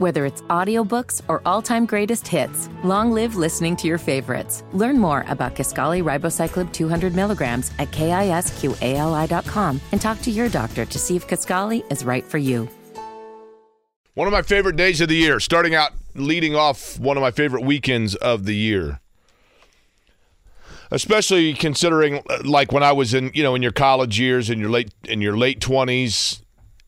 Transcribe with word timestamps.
Whether 0.00 0.24
it's 0.24 0.40
audiobooks 0.48 1.20
or 1.28 1.42
all-time 1.44 1.84
greatest 1.84 2.26
hits, 2.26 2.70
long 2.82 3.12
live 3.12 3.36
listening 3.36 3.76
to 3.76 3.86
your 3.86 3.98
favorites. 3.98 4.64
Learn 4.72 4.98
more 4.98 5.26
about 5.28 5.54
Kisqali 5.54 6.02
Ribociclib 6.02 6.72
200 6.72 7.14
milligrams 7.14 7.70
at 7.78 7.90
kisqali.com 7.90 9.78
and 9.92 10.00
talk 10.00 10.22
to 10.22 10.30
your 10.30 10.48
doctor 10.48 10.86
to 10.86 10.98
see 10.98 11.16
if 11.16 11.28
Kisqali 11.28 11.84
is 11.92 12.02
right 12.02 12.24
for 12.24 12.38
you. 12.38 12.66
One 14.14 14.26
of 14.26 14.32
my 14.32 14.40
favorite 14.40 14.76
days 14.76 15.02
of 15.02 15.10
the 15.10 15.16
year, 15.16 15.38
starting 15.38 15.74
out 15.74 15.92
leading 16.14 16.56
off 16.56 16.98
one 16.98 17.18
of 17.18 17.20
my 17.20 17.30
favorite 17.30 17.66
weekends 17.66 18.14
of 18.14 18.46
the 18.46 18.54
year. 18.56 19.00
Especially 20.90 21.52
considering 21.52 22.22
uh, 22.30 22.38
like 22.42 22.72
when 22.72 22.82
I 22.82 22.92
was 22.92 23.12
in, 23.12 23.32
you 23.34 23.42
know, 23.42 23.54
in 23.54 23.60
your 23.60 23.70
college 23.70 24.18
years 24.18 24.48
in 24.48 24.60
your 24.60 24.70
late 24.70 24.94
in 25.04 25.20
your 25.20 25.36
late 25.36 25.60
20s, 25.60 26.40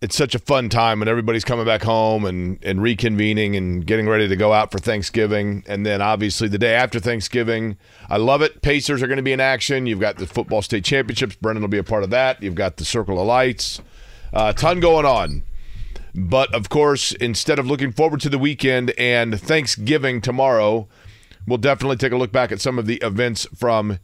it's 0.02 0.16
such 0.16 0.34
a 0.34 0.38
fun 0.40 0.68
time 0.68 1.00
and 1.00 1.08
everybody's 1.08 1.44
coming 1.44 1.64
back 1.64 1.82
home 1.82 2.24
and, 2.24 2.58
and 2.64 2.80
reconvening 2.80 3.56
and 3.56 3.86
getting 3.86 4.08
ready 4.08 4.26
to 4.26 4.34
go 4.34 4.52
out 4.52 4.72
for 4.72 4.78
Thanksgiving. 4.78 5.62
And 5.68 5.86
then 5.86 6.02
obviously 6.02 6.48
the 6.48 6.58
day 6.58 6.74
after 6.74 6.98
Thanksgiving, 6.98 7.76
I 8.10 8.16
love 8.16 8.42
it. 8.42 8.62
Pacers 8.62 9.00
are 9.00 9.06
going 9.06 9.18
to 9.18 9.22
be 9.22 9.32
in 9.32 9.38
action. 9.38 9.86
You've 9.86 10.00
got 10.00 10.16
the 10.16 10.26
football 10.26 10.60
state 10.60 10.84
championships. 10.84 11.36
Brendan 11.36 11.62
will 11.62 11.68
be 11.68 11.78
a 11.78 11.84
part 11.84 12.02
of 12.02 12.10
that. 12.10 12.42
You've 12.42 12.56
got 12.56 12.78
the 12.78 12.84
Circle 12.84 13.20
of 13.20 13.28
Lights. 13.28 13.80
A 14.32 14.38
uh, 14.38 14.52
ton 14.52 14.80
going 14.80 15.06
on. 15.06 15.44
But 16.16 16.52
of 16.52 16.68
course, 16.68 17.12
instead 17.12 17.60
of 17.60 17.68
looking 17.68 17.92
forward 17.92 18.20
to 18.22 18.28
the 18.28 18.38
weekend 18.38 18.90
and 18.98 19.40
Thanksgiving 19.40 20.20
tomorrow, 20.20 20.88
we'll 21.46 21.58
definitely 21.58 21.96
take 21.96 22.12
a 22.12 22.16
look 22.16 22.32
back 22.32 22.50
at 22.50 22.60
some 22.60 22.76
of 22.76 22.86
the 22.86 22.96
events 22.96 23.46
from 23.54 24.00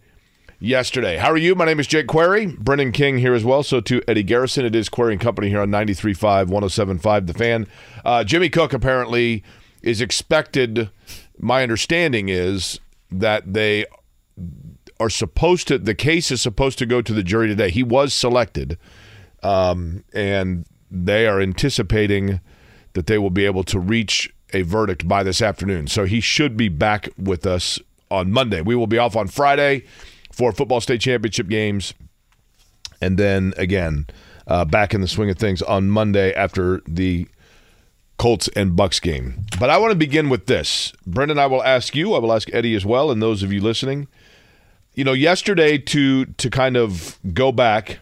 yesterday. 0.60 1.16
How 1.16 1.30
are 1.30 1.36
you? 1.36 1.54
My 1.54 1.64
name 1.64 1.80
is 1.80 1.86
Jake 1.86 2.06
Query. 2.06 2.46
Brendan 2.46 2.92
King 2.92 3.18
here 3.18 3.34
as 3.34 3.44
well. 3.44 3.62
So 3.62 3.80
to 3.82 4.02
Eddie 4.08 4.22
Garrison, 4.22 4.64
it 4.64 4.74
is 4.74 4.88
Query 4.88 5.12
and 5.14 5.20
Company 5.20 5.48
here 5.48 5.60
on 5.60 5.70
93.5, 5.70 6.46
107.5 6.46 7.26
The 7.26 7.34
Fan. 7.34 7.66
Uh, 8.04 8.24
Jimmy 8.24 8.48
Cook 8.48 8.72
apparently 8.72 9.44
is 9.82 10.00
expected, 10.00 10.90
my 11.38 11.62
understanding 11.62 12.28
is 12.28 12.80
that 13.10 13.52
they 13.52 13.86
are 14.98 15.10
supposed 15.10 15.68
to, 15.68 15.78
the 15.78 15.94
case 15.94 16.32
is 16.32 16.42
supposed 16.42 16.78
to 16.78 16.86
go 16.86 17.00
to 17.00 17.12
the 17.12 17.22
jury 17.22 17.46
today. 17.46 17.70
He 17.70 17.84
was 17.84 18.12
selected, 18.12 18.76
um, 19.42 20.02
and 20.12 20.66
they 20.90 21.28
are 21.28 21.40
anticipating 21.40 22.40
that 22.94 23.06
they 23.06 23.18
will 23.18 23.30
be 23.30 23.46
able 23.46 23.62
to 23.64 23.78
reach 23.78 24.34
a 24.52 24.62
verdict 24.62 25.06
by 25.06 25.22
this 25.22 25.40
afternoon. 25.40 25.86
So 25.86 26.04
he 26.06 26.20
should 26.20 26.56
be 26.56 26.68
back 26.68 27.08
with 27.16 27.46
us 27.46 27.78
on 28.10 28.32
Monday. 28.32 28.60
We 28.60 28.74
will 28.74 28.86
be 28.88 28.98
off 28.98 29.14
on 29.14 29.28
Friday 29.28 29.84
for 30.38 30.52
football 30.52 30.80
state 30.80 31.00
championship 31.00 31.48
games, 31.48 31.94
and 33.02 33.18
then 33.18 33.52
again 33.56 34.06
uh, 34.46 34.64
back 34.64 34.94
in 34.94 35.00
the 35.00 35.08
swing 35.08 35.28
of 35.28 35.36
things 35.36 35.60
on 35.62 35.90
Monday 35.90 36.32
after 36.32 36.80
the 36.86 37.26
Colts 38.18 38.48
and 38.54 38.76
Bucks 38.76 39.00
game. 39.00 39.44
But 39.58 39.68
I 39.68 39.78
want 39.78 39.90
to 39.90 39.98
begin 39.98 40.28
with 40.28 40.46
this. 40.46 40.92
Brendan, 41.04 41.40
I 41.40 41.46
will 41.46 41.62
ask 41.62 41.96
you. 41.96 42.14
I 42.14 42.20
will 42.20 42.32
ask 42.32 42.48
Eddie 42.54 42.76
as 42.76 42.86
well, 42.86 43.10
and 43.10 43.20
those 43.20 43.42
of 43.42 43.52
you 43.52 43.60
listening. 43.60 44.06
You 44.94 45.02
know, 45.02 45.12
yesterday 45.12 45.76
to 45.76 46.26
to 46.26 46.50
kind 46.50 46.76
of 46.76 47.18
go 47.34 47.50
back 47.50 47.98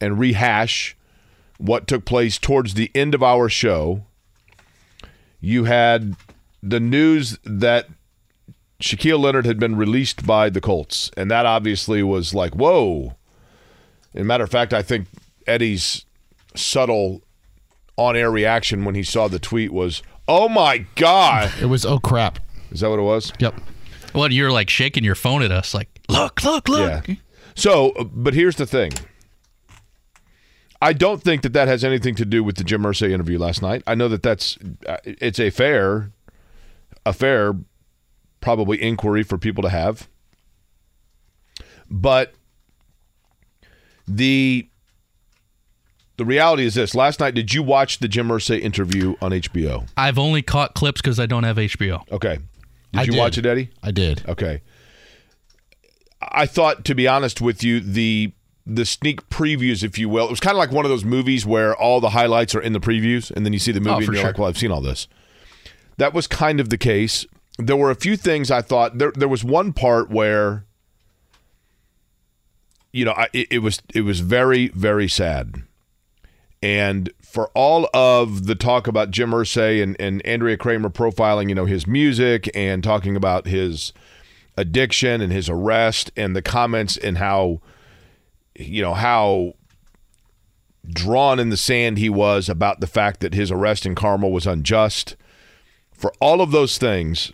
and 0.00 0.18
rehash 0.18 0.96
what 1.58 1.86
took 1.86 2.04
place 2.04 2.38
towards 2.38 2.74
the 2.74 2.90
end 2.92 3.14
of 3.14 3.22
our 3.22 3.48
show. 3.48 4.04
You 5.40 5.64
had 5.64 6.16
the 6.60 6.80
news 6.80 7.38
that 7.44 7.86
Shaquille 8.82 9.20
Leonard 9.20 9.46
had 9.46 9.60
been 9.60 9.76
released 9.76 10.26
by 10.26 10.50
the 10.50 10.60
Colts, 10.60 11.10
and 11.16 11.30
that 11.30 11.46
obviously 11.46 12.02
was 12.02 12.34
like, 12.34 12.54
whoa. 12.54 13.14
As 14.12 14.22
a 14.22 14.24
matter 14.24 14.42
of 14.42 14.50
fact, 14.50 14.74
I 14.74 14.82
think 14.82 15.06
Eddie's 15.46 16.04
subtle 16.56 17.22
on-air 17.96 18.30
reaction 18.30 18.84
when 18.84 18.96
he 18.96 19.04
saw 19.04 19.28
the 19.28 19.38
tweet 19.38 19.72
was, 19.72 20.02
"Oh 20.26 20.48
my 20.48 20.86
god!" 20.96 21.52
It 21.60 21.66
was, 21.66 21.86
"Oh 21.86 21.98
crap!" 21.98 22.40
Is 22.70 22.80
that 22.80 22.90
what 22.90 22.98
it 22.98 23.02
was? 23.02 23.32
Yep. 23.38 23.54
Well, 24.14 24.32
you're 24.32 24.50
like 24.50 24.68
shaking 24.68 25.04
your 25.04 25.14
phone 25.14 25.42
at 25.42 25.52
us, 25.52 25.74
like, 25.74 25.88
"Look, 26.08 26.42
look, 26.42 26.68
look!" 26.68 27.08
Yeah. 27.08 27.14
So, 27.54 27.92
but 28.12 28.34
here's 28.34 28.56
the 28.56 28.66
thing. 28.66 28.92
I 30.80 30.92
don't 30.92 31.22
think 31.22 31.42
that 31.42 31.52
that 31.52 31.68
has 31.68 31.84
anything 31.84 32.16
to 32.16 32.24
do 32.24 32.42
with 32.42 32.56
the 32.56 32.64
Jim 32.64 32.82
Irsay 32.82 33.12
interview 33.12 33.38
last 33.38 33.62
night. 33.62 33.84
I 33.86 33.94
know 33.94 34.08
that 34.08 34.24
that's 34.24 34.58
uh, 34.88 34.96
it's 35.04 35.38
a 35.38 35.50
fair, 35.50 36.10
a 37.06 37.12
fair 37.12 37.54
probably 38.42 38.82
inquiry 38.82 39.22
for 39.22 39.38
people 39.38 39.62
to 39.62 39.70
have. 39.70 40.08
But 41.90 42.34
the 44.06 44.68
the 46.16 46.24
reality 46.24 46.64
is 46.64 46.74
this: 46.74 46.94
last 46.94 47.20
night, 47.20 47.34
did 47.34 47.54
you 47.54 47.62
watch 47.62 47.98
the 47.98 48.08
Jim 48.08 48.28
Irsay 48.28 48.60
interview 48.60 49.14
on 49.20 49.32
HBO? 49.32 49.88
I've 49.96 50.18
only 50.18 50.42
caught 50.42 50.74
clips 50.74 51.00
because 51.00 51.18
I 51.18 51.26
don't 51.26 51.44
have 51.44 51.56
HBO. 51.56 52.10
Okay. 52.12 52.38
Did 52.92 52.98
I 52.98 53.02
you 53.04 53.12
did. 53.12 53.18
watch 53.18 53.38
it, 53.38 53.46
Eddie? 53.46 53.70
I 53.82 53.90
did. 53.90 54.22
Okay. 54.28 54.62
I 56.20 56.46
thought, 56.46 56.84
to 56.84 56.94
be 56.94 57.08
honest 57.08 57.40
with 57.40 57.64
you, 57.64 57.80
the 57.80 58.32
the 58.64 58.84
sneak 58.86 59.28
previews, 59.28 59.82
if 59.82 59.98
you 59.98 60.08
will, 60.08 60.26
it 60.26 60.30
was 60.30 60.40
kind 60.40 60.54
of 60.54 60.58
like 60.58 60.70
one 60.70 60.84
of 60.84 60.90
those 60.90 61.04
movies 61.04 61.44
where 61.44 61.74
all 61.74 62.00
the 62.00 62.10
highlights 62.10 62.54
are 62.54 62.60
in 62.60 62.72
the 62.72 62.80
previews, 62.80 63.30
and 63.30 63.44
then 63.44 63.52
you 63.52 63.58
see 63.58 63.72
the 63.72 63.80
oh, 63.80 63.82
movie 63.82 63.92
Oh, 63.92 63.96
and 63.96 64.06
you're 64.06 64.14
sure. 64.16 64.24
like, 64.26 64.38
"Well, 64.38 64.48
I've 64.48 64.58
seen 64.58 64.70
all 64.70 64.80
this." 64.80 65.08
That 65.98 66.14
was 66.14 66.26
kind 66.26 66.60
of 66.60 66.68
the 66.70 66.78
case. 66.78 67.26
There 67.66 67.76
were 67.76 67.90
a 67.90 67.96
few 67.96 68.16
things 68.16 68.50
I 68.50 68.62
thought. 68.62 68.98
There, 68.98 69.12
there 69.12 69.28
was 69.28 69.44
one 69.44 69.72
part 69.72 70.10
where, 70.10 70.64
you 72.92 73.04
know, 73.04 73.12
I, 73.12 73.28
it, 73.32 73.48
it 73.50 73.58
was 73.58 73.82
it 73.94 74.02
was 74.02 74.20
very 74.20 74.68
very 74.68 75.08
sad, 75.08 75.62
and 76.62 77.10
for 77.22 77.48
all 77.54 77.88
of 77.94 78.46
the 78.46 78.54
talk 78.54 78.86
about 78.86 79.10
Jim 79.10 79.30
Irsay 79.30 79.82
and, 79.82 79.96
and 79.98 80.24
Andrea 80.26 80.56
Kremer 80.56 80.90
profiling, 80.90 81.48
you 81.48 81.54
know, 81.54 81.64
his 81.64 81.86
music 81.86 82.50
and 82.54 82.84
talking 82.84 83.16
about 83.16 83.46
his 83.46 83.92
addiction 84.56 85.20
and 85.20 85.32
his 85.32 85.48
arrest 85.48 86.10
and 86.16 86.36
the 86.36 86.42
comments 86.42 86.96
and 86.98 87.16
how 87.18 87.60
you 88.54 88.82
know 88.82 88.94
how 88.94 89.54
drawn 90.88 91.38
in 91.38 91.48
the 91.48 91.56
sand 91.56 91.98
he 91.98 92.10
was 92.10 92.48
about 92.48 92.80
the 92.80 92.86
fact 92.86 93.20
that 93.20 93.34
his 93.34 93.50
arrest 93.50 93.86
in 93.86 93.94
Carmel 93.94 94.32
was 94.32 94.46
unjust. 94.46 95.16
For 95.92 96.12
all 96.20 96.40
of 96.40 96.50
those 96.50 96.78
things, 96.78 97.32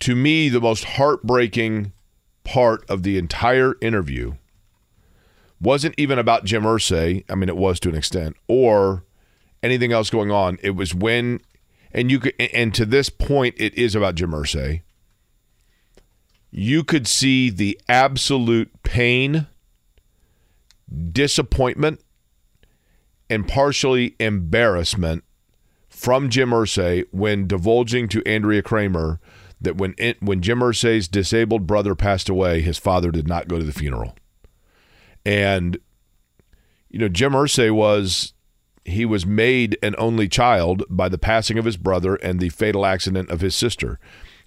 to 0.00 0.14
me, 0.14 0.48
the 0.48 0.60
most 0.60 0.84
heartbreaking 0.84 1.92
part 2.44 2.88
of 2.88 3.02
the 3.02 3.18
entire 3.18 3.74
interview 3.80 4.34
wasn't 5.60 5.94
even 5.98 6.18
about 6.18 6.44
Jim 6.44 6.62
Irsay. 6.62 7.24
I 7.28 7.34
mean, 7.34 7.48
it 7.48 7.56
was 7.56 7.80
to 7.80 7.88
an 7.88 7.94
extent, 7.94 8.36
or 8.46 9.04
anything 9.62 9.92
else 9.92 10.10
going 10.10 10.30
on. 10.30 10.58
It 10.62 10.70
was 10.70 10.94
when, 10.94 11.40
and 11.92 12.10
you 12.10 12.20
could, 12.20 12.34
and 12.54 12.74
to 12.74 12.86
this 12.86 13.08
point, 13.08 13.54
it 13.58 13.74
is 13.74 13.94
about 13.94 14.14
Jim 14.14 14.30
Irsay. 14.30 14.82
You 16.50 16.84
could 16.84 17.06
see 17.06 17.50
the 17.50 17.78
absolute 17.88 18.82
pain, 18.82 19.46
disappointment, 21.12 22.00
and 23.28 23.46
partially 23.46 24.14
embarrassment 24.18 25.24
from 25.90 26.30
Jim 26.30 26.50
Irsay 26.50 27.04
when 27.10 27.46
divulging 27.46 28.08
to 28.08 28.24
Andrea 28.24 28.62
Kremer 28.62 29.20
that 29.60 29.76
when 29.76 29.94
it, 29.98 30.22
when 30.22 30.40
Jim 30.40 30.60
Irsay's 30.60 31.08
disabled 31.08 31.66
brother 31.66 31.94
passed 31.94 32.28
away, 32.28 32.60
his 32.60 32.78
father 32.78 33.10
did 33.10 33.26
not 33.26 33.48
go 33.48 33.58
to 33.58 33.64
the 33.64 33.72
funeral. 33.72 34.14
And 35.24 35.78
you 36.88 36.98
know, 36.98 37.08
Jim 37.08 37.32
Irsay 37.32 37.70
was 37.70 38.32
he 38.84 39.04
was 39.04 39.26
made 39.26 39.76
an 39.82 39.94
only 39.98 40.28
child 40.28 40.82
by 40.88 41.08
the 41.08 41.18
passing 41.18 41.58
of 41.58 41.64
his 41.64 41.76
brother 41.76 42.16
and 42.16 42.40
the 42.40 42.48
fatal 42.48 42.86
accident 42.86 43.30
of 43.30 43.40
his 43.40 43.54
sister. 43.54 43.98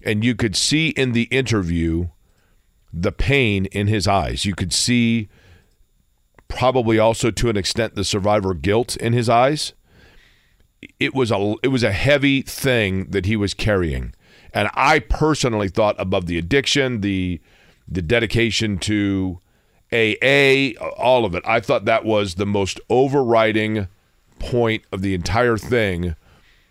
And 0.04 0.24
you 0.24 0.34
could 0.34 0.56
see 0.56 0.88
in 0.88 1.12
the 1.12 1.24
interview 1.24 2.08
the 2.92 3.12
pain 3.12 3.66
in 3.66 3.86
his 3.86 4.08
eyes. 4.08 4.44
You 4.44 4.54
could 4.54 4.72
see 4.72 5.28
probably 6.48 6.98
also 6.98 7.30
to 7.30 7.48
an 7.48 7.56
extent 7.56 7.94
the 7.94 8.04
survivor 8.04 8.52
guilt 8.52 8.96
in 8.96 9.12
his 9.12 9.28
eyes. 9.28 9.72
It 10.98 11.14
was 11.14 11.30
a 11.30 11.54
it 11.62 11.68
was 11.68 11.84
a 11.84 11.92
heavy 11.92 12.42
thing 12.42 13.10
that 13.10 13.26
he 13.26 13.36
was 13.36 13.54
carrying. 13.54 14.14
And 14.54 14.68
I 14.74 14.98
personally 14.98 15.68
thought 15.68 15.96
above 15.98 16.26
the 16.26 16.38
addiction, 16.38 17.00
the 17.00 17.40
the 17.88 18.02
dedication 18.02 18.78
to 18.78 19.40
AA, 19.92 20.78
all 20.96 21.24
of 21.24 21.34
it. 21.34 21.42
I 21.46 21.60
thought 21.60 21.84
that 21.84 22.04
was 22.04 22.34
the 22.34 22.46
most 22.46 22.80
overriding 22.88 23.88
point 24.38 24.84
of 24.90 25.02
the 25.02 25.14
entire 25.14 25.58
thing 25.58 26.16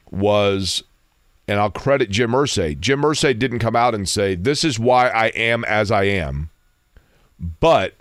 was 0.09 0.83
and 1.47 1.59
I'll 1.59 1.71
credit 1.71 2.09
Jim 2.09 2.31
Irsay. 2.31 2.79
Jim 2.79 3.01
Irsay 3.01 3.37
didn't 3.37 3.59
come 3.59 3.75
out 3.75 3.93
and 3.93 4.07
say, 4.07 4.35
This 4.35 4.63
is 4.63 4.79
why 4.79 5.09
I 5.09 5.27
am 5.27 5.65
as 5.65 5.91
I 5.91 6.03
am. 6.03 6.49
But 7.39 7.95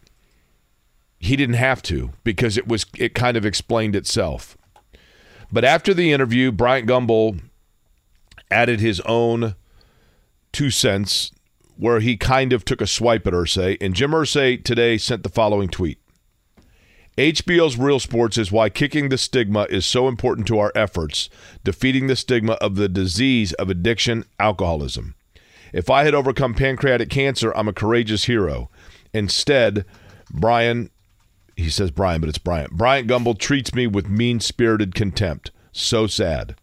he 1.18 1.36
didn't 1.36 1.56
have 1.56 1.82
to 1.82 2.10
because 2.22 2.56
it 2.56 2.68
was 2.68 2.86
it 2.96 3.14
kind 3.14 3.36
of 3.36 3.44
explained 3.44 3.96
itself. 3.96 4.56
But 5.50 5.64
after 5.64 5.92
the 5.92 6.12
interview, 6.12 6.52
Bryant 6.52 6.88
Gumbel 6.88 7.40
added 8.50 8.80
his 8.80 9.00
own 9.00 9.54
two 10.52 10.70
cents 10.70 11.30
where 11.76 12.00
he 12.00 12.16
kind 12.16 12.52
of 12.52 12.64
took 12.64 12.80
a 12.80 12.86
swipe 12.86 13.26
at 13.26 13.32
Irsay. 13.32 13.76
And 13.80 13.94
Jim 13.94 14.10
Irsay 14.10 14.62
today 14.62 14.98
sent 14.98 15.22
the 15.22 15.28
following 15.28 15.68
tweet. 15.68 15.98
HBO's 17.16 17.76
Real 17.76 17.98
Sports 17.98 18.38
is 18.38 18.52
why 18.52 18.68
kicking 18.68 19.08
the 19.08 19.18
stigma 19.18 19.66
is 19.68 19.84
so 19.84 20.08
important 20.08 20.46
to 20.46 20.58
our 20.58 20.72
efforts, 20.74 21.28
defeating 21.64 22.06
the 22.06 22.16
stigma 22.16 22.52
of 22.54 22.76
the 22.76 22.88
disease 22.88 23.52
of 23.54 23.68
addiction, 23.68 24.24
alcoholism. 24.38 25.14
If 25.72 25.90
I 25.90 26.04
had 26.04 26.14
overcome 26.14 26.54
pancreatic 26.54 27.10
cancer, 27.10 27.52
I'm 27.56 27.68
a 27.68 27.72
courageous 27.72 28.24
hero. 28.24 28.70
Instead, 29.12 29.84
Brian, 30.30 30.90
he 31.56 31.70
says 31.70 31.90
Brian, 31.90 32.20
but 32.20 32.28
it's 32.28 32.38
Bryant. 32.38 32.72
Bryant 32.72 33.08
Gumbel 33.08 33.38
treats 33.38 33.74
me 33.74 33.86
with 33.86 34.08
mean 34.08 34.40
spirited 34.40 34.94
contempt. 34.94 35.50
So 35.72 36.06
sad. 36.06 36.56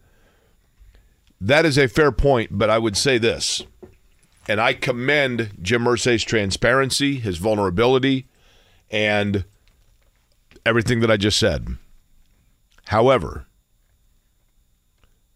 That 1.40 1.64
is 1.64 1.78
a 1.78 1.88
fair 1.88 2.10
point, 2.12 2.50
but 2.52 2.70
I 2.70 2.78
would 2.78 2.96
say 2.96 3.18
this, 3.18 3.62
and 4.48 4.60
I 4.60 4.72
commend 4.74 5.50
Jim 5.62 5.84
Irsay's 5.84 6.24
transparency, 6.24 7.16
his 7.16 7.38
vulnerability, 7.38 8.26
and 8.90 9.44
everything 10.66 11.00
that 11.00 11.10
I 11.10 11.16
just 11.16 11.38
said. 11.38 11.76
However, 12.86 13.46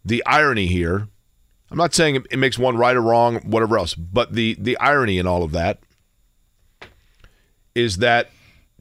the 0.04 0.24
irony 0.26 0.66
here, 0.66 1.08
I'm 1.70 1.78
not 1.78 1.94
saying 1.94 2.24
it 2.30 2.38
makes 2.38 2.58
one 2.58 2.76
right 2.76 2.96
or 2.96 3.02
wrong, 3.02 3.36
whatever 3.48 3.78
else, 3.78 3.94
but 3.94 4.32
the 4.32 4.56
the 4.58 4.76
irony 4.78 5.18
in 5.18 5.26
all 5.26 5.42
of 5.42 5.52
that 5.52 5.80
is 7.74 7.98
that 7.98 8.30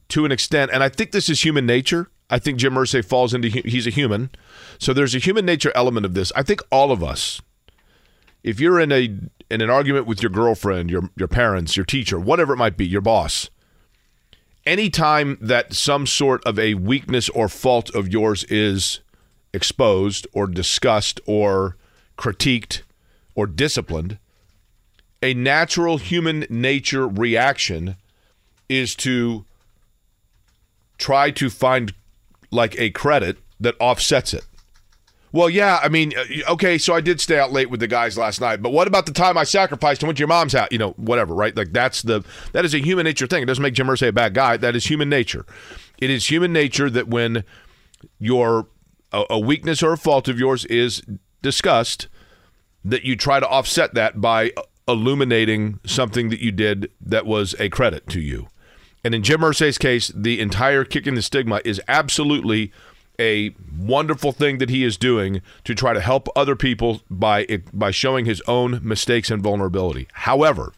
to 0.08 0.24
an 0.24 0.32
extent, 0.32 0.70
and 0.72 0.82
I 0.82 0.88
think 0.88 1.12
this 1.12 1.28
is 1.28 1.44
human 1.44 1.64
nature. 1.64 2.10
I 2.28 2.38
think 2.38 2.58
Jim 2.58 2.74
Irsay 2.74 3.04
falls 3.04 3.32
into 3.32 3.48
he's 3.48 3.86
a 3.86 3.90
human, 3.90 4.30
so 4.78 4.92
there's 4.92 5.14
a 5.14 5.18
human 5.18 5.44
nature 5.44 5.72
element 5.74 6.06
of 6.06 6.14
this. 6.14 6.32
I 6.34 6.42
think 6.42 6.60
all 6.70 6.92
of 6.92 7.02
us, 7.02 7.40
if 8.42 8.60
you're 8.60 8.80
in 8.80 8.92
a 8.92 9.04
in 9.50 9.60
an 9.60 9.70
argument 9.70 10.06
with 10.06 10.22
your 10.22 10.30
girlfriend, 10.30 10.90
your 10.90 11.10
your 11.16 11.28
parents, 11.28 11.76
your 11.76 11.86
teacher, 11.86 12.18
whatever 12.18 12.54
it 12.54 12.58
might 12.58 12.76
be, 12.76 12.86
your 12.86 13.00
boss, 13.00 13.50
anytime 14.66 15.38
that 15.40 15.72
some 15.74 16.06
sort 16.06 16.44
of 16.44 16.58
a 16.58 16.74
weakness 16.74 17.28
or 17.30 17.48
fault 17.48 17.94
of 17.94 18.08
yours 18.08 18.44
is 18.44 19.00
exposed 19.52 20.26
or 20.32 20.46
discussed 20.46 21.20
or 21.26 21.76
critiqued 22.16 22.82
or 23.34 23.46
disciplined, 23.46 24.18
a 25.22 25.34
natural 25.34 25.98
human 25.98 26.46
nature 26.48 27.06
reaction 27.06 27.96
is 28.68 28.94
to 28.96 29.44
try 30.98 31.30
to 31.30 31.50
find 31.50 31.92
like 32.50 32.78
a 32.78 32.90
credit 32.90 33.38
that 33.60 33.74
offsets 33.80 34.34
it. 34.34 34.44
Well, 35.32 35.48
yeah, 35.48 35.80
I 35.82 35.88
mean, 35.88 36.12
uh, 36.16 36.52
okay, 36.52 36.76
so 36.76 36.94
I 36.94 37.00
did 37.00 37.20
stay 37.20 37.38
out 37.38 37.52
late 37.52 37.70
with 37.70 37.80
the 37.80 37.86
guys 37.86 38.18
last 38.18 38.40
night, 38.40 38.60
but 38.60 38.70
what 38.70 38.86
about 38.86 39.06
the 39.06 39.12
time 39.12 39.38
I 39.38 39.44
sacrificed 39.44 40.02
and 40.02 40.08
went 40.08 40.18
to 40.18 40.20
your 40.20 40.28
mom's 40.28 40.52
house? 40.52 40.68
You 40.70 40.78
know, 40.78 40.90
whatever, 40.92 41.34
right? 41.34 41.56
Like 41.56 41.72
that's 41.72 42.02
the 42.02 42.22
that 42.52 42.64
is 42.64 42.74
a 42.74 42.78
human 42.78 43.04
nature 43.04 43.26
thing. 43.26 43.42
It 43.42 43.46
doesn't 43.46 43.62
make 43.62 43.74
Jim 43.74 43.86
Irsay 43.86 44.08
a 44.08 44.12
bad 44.12 44.34
guy. 44.34 44.58
That 44.58 44.76
is 44.76 44.86
human 44.86 45.08
nature. 45.08 45.46
It 45.98 46.10
is 46.10 46.30
human 46.30 46.52
nature 46.52 46.90
that 46.90 47.08
when 47.08 47.44
your 48.18 48.68
a, 49.12 49.24
a 49.30 49.38
weakness 49.38 49.82
or 49.82 49.92
a 49.92 49.98
fault 49.98 50.28
of 50.28 50.38
yours 50.38 50.64
is 50.66 51.02
discussed, 51.40 52.08
that 52.84 53.04
you 53.04 53.16
try 53.16 53.40
to 53.40 53.48
offset 53.48 53.94
that 53.94 54.20
by 54.20 54.52
illuminating 54.86 55.78
something 55.86 56.28
that 56.28 56.40
you 56.40 56.52
did 56.52 56.90
that 57.00 57.24
was 57.24 57.54
a 57.58 57.68
credit 57.68 58.08
to 58.08 58.20
you. 58.20 58.48
And 59.04 59.14
in 59.14 59.22
Jim 59.22 59.40
Irsay's 59.40 59.78
case, 59.78 60.12
the 60.14 60.40
entire 60.40 60.84
kicking 60.84 61.14
the 61.14 61.22
stigma 61.22 61.60
is 61.64 61.80
absolutely 61.88 62.72
a 63.22 63.54
wonderful 63.78 64.32
thing 64.32 64.58
that 64.58 64.68
he 64.68 64.82
is 64.82 64.96
doing 64.96 65.40
to 65.62 65.74
try 65.74 65.92
to 65.92 66.00
help 66.00 66.28
other 66.34 66.56
people 66.56 67.02
by 67.08 67.46
by 67.72 67.92
showing 67.92 68.24
his 68.24 68.42
own 68.48 68.80
mistakes 68.82 69.30
and 69.30 69.42
vulnerability. 69.42 70.08
However, 70.12 70.72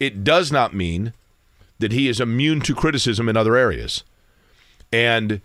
it 0.00 0.24
does 0.24 0.50
not 0.50 0.74
mean 0.74 1.12
that 1.78 1.92
he 1.92 2.08
is 2.08 2.20
immune 2.20 2.60
to 2.62 2.74
criticism 2.74 3.28
in 3.28 3.36
other 3.36 3.56
areas. 3.56 4.04
And 4.90 5.42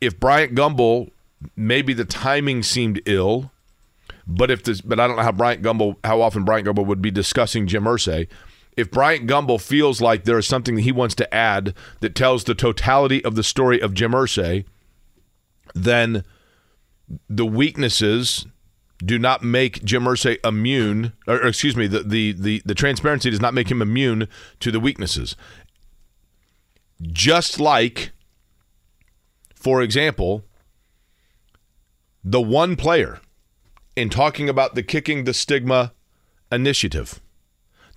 if 0.00 0.18
Bryant 0.18 0.54
Gumbel, 0.54 1.10
maybe 1.56 1.92
the 1.92 2.04
timing 2.04 2.62
seemed 2.62 3.02
ill, 3.04 3.50
but 4.26 4.50
if 4.50 4.62
this, 4.62 4.80
but 4.80 4.98
I 4.98 5.06
don't 5.06 5.16
know 5.16 5.22
how 5.22 5.32
Bryant 5.32 5.62
Gumbel, 5.62 5.96
how 6.04 6.22
often 6.22 6.44
Bryant 6.44 6.66
Gumbel 6.66 6.86
would 6.86 7.02
be 7.02 7.10
discussing 7.10 7.66
Jim 7.66 7.84
Irsay. 7.84 8.28
If 8.76 8.90
Bryant 8.90 9.26
Gumbel 9.26 9.60
feels 9.60 10.00
like 10.00 10.24
there 10.24 10.38
is 10.38 10.46
something 10.46 10.76
that 10.76 10.82
he 10.82 10.92
wants 10.92 11.16
to 11.16 11.34
add 11.34 11.74
that 12.00 12.14
tells 12.14 12.44
the 12.44 12.54
totality 12.54 13.24
of 13.24 13.34
the 13.34 13.42
story 13.42 13.80
of 13.80 13.92
Jim 13.92 14.12
Irsay, 14.12 14.64
then 15.74 16.24
the 17.28 17.46
weaknesses 17.46 18.46
do 19.04 19.18
not 19.18 19.42
make 19.42 19.84
Jim 19.84 20.04
Irsay 20.04 20.38
immune, 20.44 21.12
or, 21.26 21.46
excuse 21.46 21.76
me, 21.76 21.86
the, 21.86 22.00
the, 22.00 22.32
the, 22.32 22.62
the 22.64 22.74
transparency 22.74 23.30
does 23.30 23.40
not 23.40 23.54
make 23.54 23.70
him 23.70 23.80
immune 23.80 24.28
to 24.60 24.70
the 24.70 24.80
weaknesses. 24.80 25.36
Just 27.00 27.60
like, 27.60 28.10
for 29.54 29.82
example, 29.82 30.44
the 32.24 32.40
one 32.40 32.74
player 32.74 33.20
in 33.94 34.10
talking 34.10 34.48
about 34.48 34.74
the 34.74 34.82
Kicking 34.82 35.24
the 35.24 35.34
Stigma 35.34 35.92
initiative 36.50 37.20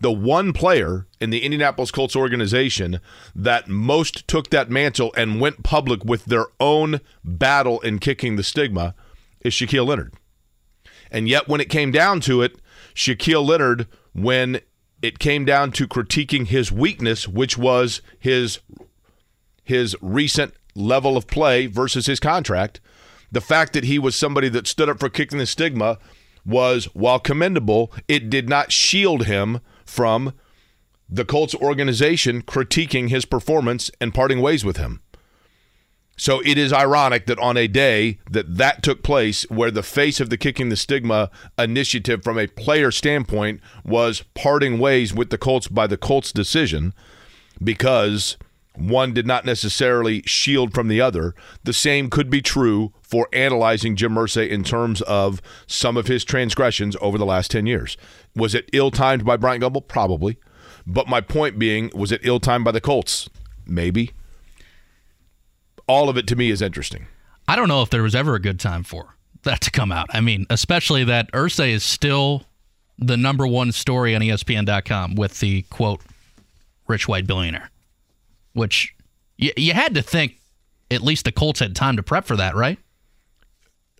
the 0.01 0.11
one 0.11 0.51
player 0.51 1.07
in 1.19 1.29
the 1.29 1.43
Indianapolis 1.43 1.91
Colts 1.91 2.15
organization 2.15 2.99
that 3.35 3.67
most 3.67 4.27
took 4.27 4.49
that 4.49 4.69
mantle 4.69 5.13
and 5.15 5.39
went 5.39 5.63
public 5.63 6.03
with 6.03 6.25
their 6.25 6.47
own 6.59 7.01
battle 7.23 7.79
in 7.81 7.99
kicking 7.99 8.35
the 8.35 8.43
stigma 8.43 8.95
is 9.41 9.53
Shaquille 9.53 9.87
Leonard. 9.87 10.13
And 11.11 11.27
yet, 11.27 11.47
when 11.47 11.61
it 11.61 11.69
came 11.69 11.91
down 11.91 12.19
to 12.21 12.41
it, 12.41 12.57
Shaquille 12.95 13.45
Leonard, 13.45 13.87
when 14.13 14.61
it 15.01 15.19
came 15.19 15.45
down 15.45 15.71
to 15.73 15.87
critiquing 15.87 16.47
his 16.47 16.71
weakness, 16.71 17.27
which 17.27 17.57
was 17.57 18.01
his 18.19 18.59
his 19.63 19.95
recent 20.01 20.53
level 20.75 21.15
of 21.15 21.27
play 21.27 21.67
versus 21.67 22.07
his 22.07 22.19
contract, 22.19 22.81
the 23.31 23.41
fact 23.41 23.73
that 23.73 23.83
he 23.83 23.99
was 23.99 24.15
somebody 24.15 24.49
that 24.49 24.67
stood 24.67 24.89
up 24.89 24.99
for 24.99 25.09
kicking 25.09 25.37
the 25.37 25.45
stigma 25.45 25.99
was, 26.45 26.85
while 26.93 27.19
commendable, 27.19 27.93
it 28.07 28.29
did 28.29 28.49
not 28.49 28.71
shield 28.71 29.25
him 29.25 29.59
from 29.91 30.33
the 31.09 31.25
Colts 31.25 31.53
organization 31.53 32.41
critiquing 32.41 33.09
his 33.09 33.25
performance 33.25 33.91
and 33.99 34.13
parting 34.13 34.41
ways 34.41 34.63
with 34.63 34.77
him. 34.77 35.01
So 36.17 36.39
it 36.45 36.57
is 36.57 36.71
ironic 36.71 37.25
that 37.25 37.39
on 37.39 37.57
a 37.57 37.67
day 37.67 38.19
that 38.29 38.57
that 38.57 38.83
took 38.83 39.03
place, 39.03 39.43
where 39.49 39.71
the 39.71 39.83
face 39.83 40.19
of 40.19 40.29
the 40.29 40.37
Kicking 40.37 40.69
the 40.69 40.75
Stigma 40.75 41.29
initiative 41.57 42.23
from 42.23 42.37
a 42.37 42.47
player 42.47 42.91
standpoint 42.91 43.59
was 43.83 44.23
parting 44.33 44.79
ways 44.79 45.13
with 45.13 45.29
the 45.29 45.37
Colts 45.37 45.67
by 45.67 45.87
the 45.87 45.97
Colts 45.97 46.31
decision 46.31 46.93
because 47.61 48.37
one 48.89 49.13
did 49.13 49.27
not 49.27 49.45
necessarily 49.45 50.21
shield 50.25 50.73
from 50.73 50.87
the 50.87 51.01
other. 51.01 51.35
The 51.63 51.73
same 51.73 52.09
could 52.09 52.29
be 52.29 52.41
true 52.41 52.93
for 53.01 53.27
analyzing 53.33 53.95
Jim 53.95 54.15
Irsay 54.15 54.49
in 54.49 54.63
terms 54.63 55.01
of 55.03 55.41
some 55.67 55.97
of 55.97 56.07
his 56.07 56.23
transgressions 56.23 56.95
over 57.01 57.17
the 57.17 57.25
last 57.25 57.51
10 57.51 57.65
years. 57.65 57.97
Was 58.35 58.55
it 58.55 58.69
ill 58.73 58.91
timed 58.91 59.25
by 59.25 59.37
Bryant 59.37 59.63
Gumbel? 59.63 59.87
Probably. 59.87 60.37
But 60.87 61.07
my 61.07 61.21
point 61.21 61.59
being, 61.59 61.91
was 61.93 62.11
it 62.11 62.21
ill 62.23 62.39
timed 62.39 62.65
by 62.65 62.71
the 62.71 62.81
Colts? 62.81 63.29
Maybe. 63.65 64.11
All 65.87 66.09
of 66.09 66.17
it 66.17 66.27
to 66.27 66.35
me 66.35 66.49
is 66.49 66.61
interesting. 66.61 67.07
I 67.47 67.55
don't 67.55 67.67
know 67.67 67.81
if 67.81 67.89
there 67.89 68.03
was 68.03 68.15
ever 68.15 68.35
a 68.35 68.39
good 68.39 68.59
time 68.59 68.83
for 68.83 69.15
that 69.43 69.61
to 69.61 69.71
come 69.71 69.91
out. 69.91 70.07
I 70.13 70.21
mean, 70.21 70.45
especially 70.49 71.03
that 71.05 71.31
Irsay 71.31 71.71
is 71.71 71.83
still 71.83 72.43
the 72.97 73.17
number 73.17 73.47
one 73.47 73.71
story 73.71 74.15
on 74.15 74.21
ESPN.com 74.21 75.15
with 75.15 75.39
the 75.39 75.63
quote, 75.63 76.01
rich 76.87 77.07
white 77.07 77.25
billionaire, 77.25 77.70
which 78.53 78.95
you, 79.37 79.51
you 79.57 79.73
had 79.73 79.95
to 79.95 80.01
think 80.01 80.39
at 80.89 81.01
least 81.01 81.25
the 81.25 81.31
Colts 81.31 81.59
had 81.59 81.75
time 81.75 81.95
to 81.97 82.03
prep 82.03 82.25
for 82.25 82.35
that, 82.35 82.55
right? 82.55 82.77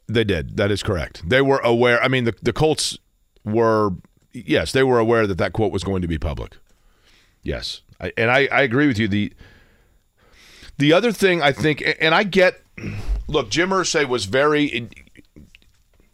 They 0.07 0.23
did. 0.23 0.57
That 0.57 0.71
is 0.71 0.83
correct. 0.83 1.27
They 1.27 1.41
were 1.41 1.59
aware. 1.59 2.01
I 2.03 2.07
mean, 2.07 2.25
the, 2.25 2.35
the 2.41 2.53
Colts 2.53 2.97
were 3.45 3.91
yes, 4.33 4.71
they 4.71 4.83
were 4.83 4.99
aware 4.99 5.27
that 5.27 5.37
that 5.37 5.53
quote 5.53 5.71
was 5.71 5.83
going 5.83 6.01
to 6.01 6.07
be 6.07 6.17
public. 6.17 6.57
Yes, 7.43 7.81
I, 7.99 8.11
and 8.17 8.29
I, 8.29 8.47
I 8.51 8.61
agree 8.61 8.87
with 8.87 8.99
you. 8.99 9.07
The 9.07 9.33
the 10.77 10.93
other 10.93 11.11
thing 11.11 11.41
I 11.41 11.51
think, 11.51 11.83
and 11.99 12.15
I 12.15 12.23
get, 12.23 12.61
look, 13.27 13.49
Jim 13.49 13.69
Irsay 13.69 14.07
was 14.07 14.25
very, 14.25 14.89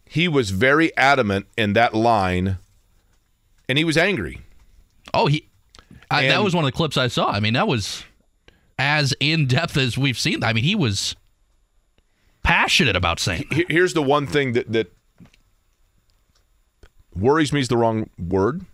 he 0.04 0.28
was 0.28 0.50
very 0.50 0.94
adamant 0.96 1.46
in 1.56 1.72
that 1.72 1.94
line, 1.94 2.58
and 3.68 3.78
he 3.78 3.84
was 3.84 3.96
angry. 3.96 4.40
Oh, 5.14 5.26
he. 5.26 5.48
I, 6.10 6.26
that 6.28 6.42
was 6.42 6.54
one 6.54 6.64
of 6.64 6.70
the 6.70 6.76
clips 6.76 6.96
I 6.96 7.08
saw. 7.08 7.30
I 7.30 7.40
mean, 7.40 7.54
that 7.54 7.68
was 7.68 8.04
as 8.78 9.14
in 9.20 9.46
depth 9.46 9.76
as 9.76 9.98
we've 9.98 10.18
seen. 10.18 10.44
I 10.44 10.52
mean, 10.52 10.64
he 10.64 10.74
was 10.74 11.16
passionate 12.42 12.96
about 12.96 13.20
saying. 13.20 13.46
Here's 13.68 13.94
the 13.94 14.02
one 14.02 14.26
thing 14.26 14.52
that 14.52 14.72
that 14.72 14.92
worries 17.14 17.52
me 17.52 17.60
is 17.60 17.68
the 17.68 17.76
wrong 17.76 18.08
word, 18.18 18.64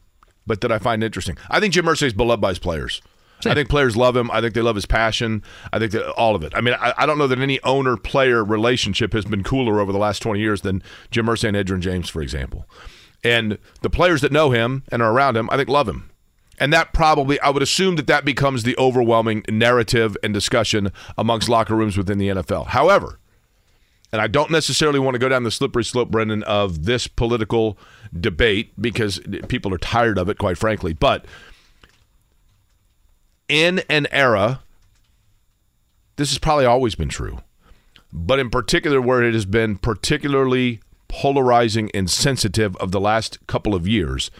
but 0.46 0.60
that 0.60 0.70
I 0.70 0.78
find 0.78 1.02
interesting. 1.02 1.36
I 1.48 1.60
think 1.60 1.74
Jim 1.74 1.86
Irsay 1.86 2.08
is 2.08 2.12
beloved 2.12 2.40
by 2.40 2.50
his 2.50 2.58
players. 2.58 3.00
Same. 3.40 3.50
I 3.50 3.54
think 3.54 3.68
players 3.68 3.96
love 3.96 4.16
him. 4.16 4.30
I 4.30 4.40
think 4.40 4.54
they 4.54 4.60
love 4.62 4.76
his 4.76 4.86
passion. 4.86 5.42
I 5.72 5.78
think 5.78 5.92
that 5.92 6.08
all 6.12 6.34
of 6.34 6.44
it. 6.44 6.52
I 6.54 6.60
mean, 6.60 6.74
I, 6.80 6.94
I 6.98 7.06
don't 7.06 7.18
know 7.18 7.26
that 7.26 7.38
any 7.38 7.60
owner 7.62 7.96
player 7.96 8.44
relationship 8.44 9.12
has 9.12 9.24
been 9.24 9.42
cooler 9.42 9.80
over 9.80 9.92
the 9.92 9.98
last 9.98 10.20
20 10.20 10.38
years 10.40 10.60
than 10.60 10.82
Jim 11.10 11.26
Irsay 11.26 11.48
and 11.48 11.56
Edgerrin 11.56 11.80
James, 11.80 12.08
for 12.08 12.22
example. 12.22 12.66
And 13.22 13.58
the 13.82 13.90
players 13.90 14.20
that 14.20 14.32
know 14.32 14.50
him 14.50 14.84
and 14.92 15.02
are 15.02 15.12
around 15.12 15.36
him, 15.36 15.48
I 15.50 15.56
think 15.56 15.68
love 15.68 15.88
him. 15.88 16.10
And 16.58 16.72
that 16.72 16.92
probably, 16.92 17.40
I 17.40 17.50
would 17.50 17.62
assume 17.62 17.96
that 17.96 18.06
that 18.06 18.24
becomes 18.24 18.62
the 18.62 18.76
overwhelming 18.78 19.44
narrative 19.48 20.16
and 20.22 20.32
discussion 20.32 20.92
amongst 21.18 21.48
locker 21.48 21.74
rooms 21.74 21.96
within 21.96 22.18
the 22.18 22.28
NFL. 22.28 22.68
However, 22.68 23.18
and 24.12 24.20
I 24.22 24.28
don't 24.28 24.50
necessarily 24.50 25.00
want 25.00 25.16
to 25.16 25.18
go 25.18 25.28
down 25.28 25.42
the 25.42 25.50
slippery 25.50 25.82
slope, 25.82 26.08
Brendan, 26.08 26.44
of 26.44 26.84
this 26.84 27.08
political 27.08 27.76
debate 28.18 28.72
because 28.80 29.20
people 29.48 29.74
are 29.74 29.78
tired 29.78 30.18
of 30.18 30.28
it, 30.28 30.38
quite 30.38 30.56
frankly. 30.56 30.92
But 30.92 31.24
in 33.48 33.82
an 33.90 34.06
era, 34.12 34.60
this 36.14 36.30
has 36.30 36.38
probably 36.38 36.64
always 36.64 36.94
been 36.94 37.08
true, 37.08 37.40
but 38.12 38.38
in 38.38 38.50
particular, 38.50 39.00
where 39.00 39.22
it 39.22 39.34
has 39.34 39.46
been 39.46 39.78
particularly 39.78 40.78
polarizing 41.08 41.90
and 41.92 42.08
sensitive 42.08 42.76
of 42.76 42.92
the 42.92 43.00
last 43.00 43.44
couple 43.48 43.74
of 43.74 43.88
years, 43.88 44.30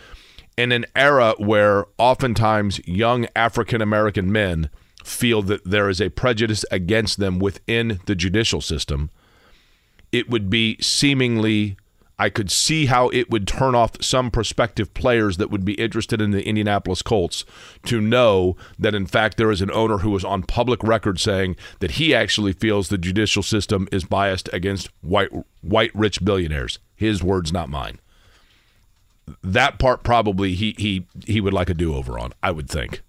in 0.56 0.73
an 0.73 0.87
era 0.94 1.34
where 1.38 1.87
oftentimes 1.99 2.80
young 2.87 3.26
African 3.34 3.80
American 3.80 4.30
men 4.30 4.70
feel 5.02 5.42
that 5.42 5.64
there 5.64 5.88
is 5.88 6.00
a 6.00 6.08
prejudice 6.08 6.64
against 6.70 7.18
them 7.18 7.38
within 7.38 8.00
the 8.06 8.14
judicial 8.14 8.61
system 8.61 9.11
it 10.14 10.30
would 10.30 10.49
be 10.49 10.78
seemingly 10.80 11.76
I 12.16 12.28
could 12.28 12.49
see 12.49 12.87
how 12.87 13.08
it 13.08 13.28
would 13.30 13.49
turn 13.49 13.75
off 13.75 14.00
some 14.00 14.30
prospective 14.30 14.94
players 14.94 15.38
that 15.38 15.50
would 15.50 15.64
be 15.64 15.75
interested 15.75 16.20
in 16.20 16.30
the 16.30 16.46
Indianapolis 16.46 17.02
Colts 17.02 17.44
to 17.87 18.00
know 18.00 18.56
that 18.78 18.94
in 18.94 19.06
fact 19.06 19.37
there 19.37 19.50
is 19.50 19.61
an 19.61 19.73
owner 19.73 19.99
who 19.99 20.14
is 20.14 20.25
on 20.25 20.44
public 20.44 20.80
record 20.84 21.18
saying 21.18 21.56
that 21.80 21.92
he 21.92 22.14
actually 22.14 22.52
feels 22.52 22.88
the 22.88 22.99
judicial 22.99 23.42
system 23.42 23.88
is 23.90 24.04
biased 24.04 24.49
against 24.52 24.88
white 25.00 25.30
white 25.62 25.90
rich 25.92 26.25
billionaires. 26.25 26.78
His 26.94 27.25
words 27.25 27.52
not 27.52 27.68
mine. 27.68 27.99
That 29.43 29.78
part 29.78 30.02
probably 30.02 30.54
he 30.54 30.75
he 30.78 31.07
he 31.26 31.40
would 31.40 31.54
like 31.54 31.71
a 31.71 31.75
do-over 31.75 32.19
on, 32.19 32.33
I 32.43 32.50
would 32.50 32.69
think. 32.69 33.02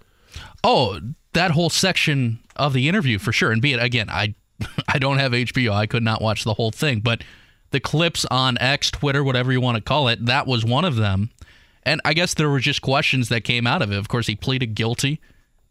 Oh, 0.64 1.00
that 1.34 1.52
whole 1.52 1.70
section 1.70 2.40
of 2.56 2.74
the 2.74 2.88
interview 2.88 3.20
for 3.20 3.32
sure. 3.32 3.52
And 3.52 3.62
be 3.62 3.74
it 3.74 3.82
again, 3.82 4.10
I 4.10 4.36
I 4.88 5.00
don't 5.00 5.18
have 5.18 5.32
HBO. 5.32 5.72
I 5.72 5.86
could 5.86 6.04
not 6.04 6.22
watch 6.22 6.44
the 6.44 6.54
whole 6.54 6.72
thing, 6.72 7.02
but 7.02 7.24
the 7.72 7.80
clips 7.80 8.26
on 8.32 8.58
X, 8.60 8.92
Twitter, 8.92 9.24
whatever 9.24 9.52
you 9.52 9.60
want 9.60 9.76
to 9.76 9.82
call 9.84 10.08
it, 10.08 10.26
that 10.26 10.48
was 10.48 10.64
one 10.64 10.86
of 10.86 10.96
them. 10.96 11.32
And 11.84 12.02
I 12.06 12.14
guess 12.14 12.34
there 12.34 12.50
were 12.50 12.60
just 12.60 12.82
questions 12.82 13.30
that 13.30 13.44
came 13.44 13.68
out 13.68 13.82
of 13.82 13.92
it. 13.92 13.98
Of 13.98 14.08
course, 14.08 14.28
he 14.28 14.36
pleaded 14.36 14.76
guilty 14.76 15.20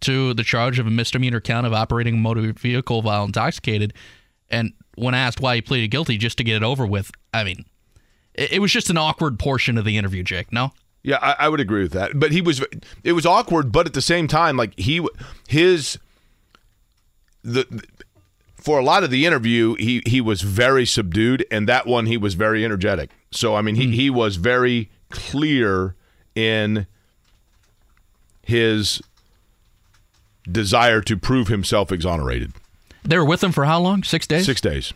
to 0.01 0.35
the 0.35 0.45
charge 0.45 0.79
of 0.79 0.87
a 0.87 0.91
misdemeanor 0.91 1.41
count 1.41 1.67
of 1.67 1.73
operating 1.73 2.15
a 2.15 2.19
motor 2.19 2.53
vehicle 2.53 3.03
while 3.03 3.25
intoxicated. 3.25 3.95
And 4.51 4.75
when 4.97 5.15
asked 5.15 5.41
why 5.41 5.57
he 5.57 5.63
pleaded 5.63 5.89
guilty, 5.89 6.19
just 6.19 6.39
to 6.39 6.45
get 6.45 6.57
it 6.57 6.63
over 6.63 6.87
with, 6.87 7.11
I 7.33 7.43
mean, 7.43 7.65
it, 8.35 8.61
was 8.61 8.73
just 8.73 8.91
an 8.91 8.97
awkward 8.97 9.38
portion 9.38 9.79
of 9.79 9.85
the 9.85 9.97
interview, 9.97 10.23
Jake. 10.23 10.53
No. 10.53 10.73
Yeah, 11.03 11.19
I, 11.21 11.37
I 11.41 11.49
would 11.49 11.61
agree 11.61 11.83
with 11.83 11.93
that. 11.93 12.19
But 12.19 12.33
he 12.33 12.41
was, 12.41 12.64
it 13.03 13.12
was 13.12 13.26
awkward, 13.26 13.73
but 13.73 13.87
at 13.87 13.93
the 13.93 14.03
same 14.03 14.26
time, 14.26 14.57
like 14.57 14.79
he, 14.79 15.07
his, 15.49 15.99
the 17.43 17.67
for 18.64 18.79
a 18.79 18.83
lot 18.83 19.05
of 19.05 19.11
the 19.11 19.26
interview, 19.26 19.75
he 19.75 20.03
he 20.07 20.23
was 20.23 20.41
very 20.41 20.87
subdued, 20.87 21.45
and 21.50 21.69
that 21.69 21.87
one 21.87 22.07
he 22.07 22.17
was 22.17 22.33
very 22.33 22.64
energetic. 22.64 23.11
So 23.31 23.55
I 23.55 23.61
mean, 23.61 23.75
he, 23.75 23.88
mm. 23.88 23.93
he 23.93 24.09
was 24.09 24.37
very 24.37 24.91
clear 25.11 25.95
in 26.35 26.87
his 28.43 29.03
desire 30.50 31.03
to 31.03 31.19
prove 31.19 31.49
himself 31.49 31.93
exonerated. 31.93 32.55
They 33.03 33.19
were 33.19 33.25
with 33.25 33.45
him 33.45 33.53
for 33.53 33.67
how 33.67 33.81
long? 33.81 34.03
Six 34.03 34.26
days. 34.26 34.47
Six 34.47 34.62
days. 34.62 34.95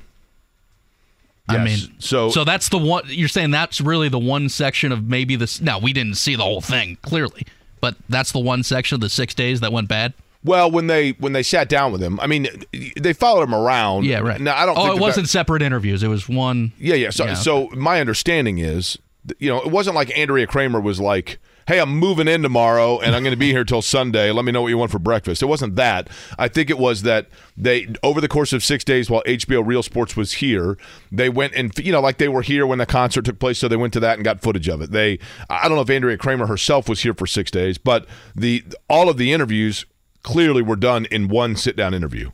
I 1.48 1.64
mean, 1.64 1.78
so 1.98 2.30
so 2.30 2.44
that's 2.44 2.68
the 2.68 2.78
one 2.78 3.04
you're 3.06 3.28
saying. 3.28 3.50
That's 3.50 3.80
really 3.80 4.08
the 4.08 4.18
one 4.18 4.48
section 4.48 4.92
of 4.92 5.04
maybe 5.04 5.36
this. 5.36 5.60
Now 5.60 5.78
we 5.78 5.92
didn't 5.92 6.16
see 6.16 6.36
the 6.36 6.42
whole 6.42 6.60
thing 6.60 6.98
clearly, 7.02 7.46
but 7.80 7.96
that's 8.08 8.32
the 8.32 8.38
one 8.38 8.62
section 8.62 8.96
of 8.96 9.00
the 9.00 9.08
six 9.08 9.34
days 9.34 9.60
that 9.60 9.72
went 9.72 9.88
bad. 9.88 10.12
Well, 10.44 10.70
when 10.70 10.86
they 10.86 11.12
when 11.12 11.32
they 11.32 11.42
sat 11.42 11.68
down 11.68 11.90
with 11.90 12.02
him, 12.02 12.20
I 12.20 12.26
mean, 12.26 12.48
they 12.96 13.12
followed 13.12 13.42
him 13.42 13.54
around. 13.54 14.04
Yeah, 14.04 14.20
right. 14.20 14.40
Now 14.40 14.56
I 14.56 14.66
don't. 14.66 14.78
Oh, 14.78 14.94
it 14.94 15.00
wasn't 15.00 15.26
that, 15.26 15.30
separate 15.30 15.62
interviews. 15.62 16.02
It 16.02 16.08
was 16.08 16.28
one. 16.28 16.72
Yeah, 16.78 16.94
yeah. 16.94 17.10
So, 17.10 17.26
yeah. 17.26 17.34
so 17.34 17.68
my 17.70 18.00
understanding 18.00 18.58
is, 18.58 18.96
you 19.38 19.50
know, 19.50 19.60
it 19.60 19.70
wasn't 19.70 19.96
like 19.96 20.16
Andrea 20.16 20.46
Kremer 20.46 20.80
was 20.80 21.00
like, 21.00 21.38
"Hey, 21.68 21.78
I'm 21.78 21.90
moving 21.90 22.26
in 22.26 22.42
tomorrow, 22.42 22.98
and 22.98 23.14
I'm 23.14 23.22
going 23.22 23.32
to 23.32 23.38
be 23.38 23.52
here 23.52 23.62
till 23.62 23.82
Sunday. 23.82 24.32
Let 24.32 24.44
me 24.44 24.50
know 24.50 24.62
what 24.62 24.68
you 24.68 24.78
want 24.78 24.90
for 24.90 24.98
breakfast." 24.98 25.42
It 25.42 25.46
wasn't 25.46 25.76
that. 25.76 26.08
I 26.38 26.48
think 26.48 26.70
it 26.70 26.78
was 26.78 27.02
that 27.02 27.28
they, 27.56 27.86
over 28.02 28.20
the 28.20 28.28
course 28.28 28.52
of 28.52 28.64
six 28.64 28.82
days, 28.82 29.08
while 29.08 29.22
HBO 29.24 29.64
Real 29.64 29.82
Sports 29.82 30.16
was 30.16 30.32
here, 30.32 30.76
they 31.12 31.28
went 31.28 31.54
and 31.54 31.76
you 31.78 31.92
know, 31.92 32.00
like 32.00 32.18
they 32.18 32.28
were 32.28 32.42
here 32.42 32.66
when 32.66 32.78
the 32.78 32.86
concert 32.86 33.24
took 33.24 33.38
place, 33.38 33.58
so 33.58 33.68
they 33.68 33.76
went 33.76 33.92
to 33.92 34.00
that 34.00 34.14
and 34.14 34.24
got 34.24 34.40
footage 34.40 34.68
of 34.68 34.80
it. 34.80 34.90
They, 34.90 35.18
I 35.48 35.68
don't 35.68 35.76
know 35.76 35.82
if 35.82 35.90
Andrea 35.90 36.16
Kremer 36.16 36.46
herself 36.46 36.88
was 36.88 37.02
here 37.02 37.14
for 37.14 37.26
six 37.26 37.50
days, 37.50 37.78
but 37.78 38.06
the 38.34 38.64
all 38.88 39.08
of 39.08 39.16
the 39.16 39.32
interviews 39.32 39.86
clearly 40.22 40.62
were 40.62 40.76
done 40.76 41.06
in 41.06 41.28
one 41.28 41.56
sit 41.56 41.76
down 41.76 41.94
interview. 41.94 42.30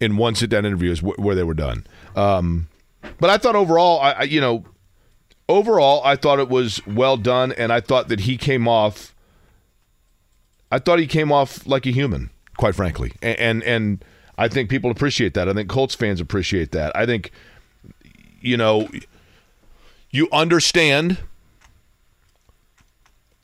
In 0.00 0.16
one 0.16 0.34
sit 0.34 0.50
down 0.50 0.66
interview 0.66 0.90
is 0.90 1.00
wh- 1.00 1.18
where 1.18 1.34
they 1.34 1.44
were 1.44 1.54
done. 1.54 1.86
Um, 2.16 2.68
but 3.20 3.30
I 3.30 3.38
thought 3.38 3.56
overall, 3.56 4.00
I, 4.00 4.12
I, 4.12 4.22
you 4.24 4.40
know, 4.40 4.64
overall, 5.48 6.02
I 6.04 6.16
thought 6.16 6.38
it 6.38 6.48
was 6.48 6.84
well 6.86 7.16
done, 7.16 7.52
and 7.52 7.72
I 7.72 7.80
thought 7.80 8.08
that 8.08 8.20
he 8.20 8.36
came 8.36 8.68
off. 8.68 9.14
I 10.70 10.78
thought 10.78 10.98
he 10.98 11.06
came 11.06 11.30
off 11.30 11.66
like 11.66 11.86
a 11.86 11.90
human, 11.90 12.30
quite 12.56 12.74
frankly, 12.74 13.12
and 13.22 13.38
and, 13.38 13.62
and 13.62 14.04
I 14.36 14.48
think 14.48 14.68
people 14.68 14.90
appreciate 14.90 15.34
that. 15.34 15.48
I 15.48 15.52
think 15.52 15.68
Colts 15.68 15.94
fans 15.94 16.20
appreciate 16.20 16.72
that. 16.72 16.94
I 16.96 17.06
think, 17.06 17.30
you 18.40 18.56
know, 18.56 18.88
you 20.10 20.28
understand. 20.32 21.18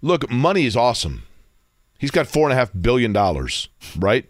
Look, 0.02 0.30
money 0.30 0.64
is 0.64 0.76
awesome. 0.76 1.24
He's 1.98 2.10
got 2.10 2.26
four 2.26 2.44
and 2.48 2.54
a 2.54 2.56
half 2.56 2.70
billion 2.80 3.12
dollars, 3.12 3.68
right? 3.98 4.24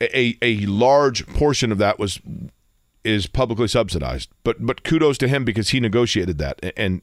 A, 0.00 0.38
a 0.40 0.64
large 0.64 1.26
portion 1.26 1.70
of 1.70 1.78
that 1.78 1.98
was 1.98 2.18
is 3.04 3.26
publicly 3.26 3.68
subsidized. 3.68 4.30
But 4.44 4.64
but 4.64 4.82
kudos 4.82 5.18
to 5.18 5.28
him 5.28 5.44
because 5.44 5.70
he 5.70 5.80
negotiated 5.80 6.38
that, 6.38 6.60
and 6.76 7.02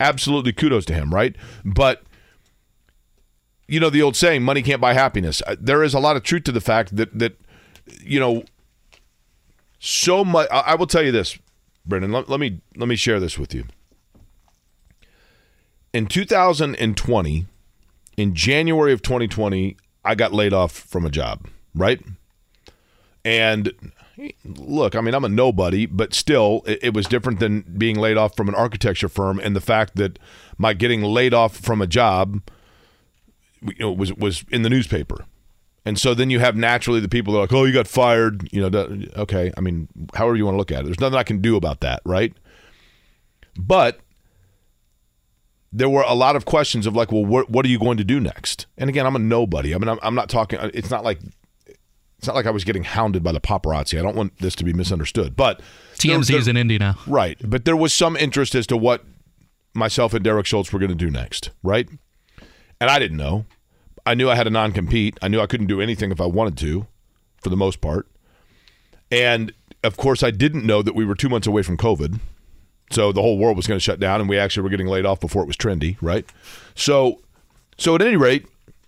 absolutely 0.00 0.52
kudos 0.52 0.84
to 0.86 0.94
him, 0.94 1.14
right? 1.14 1.36
But 1.64 2.02
you 3.68 3.80
know 3.80 3.90
the 3.90 4.02
old 4.02 4.16
saying, 4.16 4.42
"Money 4.42 4.62
can't 4.62 4.80
buy 4.80 4.94
happiness." 4.94 5.42
Uh, 5.46 5.56
there 5.58 5.82
is 5.82 5.94
a 5.94 6.00
lot 6.00 6.16
of 6.16 6.22
truth 6.22 6.44
to 6.44 6.52
the 6.52 6.60
fact 6.60 6.96
that 6.96 7.18
that 7.18 7.38
you 8.00 8.20
know 8.20 8.44
so 9.78 10.24
much. 10.24 10.48
I 10.50 10.74
will 10.74 10.86
tell 10.86 11.02
you 11.02 11.12
this, 11.12 11.38
Brendan. 11.84 12.12
Let, 12.12 12.28
let 12.28 12.40
me 12.40 12.60
let 12.76 12.88
me 12.88 12.96
share 12.96 13.20
this 13.20 13.38
with 13.38 13.54
you. 13.54 13.64
In 15.92 16.06
2020 16.06 17.46
in 18.16 18.34
January 18.34 18.92
of 18.92 19.02
2020, 19.02 19.76
I 20.04 20.14
got 20.14 20.32
laid 20.32 20.52
off 20.52 20.72
from 20.72 21.04
a 21.04 21.10
job, 21.10 21.46
right? 21.74 22.00
And 23.24 23.72
look, 24.44 24.94
I 24.94 25.00
mean, 25.00 25.14
I'm 25.14 25.24
a 25.24 25.28
nobody, 25.28 25.86
but 25.86 26.14
still, 26.14 26.62
it, 26.66 26.78
it, 26.82 26.94
was 26.94 27.06
different 27.06 27.40
than 27.40 27.62
being 27.76 27.96
laid 27.96 28.16
off 28.16 28.36
from 28.36 28.48
an 28.48 28.54
architecture 28.54 29.08
firm. 29.08 29.38
And 29.38 29.54
the 29.54 29.60
fact 29.60 29.96
that 29.96 30.18
my 30.58 30.72
getting 30.72 31.02
laid 31.02 31.34
off 31.34 31.56
from 31.56 31.82
a 31.82 31.86
job, 31.86 32.40
you 33.62 33.74
know, 33.78 33.92
was 33.92 34.12
was 34.14 34.44
in 34.50 34.62
the 34.62 34.70
newspaper. 34.70 35.26
And 35.84 35.98
so 35.98 36.14
then 36.14 36.30
you 36.30 36.40
have 36.40 36.56
naturally 36.56 36.98
the 37.00 37.08
people 37.08 37.32
that 37.32 37.38
are 37.38 37.42
like, 37.42 37.52
"Oh, 37.52 37.64
you 37.64 37.72
got 37.72 37.86
fired." 37.86 38.48
You 38.52 38.68
know, 38.68 39.02
okay. 39.16 39.52
I 39.56 39.60
mean, 39.60 39.88
however 40.14 40.36
you 40.36 40.44
want 40.44 40.54
to 40.54 40.58
look 40.58 40.72
at 40.72 40.80
it, 40.80 40.84
there's 40.84 41.00
nothing 41.00 41.18
I 41.18 41.22
can 41.22 41.40
do 41.40 41.56
about 41.56 41.80
that, 41.80 42.00
right? 42.04 42.32
But 43.58 44.00
there 45.72 45.88
were 45.88 46.02
a 46.02 46.14
lot 46.14 46.36
of 46.36 46.46
questions 46.46 46.86
of 46.86 46.96
like, 46.96 47.12
well, 47.12 47.24
what, 47.24 47.50
what 47.50 47.66
are 47.66 47.68
you 47.68 47.78
going 47.78 47.98
to 47.98 48.04
do 48.04 48.18
next? 48.18 48.66
And 48.78 48.88
again, 48.88 49.06
I'm 49.06 49.14
a 49.14 49.18
nobody. 49.18 49.74
I 49.74 49.78
mean, 49.78 49.88
I'm, 49.88 49.98
I'm 50.02 50.14
not 50.14 50.30
talking. 50.30 50.58
It's 50.72 50.90
not 50.90 51.04
like 51.04 51.18
it's 52.18 52.26
not 52.26 52.36
like 52.36 52.46
I 52.46 52.50
was 52.50 52.64
getting 52.64 52.84
hounded 52.84 53.22
by 53.22 53.32
the 53.32 53.40
paparazzi. 53.40 53.98
I 53.98 54.02
don't 54.02 54.16
want 54.16 54.38
this 54.38 54.54
to 54.56 54.64
be 54.64 54.72
misunderstood. 54.72 55.36
But 55.36 55.60
TMZ 55.94 56.34
is 56.34 56.48
in 56.48 56.56
Indy 56.56 56.78
now, 56.78 56.96
right? 57.06 57.38
But 57.44 57.64
there 57.64 57.76
was 57.76 57.92
some 57.92 58.16
interest 58.16 58.54
as 58.54 58.66
to 58.68 58.76
what 58.76 59.04
myself 59.74 60.14
and 60.14 60.24
Derek 60.24 60.46
Schultz 60.46 60.72
were 60.72 60.78
going 60.78 60.90
to 60.90 60.94
do 60.96 61.10
next, 61.10 61.50
right? 61.62 61.88
And 62.80 62.90
I 62.90 62.98
didn't 62.98 63.18
know. 63.18 63.44
I 64.04 64.14
knew 64.14 64.30
I 64.30 64.34
had 64.34 64.46
a 64.46 64.50
non 64.50 64.72
compete. 64.72 65.18
I 65.20 65.28
knew 65.28 65.40
I 65.40 65.46
couldn't 65.46 65.66
do 65.66 65.80
anything 65.80 66.10
if 66.10 66.20
I 66.20 66.26
wanted 66.26 66.56
to, 66.58 66.86
for 67.42 67.50
the 67.50 67.56
most 67.56 67.80
part. 67.80 68.06
And 69.10 69.52
of 69.84 69.96
course, 69.96 70.22
I 70.22 70.30
didn't 70.30 70.64
know 70.64 70.82
that 70.82 70.94
we 70.94 71.04
were 71.04 71.14
two 71.14 71.28
months 71.28 71.46
away 71.46 71.62
from 71.62 71.76
COVID. 71.76 72.20
So 72.90 73.12
the 73.12 73.20
whole 73.20 73.38
world 73.38 73.56
was 73.56 73.66
going 73.66 73.76
to 73.76 73.82
shut 73.82 73.98
down, 73.98 74.20
and 74.20 74.28
we 74.28 74.38
actually 74.38 74.62
were 74.62 74.68
getting 74.68 74.86
laid 74.86 75.04
off 75.04 75.20
before 75.20 75.42
it 75.42 75.46
was 75.46 75.56
trendy, 75.56 75.96
right? 76.00 76.24
So, 76.76 77.20
so 77.78 77.96
at 77.96 78.02
any 78.02 78.16
rate, 78.16 78.46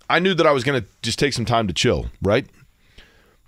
I 0.08 0.20
knew 0.20 0.34
that 0.34 0.46
I 0.46 0.52
was 0.52 0.62
going 0.62 0.80
to 0.80 0.88
just 1.02 1.18
take 1.18 1.32
some 1.32 1.44
time 1.44 1.66
to 1.66 1.74
chill, 1.74 2.06
right? 2.22 2.46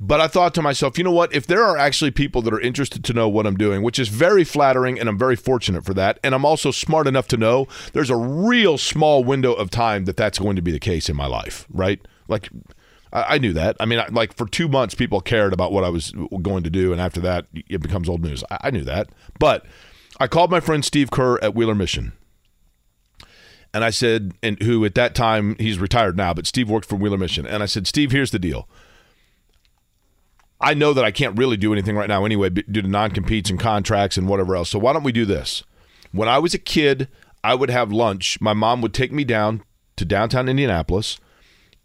But 0.02 0.18
I 0.18 0.28
thought 0.28 0.54
to 0.54 0.62
myself, 0.62 0.96
you 0.96 1.04
know 1.04 1.12
what? 1.12 1.34
If 1.34 1.46
there 1.46 1.62
are 1.62 1.76
actually 1.76 2.10
people 2.10 2.40
that 2.42 2.54
are 2.54 2.60
interested 2.60 3.04
to 3.04 3.12
know 3.12 3.28
what 3.28 3.46
I'm 3.46 3.58
doing, 3.58 3.82
which 3.82 3.98
is 3.98 4.08
very 4.08 4.44
flattering, 4.44 4.98
and 4.98 5.10
I'm 5.10 5.18
very 5.18 5.36
fortunate 5.36 5.84
for 5.84 5.92
that, 5.92 6.18
and 6.24 6.34
I'm 6.34 6.46
also 6.46 6.70
smart 6.70 7.06
enough 7.06 7.28
to 7.28 7.36
know 7.36 7.68
there's 7.92 8.08
a 8.08 8.16
real 8.16 8.78
small 8.78 9.22
window 9.22 9.52
of 9.52 9.68
time 9.68 10.06
that 10.06 10.16
that's 10.16 10.38
going 10.38 10.56
to 10.56 10.62
be 10.62 10.72
the 10.72 10.80
case 10.80 11.10
in 11.10 11.16
my 11.16 11.26
life, 11.26 11.66
right? 11.70 12.00
Like, 12.28 12.48
I, 13.12 13.36
knew 13.38 13.52
that. 13.52 13.76
I 13.78 13.84
mean, 13.84 14.00
like 14.10 14.34
for 14.34 14.46
two 14.46 14.68
months, 14.68 14.94
people 14.94 15.20
cared 15.20 15.52
about 15.52 15.70
what 15.70 15.84
I 15.84 15.90
was 15.90 16.12
going 16.40 16.62
to 16.62 16.70
do, 16.70 16.92
and 16.92 17.00
after 17.00 17.20
that, 17.20 17.46
it 17.52 17.82
becomes 17.82 18.08
old 18.08 18.22
news. 18.22 18.42
I 18.50 18.70
knew 18.70 18.84
that, 18.84 19.10
but 19.38 19.66
I 20.18 20.28
called 20.28 20.50
my 20.50 20.60
friend 20.60 20.82
Steve 20.82 21.10
Kerr 21.10 21.38
at 21.42 21.54
Wheeler 21.54 21.74
Mission. 21.74 22.12
And 23.74 23.84
I 23.84 23.90
said, 23.90 24.32
and 24.42 24.60
who 24.62 24.84
at 24.84 24.94
that 24.94 25.14
time 25.14 25.56
he's 25.58 25.78
retired 25.78 26.16
now, 26.16 26.32
but 26.34 26.46
Steve 26.46 26.70
worked 26.70 26.88
for 26.88 26.96
Wheeler 26.96 27.18
Mission. 27.18 27.46
And 27.46 27.62
I 27.62 27.66
said, 27.66 27.86
Steve, 27.86 28.12
here's 28.12 28.30
the 28.30 28.38
deal. 28.38 28.68
I 30.60 30.74
know 30.74 30.92
that 30.92 31.04
I 31.04 31.10
can't 31.10 31.38
really 31.38 31.56
do 31.56 31.72
anything 31.72 31.96
right 31.96 32.08
now 32.08 32.24
anyway, 32.24 32.50
due 32.50 32.82
to 32.82 32.88
non 32.88 33.10
competes 33.10 33.50
and 33.50 33.58
contracts 33.58 34.16
and 34.16 34.28
whatever 34.28 34.56
else. 34.56 34.70
So 34.70 34.78
why 34.78 34.92
don't 34.92 35.04
we 35.04 35.12
do 35.12 35.24
this? 35.24 35.62
When 36.12 36.28
I 36.28 36.38
was 36.38 36.54
a 36.54 36.58
kid, 36.58 37.08
I 37.42 37.54
would 37.54 37.70
have 37.70 37.92
lunch. 37.92 38.40
My 38.40 38.52
mom 38.52 38.82
would 38.82 38.92
take 38.92 39.12
me 39.12 39.24
down 39.24 39.62
to 39.96 40.04
downtown 40.04 40.48
Indianapolis 40.48 41.18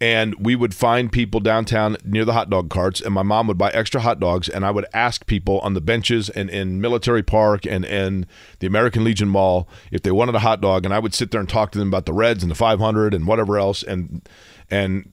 and 0.02 0.36
we 0.36 0.56
would 0.56 0.74
find 0.74 1.12
people 1.12 1.40
downtown 1.40 1.96
near 2.04 2.26
the 2.26 2.34
hot 2.34 2.50
dog 2.50 2.70
carts 2.70 3.00
and 3.00 3.14
my 3.14 3.24
mom 3.24 3.48
would 3.48 3.58
buy 3.58 3.70
extra 3.72 4.02
hot 4.02 4.20
dogs 4.20 4.50
and 4.50 4.66
i 4.66 4.72
would 4.72 4.86
ask 4.94 5.26
people 5.26 5.60
on 5.60 5.74
the 5.74 5.82
benches 5.82 6.30
and 6.30 6.50
in 6.50 6.82
military 6.82 7.24
park 7.24 7.66
and 7.66 7.86
in 7.86 8.26
the 8.60 8.68
american 8.68 9.04
legion 9.04 9.30
mall 9.30 9.68
if 9.92 10.02
they 10.02 10.12
wanted 10.12 10.36
a 10.36 10.40
hot 10.40 10.60
dog 10.60 10.84
and 10.84 10.94
i 10.94 11.00
would 11.00 11.14
sit 11.14 11.32
there 11.32 11.40
and 11.40 11.50
talk 11.50 11.72
to 11.72 11.80
them 11.80 11.88
about 11.88 12.06
the 12.06 12.14
reds 12.14 12.44
and 12.44 12.52
the 12.52 12.56
500 12.56 13.14
and 13.14 13.26
whatever 13.26 13.58
else 13.58 13.84
and 13.84 14.28
and 14.70 15.12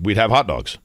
we'd 0.00 0.16
have 0.16 0.30
hot 0.30 0.48
dogs 0.48 0.78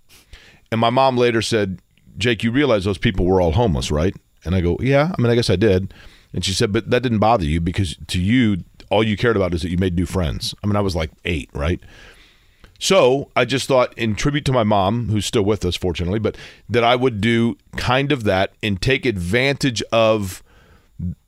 and 0.72 0.80
my 0.80 0.90
mom 0.90 1.18
later 1.18 1.42
said 1.42 1.80
jake 2.18 2.44
you 2.44 2.52
realize 2.52 2.86
those 2.86 2.98
people 2.98 3.26
were 3.26 3.42
all 3.42 3.52
homeless 3.54 3.92
right 3.92 4.16
and 4.46 4.56
i 4.56 4.62
go 4.62 4.78
yeah 4.80 5.14
i 5.18 5.22
mean 5.22 5.32
i 5.32 5.36
guess 5.36 5.50
i 5.50 5.56
did 5.56 5.94
and 6.34 6.46
she 6.46 6.54
said 6.54 6.72
but 6.72 6.90
that 6.90 7.02
didn't 7.02 7.20
bother 7.20 7.46
you 7.46 7.60
because 7.62 7.98
to 8.08 8.20
you 8.20 8.58
all 8.90 9.04
you 9.04 9.16
cared 9.16 9.36
about 9.36 9.54
is 9.54 9.62
that 9.62 9.70
you 9.70 9.78
made 9.78 9.96
new 9.96 10.06
friends 10.06 10.56
i 10.64 10.68
mean 10.68 10.76
i 10.76 10.82
was 10.82 10.96
like 10.96 11.12
eight 11.26 11.50
right 11.54 11.82
so 12.82 13.30
I 13.36 13.46
just 13.46 13.68
thought, 13.68 13.96
in 13.96 14.16
tribute 14.16 14.44
to 14.46 14.52
my 14.52 14.64
mom, 14.64 15.10
who's 15.10 15.28
still 15.28 15.44
with 15.44 15.64
us, 15.66 15.76
fortunately, 15.76 16.18
but 16.18 16.36
that 16.68 16.84
I 16.84 16.96
would 16.96 17.22
do 17.22 17.56
kind 17.78 18.12
of 18.12 18.24
that 18.24 18.54
and 18.64 18.82
take 18.82 19.06
advantage 19.06 19.84
of 19.92 20.42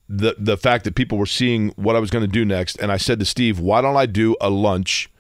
the 0.10 0.36
the 0.40 0.58
fact 0.58 0.84
that 0.86 0.96
people 0.96 1.20
were 1.20 1.28
seeing 1.28 1.70
what 1.76 1.96
I 1.96 2.00
was 2.00 2.10
going 2.10 2.24
to 2.24 2.28
do 2.28 2.44
next. 2.44 2.78
And 2.78 2.92
I 2.92 2.98
said 2.98 3.20
to 3.20 3.26
Steve, 3.26 3.60
why 3.60 3.82
don't 3.82 3.96
I 3.96 4.08
do 4.08 4.36
a 4.42 4.50
lunch 4.50 5.12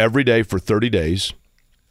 every 0.00 0.24
day 0.24 0.42
for 0.42 0.58
30 0.58 0.90
days? 0.90 1.32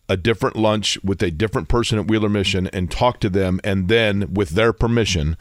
A 0.09 0.17
different 0.17 0.55
lunch 0.55 0.97
with 1.03 1.21
a 1.21 1.31
different 1.31 1.67
person 1.67 1.99
at 1.99 2.07
Wheeler 2.07 2.29
Mission 2.29 2.67
and 2.67 2.89
talk 2.89 3.19
to 3.19 3.29
them 3.29 3.59
and 3.63 3.87
then 3.87 4.33
with 4.33 4.51
their 4.51 4.73
permission 4.73 5.37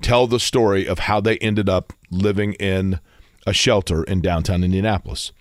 tell 0.00 0.26
the 0.26 0.40
story 0.40 0.86
of 0.86 1.00
how 1.00 1.20
they 1.20 1.38
ended 1.38 1.68
up 1.68 1.92
living 2.10 2.52
in 2.54 3.00
a 3.46 3.52
shelter 3.52 4.04
in 4.04 4.20
downtown 4.20 4.62
Indianapolis. 4.62 5.32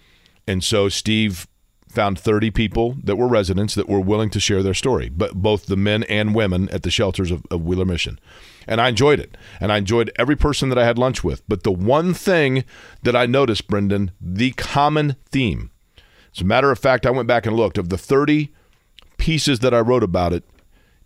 And 0.48 0.64
so 0.64 0.90
Steve 0.90 1.48
found 1.90 2.20
30 2.20 2.52
people 2.52 2.96
that 3.04 3.16
were 3.16 3.28
residents 3.28 3.76
that 3.76 3.90
were 3.90 4.00
willing 4.00 4.30
to 4.30 4.40
share 4.40 4.62
their 4.62 4.74
story, 4.74 5.10
but 5.10 5.36
both 5.36 5.66
the 5.66 5.78
men 5.78 6.04
and 6.04 6.36
women 6.36 6.70
at 6.70 6.84
the 6.84 6.92
shelters 6.92 7.32
of, 7.32 7.44
of 7.50 7.64
Wheeler 7.64 7.86
Mission. 7.86 8.20
And 8.68 8.82
I 8.82 8.90
enjoyed 8.90 9.20
it. 9.20 9.38
And 9.60 9.72
I 9.72 9.78
enjoyed 9.78 10.12
every 10.18 10.36
person 10.36 10.70
that 10.70 10.78
I 10.78 10.86
had 10.86 10.98
lunch 10.98 11.24
with. 11.24 11.48
But 11.48 11.64
the 11.64 11.72
one 11.72 12.14
thing 12.14 12.66
that 13.04 13.16
I 13.16 13.26
noticed, 13.26 13.68
Brendan, 13.68 14.12
the 14.20 14.52
common 14.52 15.16
theme, 15.30 15.72
as 16.38 16.42
a 16.42 16.46
matter 16.46 16.72
of 16.72 16.80
fact, 16.80 17.06
I 17.06 17.12
went 17.12 17.28
back 17.28 17.46
and 17.46 17.56
looked, 17.56 17.78
of 17.78 17.90
the 17.90 17.98
30 17.98 18.54
pieces 19.18 19.60
that 19.60 19.74
I 19.74 19.80
wrote 19.80 20.04
about 20.04 20.34
it, 20.34 20.44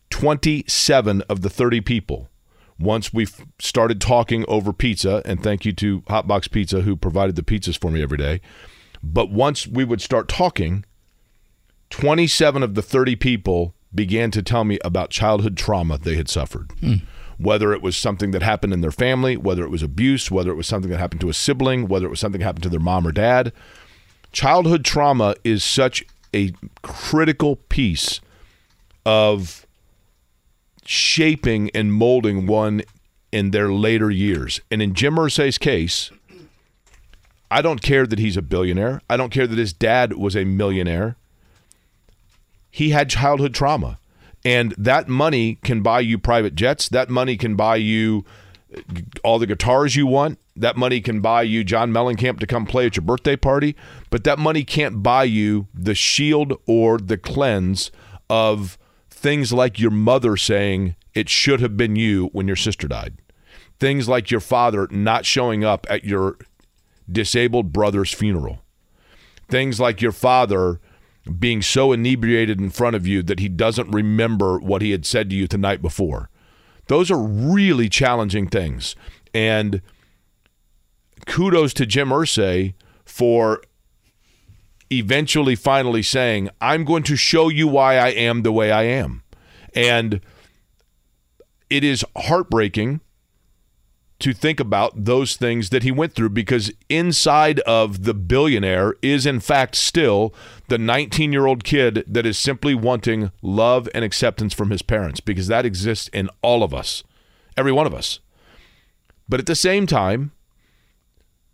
27 0.09 1.21
of 1.29 1.41
the 1.41 1.49
30 1.49 1.81
people 1.81 2.27
once 2.77 3.13
we 3.13 3.27
started 3.59 4.01
talking 4.01 4.43
over 4.47 4.73
pizza, 4.73 5.21
and 5.23 5.41
thank 5.41 5.65
you 5.65 5.71
to 5.73 6.01
Hotbox 6.01 6.51
Pizza 6.51 6.81
who 6.81 6.95
provided 6.95 7.35
the 7.35 7.43
pizzas 7.43 7.79
for 7.79 7.91
me 7.91 8.01
every 8.01 8.17
day, 8.17 8.41
but 9.03 9.31
once 9.31 9.67
we 9.67 9.83
would 9.83 10.01
start 10.01 10.27
talking, 10.27 10.83
27 11.91 12.63
of 12.63 12.75
the 12.75 12.81
30 12.81 13.15
people 13.15 13.75
began 13.93 14.31
to 14.31 14.41
tell 14.41 14.63
me 14.63 14.79
about 14.83 15.09
childhood 15.09 15.55
trauma 15.55 15.97
they 15.97 16.15
had 16.15 16.29
suffered. 16.29 16.69
Mm. 16.81 17.03
Whether 17.37 17.73
it 17.73 17.81
was 17.81 17.97
something 17.97 18.31
that 18.31 18.43
happened 18.43 18.73
in 18.73 18.81
their 18.81 18.91
family, 18.91 19.35
whether 19.35 19.63
it 19.63 19.69
was 19.69 19.81
abuse, 19.81 20.29
whether 20.29 20.51
it 20.51 20.55
was 20.55 20.67
something 20.67 20.91
that 20.91 20.99
happened 20.99 21.21
to 21.21 21.29
a 21.29 21.33
sibling, 21.33 21.87
whether 21.87 22.05
it 22.05 22.09
was 22.09 22.19
something 22.19 22.39
that 22.39 22.45
happened 22.45 22.63
to 22.63 22.69
their 22.69 22.79
mom 22.79 23.07
or 23.07 23.11
dad. 23.11 23.51
Childhood 24.31 24.85
trauma 24.85 25.35
is 25.43 25.63
such 25.63 26.03
a 26.33 26.53
critical 26.81 27.57
piece 27.57 28.21
of 29.05 29.65
shaping 30.85 31.69
and 31.73 31.93
molding 31.93 32.47
one 32.47 32.81
in 33.31 33.51
their 33.51 33.71
later 33.71 34.09
years. 34.09 34.61
And 34.69 34.81
in 34.81 34.93
Jim 34.93 35.15
Irsay's 35.15 35.57
case, 35.57 36.11
I 37.49 37.61
don't 37.61 37.81
care 37.81 38.07
that 38.07 38.19
he's 38.19 38.37
a 38.37 38.41
billionaire. 38.41 39.01
I 39.09 39.17
don't 39.17 39.31
care 39.31 39.47
that 39.47 39.57
his 39.57 39.73
dad 39.73 40.13
was 40.13 40.35
a 40.35 40.45
millionaire. 40.45 41.17
He 42.69 42.91
had 42.91 43.09
childhood 43.09 43.53
trauma. 43.53 43.99
And 44.43 44.73
that 44.77 45.07
money 45.07 45.59
can 45.63 45.81
buy 45.81 45.99
you 45.99 46.17
private 46.17 46.55
jets. 46.55 46.89
That 46.89 47.09
money 47.09 47.37
can 47.37 47.55
buy 47.55 47.75
you 47.75 48.25
all 49.23 49.37
the 49.37 49.45
guitars 49.45 49.95
you 49.95 50.07
want. 50.07 50.39
That 50.61 50.77
money 50.77 51.01
can 51.01 51.21
buy 51.21 51.41
you 51.41 51.63
John 51.63 51.91
Mellencamp 51.91 52.39
to 52.39 52.47
come 52.47 52.67
play 52.67 52.85
at 52.85 52.95
your 52.95 53.03
birthday 53.03 53.35
party. 53.35 53.75
But 54.11 54.23
that 54.25 54.37
money 54.37 54.63
can't 54.63 55.01
buy 55.01 55.23
you 55.23 55.67
the 55.73 55.95
shield 55.95 56.53
or 56.67 56.99
the 56.99 57.17
cleanse 57.17 57.91
of 58.29 58.77
things 59.09 59.51
like 59.51 59.79
your 59.79 59.91
mother 59.91 60.37
saying, 60.37 60.95
it 61.13 61.29
should 61.29 61.61
have 61.61 61.75
been 61.75 61.95
you 61.95 62.29
when 62.31 62.47
your 62.47 62.55
sister 62.55 62.87
died. 62.87 63.17
Things 63.79 64.07
like 64.07 64.29
your 64.29 64.39
father 64.39 64.87
not 64.91 65.25
showing 65.25 65.63
up 65.63 65.87
at 65.89 66.05
your 66.05 66.37
disabled 67.11 67.73
brother's 67.73 68.13
funeral. 68.13 68.61
Things 69.49 69.79
like 69.79 69.99
your 69.99 70.11
father 70.11 70.79
being 71.39 71.61
so 71.63 71.91
inebriated 71.91 72.59
in 72.59 72.69
front 72.69 72.95
of 72.95 73.07
you 73.07 73.23
that 73.23 73.39
he 73.39 73.49
doesn't 73.49 73.91
remember 73.91 74.59
what 74.59 74.81
he 74.81 74.91
had 74.91 75.05
said 75.05 75.29
to 75.31 75.35
you 75.35 75.47
the 75.47 75.57
night 75.57 75.81
before. 75.81 76.29
Those 76.87 77.09
are 77.09 77.19
really 77.19 77.89
challenging 77.89 78.47
things. 78.47 78.95
And 79.33 79.81
kudos 81.25 81.73
to 81.75 81.85
Jim 81.85 82.09
Irsay 82.09 82.73
for 83.05 83.61
eventually 84.91 85.55
finally 85.55 86.03
saying, 86.03 86.49
I'm 86.59 86.83
going 86.83 87.03
to 87.03 87.15
show 87.15 87.49
you 87.49 87.67
why 87.67 87.97
I 87.97 88.09
am 88.09 88.41
the 88.41 88.51
way 88.51 88.71
I 88.71 88.83
am. 88.83 89.23
And 89.73 90.21
it 91.69 91.83
is 91.83 92.05
heartbreaking 92.15 92.99
to 94.19 94.33
think 94.33 94.59
about 94.59 95.05
those 95.05 95.35
things 95.35 95.69
that 95.69 95.81
he 95.81 95.91
went 95.91 96.13
through 96.13 96.29
because 96.29 96.71
inside 96.89 97.59
of 97.61 98.03
the 98.03 98.13
billionaire 98.13 98.93
is, 99.01 99.25
in 99.25 99.39
fact, 99.39 99.75
still 99.75 100.33
the 100.67 100.77
19 100.77 101.33
year 101.33 101.47
old 101.47 101.63
kid 101.63 102.03
that 102.07 102.25
is 102.25 102.37
simply 102.37 102.75
wanting 102.75 103.31
love 103.41 103.89
and 103.95 104.05
acceptance 104.05 104.53
from 104.53 104.69
his 104.69 104.83
parents 104.83 105.19
because 105.19 105.47
that 105.47 105.65
exists 105.65 106.07
in 106.09 106.29
all 106.43 106.61
of 106.61 106.73
us, 106.73 107.03
every 107.57 107.71
one 107.71 107.87
of 107.87 107.95
us. 107.95 108.19
But 109.27 109.39
at 109.39 109.47
the 109.47 109.55
same 109.55 109.87
time, 109.87 110.33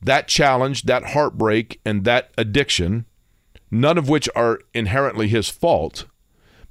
that 0.02 0.28
challenge, 0.28 0.84
that 0.84 1.10
heartbreak, 1.10 1.80
and 1.86 2.04
that 2.04 2.32
addiction, 2.38 3.06
none 3.72 3.98
of 3.98 4.10
which 4.10 4.30
are 4.36 4.60
inherently 4.74 5.28
his 5.28 5.50
fault, 5.50 6.06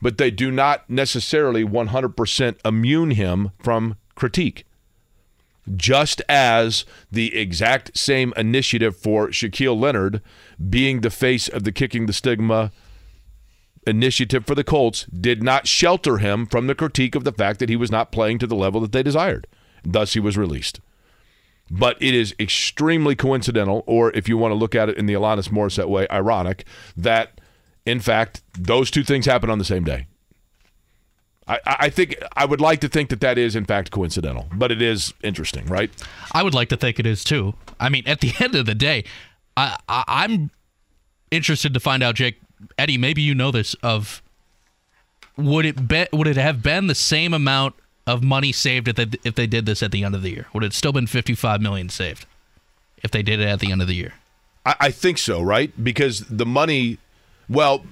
but 0.00 0.18
they 0.18 0.30
do 0.30 0.50
not 0.50 0.88
necessarily 0.88 1.64
100% 1.64 2.56
immune 2.64 3.10
him 3.12 3.50
from 3.58 3.96
critique 4.14 4.64
just 5.74 6.22
as 6.28 6.84
the 7.10 7.36
exact 7.36 7.96
same 7.96 8.32
initiative 8.36 8.96
for 8.96 9.28
Shaquille 9.28 9.78
Leonard 9.78 10.22
being 10.70 11.00
the 11.00 11.10
face 11.10 11.48
of 11.48 11.64
the 11.64 11.72
Kicking 11.72 12.06
the 12.06 12.12
Stigma 12.12 12.70
initiative 13.86 14.46
for 14.46 14.54
the 14.54 14.64
Colts 14.64 15.04
did 15.06 15.42
not 15.42 15.66
shelter 15.66 16.18
him 16.18 16.46
from 16.46 16.66
the 16.66 16.74
critique 16.74 17.14
of 17.14 17.24
the 17.24 17.32
fact 17.32 17.58
that 17.60 17.68
he 17.68 17.76
was 17.76 17.90
not 17.90 18.12
playing 18.12 18.38
to 18.38 18.46
the 18.46 18.56
level 18.56 18.80
that 18.80 18.92
they 18.92 19.02
desired. 19.02 19.46
Thus, 19.84 20.14
he 20.14 20.20
was 20.20 20.36
released. 20.36 20.80
But 21.70 21.96
it 22.00 22.14
is 22.14 22.34
extremely 22.38 23.16
coincidental, 23.16 23.82
or 23.86 24.12
if 24.12 24.28
you 24.28 24.38
want 24.38 24.52
to 24.52 24.56
look 24.56 24.74
at 24.74 24.88
it 24.88 24.96
in 24.96 25.06
the 25.06 25.14
Alanis 25.14 25.48
Morissette 25.48 25.88
way, 25.88 26.06
ironic, 26.10 26.64
that 26.96 27.40
in 27.84 28.00
fact 28.00 28.42
those 28.58 28.90
two 28.90 29.02
things 29.02 29.26
happen 29.26 29.50
on 29.50 29.58
the 29.58 29.64
same 29.64 29.84
day. 29.84 30.06
I, 31.48 31.58
I 31.64 31.90
think 31.90 32.16
I 32.36 32.44
would 32.44 32.60
like 32.60 32.80
to 32.80 32.88
think 32.88 33.10
that 33.10 33.20
that 33.20 33.38
is 33.38 33.54
in 33.54 33.64
fact 33.64 33.90
coincidental, 33.90 34.48
but 34.54 34.72
it 34.72 34.82
is 34.82 35.14
interesting, 35.22 35.66
right? 35.66 35.90
I 36.32 36.42
would 36.42 36.54
like 36.54 36.68
to 36.70 36.76
think 36.76 36.98
it 36.98 37.06
is 37.06 37.22
too. 37.24 37.54
I 37.78 37.88
mean, 37.88 38.04
at 38.06 38.20
the 38.20 38.32
end 38.40 38.54
of 38.54 38.66
the 38.66 38.74
day, 38.74 39.04
I, 39.56 39.76
I 39.88 40.24
am 40.24 40.50
interested 41.30 41.72
to 41.74 41.80
find 41.80 42.02
out, 42.02 42.14
Jake, 42.16 42.40
Eddie. 42.78 42.98
Maybe 42.98 43.22
you 43.22 43.34
know 43.34 43.50
this. 43.50 43.74
Of 43.82 44.22
would 45.36 45.66
it 45.66 45.88
be, 45.88 46.06
would 46.12 46.26
it 46.26 46.36
have 46.36 46.62
been 46.62 46.86
the 46.86 46.94
same 46.94 47.32
amount 47.32 47.74
of 48.06 48.22
money 48.22 48.52
saved 48.52 48.88
if 48.88 48.96
they 48.96 49.06
if 49.24 49.34
they 49.34 49.46
did 49.46 49.66
this 49.66 49.82
at 49.82 49.92
the 49.92 50.04
end 50.04 50.14
of 50.14 50.22
the 50.22 50.30
year? 50.30 50.46
Would 50.52 50.64
it 50.64 50.72
still 50.72 50.92
been 50.92 51.06
fifty 51.06 51.34
five 51.34 51.60
million 51.60 51.88
saved 51.88 52.26
if 53.02 53.10
they 53.10 53.22
did 53.22 53.40
it 53.40 53.48
at 53.48 53.60
the 53.60 53.72
end 53.72 53.82
of 53.82 53.88
the 53.88 53.94
year? 53.94 54.14
I, 54.64 54.76
I 54.80 54.90
think 54.90 55.18
so, 55.18 55.40
right? 55.42 55.72
Because 55.82 56.20
the 56.20 56.46
money, 56.46 56.98
well, 57.48 57.84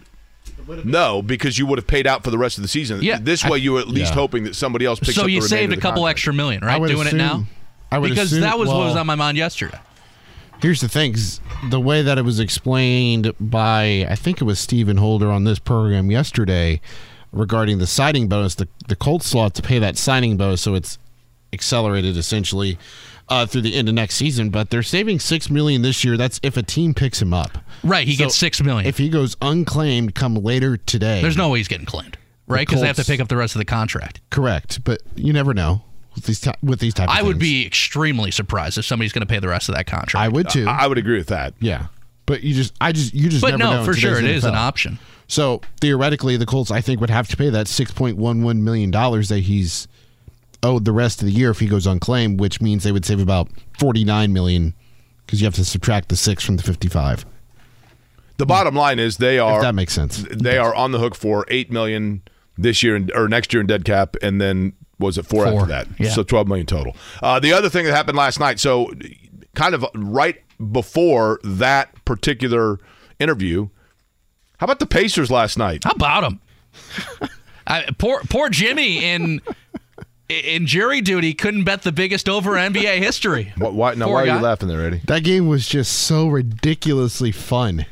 no, 0.85 1.23
because 1.23 1.59
you 1.59 1.67
would 1.67 1.79
have 1.79 1.87
paid 1.87 2.07
out 2.07 2.25
for 2.25 2.31
the 2.31 2.39
rest 2.39 2.59
of 2.59 2.63
the 2.63 2.69
season. 2.69 3.03
Yeah. 3.03 3.19
This 3.21 3.45
way, 3.45 3.59
you 3.59 3.73
were 3.75 3.81
at 3.81 3.89
least 3.89 4.13
yeah. 4.13 4.21
hoping 4.21 4.45
that 4.45 4.55
somebody 4.55 4.85
else 4.87 4.99
picks 4.99 5.15
so 5.15 5.23
up. 5.23 5.25
So 5.25 5.29
you 5.29 5.43
saved 5.43 5.73
a 5.73 5.77
couple 5.77 6.03
contract. 6.03 6.17
extra 6.17 6.33
million, 6.33 6.65
right? 6.65 6.79
Doing 6.79 7.07
assume, 7.07 7.21
it 7.21 7.23
now. 7.23 7.45
I 7.91 7.99
would 7.99 8.11
because 8.11 8.33
assume, 8.33 8.43
that 8.43 8.59
was 8.59 8.69
well, 8.69 8.79
what 8.79 8.87
was 8.87 8.97
on 8.97 9.07
my 9.07 9.15
mind 9.15 9.39
yesterday. 9.39 9.79
Here's 10.61 10.81
the 10.81 10.89
thing: 10.89 11.15
the 11.71 11.81
way 11.81 12.03
that 12.03 12.19
it 12.19 12.23
was 12.23 12.41
explained 12.41 13.33
by, 13.39 14.07
I 14.09 14.15
think 14.15 14.41
it 14.41 14.45
was 14.45 14.59
Stephen 14.59 14.97
Holder 14.97 15.31
on 15.31 15.45
this 15.45 15.59
program 15.59 16.11
yesterday, 16.11 16.81
regarding 17.35 17.79
the 17.79 17.87
signing 17.87 18.29
bonus. 18.29 18.55
The 18.55 18.69
the 18.89 18.97
Colts 18.97 19.27
sought 19.27 19.55
to 19.55 19.63
pay 19.63 19.79
that 19.79 19.97
signing 19.99 20.37
bonus, 20.37 20.63
so 20.63 20.75
it's 20.75 20.99
accelerated 21.53 22.17
essentially. 22.17 22.79
uh, 23.31 23.47
through 23.47 23.63
the 23.63 23.75
end 23.75 23.89
of 23.89 23.95
next 23.95 24.17
season. 24.17 24.51
But 24.51 24.69
they're 24.69 24.83
saving 24.83 25.19
six 25.19 25.49
million 25.49 25.81
this 25.81 26.05
year. 26.05 26.17
That's 26.19 26.39
if 26.43 26.57
a 26.59 26.63
team 26.63 26.93
picks 26.93 27.23
him 27.23 27.33
up. 27.33 27.57
Right, 27.83 28.07
he 28.07 28.15
So 28.17 28.25
gets 28.25 28.37
six 28.37 28.63
million. 28.63 28.87
If 28.87 28.99
he 28.99 29.09
goes 29.09 29.35
unclaimed 29.41 30.15
come 30.15 30.35
later 30.35 30.77
today, 30.77 31.23
There's 31.23 31.37
no 31.37 31.49
way 31.49 31.59
he's 31.59 31.69
getting 31.69 31.87
claimed, 31.87 32.19
right? 32.47 32.67
Because 32.67 32.83
they 32.83 32.87
have 32.87 32.97
to 32.97 33.05
pick 33.05 33.21
up 33.21 33.29
the 33.29 33.37
rest 33.39 33.55
of 33.55 33.61
the 33.61 33.65
contract. 33.65 34.21
correct. 34.31 34.85
But 34.85 35.01
you 35.17 35.33
never 35.33 35.55
know 35.55 35.83
with 36.15 36.25
these 36.25 36.41
ty- 36.41 36.55
with 36.63 36.81
these 36.81 36.93
type. 36.93 37.09
Of 37.09 37.17
I 37.17 37.23
would 37.23 37.37
things. 37.39 37.41
be 37.41 37.67
extremely 37.67 38.31
surprised 38.31 38.77
if 38.77 38.85
somebody's 38.85 39.13
going 39.15 39.27
to 39.27 39.33
pay 39.33 39.39
the 39.39 39.49
rest 39.49 39.71
of 39.71 39.75
that 39.75 39.87
contract. 39.87 40.23
I 40.23 40.29
would 40.29 40.51
too. 40.51 40.67
I 40.69 40.87
would 40.87 40.99
agree 40.99 41.17
with 41.17 41.29
that. 41.29 41.55
yeah, 41.61 41.87
but 42.27 42.43
you 42.43 42.53
just, 42.53 42.75
I 42.79 42.93
just, 42.93 43.15
you 43.15 43.31
just. 43.31 43.41
but 43.41 43.53
never 43.53 43.59
no, 43.65 43.71
know 43.79 43.85
for 43.87 43.95
sure, 43.95 44.19
it 44.19 44.21
today's 44.21 44.39
is 44.39 44.45
an 44.45 44.55
option. 44.55 44.99
So 45.27 45.61
theoretically, 45.81 46.37
the 46.37 46.47
Colts, 46.47 46.71
I 46.71 46.81
think, 46.81 47.01
would 47.01 47.11
have 47.11 47.29
to 47.29 47.37
pay 47.37 47.51
that 47.51 47.67
six 47.69 47.91
point 47.91 48.17
one 48.17 48.43
one 48.43 48.63
million 48.65 48.91
dollars 48.91 49.29
that 49.31 49.41
he's 49.41 49.89
owed 50.63 50.85
the 50.85 50.93
rest 50.93 51.21
of 51.21 51.27
the 51.27 51.33
year 51.33 51.51
if 51.51 51.59
he 51.61 51.67
goes 51.67 51.87
unclaimed, 51.87 52.41
which 52.41 52.61
means 52.61 52.85
they 52.85 52.93
would 52.93 53.05
save 53.05 53.21
about 53.21 53.49
$49 53.79 54.33
million 54.33 54.73
because 55.27 55.41
you 55.41 55.45
have 55.47 55.55
to 55.55 55.65
subtract 55.65 56.09
the 56.09 56.17
six 56.17 56.43
from 56.45 56.57
the 56.57 56.63
fifty 56.63 56.89
five. 56.89 57.25
The 58.39 58.47
bottom 58.47 58.75
line 58.75 58.99
is 58.99 59.19
they 59.19 59.39
are 59.39 59.57
If 59.59 59.63
that 59.63 59.75
makes 59.75 59.93
sense. 59.93 60.25
they 60.31 60.59
are 60.59 60.75
on 60.75 60.91
the 60.93 60.99
hook 60.99 61.15
for 61.15 61.45
8 61.49 61.71
million 61.71 62.23
this 62.59 62.83
year 62.83 62.97
in, 62.97 63.11
or 63.15 63.29
next 63.29 63.53
year 63.53 63.61
in 63.61 63.67
dead 63.67 63.85
cap, 63.85 64.17
and 64.23 64.41
then 64.41 64.73
was 64.99 65.19
it 65.19 65.27
four, 65.27 65.45
Four, 65.47 65.55
after 65.63 65.67
that? 65.67 65.89
yeah. 65.99 66.11
So 66.11 66.23
twelve 66.23 66.47
million 66.49 66.67
total. 66.67 66.95
Uh, 67.23 67.41
the 67.41 67.53
other 67.53 67.69
thing 67.69 67.85
that 67.85 67.93
happened 67.93 68.17
last 68.17 68.39
night, 68.41 68.59
so 68.61 68.91
kind 69.57 69.75
of 69.75 69.85
right 69.95 70.41
before 70.73 71.41
that 71.43 71.93
particular 72.05 72.79
interview, 73.19 73.69
how 74.59 74.65
about 74.65 74.79
the 74.79 74.87
Pacers 74.87 75.31
last 75.31 75.59
night? 75.59 75.85
How 75.85 75.93
about 75.93 76.25
him? 76.25 76.41
I, 77.67 77.87
poor 77.99 78.21
poor 78.29 78.51
Jimmy 78.51 79.05
in 79.05 79.41
in 80.29 80.67
jury 80.67 81.01
duty 81.01 81.35
couldn't 81.35 81.65
bet 81.65 81.83
the 81.83 81.93
biggest 81.93 82.29
over 82.29 82.53
NBA 82.53 82.99
history. 82.99 83.53
What, 83.57 83.75
why, 83.75 83.95
now, 83.95 84.07
Poor 84.07 84.15
why 84.15 84.23
are 84.23 84.37
you 84.37 84.43
laughing 84.43 84.69
there, 84.69 84.85
Eddie? 84.87 85.01
That 85.05 85.25
game 85.25 85.47
was 85.47 85.69
just 85.69 85.93
so 85.93 86.29
ridiculously 86.29 87.33
fun. 87.33 87.87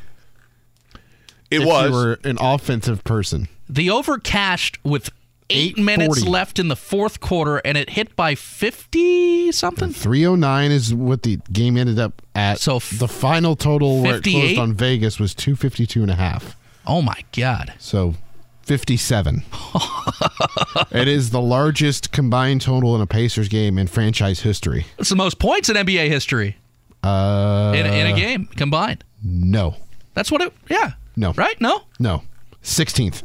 It 1.49 1.61
if 1.61 1.67
was. 1.67 1.89
you 1.89 1.95
were 1.95 2.19
an 2.23 2.37
offensive 2.39 3.03
person. 3.03 3.47
The 3.69 3.89
over 3.89 4.17
cashed 4.17 4.83
with 4.83 5.11
eight 5.53 5.77
minutes 5.77 6.25
left 6.25 6.59
in 6.59 6.67
the 6.67 6.75
fourth 6.75 7.19
quarter, 7.19 7.57
and 7.63 7.77
it 7.77 7.91
hit 7.91 8.15
by 8.15 8.35
fifty 8.35 9.51
something. 9.51 9.91
Three 9.93 10.25
oh 10.25 10.35
nine 10.35 10.71
is 10.71 10.93
what 10.93 11.23
the 11.23 11.39
game 11.51 11.77
ended 11.77 11.99
up 11.99 12.21
at. 12.35 12.59
So 12.59 12.77
f- 12.77 12.97
the 12.97 13.07
final 13.07 13.55
total 13.55 14.01
where 14.01 14.17
it 14.17 14.23
closed 14.23 14.57
on 14.57 14.73
Vegas 14.73 15.19
was 15.19 15.33
two 15.35 15.55
fifty 15.55 15.85
two 15.85 16.01
and 16.01 16.11
a 16.11 16.15
half. 16.15 16.55
Oh 16.85 17.01
my 17.01 17.23
god! 17.35 17.73
So 17.79 18.15
57. 18.63 19.43
it 20.91 21.07
is 21.07 21.31
the 21.31 21.41
largest 21.41 22.11
combined 22.11 22.61
total 22.61 22.95
in 22.95 23.01
a 23.01 23.05
Pacers 23.07 23.49
game 23.49 23.77
in 23.77 23.87
franchise 23.87 24.39
history. 24.41 24.85
It's 24.97 25.09
the 25.09 25.15
most 25.17 25.37
points 25.39 25.67
in 25.69 25.75
NBA 25.75 26.07
history 26.07 26.55
Uh, 27.03 27.73
in, 27.75 27.85
in 27.85 28.07
a 28.07 28.13
game 28.13 28.45
combined. 28.55 29.03
no, 29.23 29.75
That's 30.13 30.31
what 30.31 30.41
it. 30.41 30.53
Yeah. 30.69 30.93
No. 31.17 31.33
Right? 31.33 31.59
No. 31.61 31.81
no, 31.99 32.23
16th. 32.63 33.23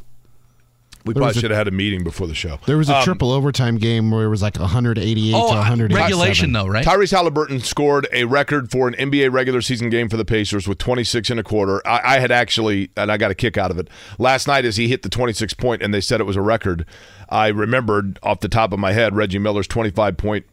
We 1.08 1.14
there 1.14 1.20
probably 1.22 1.28
was 1.30 1.36
a- 1.36 1.40
should 1.40 1.50
have 1.50 1.58
had 1.58 1.68
a 1.68 1.72
meeting 1.72 2.04
before 2.04 2.26
the 2.28 2.34
show. 2.34 2.58
There 2.66 2.76
was 2.78 2.88
a 2.88 2.96
Um, 2.98 3.02
triple 3.04 3.32
overtime 3.32 3.78
game 3.78 4.10
where 4.10 4.24
it 4.24 4.28
was 4.28 4.42
like 4.42 4.58
188 4.58 5.34
Oh, 5.34 5.52
to 5.52 5.58
187. 5.58 6.02
regulation 6.04 6.52
though, 6.52 6.66
right? 6.66 6.84
Tyrese 6.86 7.10
Halliburton 7.10 7.60
scored 7.60 8.06
a 8.12 8.24
record 8.24 8.70
for 8.70 8.86
an 8.86 8.94
NBA 8.94 9.30
regular 9.32 9.60
season 9.60 9.90
game 9.90 10.08
for 10.08 10.16
the 10.16 10.24
Pacers 10.24 10.68
with 10.68 10.78
26 10.78 11.30
and 11.30 11.40
a 11.40 11.42
quarter. 11.42 11.84
I, 11.86 12.16
I 12.16 12.18
had 12.20 12.30
actually, 12.30 12.90
and 12.96 13.10
I 13.10 13.16
got 13.16 13.30
a 13.30 13.34
kick 13.34 13.56
out 13.58 13.70
of 13.70 13.78
it 13.78 13.88
last 14.18 14.46
night 14.46 14.64
as 14.64 14.76
he 14.76 14.88
hit 14.88 15.02
the 15.02 15.08
26 15.08 15.54
point, 15.54 15.82
and 15.82 15.92
they 15.92 16.00
said 16.00 16.20
it 16.20 16.24
was 16.24 16.36
a 16.36 16.42
record. 16.42 16.84
I 17.28 17.48
remembered 17.48 18.18
off 18.22 18.40
the 18.40 18.48
top 18.48 18.72
of 18.72 18.78
my 18.78 18.92
head 18.92 19.16
Reggie 19.16 19.38
Miller's 19.38 19.66
25 19.66 20.16
point 20.16 20.46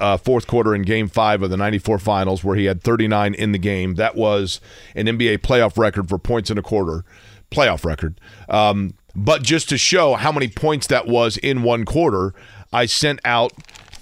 uh, 0.00 0.16
fourth 0.16 0.46
quarter 0.46 0.74
in 0.74 0.82
Game 0.82 1.08
Five 1.08 1.42
of 1.42 1.50
the 1.50 1.56
'94 1.58 1.98
Finals, 1.98 2.42
where 2.42 2.56
he 2.56 2.64
had 2.66 2.82
39 2.82 3.34
in 3.34 3.52
the 3.52 3.58
game. 3.58 3.96
That 3.96 4.14
was 4.16 4.60
an 4.94 5.06
NBA 5.06 5.38
playoff 5.38 5.76
record 5.76 6.08
for 6.08 6.16
points 6.16 6.50
in 6.50 6.56
a 6.56 6.62
quarter, 6.62 7.04
playoff 7.50 7.84
record. 7.84 8.18
Um, 8.48 8.94
but 9.16 9.42
just 9.42 9.68
to 9.68 9.78
show 9.78 10.14
how 10.14 10.32
many 10.32 10.48
points 10.48 10.86
that 10.88 11.06
was 11.06 11.36
in 11.36 11.62
one 11.62 11.84
quarter, 11.84 12.34
I 12.72 12.86
sent 12.86 13.20
out 13.24 13.52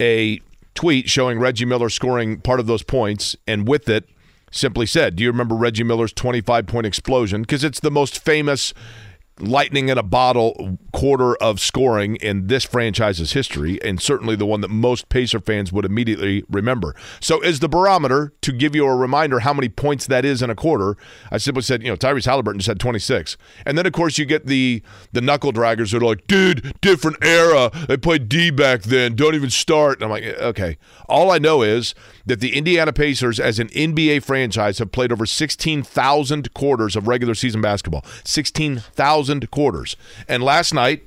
a 0.01 0.41
tweet 0.75 1.09
showing 1.09 1.39
Reggie 1.39 1.65
Miller 1.65 1.91
scoring 1.91 2.41
part 2.41 2.61
of 2.61 2.67
those 2.67 2.83
points, 2.83 3.37
and 3.47 3.69
with 3.69 3.89
it, 3.89 4.09
simply 4.51 4.87
said, 4.87 5.17
"Do 5.17 5.23
you 5.23 5.31
remember 5.31 5.55
Reggie 5.55 5.85
Miller's 5.85 6.13
25 6.13 6.67
point 6.67 6.87
explosion? 6.87 7.43
Because 7.43 7.65
it's 7.65 7.81
the 7.81 7.91
most 7.91 8.23
famous." 8.25 8.73
Lightning 9.41 9.89
in 9.89 9.99
a 9.99 10.03
bottle 10.03 10.79
quarter 10.93 11.35
of 11.37 11.59
scoring 11.59 12.17
in 12.17 12.47
this 12.47 12.65
franchise's 12.65 13.33
history, 13.33 13.83
and 13.83 14.01
certainly 14.01 14.37
the 14.37 14.47
one 14.47 14.61
that 14.61 14.69
most 14.69 15.09
Pacer 15.09 15.41
fans 15.41 15.73
would 15.73 15.85
immediately 15.85 16.45
remember. 16.49 16.95
So, 17.21 17.41
as 17.41 17.61
the 17.61 17.69
barometer 17.69 18.33
to 18.43 18.53
give 18.53 18.75
you 18.75 18.87
a 18.87 18.95
reminder 18.95 19.41
how 19.41 19.55
many 19.55 19.69
points 19.69 20.07
that 20.07 20.25
is 20.25 20.43
in 20.43 20.51
a 20.51 20.55
quarter, 20.55 20.97
I 21.31 21.39
simply 21.39 21.63
said, 21.63 21.83
you 21.83 21.89
know, 21.89 21.97
Tyrese 21.97 22.27
Halliburton 22.27 22.61
just 22.61 22.69
had 22.69 22.81
26, 22.81 23.37
and 23.67 23.77
then 23.77 23.87
of 23.87 23.93
course 23.93 24.19
you 24.19 24.27
get 24.27 24.47
the 24.47 24.83
the 25.13 25.21
knuckle 25.21 25.53
draggers 25.53 25.93
that 25.93 26.03
are 26.03 26.07
like, 26.07 26.27
dude, 26.27 26.75
different 26.81 27.17
era. 27.23 27.71
They 27.89 27.97
played 27.97 28.29
D 28.29 28.51
back 28.51 28.83
then. 28.83 29.15
Don't 29.15 29.35
even 29.35 29.51
start. 29.51 29.99
And 29.99 30.05
I'm 30.05 30.11
like, 30.11 30.25
okay. 30.25 30.79
All 31.09 31.31
I 31.31 31.39
know 31.39 31.63
is 31.63 31.95
that 32.27 32.41
the 32.41 32.57
Indiana 32.57 32.93
Pacers, 32.93 33.41
as 33.41 33.59
an 33.59 33.69
NBA 33.69 34.23
franchise, 34.23 34.79
have 34.79 34.93
played 34.93 35.13
over 35.13 35.27
16,000 35.27 36.55
quarters 36.55 36.97
of 36.97 37.09
regular 37.09 37.35
season 37.35 37.61
basketball. 37.61 38.05
16,000 38.25 39.51
quarters. 39.51 39.97
And 40.29 40.43
last 40.43 40.73
night, 40.73 41.05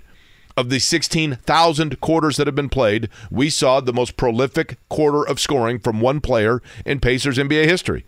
of 0.58 0.69
the 0.69 0.80
16,000 0.80 1.99
quarters 1.99 2.38
that 2.38 2.47
have 2.47 2.56
been 2.56 2.69
played, 2.69 3.10
we 3.30 3.49
saw 3.49 3.80
the 3.80 3.93
most 3.93 4.15
prolific 4.15 4.78
quarter 4.89 5.28
of 5.28 5.39
scoring 5.39 5.80
from 5.80 5.99
one 5.99 6.21
player 6.21 6.62
in 6.86 6.99
Pacers 6.99 7.38
NBA 7.38 7.65
history. 7.65 8.06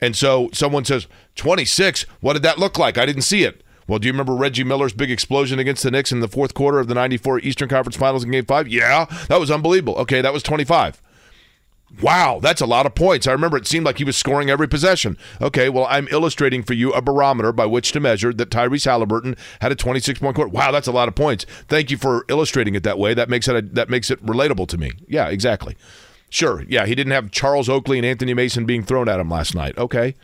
And 0.00 0.14
so 0.14 0.50
someone 0.52 0.84
says, 0.84 1.06
26, 1.36 2.02
what 2.20 2.34
did 2.34 2.42
that 2.42 2.58
look 2.58 2.78
like? 2.78 2.98
I 2.98 3.06
didn't 3.06 3.22
see 3.22 3.42
it. 3.42 3.62
Well, 3.86 3.98
do 3.98 4.06
you 4.06 4.12
remember 4.12 4.34
Reggie 4.34 4.64
Miller's 4.64 4.92
big 4.92 5.10
explosion 5.10 5.58
against 5.58 5.82
the 5.82 5.90
Knicks 5.90 6.12
in 6.12 6.20
the 6.20 6.28
fourth 6.28 6.52
quarter 6.52 6.78
of 6.78 6.88
the 6.88 6.94
94 6.94 7.40
Eastern 7.40 7.70
Conference 7.70 7.96
Finals 7.96 8.22
in 8.22 8.30
Game 8.30 8.44
5? 8.44 8.68
Yeah, 8.68 9.06
that 9.28 9.40
was 9.40 9.50
unbelievable. 9.50 9.94
Okay, 9.96 10.20
that 10.20 10.32
was 10.32 10.42
25. 10.42 11.00
Wow, 12.02 12.38
that's 12.40 12.60
a 12.60 12.66
lot 12.66 12.86
of 12.86 12.94
points. 12.94 13.26
I 13.26 13.32
remember 13.32 13.56
it 13.56 13.66
seemed 13.66 13.86
like 13.86 13.98
he 13.98 14.04
was 14.04 14.16
scoring 14.16 14.50
every 14.50 14.68
possession. 14.68 15.16
Okay, 15.40 15.68
well, 15.68 15.86
I'm 15.88 16.06
illustrating 16.08 16.62
for 16.62 16.74
you 16.74 16.92
a 16.92 17.00
barometer 17.00 17.50
by 17.50 17.66
which 17.66 17.92
to 17.92 18.00
measure 18.00 18.32
that 18.34 18.50
Tyrese 18.50 18.84
Halliburton 18.84 19.36
had 19.60 19.72
a 19.72 19.74
26 19.74 20.20
point 20.20 20.36
quarter. 20.36 20.50
Wow, 20.50 20.70
that's 20.70 20.86
a 20.86 20.92
lot 20.92 21.08
of 21.08 21.14
points. 21.14 21.46
Thank 21.66 21.90
you 21.90 21.96
for 21.96 22.24
illustrating 22.28 22.74
it 22.74 22.82
that 22.82 22.98
way. 22.98 23.14
That 23.14 23.30
makes 23.30 23.48
it 23.48 23.56
a, 23.56 23.62
that 23.62 23.88
makes 23.88 24.10
it 24.10 24.24
relatable 24.24 24.68
to 24.68 24.78
me. 24.78 24.92
Yeah, 25.08 25.28
exactly. 25.28 25.76
Sure. 26.30 26.62
Yeah, 26.68 26.84
he 26.84 26.94
didn't 26.94 27.12
have 27.12 27.30
Charles 27.30 27.68
Oakley 27.70 27.98
and 27.98 28.06
Anthony 28.06 28.34
Mason 28.34 28.66
being 28.66 28.82
thrown 28.82 29.08
at 29.08 29.18
him 29.18 29.30
last 29.30 29.54
night. 29.54 29.76
Okay, 29.78 30.14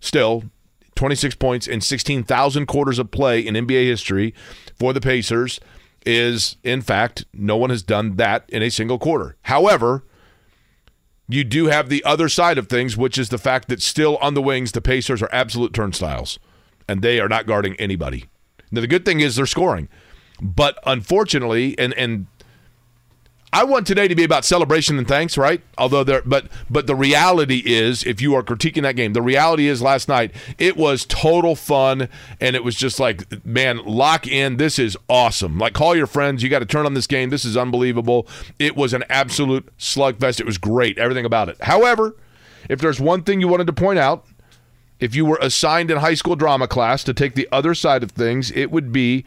still 0.00 0.44
26 0.94 1.34
points 1.36 1.66
in 1.66 1.80
16,000 1.80 2.66
quarters 2.66 2.98
of 2.98 3.10
play 3.10 3.40
in 3.40 3.54
NBA 3.54 3.86
history 3.86 4.34
for 4.78 4.92
the 4.92 5.00
Pacers 5.00 5.58
is, 6.06 6.56
in 6.62 6.82
fact, 6.82 7.24
no 7.32 7.56
one 7.56 7.70
has 7.70 7.82
done 7.82 8.16
that 8.16 8.44
in 8.48 8.62
a 8.62 8.70
single 8.70 8.98
quarter. 8.98 9.36
However, 9.42 10.04
you 11.28 11.44
do 11.44 11.66
have 11.66 11.88
the 11.88 12.04
other 12.04 12.28
side 12.28 12.58
of 12.58 12.68
things, 12.68 12.96
which 12.96 13.18
is 13.18 13.30
the 13.30 13.38
fact 13.38 13.68
that 13.68 13.80
still 13.80 14.16
on 14.18 14.34
the 14.34 14.42
wings, 14.42 14.72
the 14.72 14.80
Pacers 14.80 15.22
are 15.22 15.28
absolute 15.32 15.72
turnstiles, 15.72 16.38
and 16.88 17.02
they 17.02 17.18
are 17.20 17.28
not 17.28 17.46
guarding 17.46 17.74
anybody. 17.76 18.26
Now, 18.70 18.80
the 18.80 18.86
good 18.86 19.04
thing 19.04 19.20
is 19.20 19.36
they're 19.36 19.46
scoring, 19.46 19.88
but 20.40 20.78
unfortunately, 20.84 21.78
and 21.78 21.94
and 21.94 22.26
I 23.54 23.62
want 23.62 23.86
today 23.86 24.08
to 24.08 24.16
be 24.16 24.24
about 24.24 24.44
celebration 24.44 24.98
and 24.98 25.06
thanks, 25.06 25.38
right? 25.38 25.62
Although 25.78 26.02
there, 26.02 26.22
but 26.26 26.48
but 26.68 26.88
the 26.88 26.96
reality 26.96 27.62
is, 27.64 28.02
if 28.02 28.20
you 28.20 28.34
are 28.34 28.42
critiquing 28.42 28.82
that 28.82 28.96
game, 28.96 29.12
the 29.12 29.22
reality 29.22 29.68
is 29.68 29.80
last 29.80 30.08
night 30.08 30.34
it 30.58 30.76
was 30.76 31.06
total 31.06 31.54
fun, 31.54 32.08
and 32.40 32.56
it 32.56 32.64
was 32.64 32.74
just 32.74 32.98
like, 32.98 33.46
man, 33.46 33.78
lock 33.84 34.26
in. 34.26 34.56
This 34.56 34.80
is 34.80 34.96
awesome. 35.08 35.56
Like, 35.56 35.72
call 35.72 35.94
your 35.94 36.08
friends. 36.08 36.42
You 36.42 36.48
got 36.48 36.58
to 36.58 36.66
turn 36.66 36.84
on 36.84 36.94
this 36.94 37.06
game. 37.06 37.30
This 37.30 37.44
is 37.44 37.56
unbelievable. 37.56 38.26
It 38.58 38.74
was 38.74 38.92
an 38.92 39.04
absolute 39.08 39.68
slugfest. 39.78 40.40
It 40.40 40.46
was 40.46 40.58
great. 40.58 40.98
Everything 40.98 41.24
about 41.24 41.48
it. 41.48 41.56
However, 41.62 42.16
if 42.68 42.80
there's 42.80 42.98
one 42.98 43.22
thing 43.22 43.40
you 43.40 43.46
wanted 43.46 43.68
to 43.68 43.72
point 43.72 44.00
out, 44.00 44.26
if 44.98 45.14
you 45.14 45.24
were 45.24 45.38
assigned 45.40 45.92
in 45.92 45.98
high 45.98 46.14
school 46.14 46.34
drama 46.34 46.66
class 46.66 47.04
to 47.04 47.14
take 47.14 47.36
the 47.36 47.48
other 47.52 47.72
side 47.76 48.02
of 48.02 48.10
things, 48.10 48.50
it 48.50 48.72
would 48.72 48.90
be, 48.90 49.24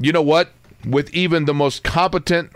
you 0.00 0.10
know 0.10 0.22
what? 0.22 0.50
With 0.84 1.14
even 1.14 1.44
the 1.44 1.54
most 1.54 1.84
competent 1.84 2.50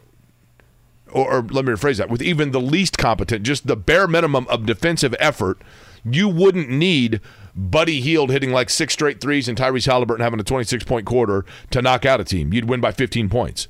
or, 1.14 1.33
or 1.33 1.42
let 1.42 1.64
me 1.64 1.72
rephrase 1.72 1.96
that, 1.98 2.11
with 2.11 2.20
even 2.20 2.50
the 2.50 2.61
least 2.61 2.98
competent, 2.98 3.44
just 3.44 3.66
the 3.66 3.77
bare 3.77 4.07
minimum 4.07 4.46
of 4.48 4.66
defensive 4.66 5.14
effort, 5.18 5.62
you 6.05 6.29
wouldn't 6.29 6.68
need 6.68 7.20
Buddy 7.55 8.00
Hield 8.00 8.31
hitting 8.31 8.50
like 8.50 8.68
six 8.68 8.92
straight 8.92 9.20
threes 9.20 9.48
and 9.48 9.57
Tyrese 9.57 9.87
Halliburton 9.87 10.22
having 10.22 10.40
a 10.40 10.44
26 10.44 10.85
point 10.85 11.07
quarter 11.07 11.46
to 11.70 11.81
knock 11.81 12.05
out 12.05 12.20
a 12.20 12.24
team. 12.24 12.53
You'd 12.53 12.68
win 12.68 12.81
by 12.81 12.92
15 12.92 13.31
points. 13.31 13.68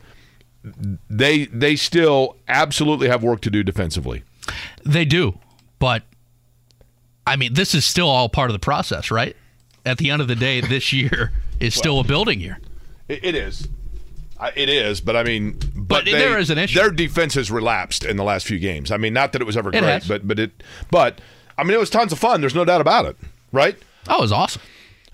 They 1.11 1.45
they 1.47 1.77
still 1.77 2.37
absolutely 2.49 3.09
have 3.09 3.23
work 3.23 3.43
to 3.43 3.51
do 3.51 3.63
defensively. 3.63 4.25
They 4.83 5.05
do, 5.05 5.39
but 5.79 6.03
I 7.27 7.37
mean, 7.37 7.53
this 7.53 7.75
is 7.75 7.85
still 7.85 8.09
all 8.09 8.31
part 8.31 8.49
of 8.49 8.55
the 8.55 8.61
process, 8.61 9.11
right? 9.11 9.37
At 9.85 9.99
the 9.99 10.11
end 10.11 10.23
of 10.23 10.29
the 10.29 10.35
day, 10.35 10.63
this 10.63 10.91
year 10.93 11.33
is 11.61 11.75
still 11.75 12.01
a 12.01 12.05
building 12.05 12.41
year. 12.41 12.59
It 13.09 13.35
is. 13.35 13.69
It 14.55 14.69
is, 14.69 15.01
but 15.01 15.17
I 15.17 15.23
mean, 15.25 15.59
but, 15.75 15.89
But 15.89 16.05
they- 16.05 16.13
there 16.13 16.39
is 16.39 16.51
an 16.51 16.59
issue. 16.59 16.79
Their 16.79 16.91
defense 16.91 17.35
has 17.35 17.51
relapsed 17.51 18.05
in 18.05 18.17
the 18.17 18.25
last 18.25 18.47
few 18.47 18.59
games. 18.59 18.91
I 18.91 18.97
mean, 18.97 19.13
not 19.13 19.33
that 19.33 19.43
it 19.43 19.45
was 19.45 19.57
ever 19.57 19.71
It 19.71 19.73
great, 19.81 19.85
has. 19.85 20.09
but 20.09 20.27
but 20.27 20.39
it, 20.39 20.63
but 20.91 21.21
I 21.57 21.63
mean, 21.65 21.75
it 21.75 21.81
was 21.81 21.91
tons 21.91 22.13
of 22.13 22.19
fun. 22.19 22.41
There's 22.41 22.55
no 22.55 22.65
doubt 22.65 22.81
about 22.81 23.07
it, 23.07 23.17
right? 23.53 23.77
That 24.07 24.19
was 24.21 24.33
awesome. 24.33 24.63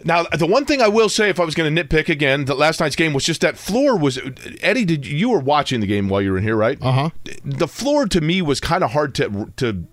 Now, 0.03 0.23
the 0.25 0.47
one 0.47 0.64
thing 0.64 0.81
I 0.81 0.88
will 0.88 1.11
say, 1.11 1.29
if 1.29 1.38
I 1.38 1.45
was 1.45 1.55
going 1.55 1.75
to 1.75 1.85
nitpick 1.85 2.09
again, 2.09 2.47
that 2.47 2.57
last 2.57 2.81
night's 2.81 2.97
game 2.97 3.12
was 3.12 3.23
just 3.23 3.43
that 3.43 3.59
floor 3.59 3.99
was. 3.99 4.19
Eddie, 4.62 4.87
did 4.87 5.05
you 5.07 5.29
were 5.29 5.38
watching 5.40 5.81
the 5.81 5.87
game 5.87 6.09
while 6.09 6.23
you 6.23 6.33
were 6.33 6.38
in 6.38 6.45
here, 6.45 6.57
right? 6.57 6.79
Uh 6.81 6.93
huh. 6.93 7.11
The 7.45 7.69
floor 7.69 8.07
to 8.07 8.21
me 8.23 8.40
was 8.40 8.61
kind 8.61 8.83
of 8.83 8.93
hard 8.93 9.14
to 9.16 9.53
to. 9.57 9.85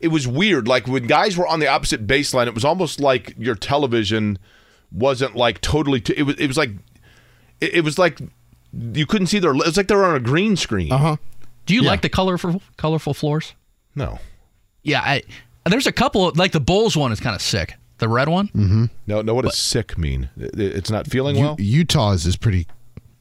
It 0.00 0.08
was 0.08 0.26
weird. 0.26 0.66
Like 0.66 0.86
when 0.88 1.06
guys 1.06 1.36
were 1.36 1.46
on 1.46 1.60
the 1.60 1.66
opposite 1.68 2.06
baseline, 2.06 2.46
it 2.46 2.54
was 2.54 2.64
almost 2.64 3.00
like 3.00 3.34
your 3.38 3.54
television 3.54 4.38
wasn't 4.90 5.36
like 5.36 5.60
totally. 5.60 6.00
T- 6.00 6.14
it 6.16 6.22
was. 6.22 6.36
It 6.36 6.46
was 6.46 6.56
like. 6.56 6.70
It, 7.60 7.74
it 7.74 7.80
was 7.84 7.98
like 7.98 8.18
you 8.72 9.06
couldn't 9.06 9.26
see 9.28 9.38
their. 9.38 9.54
It's 9.54 9.76
like 9.76 9.88
they 9.88 9.94
were 9.94 10.04
on 10.04 10.14
a 10.16 10.20
green 10.20 10.56
screen. 10.56 10.92
Uh 10.92 10.98
huh. 10.98 11.16
Do 11.66 11.74
you 11.74 11.82
Yeah. 11.82 11.90
like 11.90 12.02
the 12.02 12.08
colorful 12.08 12.62
colorful 12.76 13.14
floors? 13.14 13.54
No, 13.94 14.18
Yeah, 14.82 15.00
I, 15.00 15.22
there's 15.68 15.86
a 15.86 15.92
couple 15.92 16.28
of, 16.28 16.36
like 16.36 16.52
the 16.52 16.60
Bulls 16.60 16.96
one 16.96 17.10
is 17.12 17.18
kind 17.20 17.34
of 17.34 17.42
sick. 17.42 17.74
The 17.98 18.08
red 18.08 18.28
one. 18.28 18.48
Mm-hmm. 18.48 18.84
no, 19.06 19.20
no. 19.20 19.34
What 19.34 19.44
does 19.44 19.58
sick 19.58 19.98
mean? 19.98 20.30
It's 20.38 20.90
not 20.90 21.06
feeling 21.06 21.38
well. 21.38 21.56
Utah's 21.58 22.24
is 22.24 22.36
pretty 22.36 22.66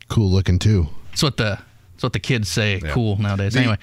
cool 0.07 0.29
looking 0.29 0.57
too. 0.59 0.87
That's 1.09 1.23
what 1.23 1.37
the 1.37 1.59
that's 1.93 2.03
what 2.03 2.13
the 2.13 2.19
kids 2.19 2.47
say. 2.47 2.79
Cool 2.85 3.17
nowadays. 3.21 3.53
The- 3.53 3.59
anyway, 3.59 3.77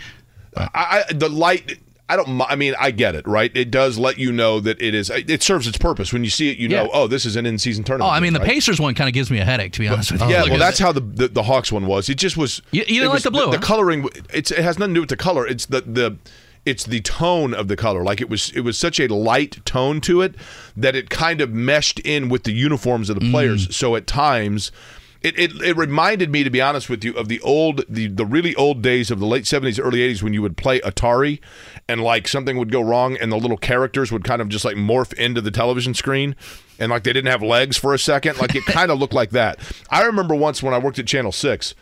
I, 0.56 1.04
I 1.08 1.12
the 1.12 1.28
light. 1.28 1.78
I 2.08 2.14
don't. 2.16 2.40
I 2.42 2.54
mean, 2.54 2.74
I 2.78 2.92
get 2.92 3.14
it, 3.16 3.26
right? 3.26 3.50
It 3.56 3.70
does 3.70 3.98
let 3.98 4.16
you 4.16 4.30
know 4.30 4.60
that 4.60 4.80
it 4.80 4.94
is. 4.94 5.10
It 5.10 5.42
serves 5.42 5.66
its 5.66 5.76
purpose. 5.76 6.12
When 6.12 6.22
you 6.22 6.30
see 6.30 6.50
it, 6.50 6.58
you 6.58 6.68
know, 6.68 6.88
oh, 6.92 7.08
this 7.08 7.24
is 7.24 7.34
an 7.34 7.46
in-season 7.46 7.82
tournament. 7.82 8.08
oh. 8.12 8.14
I 8.14 8.20
mean 8.20 8.32
the 8.32 8.38
right? 8.38 8.48
Pacers 8.48 8.78
one 8.80 8.94
kind 8.94 9.08
of 9.08 9.14
gives 9.14 9.28
me 9.30 9.38
a 9.38 9.44
headache 9.44 9.72
to 9.72 9.80
be 9.80 9.88
honest 9.88 10.12
with 10.12 10.20
you. 10.22 10.28
Yeah, 10.28 10.42
Look 10.42 10.50
well, 10.50 10.58
that's 10.60 10.78
it. 10.78 10.84
how 10.84 10.92
the, 10.92 11.00
the 11.00 11.28
the 11.28 11.42
Hawks 11.42 11.72
one 11.72 11.86
was. 11.86 12.08
It 12.08 12.14
just 12.16 12.36
was. 12.36 12.62
You- 12.70 12.82
you 12.82 13.00
didn't 13.00 13.02
it 13.02 13.06
like 13.08 13.12
was- 13.14 13.22
the 13.24 13.30
blue, 13.32 13.50
The, 13.50 13.58
huh? 13.58 13.62
coloring. 13.64 14.08
It's 14.32 14.52
it 14.52 14.60
has 14.60 14.78
nothing 14.78 14.94
to 14.94 14.98
do 14.98 15.02
with 15.02 15.10
the 15.10 15.16
color. 15.16 15.46
It's 15.48 15.66
the 15.66 15.80
the. 15.80 16.16
It's 16.64 16.82
the 16.84 17.00
tone 17.00 17.54
of 17.54 17.68
the 17.68 17.76
color. 17.76 18.02
Like 18.02 18.20
it 18.20 18.28
was, 18.28 18.50
it 18.50 18.62
was 18.62 18.76
such 18.76 18.98
a 18.98 19.06
light 19.06 19.64
tone 19.64 20.00
to 20.00 20.20
it 20.20 20.34
that 20.76 20.96
it 20.96 21.10
kind 21.10 21.40
of 21.40 21.52
meshed 21.52 22.00
in 22.00 22.28
with 22.28 22.42
the 22.42 22.52
uniforms 22.52 23.08
of 23.08 23.20
the 23.20 23.30
players. 23.30 23.68
Mm. 23.68 23.72
So 23.72 23.94
at 23.94 24.08
times, 24.08 24.72
it, 25.22 25.38
it, 25.38 25.52
it 25.62 25.76
reminded 25.76 26.30
me, 26.30 26.44
to 26.44 26.50
be 26.50 26.60
honest 26.60 26.88
with 26.88 27.04
you, 27.04 27.12
of 27.14 27.28
the 27.28 27.40
old, 27.40 27.84
the 27.88 28.08
the 28.08 28.26
really 28.26 28.54
old 28.54 28.82
days 28.82 29.10
of 29.10 29.18
the 29.18 29.26
late 29.26 29.46
seventies, 29.46 29.78
early 29.78 30.02
eighties 30.02 30.22
when 30.22 30.32
you 30.32 30.42
would 30.42 30.56
play 30.56 30.80
Atari, 30.80 31.40
and 31.88 32.02
like 32.02 32.28
something 32.28 32.56
would 32.58 32.70
go 32.70 32.80
wrong, 32.80 33.16
and 33.16 33.32
the 33.32 33.36
little 33.36 33.56
characters 33.56 34.12
would 34.12 34.24
kind 34.24 34.42
of 34.42 34.48
just 34.48 34.64
like 34.64 34.76
morph 34.76 35.12
into 35.14 35.40
the 35.40 35.50
television 35.50 35.94
screen, 35.94 36.36
and 36.78 36.90
like 36.90 37.04
they 37.04 37.12
didn't 37.12 37.30
have 37.30 37.42
legs 37.42 37.76
for 37.76 37.94
a 37.94 37.98
second. 37.98 38.38
Like 38.38 38.54
it 38.54 38.64
kind 38.64 38.90
of 38.90 38.98
looked 38.98 39.14
like 39.14 39.30
that. 39.30 39.58
I 39.90 40.02
remember 40.02 40.34
once 40.34 40.62
when 40.62 40.74
I 40.74 40.78
worked 40.78 40.98
at 40.98 41.06
Channel 41.06 41.32
Six, 41.32 41.74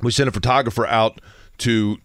we 0.00 0.10
sent 0.10 0.28
a 0.28 0.32
photographer 0.32 0.86
out 0.86 1.20
to 1.58 1.98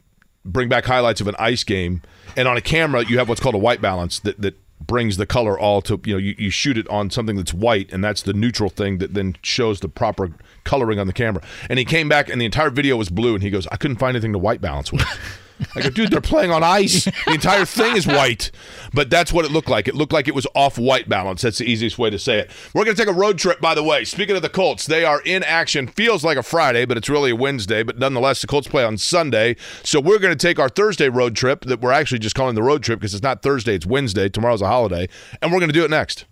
bring 0.45 0.69
back 0.69 0.86
highlights 0.86 1.19
of 1.19 1.28
an 1.28 1.36
ice 1.38 1.63
game 1.63 2.02
and 2.38 2.47
on 2.47 2.56
a 2.56 2.62
camera 2.62 3.04
you 3.04 3.17
have 3.17 3.28
what's 3.28 3.41
called 3.41 3.56
a 3.56 3.60
white 3.60 3.82
balance 3.82 4.19
that, 4.19 4.39
that 4.39 4.56
brings 4.80 5.18
the 5.18 5.26
color 5.26 5.60
all 5.60 5.82
to 5.82 6.00
you 6.06 6.13
know 6.13 6.20
you, 6.20 6.36
you 6.38 6.50
shoot 6.50 6.78
it 6.78 6.88
on 6.88 7.10
something 7.10 7.36
that's 7.36 7.54
white 7.54 7.92
and 7.92 8.04
that's 8.04 8.22
the 8.22 8.34
neutral 8.34 8.70
thing 8.70 9.00
that 9.00 9.13
then 9.13 9.36
shows 9.42 9.80
the 9.80 9.90
proper 9.90 10.32
coloring 10.63 11.00
on 11.00 11.08
the 11.08 11.13
camera. 11.13 11.44
And 11.70 11.80
he 11.80 11.86
came 11.86 12.08
back 12.08 12.30
and 12.30 12.40
the 12.40 12.46
entire 12.46 12.70
video 12.70 12.96
was 12.96 13.10
blue 13.10 13.34
and 13.34 13.44
he 13.44 13.50
goes 13.50 13.68
i 13.68 13.78
couldn't 13.78 13.98
find 13.98 14.16
anything 14.16 14.34
to 14.34 14.40
white 14.40 14.62
balance 14.62 14.92
with 14.92 15.04
I 15.76 15.82
go, 15.82 15.89
dude, 15.89 16.12
they're 16.12 16.22
playing 16.22 16.52
on 16.52 16.63
ice. 16.63 17.06
The 17.06 17.34
entire 17.34 17.65
thing 17.65 17.96
is 17.96 18.06
white. 18.06 18.52
But 18.93 19.10
that's 19.10 19.34
what 19.34 19.46
it 19.46 19.52
looked 19.52 19.70
like. 19.70 19.88
It 19.88 19.96
looked 19.96 20.13
like 20.13 20.28
it 20.28 20.36
was 20.36 20.48
off 20.56 20.78
white 20.78 21.10
balance. 21.10 21.41
That's 21.41 21.58
the 21.58 21.65
easiest 21.65 21.98
way 21.98 22.10
to 22.10 22.20
say 22.20 22.39
it. 22.39 22.52
We're 22.74 22.86
going 22.86 22.96
to 22.96 23.02
take 23.02 23.13
a 23.13 23.17
road 23.17 23.38
trip, 23.38 23.60
by 23.60 23.76
the 23.76 23.84
way. 23.84 24.04
Speaking 24.06 24.36
of 24.36 24.41
the 24.41 24.50
Colts, 24.50 24.86
they 24.86 25.04
are 25.06 25.22
in 25.22 25.43
action. 25.43 25.88
Feels 25.88 26.24
like 26.24 26.38
a 26.38 26.43
Friday, 26.43 26.86
but 26.86 26.98
it's 26.98 27.10
really 27.10 27.32
a 27.32 27.36
Wednesday. 27.36 27.84
But 27.84 27.98
nonetheless, 27.98 28.41
the 28.41 28.48
Colts 28.48 28.67
play 28.67 28.84
on 28.84 28.98
Sunday. 28.98 29.56
So 29.84 30.00
we're 30.00 30.20
going 30.20 30.36
to 30.36 30.48
take 30.48 30.60
our 30.60 30.70
Thursday 30.70 31.10
road 31.10 31.36
trip 31.36 31.65
that 31.65 31.82
we're 31.82 31.91
actually 31.91 32.20
just 32.20 32.36
calling 32.36 32.56
the 32.56 32.63
road 32.63 32.84
trip 32.84 33.00
because 33.00 33.13
it's 33.13 33.24
not 33.24 33.41
Thursday, 33.41 33.76
it's 33.76 33.86
Wednesday. 33.86 34.30
Tomorrow's 34.30 34.62
a 34.62 34.67
holiday. 34.67 35.08
And 35.41 35.52
we're 35.52 35.60
going 35.60 35.70
to 35.70 35.74
do 35.74 35.86
it 35.86 35.89
next. 35.89 36.26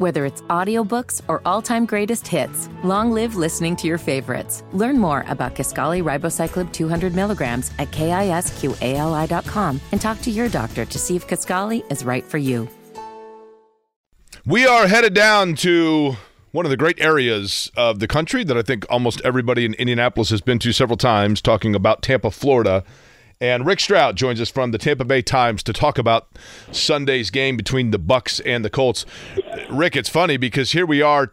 Whether 0.00 0.24
it's 0.24 0.40
audiobooks 0.48 1.20
or 1.28 1.42
all-time 1.44 1.84
greatest 1.84 2.26
hits, 2.26 2.70
long 2.82 3.12
live 3.12 3.36
listening 3.36 3.76
to 3.76 3.86
your 3.86 3.98
favorites. 3.98 4.62
Learn 4.72 4.96
more 4.96 5.26
about 5.28 5.54
Kisqali 5.54 6.02
Ribociclib 6.02 6.72
200 6.72 7.14
milligrams 7.14 7.70
at 7.78 7.90
kisqali.com 7.90 9.80
and 9.92 10.00
talk 10.00 10.18
to 10.22 10.30
your 10.30 10.48
doctor 10.48 10.86
to 10.86 10.98
see 10.98 11.16
if 11.16 11.28
Kisqali 11.28 11.84
is 11.92 12.02
right 12.02 12.24
for 12.24 12.38
you. 12.38 12.66
We 14.46 14.66
are 14.66 14.86
headed 14.86 15.12
down 15.12 15.54
to 15.56 16.16
one 16.52 16.64
of 16.64 16.70
the 16.70 16.78
great 16.78 16.98
areas 16.98 17.70
of 17.76 17.98
the 17.98 18.08
country 18.08 18.42
that 18.42 18.56
I 18.56 18.62
think 18.62 18.86
almost 18.88 19.20
everybody 19.20 19.66
in 19.66 19.74
Indianapolis 19.74 20.30
has 20.30 20.40
been 20.40 20.58
to 20.60 20.72
several 20.72 20.96
times, 20.96 21.42
talking 21.42 21.74
about 21.74 22.00
Tampa, 22.00 22.30
Florida. 22.30 22.84
And 23.42 23.64
Rick 23.64 23.80
Stroud 23.80 24.16
joins 24.16 24.38
us 24.38 24.50
from 24.50 24.70
the 24.70 24.76
Tampa 24.76 25.04
Bay 25.04 25.22
Times 25.22 25.62
to 25.62 25.72
talk 25.72 25.96
about 25.96 26.28
Sunday's 26.72 27.30
game 27.30 27.56
between 27.56 27.90
the 27.90 27.98
Bucks 27.98 28.38
and 28.40 28.62
the 28.62 28.68
Colts. 28.68 29.06
Rick, 29.70 29.96
it's 29.96 30.10
funny 30.10 30.36
because 30.36 30.72
here 30.72 30.84
we 30.84 31.00
are 31.00 31.32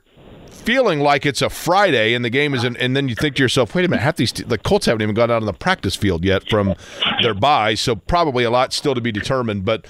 feeling 0.49 1.01
like 1.01 1.25
it's 1.25 1.41
a 1.41 1.49
Friday 1.49 2.13
and 2.13 2.23
the 2.23 2.29
game 2.29 2.53
is 2.53 2.63
in, 2.63 2.77
and 2.77 2.95
then 2.95 3.09
you 3.09 3.15
think 3.15 3.35
to 3.35 3.43
yourself, 3.43 3.75
wait 3.75 3.83
a 3.83 3.89
minute, 3.89 4.03
half 4.03 4.15
these 4.15 4.31
the 4.31 4.57
Colts 4.57 4.85
haven't 4.85 5.01
even 5.01 5.15
gone 5.15 5.29
out 5.29 5.41
on 5.41 5.45
the 5.45 5.53
practice 5.53 5.97
field 5.97 6.23
yet 6.23 6.47
from 6.49 6.75
their 7.21 7.33
bye, 7.33 7.73
so 7.73 7.95
probably 7.97 8.45
a 8.45 8.49
lot 8.49 8.71
still 8.71 8.95
to 8.95 9.01
be 9.01 9.11
determined. 9.11 9.65
But 9.65 9.85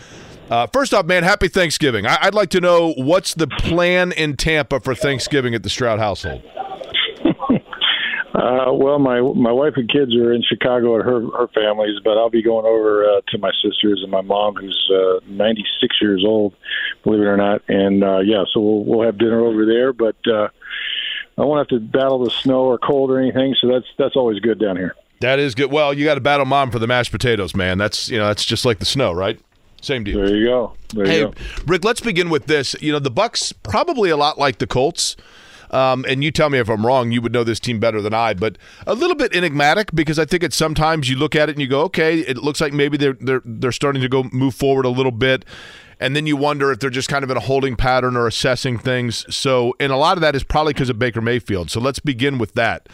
uh, 0.50 0.66
first 0.68 0.96
off, 0.96 1.06
man, 1.06 1.22
happy 1.24 1.48
Thanksgiving. 1.48 2.08
I- 2.08 2.18
I'd 2.22 2.34
like 2.34 2.50
to 2.50 2.62
know 2.62 2.94
what's 2.98 3.36
the 3.36 3.46
plan 3.48 4.12
in 4.12 4.38
Tampa 4.38 4.80
for 4.80 4.96
Thanksgiving 4.96 5.54
at 5.54 5.62
the 5.62 5.70
Stroud 5.70 6.00
household. 6.00 6.42
Uh, 8.38 8.72
well, 8.72 9.00
my 9.00 9.20
my 9.20 9.52
wife 9.52 9.74
and 9.78 9.90
kids 9.90 10.16
are 10.16 10.32
in 10.32 10.44
Chicago 10.44 11.00
at 11.00 11.06
her 11.06 11.22
her 11.32 11.48
family's, 11.56 12.00
but 12.04 12.18
I'll 12.20 12.30
be 12.30 12.44
going 12.44 12.68
over 12.68 13.04
uh, 13.04 13.22
to 13.30 13.38
my 13.40 13.52
sisters 13.64 14.02
and 14.04 14.12
my 14.12 14.22
mom, 14.22 14.56
who's 14.56 14.92
uh, 14.94 15.20
96 15.28 15.96
years 16.02 16.24
old, 16.24 16.54
believe 17.04 17.22
it 17.22 17.26
or 17.26 17.36
not. 17.36 17.64
And 17.68 18.04
uh, 18.04 18.20
yeah, 18.20 18.44
so 18.54 18.60
we'll 18.60 18.84
we'll 18.86 19.06
have 19.06 19.18
dinner 19.18 19.44
over 19.44 19.66
there. 19.66 19.92
But 19.92 20.18
uh, 20.32 20.50
I 21.38 21.42
won't 21.46 21.58
have 21.58 21.80
to 21.80 21.84
battle 21.84 22.24
the 22.24 22.30
snow 22.30 22.62
or 22.66 22.78
cold 22.78 23.10
or 23.10 23.20
anything, 23.20 23.56
so 23.60 23.68
that's 23.70 23.88
that's 23.98 24.16
always 24.16 24.40
good 24.40 24.60
down 24.60 24.78
here. 24.78 24.96
That 25.20 25.40
is 25.40 25.56
good. 25.56 25.72
Well, 25.72 25.96
you 25.96 26.06
got 26.06 26.16
to 26.16 26.22
battle 26.22 26.46
mom 26.46 26.70
for 26.70 26.78
the 26.78 26.86
mashed 26.86 27.12
potatoes, 27.12 27.56
man. 27.56 27.80
That's 27.80 28.08
you 28.08 28.20
know 28.20 28.28
that's 28.28 28.46
just 28.46 28.66
like 28.66 28.78
the 28.78 28.86
snow, 28.86 29.14
right? 29.14 29.40
Same 29.82 30.04
deal. 30.04 30.20
There 30.20 30.36
you 30.36 30.46
go. 30.46 30.74
There 30.94 31.06
Hey, 31.08 31.20
you 31.22 31.26
go. 31.30 31.34
Rick, 31.66 31.84
let's 31.84 32.02
begin 32.02 32.30
with 32.30 32.46
this. 32.46 32.76
You 32.82 32.92
know, 32.92 33.00
the 33.00 33.10
Bucks 33.12 33.52
probably 33.52 34.12
a 34.12 34.18
lot 34.18 34.38
like 34.38 34.60
the 34.60 34.68
Colts. 34.68 35.16
Um, 35.72 36.06
and 36.08 36.24
you 36.24 36.32
tell 36.32 36.50
me 36.50 36.60
if 36.60 36.70
I'm 36.70 36.86
wrong. 36.86 37.12
You 37.12 37.22
would 37.22 37.34
know 37.34 37.44
this 37.44 37.60
team 37.60 37.80
better 37.80 38.02
than 38.02 38.14
I, 38.14 38.34
but 38.34 38.58
a 38.86 38.94
little 38.94 39.16
bit 39.16 39.36
enigmatic 39.36 39.94
because 39.94 40.18
I 40.20 40.26
think 40.26 40.44
it's 40.44 40.56
sometimes 40.56 41.10
you 41.10 41.18
look 41.18 41.36
at 41.36 41.50
it 41.50 41.54
and 41.54 41.62
you 41.62 41.68
go, 41.68 41.82
okay, 41.82 42.20
it 42.20 42.38
looks 42.38 42.62
like 42.62 42.74
maybe 42.74 42.98
they're 42.98 43.18
they're 43.20 43.42
they're 43.44 43.72
starting 43.72 44.02
to 44.02 44.10
go 44.10 44.24
move 44.32 44.56
forward 44.56 44.86
a 44.86 44.90
little 44.90 45.12
bit, 45.12 45.46
and 46.00 46.16
then 46.16 46.26
you 46.26 46.38
wonder 46.38 46.72
if 46.72 46.80
they're 46.80 46.90
just 46.90 47.10
kind 47.10 47.24
of 47.24 47.32
in 47.32 47.38
a 47.38 47.42
holding 47.42 47.76
pattern 47.76 48.16
or 48.16 48.28
assessing 48.28 48.78
things. 48.78 49.26
So, 49.34 49.74
and 49.80 49.92
a 49.92 49.98
lot 49.98 50.18
of 50.18 50.22
that 50.22 50.36
is 50.36 50.44
probably 50.44 50.74
because 50.74 50.90
of 50.90 51.00
Baker 51.00 51.22
Mayfield. 51.22 51.70
So 51.72 51.80
let's 51.80 52.00
begin 52.00 52.38
with 52.38 52.54
that. 52.54 52.88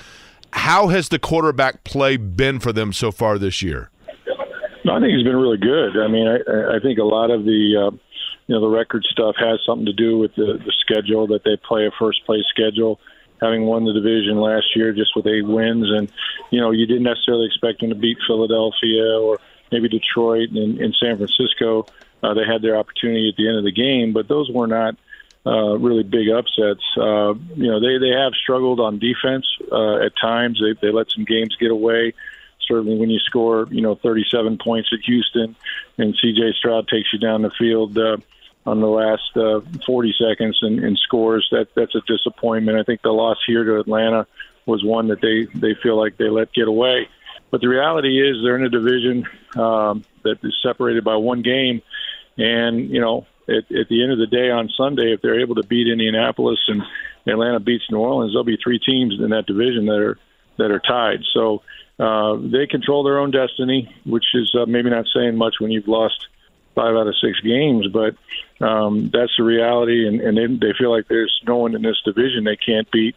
How 0.52 0.88
has 0.90 1.10
the 1.10 1.20
quarterback 1.20 1.84
play 1.84 2.16
been 2.16 2.60
for 2.60 2.72
them 2.72 2.94
so 2.94 3.12
far 3.12 3.40
this 3.40 3.62
year? 3.62 3.90
No, 4.86 4.94
I 4.94 5.00
think 5.00 5.14
he's 5.14 5.24
been 5.24 5.36
really 5.38 5.58
good. 5.58 5.98
I 5.98 6.08
mean, 6.08 6.28
I, 6.28 6.76
I 6.76 6.80
think 6.80 7.00
a 7.00 7.04
lot 7.04 7.32
of 7.32 7.46
the 7.46 7.88
uh, 7.88 7.98
know 8.54 8.62
the 8.62 8.76
record 8.76 9.04
stuff 9.10 9.36
has 9.40 9.60
something 9.66 9.86
to 9.86 9.94
do 9.94 10.18
with 10.18 10.36
the, 10.36 10.62
the 10.64 10.74
schedule 10.80 11.28
that 11.28 11.44
they 11.44 11.58
play 11.58 11.86
a 11.86 11.92
first 12.00 12.26
place 12.26 12.46
schedule. 12.50 13.00
Having 13.42 13.66
won 13.66 13.84
the 13.84 13.94
division 13.94 14.40
last 14.40 14.76
year 14.76 14.94
just 14.94 15.16
with 15.16 15.28
eight 15.28 15.46
wins, 15.46 15.90
and 15.90 16.12
you 16.52 16.62
know 16.62 16.72
you 16.72 16.86
didn't 16.86 17.04
necessarily 17.04 17.48
expect 17.48 17.82
them 17.82 17.90
to 17.90 17.96
beat 17.96 18.18
Philadelphia 18.28 19.20
or 19.20 19.40
maybe 19.72 19.90
Detroit 19.90 20.50
and, 20.52 20.80
and 20.80 20.96
San 21.02 21.18
Francisco. 21.18 21.86
Uh, 22.22 22.34
they 22.34 22.46
had 22.46 22.62
their 22.62 22.78
opportunity 22.78 23.28
at 23.28 23.36
the 23.36 23.48
end 23.48 23.58
of 23.58 23.66
the 23.66 23.72
game, 23.72 24.14
but 24.14 24.30
those 24.30 24.50
were 24.50 24.68
not 24.68 24.96
uh, 25.46 25.78
really 25.78 26.04
big 26.04 26.30
upsets. 26.30 26.84
Uh, 26.96 27.34
you 27.56 27.70
know 27.70 27.82
they 27.82 27.98
they 27.98 28.16
have 28.16 28.34
struggled 28.34 28.80
on 28.80 29.00
defense 29.00 29.46
uh, 29.72 30.06
at 30.06 30.14
times. 30.16 30.62
They 30.62 30.80
they 30.80 30.94
let 30.94 31.10
some 31.12 31.26
games 31.26 31.58
get 31.60 31.72
away 31.72 32.14
certainly 32.68 32.98
when 32.98 33.10
you 33.10 33.20
score, 33.20 33.68
you 33.72 33.82
know, 33.82 33.96
37 33.96 34.58
points 34.58 34.90
at 34.94 35.00
Houston 35.06 35.56
and 35.98 36.16
CJ 36.16 36.54
Stroud 36.56 36.88
takes 36.88 37.12
you 37.14 37.20
down 37.20 37.42
the 37.42 37.52
field 37.52 37.98
uh, 37.98 38.18
on 38.66 38.80
the 38.80 38.88
last 38.88 39.36
uh, 39.36 39.62
40 39.86 40.16
seconds 40.20 40.60
and, 40.62 40.84
and 40.84 40.98
scores, 40.98 41.48
that 41.52 41.68
that's 41.76 41.96
a 41.96 42.02
disappointment. 42.08 42.78
I 42.78 42.84
think 42.84 43.02
the 43.02 43.12
loss 43.12 43.38
here 43.46 43.64
to 43.64 43.80
Atlanta 43.80 44.26
was 44.66 44.84
one 44.84 45.10
that 45.10 45.22
they, 45.22 45.46
they 45.58 45.76
feel 45.82 45.98
like 45.98 46.18
they 46.18 46.30
let 46.30 46.54
get 46.54 46.68
away. 46.68 47.10
But 47.52 47.62
the 47.62 47.68
reality 47.68 48.20
is 48.20 48.38
they're 48.44 48.56
in 48.56 48.64
a 48.64 48.70
division 48.70 49.28
um, 49.56 50.04
that 50.24 50.40
is 50.44 50.58
separated 50.64 51.04
by 51.04 51.18
one 51.18 51.42
game. 51.42 51.82
And, 52.38 52.90
you 52.90 53.00
know, 53.00 53.28
at, 53.48 53.72
at 53.72 53.90
the 53.90 54.02
end 54.02 54.12
of 54.12 54.18
the 54.18 54.28
day 54.28 54.50
on 54.50 54.70
Sunday, 54.70 55.14
if 55.14 55.22
they're 55.22 55.42
able 55.42 55.56
to 55.56 55.64
beat 55.64 55.88
Indianapolis 55.88 56.60
and 56.68 56.82
Atlanta 57.28 57.60
beats 57.60 57.84
New 57.92 58.00
Orleans, 58.00 58.34
there'll 58.34 58.44
be 58.44 58.58
three 58.58 58.80
teams 58.80 59.20
in 59.20 59.30
that 59.32 59.46
division 59.46 59.86
that 59.86 60.00
are 60.00 60.18
that 60.58 60.72
are 60.72 60.80
tied. 60.80 61.24
So 61.34 61.64
uh, 62.00 62.38
they 62.40 62.68
control 62.68 63.04
their 63.04 63.20
own 63.20 63.32
destiny, 63.32 63.94
which 64.06 64.26
is 64.34 64.56
uh, 64.60 64.66
maybe 64.66 64.90
not 64.90 65.06
saying 65.14 65.36
much 65.36 65.56
when 65.60 65.72
you've 65.72 65.88
lost 65.88 66.28
five 66.76 66.96
out 66.96 67.08
of 67.08 67.16
six 67.22 67.40
games, 67.42 67.88
but 67.88 68.16
um, 68.66 69.10
that's 69.14 69.32
the 69.38 69.44
reality. 69.44 70.08
And, 70.08 70.22
and 70.22 70.38
they, 70.38 70.68
they 70.68 70.74
feel 70.78 70.92
like 70.92 71.08
there's 71.08 71.34
no 71.46 71.58
one 71.58 71.76
in 71.76 71.82
this 71.82 72.02
division 72.06 72.44
they 72.44 72.58
can't 72.58 72.90
beat. 72.92 73.16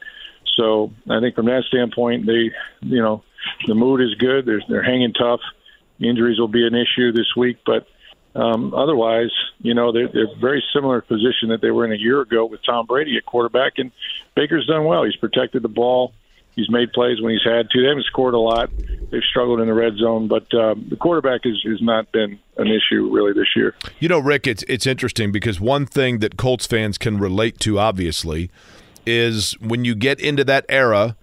So 0.57 0.93
I 1.11 1.21
think 1.21 1.35
from 1.35 1.47
that 1.47 1.65
standpoint, 1.69 2.27
they, 2.27 2.51
you 2.81 3.03
know, 3.03 3.23
the 3.67 3.75
mood 3.75 4.01
is 4.01 4.15
good. 4.15 4.47
They're 4.47 4.63
they're 4.69 4.83
hanging 4.83 5.13
tough. 5.13 5.41
Injuries 6.01 6.39
will 6.39 6.49
be 6.49 6.67
an 6.67 6.75
issue 6.75 7.13
this 7.13 7.35
week, 7.37 7.59
but 7.65 7.87
um, 8.35 8.75
otherwise, 8.75 9.31
you 9.61 9.73
know, 9.73 9.93
they're, 9.93 10.09
they're 10.09 10.37
very 10.39 10.63
similar 10.75 11.01
position 11.01 11.49
that 11.49 11.61
they 11.63 11.71
were 11.71 11.87
in 11.87 11.93
a 11.93 11.97
year 11.97 12.21
ago 12.21 12.45
with 12.45 12.61
Tom 12.67 12.85
Brady 12.85 13.17
at 13.17 13.25
quarterback, 13.25 13.75
and 13.79 13.93
Baker's 14.35 14.67
done 14.67 14.85
well. 14.85 15.05
He's 15.05 15.17
protected 15.17 15.63
the 15.63 15.69
ball. 15.69 16.13
He's 16.57 16.71
made 16.71 16.93
plays 16.93 17.21
when 17.21 17.33
he's 17.33 17.45
had 17.45 17.69
to. 17.71 17.83
They 17.83 17.89
haven't 17.89 18.07
scored 18.07 18.33
a 18.33 18.39
lot. 18.39 18.71
They've 19.11 19.23
struggled 19.23 19.61
in 19.61 19.67
the 19.67 19.75
red 19.75 19.97
zone, 19.99 20.27
but 20.27 20.53
uh, 20.55 20.75
the 20.89 20.97
quarterback 20.99 21.43
has, 21.45 21.61
has 21.65 21.83
not 21.83 22.11
been 22.13 22.39
an 22.57 22.67
issue 22.67 23.11
really 23.13 23.35
this 23.35 23.55
year. 23.55 23.75
You 24.01 24.09
know, 24.09 24.19
Rick, 24.19 24.47
it's 24.47 24.65
it's 24.67 24.87
interesting 24.87 25.31
because 25.31 25.61
one 25.61 25.85
thing 25.85 26.21
that 26.21 26.39
Colts 26.39 26.67
fans 26.67 26.97
can 26.97 27.19
relate 27.19 27.61
to, 27.61 27.79
obviously, 27.79 28.51
is 29.05 29.53
when 29.61 29.85
you 29.85 29.95
get 29.95 30.19
into 30.19 30.45
that 30.45 30.65
era 30.71 31.17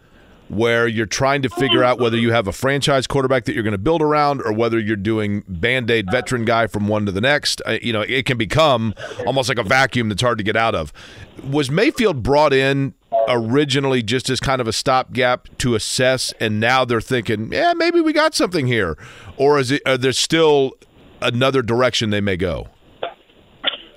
where 0.50 0.88
you're 0.88 1.06
trying 1.06 1.42
to 1.42 1.50
figure 1.50 1.84
out 1.84 2.00
whether 2.00 2.18
you 2.18 2.32
have 2.32 2.48
a 2.48 2.52
franchise 2.52 3.08
quarterback 3.08 3.46
that 3.46 3.54
you're 3.54 3.64
going 3.64 3.72
to 3.72 3.78
build 3.78 4.02
around 4.02 4.42
or 4.42 4.54
whether 4.54 4.80
you're 4.80 4.96
doing 4.96 5.44
band-aid 5.48 6.12
veteran 6.12 6.46
guy 6.46 6.68
from 6.68 6.88
one 6.88 7.06
to 7.06 7.12
the 7.12 7.22
next 7.22 7.62
uh, 7.66 7.78
you 7.82 7.94
know 7.94 8.02
it 8.02 8.26
can 8.26 8.38
become 8.38 8.94
almost 9.26 9.50
like 9.50 9.58
a 9.58 9.64
vacuum 9.64 10.10
that's 10.10 10.22
hard 10.22 10.38
to 10.38 10.44
get 10.44 10.56
out 10.56 10.76
of 10.76 10.94
was 11.44 11.72
mayfield 11.72 12.22
brought 12.22 12.54
in 12.54 12.94
originally 13.28 14.04
just 14.04 14.30
as 14.30 14.40
kind 14.40 14.60
of 14.60 14.68
a 14.68 14.74
stopgap 14.74 15.48
to 15.58 15.76
assess 15.76 16.34
and 16.40 16.60
now 16.60 16.84
they're 16.84 17.02
thinking 17.02 17.52
yeah 17.52 17.74
maybe 17.76 18.02
we 18.02 18.12
got 18.12 18.36
something 18.36 18.68
here 18.68 18.98
or 19.38 19.60
is 19.60 19.72
it 19.72 19.82
are 19.86 19.98
there 19.98 20.12
still 20.12 20.72
another 21.22 21.62
direction 21.62 22.10
they 22.10 22.22
may 22.22 22.36
go 22.36 22.68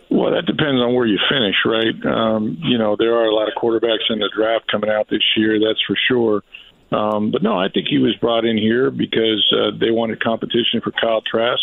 well, 0.08 0.30
that 0.30 0.46
depends 0.46 0.80
on 0.80 0.94
where 0.94 1.04
you 1.04 1.18
finish, 1.28 1.56
right? 1.66 1.94
Um, 2.06 2.56
you 2.62 2.78
know, 2.78 2.96
there 2.98 3.14
are 3.16 3.26
a 3.26 3.34
lot 3.34 3.48
of 3.48 3.54
quarterbacks 3.54 4.08
in 4.08 4.18
the 4.18 4.30
draft 4.34 4.70
coming 4.70 4.88
out 4.88 5.08
this 5.10 5.22
year, 5.36 5.58
that's 5.58 5.80
for 5.86 5.96
sure. 6.08 6.42
Um, 6.90 7.30
but 7.30 7.42
no, 7.42 7.58
I 7.58 7.68
think 7.68 7.88
he 7.88 7.98
was 7.98 8.14
brought 8.16 8.44
in 8.44 8.56
here 8.56 8.90
because 8.90 9.44
uh, 9.52 9.76
they 9.78 9.90
wanted 9.90 10.22
competition 10.22 10.80
for 10.82 10.92
Kyle 10.92 11.22
Trask. 11.22 11.62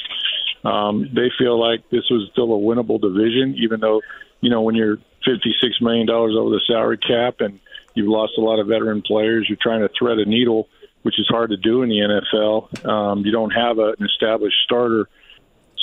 Um, 0.65 1.09
they 1.15 1.31
feel 1.37 1.59
like 1.59 1.89
this 1.89 2.03
was 2.09 2.29
still 2.31 2.53
a 2.53 2.59
winnable 2.59 2.99
division, 2.99 3.55
even 3.57 3.79
though, 3.79 4.01
you 4.41 4.49
know, 4.49 4.61
when 4.61 4.75
you're 4.75 4.97
$56 5.27 5.81
million 5.81 6.09
over 6.09 6.49
the 6.49 6.61
salary 6.67 6.97
cap 6.97 7.35
and 7.39 7.59
you've 7.95 8.07
lost 8.07 8.33
a 8.37 8.41
lot 8.41 8.59
of 8.59 8.67
veteran 8.67 9.01
players, 9.01 9.45
you're 9.47 9.57
trying 9.61 9.81
to 9.81 9.89
thread 9.97 10.17
a 10.19 10.25
needle, 10.25 10.67
which 11.03 11.19
is 11.19 11.27
hard 11.27 11.51
to 11.51 11.57
do 11.57 11.83
in 11.83 11.89
the 11.89 12.21
NFL. 12.35 12.85
Um, 12.85 13.25
you 13.25 13.31
don't 13.31 13.51
have 13.51 13.77
a, 13.77 13.93
an 13.99 14.05
established 14.05 14.57
starter 14.63 15.07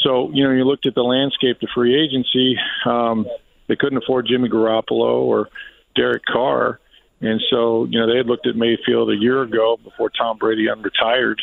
so, 0.02 0.30
you 0.32 0.44
know, 0.44 0.52
you 0.52 0.64
looked 0.64 0.86
at 0.86 0.94
the 0.94 1.02
landscape, 1.02 1.58
the 1.60 1.68
free 1.74 2.00
agency, 2.02 2.56
um, 2.86 3.26
they 3.68 3.76
couldn't 3.76 3.98
afford 3.98 4.26
Jimmy 4.26 4.48
Garoppolo 4.48 5.22
or 5.22 5.48
Derek 5.94 6.24
Carr. 6.24 6.80
And 7.20 7.40
so, 7.50 7.84
you 7.84 8.00
know, 8.00 8.10
they 8.10 8.16
had 8.16 8.26
looked 8.26 8.46
at 8.46 8.56
Mayfield 8.56 9.10
a 9.10 9.16
year 9.16 9.42
ago 9.42 9.78
before 9.82 10.08
Tom 10.08 10.38
Brady 10.38 10.66
unretired, 10.68 11.36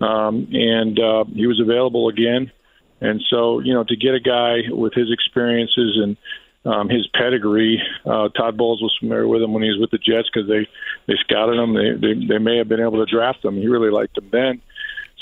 um, 0.00 0.46
and 0.52 0.98
uh, 0.98 1.24
he 1.24 1.48
was 1.48 1.60
available 1.60 2.08
again. 2.08 2.52
And 3.00 3.20
so, 3.28 3.58
you 3.58 3.74
know, 3.74 3.82
to 3.82 3.96
get 3.96 4.14
a 4.14 4.20
guy 4.20 4.60
with 4.70 4.94
his 4.94 5.10
experiences 5.10 5.98
and 6.00 6.16
um, 6.64 6.88
his 6.88 7.06
pedigree, 7.08 7.82
uh, 8.06 8.28
Todd 8.30 8.56
Bowles 8.56 8.80
was 8.80 8.96
familiar 8.98 9.28
with 9.28 9.42
him 9.42 9.52
when 9.52 9.62
he 9.62 9.68
was 9.68 9.78
with 9.78 9.90
the 9.90 9.98
Jets 9.98 10.28
because 10.32 10.48
they 10.48 10.66
they 11.06 11.18
scouted 11.20 11.58
him. 11.58 11.74
They, 11.74 11.92
they 11.92 12.26
they 12.26 12.38
may 12.38 12.56
have 12.58 12.68
been 12.68 12.80
able 12.80 13.04
to 13.04 13.10
draft 13.10 13.44
him. 13.44 13.56
He 13.56 13.68
really 13.68 13.90
liked 13.90 14.16
him 14.16 14.28
then. 14.32 14.62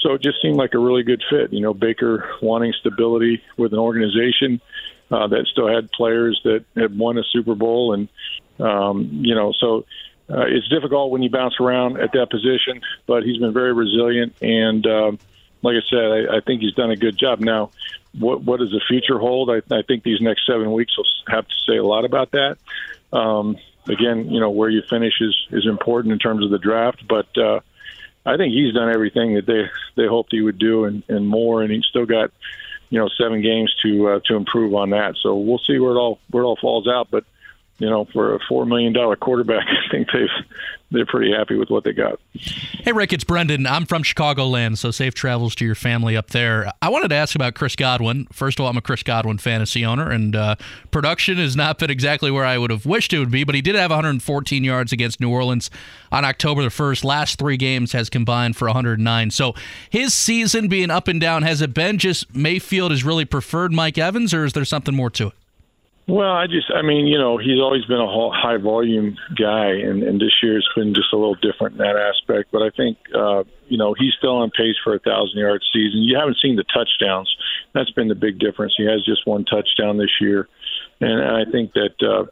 So 0.02 0.14
it 0.14 0.22
just 0.22 0.40
seemed 0.42 0.56
like 0.56 0.74
a 0.74 0.78
really 0.78 1.02
good 1.02 1.22
fit. 1.30 1.52
You 1.52 1.60
know, 1.60 1.74
Baker 1.74 2.28
wanting 2.42 2.72
stability 2.80 3.42
with 3.56 3.72
an 3.72 3.78
organization 3.78 4.60
uh, 5.10 5.26
that 5.28 5.46
still 5.50 5.68
had 5.68 5.90
players 5.90 6.40
that 6.44 6.64
had 6.76 6.96
won 6.96 7.18
a 7.18 7.22
Super 7.32 7.54
Bowl, 7.54 7.92
and 7.92 8.08
um, 8.58 9.10
you 9.12 9.34
know, 9.34 9.52
so 9.58 9.84
uh, 10.30 10.46
it's 10.46 10.68
difficult 10.68 11.10
when 11.10 11.22
you 11.22 11.30
bounce 11.30 11.54
around 11.60 12.00
at 12.00 12.12
that 12.12 12.30
position. 12.30 12.80
But 13.06 13.24
he's 13.24 13.38
been 13.38 13.52
very 13.52 13.72
resilient, 13.72 14.34
and 14.40 14.86
uh, 14.86 15.12
like 15.62 15.76
I 15.76 15.88
said, 15.88 16.04
I, 16.04 16.36
I 16.36 16.40
think 16.40 16.60
he's 16.60 16.74
done 16.74 16.90
a 16.90 16.96
good 16.96 17.16
job. 17.16 17.40
Now, 17.40 17.70
what 18.18 18.42
what 18.42 18.60
does 18.60 18.70
the 18.70 18.82
future 18.88 19.18
hold? 19.18 19.50
I, 19.50 19.62
I 19.74 19.82
think 19.82 20.02
these 20.02 20.20
next 20.20 20.46
seven 20.46 20.72
weeks 20.72 20.96
will 20.96 21.06
have 21.28 21.46
to 21.46 21.54
say 21.68 21.76
a 21.76 21.84
lot 21.84 22.04
about 22.04 22.32
that. 22.32 22.58
Um, 23.12 23.56
again, 23.88 24.30
you 24.30 24.40
know, 24.40 24.50
where 24.50 24.68
you 24.68 24.82
finish 24.88 25.14
is 25.20 25.36
is 25.50 25.66
important 25.66 26.12
in 26.12 26.18
terms 26.18 26.44
of 26.44 26.50
the 26.50 26.58
draft, 26.58 27.06
but 27.08 27.26
uh, 27.38 27.60
I 28.24 28.36
think 28.36 28.52
he's 28.52 28.74
done 28.74 28.90
everything 28.90 29.34
that 29.34 29.46
they 29.46 29.64
they 29.96 30.08
hoped 30.08 30.32
he 30.32 30.42
would 30.42 30.58
do 30.58 30.84
and, 30.84 31.02
and 31.08 31.26
more, 31.26 31.62
and 31.62 31.72
he's 31.72 31.84
still 31.86 32.06
got 32.06 32.30
you 32.90 32.98
know 32.98 33.08
seven 33.20 33.42
games 33.42 33.74
to 33.82 34.08
uh, 34.08 34.20
to 34.26 34.36
improve 34.36 34.74
on 34.74 34.90
that. 34.90 35.16
So 35.22 35.36
we'll 35.36 35.58
see 35.66 35.78
where 35.78 35.92
it 35.92 35.98
all 35.98 36.18
where 36.30 36.44
it 36.44 36.46
all 36.46 36.58
falls 36.60 36.86
out. 36.88 37.08
But 37.10 37.24
you 37.82 37.90
know, 37.90 38.06
for 38.12 38.36
a 38.36 38.38
four 38.48 38.64
million 38.64 38.92
dollar 38.92 39.16
quarterback, 39.16 39.66
I 39.68 39.90
think 39.90 40.06
they've 40.12 40.28
they're 40.92 41.06
pretty 41.06 41.32
happy 41.32 41.56
with 41.56 41.68
what 41.68 41.82
they 41.82 41.92
got. 41.92 42.20
Hey, 42.32 42.92
Rick, 42.92 43.12
it's 43.12 43.24
Brendan. 43.24 43.66
I'm 43.66 43.86
from 43.86 44.04
Chicagoland, 44.04 44.76
so 44.76 44.90
safe 44.90 45.14
travels 45.14 45.54
to 45.56 45.64
your 45.64 45.74
family 45.74 46.16
up 46.16 46.28
there. 46.30 46.70
I 46.80 46.90
wanted 46.90 47.08
to 47.08 47.14
ask 47.14 47.34
about 47.34 47.54
Chris 47.54 47.74
Godwin. 47.74 48.28
First 48.30 48.60
of 48.60 48.64
all, 48.64 48.70
I'm 48.70 48.76
a 48.76 48.82
Chris 48.82 49.02
Godwin 49.02 49.38
fantasy 49.38 49.84
owner, 49.84 50.10
and 50.10 50.36
uh, 50.36 50.56
production 50.92 51.38
has 51.38 51.56
not 51.56 51.78
been 51.78 51.90
exactly 51.90 52.30
where 52.30 52.44
I 52.44 52.56
would 52.56 52.70
have 52.70 52.86
wished 52.86 53.12
it 53.14 53.18
would 53.18 53.32
be, 53.32 53.42
but 53.42 53.54
he 53.54 53.62
did 53.62 53.74
have 53.74 53.90
114 53.90 54.62
yards 54.62 54.92
against 54.92 55.18
New 55.18 55.30
Orleans 55.30 55.70
on 56.12 56.24
October 56.24 56.62
the 56.62 56.68
1st. 56.68 57.02
Last 57.02 57.38
three 57.38 57.56
games 57.56 57.92
has 57.92 58.08
combined 58.10 58.54
for 58.54 58.68
109. 58.68 59.30
So 59.30 59.54
his 59.90 60.14
season 60.14 60.68
being 60.68 60.90
up 60.90 61.08
and 61.08 61.20
down, 61.20 61.42
has 61.42 61.62
it 61.62 61.74
been 61.74 61.98
just 61.98 62.32
Mayfield 62.36 62.92
has 62.92 63.02
really 63.02 63.24
preferred 63.24 63.72
Mike 63.72 63.98
Evans, 63.98 64.32
or 64.32 64.44
is 64.44 64.52
there 64.52 64.64
something 64.66 64.94
more 64.94 65.10
to 65.10 65.28
it? 65.28 65.32
Well, 66.08 66.32
I 66.32 66.46
just, 66.48 66.70
I 66.74 66.82
mean, 66.82 67.06
you 67.06 67.16
know, 67.16 67.38
he's 67.38 67.60
always 67.60 67.84
been 67.84 68.00
a 68.00 68.30
high 68.32 68.56
volume 68.56 69.16
guy, 69.38 69.70
and, 69.70 70.02
and 70.02 70.20
this 70.20 70.34
year 70.42 70.58
it's 70.58 70.68
been 70.74 70.94
just 70.94 71.12
a 71.12 71.16
little 71.16 71.36
different 71.36 71.74
in 71.74 71.78
that 71.78 71.96
aspect. 71.96 72.50
But 72.50 72.62
I 72.62 72.70
think, 72.70 72.98
uh, 73.14 73.44
you 73.68 73.78
know, 73.78 73.94
he's 73.96 74.12
still 74.18 74.36
on 74.36 74.50
pace 74.50 74.74
for 74.82 74.94
a 74.94 74.98
thousand 74.98 75.38
yard 75.38 75.62
season. 75.72 76.02
You 76.02 76.18
haven't 76.18 76.38
seen 76.42 76.56
the 76.56 76.64
touchdowns. 76.64 77.34
That's 77.72 77.90
been 77.92 78.08
the 78.08 78.16
big 78.16 78.40
difference. 78.40 78.74
He 78.76 78.84
has 78.84 79.04
just 79.04 79.26
one 79.26 79.44
touchdown 79.44 79.96
this 79.96 80.10
year, 80.20 80.48
and 81.00 81.22
I 81.22 81.50
think 81.50 81.72
that, 81.74 81.94
uh, 82.02 82.26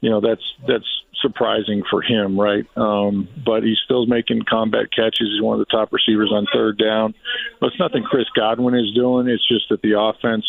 you 0.00 0.10
know, 0.10 0.20
that's 0.20 0.44
that's 0.66 0.88
surprising 1.22 1.84
for 1.88 2.02
him, 2.02 2.38
right? 2.38 2.66
Um, 2.76 3.28
but 3.46 3.62
he's 3.62 3.78
still 3.84 4.06
making 4.06 4.42
combat 4.42 4.92
catches. 4.94 5.30
He's 5.32 5.40
one 5.40 5.58
of 5.58 5.66
the 5.66 5.72
top 5.76 5.92
receivers 5.92 6.30
on 6.32 6.46
third 6.52 6.78
down. 6.78 7.14
But 7.60 7.68
it's 7.68 7.78
nothing 7.78 8.02
Chris 8.02 8.26
Godwin 8.36 8.74
is 8.74 8.92
doing. 8.94 9.28
It's 9.28 9.46
just 9.48 9.68
that 9.70 9.80
the 9.80 9.98
offense 9.98 10.44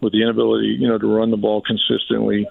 with 0.00 0.12
the 0.12 0.22
inability, 0.22 0.76
you 0.78 0.88
know, 0.88 0.98
to 0.98 1.06
run 1.06 1.30
the 1.30 1.36
ball 1.36 1.62
consistently, 1.62 2.46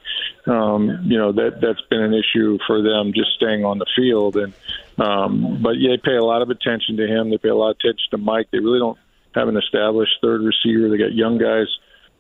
um, 0.48 1.06
you 1.06 1.18
know, 1.18 1.32
that 1.32 1.62
that's 1.62 1.82
been 1.90 2.02
an 2.02 2.14
issue 2.14 2.58
for 2.66 2.82
them 2.82 3.14
just 3.14 3.34
staying 3.36 3.64
on 3.64 3.78
the 3.78 3.86
field. 3.96 4.38
And 4.38 4.54
um, 4.98 5.62
but 5.62 5.78
yeah, 5.78 5.92
they 5.92 5.98
pay 5.98 6.16
a 6.16 6.24
lot 6.24 6.42
of 6.42 6.50
attention 6.50 6.98
to 6.98 7.08
him. 7.08 7.30
They 7.30 7.38
pay 7.38 7.50
a 7.50 7.56
lot 7.56 7.72
of 7.72 7.78
attention 7.78 8.06
to 8.12 8.18
Mike. 8.18 8.48
They 8.52 8.60
really 8.60 8.80
don't 8.80 8.98
have 9.36 9.48
an 9.48 9.58
established 9.58 10.14
third 10.22 10.42
receiver. 10.42 10.90
They 10.90 10.98
got 10.98 11.14
young 11.14 11.38
guys 11.38 11.68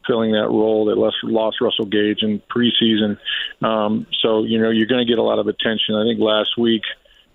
filling 0.05 0.33
that 0.33 0.47
role. 0.49 0.85
They 0.85 0.93
lost, 0.93 1.17
lost 1.23 1.61
Russell 1.61 1.85
Gage 1.85 2.21
in 2.21 2.41
preseason, 2.41 3.17
um, 3.65 4.05
so 4.21 4.43
you 4.43 4.61
know 4.61 4.69
you're 4.69 4.87
going 4.87 5.05
to 5.05 5.11
get 5.11 5.17
a 5.17 5.23
lot 5.23 5.39
of 5.39 5.47
attention. 5.47 5.95
I 5.95 6.03
think 6.03 6.19
last 6.19 6.57
week 6.57 6.83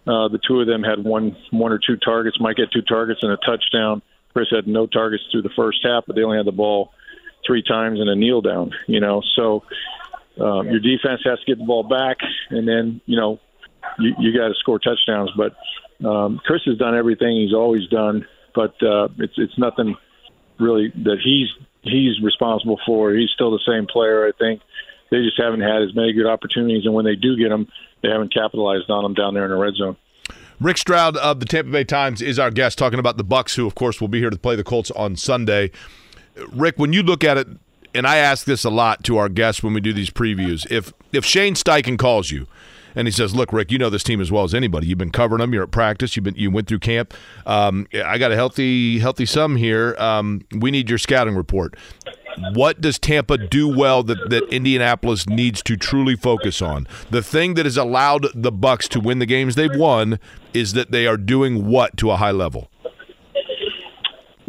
uh, 0.06 0.28
the 0.28 0.38
two 0.46 0.60
of 0.60 0.66
them 0.66 0.82
had 0.82 1.02
one 1.02 1.36
one 1.50 1.72
or 1.72 1.78
two 1.78 1.96
targets. 1.96 2.38
Mike 2.40 2.58
had 2.58 2.68
two 2.72 2.82
targets 2.82 3.20
and 3.22 3.32
a 3.32 3.36
touchdown. 3.36 4.02
Chris 4.32 4.48
had 4.50 4.66
no 4.66 4.86
targets 4.86 5.24
through 5.30 5.42
the 5.42 5.50
first 5.56 5.78
half, 5.82 6.04
but 6.06 6.14
they 6.14 6.22
only 6.22 6.36
had 6.36 6.46
the 6.46 6.52
ball 6.52 6.92
three 7.46 7.62
times 7.62 8.00
in 8.00 8.08
a 8.08 8.14
kneel 8.14 8.40
down. 8.40 8.72
You 8.86 9.00
know, 9.00 9.22
so 9.36 9.62
um, 10.40 10.68
your 10.68 10.80
defense 10.80 11.20
has 11.24 11.38
to 11.40 11.46
get 11.46 11.58
the 11.58 11.64
ball 11.64 11.82
back, 11.82 12.18
and 12.50 12.66
then 12.66 13.00
you 13.06 13.16
know 13.16 13.40
you, 13.98 14.14
you 14.18 14.36
got 14.36 14.48
to 14.48 14.54
score 14.54 14.78
touchdowns. 14.78 15.30
But 15.36 15.56
um, 16.06 16.40
Chris 16.44 16.62
has 16.66 16.78
done 16.78 16.96
everything 16.96 17.40
he's 17.40 17.54
always 17.54 17.86
done, 17.88 18.26
but 18.54 18.74
uh, 18.82 19.08
it's 19.18 19.34
it's 19.36 19.58
nothing 19.58 19.96
really 20.58 20.92
that 21.04 21.18
he's 21.22 21.48
he's 21.82 22.20
responsible 22.22 22.78
for. 22.86 23.12
He's 23.14 23.30
still 23.34 23.50
the 23.50 23.60
same 23.66 23.86
player, 23.86 24.26
I 24.26 24.32
think. 24.38 24.62
They 25.10 25.18
just 25.18 25.40
haven't 25.40 25.62
had 25.62 25.82
as 25.82 25.94
many 25.94 26.12
good 26.12 26.26
opportunities, 26.26 26.84
and 26.84 26.94
when 26.94 27.04
they 27.04 27.16
do 27.16 27.36
get 27.36 27.48
them, 27.48 27.66
they 28.02 28.08
haven't 28.08 28.32
capitalized 28.32 28.88
on 28.90 29.02
them 29.02 29.14
down 29.14 29.34
there 29.34 29.44
in 29.44 29.50
the 29.50 29.56
red 29.56 29.74
zone. 29.74 29.96
Rick 30.60 30.78
Stroud 30.78 31.16
of 31.16 31.40
the 31.40 31.46
Tampa 31.46 31.70
Bay 31.70 31.84
Times 31.84 32.22
is 32.22 32.38
our 32.38 32.50
guest, 32.50 32.78
talking 32.78 32.98
about 32.98 33.16
the 33.16 33.24
Bucs, 33.24 33.56
who 33.56 33.66
of 33.66 33.74
course 33.74 34.00
will 34.00 34.08
be 34.08 34.20
here 34.20 34.30
to 34.30 34.38
play 34.38 34.56
the 34.56 34.62
Colts 34.62 34.90
on 34.92 35.16
Sunday. 35.16 35.70
Rick, 36.52 36.78
when 36.78 36.92
you 36.92 37.02
look 37.02 37.24
at 37.24 37.38
it, 37.38 37.48
and 37.94 38.06
I 38.06 38.16
ask 38.16 38.44
this 38.44 38.64
a 38.64 38.70
lot 38.70 39.04
to 39.04 39.16
our 39.16 39.28
guests 39.28 39.62
when 39.62 39.74
we 39.74 39.80
do 39.80 39.92
these 39.92 40.10
previews, 40.10 40.70
if 40.70 40.92
if 41.12 41.24
Shane 41.24 41.54
Steichen 41.54 41.98
calls 41.98 42.30
you 42.30 42.46
and 42.94 43.06
he 43.06 43.12
says, 43.12 43.34
"Look, 43.34 43.52
Rick, 43.52 43.70
you 43.70 43.78
know 43.78 43.90
this 43.90 44.02
team 44.02 44.20
as 44.20 44.30
well 44.30 44.44
as 44.44 44.54
anybody. 44.54 44.86
You've 44.86 44.98
been 44.98 45.10
covering 45.10 45.40
them. 45.40 45.52
You're 45.52 45.64
at 45.64 45.70
practice. 45.70 46.16
You've 46.16 46.24
been 46.24 46.34
you 46.36 46.50
went 46.50 46.68
through 46.68 46.80
camp. 46.80 47.14
Um, 47.46 47.86
I 48.04 48.18
got 48.18 48.32
a 48.32 48.36
healthy 48.36 48.98
healthy 48.98 49.26
sum 49.26 49.56
here. 49.56 49.96
Um, 49.98 50.42
we 50.56 50.70
need 50.70 50.88
your 50.88 50.98
scouting 50.98 51.36
report. 51.36 51.76
What 52.52 52.80
does 52.80 52.96
Tampa 52.98 53.36
do 53.36 53.66
well 53.66 54.04
that, 54.04 54.30
that 54.30 54.44
Indianapolis 54.50 55.28
needs 55.28 55.62
to 55.64 55.76
truly 55.76 56.14
focus 56.14 56.62
on? 56.62 56.86
The 57.10 57.22
thing 57.22 57.54
that 57.54 57.66
has 57.66 57.76
allowed 57.76 58.28
the 58.34 58.52
Bucs 58.52 58.88
to 58.90 59.00
win 59.00 59.18
the 59.18 59.26
games 59.26 59.56
they've 59.56 59.74
won 59.74 60.20
is 60.54 60.74
that 60.74 60.92
they 60.92 61.08
are 61.08 61.16
doing 61.16 61.66
what 61.66 61.96
to 61.98 62.10
a 62.10 62.16
high 62.16 62.30
level." 62.30 62.70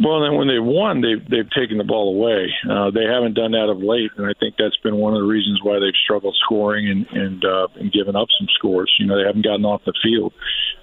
Well, 0.02 0.20
then 0.20 0.34
when 0.34 0.48
they've 0.48 0.62
won, 0.62 1.00
they've 1.00 1.22
they've 1.30 1.50
taken 1.54 1.78
the 1.78 1.84
ball 1.84 2.16
away. 2.16 2.50
Uh, 2.68 2.90
they 2.90 3.06
haven't 3.06 3.34
done 3.34 3.52
that 3.52 3.70
of 3.70 3.78
late, 3.78 4.10
and 4.16 4.26
I 4.26 4.34
think 4.34 4.56
that's 4.58 4.76
been 4.82 4.96
one 4.96 5.14
of 5.14 5.20
the 5.20 5.26
reasons 5.26 5.60
why 5.62 5.78
they've 5.78 5.94
struggled 6.02 6.36
scoring 6.42 6.88
and 6.88 7.06
and 7.12 7.44
uh, 7.44 7.68
and 7.78 7.92
given 7.92 8.16
up 8.16 8.26
some 8.38 8.48
scores. 8.58 8.92
You 8.98 9.06
know, 9.06 9.16
they 9.16 9.26
haven't 9.26 9.44
gotten 9.44 9.64
off 9.64 9.82
the 9.86 9.94
field. 10.02 10.32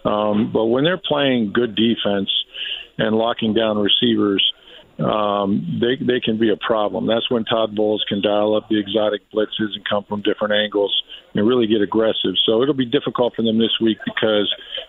Um, 0.06 0.52
but 0.54 0.66
when 0.66 0.86
they're 0.86 1.02
playing 1.02 1.52
good 1.52 1.76
defense 1.76 2.30
and 2.98 3.16
locking 3.16 3.54
down 3.54 3.78
receivers, 3.78 4.40
um, 5.04 5.82
they 5.82 6.00
they 6.00 6.22
can 6.24 6.40
be 6.40 6.52
a 6.52 6.58
problem. 6.58 7.06
That's 7.06 7.30
when 7.30 7.44
Todd 7.44 7.76
Bowles 7.76 8.06
can 8.08 8.22
dial 8.22 8.56
up 8.56 8.70
the 8.70 8.80
exotic 8.80 9.22
blitzes 9.36 9.76
and 9.76 9.84
come 9.84 10.06
from 10.08 10.22
different 10.22 10.54
angles 10.54 10.96
and 11.36 11.46
really 11.46 11.68
get 11.68 11.82
aggressive. 11.82 12.40
So 12.46 12.64
it'll 12.64 12.74
be 12.74 12.88
difficult 12.88 13.36
for 13.36 13.42
them 13.42 13.60
this 13.60 13.76
week 13.82 13.98
because 14.06 14.48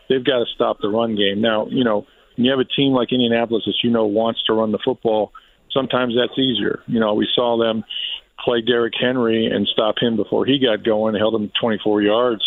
they've 0.08 0.24
got 0.24 0.38
to 0.38 0.46
stop 0.54 0.78
the 0.80 0.88
run 0.88 1.16
game. 1.16 1.40
Now, 1.40 1.66
you 1.66 1.82
know 1.82 2.06
when 2.40 2.46
you 2.46 2.52
have 2.52 2.60
a 2.60 2.64
team 2.64 2.94
like 2.94 3.12
Indianapolis 3.12 3.64
that 3.66 3.74
you 3.84 3.90
know 3.90 4.06
wants 4.06 4.42
to 4.44 4.54
run 4.54 4.72
the 4.72 4.78
football, 4.82 5.30
sometimes 5.70 6.14
that's 6.16 6.38
easier. 6.38 6.80
You 6.86 6.98
know, 6.98 7.12
we 7.12 7.28
saw 7.34 7.58
them 7.58 7.84
play 8.42 8.62
Derrick 8.62 8.94
Henry 8.98 9.44
and 9.44 9.68
stop 9.70 9.96
him 10.00 10.16
before 10.16 10.46
he 10.46 10.58
got 10.58 10.82
going, 10.82 11.14
held 11.14 11.34
him 11.34 11.52
24 11.60 12.00
yards, 12.00 12.40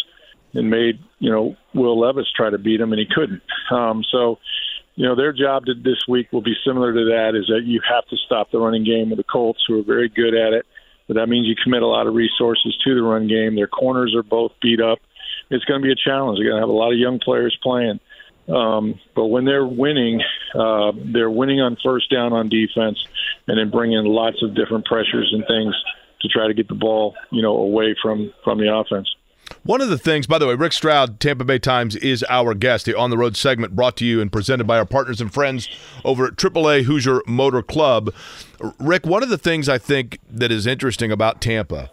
and 0.55 0.71
made 0.71 0.97
you 1.19 1.29
know 1.29 1.55
Will 1.75 1.99
Levis 1.99 2.25
try 2.35 2.49
to 2.49 2.57
beat 2.57 2.81
him, 2.81 2.91
and 2.91 2.99
he 2.99 3.05
couldn't. 3.05 3.43
Um, 3.69 4.03
so, 4.11 4.39
you 4.95 5.05
know, 5.05 5.15
their 5.15 5.31
job 5.31 5.65
to, 5.67 5.75
this 5.75 6.07
week 6.09 6.33
will 6.33 6.41
be 6.41 6.55
similar 6.65 6.91
to 6.91 7.05
that: 7.11 7.35
is 7.35 7.45
that 7.49 7.61
you 7.63 7.79
have 7.87 8.07
to 8.07 8.17
stop 8.25 8.49
the 8.49 8.57
running 8.57 8.83
game 8.83 9.11
with 9.11 9.17
the 9.17 9.23
Colts, 9.23 9.63
who 9.67 9.79
are 9.79 9.83
very 9.83 10.09
good 10.09 10.33
at 10.33 10.53
it. 10.53 10.65
But 11.07 11.17
that 11.17 11.29
means 11.29 11.45
you 11.45 11.55
commit 11.61 11.83
a 11.83 11.87
lot 11.87 12.07
of 12.07 12.15
resources 12.15 12.75
to 12.83 12.95
the 12.95 13.03
run 13.03 13.27
game. 13.27 13.55
Their 13.55 13.67
corners 13.67 14.15
are 14.15 14.23
both 14.23 14.53
beat 14.59 14.81
up. 14.81 14.97
It's 15.51 15.65
going 15.65 15.81
to 15.81 15.85
be 15.85 15.91
a 15.91 15.95
challenge. 15.95 16.39
They're 16.39 16.49
going 16.49 16.57
to 16.57 16.63
have 16.63 16.69
a 16.69 16.71
lot 16.71 16.93
of 16.93 16.97
young 16.97 17.19
players 17.19 17.55
playing. 17.61 17.99
Um, 18.47 18.99
but 19.15 19.27
when 19.27 19.45
they're 19.45 19.65
winning, 19.65 20.21
uh, 20.53 20.91
they're 20.95 21.29
winning 21.29 21.61
on 21.61 21.77
first 21.83 22.11
down 22.11 22.33
on 22.33 22.49
defense, 22.49 23.05
and 23.47 23.57
then 23.57 23.69
bringing 23.69 24.03
lots 24.05 24.41
of 24.43 24.55
different 24.55 24.85
pressures 24.85 25.31
and 25.33 25.45
things 25.47 25.75
to 26.21 26.27
try 26.27 26.47
to 26.47 26.53
get 26.53 26.67
the 26.67 26.75
ball, 26.75 27.15
you 27.31 27.41
know, 27.41 27.55
away 27.55 27.95
from 28.01 28.33
from 28.43 28.57
the 28.57 28.73
offense. 28.73 29.07
One 29.63 29.81
of 29.81 29.89
the 29.89 29.97
things, 29.97 30.25
by 30.25 30.39
the 30.39 30.47
way, 30.47 30.55
Rick 30.55 30.73
Stroud, 30.73 31.19
Tampa 31.19 31.43
Bay 31.43 31.59
Times, 31.59 31.95
is 31.97 32.25
our 32.29 32.53
guest. 32.53 32.85
The 32.85 32.97
On 32.97 33.09
the 33.09 33.17
Road 33.17 33.37
segment 33.37 33.75
brought 33.75 33.97
to 33.97 34.05
you 34.05 34.21
and 34.21 34.31
presented 34.31 34.65
by 34.65 34.77
our 34.77 34.85
partners 34.85 35.21
and 35.21 35.33
friends 35.33 35.69
over 36.03 36.25
at 36.25 36.35
AAA 36.35 36.83
Hoosier 36.83 37.21
Motor 37.27 37.61
Club. 37.61 38.13
Rick, 38.79 39.05
one 39.05 39.23
of 39.23 39.29
the 39.29 39.37
things 39.37 39.67
I 39.69 39.77
think 39.77 40.19
that 40.29 40.51
is 40.51 40.65
interesting 40.65 41.11
about 41.11 41.41
Tampa, 41.41 41.91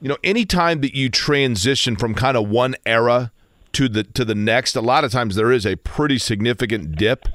you 0.00 0.08
know, 0.08 0.16
anytime 0.24 0.80
that 0.80 0.94
you 0.94 1.10
transition 1.10 1.96
from 1.96 2.14
kind 2.14 2.36
of 2.36 2.48
one 2.48 2.74
era 2.86 3.30
to 3.72 3.88
the 3.88 4.04
to 4.04 4.24
the 4.24 4.34
next, 4.34 4.76
a 4.76 4.80
lot 4.80 5.04
of 5.04 5.12
times 5.12 5.36
there 5.36 5.52
is 5.52 5.66
a 5.66 5.76
pretty 5.76 6.18
significant 6.18 6.96
dip. 6.96 7.28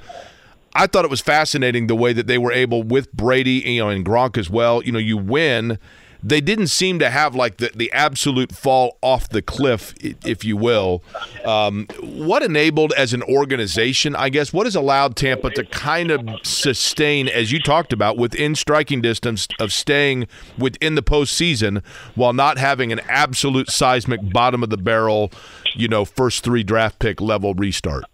I 0.74 0.86
thought 0.86 1.04
it 1.04 1.10
was 1.10 1.22
fascinating 1.22 1.86
the 1.86 1.96
way 1.96 2.12
that 2.12 2.26
they 2.26 2.36
were 2.36 2.52
able 2.52 2.82
with 2.82 3.10
Brady, 3.12 3.62
you 3.64 3.82
know, 3.82 3.88
and 3.88 4.04
Gronk 4.04 4.36
as 4.36 4.50
well. 4.50 4.82
You 4.82 4.92
know, 4.92 4.98
you 4.98 5.16
win 5.16 5.78
they 6.26 6.40
didn't 6.40 6.66
seem 6.66 6.98
to 6.98 7.08
have 7.08 7.36
like 7.36 7.58
the, 7.58 7.70
the 7.74 7.92
absolute 7.92 8.52
fall 8.52 8.98
off 9.00 9.28
the 9.28 9.42
cliff, 9.42 9.94
if 10.00 10.44
you 10.44 10.56
will. 10.56 11.04
Um, 11.44 11.86
what 12.00 12.42
enabled 12.42 12.92
as 12.94 13.12
an 13.12 13.22
organization, 13.22 14.16
I 14.16 14.28
guess, 14.28 14.52
what 14.52 14.66
has 14.66 14.74
allowed 14.74 15.14
Tampa 15.14 15.50
to 15.50 15.64
kind 15.64 16.10
of 16.10 16.28
sustain, 16.42 17.28
as 17.28 17.52
you 17.52 17.60
talked 17.60 17.92
about, 17.92 18.16
within 18.16 18.56
striking 18.56 19.00
distance 19.00 19.46
of 19.60 19.72
staying 19.72 20.26
within 20.58 20.96
the 20.96 21.02
postseason 21.02 21.84
while 22.16 22.32
not 22.32 22.58
having 22.58 22.90
an 22.90 23.00
absolute 23.08 23.70
seismic 23.70 24.32
bottom 24.32 24.64
of 24.64 24.70
the 24.70 24.76
barrel, 24.76 25.30
you 25.76 25.88
know, 25.88 26.04
first 26.04 26.42
three 26.42 26.62
draft 26.62 26.98
pick 26.98 27.20
level 27.20 27.54
restart? 27.54 28.04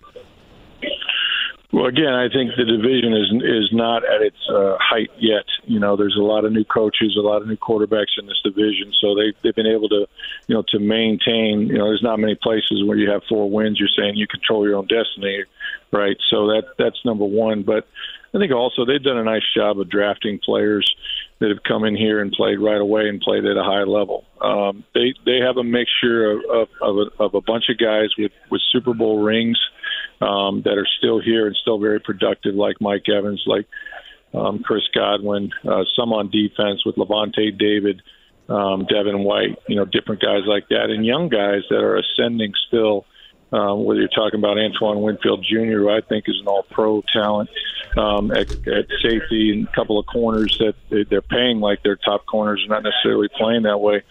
Well, 1.72 1.86
again, 1.86 2.12
I 2.12 2.28
think 2.28 2.50
the 2.54 2.66
division 2.66 3.14
is 3.14 3.32
is 3.42 3.72
not 3.72 4.04
at 4.04 4.20
its 4.20 4.36
uh, 4.52 4.76
height 4.78 5.08
yet. 5.18 5.46
You 5.64 5.80
know, 5.80 5.96
there's 5.96 6.16
a 6.18 6.22
lot 6.22 6.44
of 6.44 6.52
new 6.52 6.64
coaches, 6.64 7.16
a 7.18 7.22
lot 7.22 7.40
of 7.40 7.48
new 7.48 7.56
quarterbacks 7.56 8.18
in 8.18 8.26
this 8.26 8.38
division, 8.44 8.92
so 9.00 9.14
they 9.14 9.32
they've 9.42 9.54
been 9.54 9.66
able 9.66 9.88
to, 9.88 10.06
you 10.48 10.54
know, 10.54 10.62
to 10.68 10.78
maintain. 10.78 11.68
You 11.68 11.78
know, 11.78 11.86
there's 11.86 12.02
not 12.02 12.20
many 12.20 12.34
places 12.34 12.84
where 12.84 12.98
you 12.98 13.10
have 13.10 13.22
four 13.26 13.48
wins. 13.48 13.80
You're 13.80 13.88
saying 13.96 14.16
you 14.16 14.26
control 14.26 14.68
your 14.68 14.76
own 14.76 14.86
destiny, 14.86 15.44
right? 15.92 16.16
So 16.28 16.48
that 16.48 16.74
that's 16.78 17.02
number 17.06 17.24
one. 17.24 17.62
But 17.62 17.88
I 18.34 18.38
think 18.38 18.52
also 18.52 18.84
they've 18.84 19.02
done 19.02 19.16
a 19.16 19.24
nice 19.24 19.48
job 19.56 19.80
of 19.80 19.88
drafting 19.88 20.40
players 20.44 20.94
that 21.42 21.48
have 21.48 21.64
come 21.66 21.84
in 21.84 21.96
here 21.96 22.20
and 22.20 22.30
played 22.30 22.60
right 22.60 22.80
away 22.80 23.08
and 23.08 23.20
played 23.20 23.44
at 23.44 23.56
a 23.56 23.64
high 23.64 23.82
level. 23.82 24.24
Um, 24.40 24.84
they 24.94 25.12
they 25.26 25.40
have 25.44 25.56
a 25.56 25.64
mixture 25.64 26.30
of 26.30 26.38
of, 26.48 26.68
of, 26.80 26.96
a, 26.96 27.22
of 27.22 27.34
a 27.34 27.40
bunch 27.40 27.64
of 27.68 27.78
guys 27.78 28.10
with 28.16 28.30
with 28.48 28.62
Super 28.70 28.94
Bowl 28.94 29.20
rings 29.20 29.58
um, 30.20 30.62
that 30.62 30.78
are 30.78 30.86
still 30.98 31.20
here 31.20 31.48
and 31.48 31.56
still 31.60 31.80
very 31.80 31.98
productive, 31.98 32.54
like 32.54 32.76
Mike 32.80 33.08
Evans, 33.08 33.42
like 33.44 33.66
um, 34.32 34.60
Chris 34.60 34.84
Godwin, 34.94 35.50
uh, 35.68 35.82
some 35.96 36.12
on 36.12 36.30
defense 36.30 36.86
with 36.86 36.94
Lavonte 36.94 37.58
David, 37.58 38.02
um, 38.48 38.86
Devin 38.86 39.24
White, 39.24 39.58
you 39.66 39.74
know, 39.74 39.84
different 39.84 40.22
guys 40.22 40.42
like 40.46 40.68
that, 40.68 40.90
and 40.90 41.04
young 41.04 41.28
guys 41.28 41.62
that 41.70 41.82
are 41.82 41.98
ascending 41.98 42.52
still. 42.68 43.04
Um, 43.52 43.84
whether 43.84 44.00
you're 44.00 44.08
talking 44.08 44.38
about 44.38 44.58
Antoine 44.58 45.02
Winfield 45.02 45.44
Jr., 45.44 45.78
who 45.78 45.90
I 45.90 46.00
think 46.00 46.24
is 46.26 46.40
an 46.40 46.46
all-pro 46.46 47.02
talent 47.12 47.50
um, 47.98 48.30
at, 48.30 48.50
at 48.66 48.86
safety, 49.02 49.52
and 49.52 49.68
a 49.68 49.72
couple 49.72 49.98
of 49.98 50.06
corners 50.06 50.56
that 50.58 50.74
they, 50.88 51.04
they're 51.04 51.20
paying 51.20 51.60
like 51.60 51.82
their 51.82 51.96
top 51.96 52.24
corners, 52.24 52.64
are 52.64 52.68
not 52.68 52.82
necessarily 52.82 53.28
playing 53.36 53.64
that 53.64 53.78
way. 53.78 54.02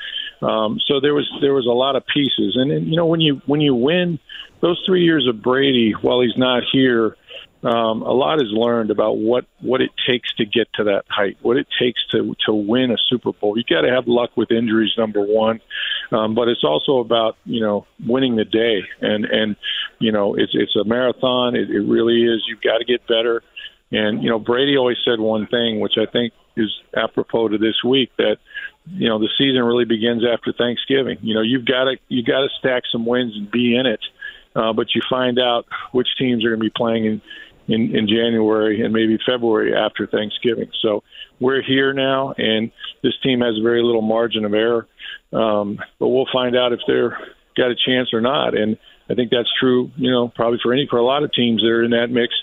Um, 0.42 0.80
so 0.88 1.00
there 1.00 1.14
was 1.14 1.28
there 1.42 1.54
was 1.54 1.66
a 1.66 1.72
lot 1.72 1.96
of 1.96 2.06
pieces, 2.06 2.56
and, 2.56 2.72
and 2.72 2.88
you 2.88 2.96
know 2.96 3.06
when 3.06 3.22
you 3.22 3.42
when 3.46 3.62
you 3.62 3.76
win 3.76 4.20
those 4.60 4.82
three 4.86 5.04
years 5.04 5.28
of 5.28 5.42
Brady, 5.42 5.94
while 6.02 6.22
he's 6.22 6.38
not 6.38 6.64
here, 6.72 7.18
um, 7.64 8.02
a 8.02 8.12
lot 8.12 8.42
is 8.42 8.52
learned 8.52 8.90
about 8.90 9.18
what 9.18 9.46
what 9.60 9.82
it 9.82 9.92
takes 10.08 10.34
to 10.36 10.46
get 10.46 10.68
to 10.74 10.86
that 10.86 11.04
height, 11.08 11.38
what 11.42 11.58
it 11.58 11.68
takes 11.80 12.00
to 12.12 12.36
to 12.46 12.54
win 12.54 12.92
a 12.92 12.98
Super 13.08 13.34
Bowl. 13.34 13.56
You 13.56 13.64
got 13.64 13.82
to 13.82 13.92
have 13.92 14.08
luck 14.08 14.32
with 14.36 14.52
injuries, 14.52 14.92
number 14.98 15.22
one, 15.22 15.62
um, 16.12 16.34
but 16.34 16.48
it's 16.48 16.64
also 16.64 16.98
about 16.98 17.38
you 17.46 17.62
know 17.62 17.86
winning 18.06 18.36
the 18.36 18.46
day, 18.46 18.82
and 19.02 19.26
and 19.26 19.56
you 20.00 20.12
know 20.12 20.34
it's 20.34 20.54
it's 20.56 20.76
a 20.76 20.84
marathon. 20.84 21.56
It, 21.56 21.70
it 21.70 21.82
really 21.82 22.24
is. 22.24 22.44
You've 22.48 22.62
got 22.62 22.80
to 22.80 22.86
get 22.86 23.06
better, 23.08 23.44
and 23.92 24.24
you 24.24 24.30
know 24.30 24.40
Brady 24.40 24.76
always 24.76 24.98
said 25.06 25.20
one 25.20 25.46
thing, 25.46 25.80
which 25.80 25.98
I 25.98 26.12
think 26.12 26.34
is 26.58 26.72
apropos 26.98 27.50
to 27.50 27.60
this 27.60 27.84
week 27.86 28.10
that 28.18 28.38
you 28.90 29.08
know 29.08 29.20
the 29.20 29.30
season 29.38 29.62
really 29.62 29.86
begins 29.86 30.24
after 30.26 30.52
Thanksgiving. 30.52 31.20
You 31.22 31.36
know 31.36 31.42
you've 31.42 31.66
got 31.66 31.84
to 31.84 31.98
you 32.08 32.24
got 32.24 32.42
to 32.42 32.50
stack 32.58 32.84
some 32.92 33.06
wins 33.06 33.36
and 33.36 33.52
be 33.52 33.76
in 33.76 33.86
it 33.86 34.02
uh, 34.56 34.74
but 34.74 34.94
you 34.94 35.02
find 35.10 35.40
out 35.40 35.66
which 35.92 36.08
teams 36.18 36.44
are 36.44 36.50
going 36.50 36.60
to 36.60 36.64
be 36.64 36.74
playing 36.76 37.06
in, 37.06 37.22
in 37.72 37.96
in 37.96 38.08
January 38.08 38.82
and 38.82 38.94
maybe 38.94 39.18
February 39.26 39.74
after 39.76 40.08
Thanksgiving. 40.08 40.70
So 40.82 41.04
we're 41.40 41.62
here 41.62 41.94
now, 41.94 42.34
and 42.38 42.72
this 43.04 43.14
team 43.24 43.42
has 43.42 43.56
very 43.64 43.82
little 43.84 44.02
margin 44.02 44.46
of 44.46 44.54
error. 44.54 44.88
Um, 45.34 45.80
but 46.00 46.10
we'll 46.10 46.28
find 46.32 46.56
out 46.56 46.74
if 46.74 46.80
they're 46.88 47.18
got 47.58 47.72
a 47.72 47.76
chance 47.76 48.14
or 48.14 48.22
not. 48.22 48.58
And 48.58 48.78
I 49.10 49.16
think 49.16 49.32
that's 49.32 49.50
true. 49.60 49.92
You 49.96 50.12
know, 50.12 50.28
probably 50.28 50.60
for 50.62 50.74
any 50.74 50.88
for 50.90 50.98
a 50.98 51.06
lot 51.06 51.24
of 51.24 51.32
teams 51.34 51.62
that 51.62 51.70
are 51.70 51.84
in 51.84 51.92
that 51.92 52.10
mix. 52.10 52.34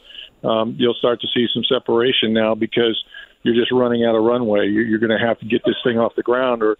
Um, 0.45 0.77
you'll 0.79 0.95
start 0.95 1.21
to 1.23 1.27
see 1.35 1.47
some 1.53 1.65
separation 1.65 2.33
now 2.33 2.55
because 2.55 2.97
you're 3.43 3.57
just 3.57 3.73
running 3.73 4.05
out 4.05 4.15
of 4.15 4.23
runway. 4.23 4.69
You're, 4.69 4.85
you're 4.85 4.99
going 5.01 5.17
to 5.19 5.27
have 5.27 5.39
to 5.41 5.47
get 5.47 5.63
this 5.65 5.75
thing 5.83 5.99
off 5.99 6.13
the 6.15 6.23
ground, 6.23 6.63
or 6.63 6.77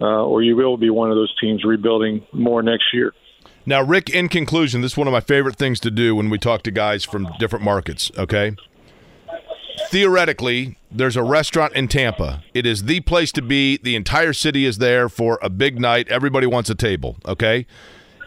uh, 0.00 0.24
or 0.24 0.42
you 0.42 0.56
will 0.56 0.76
be 0.76 0.90
one 0.90 1.10
of 1.10 1.16
those 1.16 1.34
teams 1.40 1.64
rebuilding 1.64 2.24
more 2.32 2.62
next 2.62 2.94
year. 2.94 3.12
Now, 3.70 3.84
Rick, 3.84 4.10
in 4.10 4.28
conclusion, 4.28 4.80
this 4.80 4.94
is 4.94 4.98
one 4.98 5.06
of 5.06 5.12
my 5.12 5.20
favorite 5.20 5.54
things 5.54 5.78
to 5.78 5.92
do 5.92 6.16
when 6.16 6.28
we 6.28 6.38
talk 6.38 6.64
to 6.64 6.72
guys 6.72 7.04
from 7.04 7.28
different 7.38 7.64
markets, 7.64 8.10
okay? 8.18 8.56
Theoretically, 9.90 10.76
there's 10.90 11.14
a 11.14 11.22
restaurant 11.22 11.74
in 11.74 11.86
Tampa. 11.86 12.42
It 12.52 12.66
is 12.66 12.82
the 12.82 12.98
place 12.98 13.30
to 13.30 13.42
be. 13.42 13.76
The 13.76 13.94
entire 13.94 14.32
city 14.32 14.66
is 14.66 14.78
there 14.78 15.08
for 15.08 15.38
a 15.40 15.48
big 15.48 15.80
night. 15.80 16.08
Everybody 16.08 16.48
wants 16.48 16.68
a 16.68 16.74
table, 16.74 17.18
okay? 17.24 17.64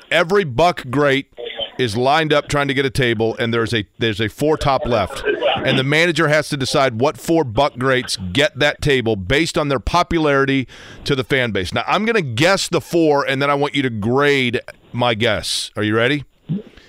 Every 0.09 0.45
buck 0.45 0.85
great 0.89 1.33
is 1.77 1.97
lined 1.97 2.31
up 2.31 2.47
trying 2.47 2.69
to 2.69 2.73
get 2.73 2.85
a 2.85 2.89
table 2.89 3.35
and 3.37 3.53
there's 3.53 3.73
a 3.73 3.85
there's 3.99 4.21
a 4.21 4.29
four 4.29 4.55
top 4.55 4.85
left 4.85 5.25
and 5.65 5.77
the 5.77 5.83
manager 5.83 6.27
has 6.27 6.47
to 6.49 6.57
decide 6.57 6.99
what 6.99 7.17
four 7.17 7.43
buck 7.43 7.77
greats 7.77 8.15
get 8.31 8.57
that 8.59 8.81
table 8.81 9.15
based 9.15 9.57
on 9.57 9.69
their 9.69 9.79
popularity 9.79 10.67
to 11.03 11.15
the 11.15 11.23
fan 11.23 11.51
base. 11.51 11.73
Now, 11.73 11.83
I'm 11.87 12.05
going 12.05 12.15
to 12.15 12.21
guess 12.21 12.67
the 12.67 12.81
four, 12.81 13.25
and 13.25 13.41
then 13.41 13.49
I 13.49 13.55
want 13.55 13.75
you 13.75 13.81
to 13.81 13.89
grade 13.89 14.61
my 14.93 15.13
guess. 15.13 15.71
Are 15.75 15.83
you 15.83 15.95
ready? 15.95 16.23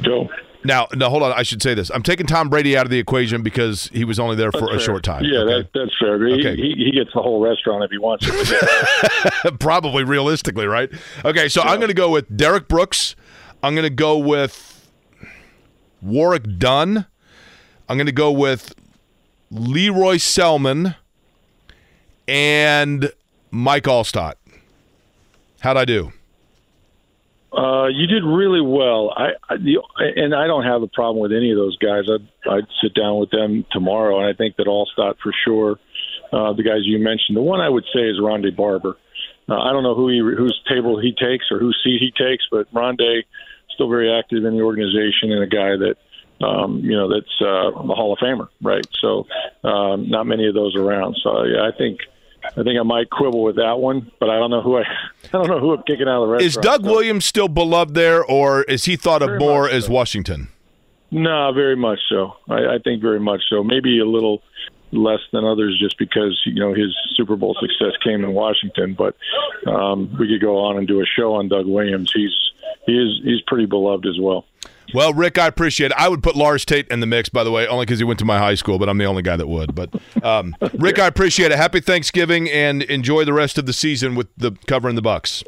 Go. 0.02 0.28
Now, 0.64 0.88
no, 0.94 1.10
hold 1.10 1.22
on. 1.22 1.32
I 1.32 1.42
should 1.42 1.62
say 1.62 1.74
this. 1.74 1.90
I'm 1.90 2.02
taking 2.02 2.26
Tom 2.26 2.48
Brady 2.48 2.76
out 2.76 2.86
of 2.86 2.90
the 2.90 2.98
equation 2.98 3.42
because 3.42 3.88
he 3.88 4.04
was 4.04 4.18
only 4.18 4.34
there 4.34 4.50
for 4.50 4.62
that's 4.62 4.72
a 4.72 4.76
fair. 4.76 4.80
short 4.80 5.02
time. 5.02 5.24
Yeah, 5.24 5.40
okay? 5.40 5.62
that, 5.62 5.68
that's 5.74 5.98
fair. 5.98 6.14
Okay. 6.14 6.56
He, 6.56 6.74
he, 6.76 6.90
gets 6.90 7.10
the 7.14 7.20
whole 7.20 7.40
restaurant 7.40 7.84
if 7.84 7.90
he 7.90 7.98
wants 7.98 8.24
it. 8.26 9.58
Probably 9.60 10.04
realistically, 10.04 10.66
right? 10.66 10.90
Okay, 11.24 11.48
so 11.48 11.62
yeah. 11.62 11.70
I'm 11.70 11.78
going 11.78 11.88
to 11.88 11.94
go 11.94 12.10
with 12.10 12.34
Derrick 12.34 12.66
Brooks. 12.66 13.14
I'm 13.62 13.74
going 13.74 13.84
to 13.84 13.90
go 13.90 14.16
with 14.16 14.88
Warrick 16.00 16.58
Dunn. 16.58 17.06
I'm 17.88 17.98
going 17.98 18.06
to 18.06 18.12
go 18.12 18.32
with 18.32 18.74
Lee 19.50 19.90
Roy 19.90 20.16
Selmon 20.16 20.96
and 22.26 23.12
Mike 23.50 23.84
Alstott. 23.84 24.34
How'd 25.60 25.76
I 25.76 25.84
do? 25.84 26.12
Uh, 27.56 27.86
you 27.86 28.06
did 28.06 28.24
really 28.24 28.60
well. 28.60 29.12
I, 29.16 29.30
I 29.48 29.56
the, 29.56 29.78
and 29.98 30.34
I 30.34 30.46
don't 30.46 30.64
have 30.64 30.82
a 30.82 30.88
problem 30.88 31.22
with 31.22 31.32
any 31.32 31.50
of 31.52 31.56
those 31.56 31.76
guys. 31.78 32.04
I'd, 32.10 32.50
I'd 32.50 32.66
sit 32.82 32.94
down 32.94 33.20
with 33.20 33.30
them 33.30 33.64
tomorrow, 33.70 34.18
and 34.18 34.26
I 34.26 34.32
think 34.36 34.56
that 34.56 34.66
Alstott 34.66 35.16
for 35.22 35.32
sure. 35.44 35.78
Uh, 36.32 36.52
the 36.52 36.64
guys 36.64 36.80
you 36.82 36.98
mentioned. 36.98 37.36
The 37.36 37.42
one 37.42 37.60
I 37.60 37.68
would 37.68 37.84
say 37.94 38.00
is 38.00 38.18
Rondé 38.18 38.56
Barber. 38.56 38.96
Uh, 39.48 39.54
I 39.54 39.72
don't 39.72 39.84
know 39.84 39.94
who 39.94 40.08
he 40.08 40.18
whose 40.18 40.60
table 40.68 40.98
he 40.98 41.12
takes 41.12 41.46
or 41.52 41.60
whose 41.60 41.78
seat 41.84 42.00
he 42.00 42.10
takes, 42.10 42.44
but 42.50 42.72
Rondé 42.74 43.22
still 43.74 43.88
very 43.88 44.12
active 44.12 44.44
in 44.44 44.56
the 44.56 44.62
organization 44.62 45.30
and 45.30 45.42
a 45.42 45.46
guy 45.46 45.76
that 45.76 45.96
um, 46.44 46.80
you 46.82 46.96
know 46.96 47.08
that's 47.08 47.40
uh, 47.40 47.70
a 47.70 47.94
Hall 47.94 48.12
of 48.12 48.18
Famer, 48.18 48.48
right? 48.62 48.86
So 49.00 49.26
um, 49.62 50.08
not 50.08 50.26
many 50.26 50.48
of 50.48 50.54
those 50.54 50.74
around. 50.76 51.16
So 51.22 51.44
yeah, 51.44 51.62
I 51.62 51.76
think 51.76 52.00
I 52.44 52.62
think 52.62 52.78
I 52.78 52.82
might 52.82 53.10
quibble 53.10 53.42
with 53.42 53.56
that 53.56 53.78
one, 53.78 54.10
but 54.20 54.30
I 54.30 54.38
don't 54.38 54.50
know 54.50 54.62
who 54.62 54.78
I 54.78 54.82
I 55.24 55.28
don't 55.32 55.48
know 55.48 55.60
who 55.60 55.74
I'm 55.74 55.82
kicking 55.82 56.08
out 56.08 56.22
of 56.22 56.28
the 56.28 56.32
restaurant. 56.34 56.46
Is 56.46 56.56
Doug. 56.56 56.84
Williams 56.84 57.24
still 57.24 57.48
beloved 57.48 57.94
there, 57.94 58.24
or 58.24 58.62
is 58.64 58.84
he 58.84 58.96
thought 58.96 59.22
of 59.22 59.28
Very 59.28 59.38
more 59.38 59.68
as 59.68 59.86
so. 59.86 59.92
Washington? 59.92 60.48
No, 61.10 61.52
very 61.52 61.76
much 61.76 62.00
so. 62.08 62.36
I, 62.48 62.74
I 62.74 62.78
think 62.82 63.00
very 63.00 63.20
much 63.20 63.42
so. 63.48 63.62
Maybe 63.62 63.98
a 64.00 64.04
little 64.04 64.42
less 64.92 65.20
than 65.32 65.44
others 65.44 65.78
just 65.80 65.98
because 65.98 66.40
you 66.44 66.60
know 66.60 66.72
his 66.74 66.94
Super 67.14 67.36
Bowl 67.36 67.56
success 67.60 67.92
came 68.02 68.24
in 68.24 68.32
Washington. 68.32 68.94
But 68.94 69.16
um, 69.66 70.14
we 70.18 70.28
could 70.28 70.40
go 70.40 70.58
on 70.58 70.78
and 70.78 70.86
do 70.86 71.00
a 71.00 71.06
show 71.06 71.34
on 71.34 71.48
Doug 71.48 71.66
Williams. 71.66 72.12
He's 72.14 72.34
he 72.86 72.92
is 72.92 73.20
he's 73.24 73.40
pretty 73.46 73.66
beloved 73.66 74.06
as 74.06 74.18
well. 74.20 74.44
Well, 74.92 75.12
Rick, 75.14 75.38
I 75.38 75.46
appreciate 75.46 75.90
it. 75.90 75.96
I 75.96 76.08
would 76.08 76.22
put 76.22 76.36
Lars 76.36 76.64
Tate 76.64 76.88
in 76.88 77.00
the 77.00 77.06
mix, 77.06 77.28
by 77.28 77.44
the 77.44 77.50
way, 77.50 77.66
only 77.66 77.86
because 77.86 77.98
he 77.98 78.04
went 78.04 78.18
to 78.18 78.24
my 78.24 78.38
high 78.38 78.54
school, 78.54 78.78
but 78.78 78.88
I'm 78.88 78.98
the 78.98 79.06
only 79.06 79.22
guy 79.22 79.36
that 79.36 79.48
would. 79.48 79.74
But 79.74 79.90
um, 80.22 80.54
Rick, 80.74 80.98
I 80.98 81.06
appreciate 81.06 81.50
it. 81.50 81.56
Happy 81.56 81.80
Thanksgiving 81.80 82.50
and 82.50 82.82
enjoy 82.82 83.24
the 83.24 83.32
rest 83.32 83.58
of 83.58 83.66
the 83.66 83.72
season 83.72 84.14
with 84.14 84.28
the 84.36 84.52
covering 84.66 84.96
the 84.96 85.02
Bucs. 85.02 85.42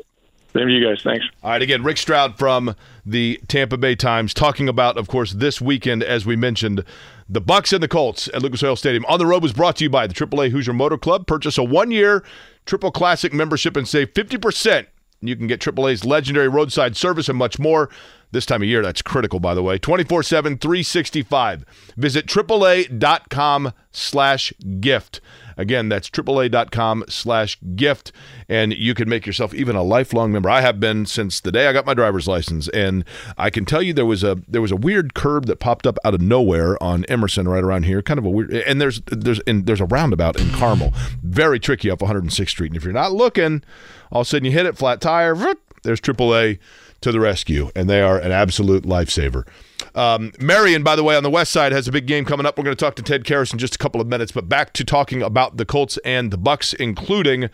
Same 0.57 0.69
to 0.69 0.73
you 0.73 0.89
guys. 0.89 1.03
Thanks. 1.03 1.27
All 1.43 1.51
right, 1.51 1.61
again, 1.61 1.83
Rick 1.83 1.99
Stroud 1.99 2.39
from 2.39 2.75
the 3.05 3.39
Tampa 3.47 3.77
Bay 3.77 3.95
Times 3.95 4.33
talking 4.33 4.71
about, 4.71 4.97
of 4.97 5.07
course, 5.07 5.33
this 5.33 5.61
weekend, 5.61 6.03
as 6.03 6.25
we 6.25 6.35
mentioned, 6.35 6.83
the 7.29 7.43
Bucs 7.43 7.75
and 7.75 7.83
the 7.83 7.89
Colts 7.89 8.29
at 8.33 8.43
Lucas 8.43 8.63
Oil 8.63 8.75
Stadium. 8.75 9.05
On 9.05 9.19
the 9.19 9.27
Road 9.27 9.43
was 9.43 9.53
brought 9.53 9.77
to 9.77 9.85
you 9.85 9.91
by 9.91 10.07
the 10.07 10.15
AAA 10.15 10.51
Hoosier 10.51 10.73
Motor 10.73 10.97
Club. 10.97 11.27
Purchase 11.27 11.59
a 11.59 11.63
one-year 11.63 12.25
Triple 12.65 12.91
Classic 12.91 13.35
membership 13.35 13.77
and 13.77 13.87
save 13.87 14.15
50%. 14.15 14.87
You 15.21 15.37
can 15.37 15.47
get 15.47 15.61
AAA's 15.61 16.05
legendary 16.05 16.49
roadside 16.49 16.97
service 16.97 17.29
and 17.29 17.39
much 17.39 17.59
more. 17.59 17.91
This 18.33 18.47
time 18.47 18.63
of 18.63 18.69
year, 18.69 18.83
that's 18.83 19.03
critical, 19.03 19.41
by 19.41 19.55
the 19.55 19.63
way. 19.63 19.79
24-7, 19.79 20.61
365. 20.61 21.65
Visit 21.97 22.27
AAA.com 22.27 23.73
slash 23.93 24.53
gift. 24.81 25.21
Again, 25.57 25.89
that's 25.89 26.11
AAA.com 26.11 27.05
slash 27.09 27.59
gift, 27.75 28.13
and 28.49 28.73
you 28.73 28.95
can 28.95 29.09
make 29.09 29.27
yourself 29.27 29.55
even 29.55 29.77
a 29.77 29.83
lifelong 29.83 30.33
member. 30.33 30.51
I 30.51 30.61
have 30.61 30.79
been 30.79 31.07
since 31.07 31.41
the 31.41 31.53
day 31.53 31.67
I 31.67 31.73
got 31.73 31.87
my 31.87 31.95
driver's 31.95 32.29
license, 32.29 32.69
and 32.69 33.05
I 33.39 33.51
can 33.51 33.65
tell 33.65 33.83
you 33.83 33.93
there 33.93 34.07
was 34.07 34.23
a 34.23 34.39
there 34.47 34.63
was 34.63 34.73
a 34.73 34.77
weird 34.77 35.15
curb 35.15 35.47
that 35.47 35.61
popped 35.61 35.87
up 35.87 35.99
out 36.05 36.15
of 36.15 36.21
nowhere 36.21 36.81
on 36.83 37.05
Emerson 37.07 37.49
right 37.49 37.65
around 37.65 37.85
here, 37.85 38.03
kind 38.03 38.19
of 38.19 38.25
a 38.25 38.31
weird. 38.31 38.53
And 38.53 38.81
there's 38.81 39.01
there's 39.07 39.41
and 39.41 39.67
there's 39.67 39.81
a 39.81 39.87
roundabout 39.87 40.39
in 40.39 40.51
Carmel, 40.51 40.93
very 41.23 41.59
tricky 41.59 41.91
up 41.91 42.01
106th 42.01 42.49
Street. 42.49 42.71
And 42.71 42.77
if 42.77 42.85
you're 42.85 42.93
not 42.93 43.13
looking, 43.13 43.63
all 44.11 44.23
of 44.23 44.27
a 44.27 44.29
sudden 44.29 44.45
you 44.45 44.53
hit 44.53 44.67
it, 44.67 44.77
flat 44.77 45.01
tire, 45.01 45.35
there's 45.83 46.01
AAA 46.01 46.59
to 47.07 47.13
the 47.13 47.21
rescue, 47.21 47.71
and 47.77 47.89
they 47.89 48.01
are 48.01 48.19
an 48.19 48.33
absolute 48.33 48.83
lifesaver. 48.83 49.47
Um, 49.95 50.33
Marian, 50.41 50.83
by 50.83 50.97
the 50.97 51.05
way, 51.05 51.17
on 51.17 51.23
the 51.23 51.31
west 51.31 51.53
side 51.53 51.71
has 51.71 51.87
a 51.87 51.93
big 51.93 52.07
game 52.07 52.25
coming 52.25 52.45
up. 52.45 52.59
We're 52.59 52.65
going 52.65 52.77
to 52.77 52.85
talk 52.85 52.97
to 52.97 53.03
Ted 53.03 53.23
Karras 53.23 53.53
in 53.53 53.61
just 53.61 53.77
a 53.77 53.79
couple 53.79 54.01
of 54.01 54.09
minutes, 54.09 54.33
but 54.33 54.49
back 54.49 54.73
to 54.73 54.85
talking 54.85 55.23
about 55.23 55.57
the 55.57 55.65
Colts 55.65 55.99
and 56.05 56.33
the 56.33 56.37
Bucs, 56.37 56.75
including 56.75 57.49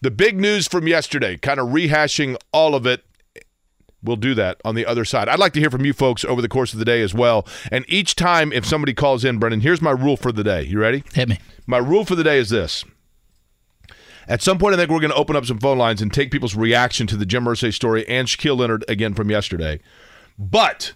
the 0.00 0.10
big 0.10 0.40
news 0.40 0.66
from 0.66 0.88
yesterday, 0.88 1.36
kind 1.36 1.60
of 1.60 1.68
rehashing 1.68 2.36
all 2.50 2.74
of 2.74 2.86
it. 2.86 3.04
We'll 4.02 4.16
do 4.16 4.34
that 4.36 4.58
on 4.64 4.74
the 4.74 4.86
other 4.86 5.04
side. 5.04 5.28
I'd 5.28 5.38
like 5.38 5.52
to 5.52 5.60
hear 5.60 5.70
from 5.70 5.84
you 5.84 5.92
folks 5.92 6.24
over 6.24 6.40
the 6.40 6.48
course 6.48 6.72
of 6.72 6.78
the 6.78 6.84
day 6.86 7.02
as 7.02 7.12
well. 7.12 7.46
And 7.70 7.84
each 7.86 8.16
time, 8.16 8.54
if 8.54 8.64
somebody 8.64 8.94
calls 8.94 9.22
in, 9.22 9.38
Brendan, 9.38 9.60
here's 9.60 9.82
my 9.82 9.90
rule 9.90 10.16
for 10.16 10.32
the 10.32 10.44
day. 10.44 10.62
You 10.62 10.80
ready? 10.80 11.04
Hit 11.12 11.28
me. 11.28 11.38
My 11.66 11.78
rule 11.78 12.06
for 12.06 12.14
the 12.14 12.24
day 12.24 12.38
is 12.38 12.48
this. 12.48 12.86
At 14.28 14.42
some 14.42 14.58
point, 14.58 14.74
I 14.74 14.76
think 14.78 14.90
we're 14.90 15.00
going 15.00 15.10
to 15.10 15.16
open 15.16 15.36
up 15.36 15.46
some 15.46 15.58
phone 15.58 15.78
lines 15.78 16.00
and 16.00 16.12
take 16.12 16.30
people's 16.30 16.54
reaction 16.54 17.06
to 17.08 17.16
the 17.16 17.26
Jim 17.26 17.44
Irsay 17.44 17.72
story 17.72 18.06
and 18.08 18.26
Shaquille 18.28 18.58
Leonard 18.58 18.84
again 18.88 19.14
from 19.14 19.30
yesterday. 19.30 19.80
But 20.38 20.94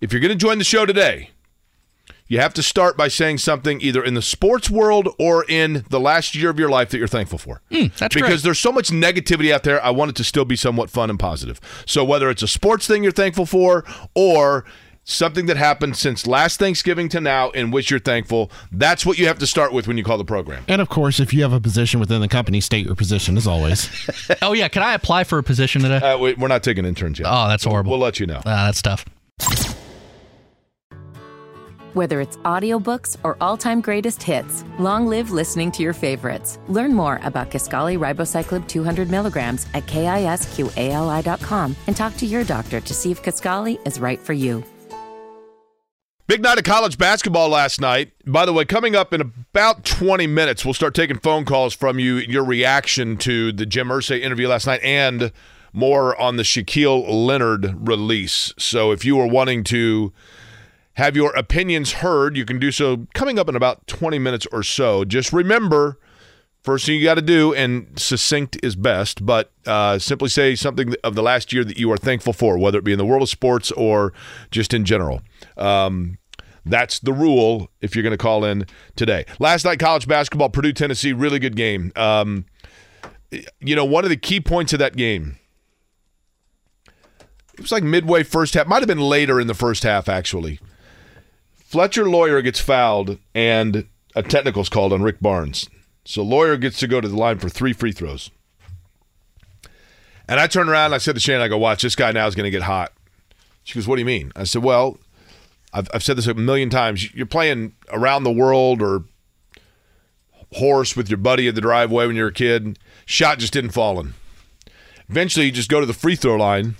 if 0.00 0.12
you're 0.12 0.20
going 0.20 0.30
to 0.30 0.36
join 0.36 0.58
the 0.58 0.64
show 0.64 0.86
today, 0.86 1.30
you 2.28 2.40
have 2.40 2.54
to 2.54 2.62
start 2.62 2.96
by 2.96 3.08
saying 3.08 3.38
something 3.38 3.80
either 3.80 4.02
in 4.02 4.14
the 4.14 4.22
sports 4.22 4.68
world 4.68 5.08
or 5.18 5.44
in 5.48 5.84
the 5.90 6.00
last 6.00 6.34
year 6.34 6.50
of 6.50 6.58
your 6.58 6.68
life 6.68 6.90
that 6.90 6.98
you're 6.98 7.06
thankful 7.06 7.38
for. 7.38 7.62
Hmm, 7.70 7.86
that's 7.96 8.14
because 8.14 8.28
great. 8.28 8.42
there's 8.42 8.58
so 8.58 8.72
much 8.72 8.88
negativity 8.88 9.52
out 9.52 9.62
there. 9.62 9.82
I 9.84 9.90
want 9.90 10.10
it 10.10 10.16
to 10.16 10.24
still 10.24 10.44
be 10.44 10.56
somewhat 10.56 10.90
fun 10.90 11.08
and 11.08 11.18
positive. 11.18 11.60
So 11.86 12.04
whether 12.04 12.28
it's 12.28 12.42
a 12.42 12.48
sports 12.48 12.86
thing 12.86 13.02
you're 13.04 13.12
thankful 13.12 13.46
for 13.46 13.84
or 14.14 14.64
something 15.08 15.46
that 15.46 15.56
happened 15.56 15.96
since 15.96 16.26
last 16.26 16.58
Thanksgiving 16.58 17.08
to 17.10 17.20
now 17.20 17.50
in 17.50 17.70
which 17.70 17.90
you're 17.90 18.00
thankful, 18.00 18.50
that's 18.72 19.06
what 19.06 19.18
you 19.18 19.26
have 19.28 19.38
to 19.38 19.46
start 19.46 19.72
with 19.72 19.86
when 19.88 19.96
you 19.96 20.04
call 20.04 20.18
the 20.18 20.24
program. 20.24 20.64
And 20.68 20.82
of 20.82 20.88
course, 20.88 21.20
if 21.20 21.32
you 21.32 21.42
have 21.42 21.52
a 21.52 21.60
position 21.60 22.00
within 22.00 22.20
the 22.20 22.28
company, 22.28 22.60
state 22.60 22.84
your 22.84 22.96
position 22.96 23.36
as 23.38 23.46
always. 23.46 23.88
Oh 24.42 24.52
yeah, 24.52 24.68
can 24.68 24.82
I 24.82 24.92
apply 24.94 25.24
for 25.24 25.38
a 25.38 25.42
position 25.42 25.82
today? 25.82 25.96
Uh, 25.98 26.18
we- 26.18 26.34
we're 26.34 26.48
not 26.48 26.62
taking 26.62 26.84
interns 26.84 27.18
yet. 27.18 27.28
Oh, 27.30 27.48
that's 27.48 27.64
horrible. 27.64 27.92
We'll 27.92 28.00
let 28.00 28.18
you 28.20 28.26
know. 28.26 28.40
Ah, 28.44 28.66
that's 28.66 28.82
tough. 28.82 29.04
Whether 31.94 32.20
it's 32.20 32.36
audiobooks 32.38 33.16
or 33.24 33.36
all-time 33.40 33.80
greatest 33.80 34.22
hits, 34.22 34.64
long 34.78 35.06
live 35.06 35.30
listening 35.30 35.72
to 35.72 35.82
your 35.82 35.94
favorites. 35.94 36.58
Learn 36.68 36.92
more 36.92 37.20
about 37.22 37.50
Kisqali 37.50 37.96
Ribociclib 37.98 38.68
200 38.68 39.08
milligrams 39.10 39.66
at 39.72 39.86
kisqali.com 39.86 41.76
and 41.86 41.96
talk 41.96 42.16
to 42.18 42.26
your 42.26 42.44
doctor 42.44 42.80
to 42.80 42.92
see 42.94 43.10
if 43.10 43.22
Kisqali 43.22 43.78
is 43.86 43.98
right 43.98 44.20
for 44.20 44.34
you. 44.34 44.62
Big 46.28 46.42
night 46.42 46.58
of 46.58 46.64
college 46.64 46.98
basketball 46.98 47.48
last 47.50 47.80
night. 47.80 48.12
By 48.26 48.46
the 48.46 48.52
way, 48.52 48.64
coming 48.64 48.96
up 48.96 49.14
in 49.14 49.20
about 49.20 49.84
20 49.84 50.26
minutes, 50.26 50.64
we'll 50.64 50.74
start 50.74 50.92
taking 50.92 51.20
phone 51.20 51.44
calls 51.44 51.72
from 51.72 52.00
you, 52.00 52.16
your 52.16 52.42
reaction 52.42 53.16
to 53.18 53.52
the 53.52 53.64
Jim 53.64 53.86
Irsay 53.86 54.20
interview 54.20 54.48
last 54.48 54.66
night, 54.66 54.80
and 54.82 55.30
more 55.72 56.20
on 56.20 56.34
the 56.36 56.42
Shaquille 56.42 57.06
Leonard 57.08 57.88
release. 57.88 58.52
So 58.58 58.90
if 58.90 59.04
you 59.04 59.20
are 59.20 59.26
wanting 59.28 59.62
to 59.64 60.12
have 60.94 61.14
your 61.14 61.32
opinions 61.36 61.92
heard, 61.92 62.36
you 62.36 62.44
can 62.44 62.58
do 62.58 62.72
so 62.72 63.06
coming 63.14 63.38
up 63.38 63.48
in 63.48 63.54
about 63.54 63.86
20 63.86 64.18
minutes 64.18 64.48
or 64.50 64.64
so. 64.64 65.04
Just 65.04 65.32
remember, 65.32 65.96
first 66.66 66.84
thing 66.84 66.96
you 66.96 67.04
got 67.04 67.14
to 67.14 67.22
do, 67.22 67.54
and 67.54 67.86
succinct 67.96 68.58
is 68.60 68.74
best, 68.74 69.24
but 69.24 69.52
uh, 69.66 70.00
simply 70.00 70.28
say 70.28 70.56
something 70.56 70.94
of 71.04 71.14
the 71.14 71.22
last 71.22 71.52
year 71.52 71.64
that 71.64 71.78
you 71.78 71.90
are 71.92 71.96
thankful 71.96 72.32
for, 72.32 72.58
whether 72.58 72.78
it 72.78 72.84
be 72.84 72.92
in 72.92 72.98
the 72.98 73.06
world 73.06 73.22
of 73.22 73.28
sports 73.28 73.70
or 73.70 74.12
just 74.50 74.74
in 74.74 74.84
general. 74.84 75.22
Um, 75.56 76.18
that's 76.64 76.98
the 76.98 77.12
rule 77.12 77.70
if 77.80 77.94
you're 77.94 78.02
going 78.02 78.10
to 78.10 78.18
call 78.18 78.44
in 78.44 78.66
today. 78.96 79.24
Last 79.38 79.64
night, 79.64 79.78
college 79.78 80.08
basketball, 80.08 80.48
Purdue, 80.50 80.72
Tennessee, 80.72 81.12
really 81.12 81.38
good 81.38 81.54
game. 81.54 81.92
Um, 81.94 82.46
you 83.60 83.76
know, 83.76 83.84
one 83.84 84.02
of 84.02 84.10
the 84.10 84.16
key 84.16 84.40
points 84.40 84.72
of 84.72 84.80
that 84.80 84.96
game, 84.96 85.38
it 87.54 87.60
was 87.60 87.70
like 87.70 87.84
midway 87.84 88.24
first 88.24 88.54
half, 88.54 88.66
might 88.66 88.80
have 88.80 88.88
been 88.88 88.98
later 88.98 89.40
in 89.40 89.46
the 89.46 89.54
first 89.54 89.84
half, 89.84 90.08
actually. 90.08 90.58
Fletcher 91.54 92.06
Loyer 92.06 92.42
gets 92.42 92.58
fouled, 92.58 93.18
and 93.36 93.86
a 94.16 94.24
technical's 94.24 94.68
called 94.68 94.92
on 94.92 95.02
Rick 95.02 95.20
Barnes. 95.20 95.68
So 96.06 96.22
Loyer 96.22 96.56
gets 96.56 96.78
to 96.78 96.86
go 96.86 97.00
to 97.00 97.08
the 97.08 97.16
line 97.16 97.38
for 97.38 97.48
three 97.48 97.72
free 97.72 97.90
throws. 97.90 98.30
And 100.28 100.38
I 100.38 100.46
turned 100.46 100.70
around 100.70 100.86
and 100.86 100.94
I 100.94 100.98
said 100.98 101.16
to 101.16 101.20
Shannon, 101.20 101.42
I 101.42 101.48
go, 101.48 101.58
watch, 101.58 101.82
this 101.82 101.96
guy 101.96 102.12
now 102.12 102.26
is 102.28 102.36
going 102.36 102.44
to 102.44 102.50
get 102.50 102.62
hot. 102.62 102.92
She 103.64 103.74
goes, 103.74 103.88
what 103.88 103.96
do 103.96 104.00
you 104.00 104.06
mean? 104.06 104.30
I 104.36 104.44
said, 104.44 104.62
well, 104.62 104.98
I've, 105.72 105.88
I've 105.92 106.04
said 106.04 106.16
this 106.16 106.28
a 106.28 106.34
million 106.34 106.70
times. 106.70 107.12
You're 107.12 107.26
playing 107.26 107.74
around 107.90 108.22
the 108.22 108.32
world 108.32 108.80
or 108.80 109.04
horse 110.54 110.96
with 110.96 111.10
your 111.10 111.18
buddy 111.18 111.48
at 111.48 111.56
the 111.56 111.60
driveway 111.60 112.06
when 112.06 112.14
you're 112.14 112.28
a 112.28 112.32
kid. 112.32 112.78
Shot 113.04 113.40
just 113.40 113.52
didn't 113.52 113.70
fall 113.70 113.98
in. 113.98 114.14
Eventually, 115.08 115.46
you 115.46 115.52
just 115.52 115.68
go 115.68 115.80
to 115.80 115.86
the 115.86 115.92
free 115.92 116.16
throw 116.16 116.36
line, 116.36 116.76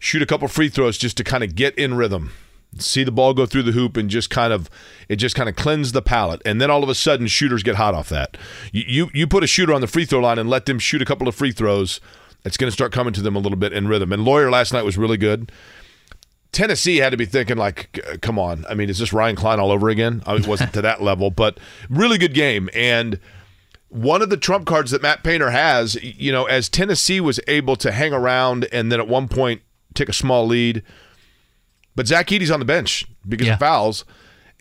shoot 0.00 0.22
a 0.22 0.26
couple 0.26 0.48
free 0.48 0.68
throws 0.68 0.98
just 0.98 1.16
to 1.18 1.24
kind 1.24 1.44
of 1.44 1.54
get 1.54 1.76
in 1.78 1.94
rhythm. 1.94 2.32
See 2.78 3.04
the 3.04 3.12
ball 3.12 3.34
go 3.34 3.46
through 3.46 3.64
the 3.64 3.72
hoop 3.72 3.96
and 3.96 4.08
just 4.08 4.30
kind 4.30 4.52
of 4.52 4.70
it 5.08 5.16
just 5.16 5.34
kind 5.34 5.48
of 5.48 5.56
cleanse 5.56 5.92
the 5.92 6.02
palate, 6.02 6.42
and 6.44 6.60
then 6.60 6.70
all 6.70 6.82
of 6.82 6.88
a 6.88 6.94
sudden 6.94 7.26
shooters 7.26 7.62
get 7.62 7.76
hot 7.76 7.94
off 7.94 8.08
that. 8.08 8.36
You 8.72 8.84
you, 8.86 9.10
you 9.14 9.26
put 9.26 9.44
a 9.44 9.46
shooter 9.46 9.72
on 9.72 9.80
the 9.80 9.86
free 9.86 10.04
throw 10.04 10.20
line 10.20 10.38
and 10.38 10.50
let 10.50 10.66
them 10.66 10.78
shoot 10.78 11.02
a 11.02 11.06
couple 11.06 11.28
of 11.28 11.34
free 11.34 11.52
throws. 11.52 12.00
It's 12.44 12.56
going 12.56 12.68
to 12.68 12.72
start 12.72 12.92
coming 12.92 13.12
to 13.14 13.22
them 13.22 13.34
a 13.34 13.40
little 13.40 13.58
bit 13.58 13.72
in 13.72 13.88
rhythm. 13.88 14.12
And 14.12 14.24
Loyer 14.24 14.50
last 14.50 14.72
night 14.72 14.84
was 14.84 14.96
really 14.96 15.16
good. 15.16 15.50
Tennessee 16.52 16.98
had 16.98 17.10
to 17.10 17.16
be 17.16 17.26
thinking 17.26 17.56
like, 17.56 18.00
come 18.22 18.38
on. 18.38 18.64
I 18.68 18.74
mean, 18.74 18.88
is 18.88 18.98
this 18.98 19.12
Ryan 19.12 19.36
Cline 19.36 19.58
all 19.58 19.72
over 19.72 19.88
again? 19.88 20.22
I 20.26 20.36
it 20.36 20.46
wasn't 20.46 20.72
to 20.74 20.82
that 20.82 21.02
level, 21.02 21.30
but 21.30 21.58
really 21.90 22.18
good 22.18 22.34
game. 22.34 22.70
And 22.72 23.18
one 23.88 24.22
of 24.22 24.30
the 24.30 24.36
trump 24.36 24.66
cards 24.66 24.90
that 24.92 25.02
Matt 25.02 25.22
Painter 25.22 25.50
has, 25.50 25.96
you 26.02 26.32
know, 26.32 26.44
as 26.46 26.68
Tennessee 26.68 27.20
was 27.20 27.40
able 27.46 27.76
to 27.76 27.92
hang 27.92 28.12
around 28.12 28.66
and 28.72 28.90
then 28.90 29.00
at 29.00 29.08
one 29.08 29.28
point 29.28 29.62
take 29.92 30.08
a 30.08 30.14
small 30.14 30.46
lead, 30.46 30.82
but 31.96 32.06
Zach 32.06 32.28
Edey's 32.28 32.50
on 32.50 32.60
the 32.60 32.64
bench 32.66 33.04
because 33.28 33.46
Yeah. 33.48 33.54
of 33.54 33.58
fouls, 33.58 34.04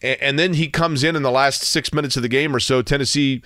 and 0.01 0.39
then 0.39 0.55
he 0.55 0.67
comes 0.67 1.03
in 1.03 1.15
in 1.15 1.21
the 1.21 1.31
last 1.31 1.61
six 1.63 1.93
minutes 1.93 2.15
of 2.17 2.23
the 2.23 2.29
game 2.29 2.55
or 2.55 2.59
so. 2.59 2.81
Tennessee 2.81 3.41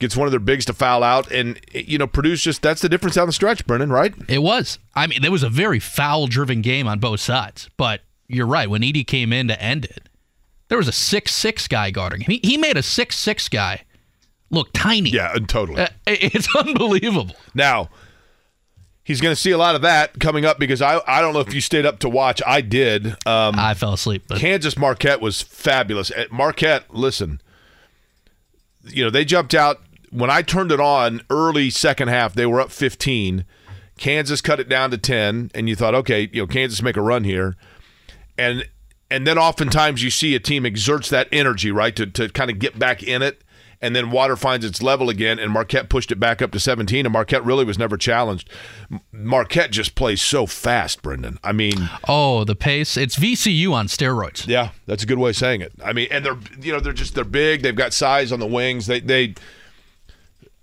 gets 0.00 0.16
one 0.16 0.26
of 0.26 0.32
their 0.32 0.40
bigs 0.40 0.64
to 0.64 0.72
foul 0.72 1.02
out, 1.04 1.30
and 1.30 1.60
you 1.72 1.98
know 1.98 2.06
Purdue's 2.06 2.42
just 2.42 2.62
that's 2.62 2.80
the 2.82 2.88
difference 2.88 3.14
down 3.14 3.26
the 3.26 3.32
stretch, 3.32 3.64
Brennan. 3.66 3.90
Right? 3.92 4.12
It 4.28 4.42
was. 4.42 4.78
I 4.94 5.06
mean, 5.06 5.22
there 5.22 5.30
was 5.30 5.42
a 5.44 5.48
very 5.48 5.78
foul-driven 5.78 6.62
game 6.62 6.88
on 6.88 6.98
both 6.98 7.20
sides, 7.20 7.68
but 7.76 8.00
you're 8.26 8.46
right. 8.46 8.68
When 8.68 8.82
Edey 8.82 9.06
came 9.06 9.32
in 9.32 9.48
to 9.48 9.62
end 9.62 9.84
it, 9.84 10.08
there 10.68 10.78
was 10.78 10.88
a 10.88 10.92
six-six 10.92 11.68
guy 11.68 11.90
guarding 11.90 12.22
him. 12.22 12.30
He, 12.32 12.40
he 12.42 12.56
made 12.56 12.76
a 12.76 12.82
six-six 12.82 13.48
guy 13.48 13.82
look 14.50 14.70
tiny. 14.72 15.10
Yeah, 15.10 15.34
totally. 15.46 15.82
Uh, 15.82 15.88
it's 16.06 16.54
unbelievable. 16.56 17.34
Now 17.54 17.88
he's 19.04 19.20
going 19.20 19.34
to 19.34 19.40
see 19.40 19.50
a 19.50 19.58
lot 19.58 19.76
of 19.76 19.82
that 19.82 20.18
coming 20.18 20.44
up 20.44 20.58
because 20.58 20.82
I 20.82 21.00
I 21.06 21.20
don't 21.20 21.34
know 21.34 21.40
if 21.40 21.54
you 21.54 21.60
stayed 21.60 21.86
up 21.86 22.00
to 22.00 22.08
watch. 22.08 22.42
I 22.44 22.62
did. 22.62 23.06
Um, 23.26 23.54
I 23.56 23.74
fell 23.74 23.92
asleep. 23.92 24.24
But. 24.26 24.40
Kansas 24.40 24.76
Marquette 24.76 25.20
was 25.20 25.42
fabulous. 25.42 26.10
Marquette, 26.30 26.92
listen, 26.92 27.40
you 28.82 29.04
know 29.04 29.10
they 29.10 29.24
jumped 29.24 29.54
out 29.54 29.80
when 30.10 30.30
I 30.30 30.42
turned 30.42 30.72
it 30.72 30.80
on 30.80 31.22
early 31.30 31.70
second 31.70 32.08
half. 32.08 32.34
They 32.34 32.46
were 32.46 32.60
up 32.60 32.72
15. 32.72 33.44
Kansas 33.96 34.40
cut 34.40 34.58
it 34.58 34.68
down 34.68 34.90
to 34.90 34.98
10, 34.98 35.52
and 35.54 35.68
you 35.68 35.76
thought, 35.76 35.94
okay, 35.94 36.28
you 36.32 36.42
know 36.42 36.46
Kansas 36.48 36.82
make 36.82 36.96
a 36.96 37.02
run 37.02 37.22
here, 37.22 37.56
and 38.36 38.68
and 39.10 39.26
then 39.26 39.38
oftentimes 39.38 40.02
you 40.02 40.10
see 40.10 40.34
a 40.34 40.40
team 40.40 40.66
exerts 40.66 41.08
that 41.10 41.28
energy 41.30 41.70
right 41.70 41.94
to 41.94 42.06
to 42.06 42.28
kind 42.30 42.50
of 42.50 42.58
get 42.58 42.78
back 42.78 43.02
in 43.02 43.22
it 43.22 43.43
and 43.80 43.94
then 43.94 44.10
water 44.10 44.36
finds 44.36 44.64
its 44.64 44.82
level 44.82 45.08
again, 45.08 45.38
and 45.38 45.50
Marquette 45.50 45.88
pushed 45.88 46.10
it 46.10 46.20
back 46.20 46.40
up 46.42 46.50
to 46.52 46.60
17, 46.60 47.06
and 47.06 47.12
Marquette 47.12 47.44
really 47.44 47.64
was 47.64 47.78
never 47.78 47.96
challenged. 47.96 48.48
Marquette 49.12 49.70
just 49.70 49.94
plays 49.94 50.22
so 50.22 50.46
fast, 50.46 51.02
Brendan. 51.02 51.38
I 51.42 51.52
mean, 51.52 51.90
oh, 52.08 52.44
the 52.44 52.56
pace. 52.56 52.96
It's 52.96 53.16
VCU 53.16 53.72
on 53.72 53.86
steroids. 53.86 54.46
Yeah, 54.46 54.70
that's 54.86 55.02
a 55.02 55.06
good 55.06 55.18
way 55.18 55.30
of 55.30 55.36
saying 55.36 55.60
it. 55.60 55.72
I 55.84 55.92
mean, 55.92 56.08
and 56.10 56.24
they're 56.24 56.38
you 56.60 56.72
know 56.72 56.80
they're 56.80 56.92
just 56.92 57.14
they're 57.14 57.24
big. 57.24 57.62
They've 57.62 57.76
got 57.76 57.92
size 57.92 58.32
on 58.32 58.40
the 58.40 58.46
wings. 58.46 58.86
They 58.86 59.00
they. 59.00 59.34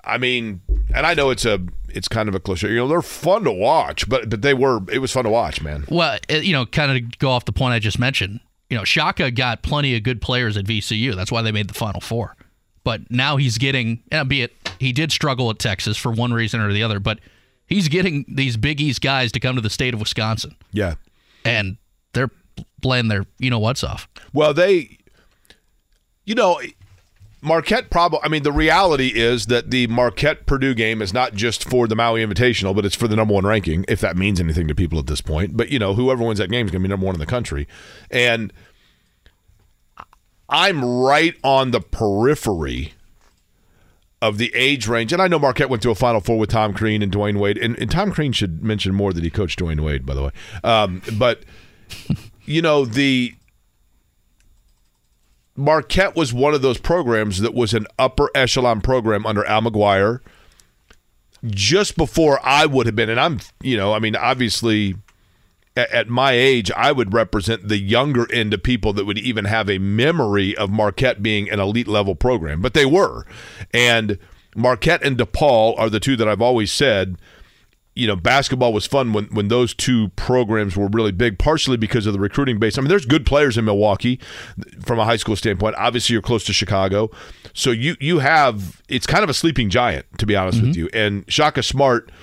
I 0.03 0.17
mean, 0.17 0.61
and 0.95 1.05
I 1.05 1.13
know 1.13 1.29
it's 1.29 1.45
a 1.45 1.59
it's 1.89 2.07
kind 2.07 2.27
of 2.27 2.35
a 2.35 2.39
cliche. 2.39 2.69
You 2.69 2.77
know, 2.77 2.87
they're 2.87 3.01
fun 3.01 3.43
to 3.43 3.51
watch, 3.51 4.09
but 4.09 4.29
but 4.29 4.41
they 4.41 4.53
were 4.53 4.79
it 4.91 4.99
was 4.99 5.11
fun 5.11 5.25
to 5.25 5.29
watch, 5.29 5.61
man. 5.61 5.85
Well, 5.89 6.17
eh, 6.29 6.39
you 6.39 6.53
know, 6.53 6.65
kind 6.65 6.97
of 6.97 7.19
go 7.19 7.29
off 7.29 7.45
the 7.45 7.53
point 7.53 7.73
I 7.73 7.79
just 7.79 7.99
mentioned. 7.99 8.39
You 8.69 8.77
know, 8.77 8.83
Shaka 8.85 9.31
got 9.31 9.63
plenty 9.63 9.95
of 9.97 10.03
good 10.03 10.21
players 10.21 10.55
at 10.55 10.65
VCU. 10.65 11.13
That's 11.13 11.31
why 11.31 11.41
they 11.41 11.51
made 11.51 11.67
the 11.67 11.73
Final 11.73 11.99
Four 11.99 12.35
but 12.83 13.01
now 13.09 13.37
he's 13.37 13.57
getting, 13.57 14.03
eh, 14.11 14.17
albeit 14.17 14.53
he 14.79 14.91
did 14.91 15.11
struggle 15.11 15.49
at 15.49 15.59
Texas 15.59 15.97
for 15.97 16.11
one 16.11 16.33
reason 16.33 16.59
or 16.59 16.71
the 16.73 16.83
other, 16.83 16.99
but 16.99 17.19
he's 17.67 17.87
getting 17.87 18.25
these 18.27 18.57
Big 18.57 18.81
East 18.81 19.01
guys 19.01 19.31
to 19.33 19.39
come 19.39 19.55
to 19.55 19.61
the 19.61 19.69
state 19.69 19.93
of 19.93 19.99
Wisconsin. 19.99 20.55
Yeah. 20.71 20.95
And 21.45 21.77
they're 22.13 22.31
playing 22.81 23.07
their, 23.07 23.25
you 23.39 23.49
know 23.49 23.59
what's 23.59 23.83
off. 23.83 24.07
Well, 24.33 24.53
they, 24.53 24.97
you 26.25 26.35
know, 26.35 26.59
Marquette 27.41 27.89
probably, 27.89 28.19
I 28.23 28.27
mean, 28.27 28.43
the 28.43 28.51
reality 28.51 29.07
is 29.07 29.47
that 29.47 29.71
the 29.71 29.87
Marquette 29.87 30.45
Purdue 30.45 30.75
game 30.75 31.01
is 31.01 31.13
not 31.13 31.33
just 31.33 31.67
for 31.67 31.87
the 31.87 31.95
Maui 31.95 32.23
Invitational, 32.25 32.75
but 32.75 32.85
it's 32.85 32.95
for 32.95 33.07
the 33.07 33.15
number 33.15 33.33
one 33.33 33.45
ranking, 33.45 33.83
if 33.87 33.99
that 34.01 34.15
means 34.15 34.39
anything 34.39 34.67
to 34.67 34.75
people 34.75 34.99
at 34.99 35.07
this 35.07 35.21
point. 35.21 35.57
But, 35.57 35.69
you 35.69 35.79
know, 35.79 35.93
whoever 35.93 36.23
wins 36.23 36.39
that 36.39 36.51
game 36.51 36.67
is 36.67 36.71
going 36.71 36.81
to 36.83 36.87
be 36.87 36.89
number 36.89 37.05
one 37.05 37.15
in 37.15 37.19
the 37.19 37.25
country. 37.25 37.67
And, 38.11 38.53
I'm 40.51 40.83
right 40.83 41.35
on 41.43 41.71
the 41.71 41.79
periphery 41.79 42.93
of 44.21 44.37
the 44.37 44.51
age 44.53 44.87
range. 44.87 45.13
And 45.13 45.21
I 45.21 45.27
know 45.27 45.39
Marquette 45.39 45.69
went 45.69 45.81
to 45.83 45.89
a 45.89 45.95
Final 45.95 46.19
Four 46.19 46.37
with 46.37 46.49
Tom 46.49 46.73
Crean 46.73 47.01
and 47.01 47.11
Dwyane 47.11 47.39
Wade. 47.39 47.57
And, 47.57 47.77
and 47.79 47.89
Tom 47.89 48.11
Crean 48.11 48.33
should 48.33 48.61
mention 48.61 48.93
more 48.93 49.13
that 49.13 49.23
he 49.23 49.29
coached 49.29 49.59
Dwyane 49.59 49.79
Wade, 49.79 50.05
by 50.05 50.13
the 50.13 50.23
way. 50.23 50.31
Um, 50.63 51.01
but, 51.17 51.43
you 52.45 52.61
know, 52.61 52.85
the 52.85 53.33
Marquette 55.55 56.15
was 56.15 56.33
one 56.33 56.53
of 56.53 56.61
those 56.61 56.77
programs 56.77 57.39
that 57.39 57.53
was 57.53 57.73
an 57.73 57.87
upper 57.97 58.29
echelon 58.35 58.81
program 58.81 59.25
under 59.25 59.45
Al 59.45 59.61
McGuire 59.61 60.19
just 61.45 61.97
before 61.97 62.39
I 62.43 62.67
would 62.67 62.85
have 62.85 62.95
been. 62.95 63.09
And 63.09 63.19
I'm, 63.19 63.39
you 63.61 63.77
know, 63.77 63.93
I 63.93 63.99
mean, 63.99 64.15
obviously– 64.17 64.95
at 65.75 66.09
my 66.09 66.33
age, 66.33 66.69
I 66.71 66.91
would 66.91 67.13
represent 67.13 67.67
the 67.67 67.77
younger 67.77 68.31
end 68.33 68.53
of 68.53 68.61
people 68.61 68.91
that 68.93 69.05
would 69.05 69.17
even 69.17 69.45
have 69.45 69.69
a 69.69 69.77
memory 69.77 70.55
of 70.57 70.69
Marquette 70.69 71.23
being 71.23 71.49
an 71.49 71.59
elite 71.59 71.87
level 71.87 72.15
program, 72.15 72.61
but 72.61 72.73
they 72.73 72.85
were. 72.85 73.25
And 73.73 74.17
Marquette 74.55 75.03
and 75.03 75.17
DePaul 75.17 75.79
are 75.79 75.89
the 75.89 75.99
two 75.99 76.17
that 76.17 76.27
I've 76.27 76.41
always 76.41 76.71
said, 76.73 77.17
you 77.95 78.05
know, 78.05 78.17
basketball 78.17 78.73
was 78.73 78.85
fun 78.85 79.13
when, 79.13 79.25
when 79.25 79.47
those 79.47 79.73
two 79.73 80.09
programs 80.17 80.75
were 80.75 80.87
really 80.87 81.11
big, 81.11 81.39
partially 81.39 81.77
because 81.77 82.05
of 82.05 82.13
the 82.13 82.19
recruiting 82.19 82.59
base. 82.59 82.77
I 82.77 82.81
mean, 82.81 82.89
there's 82.89 83.05
good 83.05 83.25
players 83.25 83.57
in 83.57 83.63
Milwaukee 83.63 84.19
from 84.81 84.99
a 84.99 85.05
high 85.05 85.17
school 85.17 85.35
standpoint. 85.35 85.75
Obviously, 85.77 86.13
you're 86.13 86.21
close 86.21 86.43
to 86.45 86.53
Chicago. 86.53 87.09
So 87.53 87.71
you 87.71 87.95
you 87.99 88.19
have 88.19 88.81
it's 88.87 89.05
kind 89.05 89.23
of 89.23 89.29
a 89.29 89.33
sleeping 89.33 89.69
giant, 89.69 90.05
to 90.19 90.25
be 90.25 90.35
honest 90.35 90.57
mm-hmm. 90.57 90.67
with 90.67 90.77
you. 90.77 90.89
And 90.93 91.25
Shaka 91.29 91.63
Smart– 91.63 92.11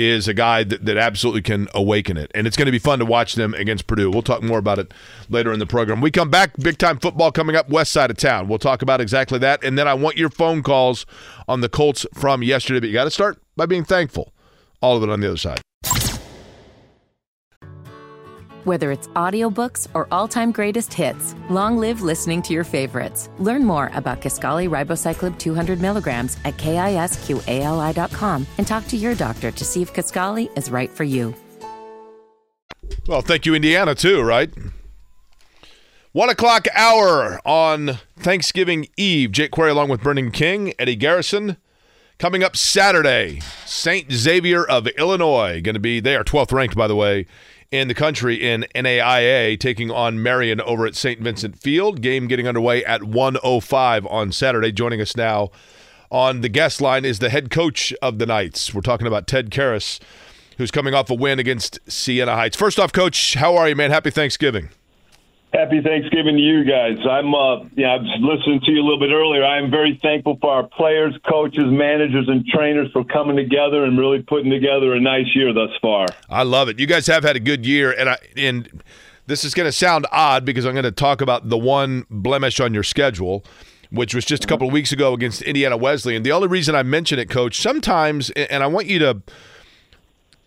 is 0.00 0.26
a 0.26 0.34
guy 0.34 0.64
that, 0.64 0.84
that 0.86 0.96
absolutely 0.96 1.42
can 1.42 1.68
awaken 1.74 2.16
it. 2.16 2.30
And 2.34 2.46
it's 2.46 2.56
going 2.56 2.66
to 2.66 2.72
be 2.72 2.78
fun 2.78 2.98
to 3.00 3.04
watch 3.04 3.34
them 3.34 3.52
against 3.54 3.86
Purdue. 3.86 4.10
We'll 4.10 4.22
talk 4.22 4.42
more 4.42 4.58
about 4.58 4.78
it 4.78 4.92
later 5.28 5.52
in 5.52 5.58
the 5.58 5.66
program. 5.66 6.00
We 6.00 6.10
come 6.10 6.30
back, 6.30 6.56
big 6.56 6.78
time 6.78 6.98
football 6.98 7.30
coming 7.30 7.54
up 7.54 7.68
west 7.68 7.92
side 7.92 8.10
of 8.10 8.16
town. 8.16 8.48
We'll 8.48 8.58
talk 8.58 8.82
about 8.82 9.00
exactly 9.00 9.38
that. 9.40 9.62
And 9.62 9.78
then 9.78 9.86
I 9.86 9.94
want 9.94 10.16
your 10.16 10.30
phone 10.30 10.62
calls 10.62 11.04
on 11.46 11.60
the 11.60 11.68
Colts 11.68 12.06
from 12.14 12.42
yesterday. 12.42 12.80
But 12.80 12.88
you 12.88 12.94
got 12.94 13.04
to 13.04 13.10
start 13.10 13.38
by 13.56 13.66
being 13.66 13.84
thankful. 13.84 14.32
All 14.80 14.96
of 14.96 15.02
it 15.02 15.10
on 15.10 15.20
the 15.20 15.28
other 15.28 15.36
side. 15.36 15.60
Whether 18.64 18.92
it's 18.92 19.08
audiobooks 19.08 19.88
or 19.94 20.06
all-time 20.10 20.52
greatest 20.52 20.92
hits, 20.92 21.34
long 21.48 21.78
live 21.78 22.02
listening 22.02 22.42
to 22.42 22.52
your 22.52 22.64
favorites. 22.64 23.30
Learn 23.38 23.64
more 23.64 23.90
about 23.94 24.20
Kisqali 24.20 24.68
Ribociclib 24.68 25.38
200 25.38 25.80
milligrams 25.80 26.36
at 26.44 26.56
kisqali.com 26.58 28.46
and 28.58 28.66
talk 28.66 28.86
to 28.88 28.96
your 28.96 29.14
doctor 29.14 29.50
to 29.50 29.64
see 29.64 29.80
if 29.80 29.94
Kisqali 29.94 30.56
is 30.58 30.70
right 30.70 30.90
for 30.90 31.04
you. 31.04 31.34
Well, 33.06 33.22
thank 33.22 33.46
you, 33.46 33.54
Indiana, 33.54 33.94
too, 33.94 34.20
right? 34.20 34.52
One 36.12 36.28
o'clock 36.28 36.66
hour 36.74 37.40
on 37.46 37.98
Thanksgiving 38.18 38.88
Eve. 38.96 39.32
Jake 39.32 39.52
Query 39.52 39.70
along 39.70 39.88
with 39.88 40.02
Brendan 40.02 40.32
King, 40.32 40.74
Eddie 40.78 40.96
Garrison. 40.96 41.56
Coming 42.18 42.42
up 42.42 42.54
Saturday, 42.54 43.40
St. 43.64 44.12
Xavier 44.12 44.62
of 44.62 44.86
Illinois. 44.88 45.62
Going 45.62 45.74
to 45.74 45.80
be, 45.80 46.00
they 46.00 46.16
are 46.16 46.24
12th 46.24 46.52
ranked, 46.52 46.76
by 46.76 46.86
the 46.86 46.96
way, 46.96 47.26
in 47.70 47.88
the 47.88 47.94
country 47.94 48.34
in 48.34 48.66
NAIA, 48.74 49.58
taking 49.58 49.90
on 49.90 50.22
Marian 50.22 50.60
over 50.60 50.86
at 50.86 50.96
St. 50.96 51.20
Vincent 51.20 51.58
Field. 51.58 52.00
Game 52.00 52.26
getting 52.26 52.48
underway 52.48 52.84
at 52.84 53.04
105 53.04 54.06
on 54.06 54.32
Saturday. 54.32 54.72
Joining 54.72 55.00
us 55.00 55.16
now 55.16 55.50
on 56.10 56.40
the 56.40 56.48
guest 56.48 56.80
line 56.80 57.04
is 57.04 57.20
the 57.20 57.30
head 57.30 57.50
coach 57.50 57.92
of 58.02 58.18
the 58.18 58.26
Knights. 58.26 58.74
We're 58.74 58.80
talking 58.80 59.06
about 59.06 59.26
Ted 59.28 59.50
Karras, 59.50 60.00
who's 60.58 60.72
coming 60.72 60.94
off 60.94 61.10
a 61.10 61.14
win 61.14 61.38
against 61.38 61.78
Siena 61.88 62.34
Heights. 62.34 62.56
First 62.56 62.80
off, 62.80 62.92
coach, 62.92 63.34
how 63.34 63.56
are 63.56 63.68
you, 63.68 63.76
man? 63.76 63.90
Happy 63.90 64.10
Thanksgiving. 64.10 64.70
Happy 65.52 65.80
Thanksgiving 65.82 66.36
to 66.36 66.42
you 66.42 66.64
guys. 66.64 66.96
I'm, 67.04 67.34
uh, 67.34 67.64
yeah, 67.74 67.94
I 67.94 67.96
was 67.96 68.18
listening 68.20 68.60
to 68.60 68.70
you 68.70 68.82
a 68.82 68.84
little 68.84 69.00
bit 69.00 69.10
earlier. 69.10 69.44
I 69.44 69.58
am 69.58 69.68
very 69.68 69.98
thankful 70.00 70.38
for 70.40 70.52
our 70.52 70.62
players, 70.62 71.12
coaches, 71.28 71.64
managers, 71.66 72.28
and 72.28 72.46
trainers 72.46 72.88
for 72.92 73.02
coming 73.02 73.36
together 73.36 73.84
and 73.84 73.98
really 73.98 74.22
putting 74.22 74.50
together 74.50 74.94
a 74.94 75.00
nice 75.00 75.26
year 75.34 75.52
thus 75.52 75.70
far. 75.82 76.06
I 76.28 76.44
love 76.44 76.68
it. 76.68 76.78
You 76.78 76.86
guys 76.86 77.08
have 77.08 77.24
had 77.24 77.34
a 77.34 77.40
good 77.40 77.66
year, 77.66 77.90
and 77.90 78.10
I 78.10 78.18
and 78.36 78.82
this 79.26 79.44
is 79.44 79.52
going 79.52 79.66
to 79.66 79.72
sound 79.72 80.06
odd 80.12 80.44
because 80.44 80.64
I'm 80.64 80.72
going 80.72 80.84
to 80.84 80.92
talk 80.92 81.20
about 81.20 81.48
the 81.48 81.58
one 81.58 82.06
blemish 82.08 82.60
on 82.60 82.72
your 82.72 82.84
schedule, 82.84 83.44
which 83.90 84.14
was 84.14 84.24
just 84.24 84.44
a 84.44 84.46
couple 84.46 84.68
of 84.68 84.72
weeks 84.72 84.92
ago 84.92 85.14
against 85.14 85.42
Indiana 85.42 85.76
Wesleyan. 85.76 86.22
The 86.22 86.32
only 86.32 86.46
reason 86.46 86.76
I 86.76 86.84
mention 86.84 87.18
it, 87.18 87.28
Coach, 87.28 87.60
sometimes, 87.60 88.30
and 88.30 88.62
I 88.62 88.68
want 88.68 88.86
you 88.86 89.00
to 89.00 89.22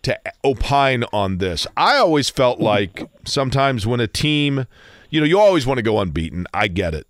to 0.04 0.18
opine 0.44 1.04
on 1.12 1.38
this. 1.38 1.66
I 1.76 1.96
always 1.96 2.30
felt 2.30 2.60
like 2.60 3.02
sometimes 3.24 3.86
when 3.86 4.00
a 4.00 4.06
team 4.06 4.66
you 5.14 5.20
know, 5.20 5.26
you 5.26 5.38
always 5.38 5.64
want 5.64 5.78
to 5.78 5.82
go 5.82 6.00
unbeaten. 6.00 6.44
I 6.52 6.66
get 6.66 6.92
it. 6.92 7.06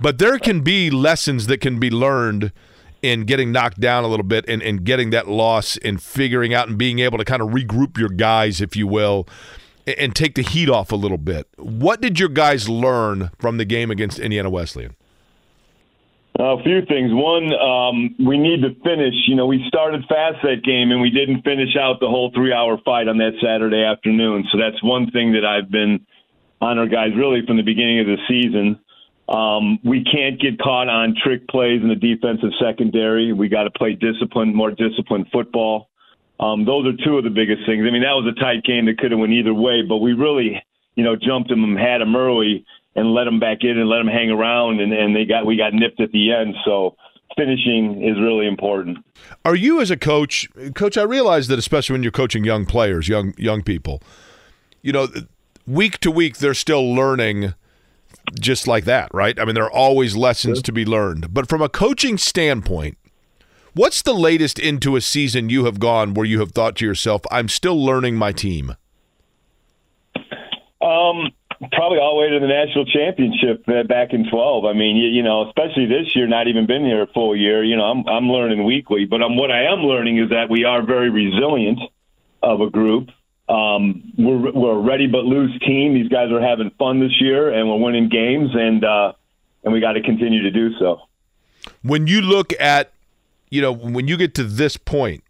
But 0.00 0.18
there 0.18 0.38
can 0.38 0.62
be 0.62 0.90
lessons 0.90 1.46
that 1.48 1.60
can 1.60 1.78
be 1.78 1.90
learned 1.90 2.52
in 3.02 3.24
getting 3.24 3.52
knocked 3.52 3.78
down 3.78 4.02
a 4.02 4.08
little 4.08 4.24
bit 4.24 4.46
and, 4.48 4.62
and 4.62 4.82
getting 4.82 5.10
that 5.10 5.28
loss 5.28 5.76
and 5.76 6.02
figuring 6.02 6.54
out 6.54 6.68
and 6.68 6.78
being 6.78 7.00
able 7.00 7.18
to 7.18 7.24
kind 7.24 7.42
of 7.42 7.50
regroup 7.50 7.98
your 7.98 8.08
guys, 8.08 8.62
if 8.62 8.76
you 8.76 8.86
will, 8.86 9.28
and, 9.86 9.98
and 9.98 10.16
take 10.16 10.36
the 10.36 10.42
heat 10.42 10.70
off 10.70 10.90
a 10.90 10.96
little 10.96 11.18
bit. 11.18 11.46
What 11.58 12.00
did 12.00 12.18
your 12.18 12.30
guys 12.30 12.66
learn 12.66 13.30
from 13.38 13.58
the 13.58 13.66
game 13.66 13.90
against 13.90 14.18
Indiana 14.18 14.48
Wesleyan? 14.48 14.96
A 16.38 16.56
few 16.62 16.80
things. 16.86 17.10
One, 17.12 17.52
um, 17.52 18.14
we 18.26 18.38
need 18.38 18.62
to 18.62 18.74
finish. 18.82 19.14
You 19.28 19.36
know, 19.36 19.44
we 19.44 19.62
started 19.68 20.00
fast 20.08 20.38
that 20.44 20.64
game 20.64 20.92
and 20.92 21.02
we 21.02 21.10
didn't 21.10 21.42
finish 21.42 21.76
out 21.78 22.00
the 22.00 22.08
whole 22.08 22.32
three 22.34 22.54
hour 22.54 22.78
fight 22.86 23.06
on 23.06 23.18
that 23.18 23.32
Saturday 23.42 23.84
afternoon. 23.84 24.44
So 24.50 24.56
that's 24.58 24.82
one 24.82 25.10
thing 25.10 25.32
that 25.32 25.44
I've 25.44 25.70
been 25.70 26.06
on 26.64 26.78
our 26.78 26.86
guys 26.86 27.10
really 27.14 27.44
from 27.46 27.58
the 27.58 27.62
beginning 27.62 28.00
of 28.00 28.06
the 28.06 28.16
season. 28.26 28.80
Um, 29.28 29.78
we 29.84 30.04
can't 30.04 30.40
get 30.40 30.58
caught 30.58 30.88
on 30.88 31.14
trick 31.22 31.46
plays 31.48 31.82
in 31.82 31.88
the 31.88 31.94
defensive 31.94 32.50
secondary. 32.60 33.32
We 33.32 33.48
got 33.48 33.64
to 33.64 33.70
play 33.70 33.92
disciplined, 33.92 34.54
more 34.54 34.70
disciplined 34.70 35.26
football. 35.30 35.88
Um, 36.40 36.64
those 36.64 36.86
are 36.86 37.04
two 37.04 37.18
of 37.18 37.24
the 37.24 37.30
biggest 37.30 37.64
things. 37.66 37.84
I 37.86 37.90
mean, 37.90 38.02
that 38.02 38.16
was 38.16 38.26
a 38.26 38.40
tight 38.40 38.64
game 38.64 38.86
that 38.86 38.98
could 38.98 39.12
have 39.12 39.20
went 39.20 39.32
either 39.32 39.54
way, 39.54 39.82
but 39.82 39.98
we 39.98 40.14
really, 40.14 40.60
you 40.94 41.04
know, 41.04 41.16
jumped 41.16 41.48
them 41.48 41.64
and 41.64 41.78
had 41.78 42.00
them 42.00 42.16
early 42.16 42.64
and 42.96 43.12
let 43.12 43.24
them 43.24 43.40
back 43.40 43.58
in 43.60 43.78
and 43.78 43.88
let 43.88 43.98
them 43.98 44.08
hang 44.08 44.30
around, 44.30 44.80
and, 44.80 44.92
and 44.92 45.14
they 45.14 45.24
got 45.24 45.46
we 45.46 45.56
got 45.56 45.74
nipped 45.74 46.00
at 46.00 46.12
the 46.12 46.32
end. 46.32 46.54
So 46.64 46.96
finishing 47.36 48.02
is 48.02 48.20
really 48.20 48.46
important. 48.46 48.98
Are 49.44 49.54
you 49.54 49.80
as 49.80 49.90
a 49.90 49.96
coach, 49.96 50.48
coach? 50.74 50.96
I 50.96 51.02
realize 51.02 51.48
that 51.48 51.58
especially 51.58 51.94
when 51.94 52.02
you're 52.02 52.12
coaching 52.12 52.44
young 52.44 52.66
players, 52.66 53.08
young 53.08 53.34
young 53.36 53.62
people, 53.62 54.02
you 54.82 54.92
know, 54.92 55.08
week 55.66 55.98
to 56.00 56.10
week 56.10 56.38
they're 56.38 56.54
still 56.54 56.94
learning 56.94 57.54
just 58.40 58.66
like 58.66 58.84
that, 58.84 59.12
right? 59.12 59.38
I 59.38 59.44
mean, 59.44 59.54
there 59.54 59.64
are 59.64 59.70
always 59.70 60.16
lessons 60.16 60.62
to 60.62 60.72
be 60.72 60.84
learned. 60.84 61.32
But 61.32 61.48
from 61.48 61.62
a 61.62 61.68
coaching 61.68 62.18
standpoint, 62.18 62.96
what's 63.74 64.02
the 64.02 64.14
latest 64.14 64.58
into 64.58 64.96
a 64.96 65.00
season 65.00 65.50
you 65.50 65.64
have 65.66 65.78
gone 65.78 66.14
where 66.14 66.26
you 66.26 66.40
have 66.40 66.52
thought 66.52 66.76
to 66.76 66.86
yourself, 66.86 67.22
I'm 67.30 67.48
still 67.48 67.82
learning 67.82 68.16
my 68.16 68.32
team? 68.32 68.76
Um, 70.80 71.30
probably 71.72 71.98
all 71.98 72.16
the 72.16 72.20
way 72.22 72.30
to 72.30 72.40
the 72.40 72.46
national 72.46 72.84
championship 72.86 73.64
back 73.88 74.12
in 74.12 74.28
12. 74.30 74.64
I 74.64 74.72
mean, 74.72 74.96
you, 74.96 75.08
you 75.08 75.22
know, 75.22 75.48
especially 75.48 75.86
this 75.86 76.14
year, 76.14 76.26
not 76.26 76.48
even 76.48 76.66
been 76.66 76.84
here 76.84 77.02
a 77.02 77.06
full 77.08 77.36
year. 77.36 77.64
You 77.64 77.76
know, 77.76 77.84
I'm 77.84 78.06
I'm 78.06 78.28
learning 78.28 78.64
weekly, 78.64 79.04
but 79.04 79.22
I'm, 79.22 79.36
what 79.36 79.50
I 79.50 79.64
am 79.64 79.80
learning 79.80 80.18
is 80.18 80.30
that 80.30 80.50
we 80.50 80.64
are 80.64 80.84
very 80.84 81.10
resilient 81.10 81.80
of 82.42 82.60
a 82.60 82.70
group. 82.70 83.10
Um, 83.48 84.12
we're 84.16 84.52
we're 84.52 84.72
a 84.72 84.80
ready 84.80 85.06
but 85.06 85.24
loose 85.24 85.58
team. 85.60 85.94
These 85.94 86.08
guys 86.08 86.30
are 86.32 86.40
having 86.40 86.70
fun 86.78 87.00
this 87.00 87.20
year, 87.20 87.52
and 87.52 87.68
we're 87.68 87.78
winning 87.78 88.08
games, 88.08 88.50
and 88.54 88.84
uh, 88.84 89.12
and 89.62 89.72
we 89.72 89.80
got 89.80 89.92
to 89.92 90.02
continue 90.02 90.42
to 90.42 90.50
do 90.50 90.76
so. 90.78 91.02
When 91.82 92.06
you 92.06 92.20
look 92.20 92.52
at, 92.60 92.92
you 93.50 93.60
know, 93.60 93.72
when 93.72 94.08
you 94.08 94.16
get 94.16 94.34
to 94.34 94.44
this 94.44 94.76
point, 94.76 95.24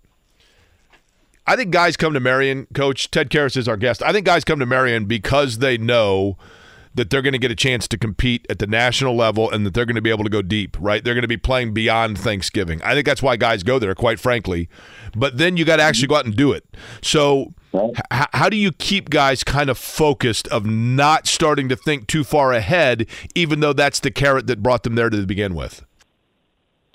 I 1.47 1.57
think 1.57 1.71
guys 1.73 1.97
come 1.97 2.15
to 2.15 2.21
Marian, 2.21 2.67
Coach 2.75 3.11
Ted 3.11 3.31
Karras 3.31 3.57
is 3.57 3.69
our 3.69 3.77
guest. 3.77 4.03
I 4.03 4.13
think 4.13 4.27
guys 4.27 4.45
come 4.45 4.59
to 4.61 4.67
Marian 4.67 5.05
because 5.05 5.59
they 5.59 5.77
know 5.77 6.37
that 6.95 7.11
they're 7.11 7.23
going 7.23 7.33
to 7.33 7.39
get 7.39 7.51
a 7.51 7.57
chance 7.57 7.89
to 7.89 7.99
compete 7.99 8.47
at 8.49 8.61
the 8.61 8.67
national 8.67 9.17
level 9.17 9.51
and 9.51 9.67
that 9.67 9.75
they're 9.75 9.85
going 9.85 9.97
to 9.97 10.03
be 10.03 10.11
able 10.11 10.25
to 10.25 10.31
go 10.31 10.43
deep, 10.43 10.77
right? 10.81 11.03
They're 11.03 11.15
going 11.15 11.23
to 11.23 11.29
be 11.29 11.37
playing 11.37 11.75
beyond 11.75 12.19
Thanksgiving. 12.19 12.81
I 12.83 12.95
think 12.95 13.05
that's 13.05 13.23
why 13.23 13.37
guys 13.37 13.63
go 13.63 13.79
there, 13.79 13.95
quite 13.95 14.21
frankly. 14.21 14.69
But 15.15 15.39
then 15.39 15.57
you 15.57 15.65
got 15.65 15.77
to 15.77 15.83
actually 15.83 16.09
go 16.09 16.15
out 16.17 16.25
and 16.25 16.37
do 16.37 16.53
it. 16.53 16.65
So, 17.03 17.53
h- 17.75 18.29
how 18.33 18.49
do 18.49 18.57
you 18.57 18.73
keep 18.73 19.11
guys 19.11 19.45
kind 19.45 19.71
of 19.71 19.79
focused 19.79 20.49
of 20.49 20.67
not 20.67 21.27
starting 21.27 21.69
to 21.69 21.77
think 21.77 22.07
too 22.07 22.25
far 22.25 22.53
ahead, 22.53 23.07
even 23.35 23.61
though 23.61 23.73
that's 23.73 24.01
the 24.01 24.11
carrot 24.11 24.47
that 24.47 24.63
brought 24.63 24.83
them 24.83 24.95
there 24.95 25.11
to 25.11 25.27
begin 25.27 25.55
with? 25.55 25.85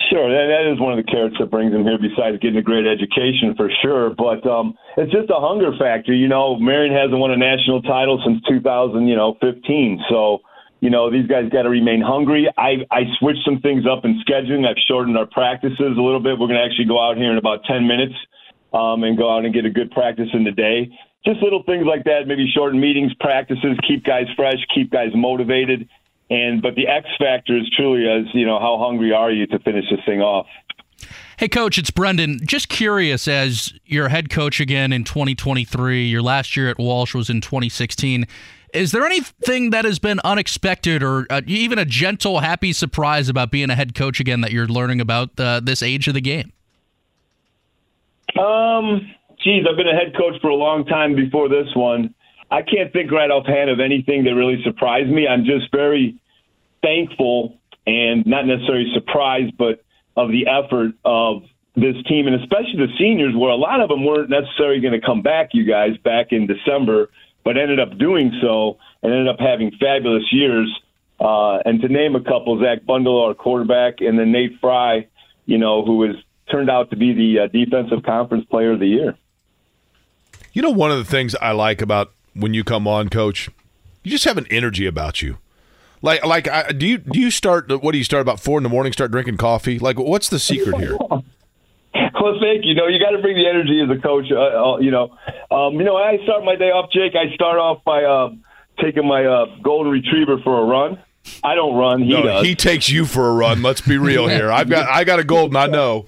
Sure, 0.10 0.26
that, 0.26 0.48
that 0.50 0.66
is 0.72 0.80
one 0.80 0.98
of 0.98 0.98
the 0.98 1.06
carrots 1.06 1.36
that 1.40 1.52
brings 1.52 1.72
them 1.72 1.84
here. 1.84 2.00
Besides 2.00 2.40
getting 2.42 2.58
a 2.58 2.64
great 2.64 2.88
education, 2.88 3.54
for 3.56 3.70
sure, 3.84 4.10
but 4.10 4.42
um, 4.48 4.74
it's 4.98 5.12
just 5.12 5.30
a 5.30 5.38
hunger 5.38 5.76
factor. 5.78 6.14
You 6.14 6.28
know, 6.28 6.58
Marian 6.58 6.96
hasn't 6.96 7.20
won 7.20 7.30
a 7.32 7.38
national 7.38 7.84
title 7.84 8.18
since 8.26 8.42
2000, 8.48 9.06
you 9.06 9.16
know, 9.16 9.38
15. 9.40 10.02
So, 10.10 10.40
you 10.80 10.90
know, 10.90 11.12
these 11.12 11.28
guys 11.28 11.52
got 11.52 11.64
to 11.64 11.70
remain 11.70 12.02
hungry. 12.02 12.50
I 12.58 12.88
I 12.90 13.04
switched 13.20 13.44
some 13.46 13.60
things 13.60 13.84
up 13.86 14.04
in 14.04 14.18
scheduling. 14.26 14.66
I've 14.66 14.82
shortened 14.88 15.18
our 15.18 15.28
practices 15.28 15.94
a 16.00 16.02
little 16.02 16.24
bit. 16.24 16.40
We're 16.40 16.50
going 16.50 16.58
to 16.58 16.66
actually 16.66 16.88
go 16.88 16.98
out 16.98 17.18
here 17.18 17.30
in 17.30 17.38
about 17.38 17.62
10 17.70 17.86
minutes 17.86 18.16
um, 18.74 19.04
and 19.04 19.18
go 19.18 19.36
out 19.36 19.46
and 19.46 19.54
get 19.54 19.66
a 19.66 19.70
good 19.70 19.92
practice 19.92 20.30
in 20.34 20.44
the 20.44 20.52
day. 20.52 20.90
Just 21.26 21.42
little 21.42 21.64
things 21.64 21.86
like 21.86 22.06
that. 22.06 22.28
Maybe 22.28 22.50
shorten 22.54 22.80
meetings, 22.80 23.14
practices, 23.20 23.78
keep 23.88 24.06
guys 24.06 24.26
fresh, 24.36 24.60
keep 24.74 24.92
guys 24.92 25.12
motivated 25.14 25.90
and 26.30 26.62
but 26.62 26.76
the 26.76 26.88
X 26.88 27.08
factor 27.18 27.58
is 27.58 27.70
truly 27.76 28.08
as 28.08 28.26
you 28.34 28.46
know, 28.46 28.60
how 28.60 28.78
hungry 28.78 29.12
are 29.12 29.32
you 29.32 29.48
to 29.48 29.60
finish 29.60 29.86
this 29.90 30.00
thing 30.06 30.22
off? 30.22 30.48
Hey, 31.38 31.48
coach, 31.48 31.78
it's 31.78 31.90
Brendan. 31.90 32.46
Just 32.46 32.68
curious, 32.68 33.28
as 33.28 33.74
your 33.86 34.10
head 34.10 34.30
coach 34.30 34.60
again 34.60 34.92
in 34.92 35.06
2023, 35.06 36.06
your 36.06 36.22
last 36.22 36.58
year 36.58 36.70
at 36.70 36.78
Walsh 36.78 37.16
was 37.16 37.30
in 37.30 37.40
2016. 37.40 38.28
Is 38.74 38.92
there 38.92 39.06
anything 39.06 39.70
that 39.70 39.86
has 39.86 40.00
been 40.00 40.20
unexpected 40.26 41.02
or 41.02 41.26
uh, 41.30 41.42
even 41.48 41.80
a 41.80 41.86
gentle, 41.86 42.42
happy 42.42 42.74
surprise 42.74 43.30
about 43.30 43.52
being 43.52 43.70
a 43.70 43.76
head 43.76 43.96
coach 43.96 44.20
again 44.20 44.42
that 44.42 44.52
you're 44.52 44.68
learning 44.68 45.00
about 45.00 45.40
uh, 45.40 45.62
this 45.62 45.82
age 45.82 46.10
of 46.10 46.14
the 46.14 46.22
game? 46.22 46.52
Um, 48.38 49.14
geez, 49.44 49.66
I've 49.70 49.78
been 49.78 49.88
a 49.88 49.96
head 49.96 50.16
coach 50.18 50.40
for 50.42 50.50
a 50.50 50.56
long 50.56 50.86
time 50.86 51.16
before 51.16 51.50
this 51.50 51.68
one. 51.76 52.14
I 52.52 52.62
can't 52.62 52.92
think 52.92 53.12
right 53.12 53.30
offhand 53.30 53.70
of 53.70 53.80
anything 53.80 54.24
that 54.24 54.34
really 54.34 54.62
surprised 54.64 55.10
me. 55.10 55.28
I'm 55.28 55.46
just 55.46 55.72
very 55.72 56.20
thankful 56.82 57.58
and 57.86 58.26
not 58.26 58.46
necessarily 58.46 58.92
surprised, 58.94 59.58
but 59.58 59.84
of 60.16 60.30
the 60.30 60.48
effort 60.48 60.94
of 61.06 61.44
this 61.76 61.96
team 62.08 62.28
and 62.28 62.36
especially 62.42 62.78
the 62.78 62.94
seniors, 62.98 63.36
where 63.36 63.52
a 63.52 63.56
lot 63.56 63.82
of 63.82 63.90
them 63.90 64.04
weren't 64.04 64.30
necessarily 64.30 64.82
going 64.82 65.00
to 65.00 65.06
come 65.06 65.22
back, 65.22 65.50
you 65.54 65.64
guys, 65.64 65.98
back 66.04 66.32
in 66.32 66.48
December, 66.48 67.10
but 67.44 67.58
ended 67.58 67.80
up 67.80 67.98
doing 67.98 68.32
so 68.42 68.78
and 69.02 69.14
ended 69.14 69.28
up 69.28 69.40
having 69.40 69.72
fabulous 69.80 70.24
years. 70.32 70.70
Uh, 71.20 71.58
and 71.66 71.82
to 71.82 71.88
name 71.88 72.16
a 72.16 72.22
couple, 72.22 72.60
Zach 72.62 72.86
Bundle, 72.86 73.24
our 73.24 73.34
quarterback, 73.34 73.96
and 74.00 74.18
then 74.18 74.32
Nate 74.32 74.60
Fry, 74.60 75.08
you 75.46 75.58
know, 75.58 75.84
who 75.86 76.04
has 76.04 76.16
turned 76.50 76.70
out 76.70 76.90
to 76.92 76.96
be 76.96 77.14
the 77.14 77.44
uh, 77.44 77.48
defensive 77.48 78.04
conference 78.04 78.46
player 78.46 78.72
of 78.72 78.80
the 78.80 78.88
year. 78.88 79.18
You 80.54 80.62
know, 80.62 80.72
one 80.72 80.92
of 80.92 80.98
the 80.98 81.06
things 81.06 81.36
I 81.36 81.52
like 81.52 81.82
about 81.82 82.12
when 82.34 82.54
you 82.54 82.64
come 82.64 82.88
on, 82.88 83.10
Coach? 83.10 83.50
You 84.04 84.12
just 84.12 84.26
have 84.26 84.38
an 84.38 84.48
energy 84.50 84.86
about 84.86 85.22
you. 85.22 85.38
Like, 86.02 86.26
like, 86.26 86.48
I, 86.48 86.72
do 86.72 86.88
you 86.88 86.98
do 86.98 87.20
you 87.20 87.30
start? 87.30 87.70
What 87.84 87.92
do 87.92 87.98
you 87.98 88.04
start 88.04 88.22
about 88.22 88.40
four 88.40 88.58
in 88.58 88.64
the 88.64 88.70
morning? 88.70 88.94
Start 88.94 89.12
drinking 89.12 89.38
coffee? 89.38 89.78
Like, 89.80 90.00
what's 90.00 90.30
the 90.30 90.40
secret 90.40 90.78
here? 90.78 90.98
Well, 92.22 92.38
thank 92.40 92.64
you. 92.64 92.72
you 92.72 92.76
know, 92.76 92.88
you 92.88 93.00
got 93.00 93.12
to 93.12 93.20
bring 93.20 93.36
the 93.36 93.48
energy 93.48 93.82
as 93.82 93.90
a 93.90 94.00
coach. 94.02 94.26
Uh, 94.30 94.36
uh, 94.36 94.78
you 94.80 94.92
know, 94.92 95.18
um, 95.50 95.76
you 95.76 95.84
know, 95.84 95.96
I 95.96 96.18
start 96.24 96.44
my 96.44 96.56
day 96.56 96.70
off, 96.70 96.92
Jake. 96.92 97.14
I 97.16 97.34
start 97.34 97.58
off 97.58 97.84
by 97.84 98.04
uh, 98.04 98.30
taking 98.82 99.08
my 99.08 99.26
uh, 99.26 99.46
golden 99.64 99.92
retriever 99.92 100.38
for 100.44 100.62
a 100.62 100.66
run. 100.66 101.00
I 101.44 101.56
don't 101.56 101.76
run. 101.76 102.04
He 102.04 102.10
no, 102.10 102.24
does. 102.24 102.46
He 102.46 102.56
takes 102.56 102.90
you 102.90 103.06
for 103.06 103.30
a 103.30 103.34
run. 103.34 103.62
Let's 103.62 103.82
be 103.82 103.98
real 103.98 104.28
here. 104.28 104.52
I've 104.52 104.70
got 104.70 104.90
I 104.90 105.04
got 105.04 105.20
a 105.20 105.24
golden. 105.24 105.56
I 105.56 105.68
know. 105.68 106.08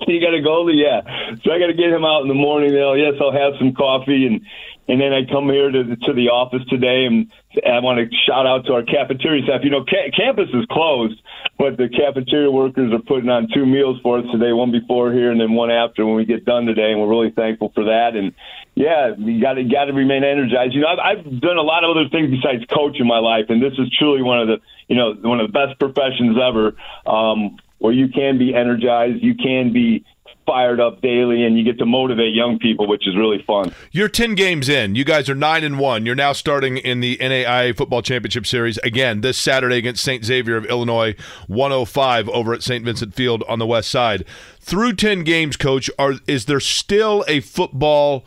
You 0.06 0.20
got 0.20 0.34
a 0.34 0.42
golden, 0.42 0.76
yeah. 0.76 1.00
So 1.44 1.52
I 1.52 1.58
got 1.58 1.68
to 1.68 1.72
get 1.72 1.88
him 1.88 2.04
out 2.04 2.22
in 2.22 2.28
the 2.28 2.34
morning. 2.34 2.72
You 2.74 2.80
know, 2.80 2.94
yes, 2.94 3.14
I'll 3.20 3.32
have 3.32 3.54
some 3.58 3.72
coffee 3.72 4.26
and 4.26 4.44
and 4.86 5.00
then 5.00 5.12
I 5.12 5.24
come 5.24 5.48
here 5.48 5.70
to 5.70 5.96
to 5.96 6.12
the 6.12 6.28
office 6.28 6.62
today, 6.68 7.06
and 7.06 7.32
I 7.64 7.80
want 7.80 7.98
to 7.98 8.16
shout 8.26 8.46
out 8.46 8.66
to 8.66 8.74
our 8.74 8.82
cafeteria 8.82 9.42
staff. 9.44 9.62
You 9.64 9.70
know, 9.70 9.84
ca- 9.84 10.12
campus 10.14 10.50
is 10.52 10.66
closed, 10.70 11.20
but 11.58 11.78
the 11.78 11.88
cafeteria 11.88 12.50
workers 12.50 12.92
are 12.92 13.00
putting 13.00 13.30
on 13.30 13.48
two 13.52 13.64
meals 13.64 13.98
for 14.02 14.18
us 14.18 14.26
today, 14.30 14.52
one 14.52 14.72
before 14.72 15.10
here 15.12 15.30
and 15.30 15.40
then 15.40 15.52
one 15.52 15.70
after 15.70 16.04
when 16.04 16.16
we 16.16 16.26
get 16.26 16.44
done 16.44 16.66
today, 16.66 16.92
and 16.92 17.00
we're 17.00 17.08
really 17.08 17.30
thankful 17.30 17.72
for 17.74 17.84
that. 17.84 18.14
And 18.14 18.34
yeah, 18.74 19.14
you 19.16 19.40
got 19.40 19.54
to 19.54 19.64
got 19.64 19.86
to 19.86 19.94
remain 19.94 20.22
energized. 20.22 20.74
You 20.74 20.82
know, 20.82 20.88
I've, 20.88 21.24
I've 21.24 21.40
done 21.40 21.56
a 21.56 21.64
lot 21.64 21.84
of 21.84 21.96
other 21.96 22.08
things 22.10 22.28
besides 22.28 22.64
coach 22.68 23.00
in 23.00 23.06
my 23.06 23.20
life, 23.20 23.46
and 23.48 23.62
this 23.62 23.72
is 23.78 23.88
truly 23.96 24.20
one 24.20 24.40
of 24.40 24.48
the 24.48 24.60
you 24.88 24.96
know 24.96 25.14
one 25.14 25.40
of 25.40 25.48
the 25.48 25.52
best 25.52 25.80
professions 25.80 26.36
ever, 26.36 26.76
um, 27.06 27.56
where 27.84 27.92
you 27.92 28.08
can 28.08 28.38
be 28.38 28.54
energized, 28.54 29.22
you 29.22 29.34
can 29.34 29.70
be 29.70 30.02
fired 30.46 30.80
up 30.80 31.02
daily 31.02 31.44
and 31.44 31.58
you 31.58 31.62
get 31.62 31.76
to 31.78 31.84
motivate 31.84 32.32
young 32.32 32.58
people, 32.58 32.88
which 32.88 33.06
is 33.06 33.14
really 33.14 33.44
fun. 33.46 33.74
You're 33.92 34.08
10 34.08 34.34
games 34.36 34.70
in. 34.70 34.94
You 34.94 35.04
guys 35.04 35.28
are 35.28 35.34
9 35.34 35.62
and 35.62 35.78
1. 35.78 36.06
You're 36.06 36.14
now 36.14 36.32
starting 36.32 36.78
in 36.78 37.00
the 37.00 37.18
NAIA 37.18 37.76
Football 37.76 38.00
Championship 38.00 38.46
Series 38.46 38.78
again 38.78 39.20
this 39.20 39.36
Saturday 39.36 39.76
against 39.76 40.02
St. 40.02 40.24
Xavier 40.24 40.56
of 40.56 40.64
Illinois, 40.64 41.14
105 41.46 42.26
over 42.30 42.54
at 42.54 42.62
St. 42.62 42.82
Vincent 42.86 43.12
Field 43.12 43.44
on 43.46 43.58
the 43.58 43.66
west 43.66 43.90
side. 43.90 44.24
Through 44.60 44.94
10 44.94 45.22
games, 45.22 45.58
coach, 45.58 45.90
are 45.98 46.14
is 46.26 46.46
there 46.46 46.60
still 46.60 47.22
a 47.28 47.40
football 47.40 48.24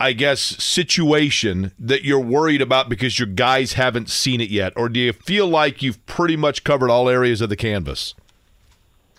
I 0.00 0.14
guess 0.14 0.40
situation 0.40 1.72
that 1.78 2.02
you're 2.02 2.18
worried 2.18 2.62
about 2.62 2.88
because 2.88 3.18
your 3.18 3.28
guys 3.28 3.74
haven't 3.74 4.08
seen 4.08 4.40
it 4.40 4.48
yet 4.48 4.72
or 4.74 4.88
do 4.88 5.00
you 5.00 5.12
feel 5.12 5.46
like 5.46 5.82
you've 5.82 6.04
pretty 6.06 6.36
much 6.36 6.64
covered 6.64 6.88
all 6.88 7.10
areas 7.10 7.42
of 7.42 7.50
the 7.50 7.56
canvas? 7.56 8.14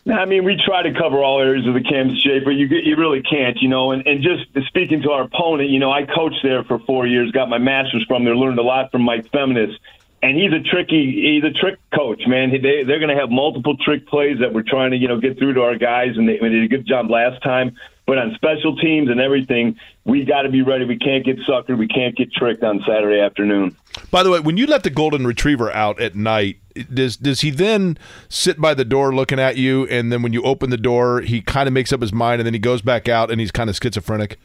I 0.08 0.26
mean, 0.26 0.44
we 0.44 0.56
try 0.64 0.84
to 0.84 0.94
cover 0.94 1.24
all 1.24 1.40
areas 1.40 1.66
of 1.68 1.74
the 1.74 1.82
canvas, 1.82 2.22
Jay, 2.22 2.40
but 2.40 2.52
you 2.52 2.68
you 2.68 2.96
really 2.96 3.24
can't, 3.24 3.58
you 3.60 3.70
know. 3.70 3.92
And, 3.92 4.06
and 4.06 4.22
just 4.22 4.68
speaking 4.68 5.02
to 5.02 5.12
our 5.12 5.24
opponent, 5.24 5.72
you 5.72 5.80
know, 5.80 5.92
I 5.92 6.06
coached 6.06 6.42
there 6.44 6.64
for 6.64 6.78
four 6.80 7.08
years, 7.08 7.32
got 7.32 7.50
my 7.50 7.58
master's 7.58 8.06
from 8.08 8.24
there, 8.24 8.36
learned 8.36 8.60
a 8.60 8.64
lot 8.64 8.92
from 8.92 9.02
Mike 9.02 9.32
Feminis, 9.32 9.76
and 10.22 10.38
he's 10.38 10.54
a 10.54 10.60
tricky, 10.60 11.34
he's 11.34 11.44
a 11.44 11.52
trick 11.52 11.80
coach, 11.94 12.22
man. 12.28 12.52
They 12.52 12.84
they're 12.84 13.00
going 13.00 13.16
to 13.16 13.20
have 13.20 13.32
multiple 13.32 13.78
trick 13.78 14.08
plays 14.08 14.40
that 14.42 14.54
we're 14.54 14.62
trying 14.62 14.92
to, 14.92 14.98
you 14.98 15.08
know, 15.08 15.20
get 15.20 15.40
through 15.40 15.54
to 15.56 15.64
our 15.64 15.76
guys, 15.76 16.18
and 16.18 16.30
they, 16.30 16.38
they 16.38 16.50
did 16.50 16.64
a 16.64 16.68
good 16.68 16.86
job 16.86 17.10
last 17.10 17.42
time. 17.42 17.76
But 18.06 18.20
on 18.20 18.36
special 18.36 18.76
teams 18.76 19.10
and 19.10 19.20
everything, 19.20 19.80
we 20.04 20.24
got 20.24 20.44
to 20.44 20.50
be 20.50 20.62
ready. 20.62 20.86
We 20.86 21.00
can't 21.00 21.26
get 21.26 21.40
suckered. 21.40 21.80
We 21.80 21.88
can't 21.88 22.16
get 22.16 22.32
tricked 22.32 22.64
on 22.64 22.84
Saturday 22.88 23.20
afternoon. 23.20 23.76
By 24.12 24.22
the 24.22 24.30
way, 24.30 24.40
when 24.40 24.58
you 24.58 24.68
let 24.68 24.84
the 24.84 24.92
golden 24.92 25.26
retriever 25.26 25.72
out 25.72 26.00
at 26.00 26.16
night, 26.16 26.58
does 26.94 27.18
does 27.18 27.42
he 27.42 27.50
then 27.50 27.98
sit 28.30 28.60
by 28.60 28.74
the 28.74 28.86
door 28.86 29.14
looking 29.14 29.40
at 29.40 29.58
you, 29.58 29.88
and 29.88 30.12
then 30.12 30.22
when 30.22 30.34
you 30.34 30.44
open 30.44 30.70
the 30.70 30.78
door, 30.78 31.22
he 31.22 31.42
kind 31.42 31.68
of 31.68 31.74
makes 31.74 31.94
up 31.94 32.02
his 32.02 32.14
mind, 32.14 32.42
and 32.42 32.46
then 32.46 32.54
he 32.54 32.60
goes 32.60 32.82
back 32.82 33.08
out, 33.08 33.32
and 33.32 33.40
he's 33.40 33.52
kind 33.52 33.70
of 33.70 33.76
schizophrenic? 33.76 34.38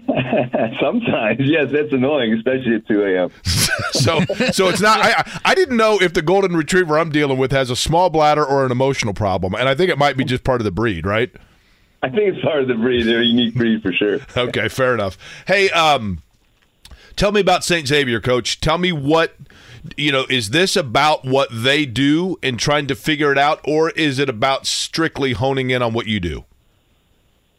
Sometimes, 0.80 1.40
yes, 1.40 1.70
that's 1.70 1.92
annoying, 1.92 2.32
especially 2.32 2.76
at 2.76 2.86
two 2.86 3.04
a.m. 3.04 3.30
so, 3.92 4.20
so 4.50 4.68
it's 4.68 4.80
not. 4.80 5.00
I 5.00 5.40
I 5.44 5.54
didn't 5.54 5.76
know 5.76 6.00
if 6.00 6.14
the 6.14 6.22
golden 6.22 6.56
retriever 6.56 6.98
I'm 6.98 7.10
dealing 7.10 7.38
with 7.38 7.52
has 7.52 7.68
a 7.68 7.76
small 7.76 8.08
bladder 8.08 8.44
or 8.44 8.64
an 8.64 8.72
emotional 8.72 9.12
problem, 9.12 9.54
and 9.54 9.68
I 9.68 9.74
think 9.74 9.90
it 9.90 9.98
might 9.98 10.16
be 10.16 10.24
just 10.24 10.44
part 10.44 10.60
of 10.60 10.64
the 10.64 10.70
breed, 10.70 11.04
right? 11.04 11.30
I 12.02 12.08
think 12.08 12.34
it's 12.34 12.42
part 12.42 12.62
of 12.62 12.68
the 12.68 12.74
breed. 12.74 13.06
They're 13.06 13.20
a 13.20 13.24
unique 13.24 13.54
breed 13.54 13.82
for 13.82 13.92
sure. 13.92 14.18
okay, 14.36 14.68
fair 14.68 14.94
enough. 14.94 15.16
Hey, 15.46 15.70
um, 15.70 16.20
Tell 17.16 17.32
me 17.32 17.40
about 17.40 17.64
St. 17.64 17.86
Xavier, 17.86 18.20
coach. 18.20 18.60
Tell 18.60 18.78
me 18.78 18.92
what 18.92 19.34
you 19.96 20.12
know, 20.12 20.24
is 20.28 20.50
this 20.50 20.76
about 20.76 21.24
what 21.24 21.48
they 21.50 21.86
do 21.86 22.38
and 22.42 22.58
trying 22.58 22.86
to 22.86 22.94
figure 22.94 23.32
it 23.32 23.38
out, 23.38 23.60
or 23.64 23.90
is 23.90 24.18
it 24.18 24.28
about 24.28 24.66
strictly 24.66 25.32
honing 25.32 25.70
in 25.70 25.82
on 25.82 25.92
what 25.92 26.06
you 26.06 26.20
do? 26.20 26.44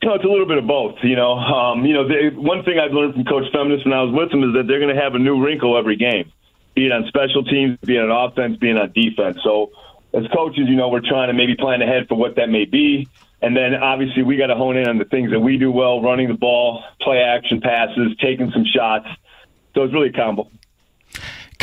It's 0.02 0.24
a 0.24 0.28
little 0.28 0.46
bit 0.46 0.58
of 0.58 0.68
both. 0.68 0.96
You 1.02 1.16
know, 1.16 1.34
um, 1.34 1.86
you 1.86 1.94
know, 1.94 2.08
they, 2.08 2.30
one 2.36 2.64
thing 2.64 2.78
I've 2.78 2.92
learned 2.92 3.14
from 3.14 3.26
Coach 3.26 3.52
Feminis 3.54 3.86
when 3.86 3.94
I 3.94 4.04
was 4.04 4.14
with 4.14 4.32
him 4.32 4.44
is 4.44 4.54
that 4.54 4.68
they're 4.68 4.80
going 4.80 4.94
to 4.94 5.02
have 5.02 5.16
a 5.16 5.20
new 5.20 5.42
wrinkle 5.42 5.78
every 5.78 5.96
game, 5.96 6.32
be 6.76 6.88
it 6.88 6.92
on 6.92 7.06
special 7.08 7.44
teams, 7.44 7.78
be 7.80 7.96
it 7.96 8.02
on 8.02 8.12
offense, 8.12 8.58
be 8.58 8.70
it 8.70 8.78
on 8.78 8.92
defense. 8.92 9.38
So, 9.44 9.72
as 10.14 10.28
coaches, 10.36 10.66
you 10.68 10.76
know, 10.76 10.90
we're 10.90 11.08
trying 11.08 11.30
to 11.30 11.34
maybe 11.34 11.56
plan 11.56 11.82
ahead 11.82 12.08
for 12.08 12.16
what 12.16 12.36
that 12.36 12.50
may 12.50 12.66
be. 12.66 13.08
And 13.42 13.58
then 13.58 13.76
obviously 13.76 14.24
we 14.24 14.38
got 14.38 14.48
to 14.48 14.56
hone 14.56 14.78
in 14.78 14.88
on 14.88 14.98
the 14.98 15.06
things 15.06 15.32
that 15.32 15.40
we 15.40 15.58
do 15.58 15.70
well, 15.70 16.02
running 16.02 16.30
the 16.30 16.34
ball, 16.34 16.84
play 17.02 17.20
action 17.20 17.60
passes, 17.60 18.16
taking 18.22 18.52
some 18.52 18.64
shots. 18.64 19.08
So 19.76 19.84
it's 19.84 19.94
really 19.94 20.10
a 20.10 20.14
combo. 20.14 20.50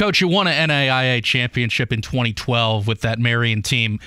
Coach, 0.01 0.23
you 0.23 0.29
won 0.29 0.47
an 0.47 0.71
NAIA 0.71 1.23
championship 1.23 1.93
in 1.93 2.01
2012 2.01 2.87
with 2.87 3.03
that 3.03 3.19
Marian 3.19 3.61
team. 3.61 4.01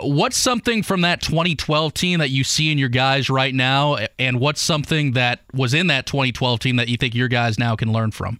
What's 0.00 0.36
something 0.36 0.84
from 0.84 1.00
that 1.00 1.20
2012 1.22 1.92
team 1.92 2.20
that 2.20 2.30
you 2.30 2.44
see 2.44 2.70
in 2.70 2.78
your 2.78 2.88
guys 2.88 3.28
right 3.28 3.52
now, 3.52 3.96
and 4.16 4.38
what's 4.38 4.60
something 4.60 5.14
that 5.14 5.40
was 5.52 5.74
in 5.74 5.88
that 5.88 6.06
2012 6.06 6.60
team 6.60 6.76
that 6.76 6.86
you 6.86 6.96
think 6.96 7.16
your 7.16 7.26
guys 7.26 7.58
now 7.58 7.74
can 7.74 7.92
learn 7.92 8.12
from? 8.12 8.38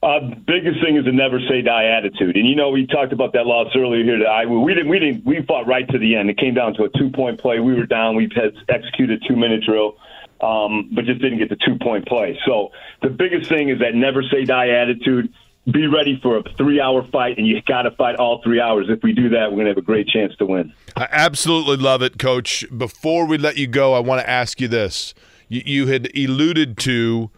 Uh, 0.00 0.20
biggest 0.46 0.80
thing 0.80 0.96
is 0.96 1.06
the 1.06 1.10
never 1.10 1.40
say 1.48 1.60
die 1.60 1.86
attitude, 1.86 2.36
and 2.36 2.48
you 2.48 2.54
know 2.54 2.70
we 2.70 2.86
talked 2.86 3.12
about 3.12 3.32
that 3.32 3.46
loss 3.46 3.74
earlier 3.74 4.04
here. 4.04 4.18
To 4.18 4.26
Iowa, 4.26 4.60
we 4.60 4.72
didn't, 4.74 4.90
we 4.90 5.00
didn't, 5.00 5.26
we 5.26 5.42
fought 5.42 5.66
right 5.66 5.88
to 5.88 5.98
the 5.98 6.14
end. 6.14 6.30
It 6.30 6.38
came 6.38 6.54
down 6.54 6.72
to 6.74 6.84
a 6.84 6.88
two 6.98 7.10
point 7.10 7.40
play. 7.40 7.58
We 7.58 7.74
were 7.74 7.86
down. 7.86 8.14
We 8.14 8.30
had 8.32 8.54
executed 8.68 9.24
two 9.26 9.34
minute 9.34 9.64
drill, 9.66 9.96
um, 10.40 10.88
but 10.92 11.04
just 11.04 11.20
didn't 11.20 11.38
get 11.38 11.48
the 11.48 11.58
two 11.66 11.78
point 11.82 12.06
play. 12.06 12.38
So 12.46 12.70
the 13.02 13.10
biggest 13.10 13.48
thing 13.48 13.70
is 13.70 13.80
that 13.80 13.96
never 13.96 14.22
say 14.22 14.44
die 14.44 14.68
attitude 14.68 15.34
be 15.72 15.86
ready 15.86 16.18
for 16.22 16.38
a 16.38 16.42
three 16.56 16.80
hour 16.80 17.06
fight, 17.10 17.38
and 17.38 17.46
you 17.46 17.60
got 17.62 17.82
to 17.82 17.90
fight 17.92 18.16
all 18.16 18.42
three 18.42 18.60
hours. 18.60 18.86
If 18.88 19.02
we 19.02 19.12
do 19.12 19.28
that, 19.30 19.50
we're 19.50 19.56
going 19.56 19.66
to 19.66 19.70
have 19.70 19.78
a 19.78 19.82
great 19.82 20.08
chance 20.08 20.34
to 20.36 20.46
win. 20.46 20.72
I 20.96 21.08
absolutely 21.10 21.76
love 21.76 22.02
it, 22.02 22.18
Coach. 22.18 22.64
Before 22.76 23.26
we 23.26 23.38
let 23.38 23.56
you 23.56 23.66
go, 23.66 23.94
I 23.94 24.00
want 24.00 24.20
to 24.20 24.28
ask 24.28 24.60
you 24.60 24.68
this. 24.68 25.14
You, 25.48 25.62
you 25.64 25.86
had 25.86 26.08
alluded 26.16 26.78
to 26.78 27.30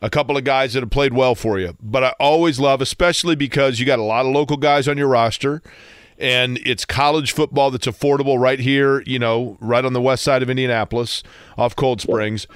a 0.00 0.10
couple 0.10 0.36
of 0.36 0.44
guys 0.44 0.74
that 0.74 0.82
have 0.82 0.90
played 0.90 1.12
well 1.12 1.34
for 1.34 1.58
you, 1.58 1.76
but 1.82 2.04
I 2.04 2.14
always 2.20 2.60
love, 2.60 2.80
especially 2.80 3.34
because 3.34 3.80
you 3.80 3.86
got 3.86 3.98
a 3.98 4.04
lot 4.04 4.26
of 4.26 4.32
local 4.32 4.56
guys 4.56 4.86
on 4.88 4.96
your 4.96 5.08
roster. 5.08 5.62
And 6.20 6.58
it's 6.66 6.84
college 6.84 7.30
football 7.32 7.70
that's 7.70 7.86
affordable 7.86 8.40
right 8.40 8.58
here, 8.58 9.02
you 9.06 9.20
know, 9.20 9.56
right 9.60 9.84
on 9.84 9.92
the 9.92 10.00
west 10.00 10.24
side 10.24 10.42
of 10.42 10.50
Indianapolis, 10.50 11.22
off 11.56 11.76
Cold 11.76 12.00
Springs. 12.00 12.48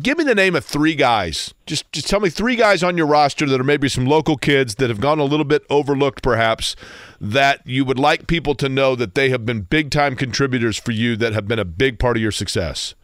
Give 0.00 0.16
me 0.16 0.24
the 0.24 0.34
name 0.34 0.54
of 0.54 0.64
three 0.64 0.94
guys. 0.94 1.52
Just 1.66 1.90
just 1.92 2.08
tell 2.08 2.20
me 2.20 2.30
three 2.30 2.56
guys 2.56 2.82
on 2.82 2.96
your 2.96 3.06
roster 3.06 3.46
that 3.46 3.60
are 3.60 3.64
maybe 3.64 3.88
some 3.88 4.06
local 4.06 4.36
kids 4.36 4.76
that 4.76 4.88
have 4.90 5.00
gone 5.00 5.18
a 5.18 5.24
little 5.24 5.44
bit 5.44 5.64
overlooked 5.68 6.22
perhaps 6.22 6.76
that 7.20 7.60
you 7.66 7.84
would 7.84 7.98
like 7.98 8.26
people 8.26 8.54
to 8.54 8.68
know 8.68 8.94
that 8.94 9.14
they 9.14 9.30
have 9.30 9.44
been 9.44 9.62
big 9.62 9.90
time 9.90 10.16
contributors 10.16 10.76
for 10.76 10.92
you 10.92 11.16
that 11.16 11.32
have 11.32 11.48
been 11.48 11.58
a 11.58 11.64
big 11.64 11.98
part 11.98 12.16
of 12.16 12.22
your 12.22 12.30
success. 12.30 12.94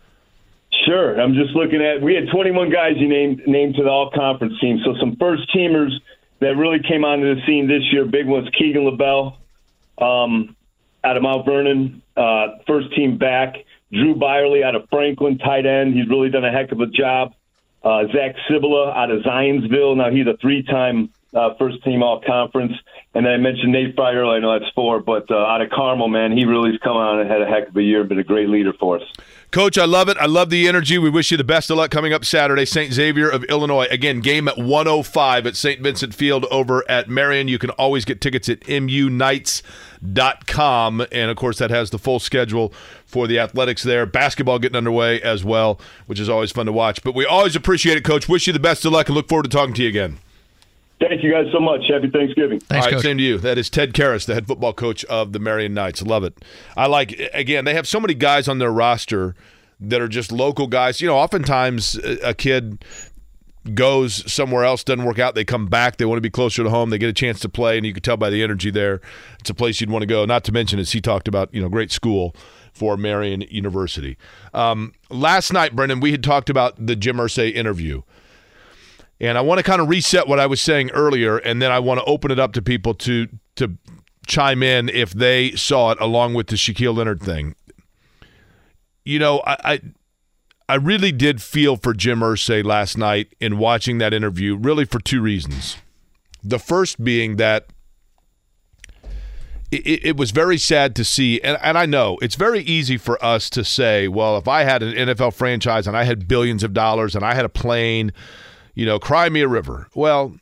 Sure. 0.87 1.21
I'm 1.21 1.35
just 1.35 1.51
looking 1.55 1.83
at 1.83 2.01
we 2.01 2.15
had 2.15 2.29
21 2.33 2.71
guys 2.71 2.93
you 2.97 3.09
named 3.09 3.43
named 3.47 3.75
to 3.75 3.83
the 3.83 3.91
all 3.91 4.11
conference 4.11 4.55
team. 4.61 4.79
So 4.85 4.95
some 5.01 5.17
first 5.17 5.53
teamers 5.55 5.91
that 6.41 6.57
really 6.57 6.79
came 6.87 7.05
onto 7.05 7.35
the 7.35 7.41
scene 7.47 7.67
this 7.67 7.83
year. 7.93 8.05
Big 8.05 8.27
ones 8.27 8.49
Keegan 8.57 8.85
LaBelle 8.85 9.37
um, 9.99 10.57
out 11.03 11.17
of 11.17 11.23
Mount 11.23 11.45
Vernon, 11.45 12.03
uh, 12.17 12.59
first 12.67 12.95
team 12.95 13.19
back. 13.19 13.57
Drew 13.93 14.15
Byerly 14.15 14.63
out 14.63 14.75
of 14.75 14.89
Franklin, 14.91 15.39
tight 15.39 15.67
end. 15.67 15.95
He's 15.95 16.09
really 16.09 16.31
done 16.31 16.45
a 16.45 16.53
heck 16.53 16.73
of 16.73 16.81
a 16.81 16.87
job. 16.87 17.35
Uh, 17.83 18.05
Zach 18.13 18.37
Sibila 18.49 18.95
out 18.95 19.11
of 19.11 19.23
Zionsville. 19.23 19.97
Now 19.97 20.11
he's 20.11 20.27
a 20.27 20.37
three-time 20.37 21.11
uh, 21.35 21.55
first 21.59 21.83
team 21.85 22.03
all 22.03 22.21
conference. 22.21 22.73
And 23.15 23.25
then 23.25 23.33
I 23.33 23.37
mentioned 23.37 23.73
Nate 23.73 23.95
Fry. 23.95 24.11
I 24.11 24.39
know 24.41 24.59
that's 24.59 24.71
four, 24.75 25.01
but 25.01 25.31
uh, 25.31 25.37
out 25.37 25.63
of 25.63 25.71
Carmel, 25.71 26.09
man, 26.09 26.37
he 26.37 26.45
really's 26.45 26.79
come 26.81 26.97
on 26.97 27.21
and 27.21 27.31
had 27.31 27.43
a 27.43 27.47
heck 27.47 27.69
of 27.69 27.77
a 27.77 27.83
year. 27.83 28.05
Been 28.05 28.19
a 28.19 28.25
great 28.25 28.49
leader 28.49 28.73
for 28.73 28.97
us. 28.97 29.03
Coach, 29.51 29.79
I 29.79 29.87
love 29.87 30.11
it. 30.11 30.19
I 30.19 30.27
love 30.27 30.51
the 30.51 30.69
energy. 30.69 30.99
We 30.99 31.09
wish 31.09 31.31
you 31.31 31.39
the 31.39 31.45
best 31.45 31.71
of 31.71 31.79
luck 31.79 31.91
coming 31.91 32.13
up 32.13 32.23
Saturday. 32.23 32.67
St. 32.67 32.93
Xavier 32.93 33.31
of 33.31 33.45
Illinois. 33.45 33.87
Again, 33.91 34.21
game 34.21 34.47
at 34.47 34.59
105 34.59 35.47
at 35.47 35.57
St. 35.57 35.81
Vincent 35.81 36.15
Field 36.15 36.45
over 36.51 36.85
at 36.87 37.09
Marian. 37.09 37.49
You 37.49 37.59
can 37.59 37.71
always 37.71 38.05
get 38.05 38.21
tickets 38.21 38.51
at 38.51 38.61
munites.com. 38.69 39.63
And, 41.11 41.31
of 41.31 41.37
course, 41.39 41.57
that 41.59 41.71
has 41.71 41.89
the 41.89 41.99
full 41.99 42.21
schedule 42.21 42.75
for 43.07 43.27
the 43.27 43.39
athletics 43.39 43.83
there. 43.83 44.05
Basketball 44.05 44.59
getting 44.59 44.77
underway 44.77 45.19
as 45.23 45.43
well, 45.45 45.81
which 46.05 46.21
is 46.21 46.29
always 46.29 46.53
fun 46.53 46.67
to 46.67 46.73
watch. 46.73 47.03
But 47.03 47.15
we 47.15 47.25
always 47.25 47.57
appreciate 47.57 47.97
it, 47.97 48.05
Coach. 48.05 48.29
Wish 48.29 48.47
you 48.49 48.53
the 48.53 48.59
best 48.59 48.85
of 48.85 48.93
luck 48.93 49.09
and 49.09 49.17
look 49.17 49.31
forward 49.31 49.45
to 49.45 49.49
talking 49.49 49.73
to 49.73 49.83
you 49.83 49.89
again. 49.89 50.19
Thank 51.01 51.23
you 51.23 51.31
guys 51.31 51.47
so 51.53 51.61
much. 51.61 51.83
Happy 51.89 52.11
Thanksgiving. 52.11 52.59
Thanks, 52.61 52.87
All 52.87 52.91
right, 52.91 52.95
Coach. 52.97 53.05
same 53.05 53.19
to 53.19 53.23
you. 53.23 53.39
That 53.39 53.57
is 53.57 53.71
Ted 53.71 53.93
Karras, 53.93 54.27
the 54.27 54.35
head 54.35 54.47
football 54.47 54.73
coach 54.73 55.05
of 55.05 55.33
the 55.33 55.39
Marian 55.39 55.73
Knights. 55.73 56.03
Love 56.03 56.25
it. 56.25 56.45
I 56.77 56.87
like 56.87 57.13
again. 57.33 57.65
They 57.65 57.75
have 57.75 57.87
so 57.87 58.01
many 58.01 58.15
guys 58.15 58.49
on 58.49 58.59
their 58.59 58.73
roster 58.73 59.37
that 59.81 60.01
are 60.01 60.09
just 60.09 60.33
local 60.33 60.67
guys. 60.67 61.01
You 61.01 61.07
know, 61.07 61.17
oftentimes 61.17 61.97
a 62.23 62.35
kid 62.35 62.85
goes 63.75 64.31
somewhere 64.31 64.65
else, 64.65 64.83
doesn't 64.83 65.05
work 65.05 65.19
out, 65.19 65.35
they 65.35 65.45
come 65.45 65.67
back, 65.67 65.99
they 65.99 66.05
want 66.05 66.17
to 66.17 66.23
be 66.23 66.31
closer 66.31 66.63
to 66.63 66.71
home, 66.71 66.91
they 66.91 66.99
get 66.99 67.09
a 67.09 67.13
chance 67.13 67.39
to 67.41 67.49
play, 67.49 67.77
and 67.77 67.85
you 67.85 67.93
can 67.93 68.03
tell 68.03 68.17
by 68.17 68.31
the 68.31 68.43
energy 68.43 68.71
there, 68.71 69.01
it's 69.41 69.51
a 69.51 69.55
place 69.55 69.81
you'd 69.81 69.91
want 69.91 70.03
to 70.03 70.07
go. 70.07 70.25
Not 70.25 70.45
to 70.45 70.53
mention, 70.53 70.79
as 70.79 70.93
he 70.93 71.01
talked 71.01 71.29
about, 71.29 71.53
you 71.53 71.61
know, 71.61 71.69
great 71.69 71.93
school 71.93 72.35
for 72.73 72.97
Marian 72.97 73.43
University. 73.43 74.17
Um, 74.55 74.95
last 75.11 75.53
night, 75.53 75.77
Brendan, 75.77 76.01
we 76.01 76.13
had 76.13 76.23
talked 76.23 76.49
about 76.49 76.75
the 76.85 76.97
Jim 76.97 77.17
Irsay 77.17 77.53
interview. 77.53 78.03
And 79.21 79.37
I 79.37 79.41
want 79.41 79.59
to 79.59 79.65
kind 79.65 79.81
of 79.81 79.89
reset 79.89 80.29
what 80.29 80.39
I 80.39 80.47
was 80.47 80.61
saying 80.61 80.91
earlier, 80.93 81.39
and 81.39 81.61
then 81.61 81.73
I 81.73 81.81
want 81.81 81.99
to 81.99 82.05
open 82.05 82.31
it 82.31 82.39
up 82.39 82.53
to 82.53 82.63
people 82.63 82.95
to 82.95 83.29
to 83.57 83.77
chime 84.27 84.63
in 84.63 84.89
if 84.91 85.11
they 85.11 85.53
saw 85.53 85.91
it 85.91 86.01
along 86.01 86.35
with 86.35 86.49
the 86.49 86.57
Shaquille 86.57 86.97
Leonard 86.97 87.21
thing. 87.21 87.57
You 89.05 89.19
know, 89.19 89.43
I, 89.45 89.57
I 89.65 89.81
I 90.69 90.75
really 90.75 91.13
did 91.13 91.41
feel 91.41 91.77
for 91.77 91.95
Jim 91.95 92.21
Irsay 92.21 92.63
last 92.63 92.99
night 92.99 93.35
in 93.41 93.59
watching 93.59 93.99
that 93.99 94.13
interview, 94.13 94.55
really 94.55 94.85
for 94.85 95.01
two 95.01 95.23
reasons. 95.23 95.79
The 96.45 96.59
first 96.59 97.03
being 97.03 97.37
that 97.37 97.67
it, 99.71 100.05
it, 100.05 100.17
was 100.17 100.31
very 100.31 100.59
sad 100.59 100.95
to 100.97 101.05
see, 101.05 101.41
and, 101.41 101.59
and 101.63 101.77
I 101.77 101.87
know 101.87 102.19
it's 102.23 102.37
very 102.37 102.61
easy 102.61 102.97
for 102.97 103.23
us 103.25 103.51
to 103.51 103.65
say, 103.65 104.09
well, 104.09 104.37
if 104.39 104.47
I 104.47 104.65
had 104.65 104.83
an 104.83 104.95
NFL 104.95 105.35
franchise 105.35 105.87
and 105.87 105.97
I 105.97 106.05
had 106.05 106.29
billions 106.29 106.63
of 106.63 106.73
dollars 106.73 107.15
and 107.15 107.25
I 107.25 107.35
had 107.35 107.45
a 107.45 107.51
plane 107.51 108.13
you 108.79 108.87
know, 108.87 109.01
cry 109.01 109.29
me 109.29 109.41
a 109.41 109.49
river. 109.49 109.89
Well, 109.93 110.37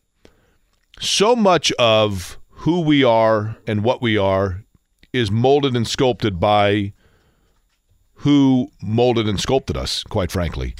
so 1.00 1.34
much 1.34 1.72
of 1.78 2.38
who 2.50 2.82
we 2.82 3.02
are 3.02 3.56
and 3.66 3.82
what 3.82 4.02
we 4.02 4.18
are 4.18 4.62
is 5.10 5.30
molded 5.30 5.74
and 5.74 5.88
sculpted 5.88 6.38
by 6.38 6.92
who 8.16 8.70
molded 8.82 9.26
and 9.26 9.40
sculpted 9.40 9.74
us, 9.74 10.04
quite 10.04 10.30
frankly. 10.30 10.74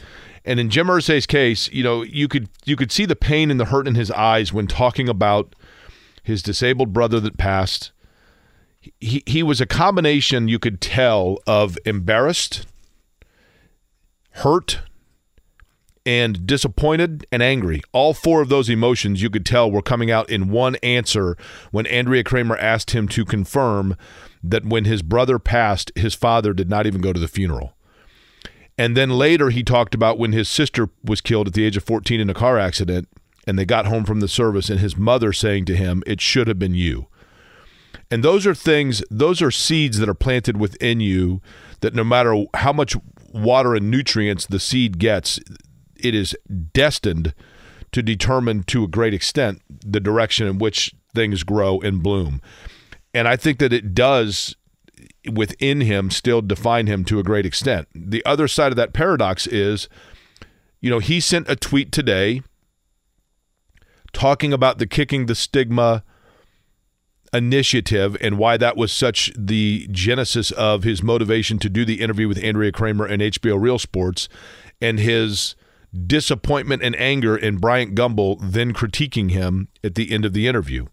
And 0.45 0.61
in 0.61 0.69
Jim 0.69 0.89
Irsay's 0.89 1.25
case, 1.27 1.73
you 1.73 1.83
know, 1.83 2.03
you 2.03 2.29
could 2.29 2.51
you 2.67 2.77
could 2.77 2.93
see 2.93 3.07
the 3.07 3.17
pain 3.17 3.51
and 3.51 3.59
the 3.59 3.65
hurt 3.65 3.89
in 3.89 3.95
his 3.95 4.11
eyes 4.11 4.53
when 4.53 4.67
talking 4.67 5.09
about 5.09 5.57
his 6.23 6.43
disabled 6.43 6.93
brother 6.93 7.21
that 7.21 7.39
passed. 7.39 7.91
He 9.01 9.23
he 9.25 9.43
was 9.43 9.63
a 9.63 9.67
combination 9.67 10.47
you 10.47 10.59
could 10.59 10.83
tell 10.83 11.39
of 11.47 11.79
embarrassed, 11.87 12.67
hurt, 14.33 14.81
and 16.07 16.47
disappointed 16.47 17.27
and 17.33 17.43
angry. 17.43 17.83
All 17.93 18.15
four 18.15 18.41
of 18.41 18.49
those 18.49 18.71
emotions 18.71 19.21
you 19.21 19.29
could 19.29 19.45
tell 19.45 19.71
were 19.71 19.83
coming 19.83 20.11
out 20.11 20.31
in 20.31 20.49
one 20.49 20.77
answer 20.77 21.37
when 21.73 21.87
Andrea 21.87 22.23
Kremer 22.23 22.57
asked 22.57 22.93
him 22.93 23.09
to 23.09 23.25
confirm 23.25 23.97
that 24.43 24.65
when 24.65 24.85
his 24.85 25.03
brother 25.03 25.41
passed, 25.41 25.91
his 25.97 26.15
father 26.15 26.55
did 26.55 26.71
not 26.71 26.87
even 26.87 27.01
go 27.01 27.13
to 27.13 27.19
the 27.19 27.27
funeral. 27.27 27.75
And 28.79 28.97
then 28.97 29.11
later 29.11 29.51
he 29.51 29.65
talked 29.65 29.95
about 29.95 30.19
when 30.19 30.33
his 30.33 30.49
sister 30.49 30.91
was 31.03 31.21
killed 31.21 31.49
at 31.49 31.55
the 31.55 31.65
age 31.65 31.77
of 31.77 31.85
14 31.85 32.21
in 32.21 32.31
a 32.31 32.35
car 32.35 32.59
accident 32.59 33.09
and 33.47 33.59
they 33.59 33.65
got 33.65 33.87
home 33.87 34.05
from 34.05 34.21
the 34.21 34.29
service 34.29 34.71
and 34.71 34.81
his 34.81 34.97
mother 34.97 35.33
saying 35.33 35.65
to 35.65 35.77
him, 35.77 36.03
It 36.07 36.21
should 36.21 36.47
have 36.47 36.59
been 36.59 36.75
you. 36.75 37.09
And 38.11 38.23
those 38.23 38.47
are 38.47 38.55
things, 38.55 39.03
those 39.11 39.43
are 39.43 39.51
seeds 39.51 39.99
that 39.99 40.09
are 40.09 40.15
planted 40.15 40.59
within 40.59 41.01
you 41.01 41.41
that 41.81 41.95
no 41.95 42.05
matter 42.05 42.45
how 42.55 42.73
much 42.73 42.95
water 43.33 43.75
and 43.75 43.91
nutrients 43.91 44.47
the 44.47 44.61
seed 44.61 44.99
gets, 44.99 45.41
it 46.09 46.15
is 46.15 46.37
destined 46.73 47.35
to 47.93 48.03
determine 48.03 48.63
to 48.65 48.85
a 48.85 48.89
great 48.89 49.15
extent 49.15 49.63
the 49.69 50.01
direction 50.01 50.47
in 50.47 50.59
which 50.59 50.95
things 51.15 51.43
grow 51.43 51.81
and 51.81 52.03
bloom. 52.03 52.41
And 53.15 53.27
I 53.27 53.37
think 53.37 53.59
that 53.59 53.73
it 53.73 53.95
does 53.95 54.57
within 55.31 55.81
him 55.81 56.11
still 56.11 56.43
define 56.43 56.87
him 56.87 57.05
to 57.07 57.19
a 57.19 57.23
great 57.23 57.47
extent. 57.47 57.89
The 57.95 58.25
other 58.25 58.49
side 58.49 58.73
of 58.73 58.77
that 58.77 58.93
paradox 58.93 59.47
is, 59.47 59.89
you 60.81 60.91
know, 60.91 60.99
he 60.99 61.21
sent 61.21 61.49
a 61.49 61.57
tweet 61.57 61.93
today 61.93 62.43
talking 64.13 64.53
about 64.53 64.79
the 64.79 64.87
kicking 64.87 65.27
the 65.27 65.35
stigma 65.35 66.05
initiative 67.33 68.17
and 68.21 68.39
why 68.39 68.57
that 68.57 68.77
was 68.77 68.93
such 68.93 69.33
the 69.37 69.89
genesis 69.91 70.51
of 70.53 70.85
his 70.85 71.03
motivation 71.03 71.59
to 71.59 71.69
do 71.69 71.85
the 71.85 72.01
interview 72.01 72.29
with 72.29 72.43
Andrea 72.43 72.73
Kremer 72.73 73.05
and 73.05 73.21
HBO 73.21 73.61
Real 73.61 73.79
Sports 73.79 74.29
and 74.81 74.99
his 74.99 75.55
disappointment 76.07 76.83
and 76.83 76.97
anger 76.97 77.37
in 77.37 77.59
Bryant 77.59 77.95
Gumbel 77.95 78.39
then 78.41 78.73
critiquing 78.73 79.31
him 79.31 79.69
at 79.83 79.95
the 79.95 80.13
end 80.13 80.25
of 80.25 80.33
the 80.33 80.47
interview. 80.47 80.87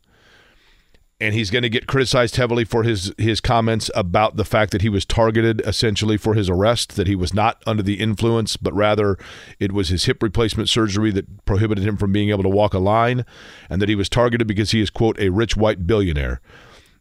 And 1.19 1.33
he's 1.33 1.51
going 1.51 1.61
to 1.61 1.69
get 1.69 1.87
criticized 1.87 2.35
heavily 2.35 2.65
for 2.65 2.83
his 2.83 3.13
his 3.17 3.39
comments 3.39 3.89
about 3.95 4.35
the 4.35 4.43
fact 4.43 4.71
that 4.71 4.81
he 4.81 4.89
was 4.89 5.05
targeted 5.05 5.61
essentially 5.61 6.17
for 6.17 6.33
his 6.33 6.49
arrest, 6.49 6.97
that 6.97 7.07
he 7.07 7.15
was 7.15 7.33
not 7.33 7.63
under 7.65 7.83
the 7.83 7.99
influence, 7.99 8.57
but 8.57 8.73
rather 8.73 9.17
it 9.57 9.71
was 9.71 9.87
his 9.87 10.03
hip 10.03 10.21
replacement 10.21 10.67
surgery 10.67 11.11
that 11.11 11.45
prohibited 11.45 11.85
him 11.85 11.95
from 11.95 12.11
being 12.11 12.29
able 12.29 12.43
to 12.43 12.49
walk 12.49 12.73
a 12.73 12.79
line, 12.79 13.25
and 13.69 13.81
that 13.81 13.87
he 13.87 13.95
was 13.95 14.09
targeted 14.09 14.47
because 14.47 14.71
he 14.71 14.81
is 14.81 14.89
quote 14.89 15.17
a 15.19 15.29
rich 15.29 15.55
white 15.55 15.87
billionaire. 15.87 16.41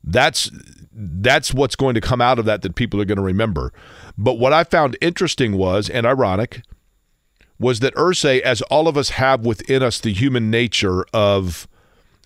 That's 0.05 0.51
that's 0.93 1.53
what's 1.53 1.75
going 1.75 1.95
to 1.95 2.01
come 2.01 2.21
out 2.21 2.39
of 2.39 2.45
that 2.45 2.63
that 2.63 2.77
people 2.77 3.01
are 3.01 3.05
going 3.05 3.17
to 3.17 3.23
remember. 3.25 3.73
But 4.17 4.35
what 4.35 4.53
I 4.53 4.63
found 4.63 4.97
interesting 5.01 5.57
was 5.57 5.89
and 5.89 6.07
ironic 6.07 6.63
was 7.63 7.79
that 7.79 7.95
Irsay, 7.95 8.41
as 8.41 8.61
all 8.63 8.89
of 8.89 8.97
us 8.97 9.11
have 9.11 9.47
within 9.47 9.85
us 9.85 10.01
the 10.01 10.13
human 10.13 10.51
nature 10.51 11.07
of 11.15 11.69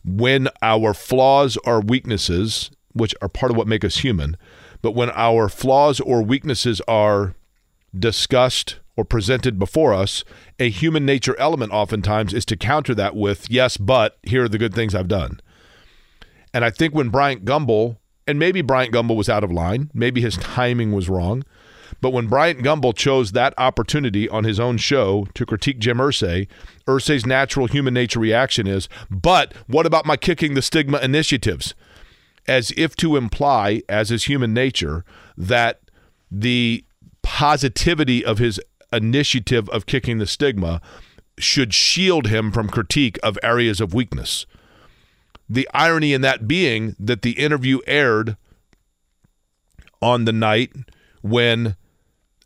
when 0.03 0.49
our 0.62 0.95
flaws 0.95 1.59
or 1.59 1.80
weaknesses, 1.80 2.70
which 2.95 3.14
are 3.20 3.28
part 3.28 3.53
of 3.53 3.57
what 3.59 3.66
make 3.66 3.84
us 3.84 3.99
human, 3.99 4.39
but 4.80 4.93
when 4.93 5.11
our 5.11 5.51
flaws 5.51 6.01
or 6.01 6.22
weaknesses 6.22 6.80
are 6.89 7.34
discussed 7.97 8.80
or 8.97 9.05
presented 9.05 9.59
before 9.59 9.93
us, 9.93 10.24
a 10.59 10.70
human 10.70 11.05
nature 11.05 11.39
element 11.39 11.70
oftentimes 11.70 12.32
is 12.32 12.47
to 12.47 12.57
counter 12.57 12.95
that 12.95 13.14
with, 13.14 13.51
yes, 13.51 13.76
but 13.76 14.16
here 14.22 14.45
are 14.45 14.49
the 14.49 14.57
good 14.57 14.74
things 14.74 14.95
I've 14.95 15.07
done. 15.07 15.41
And 16.55 16.64
I 16.64 16.70
think 16.70 16.95
when 16.95 17.11
Bryant 17.11 17.45
Gumbel, 17.45 17.99
and 18.26 18.39
maybe 18.39 18.62
Bryant 18.62 18.95
Gumbel 18.95 19.16
was 19.16 19.28
out 19.28 19.45
of 19.45 19.53
line, 19.53 19.91
maybe 19.93 20.22
his 20.22 20.39
timing 20.39 20.93
was 20.93 21.11
wrong, 21.11 21.45
but 22.01 22.11
when 22.11 22.26
Bryant 22.26 22.61
Gumbel 22.61 22.94
chose 22.94 23.32
that 23.32 23.55
opportunity 23.59 24.28
on 24.28 24.44
his 24.44 24.61
own 24.61 24.76
show 24.76 25.26
to 25.34 25.47
critique 25.47 25.78
Jim 25.78 25.99
Irsay, 25.99 26.49
Irsay's 26.86 27.26
natural 27.26 27.66
human 27.66 27.94
nature 27.94 28.20
reaction 28.20 28.66
is, 28.66 28.88
but 29.11 29.55
what 29.66 29.86
about 29.86 30.07
my 30.07 30.16
kicking 30.16 30.55
the 30.55 30.62
stigma 30.62 30.99
initiatives? 30.99 31.74
As 32.47 32.72
if 32.76 32.94
to 32.97 33.16
imply, 33.16 33.82
as 33.88 34.11
is 34.11 34.24
human 34.24 34.55
nature, 34.55 35.05
that 35.36 35.80
the 36.30 36.84
positivity 37.22 38.24
of 38.24 38.38
his 38.38 38.61
initiative 38.92 39.68
of 39.70 39.86
kicking 39.86 40.18
the 40.18 40.26
stigma 40.26 40.80
should 41.38 41.74
shield 41.74 42.28
him 42.28 42.53
from 42.53 42.68
critique 42.68 43.18
of 43.22 43.38
areas 43.42 43.80
of 43.80 43.92
weakness. 43.92 44.47
The 45.49 45.68
irony 45.74 46.12
in 46.12 46.22
that 46.22 46.49
being 46.49 46.97
that 46.99 47.22
the 47.22 47.32
interview 47.32 47.80
aired 47.86 48.36
on 50.01 50.24
the 50.24 50.32
night 50.32 50.72
when 51.22 51.76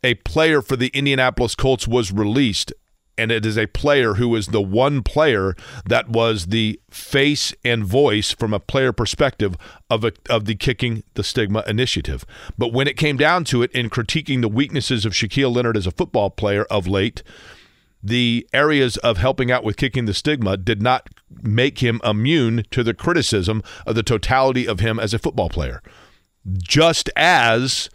a 0.03 0.15
player 0.15 0.61
for 0.61 0.75
the 0.75 0.87
Indianapolis 0.93 1.55
Colts 1.55 1.87
was 1.87 2.11
released, 2.11 2.73
and 3.17 3.31
it 3.31 3.45
is 3.45 3.57
a 3.57 3.67
player 3.67 4.15
who 4.15 4.35
is 4.35 4.47
the 4.47 4.61
one 4.61 5.03
player 5.03 5.55
that 5.85 6.09
was 6.09 6.47
the 6.47 6.79
face 6.89 7.53
and 7.63 7.85
voice 7.85 8.31
from 8.31 8.53
a 8.53 8.59
player 8.59 8.91
perspective 8.91 9.55
of 9.89 10.03
a, 10.03 10.13
of 10.29 10.45
the 10.45 10.55
kicking 10.55 11.03
the 11.13 11.23
stigma 11.23 11.63
initiative. 11.67 12.25
But 12.57 12.73
when 12.73 12.87
it 12.87 12.97
came 12.97 13.17
down 13.17 13.43
to 13.45 13.61
it, 13.61 13.71
in 13.71 13.89
critiquing 13.89 14.41
the 14.41 14.47
weaknesses 14.47 15.05
of 15.05 15.13
Shaquille 15.13 15.55
Leonard 15.55 15.77
as 15.77 15.87
a 15.87 15.91
football 15.91 16.29
player 16.29 16.63
of 16.65 16.87
late, 16.87 17.21
the 18.03 18.47
areas 18.51 18.97
of 18.97 19.17
helping 19.17 19.51
out 19.51 19.63
with 19.63 19.77
kicking 19.77 20.05
the 20.05 20.13
stigma 20.13 20.57
did 20.57 20.81
not 20.81 21.09
make 21.43 21.79
him 21.79 22.01
immune 22.03 22.65
to 22.71 22.83
the 22.83 22.95
criticism 22.95 23.61
of 23.85 23.93
the 23.93 24.01
totality 24.01 24.67
of 24.67 24.79
him 24.79 24.99
as 24.99 25.13
a 25.13 25.19
football 25.19 25.49
player. 25.49 25.83
Just 26.57 27.11
as 27.15 27.91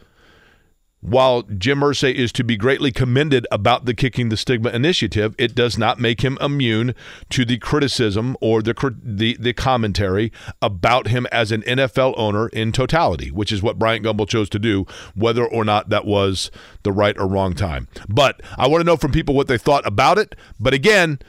while 1.07 1.43
Jim 1.43 1.81
Irsay 1.81 2.13
is 2.13 2.33
to 2.33 2.43
be 2.43 2.57
greatly 2.57 2.91
commended 2.91 3.47
about 3.53 3.85
the 3.85 3.95
Kicking 3.95 4.29
the 4.29 4.37
Stigma 4.37 4.71
initiative, 4.71 5.37
it 5.39 5.55
does 5.55 5.79
not 5.79 6.01
make 6.01 6.23
him 6.23 6.37
immune 6.41 6.95
to 7.31 7.45
the 7.45 7.59
criticism 7.59 8.37
or 8.41 8.61
the, 8.61 8.75
the, 9.03 9.37
the 9.39 9.53
commentary 9.53 10.33
about 10.61 11.07
him 11.07 11.27
as 11.31 11.53
an 11.53 11.63
NFL 11.63 12.15
owner 12.17 12.49
in 12.49 12.73
totality, 12.73 13.31
which 13.31 13.53
is 13.53 13.63
what 13.63 13.79
Bryant 13.79 14.05
Gumbel 14.05 14.29
chose 14.29 14.49
to 14.51 14.59
do, 14.59 14.85
whether 15.15 15.47
or 15.47 15.65
not 15.65 15.91
that 15.91 16.05
was 16.05 16.51
the 16.83 16.93
right 16.93 17.17
or 17.19 17.29
wrong 17.29 17.55
time. 17.55 17.87
But 18.09 18.43
I 18.59 18.67
want 18.67 18.81
to 18.81 18.87
know 18.87 18.97
from 18.97 19.13
people 19.13 19.37
what 19.37 19.47
they 19.47 19.59
thought 19.59 19.87
about 19.87 20.19
it. 20.19 20.35
But 20.59 20.75
again, 20.75 21.21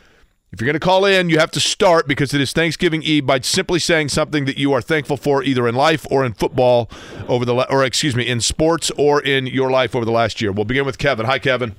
if 0.57 0.61
you're 0.61 0.65
going 0.65 0.73
to 0.73 0.79
call 0.79 1.05
in, 1.05 1.29
you 1.29 1.37
have 1.37 1.51
to 1.51 1.59
start 1.59 2.07
because 2.07 2.33
it 2.33 2.41
is 2.41 2.51
Thanksgiving 2.51 3.03
Eve 3.03 3.27
by 3.27 3.39
simply 3.41 3.77
saying 3.77 4.09
something 4.09 4.45
that 4.45 4.57
you 4.57 4.73
are 4.73 4.81
thankful 4.81 5.15
for 5.15 5.43
either 5.43 5.67
in 5.67 5.75
life 5.75 6.07
or 6.09 6.25
in 6.25 6.33
football 6.33 6.89
over 7.27 7.45
the 7.45 7.71
or 7.71 7.85
excuse 7.85 8.15
me, 8.15 8.27
in 8.27 8.41
sports 8.41 8.89
or 8.97 9.21
in 9.21 9.45
your 9.45 9.69
life 9.69 9.95
over 9.95 10.03
the 10.03 10.11
last 10.11 10.41
year. 10.41 10.51
We'll 10.51 10.65
begin 10.65 10.83
with 10.83 10.97
Kevin. 10.97 11.27
Hi 11.27 11.37
Kevin. 11.37 11.75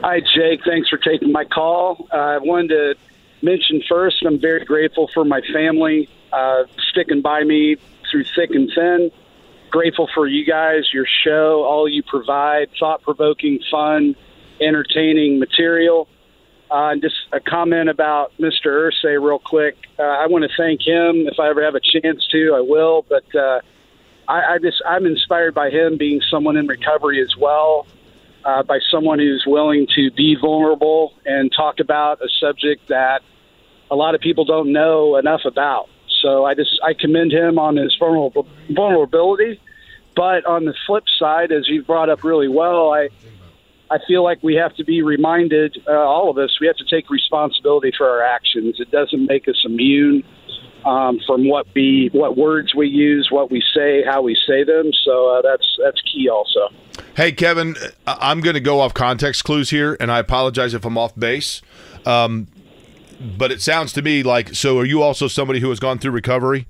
Hi 0.00 0.20
Jake, 0.20 0.60
thanks 0.64 0.88
for 0.88 0.96
taking 0.96 1.32
my 1.32 1.44
call. 1.44 2.08
Uh, 2.10 2.16
I 2.16 2.38
wanted 2.38 2.68
to 2.68 2.94
mention 3.42 3.82
first 3.86 4.24
I'm 4.26 4.40
very 4.40 4.64
grateful 4.64 5.10
for 5.12 5.26
my 5.26 5.42
family 5.52 6.08
uh, 6.32 6.62
sticking 6.90 7.20
by 7.20 7.44
me 7.44 7.76
through 8.10 8.24
thick 8.34 8.52
and 8.52 8.70
thin. 8.74 9.10
Grateful 9.68 10.08
for 10.14 10.26
you 10.26 10.46
guys, 10.46 10.94
your 10.94 11.06
show, 11.24 11.62
all 11.64 11.86
you 11.86 12.02
provide, 12.04 12.70
thought-provoking, 12.80 13.60
fun, 13.70 14.16
entertaining 14.62 15.38
material 15.38 16.08
uh, 16.70 16.90
and 16.90 17.02
just 17.02 17.14
a 17.32 17.40
comment 17.40 17.88
about 17.88 18.32
Mr. 18.40 18.66
Irsay, 18.66 19.22
real 19.22 19.38
quick. 19.38 19.76
Uh, 19.98 20.02
I 20.02 20.26
want 20.26 20.44
to 20.44 20.50
thank 20.56 20.80
him. 20.86 21.26
If 21.26 21.38
I 21.38 21.48
ever 21.48 21.64
have 21.64 21.74
a 21.74 21.80
chance 21.80 22.26
to, 22.32 22.54
I 22.56 22.60
will. 22.60 23.04
But 23.08 23.24
uh, 23.34 23.60
I, 24.28 24.54
I 24.54 24.58
just 24.60 24.82
I'm 24.86 25.06
inspired 25.06 25.54
by 25.54 25.70
him 25.70 25.96
being 25.96 26.20
someone 26.30 26.56
in 26.56 26.66
recovery 26.66 27.22
as 27.22 27.36
well, 27.38 27.86
uh, 28.44 28.62
by 28.64 28.80
someone 28.90 29.18
who's 29.18 29.44
willing 29.46 29.86
to 29.94 30.10
be 30.10 30.36
vulnerable 30.40 31.14
and 31.24 31.52
talk 31.54 31.78
about 31.78 32.20
a 32.20 32.28
subject 32.40 32.88
that 32.88 33.20
a 33.90 33.94
lot 33.94 34.14
of 34.14 34.20
people 34.20 34.44
don't 34.44 34.72
know 34.72 35.16
enough 35.16 35.42
about. 35.44 35.88
So 36.22 36.44
I 36.44 36.54
just 36.54 36.80
I 36.84 36.94
commend 36.94 37.32
him 37.32 37.58
on 37.58 37.76
his 37.76 37.94
vulnerable, 37.98 38.46
vulnerability. 38.70 39.60
But 40.16 40.46
on 40.46 40.64
the 40.64 40.74
flip 40.86 41.04
side, 41.18 41.52
as 41.52 41.68
you 41.68 41.82
brought 41.82 42.08
up 42.08 42.24
really 42.24 42.48
well, 42.48 42.90
I 42.92 43.10
I 43.90 43.98
feel 44.06 44.24
like 44.24 44.42
we 44.42 44.56
have 44.56 44.74
to 44.76 44.84
be 44.84 45.02
reminded, 45.02 45.78
uh, 45.86 45.92
all 45.92 46.30
of 46.30 46.38
us, 46.38 46.58
we 46.60 46.66
have 46.66 46.76
to 46.76 46.84
take 46.84 47.08
responsibility 47.08 47.92
for 47.96 48.08
our 48.08 48.22
actions. 48.22 48.76
It 48.80 48.90
doesn't 48.90 49.26
make 49.26 49.46
us 49.46 49.62
immune 49.64 50.24
um, 50.84 51.20
from 51.26 51.48
what 51.48 51.66
we, 51.74 52.10
what 52.12 52.36
words 52.36 52.74
we 52.74 52.88
use, 52.88 53.28
what 53.30 53.50
we 53.50 53.62
say, 53.74 54.02
how 54.04 54.22
we 54.22 54.36
say 54.46 54.64
them. 54.64 54.90
So 55.04 55.36
uh, 55.36 55.42
that's 55.42 55.66
that's 55.82 56.00
key, 56.02 56.28
also. 56.28 56.68
Hey, 57.16 57.32
Kevin, 57.32 57.76
I'm 58.06 58.40
going 58.40 58.54
to 58.54 58.60
go 58.60 58.80
off 58.80 58.92
context 58.92 59.44
clues 59.44 59.70
here, 59.70 59.96
and 60.00 60.10
I 60.10 60.18
apologize 60.18 60.74
if 60.74 60.84
I'm 60.84 60.98
off 60.98 61.14
base. 61.16 61.62
Um, 62.04 62.48
but 63.20 63.50
it 63.50 63.62
sounds 63.62 63.92
to 63.94 64.02
me 64.02 64.22
like 64.22 64.54
so. 64.54 64.78
Are 64.78 64.84
you 64.84 65.02
also 65.02 65.28
somebody 65.28 65.60
who 65.60 65.68
has 65.70 65.80
gone 65.80 65.98
through 65.98 66.12
recovery? 66.12 66.66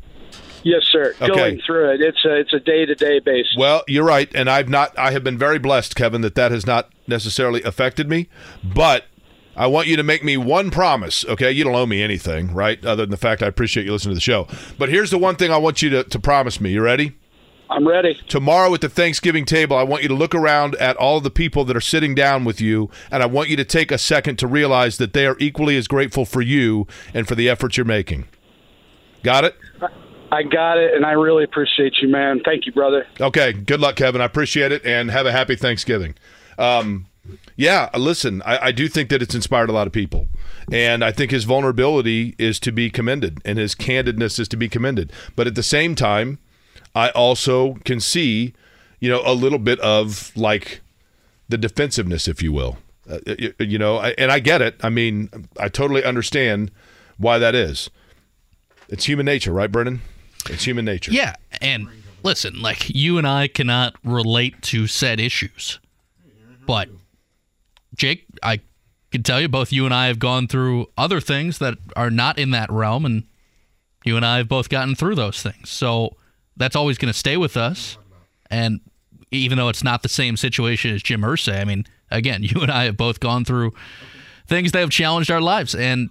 Yes, 0.62 0.82
sir. 0.84 1.14
Okay. 1.20 1.34
Going 1.34 1.60
through 1.64 1.94
it, 1.94 2.00
it's 2.00 2.24
a 2.24 2.36
it's 2.36 2.52
a 2.52 2.60
day 2.60 2.86
to 2.86 2.94
day 2.94 3.20
basis. 3.20 3.54
Well, 3.56 3.82
you're 3.86 4.04
right, 4.04 4.30
and 4.34 4.50
I've 4.50 4.68
not. 4.68 4.96
I 4.98 5.12
have 5.12 5.24
been 5.24 5.38
very 5.38 5.58
blessed, 5.58 5.94
Kevin, 5.96 6.22
that 6.22 6.34
that 6.34 6.52
has 6.52 6.66
not 6.66 6.90
necessarily 7.08 7.62
affected 7.62 8.08
me. 8.08 8.28
But 8.62 9.04
I 9.56 9.66
want 9.66 9.86
you 9.88 9.96
to 9.96 10.02
make 10.02 10.22
me 10.22 10.36
one 10.36 10.70
promise. 10.70 11.24
Okay, 11.24 11.50
you 11.50 11.64
don't 11.64 11.74
owe 11.74 11.86
me 11.86 12.02
anything, 12.02 12.52
right? 12.52 12.84
Other 12.84 13.04
than 13.04 13.10
the 13.10 13.16
fact 13.16 13.42
I 13.42 13.46
appreciate 13.46 13.86
you 13.86 13.92
listening 13.92 14.12
to 14.12 14.16
the 14.16 14.20
show. 14.20 14.46
But 14.78 14.90
here's 14.90 15.10
the 15.10 15.18
one 15.18 15.36
thing 15.36 15.50
I 15.50 15.56
want 15.56 15.82
you 15.82 15.90
to, 15.90 16.04
to 16.04 16.18
promise 16.18 16.60
me. 16.60 16.70
You 16.70 16.82
ready? 16.82 17.16
I'm 17.68 17.86
ready. 17.86 18.14
Tomorrow 18.28 18.74
at 18.74 18.80
the 18.80 18.88
Thanksgiving 18.88 19.44
table, 19.44 19.76
I 19.76 19.82
want 19.82 20.02
you 20.02 20.08
to 20.08 20.14
look 20.14 20.34
around 20.34 20.76
at 20.76 20.96
all 20.96 21.20
the 21.20 21.30
people 21.30 21.64
that 21.64 21.76
are 21.76 21.80
sitting 21.80 22.14
down 22.14 22.44
with 22.44 22.60
you, 22.60 22.90
and 23.10 23.22
I 23.22 23.26
want 23.26 23.48
you 23.48 23.56
to 23.56 23.64
take 23.64 23.90
a 23.90 23.98
second 23.98 24.38
to 24.38 24.46
realize 24.46 24.98
that 24.98 25.14
they 25.14 25.26
are 25.26 25.36
equally 25.40 25.76
as 25.76 25.88
grateful 25.88 26.24
for 26.24 26.42
you 26.42 26.86
and 27.12 27.26
for 27.26 27.34
the 27.34 27.48
efforts 27.48 27.76
you're 27.76 27.86
making. 27.86 28.28
Got 29.24 29.44
it? 29.44 29.56
I 30.30 30.42
got 30.42 30.78
it, 30.78 30.94
and 30.94 31.04
I 31.04 31.12
really 31.12 31.44
appreciate 31.44 31.94
you, 32.00 32.08
man. 32.08 32.40
Thank 32.44 32.66
you, 32.66 32.72
brother. 32.72 33.06
Okay. 33.20 33.52
Good 33.52 33.80
luck, 33.80 33.96
Kevin. 33.96 34.20
I 34.20 34.24
appreciate 34.24 34.70
it, 34.70 34.84
and 34.84 35.10
have 35.10 35.26
a 35.26 35.32
happy 35.32 35.56
Thanksgiving. 35.56 36.14
Um, 36.58 37.06
yeah, 37.56 37.88
listen, 37.96 38.42
I, 38.42 38.66
I, 38.66 38.72
do 38.72 38.88
think 38.88 39.08
that 39.10 39.22
it's 39.22 39.34
inspired 39.34 39.68
a 39.68 39.72
lot 39.72 39.86
of 39.86 39.92
people. 39.92 40.28
And 40.70 41.04
I 41.04 41.10
think 41.10 41.30
his 41.30 41.44
vulnerability 41.44 42.34
is 42.38 42.60
to 42.60 42.72
be 42.72 42.90
commended 42.90 43.40
and 43.44 43.58
his 43.58 43.74
candidness 43.74 44.38
is 44.38 44.48
to 44.48 44.56
be 44.56 44.68
commended. 44.68 45.12
But 45.34 45.46
at 45.46 45.54
the 45.54 45.62
same 45.62 45.94
time, 45.94 46.38
I 46.94 47.10
also 47.10 47.74
can 47.84 48.00
see, 48.00 48.54
you 49.00 49.08
know, 49.08 49.22
a 49.24 49.34
little 49.34 49.58
bit 49.58 49.80
of 49.80 50.32
like 50.36 50.80
the 51.48 51.58
defensiveness, 51.58 52.28
if 52.28 52.42
you 52.42 52.52
will. 52.52 52.78
Uh, 53.08 53.18
you, 53.38 53.54
you 53.60 53.78
know, 53.78 54.00
and 54.00 54.32
I 54.32 54.40
get 54.40 54.60
it. 54.60 54.76
I 54.82 54.88
mean, 54.88 55.30
I 55.60 55.68
totally 55.68 56.02
understand 56.04 56.72
why 57.18 57.38
that 57.38 57.54
is. 57.54 57.88
It's 58.88 59.04
human 59.04 59.26
nature, 59.26 59.52
right, 59.52 59.70
Brendan? 59.70 60.02
It's 60.48 60.64
human 60.64 60.84
nature. 60.84 61.12
Yeah, 61.12 61.34
and 61.60 61.88
listen, 62.22 62.60
like 62.60 62.88
you 62.94 63.18
and 63.18 63.26
I 63.26 63.48
cannot 63.48 63.94
relate 64.04 64.60
to 64.62 64.86
said 64.86 65.20
issues, 65.20 65.78
but 66.66 66.88
Jake, 67.94 68.26
I 68.42 68.60
can 69.10 69.22
tell 69.22 69.40
you 69.40 69.48
both 69.48 69.72
you 69.72 69.84
and 69.84 69.94
I 69.94 70.06
have 70.08 70.18
gone 70.18 70.48
through 70.48 70.86
other 70.96 71.20
things 71.20 71.58
that 71.58 71.78
are 71.96 72.10
not 72.10 72.38
in 72.38 72.50
that 72.50 72.70
realm, 72.70 73.04
and 73.04 73.24
you 74.04 74.16
and 74.16 74.24
I 74.24 74.38
have 74.38 74.48
both 74.48 74.68
gotten 74.68 74.94
through 74.94 75.14
those 75.14 75.42
things. 75.42 75.70
So 75.70 76.16
that's 76.56 76.76
always 76.76 76.98
going 76.98 77.12
to 77.12 77.18
stay 77.18 77.36
with 77.36 77.56
us. 77.56 77.98
And 78.50 78.80
even 79.30 79.58
though 79.58 79.68
it's 79.68 79.84
not 79.84 80.02
the 80.02 80.08
same 80.08 80.36
situation 80.36 80.94
as 80.94 81.02
Jim 81.02 81.22
Irsay, 81.22 81.60
I 81.60 81.64
mean, 81.64 81.86
again, 82.10 82.42
you 82.42 82.60
and 82.60 82.70
I 82.70 82.84
have 82.84 82.96
both 82.96 83.20
gone 83.20 83.44
through 83.44 83.72
things 84.46 84.72
that 84.72 84.80
have 84.80 84.90
challenged 84.90 85.30
our 85.30 85.40
lives, 85.40 85.74
and 85.74 86.08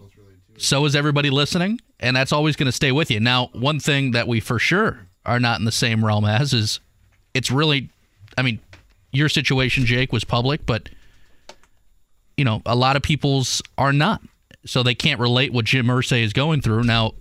so 0.58 0.86
is 0.86 0.96
everybody 0.96 1.30
listening, 1.30 1.80
and 2.00 2.16
that's 2.16 2.32
always 2.32 2.56
going 2.56 2.68
to 2.68 2.72
stay 2.72 2.92
with 2.92 3.12
you. 3.12 3.20
Now, 3.20 3.50
one 3.54 3.80
thing 3.80 4.12
that 4.12 4.28
we 4.28 4.40
for 4.40 4.60
sure 4.60 5.08
are 5.26 5.40
not 5.40 5.60
in 5.60 5.66
the 5.66 5.72
same 5.72 6.06
realm 6.06 6.26
as 6.26 6.54
is 6.54 6.80
it's 7.34 7.52
really, 7.52 7.90
I 8.38 8.42
mean, 8.42 8.60
your 9.16 9.30
situation, 9.30 9.86
Jake, 9.86 10.12
was 10.12 10.24
public, 10.24 10.66
but 10.66 10.90
you 12.38 12.44
know, 12.44 12.62
a 12.66 12.76
lot 12.76 12.96
of 12.96 13.02
people's 13.02 13.62
are 13.78 13.94
not, 13.94 14.22
so 14.66 14.84
they 14.84 14.96
can't 14.96 15.20
relate 15.20 15.54
what 15.54 15.66
Jim 15.66 15.88
Irsay 15.88 16.22
is 16.22 16.34
going 16.34 16.62
through. 16.62 16.84
Now, 16.84 17.14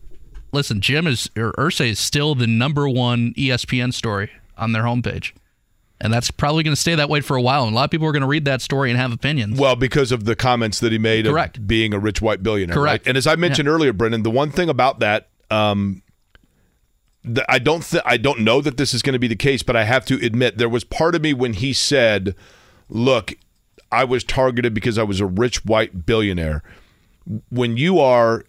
listen, 0.53 0.81
Jim 0.81 1.07
is 1.07 1.31
or 1.37 1.53
Irsay 1.53 1.91
is 1.91 1.99
still 1.99 2.35
the 2.35 2.47
number 2.47 2.89
one 2.89 3.33
ESPN 3.35 3.93
story 3.93 4.31
on 4.57 4.73
their 4.73 4.83
homepage. 4.83 5.33
And 6.01 6.13
that's 6.13 6.31
probably 6.31 6.65
going 6.65 6.75
to 6.75 6.81
stay 6.81 6.97
that 6.97 7.09
way 7.09 7.21
for 7.21 7.37
a 7.37 7.41
while. 7.41 7.65
And 7.65 7.73
a 7.73 7.77
lot 7.77 7.85
of 7.85 7.91
people 7.91 8.07
are 8.07 8.13
going 8.13 8.23
to 8.23 8.29
read 8.29 8.45
that 8.47 8.61
story 8.61 8.91
and 8.91 8.99
have 8.99 9.13
opinions. 9.13 9.59
Well, 9.59 9.77
because 9.77 10.13
of 10.13 10.25
the 10.25 10.37
comments 10.37 10.81
that 10.81 10.93
he 10.93 10.99
made 10.99 11.25
Correct. 11.25 11.57
of 11.57 11.67
being 11.67 11.95
a 11.95 11.99
rich 11.99 12.21
white 12.21 12.43
billionaire. 12.43 12.75
Correct. 12.75 13.07
right? 13.07 13.09
And 13.09 13.17
as 13.17 13.27
I 13.27 13.37
mentioned 13.37 13.69
earlier, 13.69 13.93
Brendan, 13.93 14.23
the 14.23 14.31
one 14.31 14.51
thing 14.51 14.69
about 14.69 14.99
that, 14.99 15.29
um, 15.51 16.03
I 17.49 17.59
don't 17.59 17.83
th- 17.83 18.03
I 18.05 18.17
don't 18.17 18.41
know 18.41 18.61
that 18.61 18.77
this 18.77 18.93
is 18.93 19.03
going 19.03 19.15
to 19.15 19.19
be 19.19 19.29
the 19.29 19.37
case, 19.37 19.63
but 19.63 19.77
I 19.77 19.85
have 19.85 20.05
to 20.07 20.15
admit 20.17 20.59
there 20.59 20.69
was 20.69 20.85
part 20.85 21.15
of 21.15 21.23
me 21.23 21.33
when 21.33 21.55
he 21.55 21.73
said, 21.73 22.35
"Look, 22.89 23.35
I 23.91 24.05
was 24.05 24.25
targeted 24.25 24.75
because 24.75 24.99
I 24.99 25.05
was 25.05 25.21
a 25.21 25.27
rich 25.27 25.65
white 25.65 26.05
billionaire." 26.05 26.63
When 27.49 27.77
you 27.79 27.99
are 28.01 28.45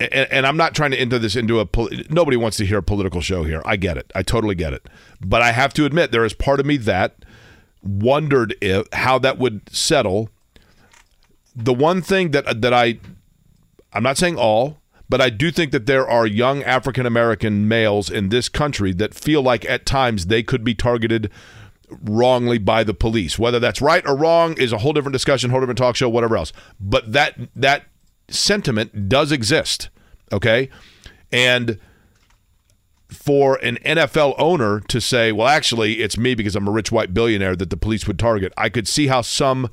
and, 0.00 0.12
and 0.30 0.46
I'm 0.46 0.56
not 0.56 0.74
trying 0.74 0.92
to 0.92 0.96
enter 0.96 1.18
this 1.18 1.36
into 1.36 1.60
a 1.60 1.66
pol- 1.66 1.90
nobody 2.08 2.36
wants 2.36 2.56
to 2.58 2.66
hear 2.66 2.78
a 2.78 2.82
political 2.82 3.20
show 3.20 3.44
here. 3.44 3.62
I 3.64 3.76
get 3.76 3.96
it. 3.96 4.10
I 4.14 4.22
totally 4.22 4.54
get 4.54 4.72
it. 4.72 4.88
But 5.20 5.42
I 5.42 5.52
have 5.52 5.74
to 5.74 5.84
admit 5.84 6.10
there 6.10 6.24
is 6.24 6.32
part 6.32 6.60
of 6.60 6.66
me 6.66 6.76
that 6.78 7.24
wondered 7.82 8.56
if 8.60 8.86
how 8.92 9.18
that 9.18 9.38
would 9.38 9.68
settle. 9.70 10.30
The 11.54 11.74
one 11.74 12.00
thing 12.02 12.30
that 12.30 12.62
that 12.62 12.72
I 12.72 12.98
I'm 13.92 14.02
not 14.02 14.16
saying 14.16 14.36
all, 14.36 14.78
but 15.08 15.20
I 15.20 15.30
do 15.30 15.50
think 15.50 15.72
that 15.72 15.86
there 15.86 16.08
are 16.08 16.26
young 16.26 16.62
African 16.62 17.06
American 17.06 17.66
males 17.66 18.10
in 18.10 18.28
this 18.28 18.48
country 18.48 18.92
that 18.94 19.14
feel 19.14 19.42
like 19.42 19.64
at 19.64 19.86
times 19.86 20.26
they 20.26 20.42
could 20.42 20.64
be 20.64 20.74
targeted 20.74 21.30
wrongly 21.90 22.58
by 22.58 22.84
the 22.84 22.94
police. 22.94 23.38
Whether 23.38 23.58
that's 23.58 23.80
right 23.80 24.06
or 24.06 24.16
wrong 24.16 24.56
is 24.58 24.72
a 24.72 24.78
whole 24.78 24.92
different 24.92 25.14
discussion, 25.14 25.50
whole 25.50 25.60
different 25.60 25.78
talk 25.78 25.96
show, 25.96 26.08
whatever 26.08 26.36
else. 26.36 26.52
But 26.78 27.12
that 27.12 27.38
that 27.56 27.84
sentiment 28.28 29.08
does 29.08 29.32
exist, 29.32 29.88
okay? 30.32 30.68
And 31.32 31.78
for 33.08 33.56
an 33.64 33.78
NFL 33.84 34.34
owner 34.38 34.80
to 34.80 35.00
say, 35.00 35.32
well, 35.32 35.48
actually, 35.48 36.00
it's 36.00 36.18
me 36.18 36.34
because 36.34 36.54
I'm 36.54 36.68
a 36.68 36.70
rich 36.70 36.92
white 36.92 37.14
billionaire 37.14 37.56
that 37.56 37.70
the 37.70 37.76
police 37.76 38.06
would 38.06 38.18
target, 38.18 38.52
I 38.56 38.68
could 38.68 38.86
see 38.86 39.06
how 39.06 39.22
some 39.22 39.70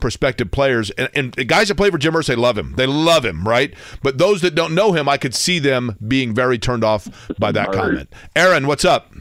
prospective 0.00 0.50
players 0.50 0.90
and, 0.90 1.08
and 1.14 1.32
the 1.34 1.44
guys 1.44 1.68
that 1.68 1.76
play 1.76 1.90
for 1.90 1.98
Jim 1.98 2.14
Irsay 2.14 2.36
love 2.36 2.56
him. 2.56 2.74
They 2.76 2.86
love 2.86 3.24
him, 3.24 3.46
right? 3.46 3.74
But 4.02 4.18
those 4.18 4.40
that 4.42 4.54
don't 4.54 4.74
know 4.74 4.92
him, 4.92 5.08
I 5.08 5.16
could 5.16 5.34
see 5.34 5.58
them 5.58 5.96
being 6.06 6.34
very 6.34 6.58
turned 6.58 6.84
off 6.84 7.08
by 7.38 7.52
that 7.52 7.72
comment. 7.72 8.12
Aaron, 8.36 8.66
what's 8.66 8.84
up? 8.84 9.12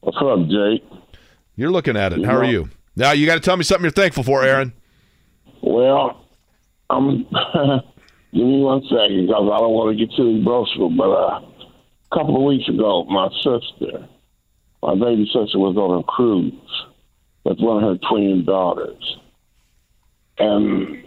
What's 0.00 0.18
up, 0.20 0.48
Jake? 0.48 0.82
You're 1.56 1.70
looking 1.70 1.96
at 1.96 2.12
it. 2.12 2.24
How 2.24 2.36
are 2.36 2.44
you? 2.44 2.70
Now 2.96 3.12
you 3.12 3.26
got 3.26 3.34
to 3.34 3.40
tell 3.40 3.56
me 3.56 3.64
something 3.64 3.84
you're 3.84 3.90
thankful 3.90 4.24
for, 4.24 4.42
Aaron. 4.44 4.72
Well, 5.62 6.24
I'm. 6.88 7.24
give 8.32 8.46
me 8.46 8.62
one 8.62 8.82
second 8.88 9.26
because 9.26 9.50
I 9.52 9.58
don't 9.58 9.72
want 9.72 9.96
to 9.96 10.06
get 10.06 10.14
too 10.16 10.42
boastful. 10.44 10.90
But 10.90 11.10
uh, 11.10 11.40
a 11.40 12.14
couple 12.14 12.36
of 12.36 12.42
weeks 12.44 12.68
ago, 12.68 13.04
my 13.04 13.28
sister, 13.36 14.08
my 14.82 14.94
baby 14.94 15.26
sister, 15.26 15.58
was 15.58 15.76
on 15.76 16.00
a 16.00 16.02
cruise 16.04 16.86
with 17.44 17.58
one 17.58 17.82
of 17.82 17.90
her 17.90 18.08
twin 18.08 18.44
daughters, 18.44 19.16
and 20.40 21.04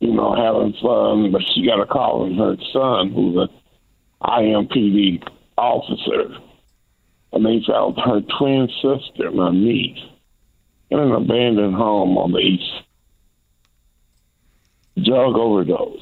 you 0.00 0.12
know 0.12 0.34
having 0.34 0.74
fun. 0.82 1.32
But 1.32 1.42
she 1.54 1.66
got 1.66 1.80
a 1.80 1.86
call 1.86 2.26
from 2.26 2.36
her 2.36 2.56
son, 2.72 3.12
who's 3.12 3.36
an 3.36 3.48
IMPD 4.22 5.26
officer, 5.56 6.36
and 7.32 7.46
they 7.46 7.62
found 7.66 7.98
her 8.04 8.20
twin 8.38 8.68
sister, 8.82 9.30
my 9.30 9.50
niece, 9.50 10.02
in 10.90 10.98
an 10.98 11.12
abandoned 11.12 11.74
home 11.74 12.18
on 12.18 12.32
the 12.32 12.38
east 12.38 12.84
drug 15.02 15.34
overdose. 15.36 15.98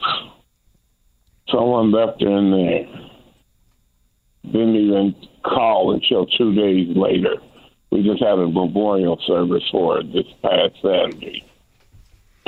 Someone 1.48 1.92
left 1.92 2.20
her 2.20 2.28
in 2.28 2.50
there. 2.50 2.86
Didn't 4.44 4.76
even 4.76 5.14
call 5.44 5.94
until 5.94 6.26
two 6.26 6.54
days 6.54 6.96
later. 6.96 7.36
We 7.90 8.02
just 8.02 8.22
had 8.22 8.38
a 8.38 8.48
memorial 8.48 9.20
service 9.26 9.62
for 9.70 9.96
her 9.96 10.02
this 10.02 10.26
past 10.42 10.74
Saturday. 10.82 11.44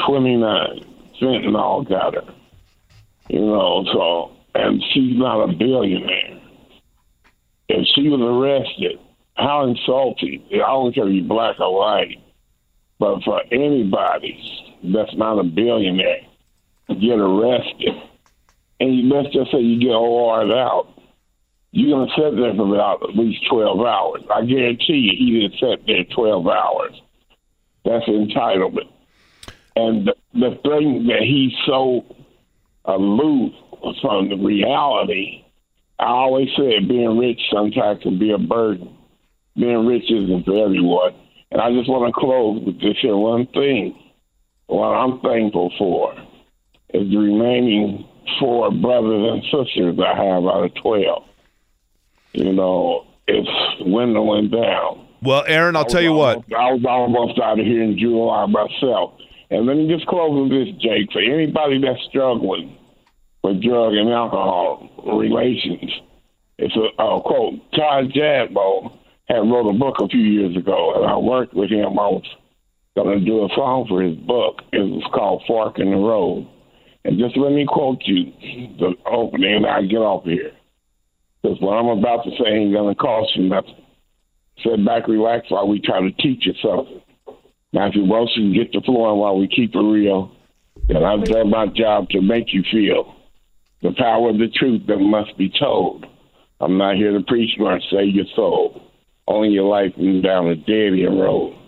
29. 0.06 0.84
Fentanyl 1.20 1.88
got 1.88 2.14
her. 2.14 2.34
You 3.28 3.40
know, 3.40 3.84
so, 3.92 4.32
and 4.54 4.82
she's 4.92 5.16
not 5.16 5.48
a 5.48 5.52
billionaire. 5.52 6.40
If 7.68 7.86
she 7.94 8.08
was 8.08 8.20
arrested, 8.20 8.98
how 9.34 9.66
insulting. 9.66 10.44
I 10.52 10.58
don't 10.58 10.94
care 10.94 11.08
if 11.08 11.14
you're 11.14 11.24
black 11.24 11.58
or 11.58 11.78
white, 11.78 12.18
but 12.98 13.22
for 13.24 13.42
anybody 13.50 14.38
that's 14.82 15.14
not 15.16 15.38
a 15.38 15.44
billionaire, 15.44 16.20
get 16.88 17.18
arrested, 17.18 17.94
and 18.80 18.94
you, 18.94 19.14
let's 19.14 19.32
just 19.34 19.50
say 19.50 19.58
you 19.58 19.80
get 19.80 19.94
OR'd 19.94 20.50
out, 20.50 20.88
you're 21.70 21.96
going 21.96 22.08
to 22.08 22.14
sit 22.14 22.36
there 22.36 22.54
for 22.54 22.72
about 22.72 23.02
at 23.02 23.16
least 23.16 23.44
12 23.50 23.80
hours. 23.80 24.22
I 24.32 24.44
guarantee 24.44 25.10
you 25.10 25.12
he 25.18 25.40
didn't 25.40 25.58
sit 25.58 25.86
there 25.86 26.04
12 26.14 26.46
hours. 26.46 27.00
That's 27.84 28.04
entitlement. 28.06 28.90
And 29.76 30.06
the, 30.06 30.14
the 30.34 30.58
thing 30.62 31.06
that 31.08 31.22
he's 31.22 31.52
so 31.66 32.04
aloof 32.84 33.52
from 34.00 34.28
the 34.28 34.36
reality, 34.36 35.44
I 35.98 36.06
always 36.06 36.48
said 36.56 36.88
being 36.88 37.18
rich 37.18 37.40
sometimes 37.52 38.02
can 38.02 38.18
be 38.18 38.30
a 38.30 38.38
burden. 38.38 38.96
Being 39.56 39.86
rich 39.86 40.04
isn't 40.10 40.44
for 40.44 40.64
everyone. 40.64 41.14
And 41.50 41.60
I 41.60 41.70
just 41.72 41.88
want 41.88 42.12
to 42.12 42.20
close 42.20 42.62
with 42.64 42.80
this 42.80 42.96
here 43.00 43.16
one 43.16 43.46
thing. 43.48 43.96
What 44.66 44.88
I'm 44.88 45.20
thankful 45.20 45.72
for 45.78 46.14
is 46.92 47.10
the 47.10 47.16
remaining 47.16 48.08
four 48.40 48.70
brothers 48.70 49.30
and 49.32 49.42
sisters 49.44 49.98
I 49.98 50.16
have 50.16 50.44
out 50.44 50.64
of 50.64 50.74
12. 50.74 51.22
You 52.32 52.52
know, 52.52 53.06
it's 53.28 53.84
dwindling 53.84 54.50
down. 54.50 55.06
Well, 55.22 55.44
Aaron, 55.46 55.76
I'll 55.76 55.84
tell 55.84 56.02
you 56.02 56.12
what. 56.12 56.38
I 56.52 56.72
was 56.72 56.84
almost 56.88 57.38
out 57.40 57.58
of 57.58 57.64
here 57.64 57.82
in 57.82 57.98
July 57.98 58.46
myself. 58.46 59.14
And 59.50 59.66
let 59.66 59.76
me 59.76 59.88
just 59.88 60.06
close 60.06 60.32
with 60.32 60.50
this, 60.50 60.74
Jake. 60.80 61.12
For 61.12 61.20
anybody 61.20 61.80
that's 61.80 62.02
struggling 62.08 62.76
with 63.42 63.62
drug 63.62 63.94
and 63.94 64.10
alcohol 64.10 64.88
relations, 65.06 65.90
it's 66.58 66.74
a, 66.76 67.02
a 67.02 67.20
quote. 67.20 67.60
Todd 67.72 68.12
Jadbo 68.14 68.98
had 69.28 69.38
wrote 69.38 69.70
a 69.70 69.78
book 69.78 69.96
a 70.00 70.08
few 70.08 70.20
years 70.20 70.56
ago, 70.56 70.94
and 70.96 71.06
I 71.06 71.16
worked 71.16 71.54
with 71.54 71.70
him. 71.70 71.98
I 71.98 72.08
was 72.08 72.24
going 72.96 73.18
to 73.18 73.24
do 73.24 73.44
a 73.44 73.48
song 73.54 73.86
for 73.88 74.02
his 74.02 74.16
book. 74.16 74.62
It 74.72 74.78
was 74.78 75.04
called 75.12 75.42
Fork 75.46 75.78
in 75.78 75.90
the 75.90 75.96
Road. 75.96 76.48
And 77.04 77.18
just 77.18 77.36
let 77.36 77.52
me 77.52 77.66
quote 77.68 78.00
you 78.04 78.32
the 78.78 78.94
opening, 79.06 79.56
and 79.56 79.66
I 79.66 79.82
get 79.82 79.98
off 79.98 80.24
here. 80.24 80.52
Because 81.42 81.60
what 81.60 81.74
I'm 81.74 81.98
about 81.98 82.24
to 82.24 82.30
say 82.30 82.48
ain't 82.48 82.72
going 82.72 82.94
to 82.94 82.98
cost 82.98 83.36
you 83.36 83.48
nothing. 83.48 83.76
Sit 84.62 84.84
back, 84.86 85.08
relax 85.08 85.50
while 85.50 85.68
we 85.68 85.80
try 85.80 86.00
to 86.00 86.12
teach 86.12 86.46
you 86.46 86.54
something. 86.62 87.02
Matthew 87.74 88.04
Wilson, 88.04 88.52
get 88.52 88.70
the 88.70 88.80
flowing 88.82 89.18
while 89.18 89.36
we 89.36 89.48
keep 89.48 89.74
it 89.74 89.78
real. 89.78 90.30
And 90.88 91.04
I've 91.04 91.24
done 91.24 91.50
my 91.50 91.66
job 91.66 92.08
to 92.10 92.20
make 92.20 92.54
you 92.54 92.62
feel 92.70 93.16
the 93.82 93.92
power 93.98 94.30
of 94.30 94.38
the 94.38 94.46
truth 94.48 94.86
that 94.86 94.98
must 94.98 95.36
be 95.36 95.50
told. 95.50 96.06
I'm 96.60 96.78
not 96.78 96.94
here 96.94 97.12
to 97.12 97.24
preach 97.24 97.50
nor 97.58 97.80
save 97.90 98.14
your 98.14 98.26
soul. 98.36 98.80
Only 99.26 99.48
your 99.48 99.68
life 99.68 99.92
and 99.96 100.22
down 100.22 100.46
a 100.46 100.54
dead 100.54 100.92
end 100.92 101.20
road. 101.20 101.58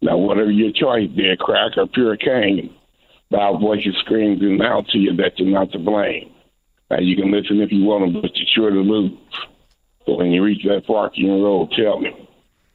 Now, 0.00 0.16
whatever 0.16 0.50
your 0.50 0.72
choice, 0.72 1.08
dear 1.14 1.36
crack 1.36 1.76
or 1.76 1.86
pure 1.86 2.16
cane, 2.16 2.74
loud 3.30 3.60
voices 3.60 3.94
screaming 4.00 4.60
out 4.62 4.88
to 4.88 4.98
you 4.98 5.14
that 5.18 5.38
you're 5.38 5.48
not 5.48 5.70
to 5.72 5.78
blame. 5.78 6.32
Now, 6.90 6.98
you 6.98 7.14
can 7.14 7.30
listen 7.30 7.60
if 7.60 7.70
you 7.70 7.84
want 7.84 8.12
to, 8.12 8.20
but 8.20 8.36
you're 8.36 8.48
sure 8.52 8.70
to 8.70 8.80
lose. 8.80 9.16
So 10.06 10.16
when 10.16 10.32
you 10.32 10.42
reach 10.42 10.64
that 10.64 10.86
fork 10.86 11.12
in 11.16 11.28
the 11.28 11.34
road, 11.34 11.70
tell 11.76 12.00
me, 12.00 12.28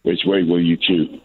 which 0.03 0.21
way 0.25 0.43
will 0.43 0.61
you 0.61 0.77
choose? 0.77 1.19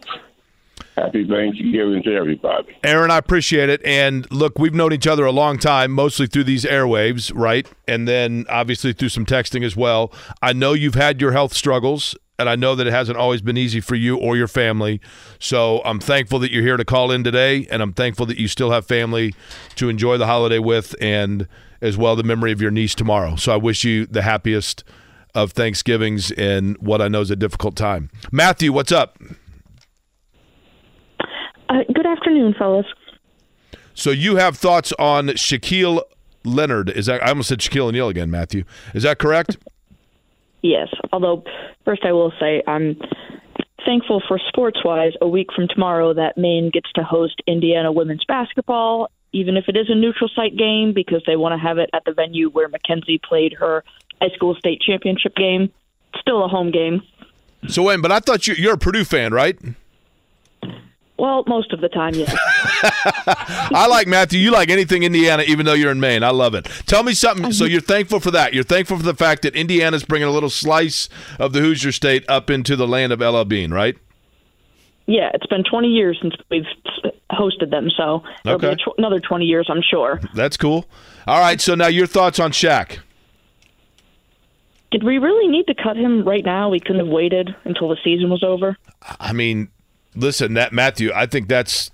Happy 0.95 1.27
Thanksgiving 1.27 2.03
to 2.03 2.15
everybody. 2.15 2.77
Aaron, 2.83 3.09
I 3.09 3.17
appreciate 3.17 3.69
it. 3.69 3.83
And 3.83 4.29
look, 4.31 4.59
we've 4.59 4.73
known 4.73 4.93
each 4.93 5.07
other 5.07 5.25
a 5.25 5.31
long 5.31 5.57
time, 5.57 5.91
mostly 5.91 6.27
through 6.27 6.43
these 6.43 6.65
airwaves, 6.65 7.31
right? 7.33 7.67
And 7.87 8.07
then 8.07 8.45
obviously 8.47 8.93
through 8.93 9.09
some 9.09 9.25
texting 9.25 9.65
as 9.65 9.75
well. 9.75 10.13
I 10.41 10.53
know 10.53 10.73
you've 10.73 10.95
had 10.95 11.19
your 11.19 11.31
health 11.31 11.53
struggles, 11.53 12.15
and 12.37 12.47
I 12.47 12.55
know 12.55 12.75
that 12.75 12.85
it 12.85 12.93
hasn't 12.93 13.17
always 13.17 13.41
been 13.41 13.57
easy 13.57 13.79
for 13.79 13.95
you 13.95 14.17
or 14.17 14.37
your 14.37 14.47
family. 14.47 15.01
So 15.39 15.81
I'm 15.83 15.99
thankful 15.99 16.39
that 16.39 16.51
you're 16.51 16.63
here 16.63 16.77
to 16.77 16.85
call 16.85 17.11
in 17.11 17.23
today, 17.23 17.67
and 17.71 17.81
I'm 17.81 17.93
thankful 17.93 18.25
that 18.27 18.37
you 18.37 18.47
still 18.47 18.71
have 18.71 18.85
family 18.85 19.33
to 19.75 19.89
enjoy 19.89 20.17
the 20.17 20.27
holiday 20.27 20.59
with, 20.59 20.95
and 21.01 21.47
as 21.81 21.97
well 21.97 22.15
the 22.15 22.23
memory 22.23 22.51
of 22.51 22.61
your 22.61 22.71
niece 22.71 22.93
tomorrow. 22.95 23.35
So 23.35 23.51
I 23.51 23.57
wish 23.57 23.83
you 23.83 24.05
the 24.05 24.21
happiest 24.21 24.83
of 25.33 25.53
Thanksgivings 25.53 26.29
in 26.31 26.75
what 26.79 27.01
I 27.01 27.07
know 27.07 27.21
is 27.21 27.31
a 27.31 27.35
difficult 27.35 27.75
time. 27.75 28.11
Matthew, 28.31 28.71
what's 28.71 28.91
up? 28.91 29.17
Uh, 31.73 31.83
good 31.91 32.05
afternoon, 32.05 32.53
fellas. 32.53 32.85
So 33.95 34.11
you 34.11 34.35
have 34.35 34.57
thoughts 34.57 34.93
on 34.99 35.29
Shaquille 35.29 36.03
Leonard? 36.43 36.91
Is 36.91 37.07
that 37.07 37.23
I 37.23 37.29
almost 37.29 37.49
said 37.49 37.59
Shaquille 37.59 37.85
O'Neal 37.85 38.09
again, 38.09 38.29
Matthew? 38.29 38.63
Is 38.93 39.01
that 39.03 39.17
correct? 39.17 39.57
Yes. 40.61 40.89
Although, 41.11 41.43
first 41.83 42.05
I 42.05 42.11
will 42.11 42.31
say 42.39 42.61
I'm 42.67 42.95
thankful 43.85 44.21
for 44.27 44.39
sports 44.49 44.79
wise 44.85 45.13
a 45.19 45.27
week 45.27 45.47
from 45.55 45.67
tomorrow 45.67 46.13
that 46.13 46.37
Maine 46.37 46.69
gets 46.71 46.91
to 46.93 47.03
host 47.03 47.41
Indiana 47.47 47.91
women's 47.91 48.23
basketball, 48.25 49.09
even 49.31 49.57
if 49.57 49.65
it 49.67 49.75
is 49.75 49.89
a 49.89 49.95
neutral 49.95 50.29
site 50.35 50.55
game, 50.55 50.93
because 50.93 51.23
they 51.25 51.35
want 51.35 51.53
to 51.53 51.57
have 51.57 51.79
it 51.79 51.89
at 51.93 52.05
the 52.05 52.13
venue 52.13 52.49
where 52.51 52.67
Mackenzie 52.67 53.19
played 53.27 53.53
her 53.53 53.83
high 54.21 54.29
school 54.35 54.53
state 54.55 54.79
championship 54.79 55.35
game. 55.35 55.71
Still 56.19 56.45
a 56.45 56.47
home 56.47 56.69
game. 56.69 57.01
So, 57.67 57.81
Wayne, 57.83 58.01
but 58.01 58.11
I 58.11 58.19
thought 58.19 58.45
you, 58.47 58.53
you're 58.53 58.75
a 58.75 58.77
Purdue 58.77 59.05
fan, 59.05 59.33
right? 59.33 59.57
Well, 61.17 61.43
most 61.47 61.71
of 61.73 61.79
the 61.79 61.89
time, 61.89 62.15
yes. 62.15 62.35
I 63.71 63.85
like 63.87 64.07
Matthew. 64.07 64.39
You 64.39 64.51
like 64.51 64.69
anything 64.69 65.03
Indiana, 65.03 65.43
even 65.43 65.65
though 65.65 65.73
you're 65.73 65.91
in 65.91 65.99
Maine. 65.99 66.23
I 66.23 66.31
love 66.31 66.55
it. 66.55 66.65
Tell 66.87 67.03
me 67.03 67.13
something. 67.13 67.51
So 67.51 67.65
you're 67.65 67.81
thankful 67.81 68.19
for 68.19 68.31
that. 68.31 68.53
You're 68.53 68.63
thankful 68.63 68.97
for 68.97 69.03
the 69.03 69.13
fact 69.13 69.43
that 69.43 69.55
Indiana's 69.55 70.03
bringing 70.03 70.27
a 70.27 70.31
little 70.31 70.49
slice 70.49 71.09
of 71.39 71.53
the 71.53 71.59
Hoosier 71.61 71.91
State 71.91 72.25
up 72.27 72.49
into 72.49 72.75
the 72.75 72.87
land 72.87 73.13
of 73.13 73.19
LL 73.21 73.43
Bean, 73.43 73.71
right? 73.71 73.95
Yeah, 75.05 75.29
it's 75.33 75.45
been 75.45 75.63
20 75.63 75.87
years 75.89 76.17
since 76.21 76.33
we've 76.49 76.65
hosted 77.31 77.69
them, 77.69 77.89
so 77.95 78.23
it'll 78.45 78.55
Okay. 78.55 78.71
be 78.71 78.75
tw- 78.77 78.97
another 78.97 79.19
20 79.19 79.45
years, 79.45 79.67
I'm 79.69 79.81
sure. 79.81 80.19
That's 80.33 80.57
cool. 80.57 80.85
All 81.27 81.39
right. 81.39 81.61
So 81.61 81.75
now 81.75 81.87
your 81.87 82.07
thoughts 82.07 82.39
on 82.39 82.51
Shaq? 82.51 82.99
Did 84.91 85.03
we 85.03 85.17
really 85.17 85.47
need 85.47 85.65
to 85.67 85.73
cut 85.75 85.97
him 85.97 86.23
right 86.23 86.45
now? 86.45 86.69
We 86.69 86.79
couldn't 86.79 86.99
have 86.99 87.07
waited 87.07 87.55
until 87.65 87.89
the 87.89 87.97
season 88.03 88.29
was 88.29 88.43
over. 88.43 88.77
I 89.19 89.33
mean, 89.33 89.69
listen, 90.15 90.53
that 90.55 90.73
Matthew. 90.73 91.11
I 91.13 91.25
think 91.25 91.47
that's 91.47 91.91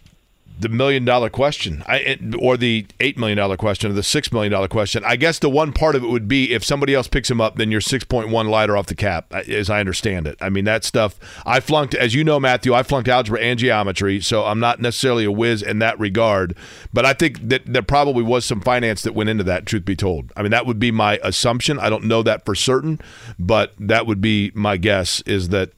the 0.59 0.67
million 0.67 1.05
dollar 1.05 1.29
question, 1.29 1.83
I, 1.87 2.19
or 2.37 2.57
the 2.57 2.85
eight 2.99 3.17
million 3.17 3.37
dollar 3.37 3.55
question, 3.55 3.89
or 3.89 3.93
the 3.93 4.03
six 4.03 4.31
million 4.31 4.51
dollar 4.51 4.67
question. 4.67 5.03
I 5.05 5.15
guess 5.15 5.39
the 5.39 5.49
one 5.49 5.71
part 5.71 5.95
of 5.95 6.03
it 6.03 6.07
would 6.07 6.27
be 6.27 6.53
if 6.53 6.65
somebody 6.65 6.93
else 6.93 7.07
picks 7.07 7.31
him 7.31 7.39
up, 7.39 7.55
then 7.55 7.71
you're 7.71 7.79
six 7.79 8.03
point 8.03 8.27
one 8.27 8.47
lighter 8.47 8.75
off 8.75 8.87
the 8.87 8.95
cap, 8.95 9.27
uh, 9.31 9.37
as 9.47 9.69
I 9.69 9.79
understand 9.79 10.27
it. 10.27 10.37
I 10.41 10.49
mean, 10.49 10.65
that 10.65 10.83
stuff. 10.83 11.17
I 11.45 11.61
flunked, 11.61 11.95
as 11.95 12.13
you 12.13 12.25
know, 12.25 12.39
Matthew. 12.41 12.73
I 12.73 12.83
flunked 12.83 13.07
algebra 13.07 13.39
and 13.39 13.57
geometry, 13.57 14.19
so 14.19 14.43
I'm 14.45 14.59
not 14.59 14.81
necessarily 14.81 15.23
a 15.23 15.31
whiz 15.31 15.61
in 15.61 15.79
that 15.79 15.97
regard. 15.97 16.57
But 16.91 17.05
I 17.05 17.13
think 17.13 17.47
that 17.47 17.65
there 17.65 17.81
probably 17.81 18.23
was 18.23 18.43
some 18.43 18.59
finance 18.59 19.01
that 19.03 19.15
went 19.15 19.29
into 19.29 19.45
that. 19.45 19.65
Truth 19.65 19.85
be 19.85 19.95
told, 19.95 20.33
I 20.35 20.41
mean, 20.41 20.51
that 20.51 20.65
would 20.65 20.79
be 20.79 20.91
my 20.91 21.19
assumption. 21.23 21.79
I 21.79 21.89
don't 21.89 22.03
know 22.03 22.21
that 22.23 22.43
for 22.43 22.53
certain, 22.53 22.99
but 23.39 23.73
that 23.79 24.05
would 24.05 24.19
be 24.19 24.51
my 24.53 24.75
guess. 24.75 25.21
Is 25.21 25.49
that 25.49 25.71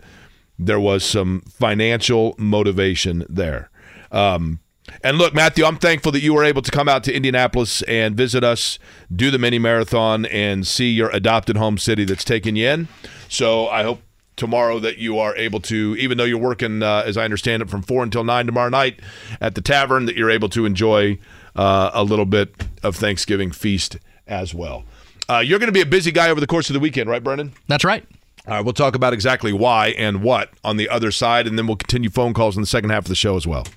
there 0.57 0.79
was 0.79 1.03
some 1.03 1.41
financial 1.49 2.35
motivation 2.37 3.25
there. 3.29 3.69
Um, 4.11 4.59
and 5.03 5.17
look, 5.17 5.33
Matthew, 5.33 5.65
I'm 5.65 5.77
thankful 5.77 6.11
that 6.11 6.21
you 6.21 6.33
were 6.33 6.43
able 6.43 6.61
to 6.61 6.71
come 6.71 6.89
out 6.89 7.03
to 7.05 7.13
Indianapolis 7.13 7.81
and 7.83 8.15
visit 8.15 8.43
us, 8.43 8.77
do 9.13 9.31
the 9.31 9.37
mini 9.37 9.59
marathon, 9.59 10.25
and 10.25 10.65
see 10.67 10.91
your 10.91 11.09
adopted 11.11 11.57
home 11.57 11.77
city 11.77 12.03
that's 12.03 12.23
taken 12.23 12.55
you 12.55 12.67
in. 12.67 12.87
So 13.29 13.67
I 13.67 13.83
hope 13.83 14.01
tomorrow 14.35 14.79
that 14.79 14.97
you 14.97 15.19
are 15.19 15.35
able 15.35 15.59
to, 15.61 15.95
even 15.97 16.17
though 16.17 16.23
you're 16.23 16.37
working, 16.37 16.83
uh, 16.83 17.03
as 17.05 17.17
I 17.17 17.23
understand 17.23 17.61
it, 17.61 17.69
from 17.69 17.83
four 17.83 18.03
until 18.03 18.23
nine 18.23 18.45
tomorrow 18.45 18.69
night 18.69 18.99
at 19.39 19.55
the 19.55 19.61
tavern, 19.61 20.05
that 20.05 20.15
you're 20.15 20.31
able 20.31 20.49
to 20.49 20.65
enjoy 20.65 21.19
uh, 21.55 21.91
a 21.93 22.03
little 22.03 22.25
bit 22.25 22.53
of 22.83 22.95
Thanksgiving 22.95 23.51
feast 23.51 23.97
as 24.27 24.53
well. 24.53 24.83
Uh, 25.29 25.39
you're 25.39 25.59
going 25.59 25.67
to 25.67 25.73
be 25.73 25.81
a 25.81 25.85
busy 25.85 26.11
guy 26.11 26.29
over 26.29 26.41
the 26.41 26.47
course 26.47 26.69
of 26.69 26.73
the 26.73 26.79
weekend, 26.79 27.09
right, 27.09 27.23
Brendan? 27.23 27.53
That's 27.67 27.85
right. 27.85 28.05
All 28.47 28.55
right, 28.55 28.65
we'll 28.65 28.73
talk 28.73 28.95
about 28.95 29.13
exactly 29.13 29.53
why 29.53 29.89
and 29.89 30.23
what 30.23 30.49
on 30.63 30.77
the 30.77 30.89
other 30.89 31.11
side, 31.11 31.45
and 31.47 31.57
then 31.57 31.67
we'll 31.67 31.77
continue 31.77 32.09
phone 32.09 32.33
calls 32.33 32.55
in 32.55 32.61
the 32.61 32.67
second 32.67 32.89
half 32.89 33.03
of 33.03 33.09
the 33.09 33.15
show 33.15 33.35
as 33.35 33.45
well. 33.45 33.67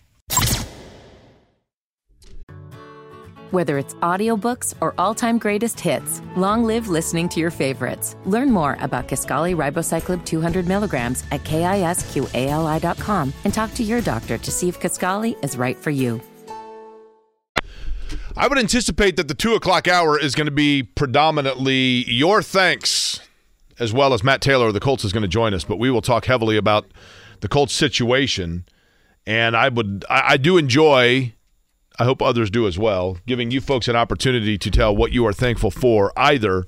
Whether 3.51 3.79
it's 3.79 3.95
audiobooks 3.95 4.75
or 4.81 4.95
all-time 4.99 5.39
greatest 5.39 5.79
hits, 5.79 6.21
long 6.35 6.65
live 6.65 6.89
listening 6.89 7.29
to 7.29 7.41
your 7.41 7.53
favorites. 7.53 8.17
Learn 8.25 8.51
more 8.51 8.77
about 8.81 9.07
Kisqali 9.07 9.55
Ribociclib 9.55 10.25
200 10.25 10.67
milligrams 10.67 11.23
at 11.31 11.45
kisqali.com 11.45 13.33
and 13.45 13.55
talk 13.55 13.73
to 13.75 13.85
your 13.85 14.01
doctor 14.01 14.39
to 14.39 14.51
see 14.51 14.69
if 14.69 14.81
Kisqali 14.81 15.37
is 15.45 15.57
right 15.57 15.77
for 15.77 15.91
you. 15.91 16.21
I 18.37 18.49
would 18.49 18.59
anticipate 18.59 19.15
that 19.17 19.29
the 19.29 19.35
two 19.35 19.55
o'clock 19.55 19.87
hour 19.87 20.19
is 20.19 20.35
going 20.35 20.47
to 20.47 20.51
be 20.51 20.83
predominantly 20.83 22.11
your 22.11 22.43
thanks, 22.43 23.21
as 23.79 23.93
well 23.93 24.15
as 24.15 24.23
Matt 24.23 24.41
Taylor 24.41 24.69
of 24.69 24.75
the 24.75 24.81
Colts 24.81 25.05
is 25.05 25.13
going 25.13 25.23
to 25.23 25.29
join 25.29 25.55
us. 25.55 25.65
But 25.65 25.79
we 25.79 25.91
will 25.91 26.03
talk 26.03 26.27
heavily 26.27 26.57
about 26.57 26.87
the 27.41 27.49
Colts 27.49 27.73
situation, 27.73 28.65
and 29.27 29.57
I 29.57 29.69
would 29.69 30.05
I, 30.09 30.23
I 30.33 30.37
do 30.37 30.57
enjoy. 30.57 31.35
I 31.97 32.05
hope 32.05 32.21
others 32.21 32.51
do 32.51 32.67
as 32.67 32.77
well, 32.77 33.19
giving 33.25 33.53
you 33.53 33.61
folks 33.61 33.87
an 33.87 33.95
opportunity 33.95 34.59
to 34.59 34.69
tell 34.69 34.97
what 34.97 35.13
you 35.13 35.25
are 35.29 35.33
thankful 35.33 35.71
for, 35.71 36.13
either 36.17 36.65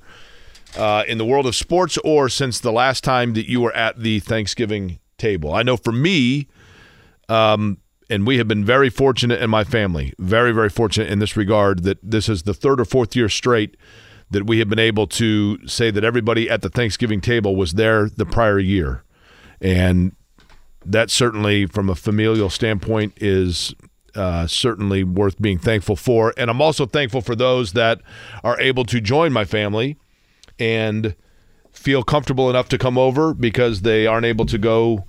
uh, 0.77 1.03
in 1.05 1.17
the 1.17 1.25
world 1.25 1.45
of 1.45 1.55
sports 1.55 1.97
or 2.05 2.29
since 2.29 2.61
the 2.61 2.71
last 2.71 3.03
time 3.03 3.33
that 3.33 3.49
you 3.49 3.59
were 3.59 3.73
at 3.73 3.99
the 3.99 4.21
Thanksgiving 4.21 4.99
table. 5.17 5.53
I 5.53 5.63
know 5.63 5.75
for 5.75 5.91
me, 5.91 6.47
um, 7.27 7.79
and 8.09 8.25
we 8.25 8.37
have 8.37 8.47
been 8.47 8.63
very 8.63 8.89
fortunate 8.89 9.41
in 9.41 9.49
my 9.49 9.63
family, 9.63 10.13
very, 10.17 10.53
very 10.53 10.69
fortunate 10.69 11.09
in 11.09 11.19
this 11.19 11.35
regard 11.35 11.83
that 11.83 11.97
this 12.01 12.29
is 12.29 12.43
the 12.43 12.53
third 12.53 12.79
or 12.79 12.85
fourth 12.85 13.15
year 13.15 13.27
straight 13.27 13.75
that 14.29 14.45
we 14.45 14.59
have 14.59 14.69
been 14.69 14.79
able 14.79 15.07
to 15.07 15.65
say 15.67 15.91
that 15.91 16.03
everybody 16.03 16.49
at 16.49 16.61
the 16.61 16.69
Thanksgiving 16.69 17.21
table 17.21 17.55
was 17.55 17.73
there 17.73 18.09
the 18.09 18.25
prior 18.25 18.59
year. 18.59 19.03
And 19.61 20.15
that 20.85 21.09
certainly, 21.09 21.65
from 21.65 21.89
a 21.89 21.95
familial 21.95 22.49
standpoint, 22.49 23.13
is 23.17 23.73
uh, 24.15 24.47
certainly 24.47 25.03
worth 25.03 25.41
being 25.41 25.57
thankful 25.57 25.95
for. 25.95 26.33
And 26.37 26.49
I'm 26.49 26.61
also 26.61 26.85
thankful 26.85 27.21
for 27.21 27.35
those 27.35 27.73
that 27.73 28.01
are 28.43 28.59
able 28.59 28.83
to 28.85 28.99
join 28.99 29.31
my 29.31 29.45
family 29.45 29.97
and 30.59 31.15
feel 31.71 32.03
comfortable 32.03 32.49
enough 32.49 32.69
to 32.69 32.77
come 32.77 32.97
over 32.97 33.33
because 33.33 33.81
they 33.81 34.07
aren't 34.07 34.25
able 34.25 34.45
to 34.47 34.57
go 34.57 35.05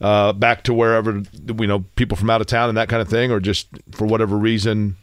uh, 0.00 0.32
back 0.32 0.62
to 0.64 0.74
wherever 0.74 1.22
you 1.58 1.66
know 1.66 1.80
people 1.96 2.16
from 2.16 2.30
out 2.30 2.40
of 2.40 2.46
town 2.46 2.68
and 2.68 2.78
that 2.78 2.88
kind 2.88 3.02
of 3.02 3.08
thing, 3.08 3.30
or 3.30 3.40
just 3.40 3.68
for 3.92 4.06
whatever 4.06 4.36
reason 4.36 4.96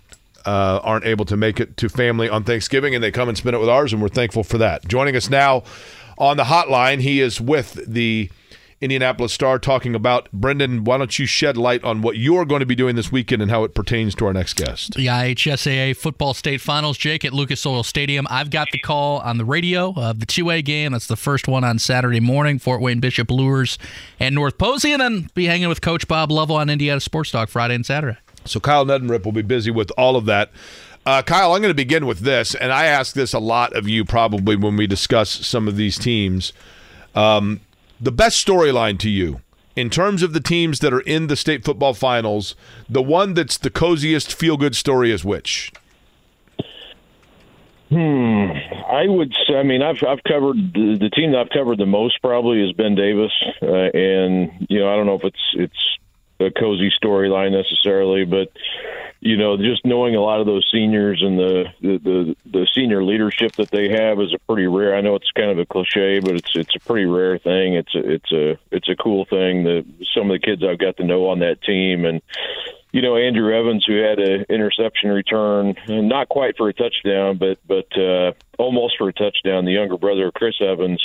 uh, 0.47 0.79
aren't 0.81 1.05
able 1.05 1.25
to 1.25 1.35
make 1.35 1.59
it 1.59 1.75
to 1.77 1.89
family 1.89 2.29
on 2.29 2.43
Thanksgiving, 2.45 2.95
and 2.95 3.03
they 3.03 3.11
come 3.11 3.27
and 3.27 3.37
spend 3.37 3.55
it 3.55 3.59
with 3.59 3.69
ours, 3.69 3.91
and 3.91 4.01
we're 4.01 4.07
thankful 4.07 4.43
for 4.43 4.57
that. 4.57 4.87
Joining 4.87 5.15
us 5.15 5.29
now 5.29 5.63
on 6.17 6.37
the 6.37 6.45
hotline, 6.45 7.01
he 7.01 7.19
is 7.19 7.41
with 7.41 7.73
the 7.85 8.31
Indianapolis 8.79 9.33
Star 9.33 9.59
talking 9.59 9.93
about 9.93 10.31
Brendan. 10.31 10.85
Why 10.85 10.99
don't 10.99 11.17
you 11.17 11.25
shed 11.25 11.57
light 11.57 11.83
on 11.83 12.01
what 12.01 12.15
you're 12.15 12.45
going 12.45 12.61
to 12.61 12.65
be 12.65 12.75
doing 12.75 12.95
this 12.95 13.11
weekend 13.11 13.41
and 13.41 13.51
how 13.51 13.63
it 13.65 13.73
pertains 13.73 14.15
to 14.15 14.25
our 14.25 14.33
next 14.33 14.53
guest? 14.53 14.93
The 14.93 15.07
IHSAA 15.07 15.97
football 15.97 16.33
state 16.33 16.61
finals, 16.61 16.97
Jake, 16.97 17.25
at 17.25 17.33
Lucas 17.33 17.65
Oil 17.65 17.83
Stadium. 17.83 18.25
I've 18.29 18.49
got 18.49 18.69
the 18.71 18.79
call 18.79 19.19
on 19.19 19.37
the 19.37 19.45
radio 19.45 19.93
of 19.95 20.19
the 20.19 20.25
2A 20.25 20.63
game. 20.63 20.93
That's 20.93 21.07
the 21.07 21.17
first 21.17 21.47
one 21.47 21.63
on 21.63 21.79
Saturday 21.79 22.19
morning. 22.19 22.59
Fort 22.59 22.79
Wayne 22.79 22.99
Bishop 22.99 23.31
Luers 23.31 23.77
and 24.19 24.33
North 24.35 24.57
Posey, 24.57 24.93
and 24.93 25.01
then 25.01 25.29
be 25.33 25.45
hanging 25.45 25.67
with 25.67 25.81
Coach 25.81 26.07
Bob 26.07 26.31
Lovell 26.31 26.55
on 26.55 26.69
Indiana 26.69 27.01
Sports 27.01 27.31
Talk 27.31 27.49
Friday 27.49 27.75
and 27.75 27.85
Saturday. 27.85 28.17
So 28.47 28.59
Kyle 28.59 28.85
Neddenriep 28.85 29.25
will 29.25 29.31
be 29.31 29.41
busy 29.41 29.71
with 29.71 29.91
all 29.97 30.15
of 30.15 30.25
that. 30.25 30.51
Uh, 31.05 31.21
Kyle, 31.21 31.53
I'm 31.53 31.61
going 31.61 31.69
to 31.69 31.75
begin 31.75 32.05
with 32.05 32.19
this, 32.19 32.53
and 32.53 32.73
I 32.73 32.85
ask 32.85 33.13
this 33.13 33.33
a 33.33 33.39
lot 33.39 33.73
of 33.73 33.87
you 33.87 34.03
probably 34.03 34.57
when 34.57 34.75
we 34.75 34.87
discuss 34.87 35.29
some 35.29 35.67
of 35.67 35.77
these 35.77 35.97
teams. 35.97 36.51
Um, 37.15 37.61
the 37.99 38.11
best 38.11 38.45
storyline 38.45 38.99
to 38.99 39.09
you 39.09 39.41
in 39.77 39.89
terms 39.89 40.23
of 40.23 40.33
the 40.33 40.39
teams 40.41 40.79
that 40.79 40.93
are 40.93 41.01
in 41.01 41.27
the 41.27 41.35
state 41.35 41.63
football 41.63 41.93
finals, 41.93 42.55
the 42.89 43.01
one 43.01 43.35
that's 43.35 43.57
the 43.57 43.69
coziest 43.69 44.33
feel 44.33 44.57
good 44.57 44.75
story 44.75 45.11
is 45.11 45.23
which? 45.23 45.71
Hmm. 47.89 48.51
I 48.89 49.07
would. 49.07 49.33
Say, 49.47 49.55
I 49.55 49.63
mean, 49.63 49.81
I've 49.81 50.03
I've 50.03 50.23
covered 50.23 50.73
the, 50.73 50.97
the 50.99 51.09
team 51.09 51.31
that 51.31 51.39
I've 51.39 51.49
covered 51.49 51.77
the 51.77 51.85
most 51.85 52.21
probably 52.21 52.61
is 52.61 52.73
Ben 52.73 52.95
Davis, 52.95 53.31
uh, 53.61 53.67
and 53.67 54.67
you 54.67 54.79
know 54.79 54.91
I 54.91 54.95
don't 54.97 55.05
know 55.05 55.15
if 55.15 55.23
it's 55.23 55.53
it's 55.53 55.96
a 56.39 56.51
cozy 56.51 56.91
storyline 57.01 57.51
necessarily, 57.51 58.25
but 58.25 58.51
you 59.19 59.35
know 59.35 59.57
just 59.57 59.83
knowing 59.85 60.15
a 60.15 60.21
lot 60.21 60.39
of 60.39 60.45
those 60.45 60.67
seniors 60.71 61.21
and 61.23 61.39
the 61.39 61.65
the 61.81 61.97
the, 61.97 62.35
the 62.51 62.67
senior 62.73 63.03
leadership 63.03 63.53
that 63.53 63.71
they 63.71 63.89
have 63.89 64.19
is 64.19 64.33
a 64.33 64.39
pretty 64.47 64.67
rare. 64.67 64.95
I 64.95 65.01
know 65.01 65.15
it's 65.15 65.31
kind 65.31 65.49
of 65.49 65.59
a 65.59 65.65
cliche, 65.65 66.19
but 66.19 66.35
it's 66.35 66.55
it's 66.55 66.75
a 66.75 66.79
pretty 66.79 67.05
rare 67.05 67.37
thing. 67.37 67.75
It's 67.75 67.95
a 67.95 68.11
it's 68.11 68.31
a 68.31 68.59
it's 68.71 68.89
a 68.89 68.95
cool 68.95 69.25
thing 69.25 69.63
that 69.63 69.85
some 70.13 70.29
of 70.29 70.39
the 70.39 70.45
kids 70.45 70.63
I've 70.63 70.79
got 70.79 70.97
to 70.97 71.03
know 71.03 71.29
on 71.29 71.39
that 71.39 71.61
team 71.63 72.05
and 72.05 72.21
you 72.91 73.01
know 73.01 73.15
Andrew 73.15 73.53
Evans, 73.53 73.85
who 73.85 73.97
had 73.97 74.19
an 74.19 74.45
interception 74.49 75.09
return, 75.09 75.75
not 75.87 76.29
quite 76.29 76.57
for 76.57 76.69
a 76.69 76.73
touchdown, 76.73 77.37
but 77.37 77.57
but 77.67 77.87
uh, 77.97 78.33
almost 78.57 78.97
for 78.97 79.09
a 79.09 79.13
touchdown. 79.13 79.65
The 79.65 79.73
younger 79.73 79.97
brother 79.97 80.27
of 80.27 80.33
Chris 80.33 80.55
Evans, 80.61 81.03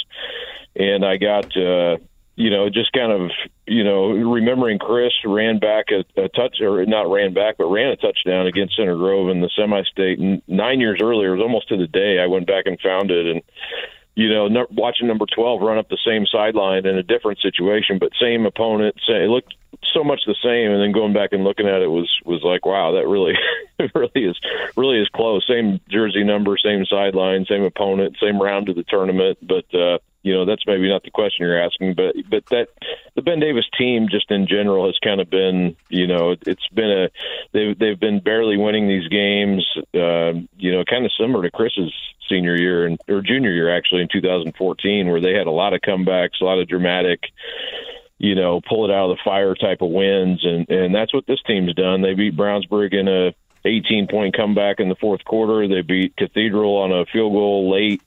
and 0.77 1.05
I 1.05 1.17
got 1.17 1.57
uh, 1.57 1.97
you 2.37 2.51
know 2.51 2.69
just 2.69 2.93
kind 2.93 3.13
of 3.13 3.31
you 3.67 3.85
know 3.85 4.11
remembering 4.11 4.79
Chris 4.79 5.13
ran 5.25 5.59
back 5.59 5.87
a, 5.91 6.05
a 6.21 6.29
touch 6.29 6.61
or 6.61 6.85
not 6.87 7.11
ran 7.11 7.35
back, 7.35 7.57
but 7.59 7.67
ran 7.67 7.89
a 7.89 7.97
touchdown 7.97 8.47
against 8.47 8.77
Center 8.77 8.97
Grove 8.97 9.31
in 9.31 9.41
the 9.41 9.51
semi-state 9.57 10.19
nine 10.49 10.81
years 10.81 11.01
earlier. 11.03 11.35
It 11.35 11.39
was 11.39 11.43
almost 11.43 11.69
to 11.69 11.77
the 11.77 11.87
day. 11.87 12.19
I 12.19 12.27
went 12.27 12.47
back 12.47 12.67
and 12.67 12.81
found 12.81 13.11
it 13.11 13.27
and 13.27 13.43
you 14.15 14.29
know, 14.29 14.49
no, 14.49 14.67
watching 14.71 15.09
number 15.09 15.25
12 15.25 15.63
run 15.63 15.79
up 15.79 15.89
the 15.89 15.99
same 16.07 16.27
sideline 16.27 16.85
in 16.87 16.99
a 16.99 17.03
different 17.03 17.41
situation, 17.41 17.99
but 17.99 18.11
same 18.21 18.45
opponent. 18.45 18.97
Same, 19.07 19.23
it 19.23 19.29
looked 19.29 19.55
so 19.95 20.05
much 20.05 20.21
the 20.27 20.37
same. 20.43 20.71
And 20.71 20.83
then 20.83 20.93
going 20.93 21.15
back 21.15 21.33
and 21.33 21.45
looking 21.45 21.67
at 21.67 21.81
it 21.81 21.89
was, 21.89 22.11
was 22.25 22.43
like, 22.43 22.67
wow, 22.67 22.93
that 22.93 23.09
really, 23.09 23.33
really 23.95 24.29
is 24.29 24.39
really 24.77 25.01
is 25.01 25.09
close. 25.09 25.47
Same 25.49 25.81
jersey 25.89 26.25
number, 26.25 26.57
same 26.59 26.85
sideline, 26.85 27.47
same 27.49 27.63
opponent, 27.63 28.17
same 28.21 28.41
round 28.41 28.69
of 28.69 28.77
the 28.77 28.85
tournament. 28.85 29.39
But 29.41 29.75
uh, 29.75 29.99
you 30.23 30.32
know 30.32 30.44
that's 30.44 30.66
maybe 30.66 30.89
not 30.89 31.03
the 31.03 31.11
question 31.11 31.47
you're 31.47 31.62
asking, 31.62 31.94
but 31.94 32.15
but 32.31 32.47
that 32.47 32.69
the 33.15 33.23
Ben 33.23 33.40
Davis 33.40 33.66
team 33.77 34.09
just 34.11 34.31
in 34.31 34.47
general 34.47 34.86
has 34.86 34.99
kind 35.03 35.20
of 35.20 35.28
been 35.28 35.77
you 35.89 36.07
know 36.07 36.36
it's 36.47 36.69
been 36.69 36.90
a 36.90 37.09
they've 37.53 37.78
they've 37.78 38.01
been 38.01 38.20
barely 38.20 38.57
winning 38.57 38.89
these 38.89 39.09
games. 39.09 39.66
Uh, 39.94 40.40
you 40.57 40.73
know, 40.73 40.85
kind 40.85 41.05
of 41.05 41.12
similar 41.19 41.43
to 41.43 41.51
Chris's 41.51 41.93
senior 42.28 42.57
year 42.57 42.86
and 42.86 43.01
or 43.09 43.20
junior 43.20 43.51
year 43.51 43.74
actually 43.74 44.03
in 44.03 44.09
2014, 44.12 45.09
where 45.09 45.20
they 45.20 45.35
had 45.35 45.47
a 45.47 45.51
lot 45.51 45.74
of 45.74 45.81
comebacks, 45.81 46.40
a 46.40 46.44
lot 46.44 46.59
of 46.59 46.69
dramatic 46.69 47.24
you 48.23 48.36
know, 48.36 48.61
pull 48.61 48.89
it 48.89 48.94
out 48.94 49.11
of 49.11 49.16
the 49.16 49.23
fire 49.24 49.57
type 49.57 49.82
of 49.82 49.90
wins, 49.90 50.44
and 50.44 50.70
and 50.70 50.94
that's 50.94 51.12
what 51.12 51.27
this 51.27 51.43
team's 51.44 51.74
done. 51.74 52.03
They 52.03 52.15
beat 52.15 52.36
Brownsburg 52.36 52.94
in 52.94 53.09
a 53.09 53.35
18 53.64 54.09
point 54.09 54.36
comeback 54.36 54.80
in 54.80 54.89
the 54.89 54.97
fourth 54.97 55.24
quarter. 55.24 55.66
They 55.68 55.82
beat 55.82 56.16
Cathedral 56.16 56.76
on 56.76 56.93
a 56.93 57.06
field 57.06 57.32
goal 57.32 57.70
late. 57.70 58.02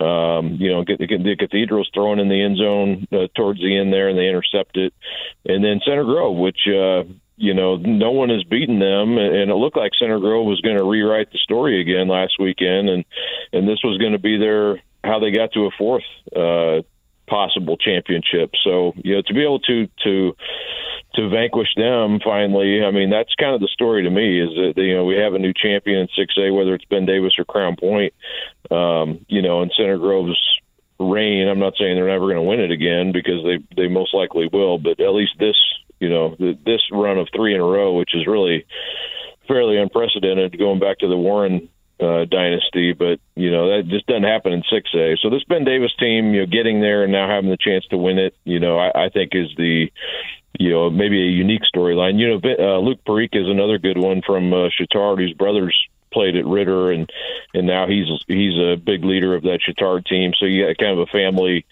Um, 0.00 0.56
you 0.58 0.70
know, 0.70 0.84
get 0.84 0.98
the 0.98 1.36
Cathedral's 1.38 1.90
thrown 1.94 2.18
in 2.18 2.28
the 2.28 2.42
end 2.42 2.56
zone 2.56 3.06
uh, 3.12 3.28
towards 3.36 3.60
the 3.60 3.76
end 3.76 3.92
there, 3.92 4.08
and 4.08 4.18
they 4.18 4.28
intercept 4.28 4.76
it. 4.76 4.92
And 5.44 5.64
then 5.64 5.80
Center 5.84 6.04
Grove, 6.04 6.36
which 6.36 6.66
uh, 6.66 7.04
you 7.36 7.54
know, 7.54 7.76
no 7.76 8.12
one 8.12 8.28
has 8.30 8.44
beaten 8.44 8.78
them, 8.78 9.18
and 9.18 9.50
it 9.50 9.54
looked 9.54 9.76
like 9.76 9.92
Center 9.98 10.20
Grove 10.20 10.46
was 10.46 10.60
going 10.60 10.76
to 10.76 10.84
rewrite 10.84 11.32
the 11.32 11.38
story 11.38 11.80
again 11.80 12.08
last 12.08 12.34
weekend, 12.38 12.88
and 12.88 13.04
and 13.52 13.68
this 13.68 13.80
was 13.82 13.98
going 13.98 14.12
to 14.12 14.18
be 14.18 14.36
their 14.36 14.80
how 15.02 15.18
they 15.18 15.30
got 15.30 15.52
to 15.52 15.66
a 15.66 15.70
fourth 15.76 16.04
uh, 16.34 16.82
possible 17.26 17.76
championship. 17.76 18.52
So 18.62 18.92
you 18.96 19.16
know 19.16 19.22
to 19.26 19.34
be 19.34 19.42
able 19.42 19.60
to 19.60 19.88
to 20.04 20.36
to 21.14 21.28
vanquish 21.28 21.68
them 21.76 22.20
finally, 22.24 22.84
I 22.84 22.90
mean 22.90 23.10
that's 23.10 23.34
kind 23.38 23.54
of 23.54 23.60
the 23.60 23.68
story 23.68 24.02
to 24.02 24.10
me 24.10 24.40
is 24.40 24.50
that 24.50 24.74
you 24.76 24.94
know 24.94 25.04
we 25.04 25.16
have 25.16 25.34
a 25.34 25.38
new 25.38 25.52
champion 25.52 26.00
in 26.00 26.08
6A, 26.08 26.56
whether 26.56 26.74
it's 26.74 26.84
Ben 26.86 27.06
Davis 27.06 27.34
or 27.38 27.44
Crown 27.44 27.76
Point, 27.76 28.12
um, 28.70 29.24
you 29.28 29.42
know, 29.42 29.62
in 29.62 29.70
Center 29.76 29.98
Grove's 29.98 30.38
reign. 30.98 31.48
I'm 31.48 31.58
not 31.58 31.74
saying 31.78 31.96
they're 31.96 32.08
never 32.08 32.26
going 32.26 32.36
to 32.36 32.42
win 32.42 32.60
it 32.60 32.70
again 32.70 33.12
because 33.12 33.42
they 33.44 33.58
they 33.76 33.88
most 33.88 34.14
likely 34.14 34.48
will, 34.52 34.78
but 34.78 35.00
at 35.00 35.14
least 35.14 35.32
this 35.38 35.56
you 36.00 36.08
know 36.08 36.36
this 36.38 36.82
run 36.92 37.18
of 37.18 37.28
three 37.34 37.54
in 37.54 37.60
a 37.60 37.64
row, 37.64 37.96
which 37.96 38.14
is 38.14 38.26
really 38.26 38.66
fairly 39.48 39.78
unprecedented 39.78 40.58
going 40.58 40.80
back 40.80 40.98
to 40.98 41.08
the 41.08 41.16
Warren 41.16 41.68
uh, 42.00 42.24
dynasty, 42.24 42.92
but 42.92 43.20
you 43.34 43.50
know 43.50 43.76
that 43.76 43.88
just 43.88 44.06
doesn't 44.06 44.24
happen 44.24 44.52
in 44.52 44.62
6A. 44.62 45.18
So 45.20 45.30
this 45.30 45.44
Ben 45.44 45.64
Davis 45.64 45.92
team, 45.98 46.34
you 46.34 46.40
know, 46.40 46.46
getting 46.46 46.80
there 46.80 47.04
and 47.04 47.12
now 47.12 47.28
having 47.28 47.50
the 47.50 47.56
chance 47.56 47.86
to 47.90 47.98
win 47.98 48.18
it, 48.18 48.34
you 48.44 48.60
know, 48.60 48.78
I, 48.78 49.06
I 49.06 49.08
think 49.08 49.30
is 49.34 49.48
the 49.56 49.90
you 50.58 50.70
know 50.70 50.90
maybe 50.90 51.20
a 51.20 51.30
unique 51.30 51.62
storyline. 51.74 52.18
You 52.18 52.28
know, 52.28 52.40
uh, 52.58 52.78
Luke 52.78 53.00
Parikh 53.06 53.34
is 53.34 53.48
another 53.48 53.78
good 53.78 53.98
one 53.98 54.22
from 54.26 54.52
uh, 54.52 54.68
Chatard, 54.78 55.18
whose 55.18 55.34
brothers 55.34 55.76
played 56.12 56.36
at 56.36 56.46
Ritter, 56.46 56.90
and 56.90 57.10
and 57.52 57.66
now 57.66 57.86
he's 57.86 58.06
he's 58.26 58.58
a 58.58 58.76
big 58.76 59.04
leader 59.04 59.34
of 59.34 59.42
that 59.42 59.60
Chatard 59.66 60.06
team. 60.06 60.32
So 60.38 60.46
you 60.46 60.66
got 60.66 60.78
kind 60.78 60.98
of 60.98 61.08
a 61.08 61.12
family 61.12 61.66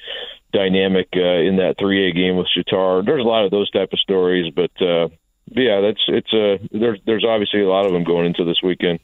dynamic 0.52 1.08
uh, 1.16 1.40
in 1.40 1.56
that 1.56 1.78
3A 1.78 2.14
game 2.14 2.36
with 2.36 2.48
Chatard. 2.54 3.06
There's 3.06 3.24
a 3.24 3.28
lot 3.28 3.44
of 3.44 3.50
those 3.50 3.70
type 3.70 3.92
of 3.92 3.98
stories, 4.00 4.52
but 4.54 4.70
uh, 4.82 5.08
yeah, 5.46 5.80
that's 5.80 6.02
it's 6.08 6.32
a 6.32 6.54
uh, 6.54 6.58
there's 6.70 7.00
there's 7.06 7.24
obviously 7.24 7.62
a 7.62 7.68
lot 7.68 7.86
of 7.86 7.92
them 7.92 8.04
going 8.04 8.26
into 8.26 8.44
this 8.44 8.62
weekend. 8.62 9.00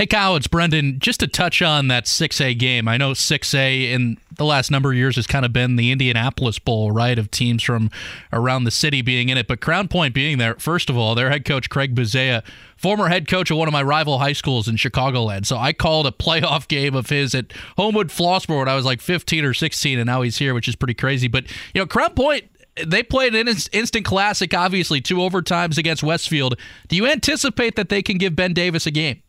Hey, 0.00 0.06
Kyle, 0.06 0.34
it's 0.34 0.46
Brendan. 0.46 0.98
Just 0.98 1.20
to 1.20 1.26
touch 1.26 1.60
on 1.60 1.88
that 1.88 2.06
6A 2.06 2.58
game, 2.58 2.88
I 2.88 2.96
know 2.96 3.10
6A 3.10 3.92
in 3.92 4.16
the 4.34 4.46
last 4.46 4.70
number 4.70 4.92
of 4.92 4.96
years 4.96 5.16
has 5.16 5.26
kind 5.26 5.44
of 5.44 5.52
been 5.52 5.76
the 5.76 5.92
Indianapolis 5.92 6.58
Bowl, 6.58 6.90
right, 6.90 7.18
of 7.18 7.30
teams 7.30 7.62
from 7.62 7.90
around 8.32 8.64
the 8.64 8.70
city 8.70 9.02
being 9.02 9.28
in 9.28 9.36
it. 9.36 9.46
But 9.46 9.60
Crown 9.60 9.88
Point 9.88 10.14
being 10.14 10.38
there, 10.38 10.54
first 10.54 10.88
of 10.88 10.96
all, 10.96 11.14
their 11.14 11.28
head 11.28 11.44
coach, 11.44 11.68
Craig 11.68 11.94
Buzea, 11.94 12.42
former 12.78 13.08
head 13.08 13.28
coach 13.28 13.50
of 13.50 13.58
one 13.58 13.68
of 13.68 13.72
my 13.72 13.82
rival 13.82 14.18
high 14.18 14.32
schools 14.32 14.68
in 14.68 14.76
Chicagoland. 14.76 15.44
So 15.44 15.58
I 15.58 15.74
called 15.74 16.06
a 16.06 16.12
playoff 16.12 16.66
game 16.68 16.94
of 16.94 17.10
his 17.10 17.34
at 17.34 17.52
Homewood 17.76 18.08
Flossmoor 18.08 18.60
when 18.60 18.68
I 18.68 18.76
was 18.76 18.86
like 18.86 19.02
15 19.02 19.44
or 19.44 19.52
16, 19.52 19.98
and 19.98 20.06
now 20.06 20.22
he's 20.22 20.38
here, 20.38 20.54
which 20.54 20.66
is 20.66 20.76
pretty 20.76 20.94
crazy. 20.94 21.28
But, 21.28 21.44
you 21.74 21.82
know, 21.82 21.86
Crown 21.86 22.14
Point 22.14 22.44
they 22.86 23.02
played 23.02 23.34
an 23.34 23.48
instant 23.48 24.06
classic, 24.06 24.54
obviously, 24.54 25.02
two 25.02 25.16
overtimes 25.16 25.76
against 25.76 26.02
Westfield. 26.02 26.58
Do 26.88 26.96
you 26.96 27.06
anticipate 27.06 27.76
that 27.76 27.90
they 27.90 28.00
can 28.00 28.16
give 28.16 28.34
Ben 28.34 28.54
Davis 28.54 28.86
a 28.86 28.90
game? 28.90 29.20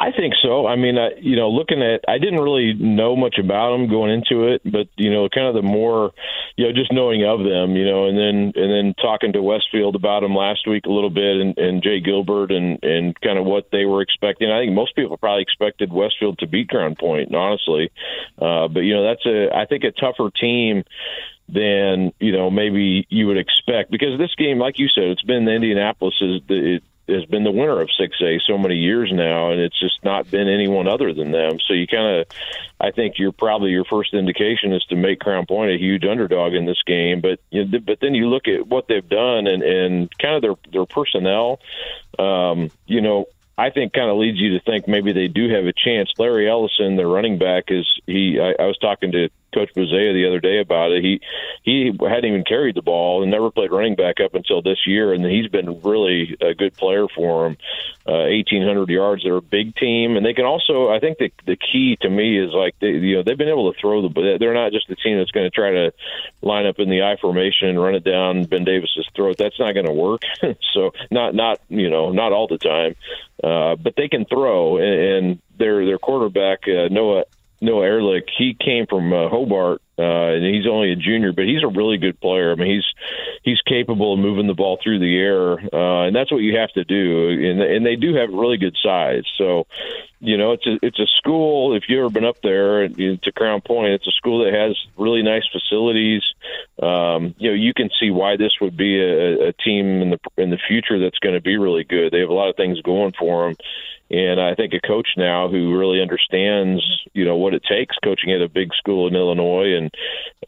I 0.00 0.12
think 0.12 0.32
so. 0.42 0.66
I 0.66 0.76
mean, 0.76 0.96
I, 0.96 1.10
you 1.20 1.36
know, 1.36 1.50
looking 1.50 1.82
at, 1.82 2.00
I 2.08 2.16
didn't 2.16 2.40
really 2.40 2.72
know 2.72 3.16
much 3.16 3.36
about 3.38 3.72
them 3.72 3.86
going 3.86 4.10
into 4.10 4.48
it, 4.48 4.62
but 4.64 4.88
you 4.96 5.12
know, 5.12 5.28
kind 5.28 5.46
of 5.46 5.54
the 5.54 5.60
more, 5.60 6.12
you 6.56 6.64
know, 6.66 6.72
just 6.72 6.90
knowing 6.90 7.22
of 7.22 7.40
them, 7.40 7.76
you 7.76 7.84
know, 7.84 8.08
and 8.08 8.16
then 8.16 8.52
and 8.56 8.72
then 8.72 8.94
talking 8.94 9.34
to 9.34 9.42
Westfield 9.42 9.96
about 9.96 10.20
them 10.20 10.34
last 10.34 10.66
week 10.66 10.86
a 10.86 10.90
little 10.90 11.10
bit, 11.10 11.36
and, 11.36 11.58
and 11.58 11.82
Jay 11.82 12.00
Gilbert, 12.00 12.50
and 12.50 12.82
and 12.82 13.20
kind 13.20 13.38
of 13.38 13.44
what 13.44 13.68
they 13.72 13.84
were 13.84 14.00
expecting. 14.00 14.50
I 14.50 14.60
think 14.60 14.72
most 14.72 14.96
people 14.96 15.18
probably 15.18 15.42
expected 15.42 15.92
Westfield 15.92 16.38
to 16.38 16.46
beat 16.46 16.70
Crown 16.70 16.96
Point, 16.96 17.34
honestly, 17.34 17.92
uh, 18.38 18.68
but 18.68 18.80
you 18.80 18.94
know, 18.94 19.04
that's 19.04 19.26
a, 19.26 19.54
I 19.54 19.66
think 19.66 19.84
a 19.84 19.92
tougher 19.92 20.30
team 20.30 20.84
than 21.52 22.12
you 22.20 22.32
know 22.32 22.50
maybe 22.50 23.06
you 23.10 23.26
would 23.26 23.36
expect 23.36 23.90
because 23.90 24.18
this 24.18 24.34
game, 24.36 24.58
like 24.58 24.78
you 24.78 24.88
said, 24.88 25.04
it's 25.04 25.22
been 25.22 25.44
the 25.44 25.52
Indianapolis 25.52 26.14
is 26.22 26.40
the, 26.48 26.76
it, 26.76 26.82
has 27.08 27.24
been 27.24 27.44
the 27.44 27.50
winner 27.50 27.80
of 27.80 27.88
6A 28.00 28.40
so 28.46 28.56
many 28.56 28.76
years 28.76 29.10
now, 29.12 29.50
and 29.50 29.60
it's 29.60 29.78
just 29.78 30.04
not 30.04 30.30
been 30.30 30.48
anyone 30.48 30.86
other 30.86 31.12
than 31.12 31.32
them. 31.32 31.58
So 31.66 31.74
you 31.74 31.86
kind 31.86 32.20
of, 32.20 32.26
I 32.80 32.90
think 32.90 33.18
you're 33.18 33.32
probably 33.32 33.70
your 33.70 33.84
first 33.84 34.14
indication 34.14 34.72
is 34.72 34.84
to 34.90 34.96
make 34.96 35.20
Crown 35.20 35.46
Point 35.46 35.72
a 35.72 35.78
huge 35.78 36.04
underdog 36.04 36.54
in 36.54 36.66
this 36.66 36.82
game. 36.86 37.20
But 37.20 37.40
you 37.50 37.64
know, 37.64 37.78
but 37.80 37.98
then 38.00 38.14
you 38.14 38.28
look 38.28 38.48
at 38.48 38.66
what 38.66 38.86
they've 38.88 39.08
done 39.08 39.46
and 39.46 39.62
and 39.62 40.18
kind 40.18 40.36
of 40.36 40.42
their 40.42 40.54
their 40.72 40.86
personnel. 40.86 41.60
Um, 42.18 42.70
you 42.86 43.00
know, 43.00 43.26
I 43.58 43.70
think 43.70 43.92
kind 43.92 44.10
of 44.10 44.16
leads 44.16 44.38
you 44.38 44.58
to 44.58 44.60
think 44.64 44.88
maybe 44.88 45.12
they 45.12 45.28
do 45.28 45.50
have 45.50 45.66
a 45.66 45.72
chance. 45.72 46.10
Larry 46.18 46.48
Ellison, 46.48 46.96
their 46.96 47.08
running 47.08 47.38
back, 47.38 47.64
is 47.68 47.86
he? 48.06 48.40
I, 48.40 48.62
I 48.62 48.66
was 48.66 48.78
talking 48.78 49.12
to 49.12 49.28
Coach 49.52 49.70
Buzea 49.76 50.12
the 50.12 50.26
other 50.26 50.40
day 50.40 50.60
about 50.60 50.92
it. 50.92 51.02
He 51.02 51.20
he 51.62 51.92
hadn't 52.00 52.24
even 52.24 52.44
carried 52.44 52.74
the 52.74 52.82
ball 52.82 53.22
and 53.22 53.30
never 53.30 53.50
played 53.50 53.70
running 53.70 53.94
back 53.94 54.20
up 54.20 54.34
until 54.34 54.62
this 54.62 54.86
year, 54.86 55.12
and 55.12 55.24
he's 55.24 55.48
been 55.48 55.80
really 55.82 56.36
a 56.40 56.54
good 56.54 56.74
player 56.74 57.06
for 57.14 57.46
him. 57.46 57.56
Uh, 58.06 58.26
1,800 58.30 58.88
yards. 58.88 59.22
They're 59.22 59.36
a 59.36 59.42
big 59.42 59.76
team, 59.76 60.16
and 60.16 60.24
they 60.24 60.32
can 60.32 60.44
also. 60.44 60.88
I 60.88 61.00
think 61.00 61.18
the 61.18 61.32
the 61.46 61.56
key 61.56 61.96
to 62.00 62.10
me 62.10 62.38
is 62.38 62.52
like 62.52 62.74
they, 62.80 62.88
you 62.88 63.16
know 63.16 63.22
they've 63.22 63.38
been 63.38 63.48
able 63.48 63.72
to 63.72 63.78
throw 63.78 64.02
the. 64.02 64.08
but 64.08 64.38
They're 64.38 64.54
not 64.54 64.72
just 64.72 64.90
a 64.90 64.96
team 64.96 65.18
that's 65.18 65.30
going 65.30 65.46
to 65.46 65.54
try 65.54 65.70
to 65.70 65.92
line 66.42 66.66
up 66.66 66.78
in 66.78 66.88
the 66.88 67.02
I 67.02 67.16
formation 67.16 67.68
and 67.68 67.82
run 67.82 67.94
it 67.94 68.04
down 68.04 68.44
Ben 68.44 68.64
Davis's 68.64 69.08
throat. 69.14 69.36
That's 69.38 69.58
not 69.58 69.74
going 69.74 69.86
to 69.86 69.92
work. 69.92 70.22
so 70.74 70.92
not 71.10 71.34
not 71.34 71.60
you 71.68 71.90
know 71.90 72.10
not 72.10 72.32
all 72.32 72.46
the 72.46 72.58
time, 72.58 72.96
uh, 73.42 73.76
but 73.76 73.94
they 73.96 74.08
can 74.08 74.24
throw, 74.24 74.78
and, 74.78 75.00
and 75.00 75.42
their 75.58 75.84
their 75.84 75.98
quarterback 75.98 76.60
uh, 76.66 76.88
Noah 76.90 77.24
Noah 77.60 77.84
Ehrlich, 77.84 78.28
he 78.38 78.56
came 78.58 78.86
from 78.86 79.12
uh, 79.12 79.28
Hobart, 79.28 79.82
uh, 79.98 80.02
and 80.02 80.54
he's 80.54 80.66
only 80.66 80.92
a 80.92 80.96
junior, 80.96 81.32
but 81.32 81.44
he's 81.44 81.62
a 81.62 81.68
really 81.68 81.98
good 81.98 82.18
player. 82.18 82.52
I 82.52 82.54
mean, 82.54 82.72
he's 82.72 82.86
he's 83.42 83.60
capable 83.66 84.14
of 84.14 84.18
moving 84.18 84.46
the 84.46 84.54
ball 84.54 84.78
through 84.82 84.98
the 84.98 85.18
air, 85.18 85.52
uh, 85.52 86.06
and 86.06 86.16
that's 86.16 86.32
what 86.32 86.38
you 86.38 86.56
have 86.56 86.72
to 86.72 86.84
do. 86.84 87.28
And 87.28 87.60
and 87.60 87.84
they 87.84 87.96
do 87.96 88.14
have 88.14 88.30
really 88.30 88.56
good 88.56 88.76
size. 88.82 89.24
So, 89.36 89.66
you 90.20 90.38
know, 90.38 90.52
it's 90.52 90.66
a 90.66 90.78
it's 90.80 90.98
a 90.98 91.06
school. 91.18 91.76
If 91.76 91.84
you've 91.88 92.00
ever 92.00 92.08
been 92.08 92.24
up 92.24 92.40
there 92.42 92.88
to 92.88 93.32
Crown 93.36 93.60
Point, 93.60 93.92
it's 93.92 94.06
a 94.06 94.12
school 94.12 94.42
that 94.44 94.54
has 94.54 94.74
really 94.96 95.22
nice 95.22 95.44
facilities. 95.52 96.22
Um, 96.82 97.34
you 97.36 97.50
know, 97.50 97.56
you 97.56 97.74
can 97.74 97.90
see 98.00 98.10
why 98.10 98.38
this 98.38 98.52
would 98.62 98.78
be 98.78 98.98
a, 98.98 99.48
a 99.48 99.52
team 99.52 100.00
in 100.00 100.10
the 100.10 100.18
in 100.38 100.48
the 100.48 100.58
future 100.66 100.98
that's 100.98 101.18
going 101.18 101.34
to 101.34 101.42
be 101.42 101.58
really 101.58 101.84
good. 101.84 102.10
They 102.10 102.20
have 102.20 102.30
a 102.30 102.34
lot 102.34 102.48
of 102.48 102.56
things 102.56 102.80
going 102.80 103.12
for 103.18 103.48
them 103.48 103.56
and 104.10 104.40
I 104.40 104.54
think 104.54 104.74
a 104.74 104.86
coach 104.86 105.08
now 105.16 105.48
who 105.48 105.78
really 105.78 106.02
understands, 106.02 106.82
you 107.14 107.24
know, 107.24 107.36
what 107.36 107.54
it 107.54 107.62
takes 107.62 107.96
coaching 108.02 108.32
at 108.32 108.42
a 108.42 108.48
big 108.48 108.74
school 108.74 109.06
in 109.06 109.14
Illinois, 109.14 109.76
and 109.76 109.90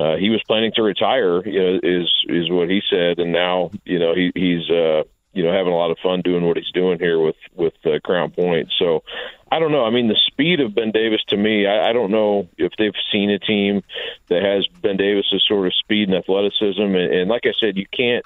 uh, 0.00 0.16
he 0.16 0.30
was 0.30 0.42
planning 0.46 0.72
to 0.74 0.82
retire, 0.82 1.46
you 1.46 1.60
know, 1.60 1.80
is 1.82 2.10
is 2.28 2.50
what 2.50 2.68
he 2.68 2.80
said, 2.90 3.18
and 3.18 3.32
now, 3.32 3.70
you 3.84 3.98
know, 3.98 4.14
he, 4.14 4.32
he's 4.34 4.68
uh, 4.68 5.04
you 5.32 5.44
know 5.44 5.52
having 5.52 5.72
a 5.72 5.76
lot 5.76 5.90
of 5.90 5.98
fun 6.02 6.22
doing 6.22 6.44
what 6.44 6.56
he's 6.56 6.72
doing 6.72 6.98
here 6.98 7.20
with 7.20 7.36
with 7.54 7.74
uh, 7.84 8.00
Crown 8.04 8.30
Point. 8.30 8.72
So 8.78 9.04
I 9.52 9.58
don't 9.58 9.70
know. 9.70 9.84
I 9.84 9.90
mean, 9.90 10.08
the 10.08 10.18
speed 10.28 10.60
of 10.60 10.74
Ben 10.74 10.92
Davis 10.92 11.20
to 11.28 11.36
me, 11.36 11.66
I, 11.66 11.90
I 11.90 11.92
don't 11.92 12.10
know 12.10 12.48
if 12.56 12.72
they've 12.78 12.94
seen 13.12 13.28
a 13.28 13.38
team 13.38 13.82
that 14.28 14.42
has 14.42 14.66
Ben 14.80 14.96
Davis's 14.96 15.44
sort 15.46 15.66
of 15.66 15.74
speed 15.74 16.08
and 16.08 16.16
athleticism. 16.16 16.80
And, 16.80 16.96
and 16.96 17.28
like 17.28 17.42
I 17.44 17.52
said, 17.60 17.76
you 17.76 17.84
can't. 17.92 18.24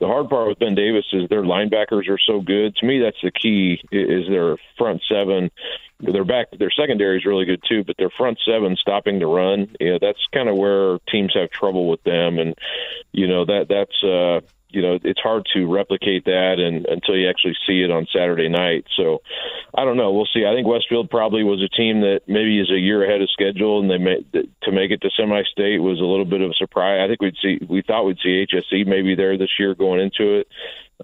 The 0.00 0.06
hard 0.06 0.28
part 0.28 0.48
with 0.48 0.58
Ben 0.58 0.74
Davis 0.74 1.06
is 1.14 1.30
their 1.30 1.44
linebackers 1.44 2.10
are 2.10 2.18
so 2.18 2.42
good. 2.42 2.76
To 2.76 2.86
me, 2.86 3.00
that's 3.00 3.16
the 3.22 3.30
key. 3.30 3.80
Is 3.90 4.28
their 4.28 4.58
front 4.76 5.00
seven. 5.08 5.50
Their 5.98 6.26
back, 6.26 6.48
their 6.50 6.70
secondary 6.70 7.16
is 7.16 7.24
really 7.24 7.46
good 7.46 7.64
too, 7.66 7.82
but 7.82 7.96
their 7.96 8.10
front 8.10 8.38
seven 8.46 8.76
stopping 8.76 9.18
the 9.18 9.26
run, 9.26 9.74
know, 9.80 9.98
that's 9.98 10.18
kind 10.30 10.46
of 10.46 10.58
where 10.58 10.98
teams 11.10 11.32
have 11.34 11.48
trouble 11.48 11.88
with 11.88 12.02
them, 12.02 12.38
and 12.38 12.54
you 13.12 13.26
know 13.26 13.46
that 13.46 13.68
that's 13.70 14.04
uh, 14.04 14.46
you 14.68 14.82
know, 14.82 14.98
it's 15.02 15.20
hard 15.20 15.46
to 15.54 15.66
replicate 15.66 16.24
that 16.24 16.56
and 16.58 16.86
until 16.86 17.16
you 17.16 17.28
actually 17.28 17.54
see 17.66 17.82
it 17.82 17.90
on 17.90 18.06
Saturday 18.12 18.48
night. 18.48 18.84
So 18.96 19.22
I 19.74 19.84
don't 19.84 19.96
know. 19.96 20.12
We'll 20.12 20.28
see. 20.32 20.44
I 20.46 20.54
think 20.54 20.66
Westfield 20.66 21.08
probably 21.08 21.44
was 21.44 21.62
a 21.62 21.74
team 21.74 22.00
that 22.00 22.22
maybe 22.26 22.60
is 22.60 22.70
a 22.70 22.78
year 22.78 23.04
ahead 23.04 23.22
of 23.22 23.30
schedule, 23.30 23.80
and 23.80 23.90
they 23.90 23.98
made 23.98 24.26
to 24.32 24.72
make 24.72 24.90
it 24.90 25.00
to 25.02 25.10
semi-state 25.16 25.78
was 25.78 26.00
a 26.00 26.04
little 26.04 26.24
bit 26.24 26.40
of 26.40 26.50
a 26.50 26.54
surprise. 26.54 27.00
I 27.02 27.08
think 27.08 27.22
we'd 27.22 27.36
see. 27.40 27.58
We 27.66 27.82
thought 27.82 28.04
we'd 28.04 28.18
see 28.22 28.44
HSE 28.52 28.86
maybe 28.86 29.14
there 29.14 29.38
this 29.38 29.58
year 29.58 29.74
going 29.74 30.00
into 30.00 30.40
it. 30.40 30.48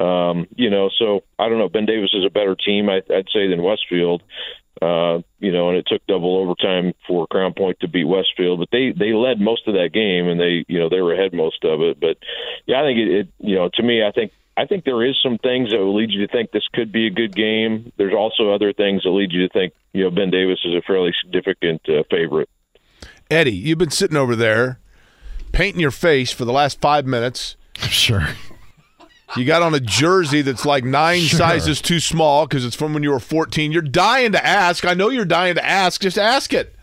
Um, 0.00 0.46
you 0.56 0.70
know, 0.70 0.88
so 0.98 1.20
I 1.38 1.48
don't 1.48 1.58
know. 1.58 1.68
Ben 1.68 1.86
Davis 1.86 2.14
is 2.14 2.24
a 2.24 2.30
better 2.30 2.56
team, 2.56 2.88
I, 2.88 3.02
I'd 3.14 3.28
say, 3.32 3.46
than 3.48 3.62
Westfield. 3.62 4.22
Uh, 4.82 5.22
you 5.38 5.52
know, 5.52 5.68
and 5.68 5.78
it 5.78 5.86
took 5.86 6.04
double 6.08 6.38
overtime 6.38 6.92
for 7.06 7.28
Crown 7.28 7.54
Point 7.54 7.78
to 7.80 7.88
beat 7.88 8.04
Westfield, 8.04 8.58
but 8.58 8.68
they 8.72 8.90
they 8.90 9.12
led 9.12 9.40
most 9.40 9.68
of 9.68 9.74
that 9.74 9.90
game, 9.92 10.26
and 10.26 10.40
they 10.40 10.64
you 10.66 10.80
know 10.80 10.88
they 10.88 11.00
were 11.00 11.14
ahead 11.14 11.32
most 11.32 11.64
of 11.64 11.80
it. 11.82 12.00
But 12.00 12.16
yeah, 12.66 12.80
I 12.80 12.86
think 12.86 12.98
it, 12.98 13.08
it 13.10 13.28
you 13.38 13.54
know 13.54 13.70
to 13.74 13.82
me, 13.82 14.02
I 14.02 14.10
think 14.10 14.32
I 14.56 14.66
think 14.66 14.84
there 14.84 15.04
is 15.04 15.14
some 15.22 15.38
things 15.38 15.70
that 15.70 15.78
will 15.78 15.94
lead 15.94 16.10
you 16.10 16.26
to 16.26 16.32
think 16.32 16.50
this 16.50 16.66
could 16.72 16.90
be 16.90 17.06
a 17.06 17.10
good 17.10 17.36
game. 17.36 17.92
There's 17.96 18.14
also 18.14 18.50
other 18.50 18.72
things 18.72 19.04
that 19.04 19.10
lead 19.10 19.30
you 19.32 19.46
to 19.46 19.52
think 19.52 19.72
you 19.92 20.02
know 20.02 20.10
Ben 20.10 20.30
Davis 20.30 20.58
is 20.64 20.74
a 20.74 20.82
fairly 20.84 21.12
significant 21.22 21.82
uh, 21.88 22.02
favorite. 22.10 22.48
Eddie, 23.30 23.52
you've 23.52 23.78
been 23.78 23.90
sitting 23.90 24.16
over 24.16 24.34
there 24.34 24.80
painting 25.52 25.80
your 25.80 25.92
face 25.92 26.32
for 26.32 26.44
the 26.44 26.52
last 26.52 26.80
five 26.80 27.06
minutes. 27.06 27.56
Sure. 27.88 28.28
You 29.36 29.44
got 29.44 29.62
on 29.62 29.74
a 29.74 29.80
jersey 29.80 30.42
that's 30.42 30.64
like 30.66 30.84
nine 30.84 31.20
Sure. 31.22 31.38
sizes 31.38 31.80
too 31.80 32.00
small 32.00 32.46
because 32.46 32.64
it's 32.64 32.76
from 32.76 32.92
when 32.94 33.02
you 33.02 33.10
were 33.10 33.20
14. 33.20 33.72
You're 33.72 33.80
dying 33.82 34.32
to 34.32 34.44
ask. 34.46 34.84
I 34.84 34.94
know 34.94 35.08
you're 35.08 35.24
dying 35.24 35.54
to 35.54 35.64
ask. 35.64 36.00
Just 36.02 36.18
ask 36.18 36.52
it. 36.52 36.74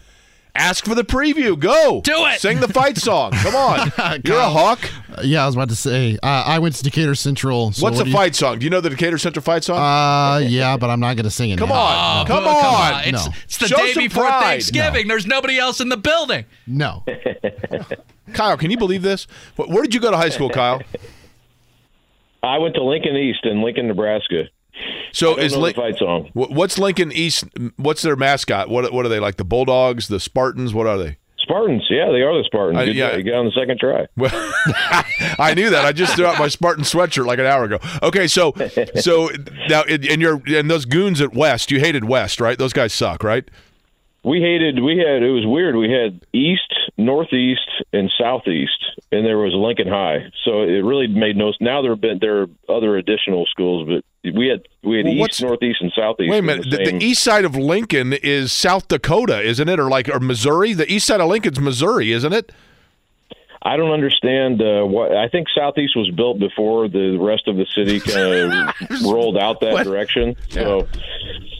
Ask 0.56 0.84
for 0.86 0.96
the 0.96 1.04
preview. 1.04 1.58
Go. 1.58 2.02
Do 2.04 2.26
it. 2.26 2.42
Sing 2.42 2.60
the 2.60 2.68
fight 2.68 2.98
song. 2.98 3.32
Come 3.32 3.56
on. 3.56 3.92
You're 4.26 4.36
a 4.40 4.50
hawk. 4.50 4.80
Uh, 5.16 5.22
yeah, 5.24 5.44
I 5.44 5.46
was 5.46 5.54
about 5.56 5.70
to 5.70 5.76
say. 5.76 6.18
Uh, 6.24 6.26
I 6.46 6.58
went 6.58 6.74
to 6.76 6.84
Decatur 6.84 7.14
Central. 7.14 7.72
So 7.72 7.84
What's 7.84 7.94
what 7.94 7.98
the 8.00 8.04
do 8.06 8.10
you- 8.10 8.16
fight 8.16 8.36
song? 8.36 8.58
Do 8.60 8.64
you 8.66 8.70
know 8.72 8.82
the 8.82 8.90
Decatur 8.90 9.20
Central 9.20 9.44
fight 9.44 9.64
song? 9.64 9.78
Uh, 9.78 10.40
yeah, 10.40 10.76
but 10.76 10.90
I'm 10.90 11.00
not 11.00 11.16
going 11.16 11.26
to 11.26 11.30
sing 11.32 11.52
it. 11.52 11.60
Come 11.60 11.70
now. 11.70 11.76
on. 11.76 12.26
come 12.26 12.44
Oh, 12.46 12.50
on. 12.50 13.04
It's, 13.06 13.26
No. 13.28 13.32
it's 13.44 13.58
the 13.58 13.68
Show 13.68 13.78
day 13.78 13.94
some 13.94 14.04
before 14.04 14.26
pride. 14.26 14.42
Thanksgiving. 14.42 15.08
There's 15.08 15.28
nobody 15.28 15.60
else 15.60 15.80
in 15.80 15.90
the 15.90 15.98
building. 15.98 16.46
No. 16.66 17.04
Kyle, 18.34 18.58
can 18.58 18.72
you 18.72 18.78
believe 18.78 19.04
this? 19.04 19.28
Where 19.56 19.84
did 19.84 19.94
you 19.94 20.00
go 20.00 20.12
to 20.12 20.18
high 20.18 20.30
school, 20.30 20.50
Kyle? 20.50 20.82
I 22.44 22.58
went 22.58 22.76
to 22.76 22.84
Lincoln 22.84 23.16
East 23.16 23.40
in 23.46 23.62
Lincoln, 23.62 23.88
Nebraska. 23.88 24.44
So 25.12 25.36
is 25.36 25.54
know 25.54 25.60
Lin- 25.60 25.74
the 25.76 25.82
fight 25.82 25.98
song. 25.98 26.30
what's 26.34 26.78
Lincoln 26.80 27.12
East? 27.12 27.44
What's 27.76 28.02
their 28.02 28.16
mascot? 28.16 28.70
What 28.70 28.94
what 28.94 29.06
are 29.06 29.10
they 29.10 29.20
like? 29.20 29.36
The 29.38 29.44
Bulldogs, 29.46 30.08
the 30.08 30.20
Spartans? 30.20 30.74
What 30.74 30.88
are 30.88 30.98
they? 30.98 31.18
Spartans, 31.40 31.84
yeah, 31.90 32.12
they 32.12 32.22
are 32.22 32.38
the 32.38 32.44
Spartans. 32.46 32.78
I- 32.78 32.86
Good 32.86 32.96
yeah. 32.96 33.10
job. 33.10 33.18
You 33.18 33.24
got 33.32 33.40
on 33.40 33.46
the 33.46 33.52
second 33.52 33.80
try. 33.80 34.06
Well, 34.16 34.32
I 35.40 35.54
knew 35.56 35.70
that. 35.72 35.84
I 35.84 35.92
just 35.92 36.16
threw 36.16 36.26
out 36.28 36.38
my 36.40 36.48
Spartan 36.48 36.84
sweatshirt 36.84 37.26
like 37.26 37.40
an 37.40 37.46
hour 37.46 37.64
ago. 37.66 37.80
Okay, 38.04 38.28
so 38.28 38.54
so 38.96 39.30
now 39.68 39.82
and 39.84 40.22
you're 40.22 40.42
and 40.48 40.70
those 40.70 40.86
goons 40.86 41.20
at 41.22 41.34
West, 41.34 41.72
you 41.72 41.80
hated 41.80 42.06
West, 42.06 42.40
right? 42.40 42.58
Those 42.58 42.72
guys 42.74 42.94
suck, 42.94 43.24
right? 43.24 43.50
We 44.30 44.42
hated. 44.42 44.80
We 44.84 44.98
had. 44.98 45.24
It 45.24 45.32
was 45.32 45.46
weird. 45.48 45.76
We 45.76 45.90
had 45.92 46.24
east, 46.34 46.72
northeast, 46.98 47.68
and 47.92 48.12
southeast, 48.16 48.78
and 49.12 49.26
there 49.26 49.40
was 49.40 49.54
Lincoln 49.56 49.88
High. 49.88 50.30
So 50.46 50.62
it 50.62 50.84
really 50.84 51.08
made 51.08 51.36
no. 51.36 51.52
Now 51.60 51.82
there 51.82 51.92
have 51.94 52.02
been 52.02 52.20
there 52.20 52.42
are 52.44 52.48
other 52.70 52.96
additional 52.98 53.48
schools, 53.48 53.88
but 53.90 54.04
we 54.36 54.48
had 54.48 54.68
we 54.84 54.98
had 54.98 55.06
Well, 55.08 55.16
east, 55.30 55.42
northeast, 55.42 55.82
and 55.82 55.92
southeast. 55.96 56.30
Wait 56.30 56.40
a 56.40 56.42
minute. 56.44 56.70
The, 56.70 56.78
The, 56.78 56.92
the 57.00 57.04
east 57.04 57.24
side 57.24 57.44
of 57.44 57.56
Lincoln 57.56 58.14
is 58.14 58.52
South 58.52 58.88
Dakota, 58.88 59.42
isn't 59.42 59.68
it? 59.68 59.80
Or 59.80 59.90
like 59.90 60.08
or 60.10 60.20
Missouri? 60.20 60.74
The 60.74 60.92
east 60.92 61.08
side 61.08 61.22
of 61.22 61.28
Lincoln's 61.28 61.60
Missouri, 61.60 62.12
isn't 62.12 62.32
it? 62.34 62.52
I 63.64 63.78
don't 63.78 63.92
understand 63.92 64.62
uh, 64.62 64.84
what. 64.84 65.12
I 65.12 65.28
think 65.28 65.48
southeast 65.54 65.96
was 65.96 66.10
built 66.12 66.38
before 66.40 66.88
the 66.88 67.18
rest 67.18 67.48
of 67.48 67.56
the 67.58 67.66
city 67.76 68.00
kind 68.00 68.54
of 68.54 69.02
rolled 69.12 69.38
out 69.38 69.60
that 69.62 69.74
What? 69.74 69.84
direction. 69.86 70.36
So 70.50 70.88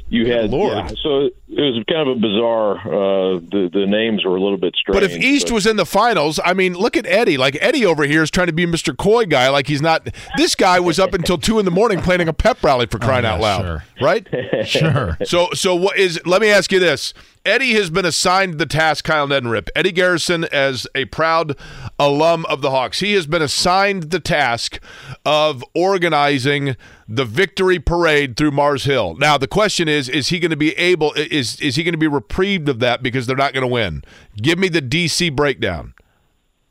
you 0.10 0.32
had. 0.32 0.50
Lord. 0.50 0.74
yeah, 0.74 0.88
so 1.02 1.26
it 1.26 1.36
was 1.48 1.84
kind 1.90 2.10
of 2.10 2.18
a 2.18 2.20
bizarre. 2.20 2.78
Uh, 2.78 3.40
the 3.40 3.70
the 3.72 3.86
names 3.86 4.26
were 4.26 4.36
a 4.36 4.42
little 4.42 4.58
bit 4.58 4.76
strange. 4.76 4.96
But 4.96 5.04
if 5.04 5.18
East 5.18 5.52
was 5.52 5.66
in 5.66 5.76
the 5.76 5.86
finals, 5.86 6.40
I 6.44 6.54
mean, 6.54 6.74
look 6.74 6.98
at 6.98 7.06
Eddie. 7.06 7.38
Like 7.38 7.58
Eddie 7.62 7.86
over 7.86 8.04
here 8.04 8.24
is 8.24 8.32
trying 8.32 8.48
to 8.48 8.54
be 8.54 8.66
Mr. 8.66 8.96
Coy 8.96 9.26
guy. 9.26 9.50
Like 9.50 9.68
he's 9.68 9.82
not. 9.82 10.08
This 10.38 10.56
guy 10.56 10.80
was 10.80 11.00
up 11.00 11.14
until 11.14 11.38
two 11.38 11.60
in 11.60 11.66
the 11.66 11.72
morning 11.72 12.02
planning 12.02 12.28
a 12.28 12.34
pep 12.34 12.64
rally 12.64 12.86
for 12.86 13.00
crying 13.00 13.24
yeah, 13.24 13.34
out 13.34 13.42
loud, 13.42 13.62
sure. 13.62 13.84
right? 14.02 14.28
Sure. 14.66 15.18
So, 15.24 15.50
so 15.54 15.76
what 15.76 15.98
is? 15.98 16.20
Let 16.26 16.42
me 16.42 16.50
ask 16.50 16.72
you 16.72 16.80
this: 16.80 17.14
Eddie 17.50 17.74
has 17.74 17.90
been 17.90 18.06
assigned 18.06 18.60
the 18.60 18.68
task. 18.68 19.06
Kyle 19.06 19.28
Neddenriep, 19.28 19.70
Eddie 19.76 19.92
Garrison, 19.92 20.44
as 20.46 20.86
a 20.94 21.06
proud 21.06 21.58
alum 21.98 22.46
of 22.46 22.62
the 22.62 22.70
Hawks, 22.70 23.00
he 23.00 23.14
has 23.14 23.26
been 23.26 23.42
assigned 23.42 24.12
the 24.12 24.20
task 24.20 24.80
of 25.26 25.64
organizing 25.74 26.76
the 27.08 27.26
victory 27.26 27.80
parade 27.80 28.38
through 28.38 28.52
Mars 28.52 28.84
Hill. 28.84 29.16
Now, 29.16 29.40
the 29.40 29.48
question 29.48 29.88
is: 29.88 30.08
Is 30.08 30.30
he 30.30 30.38
going 30.38 30.52
to 30.52 30.58
be 30.58 30.78
able? 30.78 31.12
Is 31.14 31.60
is 31.60 31.76
he 31.76 31.84
going 31.84 31.94
to 31.94 31.98
be 31.98 32.08
reprieved 32.08 32.70
of 32.70 32.78
that 32.82 33.02
because 33.02 33.26
they're 33.26 33.36
not 33.36 33.54
going 33.54 33.64
to 33.64 33.68
win? 33.68 34.04
Give 34.38 34.60
me 34.60 34.70
the 34.70 34.82
DC 34.82 35.36
breakdown. 35.36 35.96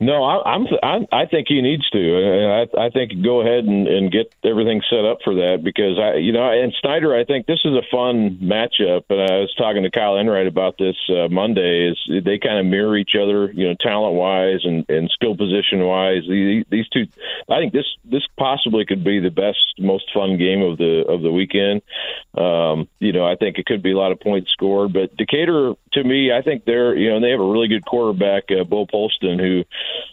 No, 0.01 0.23
I, 0.23 0.55
I'm, 0.55 0.67
I'm. 0.81 1.07
I 1.11 1.27
think 1.27 1.49
he 1.49 1.61
needs 1.61 1.89
to. 1.91 1.99
Uh, 1.99 2.63
I, 2.63 2.87
I 2.87 2.91
think 2.91 3.21
go 3.25 3.41
ahead 3.41 3.65
and, 3.65 3.89
and 3.89 4.13
get 4.13 4.33
everything 4.45 4.81
set 4.89 5.05
up 5.05 5.19
for 5.25 5.35
that 5.35 5.63
because 5.65 5.99
I, 5.99 6.19
you 6.19 6.31
know, 6.31 6.49
and 6.49 6.73
Snyder. 6.81 7.17
I 7.17 7.25
think 7.25 7.47
this 7.47 7.59
is 7.65 7.75
a 7.75 7.83
fun 7.91 8.39
matchup. 8.41 9.11
And 9.11 9.21
I 9.21 9.43
was 9.43 9.53
talking 9.59 9.83
to 9.83 9.91
Kyle 9.91 10.17
Enright 10.17 10.47
about 10.47 10.79
this 10.79 10.95
uh, 11.09 11.27
Monday. 11.29 11.91
Is 11.91 12.25
they 12.25 12.39
kind 12.39 12.61
of 12.61 12.67
mirror 12.67 12.97
each 12.97 13.17
other, 13.21 13.51
you 13.51 13.67
know, 13.67 13.75
talent 13.81 14.15
wise 14.15 14.61
and, 14.63 14.89
and 14.89 15.11
skill 15.11 15.37
position 15.37 15.85
wise. 15.85 16.23
These, 16.29 16.65
these 16.71 16.89
two, 16.91 17.07
I 17.51 17.59
think 17.59 17.73
this 17.73 17.87
this 18.05 18.23
possibly 18.39 18.87
could 18.87 19.03
be 19.03 19.19
the 19.19 19.31
best, 19.31 19.59
most 19.81 20.05
fun 20.15 20.39
game 20.39 20.63
of 20.63 20.79
the 20.79 21.07
of 21.09 21.23
the 21.23 21.33
weekend. 21.33 21.83
Um, 22.37 22.87
you 23.01 23.13
know, 23.13 23.27
I 23.27 23.35
think 23.35 23.59
it 23.59 23.67
could 23.67 23.83
be 23.83 23.91
a 23.91 23.99
lot 23.99 24.13
of 24.13 24.21
points 24.21 24.53
scored. 24.53 24.93
But 24.93 25.17
Decatur, 25.17 25.75
to 25.95 26.05
me, 26.05 26.31
I 26.31 26.43
think 26.43 26.65
they're, 26.67 26.95
you 26.95 27.11
know, 27.11 27.21
they 27.21 27.31
have 27.31 27.41
a 27.41 27.51
really 27.51 27.67
good 27.67 27.85
quarterback, 27.85 28.45
uh, 28.53 28.63
Bo 28.63 28.87
Polston, 28.87 29.41
who 29.41 29.65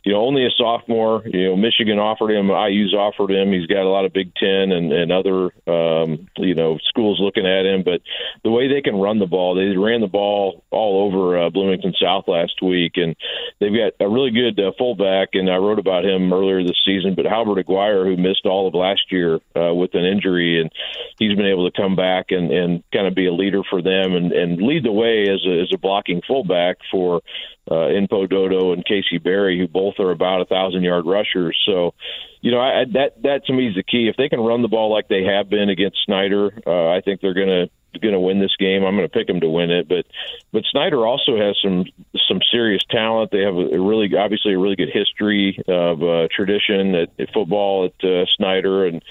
you 0.04 0.14
know, 0.14 0.22
only 0.22 0.46
a 0.46 0.52
sophomore. 0.52 1.24
You 1.26 1.50
know, 1.50 1.56
Michigan 1.58 2.00
offered 2.00 2.32
him, 2.32 2.50
IU's 2.50 2.94
offered 2.94 3.32
him. 3.32 3.52
He's 3.52 3.68
got 3.68 3.86
a 3.86 3.90
lot 3.90 4.06
of 4.06 4.14
Big 4.14 4.34
Ten 4.36 4.72
and, 4.72 4.94
and 4.94 5.12
other, 5.12 5.46
um, 5.68 6.28
you 6.38 6.54
know, 6.54 6.78
schools 6.88 7.20
looking 7.20 7.48
at 7.48 7.66
him. 7.66 7.84
But 7.84 8.02
the 8.44 8.52
way 8.52 8.68
they 8.68 8.82
can 8.82 8.96
run 8.96 9.20
the 9.20 9.26
ball, 9.26 9.56
they 9.56 9.76
ran 9.76 10.02
the 10.02 10.08
ball 10.08 10.64
all 10.70 11.08
over 11.08 11.38
uh, 11.40 11.50
Bloomington 11.50 11.94
South 12.00 12.28
last 12.28 12.62
week, 12.62 12.94
and 12.96 13.16
they've 13.60 13.74
got 13.74 13.94
a 14.00 14.10
really 14.10 14.32
good 14.32 14.60
uh, 14.60 14.72
fullback. 14.78 15.30
And 15.34 15.50
I 15.50 15.58
wrote 15.58 15.80
about 15.80 16.06
him 16.06 16.32
earlier 16.32 16.64
this 16.64 16.82
season. 16.86 17.16
But 17.16 17.26
Halbert 17.26 17.60
Aguirre, 17.60 18.06
who 18.06 18.18
missed 18.18 18.46
all 18.46 18.68
of 18.68 18.76
last 18.76 19.12
year 19.12 19.40
uh, 19.56 19.74
with 19.74 19.96
an 19.96 20.06
injury, 20.06 20.62
and 20.62 20.72
he's 21.18 21.36
been 21.36 21.48
able 21.48 21.70
to 21.70 21.76
come 21.76 21.96
back 21.96 22.28
and, 22.30 22.52
and 22.52 22.84
kind 22.94 23.08
of 23.08 23.16
be 23.16 23.28
a 23.28 23.34
leader 23.34 23.62
for 23.70 23.82
them 23.82 24.14
and, 24.14 24.32
and 24.32 24.62
lead 24.62 24.84
the 24.84 24.92
way 24.92 25.24
as 25.30 25.44
a, 25.48 25.62
as 25.62 25.72
a 25.74 25.78
blocking 25.78 26.22
fullback 26.28 26.78
for 26.92 27.22
uh, 27.70 27.90
Info 27.90 28.28
Dodo 28.28 28.74
and 28.74 28.86
Casey 28.86 29.18
Berry, 29.18 29.58
who 29.58 29.68
both 29.68 29.96
are 30.00 30.12
about 30.12 30.42
a 30.42 30.46
thousand 30.46 30.84
yard 30.84 31.06
rushers. 31.06 31.58
So, 31.66 31.94
you 32.42 32.52
know, 32.52 32.60
I, 32.60 32.86
that 32.94 33.22
that 33.24 33.46
to 33.46 33.54
me 33.54 33.70
is 33.70 33.76
the 33.76 33.84
key. 33.84 34.08
If 34.08 34.18
they 34.18 34.30
can 34.30 34.40
run 34.40 34.62
the 34.62 34.68
ball 34.68 34.92
like 34.92 35.08
they 35.08 35.24
have 35.24 35.50
been 35.50 35.70
against 35.70 35.98
Snyder, 36.06 36.52
uh, 36.66 36.90
I 36.90 37.02
think 37.02 37.22
they're 37.22 37.34
going 37.34 37.48
to 37.48 37.70
going 38.00 38.14
to 38.14 38.20
win 38.20 38.40
this 38.40 38.56
game. 38.58 38.84
I'm 38.84 38.96
going 38.96 39.08
to 39.08 39.14
pick 39.14 39.28
them 39.28 39.40
to 39.42 39.50
win 39.50 39.72
it. 39.72 39.88
But 39.88 40.06
but 40.52 40.64
Snyder 40.72 41.06
also 41.06 41.38
has 41.38 41.58
some 41.62 41.86
some 42.28 42.40
serious 42.52 42.84
talent. 42.90 43.32
They 43.32 43.42
have 43.42 43.56
a, 43.56 43.80
really 43.80 44.16
obviously 44.18 44.54
a 44.54 44.60
really 44.60 44.76
good 44.76 44.92
history 44.92 45.62
of 45.68 46.04
uh, 46.04 46.28
tradition 46.32 46.96
at, 46.96 47.10
at 47.20 47.34
football 47.34 47.86
at 47.86 48.08
uh, 48.08 48.26
Snyder, 48.38 48.86
and 48.86 49.04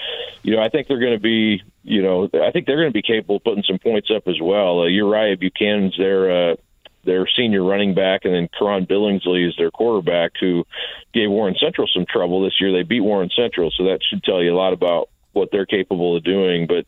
you 0.42 0.56
know 0.56 0.62
I 0.62 0.68
think 0.68 0.88
they're 0.88 1.00
going 1.00 1.14
to 1.14 1.20
be 1.20 1.62
you 1.82 2.02
know 2.02 2.28
I 2.34 2.50
think 2.50 2.66
they're 2.66 2.76
going 2.80 2.90
to 2.90 2.92
be 2.92 3.02
capable 3.02 3.36
of 3.36 3.44
putting 3.44 3.64
some 3.64 3.78
points 3.78 4.10
up 4.14 4.28
as 4.28 4.40
well. 4.40 4.80
Uh, 4.80 4.86
Uriah 4.86 5.36
Buchanan's 5.36 5.96
their 5.96 6.50
uh, 6.52 6.56
their 7.04 7.26
senior 7.36 7.62
running 7.62 7.94
back, 7.94 8.24
and 8.24 8.34
then 8.34 8.48
Karan 8.58 8.86
Billingsley 8.86 9.48
is 9.48 9.54
their 9.56 9.70
quarterback, 9.70 10.32
who 10.40 10.64
gave 11.12 11.30
Warren 11.30 11.56
Central 11.60 11.86
some 11.92 12.06
trouble 12.08 12.42
this 12.42 12.60
year. 12.60 12.72
They 12.72 12.82
beat 12.82 13.00
Warren 13.00 13.30
Central, 13.34 13.70
so 13.70 13.84
that 13.84 14.00
should 14.08 14.22
tell 14.22 14.42
you 14.42 14.52
a 14.52 14.56
lot 14.56 14.72
about 14.72 15.08
what 15.32 15.50
they're 15.50 15.66
capable 15.66 16.16
of 16.16 16.24
doing. 16.24 16.66
But 16.66 16.86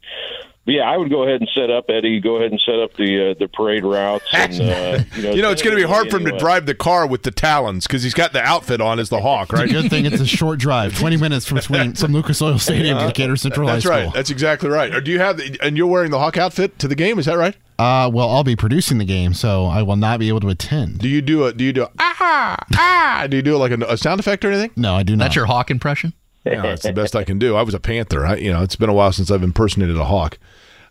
but 0.66 0.74
yeah, 0.74 0.82
I 0.82 0.96
would 0.96 1.08
go 1.10 1.22
ahead 1.22 1.40
and 1.40 1.48
set 1.54 1.70
up 1.70 1.86
Eddie. 1.88 2.20
Go 2.20 2.36
ahead 2.36 2.50
and 2.50 2.60
set 2.60 2.78
up 2.78 2.92
the 2.94 3.30
uh, 3.30 3.34
the 3.38 3.48
parade 3.48 3.84
routes. 3.84 4.24
And, 4.32 4.52
uh, 4.60 4.98
you 5.14 5.22
know, 5.22 5.30
You 5.30 5.42
know, 5.42 5.50
it's 5.52 5.62
going 5.62 5.74
to 5.76 5.82
be 5.82 5.88
hard 5.88 6.10
for 6.10 6.18
him 6.18 6.24
to 6.26 6.36
drive 6.36 6.66
the 6.66 6.74
car 6.74 7.06
with 7.06 7.22
the 7.22 7.30
talons 7.30 7.86
because 7.86 8.02
he's 8.02 8.12
got 8.14 8.32
the 8.32 8.42
outfit 8.42 8.80
on 8.80 8.98
as 8.98 9.08
the 9.08 9.20
hawk, 9.20 9.52
right? 9.52 9.70
Good 9.70 9.88
thing 9.88 10.04
it's 10.04 10.20
a 10.20 10.26
short 10.26 10.58
drive, 10.58 10.98
20 10.98 11.16
minutes 11.16 11.46
from 11.46 11.60
swing, 11.60 11.94
from 11.94 12.12
Lucas 12.12 12.42
Oil 12.42 12.58
Stadium 12.58 12.98
to 12.98 13.06
Decatur 13.06 13.36
Central 13.36 13.66
That's 13.66 13.84
High 13.84 13.90
right. 13.90 14.02
School. 14.02 14.12
That's 14.12 14.30
exactly 14.30 14.68
right. 14.68 14.92
Or 14.94 15.00
do 15.00 15.10
you 15.10 15.20
have? 15.20 15.36
The, 15.38 15.56
and 15.62 15.76
you're 15.76 15.86
wearing 15.86 16.10
the 16.10 16.18
hawk 16.18 16.36
outfit 16.36 16.78
to 16.80 16.88
the 16.88 16.94
game? 16.96 17.18
Is 17.18 17.26
that 17.26 17.38
right? 17.38 17.56
Uh, 17.78 18.10
well, 18.12 18.30
I'll 18.30 18.44
be 18.44 18.56
producing 18.56 18.98
the 18.98 19.04
game, 19.04 19.34
so 19.34 19.66
I 19.66 19.82
will 19.82 19.96
not 19.96 20.18
be 20.18 20.28
able 20.28 20.40
to 20.40 20.48
attend. 20.48 20.98
Do 20.98 21.08
you 21.08 21.22
do 21.22 21.44
a? 21.44 21.52
Do 21.52 21.62
you 21.62 21.72
do 21.72 21.84
a, 21.84 21.90
ah 21.98 22.56
ah? 22.74 23.26
Do 23.28 23.36
you 23.36 23.42
do 23.42 23.56
like 23.56 23.70
a, 23.72 23.78
a 23.84 23.96
sound 23.96 24.18
effect 24.18 24.44
or 24.44 24.50
anything? 24.50 24.70
No, 24.76 24.94
I 24.94 25.02
do 25.02 25.14
not. 25.14 25.24
That's 25.24 25.36
your 25.36 25.46
hawk 25.46 25.70
impression? 25.70 26.12
Yeah, 26.46 26.62
that's 26.62 26.82
the 26.82 26.92
best 26.92 27.16
I 27.16 27.24
can 27.24 27.38
do. 27.38 27.56
I 27.56 27.62
was 27.62 27.74
a 27.74 27.80
panther. 27.80 28.24
I, 28.24 28.36
you 28.36 28.52
know, 28.52 28.62
it's 28.62 28.76
been 28.76 28.88
a 28.88 28.94
while 28.94 29.12
since 29.12 29.30
I've 29.30 29.42
impersonated 29.42 29.96
a 29.96 30.04
hawk. 30.04 30.38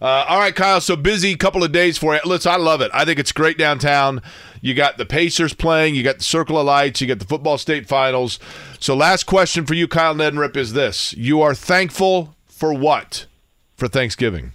Uh, 0.02 0.26
all 0.28 0.40
right, 0.40 0.54
Kyle. 0.56 0.82
So 0.82 0.96
busy 0.96 1.36
couple 1.36 1.64
of 1.64 1.72
days 1.72 1.98
for 1.98 2.14
you. 2.14 2.22
Listen, 2.26 2.52
I 2.52 2.58
love 2.58 2.82
it. 2.82 2.92
I 2.94 3.06
think 3.06 3.18
it's 3.18 3.32
great 3.32 3.58
downtown. 3.58 4.22
You 4.62 4.74
got 4.74 4.98
the 4.98 5.06
Pacers 5.06 5.54
playing. 5.54 5.96
You 5.96 6.04
got 6.04 6.18
the 6.18 6.24
Circle 6.24 6.60
of 6.60 6.66
Lights. 6.66 7.00
You 7.00 7.08
got 7.08 7.20
the 7.20 7.26
football 7.26 7.58
state 7.58 7.88
finals. 7.88 8.38
So, 8.80 8.96
last 8.96 9.24
question 9.24 9.66
for 9.66 9.74
you, 9.74 9.88
Kyle 9.88 10.14
Neddenriep, 10.14 10.58
is 10.58 10.74
this: 10.74 11.14
You 11.14 11.42
are 11.42 11.56
thankful 11.56 12.36
for 12.46 12.74
what 12.74 13.26
for 13.78 13.88
Thanksgiving? 13.88 14.52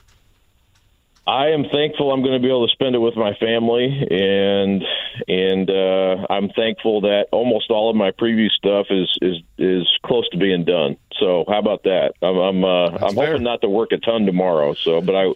I 1.30 1.50
am 1.50 1.64
thankful 1.70 2.10
I'm 2.12 2.22
going 2.22 2.34
to 2.34 2.40
be 2.40 2.48
able 2.48 2.66
to 2.66 2.72
spend 2.72 2.96
it 2.96 2.98
with 2.98 3.14
my 3.14 3.34
family, 3.34 3.86
and 3.86 4.82
and 5.28 5.70
uh, 5.70 6.26
I'm 6.28 6.48
thankful 6.48 7.02
that 7.02 7.26
almost 7.30 7.70
all 7.70 7.88
of 7.88 7.94
my 7.94 8.10
previous 8.10 8.52
stuff 8.54 8.86
is 8.90 9.08
is 9.22 9.36
is 9.56 9.86
close 10.04 10.28
to 10.30 10.38
being 10.38 10.64
done. 10.64 10.96
So 11.20 11.44
how 11.46 11.60
about 11.60 11.84
that? 11.84 12.14
I'm 12.20 12.36
I'm, 12.36 12.64
uh, 12.64 13.06
I'm 13.06 13.14
fair. 13.14 13.26
hoping 13.28 13.44
not 13.44 13.60
to 13.60 13.68
work 13.68 13.92
a 13.92 13.98
ton 13.98 14.26
tomorrow. 14.26 14.74
So, 14.74 15.00
but 15.00 15.14
I 15.14 15.26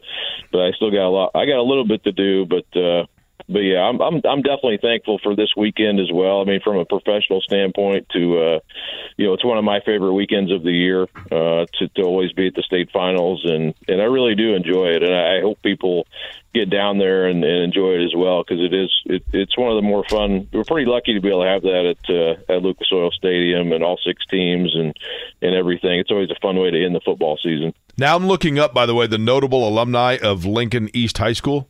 but 0.50 0.62
I 0.62 0.72
still 0.72 0.90
got 0.90 1.06
a 1.06 1.10
lot. 1.10 1.30
I 1.32 1.46
got 1.46 1.58
a 1.58 1.62
little 1.62 1.86
bit 1.86 2.02
to 2.04 2.12
do, 2.12 2.44
but. 2.44 2.66
uh 2.76 3.06
but 3.48 3.60
yeah, 3.60 3.80
I'm 3.80 4.00
I'm 4.00 4.20
I'm 4.24 4.42
definitely 4.42 4.78
thankful 4.80 5.18
for 5.22 5.36
this 5.36 5.50
weekend 5.56 6.00
as 6.00 6.10
well. 6.12 6.40
I 6.40 6.44
mean, 6.44 6.60
from 6.62 6.78
a 6.78 6.84
professional 6.84 7.40
standpoint, 7.42 8.08
to 8.10 8.38
uh, 8.38 8.58
you 9.16 9.26
know, 9.26 9.34
it's 9.34 9.44
one 9.44 9.58
of 9.58 9.64
my 9.64 9.80
favorite 9.80 10.14
weekends 10.14 10.50
of 10.50 10.62
the 10.62 10.72
year. 10.72 11.02
Uh, 11.30 11.66
to 11.78 11.88
to 11.96 12.02
always 12.02 12.32
be 12.32 12.46
at 12.46 12.54
the 12.54 12.62
state 12.62 12.90
finals, 12.92 13.44
and 13.44 13.74
and 13.86 14.00
I 14.00 14.04
really 14.04 14.34
do 14.34 14.54
enjoy 14.54 14.88
it, 14.88 15.02
and 15.02 15.14
I 15.14 15.40
hope 15.40 15.60
people 15.62 16.06
get 16.54 16.70
down 16.70 16.98
there 16.98 17.26
and, 17.26 17.42
and 17.42 17.64
enjoy 17.64 17.94
it 17.94 18.04
as 18.04 18.14
well 18.14 18.42
because 18.42 18.64
it 18.64 18.72
is 18.72 18.90
it, 19.06 19.24
it's 19.32 19.58
one 19.58 19.70
of 19.70 19.76
the 19.76 19.82
more 19.82 20.04
fun. 20.08 20.48
We're 20.52 20.64
pretty 20.64 20.88
lucky 20.90 21.14
to 21.14 21.20
be 21.20 21.28
able 21.28 21.42
to 21.42 21.48
have 21.48 21.62
that 21.62 21.94
at 21.96 22.14
uh, 22.14 22.54
at 22.56 22.62
Lucas 22.62 22.88
Oil 22.92 23.10
Stadium 23.10 23.72
and 23.72 23.84
all 23.84 23.98
six 24.04 24.24
teams 24.26 24.74
and 24.74 24.96
and 25.42 25.54
everything. 25.54 25.98
It's 25.98 26.10
always 26.10 26.30
a 26.30 26.40
fun 26.40 26.56
way 26.56 26.70
to 26.70 26.84
end 26.84 26.94
the 26.94 27.00
football 27.00 27.38
season. 27.42 27.74
Now 27.98 28.16
I'm 28.16 28.26
looking 28.26 28.58
up, 28.58 28.72
by 28.72 28.86
the 28.86 28.94
way, 28.94 29.06
the 29.06 29.18
notable 29.18 29.68
alumni 29.68 30.16
of 30.22 30.46
Lincoln 30.46 30.88
East 30.94 31.18
High 31.18 31.34
School. 31.34 31.68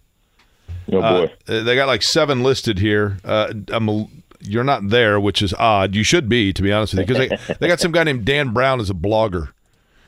Oh 0.92 1.00
boy. 1.00 1.32
Uh, 1.48 1.62
they 1.62 1.74
got 1.74 1.86
like 1.86 2.02
seven 2.02 2.42
listed 2.42 2.78
here. 2.78 3.18
Uh, 3.24 3.52
I'm 3.68 3.88
a, 3.88 4.06
you're 4.40 4.64
not 4.64 4.88
there, 4.90 5.18
which 5.18 5.40
is 5.42 5.54
odd. 5.54 5.94
You 5.94 6.02
should 6.02 6.28
be, 6.28 6.52
to 6.52 6.62
be 6.62 6.70
honest 6.72 6.94
with 6.94 7.08
you, 7.08 7.14
because 7.14 7.46
they, 7.46 7.54
they 7.60 7.68
got 7.68 7.80
some 7.80 7.92
guy 7.92 8.04
named 8.04 8.24
Dan 8.24 8.52
Brown 8.52 8.80
as 8.80 8.90
a 8.90 8.94
blogger. 8.94 9.50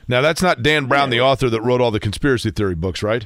Now 0.07 0.21
that's 0.21 0.41
not 0.41 0.61
Dan 0.63 0.85
Brown, 0.85 1.09
the 1.09 1.19
author 1.21 1.49
that 1.49 1.61
wrote 1.61 1.81
all 1.81 1.91
the 1.91 1.99
conspiracy 1.99 2.51
theory 2.51 2.75
books, 2.75 3.01
right? 3.03 3.25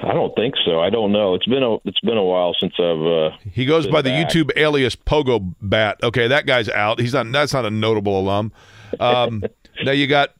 I 0.00 0.12
don't 0.12 0.34
think 0.34 0.54
so. 0.64 0.80
I 0.80 0.90
don't 0.90 1.12
know. 1.12 1.34
It's 1.34 1.46
been 1.46 1.62
a 1.62 1.76
it's 1.84 2.00
been 2.00 2.16
a 2.16 2.24
while 2.24 2.54
since 2.58 2.74
I've. 2.78 3.00
Uh, 3.00 3.30
He 3.52 3.64
goes 3.64 3.86
by 3.86 4.02
the 4.02 4.10
back. 4.10 4.28
YouTube 4.28 4.50
alias 4.56 4.96
Pogo 4.96 5.54
Bat. 5.62 5.98
Okay, 6.02 6.26
that 6.28 6.46
guy's 6.46 6.68
out. 6.68 6.98
He's 6.98 7.14
not. 7.14 7.30
That's 7.30 7.52
not 7.54 7.64
a 7.64 7.70
notable 7.70 8.18
alum. 8.18 8.52
Um, 8.98 9.44
now 9.84 9.92
you 9.92 10.06
got 10.08 10.30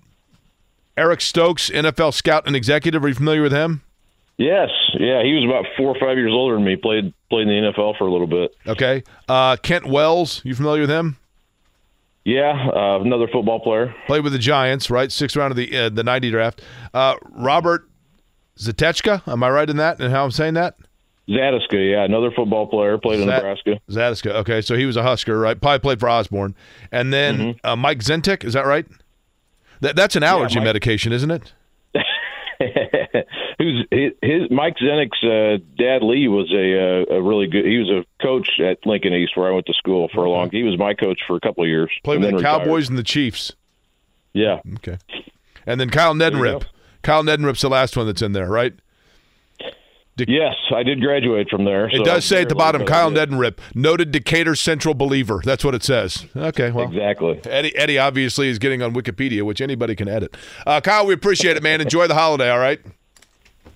Eric 0.96 1.20
Stokes, 1.20 1.70
NFL 1.70 2.14
scout 2.14 2.46
and 2.46 2.56
executive. 2.56 3.04
Are 3.04 3.08
you 3.08 3.14
familiar 3.14 3.42
with 3.42 3.52
him? 3.52 3.82
Yes, 4.36 4.68
yeah, 4.98 5.22
he 5.22 5.32
was 5.34 5.44
about 5.44 5.64
four 5.76 5.94
or 5.94 5.98
five 6.00 6.16
years 6.18 6.32
older 6.32 6.56
than 6.56 6.64
me. 6.64 6.74
played 6.76 7.12
played 7.30 7.46
in 7.46 7.62
the 7.64 7.70
NFL 7.72 7.96
for 7.98 8.06
a 8.06 8.12
little 8.12 8.26
bit. 8.26 8.54
Okay. 8.66 9.04
Uh, 9.28 9.56
Kent 9.56 9.86
Wells. 9.86 10.40
You 10.44 10.54
familiar 10.54 10.80
with 10.82 10.90
him? 10.90 11.16
Yeah, 12.24 12.50
uh, 12.74 13.00
another 13.00 13.28
football 13.28 13.60
player. 13.60 13.94
Played 14.06 14.24
with 14.24 14.32
the 14.32 14.38
Giants, 14.38 14.90
right? 14.90 15.12
Sixth 15.12 15.36
round 15.36 15.52
of 15.52 15.56
the 15.56 15.76
uh, 15.76 15.88
the 15.88 16.02
'90 16.02 16.30
draft. 16.30 16.62
Uh, 16.92 17.14
Robert 17.30 17.88
Zatechka. 18.58 19.26
Am 19.28 19.42
I 19.42 19.50
right 19.50 19.68
in 19.70 19.76
that? 19.76 20.00
And 20.00 20.10
how 20.12 20.24
I'm 20.24 20.30
saying 20.30 20.54
that? 20.54 20.76
Zadiska, 21.28 21.90
yeah, 21.92 22.04
another 22.04 22.30
football 22.30 22.66
player. 22.66 22.98
Played 22.98 23.20
in 23.20 23.28
Zat- 23.28 23.36
Nebraska. 23.36 23.80
Zadiska. 23.88 24.30
Okay, 24.40 24.60
so 24.60 24.76
he 24.76 24.84
was 24.84 24.96
a 24.96 25.02
Husker, 25.02 25.38
right? 25.38 25.58
Probably 25.60 25.78
played 25.78 26.00
for 26.00 26.08
Osborne. 26.08 26.54
And 26.92 27.12
then 27.12 27.38
Mm-hmm. 27.38 27.66
uh, 27.66 27.76
Mike 27.76 28.00
Zentik. 28.00 28.44
Is 28.44 28.52
that 28.54 28.66
right? 28.66 28.84
That, 29.80 29.96
that's 29.96 30.16
an 30.16 30.22
allergy 30.22 30.56
Mike- 30.58 30.64
medication, 30.66 31.12
isn't 31.12 31.30
it? 31.30 31.52
Who's 33.58 33.86
his, 33.90 34.12
his 34.22 34.50
Mike 34.50 34.76
Zenek's 34.76 35.22
uh, 35.22 35.62
dad? 35.76 36.02
Lee 36.02 36.28
was 36.28 36.50
a 36.52 37.12
uh, 37.12 37.16
a 37.16 37.22
really 37.22 37.46
good. 37.46 37.64
He 37.64 37.78
was 37.78 37.90
a 37.90 38.04
coach 38.22 38.48
at 38.60 38.84
Lincoln 38.86 39.12
East, 39.14 39.36
where 39.36 39.48
I 39.48 39.52
went 39.52 39.66
to 39.66 39.74
school 39.74 40.08
for 40.14 40.24
a 40.24 40.30
long. 40.30 40.50
He 40.50 40.62
was 40.62 40.78
my 40.78 40.94
coach 40.94 41.20
for 41.26 41.36
a 41.36 41.40
couple 41.40 41.64
of 41.64 41.68
years. 41.68 41.90
Played 42.02 42.20
with 42.20 42.30
the 42.30 42.36
retired. 42.36 42.64
Cowboys 42.64 42.88
and 42.88 42.98
the 42.98 43.02
Chiefs. 43.02 43.52
Yeah, 44.32 44.60
Okay. 44.76 44.98
And 45.66 45.80
then 45.80 45.90
Kyle 45.90 46.12
you 46.12 46.20
Neddenriep. 46.20 46.64
Kyle 47.02 47.22
Neddenriep's 47.22 47.62
the 47.62 47.68
last 47.68 47.96
one 47.96 48.06
that's 48.06 48.22
in 48.22 48.32
there, 48.32 48.48
right? 48.48 48.74
Yes, 50.16 50.54
I 50.72 50.82
did 50.84 51.00
graduate 51.00 51.48
from 51.50 51.64
there. 51.64 51.88
It 51.88 51.96
so 51.96 52.04
does 52.04 52.24
say 52.24 52.42
at 52.42 52.48
the 52.48 52.54
bottom, 52.54 52.86
Kyle 52.86 53.10
bit. 53.10 53.28
Neddenriep, 53.30 53.58
noted 53.74 54.12
Decatur 54.12 54.54
Central 54.54 54.94
believer. 54.94 55.40
That's 55.44 55.64
what 55.64 55.74
it 55.74 55.82
says. 55.82 56.26
Okay, 56.36 56.70
well. 56.70 56.86
Exactly. 56.86 57.40
Eddie, 57.46 57.76
Eddie 57.76 57.98
obviously 57.98 58.48
is 58.48 58.58
getting 58.60 58.80
on 58.82 58.94
Wikipedia, 58.94 59.42
which 59.42 59.60
anybody 59.60 59.96
can 59.96 60.08
edit. 60.08 60.36
Uh, 60.66 60.80
Kyle, 60.80 61.04
we 61.06 61.14
appreciate 61.14 61.56
it, 61.56 61.62
man. 61.64 61.80
Enjoy 61.80 62.06
the 62.06 62.14
holiday, 62.14 62.48
all 62.50 62.60
right? 62.60 62.80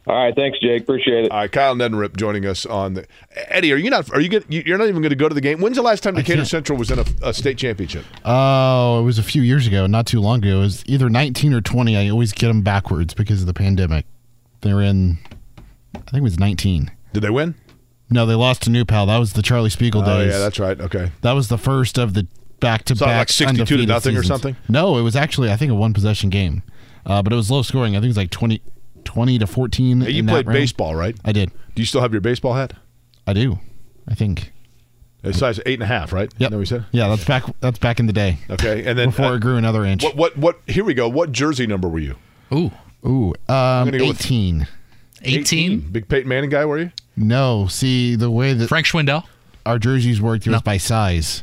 All 0.06 0.15
right, 0.16 0.35
thanks, 0.35 0.59
Jake. 0.60 0.82
Appreciate 0.82 1.27
it. 1.27 1.31
All 1.31 1.39
right, 1.39 1.52
Kyle 1.52 1.74
Neddenriep 1.74 2.16
joining 2.16 2.47
us 2.47 2.65
on 2.65 2.94
the. 2.94 3.06
Eddie, 3.48 3.73
are 3.74 3.77
you 3.77 3.90
not? 3.90 4.10
Are 4.12 4.20
you? 4.20 4.28
Get, 4.31 4.51
you- 4.51 4.62
you're 4.65 4.78
not 4.78 4.89
even 4.89 5.02
going 5.02 5.10
to 5.10 5.16
go 5.16 5.28
to 5.28 5.35
the 5.35 5.40
game. 5.43 5.60
When's 5.60 5.77
the 5.77 5.82
last 5.82 6.02
time 6.02 6.15
Decatur 6.15 6.36
can't. 6.36 6.48
Central 6.48 6.78
was 6.78 6.90
in 6.90 6.98
a, 7.01 7.05
a 7.23 7.35
state 7.35 7.59
championship? 7.59 8.05
Oh, 8.24 9.01
it 9.01 9.02
was 9.02 9.19
a 9.19 9.23
few 9.23 9.43
years 9.43 9.66
ago, 9.66 9.86
not 9.86 10.06
too 10.06 10.20
long 10.20 10.39
ago. 10.39 10.59
It 10.59 10.60
was 10.60 10.82
either 10.86 11.10
19 11.10 11.52
or 11.52 11.60
20. 11.60 11.94
I 11.97 12.09
always 12.09 12.32
get 12.32 12.47
them 12.48 12.62
backwards 12.62 13.12
because 13.12 13.40
of 13.43 13.47
the 13.47 13.52
pandemic. 13.55 14.06
They 14.62 14.73
were 14.73 14.82
in, 14.82 15.19
I 15.94 15.98
think 16.10 16.19
it 16.19 16.23
was 16.23 16.39
19. 16.39 16.90
Did 17.12 17.20
they 17.23 17.31
win? 17.31 17.55
No, 18.10 18.24
they 18.27 18.35
lost 18.35 18.62
to 18.62 18.70
New 18.70 18.85
Pal. 18.85 19.06
That 19.06 19.19
was 19.19 19.35
the 19.35 19.43
Charlie 19.43 19.70
Spiegel 19.70 20.02
Oh 20.02 20.05
days. 20.05 20.32
yeah, 20.32 20.39
that's 20.39 20.59
right. 20.59 20.81
Okay. 20.81 21.12
that 21.23 21.32
was 21.32 21.48
the 21.48 21.59
first 21.59 21.98
of 21.98 22.15
the 22.15 22.27
back 22.60 22.85
to 22.85 22.94
back. 22.94 23.19
like 23.19 23.28
62 23.28 23.77
to 23.77 23.86
nothing 23.86 24.16
or 24.16 24.23
something? 24.23 24.56
No, 24.69 24.97
it 24.98 25.02
was 25.02 25.15
actually 25.16 25.51
I 25.51 25.56
think 25.56 25.70
a 25.70 25.74
one 25.74 25.93
possession 25.93 26.31
game, 26.31 26.62
uh, 27.05 27.23
but 27.23 27.32
it 27.32 27.36
was 27.36 27.51
low 27.51 27.62
scoring. 27.62 27.94
I 27.94 27.98
think 27.98 28.05
it 28.06 28.09
was 28.09 28.16
like 28.16 28.31
20, 28.31 28.62
20 29.05 29.39
to 29.39 29.47
14. 29.47 30.01
Hey, 30.01 30.10
you 30.10 30.24
played 30.24 30.47
baseball, 30.47 30.94
right? 30.94 31.16
I 31.24 31.32
did. 31.32 31.51
Do 31.74 31.82
you 31.82 31.86
still 31.86 32.01
have 32.01 32.12
your 32.12 32.20
baseball 32.20 32.55
hat? 32.55 32.73
I 33.27 33.32
do. 33.35 33.59
I 34.09 34.15
think. 34.15 34.52
It's 35.23 35.39
size 35.39 35.60
eight 35.66 35.74
and 35.74 35.82
a 35.82 35.86
half, 35.86 36.12
right? 36.12 36.32
Know 36.40 36.56
what 36.59 36.69
said? 36.69 36.86
Yeah, 36.93 37.09
that's 37.09 37.24
back. 37.24 37.44
That's 37.60 37.78
back 37.78 38.01
in 38.01 38.06
the 38.06 38.12
day. 38.12 38.39
Okay, 38.48 38.86
and 38.86 38.98
then 38.98 39.09
Before 39.10 39.27
uh, 39.27 39.35
it 39.35 39.40
grew 39.40 39.56
another 39.56 39.85
inch. 39.85 40.02
what? 40.05 40.16
What? 40.16 40.36
What? 40.39 40.60
Here 40.66 40.85
we 40.85 40.94
go. 40.94 41.09
What 41.09 41.32
jersey 41.32 41.66
number 41.66 41.89
were 41.89 41.98
you? 41.98 42.16
Ooh, 42.52 42.70
Ooh, 43.05 43.35
um, 43.48 43.90
go 43.90 44.09
with- 44.09 44.19
18. 45.23 45.40
18. 45.40 45.81
Big 45.93 46.09
Peyton 46.09 46.28
Manning 46.28 46.51
guy, 46.51 46.65
were 46.65 46.78
you? 46.78 46.90
No, 47.16 47.66
see 47.69 48.15
the 48.16 48.31
way 48.31 48.53
that 48.53 48.69
Frank 48.69 48.86
Schwindel. 48.86 49.24
our 49.66 49.78
jerseys 49.78 50.20
worked 50.20 50.47
it 50.47 50.51
was 50.51 50.59
No. 50.61 50.62
by 50.62 50.77
size. 50.77 51.43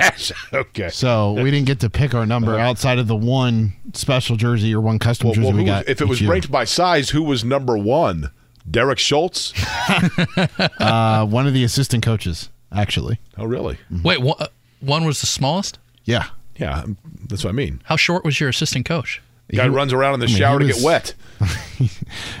okay. 0.52 0.88
So 0.90 1.32
we 1.32 1.50
didn't 1.50 1.66
get 1.66 1.80
to 1.80 1.90
pick 1.90 2.14
our 2.14 2.24
number 2.26 2.58
outside 2.58 2.98
of 2.98 3.06
the 3.08 3.16
one 3.16 3.72
special 3.94 4.36
jersey 4.36 4.74
or 4.74 4.80
one 4.80 4.98
custom 4.98 5.28
Well, 5.28 5.34
jersey 5.34 5.46
well, 5.48 5.56
we 5.56 5.60
who 5.62 5.66
got. 5.66 5.84
was, 5.84 5.90
if 5.90 6.00
it 6.00 6.04
each 6.04 6.08
was 6.10 6.20
year. 6.20 6.30
ranked 6.30 6.50
by 6.50 6.64
size, 6.64 7.10
who 7.10 7.22
was 7.22 7.44
number 7.44 7.76
one? 7.76 8.30
Derek 8.70 8.98
Schultz? 9.00 9.52
uh, 10.78 11.26
one 11.26 11.46
of 11.46 11.52
the 11.54 11.64
assistant 11.64 12.04
coaches, 12.04 12.48
actually. 12.72 13.18
Oh, 13.36 13.44
really? 13.44 13.78
Wait, 14.02 14.20
one, 14.22 14.36
uh, 14.38 14.46
one 14.80 15.04
was 15.04 15.20
the 15.20 15.26
smallest? 15.26 15.78
Yeah. 16.04 16.26
Yeah, 16.56 16.84
that's 17.28 17.42
what 17.44 17.50
I 17.50 17.54
mean. 17.54 17.80
How 17.84 17.96
short 17.96 18.24
was 18.24 18.38
your 18.38 18.48
assistant 18.48 18.84
coach? 18.86 19.20
Guy 19.54 19.68
runs 19.68 19.92
around 19.92 20.14
in 20.14 20.20
the 20.20 20.26
I 20.26 20.28
mean, 20.28 20.36
shower 20.36 20.60
he 20.60 20.66
to 20.68 20.72
was- 20.72 20.82
get 20.82 20.84
wet. 20.84 21.14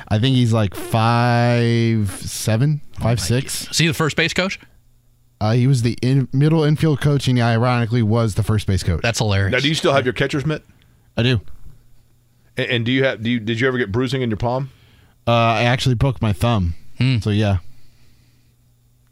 I 0.08 0.18
think 0.18 0.36
he's 0.36 0.52
like 0.52 0.74
five 0.74 2.10
seven, 2.10 2.80
five 3.00 3.20
six. 3.20 3.68
Is 3.70 3.78
he 3.78 3.86
the 3.86 3.94
first 3.94 4.16
base 4.16 4.32
coach? 4.32 4.58
Uh, 5.40 5.52
he 5.52 5.66
was 5.66 5.82
the 5.82 5.98
in, 6.02 6.28
middle 6.32 6.62
infield 6.62 7.00
coach, 7.00 7.26
and 7.26 7.36
he 7.36 7.42
ironically 7.42 8.02
was 8.02 8.36
the 8.36 8.42
first 8.44 8.66
base 8.68 8.82
coach. 8.84 9.02
That's 9.02 9.18
hilarious. 9.18 9.50
Now, 9.52 9.58
do 9.58 9.68
you 9.68 9.74
still 9.74 9.92
have 9.92 10.04
your 10.06 10.12
catcher's 10.12 10.46
mitt? 10.46 10.62
I 11.16 11.24
do. 11.24 11.40
And, 12.56 12.70
and 12.70 12.86
do 12.86 12.92
you 12.92 13.02
have? 13.04 13.22
Do 13.22 13.30
you? 13.30 13.40
Did 13.40 13.58
you 13.58 13.66
ever 13.66 13.76
get 13.78 13.90
bruising 13.90 14.22
in 14.22 14.30
your 14.30 14.36
palm? 14.36 14.70
Uh, 15.26 15.32
I 15.32 15.62
actually 15.64 15.96
broke 15.96 16.22
my 16.22 16.32
thumb. 16.32 16.74
Hmm. 16.98 17.18
So 17.18 17.30
yeah, 17.30 17.58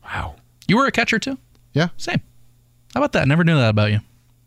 Wow. 0.05 0.37
you 0.69 0.77
were 0.77 0.87
a 0.87 0.93
catcher 0.93 1.19
too? 1.19 1.39
yeah. 1.73 1.89
Same. 1.97 2.21
How 2.95 3.01
about 3.01 3.13
that? 3.13 3.27
Never 3.29 3.45
knew 3.45 3.57
that 3.57 3.71
about 3.71 3.91
you. 3.93 4.01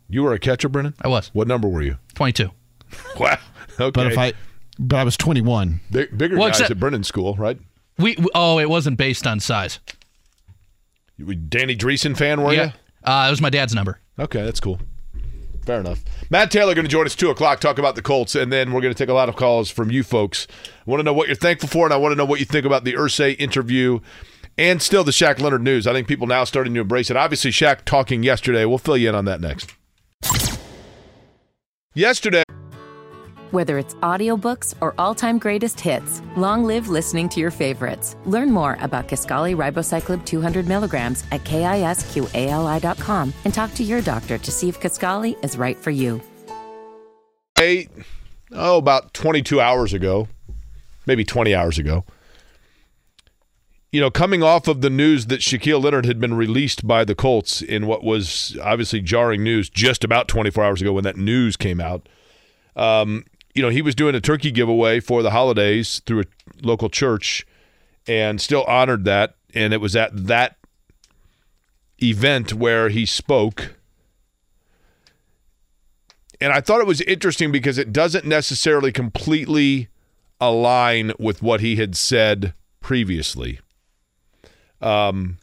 You 0.10 0.24
were 0.24 0.34
a 0.34 0.40
catcher, 0.40 0.70
Brendan. 0.70 0.94
I 1.02 1.08
was. 1.08 1.30
What 1.34 1.48
number 1.48 1.68
were 1.68 1.82
you? 1.82 1.98
22. 2.16 2.50
Wow. 3.20 3.38
Okay. 3.80 3.92
But 3.92 4.12
if 4.12 4.18
I, 4.18 4.34
but 4.80 4.98
I 4.98 5.04
was 5.04 5.18
twenty 5.18 5.42
one. 5.42 5.82
Big, 5.92 6.18
bigger 6.18 6.38
Well, 6.38 6.48
guys 6.50 6.58
except- 6.60 6.72
at 6.72 6.80
Brennan 6.80 7.04
School, 7.04 7.36
right? 7.36 7.60
We, 7.98 8.16
we 8.18 8.28
Oh, 8.34 8.60
it 8.60 8.70
wasn't 8.70 8.98
based 8.98 9.28
on 9.28 9.40
size. 9.40 9.80
You 11.18 11.28
were 11.28 11.36
Danny 11.36 11.76
Dreesen 11.76 12.18
fan, 12.18 12.42
were 12.42 12.54
yeah. 12.54 12.72
Uh, 13.04 13.26
it 13.28 13.32
was 13.32 13.42
my 13.42 13.50
dad's 13.52 13.76
number. 13.76 14.00
Okay, 14.18 14.42
that's 14.44 14.60
cool. 14.60 14.80
Fair 15.66 15.80
enough. 15.80 16.04
Matt 16.30 16.52
Taylor 16.52 16.74
going 16.74 16.86
to 16.86 16.92
join 16.92 17.06
us 17.06 17.16
two 17.16 17.30
o'clock, 17.30 17.60
talk 17.60 17.78
about 17.78 17.96
the 17.96 18.02
Colts, 18.02 18.36
and 18.36 18.52
then 18.52 18.74
we're 18.74 18.82
going 18.82 18.94
to 18.94 18.98
take 18.98 19.10
a 19.10 19.14
lot 19.14 19.30
of 19.30 19.36
calls 19.36 19.70
from 19.70 19.92
you 19.92 20.04
folks. 20.04 20.48
I 20.86 20.90
want 20.90 21.00
to 21.00 21.04
know 21.04 21.14
what 21.14 21.28
you're 21.28 21.36
thankful 21.36 21.70
for, 21.70 21.86
and 21.86 21.94
I 21.94 21.98
want 21.98 22.12
to 22.12 22.16
know 22.18 22.26
what 22.26 22.40
you 22.40 22.46
think 22.46 22.66
about 22.66 22.84
the 22.84 22.94
Irsay 22.94 23.40
interview 23.40 24.00
and 24.58 24.82
still 24.82 25.04
the 25.04 25.12
Shaq 25.12 25.40
Leonard 25.40 25.62
news. 25.64 25.88
I 25.88 25.94
think 25.94 26.08
people 26.08 26.28
now 26.28 26.44
starting 26.44 26.74
to 26.74 26.82
embrace 26.82 27.10
it. 27.10 27.16
Obviously, 27.18 27.52
Shaq 27.52 27.86
talking 27.86 28.24
yesterday. 28.24 28.66
We'll 28.66 28.78
fill 28.78 28.98
you 28.98 29.10
in 29.10 29.16
on 29.16 29.26
that 29.26 29.40
next. 29.40 29.74
Yesterday. 31.94 32.44
Whether 33.54 33.78
it's 33.78 33.94
audiobooks 34.02 34.74
or 34.82 34.96
all-time 34.98 35.38
greatest 35.38 35.80
hits, 35.80 36.24
long 36.36 36.64
live 36.64 36.88
listening 36.88 37.30
to 37.30 37.40
your 37.40 37.52
favorites. 37.52 38.16
Learn 38.26 38.50
more 38.50 38.80
about 38.82 39.08
Kisqali 39.08 39.56
Ribociclib 39.56 40.26
200 40.26 40.68
milligrams 40.68 41.24
at 41.32 41.44
kisqali.com 41.44 43.32
and 43.46 43.54
talk 43.54 43.72
to 43.76 43.84
your 43.84 44.02
doctor 44.02 44.40
to 44.40 44.52
see 44.52 44.70
if 44.70 44.80
Kisqali 44.80 45.36
is 45.46 45.56
right 45.56 45.78
for 45.78 45.92
you. 45.92 46.20
Eight, 47.60 47.92
oh, 48.54 48.80
about 48.80 49.14
22 49.14 49.62
hours 49.62 49.94
ago, 49.94 50.30
maybe 51.06 51.24
20 51.24 51.54
hours 51.54 51.78
ago. 51.78 52.06
You 53.92 54.02
know, 54.02 54.10
coming 54.10 54.42
off 54.42 54.68
of 54.68 54.82
the 54.82 54.90
news 54.90 55.28
that 55.28 55.42
Shaquille 55.42 55.84
Leonard 55.84 56.08
had 56.08 56.20
been 56.20 56.34
released 56.34 56.88
by 56.88 57.06
the 57.06 57.14
Colts 57.14 57.62
in 57.62 57.86
what 57.86 58.04
was 58.04 58.58
obviously 58.64 59.00
jarring 59.00 59.44
news 59.44 59.70
just 59.70 60.04
about 60.04 60.28
24 60.28 60.64
hours 60.64 60.82
ago 60.82 60.94
when 60.94 61.04
that 61.04 61.18
news 61.18 61.56
came 61.56 61.80
out. 61.80 62.10
Um, 62.76 63.26
you 63.54 63.62
know, 63.62 63.70
he 63.70 63.82
was 63.82 63.96
doing 63.96 64.16
a 64.16 64.22
turkey 64.22 64.52
giveaway 64.52 65.00
for 65.00 65.22
the 65.22 65.32
holidays 65.32 66.02
through 66.06 66.22
a 66.22 66.26
local 66.62 66.90
church 66.90 67.46
and 68.08 68.42
still 68.42 68.64
honored 68.64 69.06
that. 69.06 69.36
And 69.54 69.74
it 69.74 69.82
was 69.82 69.96
at 69.96 70.28
that 70.28 70.58
event 72.02 72.54
where 72.54 72.90
he 72.90 73.06
spoke. 73.06 73.76
And 76.42 76.52
I 76.52 76.60
thought 76.60 76.82
it 76.82 76.88
was 76.88 77.02
interesting 77.02 77.52
because 77.52 77.78
it 77.78 77.94
doesn't 77.94 78.26
necessarily 78.26 78.92
completely 78.92 79.90
align 80.42 81.14
with 81.20 81.42
what 81.42 81.62
he 81.62 81.76
had 81.76 81.96
said 81.96 82.54
previously. 82.82 83.60
Um, 84.82 85.38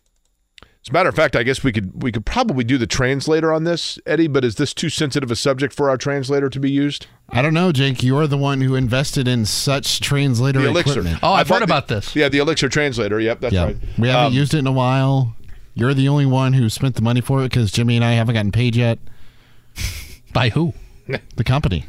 as 0.83 0.89
a 0.89 0.93
matter 0.93 1.09
of 1.09 1.15
fact, 1.15 1.37
I 1.37 1.43
guess 1.43 1.63
we 1.63 1.73
could 1.73 2.03
we 2.03 2.11
could 2.11 2.25
probably 2.25 2.65
do 2.65 2.79
the 2.79 2.87
translator 2.87 3.53
on 3.53 3.65
this, 3.65 3.99
Eddie. 4.07 4.29
But 4.29 4.45
is 4.45 4.55
this 4.57 4.73
too 4.73 4.89
sensitive 4.89 5.31
a 5.31 5.37
subject 5.37 5.75
for 5.75 5.91
our 5.91 5.97
translator 5.99 6.49
to 6.49 6.59
be 6.61 6.71
used? 6.71 7.07
I 7.29 7.43
don't 7.43 7.55
know, 7.55 7.71
Jake. 7.73 8.03
You're 8.03 8.27
the 8.27 8.39
one 8.39 8.61
who 8.63 8.75
invested 8.75 9.29
in 9.29 9.45
such 9.47 10.01
translator 10.01 10.61
The 10.61 10.69
Elixir. 10.69 10.93
equipment. 11.01 11.19
Oh, 11.23 11.33
I've 11.33 11.51
I 11.51 11.55
heard 11.55 11.59
bought 11.59 11.59
the- 11.59 11.65
about 11.65 11.89
this. 11.89 12.17
Yeah, 12.17 12.29
the 12.29 12.39
Elixir 12.39 12.69
translator. 12.69 13.21
Yep, 13.21 13.41
that's 13.41 13.55
yeah, 13.55 13.65
right. 13.65 13.77
we 13.99 14.09
haven't 14.09 14.27
Um, 14.29 14.33
used 14.33 14.55
it 14.55 14.59
in 14.59 14.67
a 14.67 14.73
while. 14.73 15.37
You're 15.75 15.95
the 15.95 16.09
only 16.09 16.27
one 16.27 16.55
who 16.55 16.69
spent 16.69 16.97
the 16.97 17.03
money 17.03 17.21
for 17.21 17.41
it 17.43 17.51
because 17.51 17.71
Jimmy 17.71 17.97
and 17.97 18.05
I 18.05 18.13
haven't 18.13 18.35
gotten 18.35 18.51
paid 18.53 18.75
yet. 18.75 18.99
By 20.33 20.49
who? 20.51 20.75
The 21.37 21.43
company, 21.45 21.87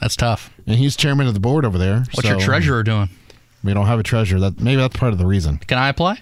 That's 0.00 0.14
tough. 0.16 0.50
and 0.66 0.76
he's 0.76 0.94
chairman 0.96 1.26
of 1.26 1.34
the 1.34 1.40
board 1.40 1.64
over 1.64 1.78
there. 1.78 2.04
What's 2.12 2.28
your 2.28 2.38
treasurer 2.38 2.82
doing? 2.82 3.08
We 3.64 3.72
don't 3.72 3.86
have 3.86 3.98
a 3.98 4.02
treasurer. 4.02 4.38
That 4.40 4.60
maybe 4.60 4.80
that's 4.80 4.96
part 4.96 5.12
of 5.12 5.18
the 5.18 5.24
reason. 5.26 5.58
Can 5.58 5.78
I 5.78 5.88
apply? 5.88 6.18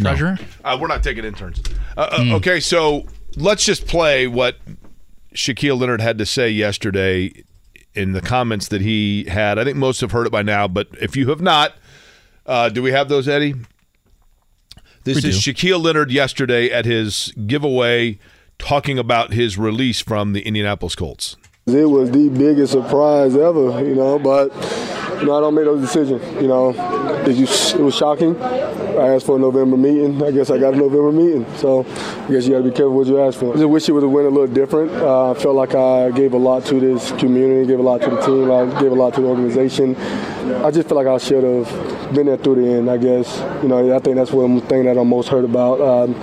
Treasurer? 0.00 0.38
Uh, 0.64 0.76
we're 0.80 0.88
not 0.88 1.02
taking 1.02 1.24
interns. 1.24 1.62
Uh, 1.96 2.08
uh, 2.30 2.36
Okay, 2.36 2.60
so 2.60 3.04
let's 3.36 3.64
just 3.64 3.86
play 3.86 4.26
what 4.26 4.56
Shaquille 5.34 5.78
Leonard 5.78 6.00
had 6.00 6.18
to 6.18 6.26
say 6.26 6.48
yesterday 6.50 7.44
in 7.94 8.12
the 8.12 8.20
comments 8.20 8.68
that 8.68 8.80
he 8.80 9.24
had. 9.24 9.58
I 9.58 9.64
think 9.64 9.76
most 9.76 10.00
have 10.00 10.10
heard 10.12 10.26
it 10.26 10.30
by 10.30 10.42
now, 10.42 10.66
but 10.66 10.88
if 11.00 11.16
you 11.16 11.28
have 11.30 11.40
not, 11.40 11.74
uh, 12.46 12.68
do 12.68 12.82
we 12.82 12.90
have 12.92 13.08
those, 13.08 13.28
Eddie? 13.28 13.54
This 15.04 15.22
We 15.22 15.30
is 15.30 15.42
do. 15.44 15.52
Shaquille 15.52 15.82
Leonard 15.82 16.10
yesterday 16.10 16.70
at 16.70 16.84
his 16.86 17.32
giveaway 17.46 18.18
talking 18.58 18.98
about 18.98 19.32
his 19.32 19.58
release 19.58 20.00
from 20.00 20.32
the 20.32 20.40
Indianapolis 20.42 20.94
Colts. 20.96 21.36
It 21.66 21.84
was 21.88 22.10
the 22.10 22.28
biggest 22.30 22.72
surprise 22.72 23.36
ever, 23.36 23.82
you 23.86 23.94
know, 23.94 24.18
but 24.18 24.48
know, 25.26 25.36
I 25.36 25.40
don't 25.40 25.54
make 25.54 25.64
those 25.64 25.80
decisions. 25.80 26.22
You 26.42 26.48
know, 26.48 26.70
it, 27.26 27.80
was 27.80 27.94
shocking. 27.94 28.40
I 28.42 29.14
asked 29.14 29.26
for 29.26 29.36
a 29.36 29.38
November 29.38 29.76
meeting. 29.76 30.22
I 30.22 30.30
guess 30.30 30.50
I 30.50 30.58
got 30.58 30.74
a 30.74 30.76
November 30.76 31.12
meeting. 31.12 31.46
So 31.56 31.84
I 31.84 32.30
guess 32.30 32.46
you 32.46 32.52
got 32.52 32.58
to 32.58 32.64
be 32.64 32.70
careful 32.70 32.94
what 32.94 33.06
you 33.06 33.20
ask 33.20 33.38
for. 33.38 33.52
I 33.52 33.56
just 33.56 33.68
wish 33.68 33.88
it 33.88 33.92
would 33.92 34.02
have 34.02 34.12
went 34.12 34.26
a 34.26 34.30
little 34.30 34.52
different. 34.52 34.92
Uh, 34.92 35.30
I 35.30 35.34
felt 35.34 35.54
like 35.54 35.74
I 35.74 36.10
gave 36.10 36.32
a 36.34 36.38
lot 36.38 36.64
to 36.66 36.80
this 36.80 37.12
community, 37.12 37.66
gave 37.66 37.78
a 37.78 37.82
lot 37.82 38.00
to 38.02 38.10
the 38.10 38.20
team, 38.20 38.50
I 38.50 38.66
gave 38.80 38.92
a 38.92 38.94
lot 38.94 39.14
to 39.14 39.20
the 39.20 39.26
organization. 39.26 39.96
I 40.64 40.70
just 40.70 40.88
feel 40.88 40.96
like 40.96 41.06
I 41.06 41.18
should 41.18 41.44
have 41.44 42.14
been 42.14 42.26
there 42.26 42.36
through 42.36 42.56
the 42.56 42.72
end. 42.72 42.90
I 42.90 42.98
guess 42.98 43.38
you 43.62 43.68
know, 43.68 43.94
I 43.94 43.98
think 43.98 44.16
that's 44.16 44.30
one 44.32 44.60
thing 44.62 44.84
that 44.84 44.98
I'm 44.98 45.08
most 45.08 45.28
hurt 45.28 45.44
about. 45.44 45.80
Um, 45.80 46.14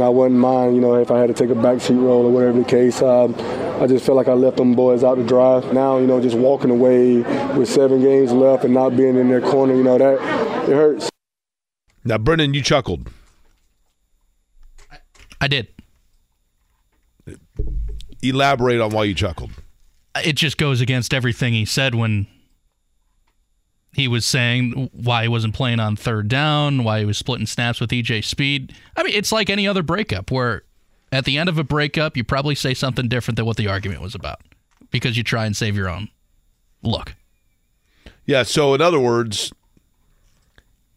I 0.00 0.08
wouldn't 0.08 0.38
mind, 0.38 0.74
you 0.74 0.80
know, 0.80 0.94
if 0.94 1.10
I 1.10 1.18
had 1.18 1.28
to 1.28 1.34
take 1.34 1.50
a 1.50 1.58
backseat 1.58 2.00
role 2.00 2.26
or 2.26 2.30
whatever 2.30 2.58
the 2.58 2.64
case. 2.64 3.00
Um, 3.02 3.34
I 3.80 3.86
just 3.86 4.06
felt 4.06 4.16
like 4.16 4.28
I 4.28 4.32
left 4.32 4.56
them 4.56 4.74
boys 4.74 5.04
out 5.04 5.16
to 5.16 5.24
dry. 5.24 5.60
Now, 5.72 5.98
you 5.98 6.06
know, 6.06 6.20
just 6.20 6.36
walking 6.36 6.70
away 6.70 7.18
with 7.56 7.68
seven 7.68 8.00
games 8.00 8.32
left 8.32 8.64
and 8.64 8.72
not 8.72 8.96
being 8.96 9.16
in 9.16 9.28
their 9.28 9.42
corner, 9.42 9.74
you 9.74 9.82
know, 9.82 9.98
that 9.98 10.14
it 10.68 10.74
hurts. 10.74 11.10
Now, 12.04 12.18
Brendan, 12.18 12.54
you 12.54 12.62
chuckled. 12.62 13.10
I 15.40 15.48
did. 15.48 15.68
Elaborate 18.22 18.80
on 18.80 18.90
why 18.90 19.04
you 19.04 19.14
chuckled. 19.14 19.50
It 20.24 20.34
just 20.34 20.56
goes 20.56 20.80
against 20.80 21.12
everything 21.12 21.52
he 21.52 21.66
said 21.66 21.94
when 21.94 22.26
he 23.92 24.08
was 24.08 24.24
saying 24.24 24.90
why 24.92 25.22
he 25.22 25.28
wasn't 25.28 25.54
playing 25.54 25.80
on 25.80 25.96
third 25.96 26.28
down, 26.28 26.84
why 26.84 27.00
he 27.00 27.04
was 27.04 27.18
splitting 27.18 27.46
snaps 27.46 27.80
with 27.80 27.90
EJ 27.90 28.24
Speed. 28.24 28.74
I 28.96 29.02
mean, 29.02 29.14
it's 29.14 29.32
like 29.32 29.50
any 29.50 29.66
other 29.66 29.82
breakup 29.82 30.30
where 30.30 30.62
at 31.16 31.24
the 31.24 31.38
end 31.38 31.48
of 31.48 31.58
a 31.58 31.64
breakup, 31.64 32.16
you 32.16 32.24
probably 32.24 32.54
say 32.54 32.74
something 32.74 33.08
different 33.08 33.36
than 33.36 33.46
what 33.46 33.56
the 33.56 33.68
argument 33.68 34.00
was 34.00 34.14
about 34.14 34.40
because 34.90 35.16
you 35.16 35.22
try 35.22 35.46
and 35.46 35.56
save 35.56 35.76
your 35.76 35.88
own 35.88 36.08
look. 36.82 37.14
Yeah, 38.24 38.42
so 38.42 38.74
in 38.74 38.80
other 38.80 39.00
words, 39.00 39.52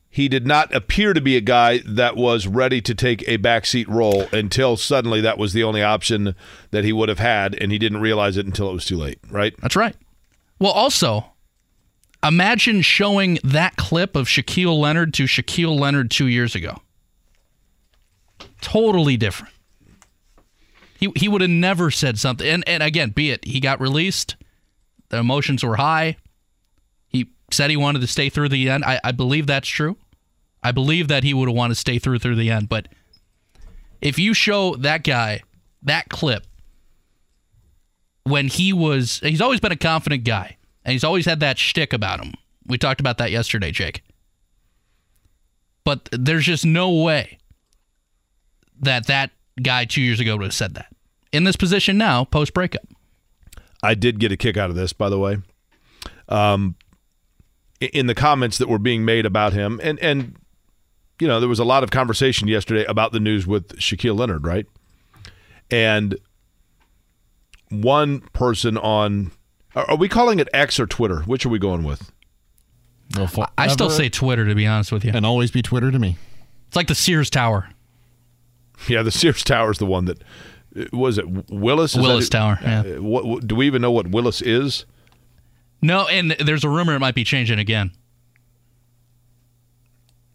he 0.10 0.28
did 0.28 0.48
not 0.48 0.74
appear 0.74 1.14
to 1.14 1.22
be 1.22 1.38
a 1.38 1.42
guy 1.42 1.80
that 1.86 2.16
was 2.16 2.48
ready 2.48 2.82
to 2.82 2.96
take 2.96 3.22
a 3.28 3.38
backseat 3.38 3.88
role 3.88 4.28
until 4.32 4.76
suddenly 4.76 5.22
that 5.22 5.38
was 5.38 5.54
the 5.54 5.64
only 5.64 5.84
option 5.84 6.36
that 6.72 6.84
he 6.84 6.92
would 6.92 7.10
have 7.10 7.20
had, 7.20 7.56
and 7.56 7.72
he 7.72 7.78
didn't 7.78 8.02
realize 8.02 8.36
it 8.36 8.46
until 8.46 8.70
it 8.70 8.74
was 8.74 8.86
too 8.86 8.98
late, 8.98 9.20
right? 9.30 9.54
That's 9.62 9.76
right. 9.76 9.96
Well, 10.58 10.72
also, 10.72 11.26
imagine 12.24 12.82
showing 12.82 13.38
that 13.44 13.78
clip 13.78 14.16
of 14.16 14.28
Shaquille 14.28 14.78
Leonard 14.78 15.14
to 15.16 15.26
Shaquille 15.26 15.80
Leonard 15.80 16.10
two 16.10 16.28
years 16.28 16.56
ago. 16.56 16.82
Totally 18.62 19.16
different. 19.16 19.54
He, 21.00 21.10
he 21.16 21.30
would 21.30 21.40
have 21.40 21.50
never 21.50 21.92
said 21.92 22.20
something. 22.20 22.46
And, 22.46 22.68
and 22.68 22.84
again, 22.84 23.12
be 23.12 23.32
it 23.32 23.46
he 23.46 23.62
got 23.62 23.80
released, 23.80 24.36
the 25.08 25.18
emotions 25.18 25.64
were 25.64 25.78
high. 25.78 26.18
He 27.08 27.32
said 27.52 27.70
he 27.70 27.78
wanted 27.78 28.02
to 28.02 28.08
stay 28.08 28.28
through 28.28 28.50
the 28.50 28.70
end. 28.70 28.84
I, 28.84 29.00
I 29.02 29.14
believe 29.14 29.48
that's 29.48 29.68
true. 29.68 29.96
I 30.62 30.74
believe 30.74 31.08
that 31.08 31.24
he 31.24 31.34
would 31.34 31.48
have 31.48 31.56
wanted 31.56 31.76
to 31.76 31.80
stay 31.80 32.00
through 32.00 32.20
through 32.20 32.36
the 32.36 32.52
end. 32.52 32.68
But 32.68 32.90
if 34.02 34.20
you 34.20 34.34
show 34.34 34.76
that 34.76 35.06
guy 35.06 35.42
that 35.84 36.10
clip 36.10 36.46
when 38.24 38.50
he 38.50 38.74
was 38.74 39.20
he's 39.20 39.40
always 39.40 39.62
been 39.62 39.72
a 39.72 39.78
confident 39.78 40.26
guy 40.26 40.58
and 40.84 40.92
he's 40.92 41.06
always 41.06 41.26
had 41.26 41.40
that 41.40 41.58
shtick 41.58 41.94
about 41.94 42.24
him. 42.24 42.34
We 42.68 42.78
talked 42.78 43.00
about 43.00 43.18
that 43.20 43.32
yesterday, 43.32 43.72
Jake. 43.72 44.04
But 45.86 46.10
there's 46.12 46.46
just 46.46 46.66
no 46.66 46.92
way 46.92 47.40
that 48.82 49.08
that 49.08 49.32
guy 49.60 49.86
two 49.86 50.02
years 50.02 50.20
ago 50.20 50.38
would 50.38 50.44
have 50.44 50.54
said 50.54 50.76
that. 50.76 50.88
In 51.32 51.44
this 51.44 51.56
position 51.56 51.98
now, 51.98 52.26
post 52.26 52.54
breakup. 52.54 52.84
I 53.82 53.94
did 53.94 54.20
get 54.20 54.32
a 54.32 54.38
kick 54.38 54.58
out 54.58 54.70
of 54.70 54.76
this, 54.76 54.94
by 54.94 55.10
the 55.10 55.20
way. 55.20 55.38
Um, 56.28 56.76
in 57.80 58.08
the 58.08 58.16
comments 58.16 58.58
that 58.58 58.68
were 58.68 58.80
being 58.80 59.06
made 59.06 59.26
about 59.26 59.54
him, 59.54 59.80
and 59.82 60.00
and 60.00 60.36
you 61.20 61.28
know 61.28 61.40
there 61.40 61.50
was 61.50 61.60
a 61.60 61.64
lot 61.64 61.84
of 61.84 61.92
conversation 61.92 62.48
yesterday 62.48 62.84
about 62.86 63.12
the 63.12 63.20
news 63.20 63.48
with 63.48 63.78
Shaquille 63.78 64.18
Leonard, 64.18 64.46
right? 64.46 64.66
And 65.72 66.18
one 67.70 68.22
person 68.34 68.78
on, 68.78 69.32
are 69.76 69.92
are 69.92 69.98
we 69.98 70.10
calling 70.10 70.40
it 70.40 70.50
X 70.54 70.80
or 70.80 70.88
Twitter? 70.88 71.22
Which 71.22 71.46
are 71.46 71.50
we 71.50 71.60
going 71.60 71.84
with? 71.84 72.12
I 73.58 73.68
still 73.68 73.90
say 73.90 74.10
Twitter 74.10 74.46
to 74.46 74.56
be 74.56 74.68
honest 74.68 74.92
with 74.92 75.04
you. 75.04 75.12
and 75.14 75.26
always 75.26 75.52
be 75.52 75.62
Twitter 75.62 75.90
to 75.90 75.98
me. 75.98 76.18
It's 76.68 76.76
like 76.76 76.88
the 76.88 76.96
Sears 76.96 77.30
Tower. 77.30 77.70
Yeah, 78.88 79.04
the 79.04 79.12
Sears 79.12 79.44
Tower 79.44 79.72
is 79.72 79.78
the 79.78 79.86
one 79.86 80.06
that 80.06 80.22
was 80.94 81.18
it 81.18 81.26
Willis. 81.50 81.96
Is 81.96 82.02
Willis? 82.02 82.30
Tower, 82.30 82.58
yeah. 82.62 82.82
Uh, 82.82 83.02
what, 83.02 83.26
what- 83.26 83.48
do 83.48 83.56
we 83.56 83.66
even 83.68 83.82
know 83.82 83.92
what 83.92 84.08
Willis 84.08 84.42
is? 84.42 84.86
No, 85.82 86.08
and 86.08 86.32
there's 86.32 86.64
a 86.64 86.70
rumor 86.70 86.94
it 86.96 87.00
might 87.00 87.16
be 87.16 87.24
changing 87.24 87.58
again. 87.60 87.92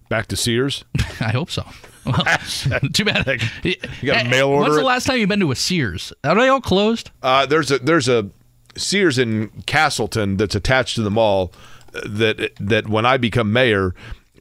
Back 0.08 0.26
to 0.28 0.36
Sears. 0.36 0.84
I 1.20 1.30
hope 1.30 1.50
so. 1.50 1.64
Well, 2.04 2.22
too 2.92 3.04
bad. 3.04 3.40
You 3.62 3.74
got 4.04 4.26
a 4.26 4.28
mail 4.28 4.48
order. 4.48 4.64
When's 4.70 4.76
the 4.76 4.84
last 4.84 5.06
time 5.06 5.18
you've 5.18 5.28
been 5.28 5.40
to 5.40 5.50
a 5.50 5.56
Sears? 5.56 6.12
Are 6.22 6.34
they 6.34 6.48
all 6.48 6.60
closed? 6.60 7.10
Uh, 7.22 7.46
there's 7.46 7.70
a 7.70 7.78
there's 7.78 8.08
a 8.08 8.28
Sears 8.76 9.18
in 9.18 9.48
Castleton 9.66 10.36
that's 10.36 10.54
attached 10.54 10.96
to 10.96 11.02
the 11.02 11.10
mall. 11.10 11.52
uh, 11.94 12.00
That 12.06 12.50
that 12.60 12.88
when 12.88 13.06
I 13.06 13.16
become 13.16 13.52
mayor, 13.52 13.94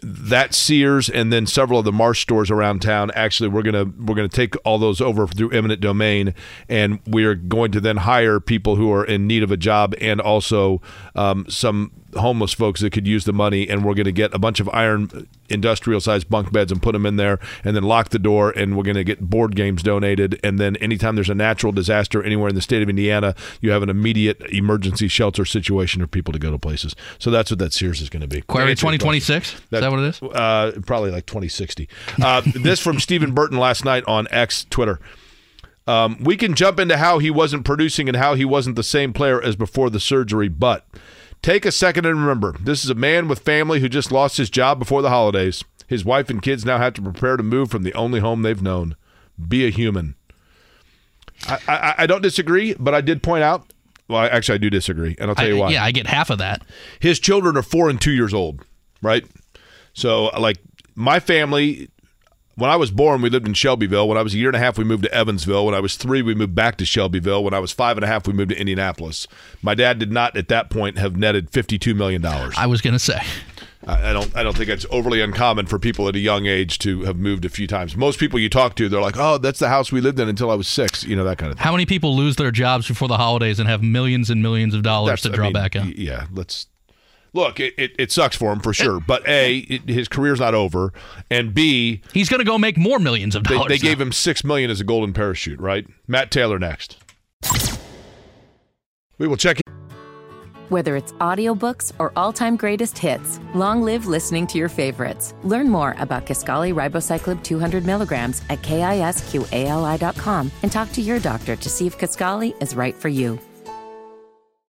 that 0.03 0.53
Sears 0.53 1.09
and 1.09 1.31
then 1.31 1.47
several 1.47 1.79
of 1.79 1.85
the 1.85 1.91
Marsh 1.91 2.21
stores 2.21 2.51
around 2.51 2.81
town. 2.81 3.11
Actually, 3.15 3.49
we're 3.49 3.63
gonna 3.63 3.85
we're 3.85 4.15
gonna 4.15 4.27
take 4.27 4.55
all 4.65 4.77
those 4.77 5.01
over 5.01 5.27
through 5.27 5.51
eminent 5.51 5.81
domain, 5.81 6.33
and 6.69 6.99
we 7.07 7.25
are 7.25 7.35
going 7.35 7.71
to 7.71 7.81
then 7.81 7.97
hire 7.97 8.39
people 8.39 8.75
who 8.75 8.91
are 8.91 9.05
in 9.05 9.27
need 9.27 9.43
of 9.43 9.51
a 9.51 9.57
job 9.57 9.95
and 9.99 10.19
also 10.19 10.81
um, 11.15 11.45
some 11.49 11.91
homeless 12.15 12.53
folks 12.53 12.81
that 12.81 12.91
could 12.91 13.07
use 13.07 13.25
the 13.25 13.33
money. 13.33 13.67
And 13.67 13.83
we're 13.83 13.93
going 13.93 14.05
to 14.05 14.11
get 14.11 14.33
a 14.33 14.39
bunch 14.39 14.59
of 14.59 14.69
iron 14.69 15.27
industrial 15.49 16.01
sized 16.01 16.29
bunk 16.29 16.51
beds 16.51 16.71
and 16.71 16.81
put 16.81 16.93
them 16.93 17.05
in 17.05 17.17
there, 17.17 17.39
and 17.63 17.75
then 17.75 17.83
lock 17.83 18.09
the 18.09 18.19
door. 18.19 18.51
And 18.51 18.75
we're 18.75 18.83
going 18.83 18.95
to 18.95 19.03
get 19.03 19.21
board 19.29 19.55
games 19.55 19.83
donated. 19.83 20.39
And 20.43 20.59
then 20.59 20.75
anytime 20.77 21.15
there's 21.15 21.29
a 21.29 21.35
natural 21.35 21.71
disaster 21.71 22.23
anywhere 22.23 22.49
in 22.49 22.55
the 22.55 22.61
state 22.61 22.81
of 22.81 22.89
Indiana, 22.89 23.35
you 23.61 23.71
have 23.71 23.83
an 23.83 23.89
immediate 23.89 24.41
emergency 24.49 25.07
shelter 25.07 25.45
situation 25.45 26.01
for 26.01 26.07
people 26.07 26.33
to 26.33 26.39
go 26.39 26.51
to 26.51 26.57
places. 26.57 26.95
So 27.19 27.29
that's 27.31 27.51
what 27.51 27.59
that 27.59 27.73
Sears 27.73 28.01
is 28.01 28.09
going 28.09 28.21
to 28.21 28.27
be. 28.27 28.41
Query 28.41 28.65
To 28.65 28.71
answer 28.71 28.85
your 28.85 28.93
2026? 28.93 29.53
Is 29.53 29.61
that 29.69 29.89
what 29.91 29.99
it 29.99 30.07
is? 30.07 30.21
uh, 30.21 30.79
probably 30.85 31.11
like 31.11 31.25
2060. 31.25 31.87
Uh, 32.21 32.41
this 32.55 32.79
from 32.79 32.99
Stephen 32.99 33.33
Burton 33.33 33.57
last 33.57 33.85
night 33.85 34.03
on 34.07 34.27
X 34.31 34.65
Twitter. 34.69 34.99
Um, 35.85 36.17
we 36.23 36.37
can 36.37 36.53
jump 36.55 36.79
into 36.79 36.97
how 36.97 37.19
he 37.19 37.29
wasn't 37.29 37.65
producing 37.65 38.07
and 38.07 38.15
how 38.17 38.35
he 38.35 38.45
wasn't 38.45 38.75
the 38.77 38.83
same 38.83 39.11
player 39.11 39.41
as 39.41 39.55
before 39.55 39.89
the 39.89 39.99
surgery, 39.99 40.47
but 40.47 40.85
Take 41.43 41.65
a 41.65 41.71
second 41.71 42.05
and 42.07 42.19
remember 42.19 42.55
this 42.59 42.83
is 42.83 42.89
a 42.89 42.95
man 42.95 43.27
with 43.27 43.39
family 43.39 43.79
who 43.81 43.89
just 43.89 44.11
lost 44.11 44.37
his 44.37 44.49
job 44.49 44.79
before 44.79 45.01
the 45.03 45.09
holidays. 45.09 45.63
His 45.87 46.03
wife 46.05 46.29
and 46.29 46.41
kids 46.41 46.65
now 46.65 46.77
have 46.79 46.93
to 46.95 47.01
prepare 47.01 47.37
to 47.37 47.43
move 47.43 47.69
from 47.69 47.83
the 47.83 47.93
only 47.93 48.19
home 48.21 48.41
they've 48.41 48.61
known. 48.61 48.95
Be 49.47 49.67
a 49.67 49.69
human. 49.69 50.15
I, 51.47 51.59
I, 51.67 51.95
I 51.99 52.05
don't 52.07 52.21
disagree, 52.21 52.73
but 52.79 52.95
I 52.95 53.01
did 53.01 53.21
point 53.21 53.43
out. 53.43 53.71
Well, 54.07 54.21
actually, 54.23 54.55
I 54.55 54.59
do 54.59 54.69
disagree, 54.69 55.15
and 55.19 55.29
I'll 55.29 55.35
tell 55.35 55.45
I- 55.45 55.49
you 55.49 55.57
why. 55.57 55.69
Yeah, 55.71 55.83
I 55.83 55.91
get 55.91 56.07
half 56.07 56.29
of 56.29 56.37
that. 56.39 56.61
His 56.99 57.19
children 57.19 57.57
are 57.57 57.61
four 57.61 57.89
and 57.89 57.99
two 57.99 58.11
years 58.11 58.33
old, 58.33 58.65
right? 59.01 59.25
So, 59.93 60.25
like, 60.39 60.57
my 60.95 61.19
family, 61.19 61.89
when 62.55 62.69
I 62.69 62.75
was 62.75 62.91
born, 62.91 63.21
we 63.21 63.29
lived 63.29 63.47
in 63.47 63.53
Shelbyville. 63.53 64.07
When 64.07 64.17
I 64.17 64.21
was 64.21 64.33
a 64.33 64.37
year 64.37 64.49
and 64.49 64.55
a 64.55 64.59
half, 64.59 64.77
we 64.77 64.83
moved 64.83 65.03
to 65.03 65.13
Evansville. 65.13 65.65
When 65.65 65.75
I 65.75 65.79
was 65.79 65.95
three, 65.95 66.21
we 66.21 66.35
moved 66.35 66.53
back 66.55 66.77
to 66.77 66.85
Shelbyville. 66.85 67.43
When 67.43 67.53
I 67.53 67.59
was 67.59 67.71
five 67.71 67.97
and 67.97 68.03
a 68.03 68.07
half, 68.07 68.27
we 68.27 68.33
moved 68.33 68.49
to 68.49 68.59
Indianapolis. 68.59 69.27
My 69.61 69.75
dad 69.75 69.99
did 69.99 70.11
not, 70.11 70.37
at 70.37 70.47
that 70.49 70.69
point, 70.69 70.97
have 70.97 71.15
netted 71.15 71.49
fifty-two 71.49 71.95
million 71.95 72.21
dollars. 72.21 72.53
I 72.57 72.67
was 72.67 72.81
going 72.81 72.93
to 72.93 72.99
say. 72.99 73.19
I 73.85 74.11
I 74.11 74.13
don't. 74.13 74.33
I 74.35 74.43
don't 74.43 74.55
think 74.55 74.69
it's 74.69 74.85
overly 74.91 75.19
uncommon 75.19 75.65
for 75.65 75.77
people 75.77 76.07
at 76.07 76.15
a 76.15 76.19
young 76.19 76.45
age 76.45 76.79
to 76.79 77.01
have 77.03 77.17
moved 77.17 77.43
a 77.43 77.49
few 77.49 77.67
times. 77.67 77.97
Most 77.97 78.17
people 78.19 78.39
you 78.39 78.49
talk 78.49 78.75
to, 78.75 78.87
they're 78.87 79.01
like, 79.01 79.17
"Oh, 79.17 79.37
that's 79.37 79.59
the 79.59 79.67
house 79.67 79.91
we 79.91 79.99
lived 79.99 80.19
in 80.21 80.29
until 80.29 80.49
I 80.49 80.55
was 80.55 80.67
six. 80.69 81.03
You 81.03 81.15
know 81.17 81.25
that 81.25 81.37
kind 81.37 81.51
of 81.51 81.57
thing. 81.57 81.63
How 81.65 81.71
many 81.73 81.85
people 81.85 82.15
lose 82.15 82.37
their 82.37 82.51
jobs 82.51 82.87
before 82.87 83.09
the 83.09 83.17
holidays 83.17 83.59
and 83.59 83.67
have 83.67 83.83
millions 83.83 84.29
and 84.29 84.41
millions 84.41 84.73
of 84.73 84.83
dollars 84.83 85.09
That's- 85.09 85.23
to 85.23 85.31
I 85.31 85.35
draw 85.35 85.45
mean, 85.47 85.53
back 85.53 85.75
on? 85.75 85.93
Yeah, 85.97 86.27
let's 86.31 86.67
look. 87.33 87.59
It, 87.59 87.73
it, 87.77 87.91
it 87.99 88.11
sucks 88.11 88.35
for 88.35 88.51
him 88.51 88.59
for 88.59 88.73
sure. 88.73 88.99
But 88.99 89.27
a, 89.27 89.57
it, 89.57 89.89
his 89.89 90.07
career's 90.07 90.39
not 90.39 90.53
over, 90.53 90.93
and 91.29 91.53
b, 91.53 92.01
He's 92.13 92.29
going 92.29 92.39
to 92.39 92.45
go 92.45 92.57
make 92.57 92.77
more 92.77 92.99
millions 92.99 93.35
of 93.35 93.43
dollars. 93.43 93.67
they 93.69 93.77
gave 93.77 93.99
him 93.99 94.11
six 94.11 94.43
million 94.43 94.71
as 94.71 94.79
a 94.79 94.83
golden 94.83 95.13
parachute. 95.13 95.59
Right? 95.59 95.85
Matt 96.07 96.31
Taylor 96.31 96.59
next. 96.59 96.97
We 99.17 99.27
will 99.27 99.37
check. 99.37 99.57
Whether 100.69 100.95
it's 100.95 101.11
audiobooks 101.13 101.91
or 101.99 102.11
all-time 102.15 102.55
greatest 102.55 102.97
hits, 102.97 103.39
long 103.53 103.83
live 103.83 104.07
listening 104.07 104.47
to 104.47 104.57
your 104.57 104.69
favorites. 104.69 105.35
Learn 105.43 105.69
more 105.69 105.95
about 105.99 106.25
Kisqali 106.25 106.73
Ribociclib 106.73 107.43
200 107.43 107.85
milligrams 107.85 108.41
at 108.49 108.61
kisqali.com 108.63 110.51
and 110.63 110.71
talk 110.71 110.91
to 110.93 111.01
your 111.01 111.19
doctor 111.19 111.55
to 111.55 111.69
see 111.69 111.85
if 111.85 111.97
Kisqali 111.99 112.59
is 112.61 112.75
right 112.75 112.95
for 112.95 113.09
you. 113.09 113.39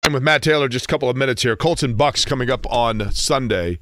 I'm 0.04 0.12
with 0.14 0.24
Matt 0.24 0.42
Taylor. 0.42 0.68
Just 0.68 0.86
a 0.86 0.88
couple 0.88 1.08
of 1.08 1.16
minutes 1.16 1.42
here. 1.42 1.54
Colts 1.54 1.84
and 1.84 1.96
Bucs 1.96 2.26
coming 2.26 2.50
up 2.50 2.66
on 2.72 3.12
Sunday. 3.12 3.78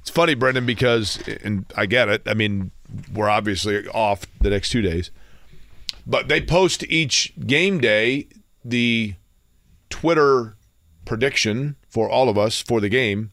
It's 0.00 0.10
funny, 0.10 0.34
Brendan, 0.34 0.66
because 0.66 1.22
and 1.44 1.64
I 1.76 1.86
get 1.86 2.08
it. 2.08 2.22
I 2.26 2.34
mean, 2.34 2.72
we're 3.14 3.28
obviously 3.28 3.86
off 3.86 4.26
the 4.40 4.50
next 4.50 4.70
two 4.70 4.82
days, 4.82 5.12
but 6.04 6.26
they 6.26 6.40
post 6.40 6.82
each 6.88 7.32
game 7.46 7.80
day 7.80 8.26
the 8.64 9.14
Twitter 9.90 10.56
prediction 11.04 11.76
for 11.88 12.10
all 12.10 12.28
of 12.28 12.36
us 12.36 12.60
for 12.60 12.80
the 12.80 12.88
game, 12.88 13.30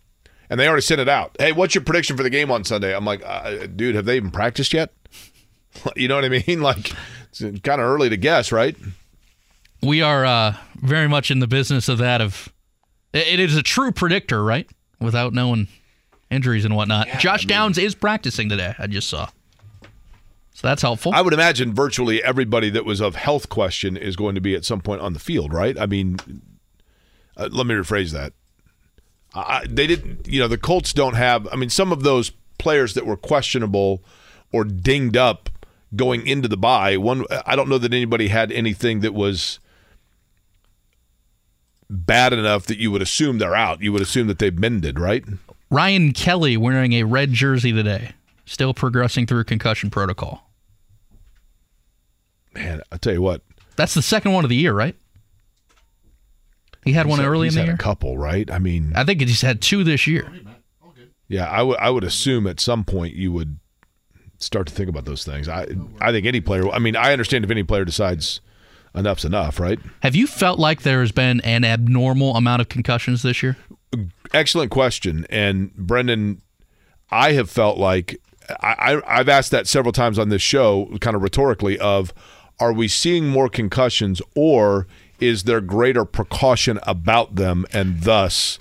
and 0.48 0.60
they 0.60 0.68
already 0.68 0.84
sent 0.84 1.02
it 1.02 1.10
out. 1.10 1.36
Hey, 1.40 1.54
what's 1.54 1.74
your 1.74 1.84
prediction 1.84 2.18
for 2.18 2.24
the 2.24 2.30
game 2.30 2.52
on 2.52 2.64
Sunday? 2.64 2.96
I'm 2.96 3.06
like, 3.06 3.24
uh, 3.26 3.66
dude, 3.66 3.96
have 3.96 4.06
they 4.06 4.18
even 4.18 4.30
practiced 4.30 4.74
yet? 4.74 4.94
you 5.96 6.08
know 6.08 6.16
what 6.16 6.26
I 6.26 6.30
mean? 6.30 6.62
Like, 6.62 6.94
it's 7.32 7.40
kind 7.40 7.82
of 7.82 7.88
early 7.88 8.10
to 8.10 8.18
guess, 8.18 8.52
right? 8.52 8.76
We 9.82 10.02
are 10.02 10.26
uh, 10.26 10.56
very 10.76 11.08
much 11.08 11.32
in 11.32 11.40
the 11.40 11.48
business 11.48 11.90
of 11.90 11.98
that. 12.00 12.22
Of 12.22 12.54
it 13.14 13.40
is 13.40 13.56
a 13.56 13.64
true 13.64 13.92
predictor, 13.92 14.44
right? 14.44 14.70
Without 15.00 15.34
knowing 15.34 15.68
injuries 16.30 16.66
and 16.66 16.76
whatnot. 16.76 17.08
Josh 17.20 17.46
Downs 17.46 17.78
is 17.78 17.96
practicing 17.96 18.50
today. 18.50 18.76
I 18.78 18.88
just 18.88 19.10
saw, 19.10 19.30
so 20.54 20.68
that's 20.68 20.82
helpful. 20.82 21.14
I 21.14 21.22
would 21.22 21.34
imagine 21.34 21.74
virtually 21.74 22.24
everybody 22.24 22.70
that 22.72 22.86
was 22.86 23.00
of 23.00 23.16
health 23.16 23.50
question 23.50 23.96
is 23.96 24.16
going 24.16 24.36
to 24.36 24.42
be 24.42 24.56
at 24.56 24.66
some 24.66 24.82
point 24.82 25.02
on 25.02 25.14
the 25.14 25.20
field, 25.20 25.54
right? 25.54 25.80
I 25.80 25.86
mean, 25.86 26.18
uh, 27.38 27.50
let 27.52 27.68
me 27.68 27.76
rephrase 27.76 28.12
that. 28.12 28.34
I, 29.36 29.66
they 29.70 29.86
didn't, 29.86 30.28
you 30.28 30.40
know, 30.40 30.48
the 30.48 30.58
Colts 30.58 30.94
don't 30.94 31.14
have. 31.14 31.48
I 31.52 31.56
mean, 31.56 31.70
some 31.70 31.92
of 31.92 32.04
those 32.04 32.32
players 32.58 32.96
that 32.96 33.06
were 33.06 33.18
questionable 33.18 34.04
or 34.52 34.64
dinged 34.64 35.16
up 35.16 35.50
going 35.96 36.26
into 36.26 36.48
the 36.48 36.58
bye. 36.58 36.98
One, 36.98 37.26
I 37.46 37.56
don't 37.56 37.70
know 37.70 37.78
that 37.78 37.94
anybody 37.94 38.30
had 38.30 38.52
anything 38.52 39.02
that 39.02 39.14
was 39.14 39.60
bad 41.90 42.34
enough 42.34 42.66
that 42.68 42.78
you 42.78 42.92
would 42.92 43.02
assume 43.02 43.38
they're 43.38 43.56
out. 43.56 43.82
You 43.82 43.92
would 43.94 44.02
assume 44.02 44.28
that 44.28 44.40
they've 44.40 44.58
mended, 44.58 45.00
right? 45.00 45.24
Ryan 45.70 46.14
Kelly 46.14 46.58
wearing 46.58 46.94
a 46.94 47.04
red 47.04 47.34
jersey 47.34 47.72
today, 47.74 48.12
still 48.46 48.74
progressing 48.74 49.26
through 49.26 49.44
concussion 49.46 49.90
protocol. 49.90 50.50
Man, 52.54 52.82
I'll 52.92 52.98
tell 52.98 53.14
you 53.14 53.22
what, 53.22 53.42
That's 53.76 53.94
the 53.94 54.02
second 54.02 54.34
one 54.34 54.44
of 54.44 54.50
the 54.50 54.56
year, 54.56 54.74
right? 54.74 54.96
He 56.84 56.94
had 56.94 57.06
one 57.06 57.20
he's 57.20 57.26
had- 57.26 57.30
early 57.32 57.48
in 57.48 57.52
he's 57.52 57.54
the 57.56 57.60
had 57.62 57.68
year. 57.68 57.76
a 57.76 57.78
couple, 57.78 58.18
right? 58.18 58.50
I 58.50 58.60
mean, 58.60 58.94
I 58.96 59.04
think 59.04 59.20
he's 59.22 59.42
had 59.42 59.62
two 59.62 59.84
this 59.84 60.08
year. 60.08 60.32
Yeah, 61.28 61.46
I 61.50 61.62
would 61.62 61.78
I 61.80 61.90
would 61.90 62.06
assume 62.06 62.48
at 62.48 62.62
some 62.62 62.86
point 62.86 63.14
you 63.14 63.34
would 63.34 63.60
start 64.38 64.68
to 64.68 64.74
think 64.74 64.90
about 64.90 65.04
those 65.04 65.26
things. 65.26 65.50
I 65.50 65.68
I 66.00 66.14
think 66.14 66.26
any 66.26 66.40
player. 66.40 66.70
I 66.70 66.80
mean, 66.80 66.96
I 66.96 67.12
understand 67.12 67.44
if 67.44 67.52
any 67.52 67.64
player 67.64 67.84
decides 67.84 68.40
enough's 68.98 69.26
enough, 69.26 69.60
right? 69.60 69.80
Have 70.02 70.16
you 70.16 70.28
felt 70.28 70.60
like 70.60 70.82
there 70.82 71.02
has 71.02 71.12
been 71.12 71.42
an 71.42 71.64
abnormal 71.64 72.36
amount 72.36 72.62
of 72.62 72.70
concussions 72.70 73.24
this 73.24 73.42
year? 73.42 73.58
Excellent 74.34 74.72
question, 74.72 75.26
and 75.30 75.74
Brendan, 75.76 76.42
I 77.10 77.34
have 77.34 77.50
felt 77.50 77.78
like 77.78 78.20
I, 78.62 78.96
I 78.96 79.20
I've 79.20 79.30
asked 79.30 79.52
that 79.52 79.68
several 79.68 79.94
times 79.94 80.20
on 80.20 80.30
this 80.30 80.42
show, 80.42 80.90
kind 81.00 81.16
of 81.16 81.22
rhetorically, 81.22 81.80
of 81.80 82.14
are 82.60 82.74
we 82.74 82.88
seeing 82.88 83.28
more 83.28 83.50
concussions 83.50 84.22
or 84.36 84.88
is 85.20 85.44
there 85.44 85.62
greater 85.62 86.06
precaution 86.06 86.80
about 86.84 87.36
them 87.36 87.66
and 87.72 88.02
thus 88.02 88.60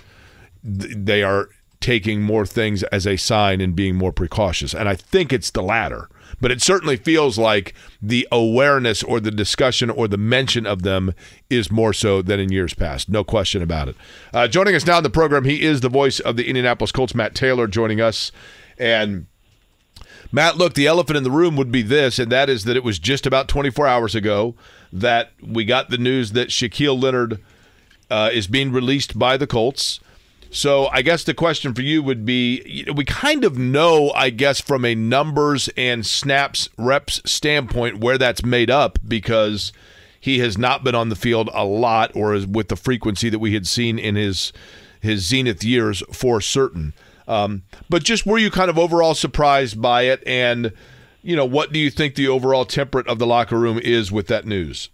th- 0.63 0.95
they 0.97 1.23
are 1.23 1.49
taking 1.81 2.23
more 2.23 2.47
things 2.47 2.83
as 2.85 3.07
a 3.07 3.17
sign 3.17 3.61
and 3.61 3.77
being 3.77 3.95
more 3.95 4.13
precautious. 4.13 4.75
And 4.75 4.89
I 4.89 4.97
think 4.97 5.33
it's 5.33 5.51
the 5.51 5.63
latter. 5.63 6.09
But 6.41 6.51
it 6.51 6.61
certainly 6.61 6.97
feels 6.97 7.39
like 7.39 7.75
the 8.03 8.29
awareness 8.31 9.03
or 9.03 9.21
the 9.21 9.31
discussion 9.31 9.89
or 9.89 10.07
the 10.07 10.19
mention 10.19 10.67
of 10.67 10.83
them 10.83 11.15
is 11.49 11.71
more 11.71 11.93
so 11.93 12.21
than 12.21 12.39
in 12.39 12.53
years 12.53 12.75
past. 12.75 13.09
No 13.09 13.25
question 13.25 13.63
about 13.63 13.89
it. 13.89 13.97
Uh, 14.35 14.47
joining 14.47 14.75
us 14.75 14.87
now 14.87 14.99
in 14.99 15.03
the 15.03 15.11
program, 15.11 15.45
he 15.45 15.63
is 15.63 15.81
the 15.81 15.89
voice 15.89 16.21
of 16.21 16.37
the 16.37 16.47
Indianapolis 16.47 16.93
Colts, 16.93 17.15
Matt 17.15 17.35
Taylor, 17.35 17.67
joining 17.67 18.01
us. 18.01 18.33
And 18.79 19.27
Matt, 20.33 20.57
look, 20.57 20.75
the 20.75 20.87
elephant 20.87 21.17
in 21.17 21.23
the 21.25 21.31
room 21.31 21.57
would 21.57 21.73
be 21.73 21.83
this, 21.83 22.19
and 22.19 22.31
that 22.33 22.51
is 22.51 22.65
that 22.65 22.77
it 22.77 22.85
was 22.85 22.99
just 22.99 23.27
about 23.27 23.49
24 23.49 23.87
hours 23.87 24.15
ago 24.15 24.55
that 24.93 25.33
we 25.43 25.65
got 25.65 25.91
the 25.91 25.99
news 25.99 26.33
that 26.33 26.49
Shaquille 26.49 27.01
Leonard 27.01 27.41
uh, 28.11 28.31
is 28.33 28.47
being 28.47 28.73
released 28.73 29.19
by 29.19 29.37
the 29.37 29.47
Colts. 29.47 30.01
So 30.51 30.87
I 30.87 31.03
guess 31.03 31.25
the 31.25 31.35
question 31.35 31.75
for 31.75 31.83
you 31.83 32.03
would 32.03 32.25
be 32.25 32.87
we 32.95 33.05
kind 33.05 33.45
of 33.45 33.59
know, 33.59 34.11
I 34.13 34.31
guess, 34.31 34.61
from 34.61 34.85
a 34.85 34.95
numbers 34.95 35.69
and 35.77 36.07
snaps 36.07 36.69
reps 36.79 37.21
standpoint 37.25 37.99
where 37.99 38.19
that's 38.19 38.45
made 38.45 38.71
up 38.71 38.99
because 39.07 39.73
he 40.19 40.39
has 40.39 40.57
not 40.57 40.83
been 40.83 40.95
on 40.95 41.09
the 41.09 41.17
field 41.17 41.51
a 41.53 41.65
lot 41.65 42.11
or 42.15 42.33
with 42.47 42.69
the 42.69 42.77
frequency 42.77 43.29
that 43.29 43.39
we 43.39 43.55
had 43.55 43.67
seen 43.67 43.99
in 43.99 44.15
his 44.15 44.53
his 45.01 45.27
zenith 45.27 45.63
years 45.63 46.03
for 46.13 46.41
certain. 46.41 46.95
Um, 47.29 47.63
but 47.89 48.05
just 48.05 48.25
were 48.25 48.39
you 48.39 48.51
kind 48.51 48.71
of 48.71 48.79
overall 48.79 49.15
surprised 49.15 49.81
by 49.81 50.03
it 50.03 50.23
and 50.27 50.73
you 51.23 51.35
know 51.35 51.45
what 51.45 51.73
do 51.73 51.79
you 51.79 51.91
think 51.91 52.15
the 52.15 52.29
overall 52.29 52.65
temperate 52.65 53.09
of 53.09 53.19
the 53.19 53.27
locker 53.27 53.59
room 53.59 53.79
is 53.79 54.13
with 54.13 54.29
that 54.29 54.47
news? 54.47 54.91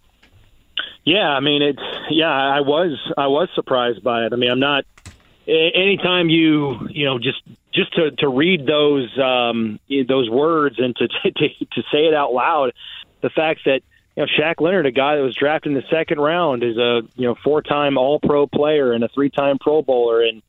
Yeah, 1.05 1.29
I 1.29 1.39
mean 1.39 1.61
it's 1.61 1.81
yeah, 2.09 2.31
I 2.31 2.61
was 2.61 2.97
I 3.17 3.27
was 3.27 3.49
surprised 3.55 4.03
by 4.03 4.25
it. 4.25 4.33
I 4.33 4.35
mean, 4.35 4.51
I'm 4.51 4.59
not 4.59 4.85
anytime 5.47 6.29
you, 6.29 6.87
you 6.89 7.05
know, 7.05 7.19
just 7.19 7.41
just 7.73 7.93
to 7.95 8.11
to 8.11 8.27
read 8.27 8.65
those 8.65 9.17
um 9.19 9.79
those 10.07 10.29
words 10.29 10.79
and 10.79 10.95
to 10.95 11.07
to 11.23 11.49
to 11.49 11.81
say 11.91 12.05
it 12.05 12.13
out 12.13 12.33
loud, 12.33 12.73
the 13.21 13.29
fact 13.29 13.61
that 13.65 13.81
you 14.15 14.23
know 14.23 14.27
Shaq 14.27 14.61
Leonard, 14.61 14.85
a 14.85 14.91
guy 14.91 15.15
that 15.15 15.21
was 15.21 15.35
drafted 15.35 15.71
in 15.71 15.75
the 15.75 15.87
second 15.89 16.19
round, 16.19 16.63
is 16.63 16.77
a 16.77 17.01
you 17.15 17.27
know 17.27 17.35
four-time 17.43 17.97
All-Pro 17.97 18.47
player 18.47 18.93
and 18.93 19.03
a 19.03 19.07
three-time 19.09 19.57
Pro 19.59 19.81
Bowler, 19.81 20.21
and 20.21 20.41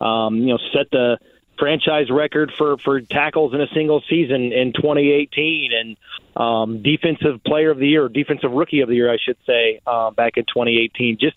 um, 0.00 0.36
you 0.36 0.48
know 0.48 0.58
set 0.72 0.90
the 0.90 1.18
franchise 1.58 2.10
record 2.10 2.52
for 2.58 2.76
for 2.78 3.00
tackles 3.00 3.54
in 3.54 3.60
a 3.60 3.68
single 3.68 4.02
season 4.08 4.52
in 4.52 4.72
2018, 4.72 5.70
and 5.72 5.96
um, 6.36 6.82
defensive 6.82 7.42
player 7.44 7.70
of 7.70 7.78
the 7.78 7.88
year, 7.88 8.08
defensive 8.08 8.50
rookie 8.50 8.80
of 8.80 8.88
the 8.88 8.96
year, 8.96 9.12
I 9.12 9.18
should 9.18 9.36
say, 9.46 9.80
uh, 9.86 10.10
back 10.10 10.36
in 10.36 10.44
2018. 10.44 11.18
Just 11.18 11.36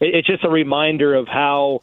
it, 0.00 0.14
it's 0.14 0.28
just 0.28 0.44
a 0.44 0.50
reminder 0.50 1.14
of 1.14 1.26
how 1.26 1.82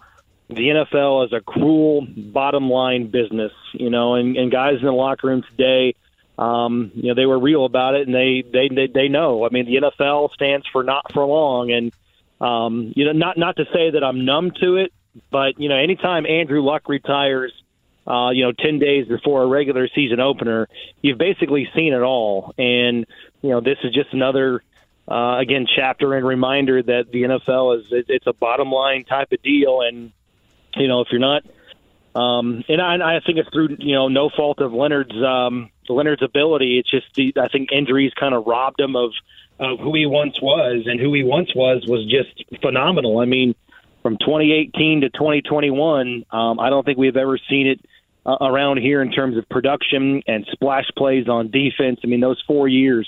the 0.55 0.67
NFL 0.67 1.25
is 1.25 1.33
a 1.33 1.41
cruel 1.41 2.05
bottom 2.15 2.69
line 2.69 3.07
business, 3.07 3.53
you 3.73 3.89
know, 3.89 4.15
and, 4.15 4.35
and 4.35 4.51
guys 4.51 4.79
in 4.79 4.85
the 4.85 4.91
locker 4.91 5.27
room 5.27 5.43
today, 5.43 5.95
um, 6.37 6.91
you 6.95 7.09
know, 7.09 7.15
they 7.15 7.25
were 7.25 7.39
real 7.39 7.65
about 7.65 7.95
it 7.95 8.07
and 8.07 8.15
they, 8.15 8.43
they, 8.51 8.67
they, 8.67 8.87
they 8.87 9.07
know, 9.07 9.45
I 9.45 9.49
mean, 9.49 9.65
the 9.65 9.75
NFL 9.75 10.33
stands 10.33 10.65
for 10.67 10.83
not 10.83 11.11
for 11.13 11.25
long. 11.25 11.71
And, 11.71 11.93
um, 12.41 12.93
you 12.95 13.05
know, 13.05 13.11
not, 13.11 13.37
not 13.37 13.57
to 13.57 13.65
say 13.73 13.91
that 13.91 14.03
I'm 14.03 14.25
numb 14.25 14.51
to 14.61 14.77
it, 14.77 14.91
but, 15.29 15.59
you 15.59 15.69
know, 15.69 15.75
anytime 15.75 16.25
Andrew 16.25 16.61
Luck 16.61 16.89
retires, 16.89 17.53
uh, 18.07 18.31
you 18.31 18.43
know, 18.43 18.51
10 18.51 18.79
days 18.79 19.07
before 19.07 19.43
a 19.43 19.47
regular 19.47 19.87
season 19.93 20.19
opener, 20.19 20.67
you've 21.01 21.17
basically 21.17 21.69
seen 21.75 21.93
it 21.93 22.01
all. 22.01 22.53
And, 22.57 23.05
you 23.41 23.49
know, 23.49 23.61
this 23.61 23.77
is 23.83 23.93
just 23.93 24.11
another, 24.13 24.63
uh, 25.07 25.37
again, 25.37 25.67
chapter 25.73 26.15
and 26.15 26.25
reminder 26.25 26.81
that 26.81 27.11
the 27.11 27.23
NFL 27.23 27.79
is, 27.79 27.85
it, 27.91 28.05
it's 28.09 28.27
a 28.27 28.33
bottom 28.33 28.71
line 28.71 29.03
type 29.03 29.31
of 29.31 29.41
deal. 29.43 29.81
And, 29.81 30.11
you 30.75 30.87
know, 30.87 31.01
if 31.01 31.07
you're 31.11 31.19
not, 31.19 31.43
um, 32.15 32.63
and 32.67 32.81
I, 32.81 33.17
I 33.17 33.19
think 33.25 33.37
it's 33.37 33.49
through 33.49 33.77
you 33.79 33.95
know 33.95 34.07
no 34.07 34.29
fault 34.35 34.59
of 34.59 34.73
Leonard's 34.73 35.15
um, 35.23 35.69
Leonard's 35.89 36.23
ability. 36.23 36.79
It's 36.79 36.89
just 36.89 37.07
the, 37.15 37.33
I 37.41 37.47
think 37.47 37.71
injuries 37.71 38.11
kind 38.19 38.33
of 38.33 38.45
robbed 38.45 38.79
him 38.79 38.95
of 38.95 39.11
of 39.59 39.79
who 39.79 39.93
he 39.95 40.05
once 40.05 40.41
was, 40.41 40.83
and 40.87 40.99
who 40.99 41.13
he 41.13 41.23
once 41.23 41.49
was 41.55 41.85
was 41.87 42.05
just 42.09 42.43
phenomenal. 42.61 43.19
I 43.19 43.25
mean, 43.25 43.55
from 44.01 44.17
2018 44.17 45.01
to 45.01 45.09
2021, 45.09 46.25
um, 46.31 46.59
I 46.59 46.69
don't 46.69 46.85
think 46.85 46.97
we've 46.97 47.17
ever 47.17 47.37
seen 47.49 47.67
it 47.67 47.79
uh, 48.25 48.37
around 48.41 48.77
here 48.77 49.01
in 49.01 49.11
terms 49.11 49.37
of 49.37 49.47
production 49.49 50.23
and 50.27 50.45
splash 50.51 50.85
plays 50.97 51.27
on 51.27 51.51
defense. 51.51 51.99
I 52.03 52.07
mean, 52.07 52.19
those 52.19 52.41
four 52.47 52.67
years, 52.67 53.07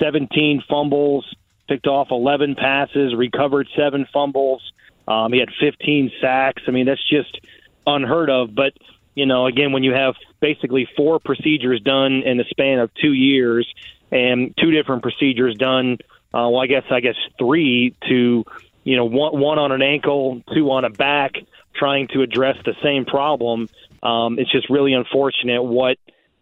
17 0.00 0.62
fumbles, 0.68 1.26
picked 1.68 1.86
off 1.86 2.08
11 2.10 2.56
passes, 2.56 3.14
recovered 3.14 3.68
seven 3.76 4.06
fumbles. 4.12 4.62
Um, 5.10 5.32
he 5.32 5.40
had 5.40 5.48
15 5.60 6.12
sacks. 6.20 6.62
I 6.68 6.70
mean, 6.70 6.86
that's 6.86 7.06
just 7.08 7.40
unheard 7.84 8.30
of. 8.30 8.54
But 8.54 8.74
you 9.14 9.26
know, 9.26 9.46
again, 9.46 9.72
when 9.72 9.82
you 9.82 9.92
have 9.92 10.14
basically 10.38 10.88
four 10.96 11.18
procedures 11.18 11.80
done 11.80 12.22
in 12.24 12.36
the 12.38 12.44
span 12.48 12.78
of 12.78 12.94
two 12.94 13.12
years, 13.12 13.66
and 14.12 14.54
two 14.56 14.70
different 14.70 15.02
procedures 15.02 15.56
done, 15.56 15.98
uh, 16.32 16.46
well, 16.48 16.60
I 16.60 16.66
guess 16.66 16.84
I 16.90 17.00
guess 17.00 17.16
three 17.38 17.96
to 18.08 18.44
you 18.84 18.96
know 18.96 19.04
one 19.04 19.38
one 19.40 19.58
on 19.58 19.72
an 19.72 19.82
ankle, 19.82 20.42
two 20.54 20.70
on 20.70 20.84
a 20.84 20.90
back, 20.90 21.32
trying 21.74 22.06
to 22.08 22.22
address 22.22 22.56
the 22.64 22.74
same 22.82 23.04
problem. 23.04 23.68
Um, 24.02 24.38
it's 24.38 24.50
just 24.50 24.70
really 24.70 24.94
unfortunate 24.94 25.62
what 25.62 25.98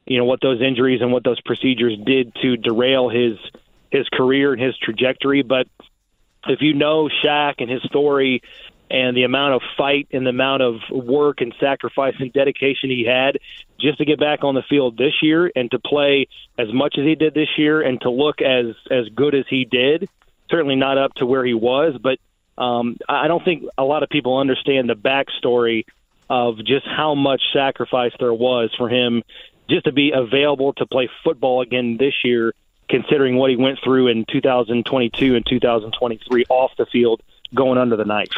you 0.06 0.18
know 0.18 0.24
what 0.24 0.40
those 0.42 0.60
injuries 0.60 1.00
and 1.00 1.10
what 1.10 1.24
those 1.24 1.40
procedures 1.40 1.98
did 2.04 2.34
to 2.42 2.58
derail 2.58 3.08
his 3.08 3.38
his 3.90 4.06
career 4.10 4.52
and 4.52 4.60
his 4.60 4.76
trajectory. 4.76 5.42
But 5.42 5.68
if 6.46 6.60
you 6.60 6.74
know 6.74 7.08
Shaq 7.24 7.54
and 7.58 7.70
his 7.70 7.82
story 7.82 8.42
and 8.90 9.16
the 9.16 9.24
amount 9.24 9.54
of 9.54 9.62
fight 9.76 10.08
and 10.12 10.24
the 10.24 10.30
amount 10.30 10.62
of 10.62 10.76
work 10.90 11.40
and 11.40 11.54
sacrifice 11.60 12.14
and 12.18 12.32
dedication 12.32 12.90
he 12.90 13.04
had 13.04 13.38
just 13.78 13.98
to 13.98 14.04
get 14.04 14.18
back 14.18 14.44
on 14.44 14.54
the 14.54 14.62
field 14.62 14.96
this 14.96 15.22
year 15.22 15.50
and 15.54 15.70
to 15.70 15.78
play 15.78 16.26
as 16.58 16.72
much 16.72 16.96
as 16.98 17.04
he 17.04 17.14
did 17.14 17.34
this 17.34 17.48
year 17.56 17.80
and 17.80 18.00
to 18.00 18.10
look 18.10 18.40
as 18.40 18.74
as 18.90 19.08
good 19.14 19.34
as 19.34 19.44
he 19.48 19.64
did 19.64 20.08
certainly 20.50 20.76
not 20.76 20.96
up 20.96 21.12
to 21.14 21.26
where 21.26 21.44
he 21.44 21.54
was 21.54 21.98
but 22.02 22.18
um, 22.56 22.96
I 23.08 23.28
don't 23.28 23.44
think 23.44 23.64
a 23.76 23.84
lot 23.84 24.02
of 24.02 24.08
people 24.08 24.38
understand 24.38 24.88
the 24.88 24.96
backstory 24.96 25.84
of 26.28 26.58
just 26.58 26.86
how 26.86 27.14
much 27.14 27.40
sacrifice 27.52 28.12
there 28.18 28.34
was 28.34 28.74
for 28.76 28.88
him 28.88 29.22
just 29.70 29.84
to 29.84 29.92
be 29.92 30.12
available 30.14 30.72
to 30.74 30.86
play 30.86 31.08
football 31.22 31.60
again 31.60 31.98
this 31.98 32.14
year 32.24 32.52
considering 32.88 33.36
what 33.36 33.50
he 33.50 33.56
went 33.56 33.78
through 33.82 34.08
in 34.08 34.24
2022 34.30 35.34
and 35.34 35.46
2023 35.46 36.44
off 36.48 36.72
the 36.78 36.86
field 36.86 37.22
going 37.54 37.78
under 37.78 37.96
the 37.96 38.04
knife 38.04 38.28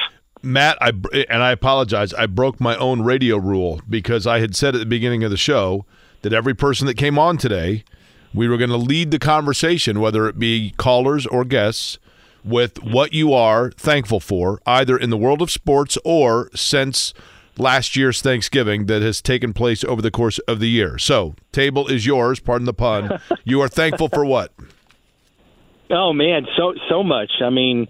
Matt, 0.42 0.78
I 0.80 0.92
and 1.28 1.42
I 1.42 1.50
apologize. 1.50 2.14
I 2.14 2.26
broke 2.26 2.60
my 2.60 2.76
own 2.76 3.02
radio 3.02 3.36
rule 3.36 3.82
because 3.88 4.26
I 4.26 4.40
had 4.40 4.56
said 4.56 4.74
at 4.74 4.78
the 4.78 4.86
beginning 4.86 5.22
of 5.22 5.30
the 5.30 5.36
show 5.36 5.84
that 6.22 6.32
every 6.32 6.54
person 6.54 6.86
that 6.86 6.96
came 6.96 7.18
on 7.18 7.36
today, 7.36 7.84
we 8.32 8.48
were 8.48 8.56
going 8.56 8.70
to 8.70 8.76
lead 8.76 9.10
the 9.10 9.18
conversation, 9.18 10.00
whether 10.00 10.26
it 10.28 10.38
be 10.38 10.72
callers 10.78 11.26
or 11.26 11.44
guests, 11.44 11.98
with 12.42 12.82
what 12.82 13.12
you 13.12 13.34
are 13.34 13.70
thankful 13.72 14.20
for, 14.20 14.62
either 14.66 14.96
in 14.96 15.10
the 15.10 15.16
world 15.16 15.42
of 15.42 15.50
sports 15.50 15.98
or 16.04 16.50
since 16.54 17.12
last 17.60 17.94
year's 17.94 18.20
Thanksgiving 18.20 18.86
that 18.86 19.02
has 19.02 19.20
taken 19.20 19.52
place 19.52 19.84
over 19.84 20.02
the 20.02 20.10
course 20.10 20.38
of 20.40 20.58
the 20.58 20.68
year. 20.68 20.98
So, 20.98 21.34
table 21.52 21.86
is 21.86 22.06
yours. 22.06 22.40
Pardon 22.40 22.64
the 22.64 22.74
pun. 22.74 23.20
you 23.44 23.60
are 23.60 23.68
thankful 23.68 24.08
for 24.08 24.24
what? 24.24 24.52
Oh 25.90 26.12
man, 26.12 26.46
so 26.56 26.74
so 26.88 27.02
much. 27.02 27.30
I 27.44 27.50
mean, 27.50 27.88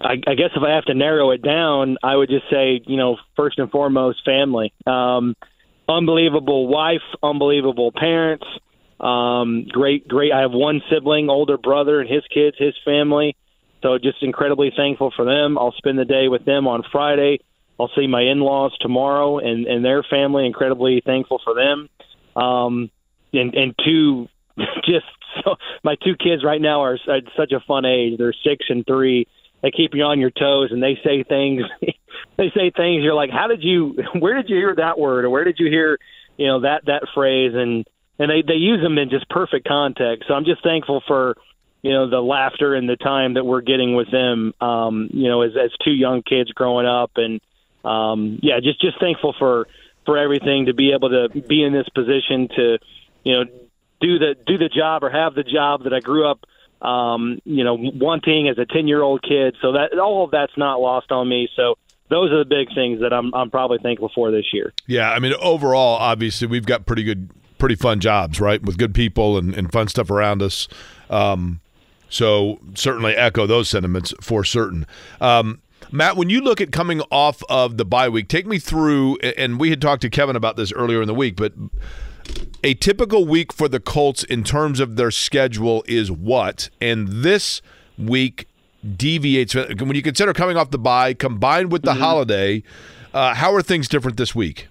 I, 0.00 0.12
I 0.26 0.34
guess 0.34 0.50
if 0.56 0.62
I 0.62 0.74
have 0.74 0.84
to 0.86 0.94
narrow 0.94 1.30
it 1.30 1.42
down, 1.42 1.98
I 2.02 2.16
would 2.16 2.28
just 2.28 2.48
say, 2.50 2.80
you 2.86 2.96
know, 2.96 3.16
first 3.36 3.58
and 3.58 3.70
foremost, 3.70 4.24
family. 4.24 4.72
Um, 4.86 5.34
unbelievable 5.88 6.66
wife, 6.66 7.02
unbelievable 7.22 7.92
parents. 7.92 8.46
Um, 9.00 9.66
great, 9.68 10.06
great. 10.06 10.32
I 10.32 10.40
have 10.40 10.52
one 10.52 10.80
sibling, 10.90 11.28
older 11.28 11.58
brother, 11.58 12.00
and 12.00 12.08
his 12.08 12.22
kids, 12.32 12.56
his 12.58 12.74
family. 12.84 13.36
So 13.82 13.98
just 13.98 14.22
incredibly 14.22 14.72
thankful 14.76 15.12
for 15.14 15.24
them. 15.24 15.58
I'll 15.58 15.74
spend 15.76 15.98
the 15.98 16.04
day 16.04 16.28
with 16.28 16.44
them 16.44 16.68
on 16.68 16.84
Friday. 16.90 17.40
I'll 17.80 17.90
see 17.96 18.06
my 18.06 18.22
in-laws 18.22 18.76
tomorrow 18.80 19.38
and, 19.38 19.66
and 19.66 19.84
their 19.84 20.02
family. 20.02 20.46
Incredibly 20.46 21.02
thankful 21.04 21.40
for 21.44 21.54
them. 21.54 21.88
Um, 22.36 22.90
and, 23.32 23.54
and 23.54 23.74
two, 23.84 24.28
just 24.84 25.06
so 25.44 25.56
my 25.82 25.96
two 26.04 26.14
kids 26.16 26.44
right 26.44 26.60
now 26.60 26.82
are 26.82 26.94
at 26.94 27.24
such 27.36 27.52
a 27.52 27.60
fun 27.60 27.84
age. 27.84 28.18
They're 28.18 28.34
six 28.44 28.66
and 28.68 28.86
three 28.86 29.26
they 29.62 29.70
keep 29.70 29.94
you 29.94 30.02
on 30.02 30.20
your 30.20 30.30
toes 30.30 30.70
and 30.70 30.82
they 30.82 30.98
say 31.02 31.22
things 31.22 31.62
they 32.36 32.50
say 32.54 32.70
things 32.70 33.02
you're 33.02 33.14
like 33.14 33.30
how 33.30 33.46
did 33.46 33.62
you 33.62 33.96
where 34.18 34.34
did 34.34 34.50
you 34.50 34.56
hear 34.56 34.74
that 34.76 34.98
word 34.98 35.24
or 35.24 35.30
where 35.30 35.44
did 35.44 35.56
you 35.58 35.70
hear 35.70 35.98
you 36.36 36.46
know 36.46 36.60
that 36.60 36.84
that 36.86 37.02
phrase 37.14 37.52
and 37.54 37.86
and 38.18 38.30
they 38.30 38.42
they 38.46 38.58
use 38.58 38.82
them 38.82 38.98
in 38.98 39.08
just 39.08 39.28
perfect 39.30 39.66
context 39.66 40.24
so 40.28 40.34
i'm 40.34 40.44
just 40.44 40.62
thankful 40.62 41.02
for 41.06 41.36
you 41.82 41.92
know 41.92 42.10
the 42.10 42.20
laughter 42.20 42.74
and 42.74 42.88
the 42.88 42.96
time 42.96 43.34
that 43.34 43.44
we're 43.44 43.60
getting 43.60 43.94
with 43.94 44.10
them 44.10 44.52
um 44.60 45.08
you 45.12 45.28
know 45.28 45.42
as 45.42 45.52
as 45.56 45.70
two 45.84 45.92
young 45.92 46.22
kids 46.22 46.50
growing 46.50 46.86
up 46.86 47.12
and 47.16 47.40
um 47.84 48.38
yeah 48.42 48.60
just 48.60 48.80
just 48.80 48.98
thankful 49.00 49.34
for 49.38 49.66
for 50.06 50.18
everything 50.18 50.66
to 50.66 50.74
be 50.74 50.92
able 50.92 51.10
to 51.10 51.28
be 51.42 51.62
in 51.62 51.72
this 51.72 51.88
position 51.90 52.48
to 52.48 52.78
you 53.24 53.32
know 53.34 53.44
do 54.00 54.18
the 54.18 54.34
do 54.46 54.58
the 54.58 54.68
job 54.68 55.04
or 55.04 55.10
have 55.10 55.34
the 55.34 55.44
job 55.44 55.84
that 55.84 55.92
I 55.92 56.00
grew 56.00 56.28
up 56.28 56.44
um, 56.82 57.38
you 57.44 57.62
know, 57.64 57.76
wanting 57.78 58.48
as 58.48 58.58
a 58.58 58.66
10 58.66 58.88
year 58.88 59.02
old 59.02 59.22
kid. 59.22 59.56
So 59.62 59.72
that 59.72 59.98
all 59.98 60.24
of 60.24 60.30
that's 60.30 60.56
not 60.56 60.80
lost 60.80 61.12
on 61.12 61.28
me. 61.28 61.48
So 61.56 61.76
those 62.08 62.32
are 62.32 62.38
the 62.38 62.44
big 62.44 62.74
things 62.74 63.00
that 63.00 63.12
I'm, 63.12 63.32
I'm 63.34 63.50
probably 63.50 63.78
thankful 63.78 64.10
for 64.14 64.30
this 64.30 64.46
year. 64.52 64.72
Yeah. 64.86 65.10
I 65.10 65.18
mean, 65.20 65.32
overall, 65.40 65.96
obviously, 65.96 66.48
we've 66.48 66.66
got 66.66 66.84
pretty 66.84 67.04
good, 67.04 67.30
pretty 67.58 67.76
fun 67.76 68.00
jobs, 68.00 68.40
right? 68.40 68.60
With 68.60 68.78
good 68.78 68.94
people 68.94 69.38
and, 69.38 69.54
and 69.54 69.70
fun 69.70 69.88
stuff 69.88 70.10
around 70.10 70.42
us. 70.42 70.66
Um, 71.08 71.60
so 72.08 72.58
certainly 72.74 73.14
echo 73.14 73.46
those 73.46 73.70
sentiments 73.70 74.12
for 74.20 74.44
certain. 74.44 74.86
Um, 75.20 75.62
Matt, 75.94 76.16
when 76.16 76.30
you 76.30 76.40
look 76.40 76.62
at 76.62 76.72
coming 76.72 77.02
off 77.10 77.42
of 77.50 77.76
the 77.76 77.84
bye 77.84 78.08
week, 78.08 78.28
take 78.28 78.46
me 78.46 78.58
through, 78.58 79.18
and 79.18 79.60
we 79.60 79.68
had 79.68 79.82
talked 79.82 80.00
to 80.02 80.10
Kevin 80.10 80.36
about 80.36 80.56
this 80.56 80.72
earlier 80.72 81.02
in 81.02 81.06
the 81.06 81.14
week, 81.14 81.36
but 81.36 81.52
a 82.64 82.72
typical 82.72 83.26
week 83.26 83.52
for 83.52 83.68
the 83.68 83.78
Colts 83.78 84.24
in 84.24 84.42
terms 84.42 84.80
of 84.80 84.96
their 84.96 85.10
schedule 85.10 85.84
is 85.86 86.10
what? 86.10 86.70
And 86.80 87.08
this 87.08 87.60
week 87.98 88.48
deviates 88.96 89.54
when 89.54 89.94
you 89.94 90.02
consider 90.02 90.32
coming 90.32 90.56
off 90.56 90.70
the 90.70 90.78
bye 90.78 91.12
combined 91.12 91.70
with 91.70 91.82
the 91.82 91.92
mm-hmm. 91.92 92.00
holiday. 92.00 92.62
Uh, 93.12 93.34
how 93.34 93.54
are 93.54 93.60
things 93.60 93.86
different 93.86 94.16
this 94.16 94.34
week? 94.34 94.68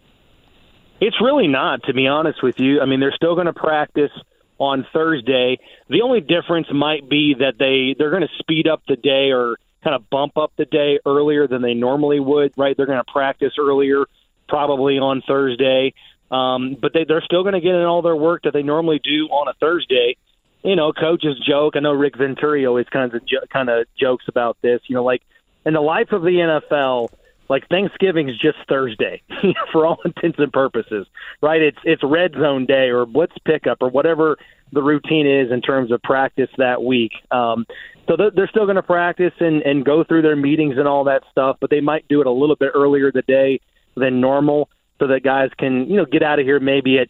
It's 0.99 1.21
really 1.21 1.47
not, 1.47 1.83
to 1.83 1.93
be 1.93 2.07
honest 2.07 2.41
with 2.41 2.59
you. 2.59 2.81
I 2.81 2.85
mean, 2.85 2.99
they're 2.99 3.13
still 3.15 3.35
going 3.35 3.45
to 3.45 3.53
practice 3.53 4.11
on 4.57 4.87
Thursday. 4.91 5.59
The 5.87 6.01
only 6.01 6.21
difference 6.21 6.67
might 6.73 7.07
be 7.07 7.35
that 7.39 7.59
they 7.59 7.95
they're 7.97 8.09
going 8.09 8.23
to 8.23 8.37
speed 8.39 8.67
up 8.67 8.81
the 8.87 8.95
day 8.95 9.31
or 9.31 9.57
kind 9.83 9.95
of 9.95 10.09
bump 10.09 10.37
up 10.37 10.53
the 10.57 10.65
day 10.65 10.99
earlier 11.05 11.47
than 11.47 11.61
they 11.61 11.73
normally 11.73 12.19
would. 12.19 12.53
Right? 12.57 12.75
They're 12.75 12.85
going 12.85 13.03
to 13.03 13.11
practice 13.11 13.53
earlier, 13.59 14.05
probably 14.47 14.99
on 14.99 15.21
Thursday. 15.27 15.93
Um, 16.29 16.77
but 16.81 16.93
they, 16.93 17.03
they're 17.03 17.21
still 17.21 17.43
going 17.43 17.55
to 17.55 17.61
get 17.61 17.75
in 17.75 17.83
all 17.83 18.01
their 18.01 18.15
work 18.15 18.43
that 18.43 18.53
they 18.53 18.63
normally 18.63 18.99
do 19.03 19.27
on 19.27 19.47
a 19.47 19.53
Thursday. 19.59 20.15
You 20.63 20.75
know, 20.75 20.93
coaches 20.93 21.41
joke. 21.45 21.75
I 21.75 21.79
know 21.79 21.93
Rick 21.93 22.17
Venturi 22.17 22.65
always 22.65 22.87
kind 22.87 23.13
of 23.13 23.25
jo- 23.25 23.45
kind 23.51 23.69
of 23.69 23.87
jokes 23.99 24.25
about 24.27 24.57
this. 24.61 24.79
You 24.87 24.95
know, 24.95 25.03
like 25.03 25.23
in 25.65 25.73
the 25.73 25.81
life 25.81 26.11
of 26.11 26.21
the 26.21 26.29
NFL, 26.29 27.09
like 27.49 27.67
Thanksgiving 27.67 28.29
is 28.29 28.37
just 28.37 28.57
Thursday 28.69 29.21
for 29.71 29.85
all 29.85 29.99
intents 30.05 30.39
and 30.39 30.53
purposes, 30.53 31.07
right? 31.41 31.61
It's 31.61 31.79
it's 31.83 32.01
red 32.03 32.33
zone 32.33 32.65
day 32.65 32.89
or 32.89 33.05
blitz 33.05 33.33
pickup 33.43 33.79
or 33.81 33.89
whatever 33.89 34.37
the 34.71 34.81
routine 34.81 35.27
is 35.27 35.51
in 35.51 35.61
terms 35.61 35.91
of 35.91 36.01
practice 36.01 36.49
that 36.57 36.83
week. 36.83 37.11
Um, 37.29 37.65
so 38.07 38.17
they're 38.17 38.47
still 38.47 38.65
going 38.65 38.75
to 38.75 38.83
practice 38.83 39.33
and, 39.39 39.61
and 39.61 39.85
go 39.85 40.03
through 40.03 40.23
their 40.23 40.35
meetings 40.35 40.77
and 40.77 40.87
all 40.87 41.05
that 41.05 41.23
stuff, 41.31 41.57
but 41.59 41.69
they 41.69 41.81
might 41.81 42.07
do 42.07 42.21
it 42.21 42.27
a 42.27 42.31
little 42.31 42.55
bit 42.55 42.71
earlier 42.73 43.11
the 43.11 43.21
day 43.21 43.59
than 43.95 44.21
normal 44.21 44.69
so 44.99 45.07
that 45.07 45.23
guys 45.23 45.49
can 45.57 45.89
you 45.89 45.97
know 45.97 46.05
get 46.05 46.23
out 46.23 46.39
of 46.39 46.45
here 46.45 46.59
maybe 46.59 46.99
at 46.99 47.09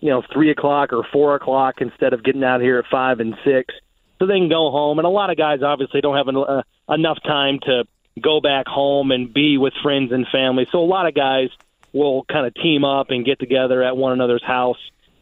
you 0.00 0.10
know 0.10 0.22
three 0.32 0.50
o'clock 0.50 0.92
or 0.92 1.04
four 1.12 1.34
o'clock 1.34 1.76
instead 1.80 2.12
of 2.12 2.22
getting 2.22 2.44
out 2.44 2.56
of 2.56 2.62
here 2.62 2.78
at 2.78 2.84
five 2.90 3.20
and 3.20 3.34
six, 3.44 3.74
so 4.18 4.26
they 4.26 4.38
can 4.38 4.48
go 4.48 4.70
home. 4.70 4.98
And 4.98 5.06
a 5.06 5.10
lot 5.10 5.30
of 5.30 5.36
guys 5.36 5.62
obviously 5.62 6.00
don't 6.00 6.16
have 6.16 6.28
an, 6.28 6.36
uh, 6.36 6.62
enough 6.92 7.18
time 7.22 7.58
to 7.62 7.84
go 8.20 8.40
back 8.40 8.66
home 8.66 9.10
and 9.10 9.32
be 9.32 9.56
with 9.56 9.72
friends 9.82 10.12
and 10.12 10.26
family. 10.30 10.66
So 10.70 10.78
a 10.78 10.84
lot 10.84 11.06
of 11.06 11.14
guys 11.14 11.48
will 11.92 12.24
kind 12.24 12.46
of 12.46 12.54
team 12.54 12.84
up 12.84 13.10
and 13.10 13.24
get 13.24 13.38
together 13.38 13.82
at 13.82 13.96
one 13.96 14.12
another's 14.12 14.44
house. 14.44 14.78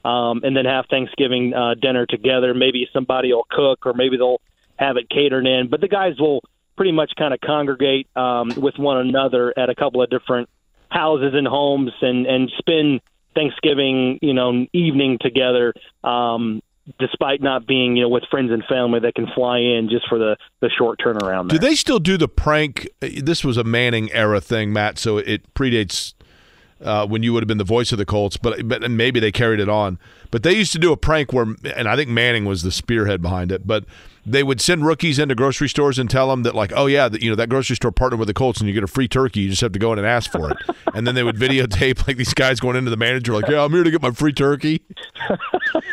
Um, 0.09 0.40
and 0.43 0.56
then 0.56 0.64
have 0.64 0.86
Thanksgiving 0.89 1.52
uh, 1.55 1.74
dinner 1.74 2.06
together. 2.06 2.55
Maybe 2.55 2.89
somebody 2.93 3.32
will 3.32 3.47
cook, 3.51 3.85
or 3.85 3.93
maybe 3.94 4.16
they'll 4.16 4.40
have 4.76 4.97
it 4.97 5.10
catered 5.10 5.47
in. 5.47 5.68
But 5.68 5.80
the 5.80 5.89
guys 5.89 6.14
will 6.18 6.40
pretty 6.76 6.93
much 6.93 7.12
kind 7.18 7.35
of 7.35 7.40
congregate 7.40 8.06
um, 8.16 8.52
with 8.56 8.78
one 8.78 8.98
another 9.06 9.52
at 9.56 9.68
a 9.68 9.74
couple 9.74 10.01
of 10.02 10.09
different 10.09 10.48
houses 10.89 11.32
and 11.35 11.47
homes 11.47 11.93
and 12.01 12.26
and 12.26 12.51
spend 12.59 13.01
Thanksgiving, 13.35 14.18
you 14.22 14.32
know, 14.32 14.66
evening 14.72 15.18
together. 15.20 15.74
Um, 16.02 16.62
despite 16.98 17.43
not 17.43 17.66
being, 17.66 17.97
you 17.97 18.02
know, 18.02 18.09
with 18.09 18.24
friends 18.30 18.51
and 18.51 18.64
family 18.64 19.01
that 19.01 19.14
can 19.14 19.26
fly 19.35 19.59
in 19.59 19.89
just 19.90 20.09
for 20.09 20.18
the 20.18 20.36
the 20.60 20.70
short 20.70 20.98
turnaround. 20.98 21.51
There. 21.51 21.59
Do 21.59 21.66
they 21.66 21.74
still 21.74 21.98
do 21.98 22.16
the 22.16 22.28
prank? 22.28 22.89
This 23.01 23.44
was 23.44 23.56
a 23.56 23.64
Manning 23.64 24.10
era 24.12 24.40
thing, 24.40 24.72
Matt, 24.72 24.98
so 24.98 25.18
it 25.18 25.52
predates 25.55 26.14
uh, 26.80 27.06
when 27.06 27.22
you 27.22 27.32
would 27.32 27.42
have 27.42 27.48
been 27.48 27.59
the 27.59 27.64
voice 27.64 27.92
of 27.92 27.98
the 27.98 28.06
Colts, 28.06 28.36
but 28.36 28.68
but 28.68 28.88
maybe 28.90 29.20
they 29.20 29.32
carried 29.32 29.60
it 29.60 29.68
on. 29.68 29.98
But 30.30 30.42
they 30.42 30.55
used 30.55 30.72
to 30.72 30.78
do 30.78 30.92
a 30.92 30.96
prank 30.96 31.32
where, 31.32 31.46
and 31.76 31.88
I 31.88 31.96
think 31.96 32.10
Manning 32.10 32.44
was 32.44 32.62
the 32.62 32.70
spearhead 32.70 33.22
behind 33.22 33.50
it. 33.50 33.66
But 33.66 33.84
they 34.24 34.42
would 34.42 34.60
send 34.60 34.86
rookies 34.86 35.18
into 35.18 35.34
grocery 35.34 35.68
stores 35.68 35.98
and 35.98 36.09
tell 36.10 36.28
them 36.28 36.42
that, 36.42 36.55
like, 36.55 36.72
oh 36.74 36.86
yeah, 36.86 37.09
the, 37.09 37.22
you 37.22 37.30
know 37.30 37.36
that 37.36 37.48
grocery 37.48 37.76
store 37.76 37.90
partnered 37.90 38.18
with 38.18 38.28
the 38.28 38.34
Colts, 38.34 38.60
and 38.60 38.68
you 38.68 38.74
get 38.74 38.84
a 38.84 38.88
free 38.88 39.09
turkey. 39.09 39.40
You 39.40 39.50
just 39.50 39.62
have 39.62 39.72
to 39.72 39.78
go 39.78 39.92
in 39.92 39.98
and 39.98 40.06
ask 40.06 40.30
for 40.30 40.50
it. 40.50 40.56
and 40.94 41.06
then 41.06 41.14
they 41.14 41.22
would 41.22 41.36
videotape 41.36 42.06
like 42.06 42.16
these 42.16 42.34
guys 42.34 42.60
going 42.60 42.76
into 42.76 42.90
the 42.90 42.96
manager, 42.96 43.32
like, 43.32 43.48
yeah, 43.48 43.64
I'm 43.64 43.72
here 43.72 43.84
to 43.84 43.90
get 43.90 44.02
my 44.02 44.10
free 44.10 44.32
turkey. 44.32 44.82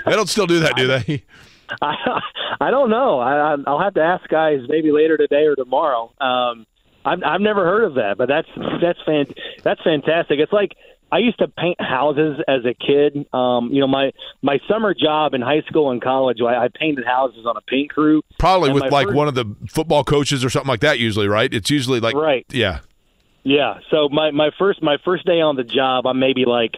they 0.05 0.11
don't 0.11 0.29
still 0.29 0.47
do 0.47 0.59
that, 0.59 0.75
do 0.75 0.87
they? 0.87 1.23
I, 1.81 2.21
I 2.61 2.71
don't 2.71 2.89
know. 2.89 3.19
I, 3.19 3.55
I'll 3.65 3.81
have 3.81 3.95
to 3.95 4.01
ask 4.01 4.27
guys 4.29 4.59
maybe 4.69 4.91
later 4.91 5.17
today 5.17 5.45
or 5.45 5.55
tomorrow. 5.55 6.13
Um, 6.21 6.67
I've 7.05 7.23
I've 7.23 7.41
never 7.41 7.63
heard 7.63 7.83
of 7.83 7.95
that, 7.95 8.17
but 8.17 8.27
that's 8.27 8.47
that's 8.81 8.99
fan 9.05 9.25
that's 9.63 9.81
fantastic. 9.83 10.39
It's 10.39 10.51
like 10.51 10.71
I 11.11 11.19
used 11.19 11.37
to 11.37 11.47
paint 11.47 11.79
houses 11.79 12.39
as 12.47 12.65
a 12.65 12.73
kid. 12.73 13.27
Um, 13.31 13.69
you 13.71 13.79
know, 13.79 13.87
my 13.87 14.11
my 14.41 14.59
summer 14.67 14.93
job 14.93 15.33
in 15.33 15.41
high 15.41 15.61
school 15.61 15.91
and 15.91 16.01
college, 16.01 16.39
I, 16.41 16.65
I 16.65 16.67
painted 16.73 17.05
houses 17.05 17.45
on 17.45 17.55
a 17.55 17.61
paint 17.61 17.91
crew. 17.91 18.21
Probably 18.39 18.73
with 18.73 18.91
like 18.91 19.07
first- 19.07 19.15
one 19.15 19.27
of 19.27 19.35
the 19.35 19.45
football 19.69 20.03
coaches 20.03 20.43
or 20.43 20.49
something 20.49 20.67
like 20.67 20.81
that. 20.81 20.99
Usually, 20.99 21.27
right? 21.27 21.53
It's 21.53 21.69
usually 21.69 21.99
like 21.99 22.15
Right. 22.15 22.45
Yeah. 22.51 22.79
Yeah. 23.43 23.79
So 23.91 24.09
my 24.09 24.31
my 24.31 24.49
first 24.57 24.81
my 24.81 24.97
first 25.05 25.25
day 25.25 25.41
on 25.41 25.55
the 25.55 25.63
job, 25.63 26.07
I'm 26.07 26.19
maybe 26.19 26.45
like 26.45 26.73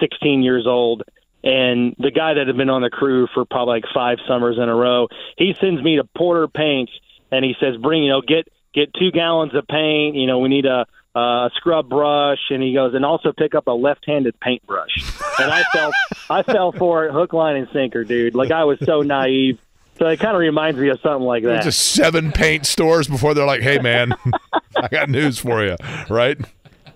16 0.00 0.42
years 0.42 0.66
old, 0.66 1.02
and 1.44 1.94
the 1.98 2.10
guy 2.10 2.34
that 2.34 2.46
had 2.46 2.56
been 2.56 2.70
on 2.70 2.82
the 2.82 2.90
crew 2.90 3.28
for 3.34 3.44
probably 3.44 3.74
like 3.74 3.84
five 3.92 4.18
summers 4.26 4.56
in 4.56 4.68
a 4.68 4.74
row, 4.74 5.08
he 5.36 5.54
sends 5.60 5.82
me 5.82 5.96
to 5.96 6.04
Porter 6.16 6.48
Paints, 6.48 6.92
and 7.30 7.44
he 7.44 7.54
says, 7.60 7.76
"Bring 7.76 8.02
you 8.04 8.08
know 8.10 8.22
get 8.22 8.48
get 8.74 8.92
two 8.94 9.10
gallons 9.10 9.54
of 9.54 9.66
paint. 9.66 10.16
You 10.16 10.26
know 10.26 10.38
we 10.38 10.48
need 10.48 10.66
a." 10.66 10.86
a 11.14 11.50
scrub 11.56 11.88
brush, 11.88 12.38
and 12.50 12.62
he 12.62 12.74
goes, 12.74 12.94
and 12.94 13.04
also 13.04 13.32
pick 13.32 13.54
up 13.54 13.66
a 13.66 13.72
left-handed 13.72 14.38
paintbrush. 14.38 15.02
And 15.40 15.50
I 15.50 15.64
fell, 15.72 15.90
I 16.30 16.42
fell 16.42 16.70
for 16.70 17.06
it, 17.06 17.12
hook, 17.12 17.32
line, 17.32 17.56
and 17.56 17.66
sinker, 17.72 18.04
dude. 18.04 18.34
Like 18.36 18.52
I 18.52 18.64
was 18.64 18.78
so 18.84 19.02
naive. 19.02 19.58
So 19.98 20.06
it 20.06 20.20
kind 20.20 20.36
of 20.36 20.40
reminds 20.40 20.78
me 20.78 20.90
of 20.90 21.00
something 21.00 21.26
like 21.26 21.42
that. 21.42 21.64
Just 21.64 21.80
seven 21.80 22.30
paint 22.30 22.66
stores 22.66 23.08
before 23.08 23.34
they're 23.34 23.46
like, 23.46 23.62
"Hey, 23.62 23.78
man, 23.78 24.14
I 24.76 24.86
got 24.88 25.08
news 25.08 25.38
for 25.38 25.64
you." 25.64 25.76
Right? 26.08 26.38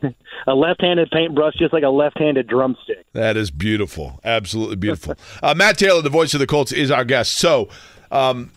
a 0.46 0.54
left-handed 0.54 1.10
paintbrush, 1.10 1.54
just 1.58 1.72
like 1.72 1.82
a 1.82 1.88
left-handed 1.88 2.46
drumstick. 2.46 3.04
That 3.12 3.36
is 3.36 3.50
beautiful. 3.50 4.20
Absolutely 4.24 4.76
beautiful. 4.76 5.16
Uh, 5.42 5.54
Matt 5.54 5.78
Taylor, 5.78 6.02
the 6.02 6.10
voice 6.10 6.34
of 6.34 6.40
the 6.40 6.46
Colts, 6.46 6.72
is 6.72 6.90
our 6.90 7.04
guest. 7.04 7.32
So, 7.32 7.68
um, 8.12 8.52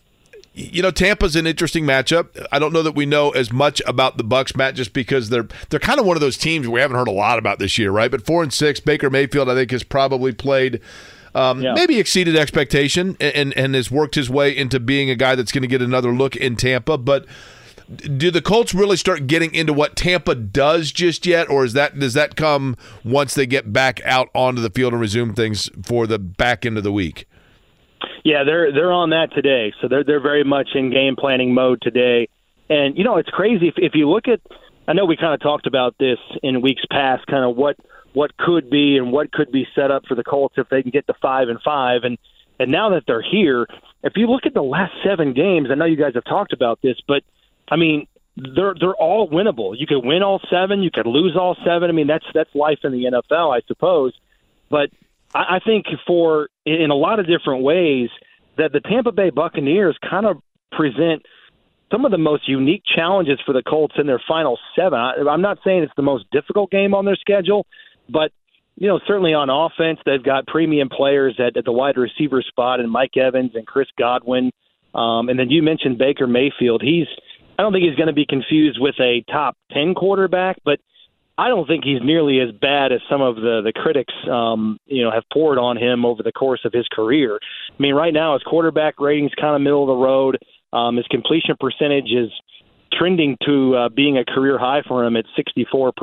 you 0.55 0.81
know, 0.81 0.91
Tampa's 0.91 1.35
an 1.35 1.45
interesting 1.45 1.83
matchup. 1.83 2.45
I 2.49 2.59
don't 2.59 2.71
know 2.71 2.81
that 2.81 2.93
we 2.93 3.05
know 3.05 3.31
as 3.31 3.51
much 3.51 3.81
about 3.85 4.17
the 4.17 4.23
Bucs, 4.23 4.55
Matt, 4.55 4.75
just 4.75 4.93
because 4.93 5.29
they're 5.29 5.47
they're 5.69 5.81
kind 5.81 5.99
of 5.99 6.05
one 6.05 6.15
of 6.15 6.21
those 6.21 6.37
teams 6.37 6.67
we 6.67 6.79
haven't 6.79 6.95
heard 6.95 7.09
a 7.09 7.11
lot 7.11 7.37
about 7.37 7.59
this 7.59 7.77
year, 7.77 7.91
right? 7.91 8.09
But 8.09 8.25
four 8.25 8.41
and 8.41 8.53
six, 8.53 8.79
Baker 8.79 9.09
Mayfield, 9.09 9.49
I 9.49 9.53
think, 9.53 9.71
has 9.71 9.83
probably 9.83 10.31
played. 10.31 10.79
Um, 11.33 11.61
Maybe 11.73 11.99
exceeded 11.99 12.37
expectation 12.37 13.17
and, 13.19 13.35
and 13.35 13.53
and 13.57 13.75
has 13.75 13.91
worked 13.91 14.15
his 14.15 14.29
way 14.29 14.55
into 14.55 14.79
being 14.79 15.09
a 15.09 15.15
guy 15.15 15.35
that's 15.35 15.51
going 15.51 15.63
to 15.63 15.67
get 15.67 15.81
another 15.81 16.13
look 16.13 16.37
in 16.37 16.55
Tampa. 16.55 16.97
But 16.97 17.25
do 18.17 18.31
the 18.31 18.41
Colts 18.41 18.73
really 18.73 18.95
start 18.95 19.27
getting 19.27 19.53
into 19.53 19.73
what 19.73 19.97
Tampa 19.97 20.35
does 20.35 20.93
just 20.93 21.25
yet, 21.25 21.49
or 21.49 21.65
is 21.65 21.73
that 21.73 21.99
does 21.99 22.13
that 22.13 22.37
come 22.37 22.77
once 23.03 23.33
they 23.33 23.45
get 23.45 23.73
back 23.73 23.99
out 24.05 24.29
onto 24.33 24.61
the 24.61 24.69
field 24.69 24.93
and 24.93 25.01
resume 25.01 25.33
things 25.33 25.69
for 25.83 26.07
the 26.07 26.17
back 26.17 26.65
end 26.65 26.77
of 26.77 26.83
the 26.83 26.93
week? 26.93 27.27
Yeah, 28.25 28.43
they're 28.43 28.73
they're 28.73 28.91
on 28.91 29.11
that 29.11 29.31
today, 29.35 29.71
so 29.79 29.87
they're 29.87 30.03
they're 30.03 30.19
very 30.19 30.43
much 30.43 30.69
in 30.73 30.89
game 30.89 31.15
planning 31.15 31.53
mode 31.53 31.79
today. 31.83 32.27
And 32.67 32.97
you 32.97 33.03
know, 33.03 33.17
it's 33.17 33.29
crazy 33.29 33.67
if 33.67 33.75
if 33.77 33.91
you 33.93 34.09
look 34.09 34.27
at. 34.27 34.41
I 34.87 34.93
know 34.93 35.05
we 35.05 35.15
kind 35.15 35.33
of 35.33 35.41
talked 35.41 35.67
about 35.67 35.95
this 35.99 36.17
in 36.41 36.61
weeks 36.61 36.81
past, 36.89 37.27
kind 37.27 37.45
of 37.45 37.55
what 37.55 37.77
what 38.13 38.35
could 38.35 38.71
be 38.71 38.97
and 38.97 39.11
what 39.11 39.31
could 39.31 39.51
be 39.51 39.67
set 39.75 39.91
up 39.91 40.07
for 40.07 40.15
the 40.15 40.23
Colts 40.23 40.55
if 40.57 40.67
they 40.69 40.81
can 40.81 40.89
get 40.89 41.05
to 41.05 41.13
five 41.21 41.49
and 41.49 41.61
five. 41.61 42.01
And 42.03 42.17
and 42.59 42.71
now 42.71 42.89
that 42.89 43.03
they're 43.05 43.21
here, 43.21 43.67
if 44.01 44.13
you 44.15 44.25
look 44.25 44.47
at 44.47 44.55
the 44.55 44.63
last 44.63 44.93
seven 45.05 45.33
games, 45.33 45.67
I 45.71 45.75
know 45.75 45.85
you 45.85 45.95
guys 45.95 46.15
have 46.15 46.23
talked 46.23 46.51
about 46.51 46.79
this, 46.81 46.97
but 47.07 47.21
I 47.69 47.75
mean, 47.75 48.07
they're 48.35 48.73
they're 48.79 48.95
all 48.95 49.29
winnable. 49.29 49.75
You 49.77 49.85
could 49.85 50.03
win 50.03 50.23
all 50.23 50.41
seven, 50.49 50.81
you 50.81 50.89
could 50.91 51.05
lose 51.05 51.37
all 51.39 51.55
seven. 51.63 51.91
I 51.91 51.93
mean, 51.93 52.07
that's 52.07 52.25
that's 52.33 52.53
life 52.55 52.79
in 52.83 52.91
the 52.91 53.03
NFL, 53.03 53.55
I 53.55 53.61
suppose. 53.67 54.13
But 54.71 54.89
I, 55.33 55.55
I 55.55 55.59
think 55.65 55.85
for 56.05 56.49
in 56.65 56.91
a 56.91 56.95
lot 56.95 57.19
of 57.19 57.27
different 57.27 57.63
ways 57.63 58.09
that 58.57 58.71
the 58.71 58.79
Tampa 58.79 59.11
Bay 59.11 59.29
Buccaneers 59.29 59.97
kind 60.07 60.25
of 60.25 60.37
present 60.71 61.23
some 61.91 62.05
of 62.05 62.11
the 62.11 62.17
most 62.17 62.47
unique 62.47 62.83
challenges 62.95 63.39
for 63.45 63.53
the 63.53 63.61
Colts 63.61 63.95
in 63.97 64.07
their 64.07 64.21
final 64.27 64.57
seven. 64.75 64.99
I, 64.99 65.13
I'm 65.29 65.41
not 65.41 65.59
saying 65.63 65.83
it's 65.83 65.93
the 65.95 66.03
most 66.03 66.25
difficult 66.31 66.71
game 66.71 66.93
on 66.93 67.05
their 67.05 67.15
schedule, 67.15 67.65
but 68.09 68.31
you 68.77 68.87
know, 68.87 68.99
certainly 69.07 69.33
on 69.33 69.49
offense, 69.49 69.99
they've 70.05 70.23
got 70.23 70.47
premium 70.47 70.89
players 70.89 71.39
at, 71.39 71.55
at 71.55 71.63
the 71.63 71.71
wide 71.71 71.95
receiver 71.97 72.41
spot, 72.41 72.81
and 72.81 72.91
Mike 72.91 73.15
Evans 73.15 73.51
and 73.55 73.65
Chris 73.65 73.87
Godwin. 73.97 74.51
Um, 74.93 75.29
and 75.29 75.39
then 75.39 75.49
you 75.49 75.63
mentioned 75.63 75.97
Baker 75.97 76.27
Mayfield. 76.27 76.81
He's 76.81 77.07
I 77.57 77.63
don't 77.63 77.71
think 77.71 77.85
he's 77.85 77.95
going 77.95 78.07
to 78.07 78.13
be 78.13 78.25
confused 78.25 78.77
with 78.79 78.95
a 78.99 79.23
top 79.31 79.55
ten 79.71 79.93
quarterback, 79.93 80.57
but 80.65 80.79
I 81.37 81.49
don't 81.49 81.67
think 81.67 81.83
he's 81.83 82.01
nearly 82.01 82.39
as 82.39 82.51
bad 82.51 82.91
as 82.91 83.01
some 83.09 83.21
of 83.21 83.35
the 83.35 83.61
the 83.63 83.73
critics, 83.73 84.13
um, 84.31 84.77
you 84.85 85.03
know, 85.03 85.11
have 85.11 85.23
poured 85.33 85.57
on 85.57 85.77
him 85.77 86.05
over 86.05 86.23
the 86.23 86.31
course 86.31 86.61
of 86.63 86.71
his 86.71 86.87
career. 86.91 87.39
I 87.69 87.81
mean, 87.81 87.93
right 87.93 88.13
now 88.13 88.33
his 88.33 88.43
quarterback 88.43 88.99
rating's 88.99 89.33
kind 89.39 89.55
of 89.55 89.61
middle 89.61 89.83
of 89.83 89.87
the 89.87 90.01
road. 90.01 90.37
Um, 90.71 90.97
his 90.97 91.05
completion 91.07 91.55
percentage 91.59 92.11
is 92.11 92.31
trending 92.97 93.37
to 93.45 93.75
uh, 93.75 93.89
being 93.89 94.17
a 94.17 94.25
career 94.25 94.57
high 94.57 94.81
for 94.87 95.05
him 95.05 95.15
at 95.15 95.25
64%. 95.37 95.93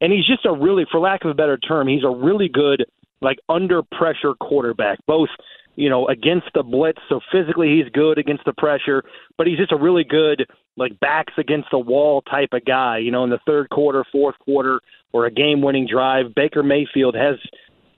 And 0.00 0.12
he's 0.12 0.26
just 0.26 0.44
a 0.44 0.52
really, 0.52 0.86
for 0.90 1.00
lack 1.00 1.24
of 1.24 1.30
a 1.30 1.34
better 1.34 1.56
term, 1.56 1.88
he's 1.88 2.04
a 2.04 2.10
really 2.10 2.48
good, 2.48 2.84
like, 3.20 3.38
under 3.48 3.82
pressure 3.82 4.34
quarterback, 4.40 4.98
both, 5.06 5.28
you 5.76 5.88
know, 5.88 6.06
against 6.08 6.48
the 6.54 6.62
blitz. 6.62 7.00
So 7.08 7.20
physically 7.30 7.76
he's 7.76 7.90
good 7.92 8.18
against 8.18 8.44
the 8.44 8.52
pressure, 8.52 9.02
but 9.38 9.46
he's 9.46 9.58
just 9.58 9.72
a 9.72 9.76
really 9.76 10.04
good, 10.04 10.46
like, 10.76 10.98
backs 11.00 11.34
against 11.38 11.68
the 11.70 11.78
wall 11.78 12.22
type 12.22 12.50
of 12.52 12.64
guy, 12.64 12.98
you 12.98 13.10
know, 13.10 13.24
in 13.24 13.30
the 13.30 13.40
third 13.46 13.68
quarter, 13.70 14.04
fourth 14.10 14.38
quarter, 14.38 14.80
or 15.12 15.26
a 15.26 15.30
game 15.30 15.60
winning 15.62 15.86
drive. 15.86 16.34
Baker 16.34 16.62
Mayfield 16.62 17.14
has 17.14 17.36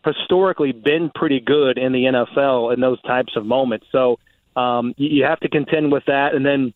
historically 0.04 0.72
been 0.72 1.10
pretty 1.14 1.40
good 1.40 1.78
in 1.78 1.92
the 1.92 2.04
NFL 2.04 2.74
in 2.74 2.80
those 2.80 3.00
types 3.02 3.32
of 3.36 3.46
moments. 3.46 3.86
So 3.90 4.18
um, 4.56 4.94
you 4.96 5.24
have 5.24 5.40
to 5.40 5.48
contend 5.48 5.92
with 5.92 6.04
that. 6.06 6.34
And 6.34 6.44
then, 6.44 6.72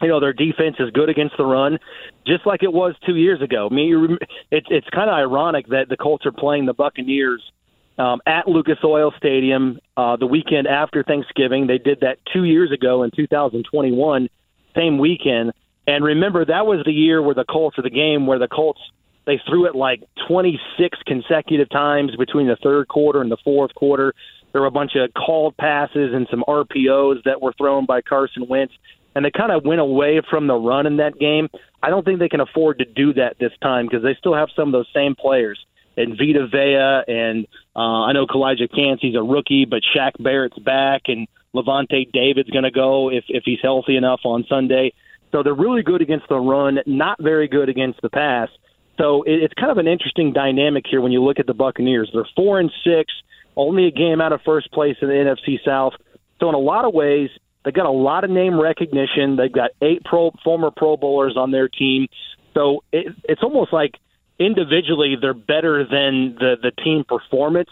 you 0.00 0.08
know, 0.08 0.20
their 0.20 0.32
defense 0.32 0.76
is 0.78 0.90
good 0.90 1.08
against 1.08 1.36
the 1.36 1.44
run, 1.44 1.78
just 2.26 2.46
like 2.46 2.62
it 2.62 2.72
was 2.72 2.94
two 3.04 3.16
years 3.16 3.42
ago. 3.42 3.68
I 3.70 3.74
mean, 3.74 4.18
it's 4.50 4.66
it's 4.70 4.88
kind 4.90 5.10
of 5.10 5.14
ironic 5.14 5.66
that 5.68 5.88
the 5.88 5.96
Colts 5.96 6.24
are 6.24 6.32
playing 6.32 6.66
the 6.66 6.72
Buccaneers 6.72 7.42
um, 7.98 8.20
at 8.26 8.48
Lucas 8.48 8.78
Oil 8.82 9.12
Stadium 9.18 9.78
uh, 9.96 10.16
the 10.16 10.26
weekend 10.26 10.66
after 10.66 11.02
Thanksgiving. 11.02 11.66
They 11.66 11.78
did 11.78 12.00
that 12.00 12.18
two 12.32 12.44
years 12.44 12.72
ago 12.72 13.02
in 13.02 13.10
2021, 13.10 14.28
same 14.80 14.98
weekend. 14.98 15.52
And 15.86 16.04
remember, 16.04 16.44
that 16.44 16.66
was 16.66 16.82
the 16.84 16.92
year 16.92 17.20
where 17.20 17.34
the 17.34 17.44
Colts, 17.44 17.78
or 17.78 17.82
the 17.82 17.90
game 17.90 18.26
where 18.26 18.38
the 18.38 18.48
Colts 18.48 18.80
they 19.26 19.40
threw 19.46 19.66
it 19.66 19.74
like 19.74 20.02
26 20.28 20.98
consecutive 21.06 21.68
times 21.70 22.16
between 22.16 22.48
the 22.48 22.56
third 22.56 22.88
quarter 22.88 23.20
and 23.20 23.30
the 23.30 23.36
fourth 23.44 23.74
quarter. 23.74 24.14
There 24.52 24.60
were 24.60 24.66
a 24.66 24.72
bunch 24.72 24.92
of 24.96 25.12
called 25.14 25.56
passes 25.56 26.12
and 26.12 26.26
some 26.30 26.42
RPOs 26.48 27.22
that 27.24 27.40
were 27.40 27.52
thrown 27.52 27.86
by 27.86 28.00
Carson 28.00 28.48
Wentz, 28.48 28.74
and 29.14 29.24
they 29.24 29.30
kind 29.30 29.52
of 29.52 29.64
went 29.64 29.80
away 29.80 30.20
from 30.28 30.46
the 30.46 30.54
run 30.54 30.86
in 30.86 30.96
that 30.96 31.18
game. 31.18 31.48
I 31.82 31.90
don't 31.90 32.04
think 32.04 32.18
they 32.18 32.28
can 32.28 32.40
afford 32.40 32.78
to 32.78 32.84
do 32.84 33.12
that 33.14 33.36
this 33.38 33.52
time 33.62 33.86
because 33.86 34.02
they 34.02 34.14
still 34.18 34.34
have 34.34 34.48
some 34.56 34.68
of 34.68 34.72
those 34.72 34.88
same 34.92 35.14
players. 35.14 35.64
And 35.96 36.16
Vita 36.16 36.46
Vea, 36.46 37.12
and 37.12 37.46
uh, 37.76 38.04
I 38.04 38.12
know 38.12 38.26
Calijah 38.26 38.74
Kancey's 38.74 39.14
a 39.14 39.22
rookie, 39.22 39.64
but 39.64 39.82
Shaq 39.94 40.12
Barrett's 40.18 40.58
back, 40.58 41.02
and 41.06 41.28
Lavonte 41.54 42.10
David's 42.12 42.50
going 42.50 42.64
to 42.64 42.70
go 42.70 43.10
if 43.10 43.24
if 43.28 43.42
he's 43.44 43.58
healthy 43.62 43.96
enough 43.96 44.20
on 44.24 44.44
Sunday. 44.48 44.92
So 45.32 45.42
they're 45.42 45.54
really 45.54 45.82
good 45.82 46.02
against 46.02 46.28
the 46.28 46.38
run, 46.38 46.78
not 46.86 47.22
very 47.22 47.48
good 47.48 47.68
against 47.68 48.02
the 48.02 48.10
pass. 48.10 48.48
So 48.98 49.22
it, 49.22 49.42
it's 49.42 49.54
kind 49.54 49.70
of 49.70 49.78
an 49.78 49.86
interesting 49.86 50.32
dynamic 50.32 50.84
here 50.88 51.00
when 51.00 51.12
you 51.12 51.22
look 51.22 51.38
at 51.38 51.46
the 51.46 51.54
Buccaneers. 51.54 52.10
They're 52.12 52.28
four 52.36 52.58
and 52.58 52.70
six, 52.84 53.12
only 53.56 53.86
a 53.86 53.90
game 53.90 54.20
out 54.20 54.32
of 54.32 54.40
first 54.44 54.72
place 54.72 54.96
in 55.00 55.08
the 55.08 55.14
NFC 55.14 55.58
South. 55.64 55.94
So 56.40 56.48
in 56.48 56.54
a 56.54 56.58
lot 56.58 56.84
of 56.84 56.94
ways, 56.94 57.30
they've 57.64 57.74
got 57.74 57.86
a 57.86 57.90
lot 57.90 58.24
of 58.24 58.30
name 58.30 58.60
recognition. 58.60 59.36
They've 59.36 59.52
got 59.52 59.70
eight 59.82 60.02
pro 60.04 60.32
former 60.44 60.70
Pro 60.70 60.96
Bowlers 60.96 61.36
on 61.36 61.50
their 61.50 61.68
team. 61.68 62.08
So 62.54 62.82
it, 62.92 63.14
it's 63.24 63.42
almost 63.42 63.72
like 63.72 63.92
individually 64.38 65.16
they're 65.20 65.34
better 65.34 65.84
than 65.84 66.36
the 66.38 66.56
the 66.60 66.72
team 66.82 67.04
performance, 67.06 67.70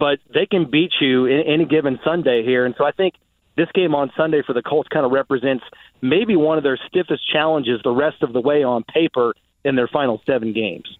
but 0.00 0.18
they 0.32 0.46
can 0.46 0.68
beat 0.68 0.92
you 1.00 1.26
in 1.26 1.42
any 1.46 1.66
given 1.66 2.00
Sunday 2.02 2.42
here. 2.42 2.64
And 2.64 2.74
so 2.76 2.84
I 2.84 2.90
think 2.90 3.14
this 3.56 3.68
game 3.74 3.94
on 3.94 4.10
Sunday 4.16 4.42
for 4.44 4.54
the 4.54 4.62
Colts 4.62 4.88
kind 4.88 5.04
of 5.04 5.12
represents 5.12 5.62
maybe 6.00 6.34
one 6.34 6.56
of 6.56 6.64
their 6.64 6.78
stiffest 6.88 7.30
challenges 7.30 7.80
the 7.84 7.92
rest 7.92 8.22
of 8.22 8.32
the 8.32 8.40
way 8.40 8.64
on 8.64 8.82
paper 8.82 9.34
in 9.64 9.76
their 9.76 9.88
final 9.88 10.22
seven 10.26 10.52
games. 10.52 10.98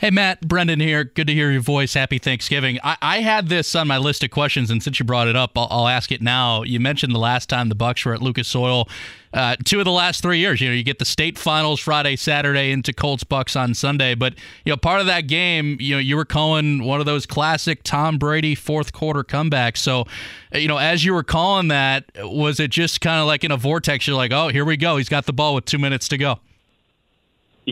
Hey, 0.00 0.08
Matt, 0.08 0.40
Brendan 0.40 0.80
here. 0.80 1.04
Good 1.04 1.26
to 1.26 1.34
hear 1.34 1.50
your 1.52 1.60
voice. 1.60 1.92
Happy 1.92 2.16
Thanksgiving. 2.16 2.78
I, 2.82 2.96
I 3.02 3.18
had 3.18 3.50
this 3.50 3.74
on 3.74 3.86
my 3.86 3.98
list 3.98 4.24
of 4.24 4.30
questions, 4.30 4.70
and 4.70 4.82
since 4.82 4.98
you 4.98 5.04
brought 5.04 5.28
it 5.28 5.36
up, 5.36 5.58
I'll, 5.58 5.68
I'll 5.70 5.88
ask 5.88 6.10
it 6.10 6.22
now. 6.22 6.62
You 6.62 6.80
mentioned 6.80 7.14
the 7.14 7.18
last 7.18 7.50
time 7.50 7.68
the 7.68 7.74
Bucs 7.74 8.06
were 8.06 8.14
at 8.14 8.22
Lucas 8.22 8.56
Oil. 8.56 8.88
Uh, 9.34 9.56
two 9.62 9.78
of 9.78 9.84
the 9.84 9.92
last 9.92 10.22
three 10.22 10.38
years, 10.38 10.58
you 10.62 10.70
know, 10.70 10.74
you 10.74 10.82
get 10.82 11.00
the 11.00 11.04
state 11.04 11.36
finals 11.36 11.80
Friday, 11.80 12.16
Saturday 12.16 12.72
into 12.72 12.94
Colts 12.94 13.24
Bucs 13.24 13.60
on 13.60 13.74
Sunday. 13.74 14.14
But 14.14 14.36
you 14.64 14.72
know, 14.72 14.78
part 14.78 15.02
of 15.02 15.06
that 15.06 15.26
game, 15.26 15.76
you 15.78 15.96
know, 15.96 16.00
you 16.00 16.16
were 16.16 16.24
calling 16.24 16.82
one 16.82 17.00
of 17.00 17.04
those 17.04 17.26
classic 17.26 17.82
Tom 17.82 18.16
Brady 18.16 18.54
fourth 18.54 18.94
quarter 18.94 19.22
comebacks. 19.22 19.76
So, 19.76 20.06
you 20.54 20.66
know, 20.66 20.78
as 20.78 21.04
you 21.04 21.12
were 21.12 21.22
calling 21.22 21.68
that, 21.68 22.10
was 22.16 22.58
it 22.58 22.70
just 22.70 23.02
kind 23.02 23.20
of 23.20 23.26
like 23.26 23.44
in 23.44 23.50
a 23.50 23.58
vortex? 23.58 24.06
You're 24.06 24.16
like, 24.16 24.32
oh, 24.32 24.48
here 24.48 24.64
we 24.64 24.78
go. 24.78 24.96
He's 24.96 25.10
got 25.10 25.26
the 25.26 25.34
ball 25.34 25.54
with 25.54 25.66
two 25.66 25.78
minutes 25.78 26.08
to 26.08 26.16
go. 26.16 26.40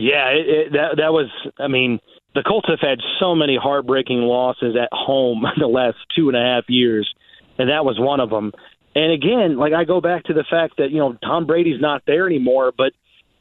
Yeah, 0.01 0.29
it, 0.29 0.47
it, 0.47 0.71
that 0.73 0.97
that 0.97 1.13
was. 1.13 1.29
I 1.57 1.67
mean 1.67 1.99
the 2.35 2.43
Colts 2.43 2.67
have 2.69 2.79
had 2.79 2.99
so 3.19 3.35
many 3.35 3.57
heartbreaking 3.61 4.19
losses 4.19 4.75
at 4.75 4.89
home 4.91 5.45
the 5.59 5.67
last 5.67 5.97
two 6.15 6.29
and 6.29 6.37
a 6.37 6.41
half 6.41 6.65
years, 6.67 7.11
and 7.57 7.69
that 7.69 7.85
was 7.85 7.99
one 7.99 8.19
of 8.19 8.29
them. 8.29 8.51
And 8.95 9.11
again, 9.11 9.57
like 9.57 9.73
I 9.73 9.83
go 9.83 10.01
back 10.01 10.25
to 10.25 10.33
the 10.33 10.43
fact 10.49 10.77
that 10.77 10.91
you 10.91 10.97
know 10.97 11.13
Tom 11.23 11.45
Brady's 11.45 11.81
not 11.81 12.03
there 12.05 12.25
anymore, 12.25 12.71
but 12.75 12.93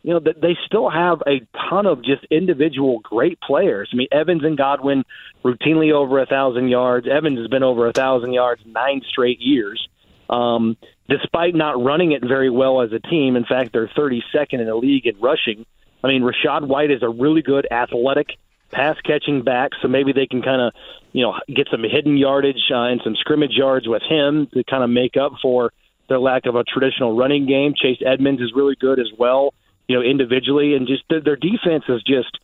you 0.03 0.15
know 0.15 0.21
they 0.21 0.57
still 0.67 0.91
have 0.91 1.23
a 1.27 1.41
ton 1.69 1.87
of 1.87 2.05
just 2.05 2.25
individual 2.31 3.01
great 3.01 3.41
players. 3.41 3.91
I 3.93 3.97
mean, 3.97 4.09
Evans 4.13 4.45
and 4.45 4.57
Godwin 4.57 5.05
routinely 5.45 5.93
over 5.93 6.21
a 6.21 6.27
thousand 6.27 6.69
yards. 6.69 7.07
Evans 7.11 7.39
has 7.39 7.49
been 7.49 7.63
over 7.63 7.89
a 7.89 7.93
thousand 7.93 8.33
yards 8.33 8.63
nine 8.67 9.03
straight 9.09 9.41
years. 9.41 9.89
Um, 10.31 10.77
despite 11.09 11.55
not 11.55 11.83
running 11.83 12.13
it 12.13 12.23
very 12.23 12.51
well 12.51 12.83
as 12.83 12.93
a 12.93 12.99
team, 12.99 13.35
in 13.35 13.47
fact, 13.47 13.73
they're 13.73 13.89
32nd 13.89 14.61
in 14.61 14.67
the 14.67 14.75
league 14.75 15.07
in 15.07 15.19
rushing. 15.19 15.65
I 16.03 16.09
mean, 16.09 16.23
Rachaad 16.23 16.66
White 16.66 16.91
is 16.91 17.03
a 17.03 17.09
really 17.09 17.43
good 17.43 17.66
athletic 17.70 18.29
pass 18.70 18.97
catching 19.05 19.43
back, 19.43 19.70
so 19.81 19.89
maybe 19.89 20.12
they 20.12 20.27
can 20.27 20.43
kind 20.43 20.61
of, 20.61 20.73
you 21.12 21.23
know, 21.23 21.35
get 21.55 21.69
some 21.70 21.83
hidden 21.83 22.16
yardage 22.16 22.70
uh, 22.70 22.83
and 22.83 23.01
some 23.03 23.16
scrimmage 23.16 23.53
yards 23.53 23.89
with 23.89 24.03
him 24.03 24.47
to 24.53 24.62
kind 24.65 24.85
of 24.85 24.91
make 24.91 25.16
up 25.16 25.33
for 25.43 25.73
their 26.09 26.19
lack 26.19 26.47
of 26.47 26.55
a 26.55 26.65
traditional 26.65 27.16
running 27.16 27.47
game. 27.47 27.75
Chase 27.77 27.99
Edmonds 28.05 28.41
is 28.41 28.53
really 28.55 28.77
good 28.79 28.99
as 28.99 29.09
well, 29.19 29.55
you 29.89 29.97
know, 29.97 30.03
individually, 30.03 30.75
and 30.75 30.87
just 30.87 31.03
their, 31.09 31.20
their 31.20 31.37
defense 31.37 31.85
is 31.89 32.03
just. 32.03 32.39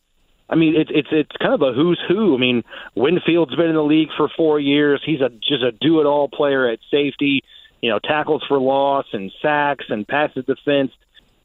I 0.47 0.53
mean, 0.53 0.75
it's 0.75 0.91
it's 0.93 1.07
it's 1.11 1.37
kind 1.41 1.55
of 1.55 1.63
a 1.63 1.73
who's 1.73 1.99
who. 2.07 2.35
I 2.35 2.37
mean, 2.37 2.63
Winfield's 2.95 3.55
been 3.55 3.69
in 3.69 3.75
the 3.75 3.81
league 3.81 4.09
for 4.15 4.29
four 4.37 4.59
years. 4.59 5.01
He's 5.03 5.19
a 5.19 5.29
just 5.29 5.63
a 5.63 5.71
do 5.71 6.01
it 6.01 6.05
all 6.05 6.29
player 6.29 6.67
at 6.69 6.77
safety. 6.91 7.41
You 7.81 7.89
know, 7.89 7.97
tackles 7.97 8.43
for 8.47 8.59
loss 8.59 9.05
and 9.11 9.31
sacks 9.41 9.85
and 9.89 10.07
passes 10.07 10.45
defense. 10.45 10.91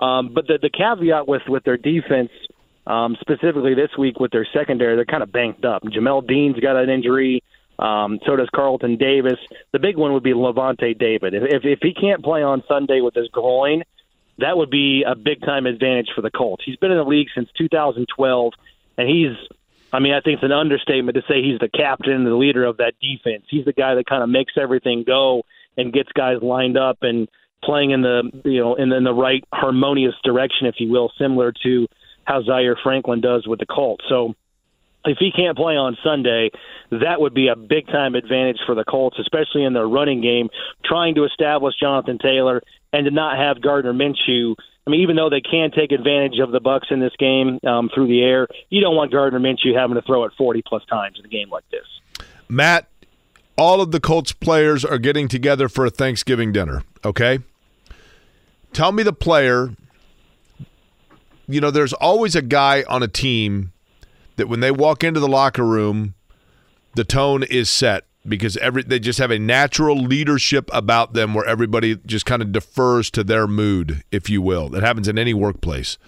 Um, 0.00 0.32
but 0.34 0.46
the 0.46 0.58
the 0.60 0.70
caveat 0.70 1.28
with 1.28 1.42
with 1.46 1.62
their 1.64 1.76
defense 1.76 2.30
um, 2.86 3.16
specifically 3.20 3.74
this 3.74 3.90
week 3.98 4.18
with 4.18 4.32
their 4.32 4.46
secondary, 4.52 4.96
they're 4.96 5.04
kind 5.04 5.22
of 5.22 5.30
banked 5.30 5.64
up. 5.64 5.82
Jamel 5.84 6.26
Dean's 6.26 6.58
got 6.58 6.76
an 6.76 6.88
injury. 6.88 7.42
Um, 7.78 8.18
so 8.26 8.36
does 8.36 8.48
Carlton 8.54 8.96
Davis. 8.96 9.38
The 9.72 9.78
big 9.78 9.96
one 9.96 10.12
would 10.12 10.22
be 10.22 10.32
Lavonte 10.32 10.98
David. 10.98 11.34
If, 11.34 11.42
if 11.44 11.64
if 11.64 11.78
he 11.82 11.94
can't 11.94 12.22
play 12.22 12.42
on 12.42 12.62
Sunday 12.66 13.00
with 13.00 13.14
his 13.14 13.28
groin, 13.28 13.82
that 14.38 14.56
would 14.56 14.70
be 14.70 15.04
a 15.06 15.14
big 15.14 15.40
time 15.42 15.66
advantage 15.66 16.08
for 16.14 16.22
the 16.22 16.30
Colts. 16.30 16.62
He's 16.64 16.76
been 16.76 16.90
in 16.90 16.98
the 16.98 17.04
league 17.04 17.28
since 17.34 17.48
2012, 17.56 18.52
and 18.98 19.08
he's. 19.08 19.36
I 19.92 19.98
mean, 19.98 20.12
I 20.12 20.20
think 20.20 20.36
it's 20.36 20.44
an 20.44 20.52
understatement 20.52 21.16
to 21.16 21.22
say 21.22 21.42
he's 21.42 21.58
the 21.58 21.68
captain 21.68 22.12
and 22.12 22.24
the 22.24 22.36
leader 22.36 22.64
of 22.64 22.76
that 22.76 22.94
defense. 23.00 23.44
He's 23.50 23.64
the 23.64 23.72
guy 23.72 23.96
that 23.96 24.06
kind 24.06 24.22
of 24.22 24.28
makes 24.28 24.52
everything 24.56 25.02
go 25.04 25.42
and 25.76 25.92
gets 25.92 26.12
guys 26.12 26.36
lined 26.42 26.78
up 26.78 26.98
and 27.02 27.28
playing 27.62 27.90
in 27.90 28.02
the 28.02 28.30
you 28.44 28.60
know 28.60 28.74
in 28.74 28.92
in 28.92 29.04
the 29.04 29.14
right 29.14 29.44
harmonious 29.52 30.14
direction, 30.24 30.66
if 30.66 30.76
you 30.78 30.90
will, 30.90 31.12
similar 31.18 31.52
to 31.62 31.86
how 32.24 32.42
Zaire 32.42 32.78
Franklin 32.82 33.20
does 33.20 33.46
with 33.46 33.58
the 33.58 33.66
Colts. 33.66 34.04
So 34.08 34.34
if 35.04 35.18
he 35.18 35.30
can't 35.30 35.56
play 35.56 35.76
on 35.76 35.96
Sunday, 36.04 36.50
that 36.90 37.20
would 37.20 37.34
be 37.34 37.48
a 37.48 37.56
big 37.56 37.86
time 37.86 38.14
advantage 38.14 38.58
for 38.66 38.74
the 38.74 38.84
Colts, 38.84 39.18
especially 39.18 39.64
in 39.64 39.72
their 39.72 39.88
running 39.88 40.20
game, 40.20 40.48
trying 40.84 41.14
to 41.14 41.24
establish 41.24 41.74
Jonathan 41.80 42.18
Taylor 42.18 42.62
and 42.92 43.04
to 43.04 43.10
not 43.10 43.38
have 43.38 43.62
Gardner 43.62 43.92
Minshew. 43.92 44.54
I 44.86 44.90
mean, 44.90 45.00
even 45.00 45.16
though 45.16 45.30
they 45.30 45.40
can 45.40 45.70
take 45.70 45.92
advantage 45.92 46.38
of 46.40 46.52
the 46.52 46.60
Bucs 46.60 46.90
in 46.90 47.00
this 47.00 47.12
game 47.18 47.60
um, 47.66 47.90
through 47.94 48.08
the 48.08 48.22
air, 48.22 48.48
you 48.70 48.80
don't 48.80 48.96
want 48.96 49.12
Gardner 49.12 49.40
Minshew 49.40 49.74
having 49.74 49.94
to 49.94 50.02
throw 50.02 50.24
it 50.24 50.32
40 50.36 50.62
plus 50.66 50.84
times 50.86 51.18
in 51.18 51.24
a 51.24 51.28
game 51.28 51.50
like 51.50 51.64
this. 51.70 52.26
Matt, 52.48 52.88
all 53.56 53.80
of 53.80 53.92
the 53.92 54.00
Colts 54.00 54.32
players 54.32 54.84
are 54.84 54.98
getting 54.98 55.28
together 55.28 55.68
for 55.68 55.86
a 55.86 55.90
Thanksgiving 55.90 56.52
dinner, 56.52 56.82
okay? 57.04 57.40
Tell 58.72 58.92
me 58.92 59.02
the 59.02 59.12
player 59.12 59.70
you 61.50 61.60
know, 61.60 61.70
there's 61.70 61.92
always 61.92 62.36
a 62.36 62.42
guy 62.42 62.84
on 62.88 63.02
a 63.02 63.08
team 63.08 63.72
that 64.36 64.48
when 64.48 64.60
they 64.60 64.70
walk 64.70 65.02
into 65.02 65.20
the 65.20 65.28
locker 65.28 65.64
room, 65.64 66.14
the 66.94 67.04
tone 67.04 67.42
is 67.42 67.68
set 67.68 68.04
because 68.26 68.56
every 68.58 68.82
they 68.82 68.98
just 68.98 69.18
have 69.18 69.30
a 69.30 69.38
natural 69.38 69.96
leadership 69.96 70.70
about 70.72 71.14
them 71.14 71.34
where 71.34 71.44
everybody 71.46 71.96
just 72.06 72.26
kind 72.26 72.42
of 72.42 72.52
defers 72.52 73.10
to 73.10 73.24
their 73.24 73.46
mood, 73.46 74.04
if 74.12 74.30
you 74.30 74.40
will. 74.40 74.68
That 74.68 74.82
happens 74.82 75.08
in 75.08 75.18
any 75.18 75.34
workplace. 75.34 75.98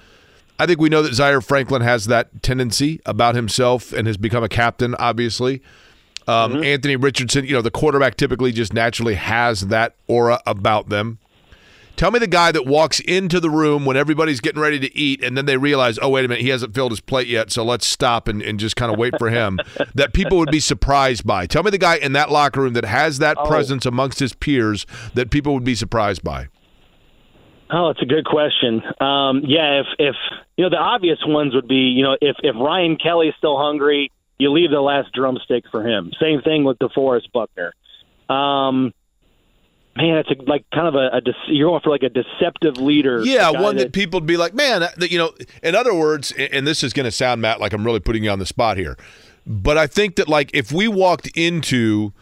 I 0.59 0.67
think 0.67 0.81
we 0.81 0.89
know 0.89 1.03
that 1.03 1.15
Zaire 1.15 1.41
Franklin 1.41 1.83
has 1.83 2.07
that 2.07 2.43
tendency 2.43 3.01
about 3.05 3.35
himself 3.35 3.93
and 3.93 4.07
has 4.07 4.17
become 4.17 4.45
a 4.45 4.49
captain, 4.49 4.95
obviously. 4.97 5.63
Um, 6.29 6.53
mm-hmm. 6.53 6.63
Anthony 6.63 6.95
Richardson, 6.95 7.45
you 7.47 7.55
know, 7.55 7.63
the 7.63 7.71
quarterback 7.71 8.17
typically 8.17 8.53
just 8.53 8.73
naturally 8.73 9.15
has 9.15 9.63
that 9.69 9.97
aura 10.07 10.41
about 10.47 10.89
them. 10.89 11.19
Tell 11.97 12.11
me 12.11 12.19
the 12.19 12.27
guy 12.27 12.53
that 12.53 12.67
walks 12.67 13.01
into 13.01 13.39
the 13.39 13.51
room 13.51 13.85
when 13.85 13.97
everybody's 13.97 14.41
getting 14.41 14.61
ready 14.61 14.81
to 14.81 14.97
eat, 14.97 15.23
and 15.23 15.37
then 15.37 15.47
they 15.47 15.57
realize, 15.57 15.99
oh, 16.01 16.09
wait 16.09 16.25
a 16.25 16.29
minute, 16.29 16.43
he 16.43 16.49
hasn't 16.49 16.75
filled 16.75 16.91
his 16.91 17.01
plate 17.01 17.29
yet, 17.29 17.53
so 17.53 17.65
let's 17.65 17.87
stop 17.87 18.29
and, 18.29 18.43
and 18.43 18.59
just 18.59 18.77
kind 18.77 18.93
of 18.93 18.99
wait 18.99 19.15
for 19.19 19.31
him. 19.31 19.59
that 19.95 20.13
people 20.13 20.39
would 20.39 20.51
be 20.51 20.61
surprised 20.61 21.27
by. 21.27 21.47
Tell 21.47 21.63
me 21.63 21.71
the 21.71 21.79
guy 21.79 21.97
in 21.97 22.13
that 22.15 22.31
locker 22.31 22.61
room 22.61 22.73
that 22.73 22.85
has 22.85 23.19
that 23.19 23.37
oh. 23.39 23.47
presence 23.47 23.87
amongst 23.87 24.19
his 24.19 24.35
peers 24.35 24.87
that 25.15 25.31
people 25.31 25.55
would 25.55 25.65
be 25.65 25.75
surprised 25.75 26.25
by. 26.25 26.49
Oh, 27.71 27.89
it's 27.89 28.03
a 28.03 28.07
good 28.07 28.27
question. 28.27 28.83
Um, 29.01 29.43
yeah, 29.47 29.81
if 29.81 29.87
if 29.99 30.15
you 30.59 30.65
know 30.65 30.71
the 30.71 30.77
obvious 30.77 31.19
ones 31.25 31.55
would 31.55 31.67
be, 31.67 31.91
you 31.97 32.03
know, 32.03 32.19
if 32.21 32.37
if 32.43 32.55
Ryan 32.55 32.97
Kelly's 32.97 33.33
still 33.39 33.57
hungry, 33.57 34.13
you 34.39 34.53
leave 34.53 34.71
the 34.71 34.81
last 34.81 35.13
drumstick 35.15 35.65
for 35.71 35.87
him. 35.87 36.13
Same 36.21 36.43
thing 36.43 36.65
with 36.65 36.79
DeForest 36.81 37.33
Buckner. 37.33 37.73
Um, 38.29 38.93
man, 39.97 40.19
it's 40.19 40.31
a, 40.31 40.43
like 40.49 40.65
kind 40.71 40.89
of 40.89 40.95
a, 40.95 41.17
a 41.17 41.23
you're 41.49 41.69
going 41.69 41.81
for 41.81 41.91
like 41.91 42.03
a 42.03 42.09
deceptive 42.09 42.79
leader. 42.79 43.23
Yeah, 43.25 43.51
one 43.51 43.77
that, 43.77 43.83
that 43.85 43.93
people 43.93 44.21
would 44.21 44.27
be 44.27 44.37
like, 44.37 44.55
man, 44.55 44.81
that, 44.81 45.11
you 45.11 45.19
know. 45.19 45.33
In 45.63 45.75
other 45.75 45.95
words, 45.95 46.33
and 46.33 46.67
this 46.67 46.83
is 46.83 46.93
going 46.93 47.05
to 47.05 47.11
sound 47.13 47.41
Matt 47.41 47.61
like 47.61 47.73
I'm 47.73 47.85
really 47.85 48.01
putting 48.01 48.25
you 48.25 48.31
on 48.31 48.39
the 48.39 48.47
spot 48.47 48.77
here, 48.77 48.97
but 49.47 49.77
I 49.77 49.87
think 49.87 50.17
that 50.17 50.29
like 50.29 50.51
if 50.55 50.73
we 50.73 50.89
walked 50.89 51.29
into 51.37 52.13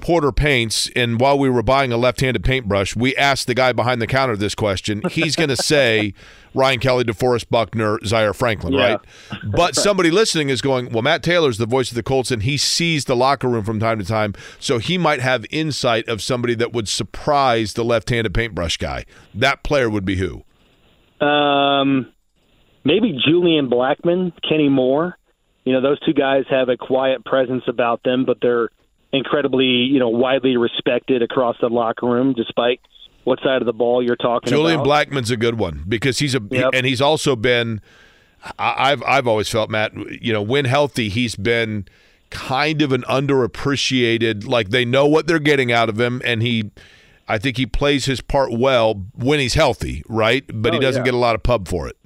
Porter 0.00 0.32
Paints, 0.32 0.90
and 0.96 1.20
while 1.20 1.38
we 1.38 1.48
were 1.48 1.62
buying 1.62 1.92
a 1.92 1.96
left-handed 1.96 2.42
paintbrush, 2.42 2.96
we 2.96 3.14
asked 3.16 3.46
the 3.46 3.54
guy 3.54 3.72
behind 3.72 4.00
the 4.00 4.06
counter 4.06 4.36
this 4.36 4.54
question. 4.54 5.02
He's 5.10 5.36
going 5.36 5.48
to 5.50 5.56
say 5.56 6.14
Ryan 6.54 6.80
Kelly, 6.80 7.04
DeForest 7.04 7.48
Buckner, 7.50 7.98
Zaire 8.04 8.34
Franklin, 8.34 8.72
yeah. 8.72 8.80
right? 8.80 9.00
But 9.44 9.74
somebody 9.74 10.10
listening 10.10 10.48
is 10.48 10.62
going, 10.62 10.90
well, 10.90 11.02
Matt 11.02 11.22
Taylor's 11.22 11.58
the 11.58 11.66
voice 11.66 11.90
of 11.90 11.94
the 11.94 12.02
Colts, 12.02 12.30
and 12.30 12.42
he 12.42 12.56
sees 12.56 13.04
the 13.04 13.16
locker 13.16 13.48
room 13.48 13.64
from 13.64 13.78
time 13.78 13.98
to 13.98 14.04
time, 14.04 14.34
so 14.58 14.78
he 14.78 14.98
might 14.98 15.20
have 15.20 15.44
insight 15.50 16.08
of 16.08 16.22
somebody 16.22 16.54
that 16.54 16.72
would 16.72 16.88
surprise 16.88 17.74
the 17.74 17.84
left-handed 17.84 18.32
paintbrush 18.34 18.76
guy. 18.78 19.04
That 19.34 19.62
player 19.62 19.90
would 19.90 20.04
be 20.04 20.16
who? 20.16 20.44
Um, 21.24 22.12
maybe 22.84 23.18
Julian 23.26 23.68
Blackmon, 23.68 24.32
Kenny 24.48 24.68
Moore. 24.68 25.16
You 25.64 25.72
know, 25.74 25.80
those 25.80 26.00
two 26.00 26.12
guys 26.12 26.44
have 26.50 26.68
a 26.68 26.76
quiet 26.76 27.24
presence 27.24 27.62
about 27.68 28.02
them, 28.02 28.24
but 28.24 28.38
they're– 28.40 28.70
incredibly, 29.12 29.66
you 29.66 29.98
know, 29.98 30.08
widely 30.08 30.56
respected 30.56 31.22
across 31.22 31.56
the 31.60 31.68
locker 31.68 32.06
room, 32.06 32.32
despite 32.32 32.80
what 33.24 33.38
side 33.42 33.62
of 33.62 33.66
the 33.66 33.72
ball 33.72 34.02
you're 34.02 34.16
talking 34.16 34.48
about. 34.48 34.56
Julian 34.56 34.80
about. 34.80 34.86
Blackmon's 34.86 35.30
a 35.30 35.36
good 35.36 35.58
one 35.58 35.84
because 35.86 36.18
he's 36.18 36.34
a 36.34 36.40
yep. 36.50 36.70
and 36.74 36.86
he's 36.86 37.00
also 37.00 37.36
been. 37.36 37.80
I've 38.58 39.02
I've 39.04 39.28
always 39.28 39.48
felt 39.48 39.70
Matt, 39.70 39.92
you 40.20 40.32
know, 40.32 40.42
when 40.42 40.64
healthy, 40.64 41.08
he's 41.08 41.36
been 41.36 41.86
kind 42.30 42.82
of 42.82 42.90
an 42.92 43.02
underappreciated. 43.02 44.46
Like 44.48 44.70
they 44.70 44.84
know 44.84 45.06
what 45.06 45.26
they're 45.26 45.38
getting 45.38 45.70
out 45.70 45.88
of 45.88 46.00
him, 46.00 46.20
and 46.24 46.42
he. 46.42 46.70
I 47.28 47.38
think 47.38 47.56
he 47.56 47.66
plays 47.66 48.06
his 48.06 48.20
part 48.20 48.52
well 48.52 49.06
when 49.14 49.38
he's 49.38 49.54
healthy, 49.54 50.02
right? 50.08 50.44
But 50.52 50.72
oh, 50.72 50.74
he 50.74 50.80
doesn't 50.80 51.02
yeah. 51.02 51.04
get 51.04 51.14
a 51.14 51.18
lot 51.18 51.36
of 51.36 51.42
pub 51.42 51.68
for 51.68 51.86
it. 51.86 51.96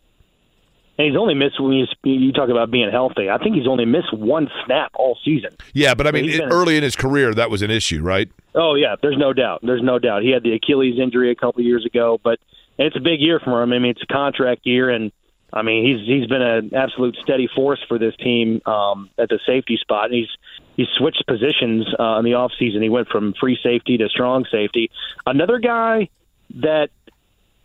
And 0.99 1.07
he's 1.09 1.17
only 1.17 1.35
missed 1.35 1.61
when 1.61 1.73
you, 1.73 1.87
you 2.05 2.33
talk 2.33 2.49
about 2.49 2.71
being 2.71 2.91
healthy. 2.91 3.29
I 3.29 3.39
think 3.39 3.55
he's 3.55 3.67
only 3.67 3.85
missed 3.85 4.13
one 4.15 4.49
snap 4.65 4.93
all 4.95 5.19
season. 5.25 5.51
Yeah, 5.75 5.95
but 5.95 6.07
I 6.07 6.11
mean, 6.11 6.41
early 6.43 6.77
in 6.77 6.83
his 6.83 6.97
career, 6.97 7.35
that 7.35 7.51
was 7.51 7.63
an 7.63 7.71
issue, 7.71 8.03
right? 8.03 8.31
Oh 8.55 8.75
yeah, 8.75 8.97
there's 9.03 9.19
no 9.19 9.33
doubt. 9.35 9.61
There's 9.63 9.83
no 9.83 9.99
doubt. 9.99 10.23
He 10.23 10.31
had 10.31 10.43
the 10.43 10.53
Achilles 10.55 10.99
injury 10.99 11.31
a 11.31 11.35
couple 11.35 11.61
of 11.61 11.67
years 11.67 11.85
ago, 11.85 12.19
but 12.23 12.39
it's 12.79 12.97
a 12.97 13.01
big 13.01 13.21
year 13.21 13.41
for 13.41 13.63
him. 13.63 13.73
I 13.73 13.79
mean, 13.79 13.91
it's 13.91 14.03
a 14.03 14.13
contract 14.13 14.63
year, 14.65 14.89
and 14.89 15.13
I 15.53 15.63
mean, 15.63 15.85
he's 15.85 16.07
he's 16.07 16.27
been 16.27 16.43
an 16.43 16.75
absolute 16.75 17.17
steady 17.23 17.49
force 17.55 17.83
for 17.89 17.99
this 17.99 18.15
team 18.17 18.61
um, 18.67 19.11
at 19.19 19.29
the 19.29 19.39
safety 19.47 19.79
spot. 19.81 20.07
And 20.07 20.15
he's 20.15 20.29
he's 20.77 20.89
switched 20.97 21.25
positions 21.27 21.87
uh, 21.99 22.19
in 22.19 22.25
the 22.25 22.35
off 22.35 22.53
season. 22.59 22.83
He 22.83 22.89
went 22.89 23.09
from 23.09 23.35
free 23.39 23.59
safety 23.63 23.97
to 23.99 24.09
strong 24.09 24.45
safety. 24.51 24.91
Another 25.25 25.59
guy 25.59 26.09
that 26.57 26.89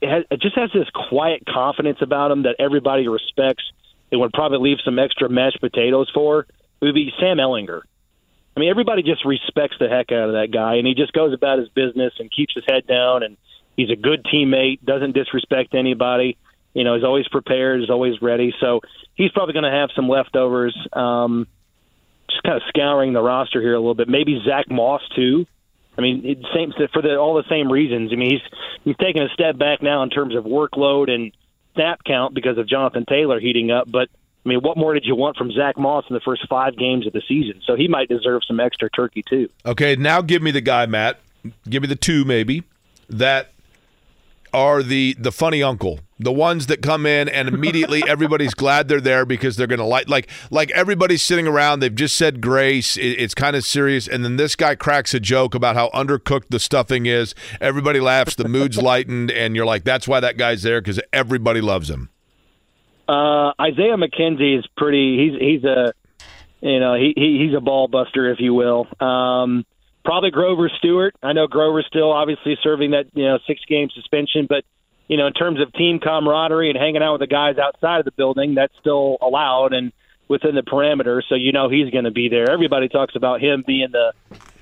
it 0.02 0.42
just 0.42 0.56
has 0.56 0.72
this 0.74 0.88
quiet 1.10 1.44
confidence 1.48 2.00
about 2.02 2.32
him 2.32 2.44
that 2.44 2.56
everybody 2.60 3.08
respects 3.08 3.64
it 4.12 4.18
would 4.18 4.34
probably 4.34 4.58
leave 4.60 4.78
some 4.84 5.00
extra 5.00 5.30
mashed 5.30 5.62
potatoes 5.62 6.10
for 6.14 6.46
would 6.82 6.94
be 6.94 7.14
Sam 7.20 7.38
Ehlinger. 7.38 7.82
I 8.56 8.60
mean, 8.60 8.70
everybody 8.70 9.04
just 9.04 9.24
respects 9.24 9.78
the 9.80 9.88
heck 9.88 10.12
out 10.12 10.28
of 10.28 10.34
that 10.34 10.50
guy, 10.52 10.76
and 10.76 10.86
he 10.86 10.94
just 10.94 11.14
goes 11.14 11.34
about 11.34 11.60
his 11.60 11.70
business 11.70 12.14
and 12.20 12.30
keeps 12.30 12.54
his 12.54 12.66
head 12.68 12.86
down, 12.86 13.24
and 13.24 13.38
he's 13.78 13.90
a 13.90 13.96
good 13.96 14.26
teammate, 14.26 14.84
doesn't 14.84 15.14
disrespect 15.14 15.74
anybody. 15.74 16.38
You 16.74 16.84
know, 16.84 16.96
he's 16.96 17.04
always 17.04 17.28
prepared, 17.30 17.82
is 17.82 17.90
always 17.90 18.22
ready. 18.22 18.54
So 18.60 18.82
he's 19.16 19.32
probably 19.32 19.54
going 19.54 19.72
to 19.72 19.72
have 19.72 19.90
some 19.96 20.10
leftovers. 20.10 20.76
Um, 20.92 21.48
just 22.30 22.44
kind 22.44 22.58
of 22.58 22.64
scouring 22.68 23.14
the 23.14 23.22
roster 23.22 23.62
here 23.62 23.74
a 23.74 23.80
little 23.80 23.96
bit. 23.96 24.10
Maybe 24.10 24.42
Zach 24.46 24.70
Moss 24.70 25.02
too. 25.16 25.46
I 25.98 26.02
mean, 26.02 26.26
it 26.26 26.38
same 26.54 26.74
for 26.94 27.02
the, 27.02 27.18
all 27.18 27.36
the 27.36 27.48
same 27.50 27.72
reasons. 27.72 28.12
I 28.14 28.16
mean, 28.16 28.32
he's 28.32 28.60
he's 28.84 28.98
taken 28.98 29.24
a 29.24 29.30
step 29.30 29.58
back 29.58 29.82
now 29.82 30.04
in 30.04 30.10
terms 30.10 30.36
of 30.36 30.46
workload 30.46 31.10
and 31.10 31.32
snap 31.76 32.04
count 32.06 32.34
because 32.34 32.58
of 32.58 32.68
Jonathan 32.68 33.06
Taylor 33.08 33.40
heating 33.40 33.72
up. 33.72 33.92
But 33.92 34.10
I 34.46 34.50
mean, 34.50 34.60
what 34.60 34.78
more 34.78 34.94
did 34.94 35.06
you 35.06 35.16
want 35.16 35.38
from 35.38 35.52
Zach 35.52 35.78
Moss 35.78 36.06
in 36.10 36.14
the 36.14 36.22
first 36.22 36.48
five 36.50 36.78
games 36.78 37.06
of 37.06 37.14
the 37.14 37.22
season? 37.28 37.62
So 37.66 37.76
he 37.76 37.88
might 37.88 38.10
deserve 38.10 38.42
some 38.48 38.60
extra 38.60 38.90
turkey 38.90 39.24
too. 39.28 39.50
Okay, 39.66 39.96
now 39.96 40.22
give 40.22 40.42
me 40.42 40.52
the 40.52 40.62
guy, 40.62 40.86
Matt. 40.86 41.20
Give 41.70 41.82
me 41.82 41.88
the 41.88 41.96
two 41.96 42.24
maybe 42.24 42.64
that 43.10 43.52
are 44.54 44.84
the 44.84 45.16
the 45.20 45.32
funny 45.32 45.64
uncle, 45.64 46.00
the 46.20 46.32
ones 46.32 46.68
that 46.68 46.82
come 46.82 47.06
in 47.06 47.30
and 47.30 47.48
immediately 47.48 48.04
everybody's 48.08 48.54
glad 48.54 48.88
they're 48.88 49.02
there 49.02 49.26
because 49.26 49.56
they're 49.56 49.68
going 49.68 49.80
to 49.80 49.86
like 49.86 50.10
like 50.10 50.30
like 50.50 50.72
everybody's 50.72 51.22
sitting 51.22 51.48
around. 51.48 51.80
They've 51.80 51.94
just 51.94 52.16
said 52.16 52.42
grace. 52.42 52.98
It, 52.98 53.20
it's 53.20 53.34
kind 53.34 53.56
of 53.56 53.66
serious, 53.66 54.08
and 54.08 54.24
then 54.24 54.38
this 54.38 54.56
guy 54.56 54.76
cracks 54.76 55.14
a 55.14 55.20
joke 55.20 55.56
about 55.56 55.76
how 55.76 55.90
undercooked 55.90 56.50
the 56.50 56.60
stuffing 56.60 57.06
is. 57.06 57.36
Everybody 57.60 58.00
laughs. 58.00 58.36
The 58.36 58.48
mood's 58.48 58.78
lightened, 58.82 59.32
and 59.32 59.56
you're 59.56 59.66
like, 59.66 59.84
that's 59.84 60.08
why 60.08 60.20
that 60.20 60.38
guy's 60.38 60.64
there 60.64 60.82
because 60.82 61.00
everybody 61.12 61.62
loves 61.62 61.90
him. 61.90 62.10
Uh, 63.08 63.52
Isaiah 63.60 63.98
McKenzie 63.98 64.58
is 64.58 64.66
pretty. 64.78 65.18
He's 65.18 65.40
he's 65.40 65.64
a 65.64 65.94
you 66.62 66.80
know 66.80 66.96
he, 66.96 67.14
he 67.16 67.46
he's 67.46 67.56
a 67.56 67.62
ball 67.62 67.88
buster, 67.88 68.32
if 68.32 68.40
you 68.40 68.54
will. 68.54 68.88
Um, 69.00 69.66
Probably 70.04 70.32
Grover 70.32 70.70
Stewart. 70.78 71.16
I 71.22 71.34
know 71.34 71.48
Grover's 71.48 71.86
still 71.88 72.12
obviously 72.12 72.58
serving 72.64 72.92
that 72.92 73.06
you 73.14 73.26
know 73.26 73.40
six 73.48 73.62
game 73.68 73.90
suspension, 73.94 74.48
but 74.48 74.64
you 75.08 75.18
know 75.18 75.28
in 75.28 75.34
terms 75.34 75.60
of 75.62 75.72
team 75.74 76.00
camaraderie 76.00 76.70
and 76.70 76.78
hanging 76.78 77.04
out 77.04 77.14
with 77.14 77.22
the 77.22 77.28
guys 77.28 77.58
outside 77.58 78.00
of 78.00 78.06
the 78.06 78.12
building, 78.12 78.56
that's 78.56 78.74
still 78.80 79.18
allowed 79.22 79.74
and 79.74 79.92
within 80.28 80.56
the 80.56 80.62
parameters. 80.62 81.24
So 81.30 81.36
you 81.36 81.52
know 81.52 81.70
he's 81.70 81.92
going 81.92 82.06
to 82.06 82.12
be 82.12 82.30
there. 82.30 82.50
Everybody 82.50 82.88
talks 82.90 83.16
about 83.16 83.42
him 83.42 83.64
being 83.66 83.90
the 83.92 84.14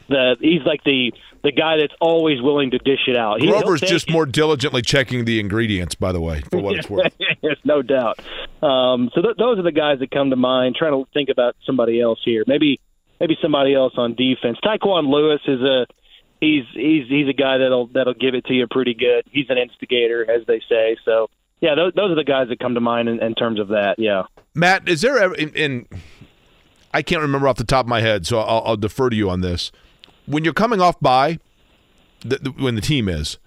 the 0.10 0.36
he's 0.42 0.64
like 0.66 0.84
the 0.84 1.14
the 1.44 1.52
guy 1.52 1.78
that's 1.78 1.94
always 2.02 2.42
willing 2.42 2.72
to 2.72 2.80
dish 2.80 3.08
it 3.08 3.16
out. 3.16 3.40
He, 3.40 3.48
Grover's 3.48 3.80
just 3.80 4.10
more 4.10 4.26
diligently 4.26 4.82
checking 4.82 5.24
the 5.24 5.40
ingredients, 5.40 5.96
by 5.96 6.12
the 6.12 6.20
way, 6.20 6.42
for 6.52 6.60
what 6.60 6.76
it's 6.76 6.90
worth. 6.90 7.14
There's 7.42 7.60
no 7.64 7.82
doubt. 7.82 8.20
Um, 8.62 9.10
so 9.16 9.22
th- 9.22 9.38
those 9.38 9.58
are 9.58 9.64
the 9.64 9.72
guys 9.72 10.00
that 10.00 10.12
come 10.12 10.32
to 10.32 10.36
mind. 10.36 10.76
Trying 10.76 10.92
to 10.92 11.10
think 11.14 11.30
about 11.30 11.56
somebody 11.66 12.02
else 12.02 12.20
here. 12.26 12.44
Maybe 12.46 12.82
maybe 13.20 13.38
somebody 13.42 13.74
else 13.74 13.94
on 13.98 14.16
defense. 14.16 14.58
Tyquan 14.64 15.10
Lewis 15.10 15.42
is 15.48 15.62
a 15.62 15.86
he's 16.42 16.66
he's 16.74 17.08
he's 17.08 17.28
a 17.28 17.34
guy 17.34 17.58
that'll 17.58 17.88
that'll 17.88 18.14
give 18.14 18.36
it 18.36 18.46
to 18.46 18.54
you 18.54 18.68
pretty 18.70 18.94
good. 18.94 19.26
He's 19.32 19.50
an 19.50 19.58
instigator, 19.58 20.30
as 20.30 20.46
they 20.48 20.62
say. 20.70 20.98
So 21.06 21.30
yeah, 21.62 21.76
those, 21.76 21.94
those 21.96 22.12
are 22.12 22.16
the 22.16 22.24
guys 22.24 22.48
that 22.50 22.60
come 22.60 22.76
to 22.76 22.82
mind 22.82 23.10
in, 23.10 23.22
in 23.22 23.36
terms 23.36 23.60
of 23.60 23.70
that. 23.70 23.96
Yeah, 23.98 24.24
Matt, 24.54 24.88
is 24.88 25.02
there 25.02 25.18
ever 25.18 25.36
in, 25.36 25.50
in 25.54 25.88
I 26.94 27.02
can't 27.02 27.22
remember 27.22 27.48
off 27.48 27.58
the 27.58 27.64
top 27.64 27.86
of 27.86 27.90
my 27.90 28.02
head, 28.02 28.26
so 28.26 28.40
I'll, 28.40 28.64
I'll 28.66 28.78
defer 28.78 29.10
to 29.10 29.16
you 29.16 29.30
on 29.30 29.42
this. 29.42 29.72
When 30.26 30.44
you're 30.44 30.54
coming 30.54 30.80
off 30.80 31.00
by, 31.00 31.40
the, 32.22 32.38
the, 32.38 32.52
when 32.52 32.76
the 32.76 32.82
team 32.82 33.10
is, 33.10 33.38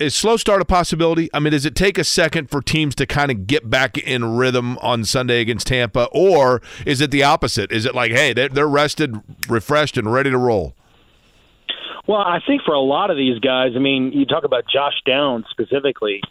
is 0.00 0.14
slow 0.14 0.36
start 0.38 0.62
a 0.62 0.64
possibility? 0.64 1.28
I 1.34 1.38
mean, 1.40 1.52
does 1.52 1.66
it 1.66 1.74
take 1.76 1.98
a 1.98 2.04
second 2.04 2.50
for 2.50 2.62
teams 2.62 2.94
to 2.96 3.06
kind 3.06 3.30
of 3.30 3.46
get 3.46 3.68
back 3.68 3.98
in 3.98 4.36
rhythm 4.36 4.78
on 4.78 5.04
Sunday 5.04 5.40
against 5.40 5.66
Tampa, 5.66 6.08
or 6.12 6.62
is 6.86 7.00
it 7.00 7.10
the 7.10 7.22
opposite? 7.22 7.70
Is 7.70 7.84
it 7.84 7.94
like, 7.94 8.10
hey, 8.10 8.32
they're, 8.32 8.66
rested, 8.66 9.20
refreshed, 9.48 9.98
and 9.98 10.10
ready 10.10 10.30
to 10.30 10.38
roll? 10.38 10.74
Well, 12.08 12.20
I 12.20 12.40
think 12.46 12.62
for 12.64 12.74
a 12.74 12.80
lot 12.80 13.10
of 13.10 13.18
these 13.18 13.38
guys, 13.40 13.72
I 13.76 13.78
mean, 13.78 14.12
you 14.12 14.24
talk 14.24 14.44
about 14.44 14.64
Josh 14.72 14.94
Downs 15.06 15.44
specifically. 15.50 16.22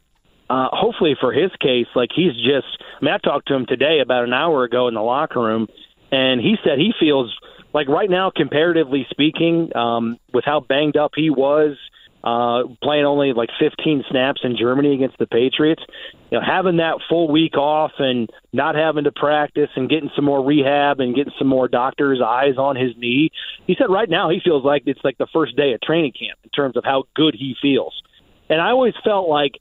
Uh, 0.50 0.68
hopefully, 0.72 1.16
for 1.20 1.32
his 1.32 1.52
case, 1.62 1.86
like 1.96 2.10
he's 2.14 2.34
just. 2.34 2.68
I 3.00 3.06
mean, 3.06 3.14
I 3.14 3.20
talked 3.20 3.48
to 3.50 3.54
him 3.54 3.68
today 3.68 4.00
about 4.02 4.24
an 4.24 4.34
hour 4.34 4.64
ago 4.64 4.88
in 4.88 4.96
the 4.96 5.02
locker 5.02 5.40
room, 5.40 5.68
and 6.12 6.42
he 6.42 6.56
said 6.64 6.80
he 6.80 6.92
feels 7.00 7.38
like 7.72 7.88
right 7.88 8.10
now, 8.10 8.32
comparatively 8.36 9.06
speaking, 9.12 9.76
um, 9.76 10.18
with 10.34 10.44
how 10.44 10.60
banged 10.60 10.98
up 10.98 11.12
he 11.16 11.30
was 11.30 11.78
uh, 12.24 12.64
playing 12.84 13.06
only 13.06 13.34
like 13.34 13.50
15 13.60 14.04
snaps 14.10 14.42
in 14.44 14.58
Germany 14.58 14.94
against 14.94 15.18
the 15.18 15.28
Patriots. 15.28 15.82
You 16.30 16.40
know, 16.40 16.46
having 16.46 16.78
that 16.78 17.00
full 17.08 17.32
week 17.32 17.58
off 17.58 17.94
and 17.98 18.30
not 18.52 18.76
having 18.76 19.06
to 19.06 19.12
practice 19.12 19.70
and 19.76 19.90
getting 19.90 20.10
some 20.16 20.26
more 20.26 20.44
rehab 20.44 21.00
and 21.00 21.16
getting 21.16 21.34
some 21.40 21.48
more 21.48 21.68
doctors' 21.68 22.22
eyes 22.22 22.58
on 22.58 22.76
his 22.76 22.96
knee. 22.98 23.32
He 23.68 23.76
said 23.78 23.90
right 23.90 24.10
now 24.10 24.30
he 24.30 24.42
feels 24.44 24.66
like 24.66 24.84
it's 24.86 25.04
like 25.04 25.18
the 25.18 25.28
first 25.32 25.56
day 25.56 25.74
of 25.74 25.82
training 25.82 26.12
camp 26.12 26.40
in 26.44 26.50
terms 26.50 26.76
of 26.76 26.84
how 26.84 27.06
good 27.16 27.36
he 27.36 27.56
feels. 27.62 28.02
And 28.50 28.60
I 28.60 28.72
always 28.72 28.96
felt 29.04 29.30
like, 29.30 29.54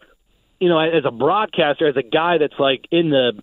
you 0.59 0.68
know, 0.68 0.78
as 0.78 1.05
a 1.05 1.12
broadcaster, 1.12 1.89
as 1.89 1.97
a 1.97 2.02
guy 2.02 2.39
that's 2.39 2.59
like 2.59 2.86
in 2.90 3.10
the 3.10 3.40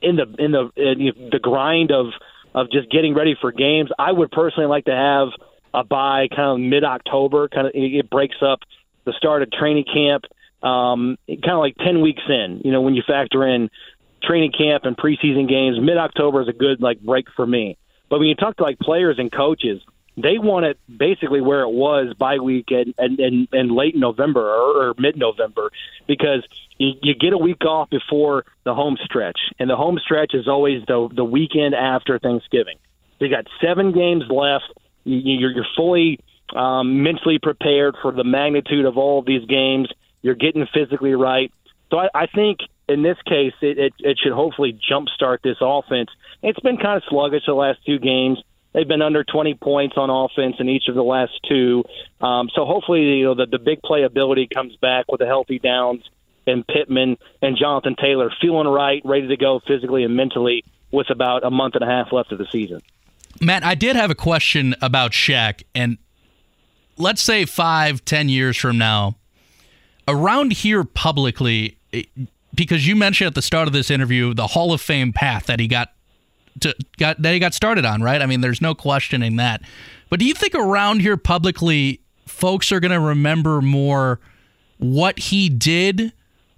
in 0.00 0.16
the 0.16 0.34
in 0.38 0.52
the 0.52 0.70
in 0.76 1.30
the 1.30 1.38
grind 1.38 1.90
of 1.92 2.06
of 2.54 2.70
just 2.70 2.90
getting 2.90 3.14
ready 3.14 3.36
for 3.38 3.52
games, 3.52 3.90
I 3.98 4.10
would 4.10 4.30
personally 4.30 4.68
like 4.68 4.86
to 4.86 4.94
have 4.94 5.28
uh, 5.76 5.82
by 5.82 6.28
kind 6.28 6.50
of 6.50 6.60
mid 6.60 6.84
October. 6.84 7.48
Kind 7.48 7.66
of 7.66 7.72
it 7.74 8.08
breaks 8.10 8.36
up 8.40 8.60
the 9.04 9.12
start 9.12 9.42
of 9.42 9.52
training 9.52 9.84
camp, 9.84 10.24
um, 10.62 11.18
kind 11.28 11.52
of 11.52 11.58
like 11.58 11.76
ten 11.76 12.00
weeks 12.00 12.22
in. 12.28 12.62
You 12.64 12.72
know, 12.72 12.80
when 12.80 12.94
you 12.94 13.02
factor 13.06 13.46
in 13.46 13.70
training 14.22 14.52
camp 14.52 14.84
and 14.84 14.96
preseason 14.96 15.48
games, 15.48 15.78
mid 15.80 15.98
October 15.98 16.40
is 16.40 16.48
a 16.48 16.52
good 16.52 16.80
like 16.80 17.00
break 17.00 17.26
for 17.36 17.46
me. 17.46 17.76
But 18.08 18.20
when 18.20 18.28
you 18.28 18.34
talk 18.34 18.56
to 18.56 18.62
like 18.62 18.78
players 18.78 19.18
and 19.18 19.30
coaches, 19.30 19.82
they 20.16 20.38
want 20.38 20.64
it 20.64 20.78
basically 20.94 21.42
where 21.42 21.60
it 21.60 21.70
was 21.70 22.14
by 22.18 22.38
week 22.38 22.70
and 22.70 22.94
and, 22.96 23.20
and, 23.20 23.48
and 23.52 23.70
late 23.70 23.94
November 23.94 24.48
or, 24.48 24.88
or 24.88 24.94
mid 24.98 25.16
November 25.16 25.70
because 26.06 26.42
you, 26.78 26.92
you 27.02 27.14
get 27.14 27.34
a 27.34 27.38
week 27.38 27.64
off 27.66 27.90
before 27.90 28.44
the 28.64 28.74
home 28.74 28.96
stretch, 29.04 29.38
and 29.58 29.68
the 29.68 29.76
home 29.76 29.98
stretch 30.02 30.32
is 30.32 30.48
always 30.48 30.82
the 30.86 31.08
the 31.14 31.24
weekend 31.24 31.74
after 31.74 32.18
Thanksgiving. 32.18 32.78
You 33.18 33.28
got 33.28 33.46
seven 33.62 33.92
games 33.92 34.24
left 34.28 34.72
you're, 35.06 35.52
you're 35.52 35.66
fully 35.76 36.20
um, 36.54 37.02
mentally 37.02 37.38
prepared 37.38 37.96
for 38.02 38.12
the 38.12 38.24
magnitude 38.24 38.84
of 38.84 38.98
all 38.98 39.20
of 39.20 39.26
these 39.26 39.46
games. 39.46 39.88
You're 40.22 40.34
getting 40.34 40.66
physically 40.72 41.14
right. 41.14 41.52
So 41.90 41.98
I, 41.98 42.08
I 42.14 42.26
think 42.26 42.58
in 42.88 43.02
this 43.02 43.16
case, 43.26 43.54
it, 43.60 43.78
it, 43.78 43.92
it 43.98 44.18
should 44.22 44.32
hopefully 44.32 44.78
jumpstart 44.90 45.42
this 45.42 45.56
offense. 45.60 46.10
It's 46.42 46.60
been 46.60 46.76
kind 46.76 46.96
of 46.96 47.02
sluggish 47.08 47.44
the 47.46 47.54
last 47.54 47.84
two 47.84 47.98
games. 47.98 48.38
They've 48.72 48.86
been 48.86 49.02
under 49.02 49.24
20 49.24 49.54
points 49.54 49.96
on 49.96 50.10
offense 50.10 50.56
in 50.58 50.68
each 50.68 50.88
of 50.88 50.94
the 50.94 51.02
last 51.02 51.32
two. 51.48 51.84
Um, 52.20 52.50
so 52.54 52.64
hopefully, 52.64 53.02
you 53.02 53.24
know, 53.24 53.34
the, 53.34 53.46
the 53.46 53.58
big 53.58 53.80
playability 53.82 54.50
comes 54.52 54.76
back 54.76 55.06
with 55.10 55.20
a 55.22 55.26
healthy 55.26 55.58
Downs 55.58 56.02
and 56.46 56.66
Pittman 56.66 57.16
and 57.42 57.56
Jonathan 57.56 57.96
Taylor 58.00 58.30
feeling 58.40 58.68
right, 58.68 59.02
ready 59.04 59.28
to 59.28 59.36
go 59.36 59.60
physically 59.66 60.04
and 60.04 60.14
mentally 60.14 60.64
with 60.92 61.10
about 61.10 61.44
a 61.44 61.50
month 61.50 61.74
and 61.74 61.82
a 61.82 61.86
half 61.86 62.12
left 62.12 62.32
of 62.32 62.38
the 62.38 62.46
season. 62.52 62.82
Matt, 63.40 63.64
I 63.64 63.74
did 63.74 63.96
have 63.96 64.10
a 64.10 64.14
question 64.14 64.74
about 64.80 65.12
Shaq, 65.12 65.62
and 65.74 65.98
let's 66.96 67.22
say 67.22 67.44
five, 67.44 68.04
ten 68.04 68.28
years 68.28 68.56
from 68.56 68.78
now, 68.78 69.16
around 70.08 70.52
here 70.52 70.84
publicly, 70.84 71.76
eh, 71.92 72.04
because 72.54 72.86
you 72.86 72.96
mentioned 72.96 73.28
at 73.28 73.34
the 73.34 73.42
start 73.42 73.66
of 73.66 73.72
this 73.72 73.90
interview 73.90 74.34
the 74.34 74.46
Hall 74.48 74.72
of 74.72 74.80
Fame 74.80 75.12
path 75.12 75.46
that 75.46 75.60
he 75.60 75.68
got 75.68 75.92
to 76.60 76.74
got 76.98 77.20
that 77.22 77.32
he 77.32 77.38
got 77.38 77.54
started 77.54 77.84
on, 77.84 78.02
right? 78.02 78.22
I 78.22 78.26
mean, 78.26 78.40
there's 78.40 78.62
no 78.62 78.74
questioning 78.74 79.36
that. 79.36 79.62
But 80.08 80.20
do 80.20 80.24
you 80.24 80.34
think 80.34 80.54
around 80.54 81.00
here 81.00 81.16
publicly, 81.16 82.00
folks 82.26 82.72
are 82.72 82.80
going 82.80 82.92
to 82.92 83.00
remember 83.00 83.60
more 83.60 84.20
what 84.78 85.18
he 85.18 85.48
did, 85.48 86.12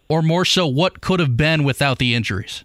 or 0.09 0.23
more 0.23 0.45
so 0.45 0.67
what 0.67 1.01
could 1.01 1.21
have 1.21 1.37
been 1.37 1.65
without 1.65 1.99
the 1.99 2.15
injuries? 2.15 2.65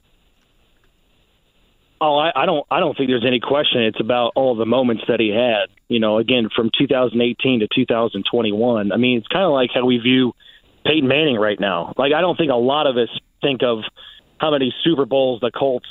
Oh, 2.06 2.18
I, 2.18 2.34
I 2.36 2.46
don't. 2.46 2.68
I 2.70 2.82
don't 2.82 2.98
think 2.98 3.10
there's 3.10 3.26
any 3.26 3.40
question. 3.40 3.82
It's 3.84 4.00
about 4.02 4.34
all 4.36 4.56
the 4.56 4.66
moments 4.66 5.06
that 5.08 5.22
he 5.22 5.30
had. 5.30 5.70
You 5.88 6.02
know, 6.02 6.18
again 6.18 6.50
from 6.54 6.70
2018 6.78 7.62
to 7.62 7.68
2021. 7.74 8.92
I 8.92 8.98
mean, 8.98 9.20
it's 9.20 9.28
kind 9.30 9.46
of 9.46 9.54
like 9.54 9.70
how 9.74 9.86
we 9.86 10.00
view 10.00 10.34
Peyton 10.86 11.08
Manning 11.08 11.38
right 11.38 11.58
now. 11.58 11.94
Like, 11.98 12.12
I 12.12 12.20
don't 12.20 12.36
think 12.36 12.52
a 12.52 12.56
lot 12.56 12.88
of 12.88 12.98
us 12.98 13.08
think 13.42 13.64
of 13.64 13.84
how 14.38 14.52
many 14.52 14.76
Super 14.84 15.06
Bowls 15.06 15.40
the 15.40 15.50
Colts 15.50 15.88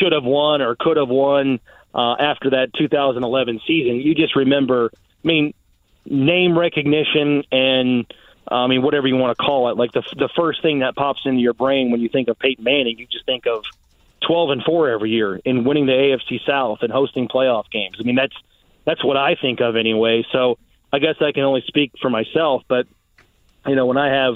should 0.00 0.12
have 0.12 0.24
won 0.24 0.62
or 0.62 0.74
could 0.74 0.96
have 0.96 1.10
won 1.10 1.60
uh, 1.94 2.14
after 2.18 2.48
that 2.50 2.72
2011 2.72 3.60
season. 3.66 3.96
You 3.96 4.14
just 4.14 4.34
remember. 4.34 4.90
I 4.94 5.28
mean, 5.28 5.52
name 6.06 6.58
recognition 6.58 7.44
and 7.52 8.06
I 8.48 8.68
mean, 8.68 8.80
whatever 8.80 9.06
you 9.06 9.16
want 9.16 9.36
to 9.36 9.44
call 9.44 9.70
it. 9.70 9.76
Like 9.76 9.92
the 9.92 10.02
the 10.16 10.30
first 10.34 10.62
thing 10.62 10.78
that 10.78 10.96
pops 10.96 11.20
into 11.26 11.42
your 11.42 11.52
brain 11.52 11.90
when 11.90 12.00
you 12.00 12.08
think 12.08 12.28
of 12.28 12.38
Peyton 12.38 12.64
Manning, 12.64 12.98
you 12.98 13.06
just 13.06 13.26
think 13.26 13.46
of 13.46 13.66
12 14.26 14.50
and 14.50 14.62
4 14.62 14.90
every 14.90 15.10
year 15.10 15.36
in 15.44 15.64
winning 15.64 15.86
the 15.86 15.92
AFC 15.92 16.44
South 16.46 16.78
and 16.82 16.92
hosting 16.92 17.28
playoff 17.28 17.70
games. 17.70 17.96
I 18.00 18.02
mean, 18.04 18.16
that's 18.16 18.34
that's 18.84 19.04
what 19.04 19.16
I 19.16 19.36
think 19.40 19.60
of 19.60 19.76
anyway. 19.76 20.24
So 20.32 20.58
I 20.92 20.98
guess 20.98 21.16
I 21.20 21.32
can 21.32 21.44
only 21.44 21.62
speak 21.66 21.92
for 22.00 22.10
myself, 22.10 22.62
but 22.68 22.86
you 23.66 23.76
know, 23.76 23.86
when 23.86 23.96
I 23.96 24.08
have 24.08 24.34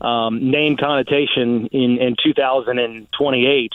um, 0.00 0.50
name 0.50 0.76
connotation 0.76 1.66
in 1.66 1.98
in 1.98 2.16
2028 2.22 3.72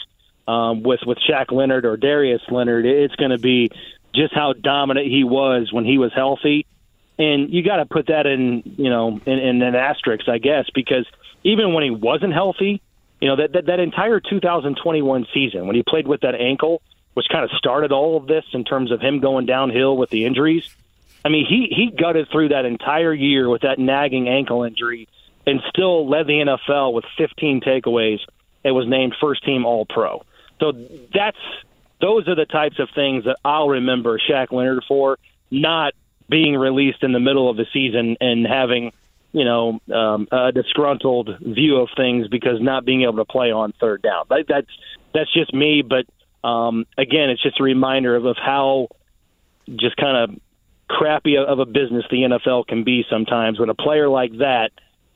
um, 0.48 0.82
with 0.82 1.00
with 1.06 1.18
Shaq 1.18 1.52
Leonard 1.52 1.84
or 1.84 1.96
Darius 1.96 2.42
Leonard. 2.50 2.86
It's 2.86 3.14
going 3.16 3.30
to 3.30 3.38
be 3.38 3.70
just 4.14 4.34
how 4.34 4.52
dominant 4.52 5.06
he 5.06 5.24
was 5.24 5.72
when 5.72 5.84
he 5.84 5.98
was 5.98 6.12
healthy, 6.14 6.66
and 7.18 7.52
you 7.52 7.62
got 7.62 7.76
to 7.76 7.86
put 7.86 8.08
that 8.08 8.26
in 8.26 8.62
you 8.64 8.90
know 8.90 9.20
in, 9.24 9.38
in 9.38 9.62
an 9.62 9.74
asterisk, 9.74 10.28
I 10.28 10.38
guess, 10.38 10.66
because 10.74 11.06
even 11.44 11.74
when 11.74 11.84
he 11.84 11.90
wasn't 11.90 12.32
healthy, 12.32 12.82
you 13.26 13.32
know 13.32 13.42
that 13.42 13.54
that, 13.54 13.66
that 13.66 13.80
entire 13.80 14.20
2021 14.20 15.26
season 15.34 15.66
when 15.66 15.74
he 15.74 15.82
played 15.82 16.06
with 16.06 16.20
that 16.20 16.36
ankle, 16.36 16.80
which 17.14 17.26
kind 17.28 17.42
of 17.42 17.50
started 17.58 17.90
all 17.90 18.16
of 18.16 18.28
this 18.28 18.44
in 18.52 18.62
terms 18.62 18.92
of 18.92 19.00
him 19.00 19.18
going 19.18 19.46
downhill 19.46 19.96
with 19.96 20.10
the 20.10 20.24
injuries. 20.26 20.72
I 21.24 21.28
mean, 21.28 21.44
he 21.44 21.66
he 21.74 21.90
gutted 21.90 22.28
through 22.30 22.50
that 22.50 22.64
entire 22.64 23.12
year 23.12 23.48
with 23.48 23.62
that 23.62 23.80
nagging 23.80 24.28
ankle 24.28 24.62
injury, 24.62 25.08
and 25.44 25.60
still 25.70 26.08
led 26.08 26.28
the 26.28 26.34
NFL 26.34 26.92
with 26.92 27.04
15 27.18 27.62
takeaways. 27.62 28.20
and 28.62 28.76
was 28.76 28.86
named 28.86 29.16
first 29.20 29.44
team 29.44 29.66
All 29.66 29.86
Pro. 29.86 30.22
So 30.60 30.70
that's 31.12 31.36
those 32.00 32.28
are 32.28 32.36
the 32.36 32.46
types 32.46 32.78
of 32.78 32.90
things 32.94 33.24
that 33.24 33.38
I'll 33.44 33.70
remember 33.70 34.20
Shaq 34.20 34.52
Leonard 34.52 34.84
for, 34.86 35.18
not 35.50 35.94
being 36.28 36.54
released 36.54 37.02
in 37.02 37.10
the 37.10 37.18
middle 37.18 37.50
of 37.50 37.56
the 37.56 37.66
season 37.72 38.18
and 38.20 38.46
having 38.46 38.92
you 39.36 39.44
know 39.44 39.78
um, 39.94 40.26
a 40.32 40.50
disgruntled 40.50 41.28
view 41.42 41.76
of 41.76 41.90
things 41.94 42.26
because 42.28 42.58
not 42.58 42.86
being 42.86 43.02
able 43.02 43.16
to 43.16 43.26
play 43.26 43.52
on 43.52 43.74
third 43.78 44.00
down. 44.00 44.24
That, 44.30 44.46
that's 44.48 44.70
that's 45.12 45.32
just 45.32 45.52
me, 45.52 45.82
but 45.82 46.06
um, 46.48 46.86
again, 46.96 47.28
it's 47.28 47.42
just 47.42 47.60
a 47.60 47.62
reminder 47.62 48.16
of, 48.16 48.24
of 48.24 48.36
how 48.38 48.88
just 49.68 49.96
kind 49.98 50.16
of 50.16 50.40
crappy 50.88 51.36
of 51.36 51.58
a 51.58 51.66
business 51.66 52.04
the 52.10 52.22
NFL 52.22 52.66
can 52.66 52.82
be 52.82 53.04
sometimes 53.10 53.60
when 53.60 53.68
a 53.68 53.74
player 53.74 54.08
like 54.08 54.32
that 54.38 54.70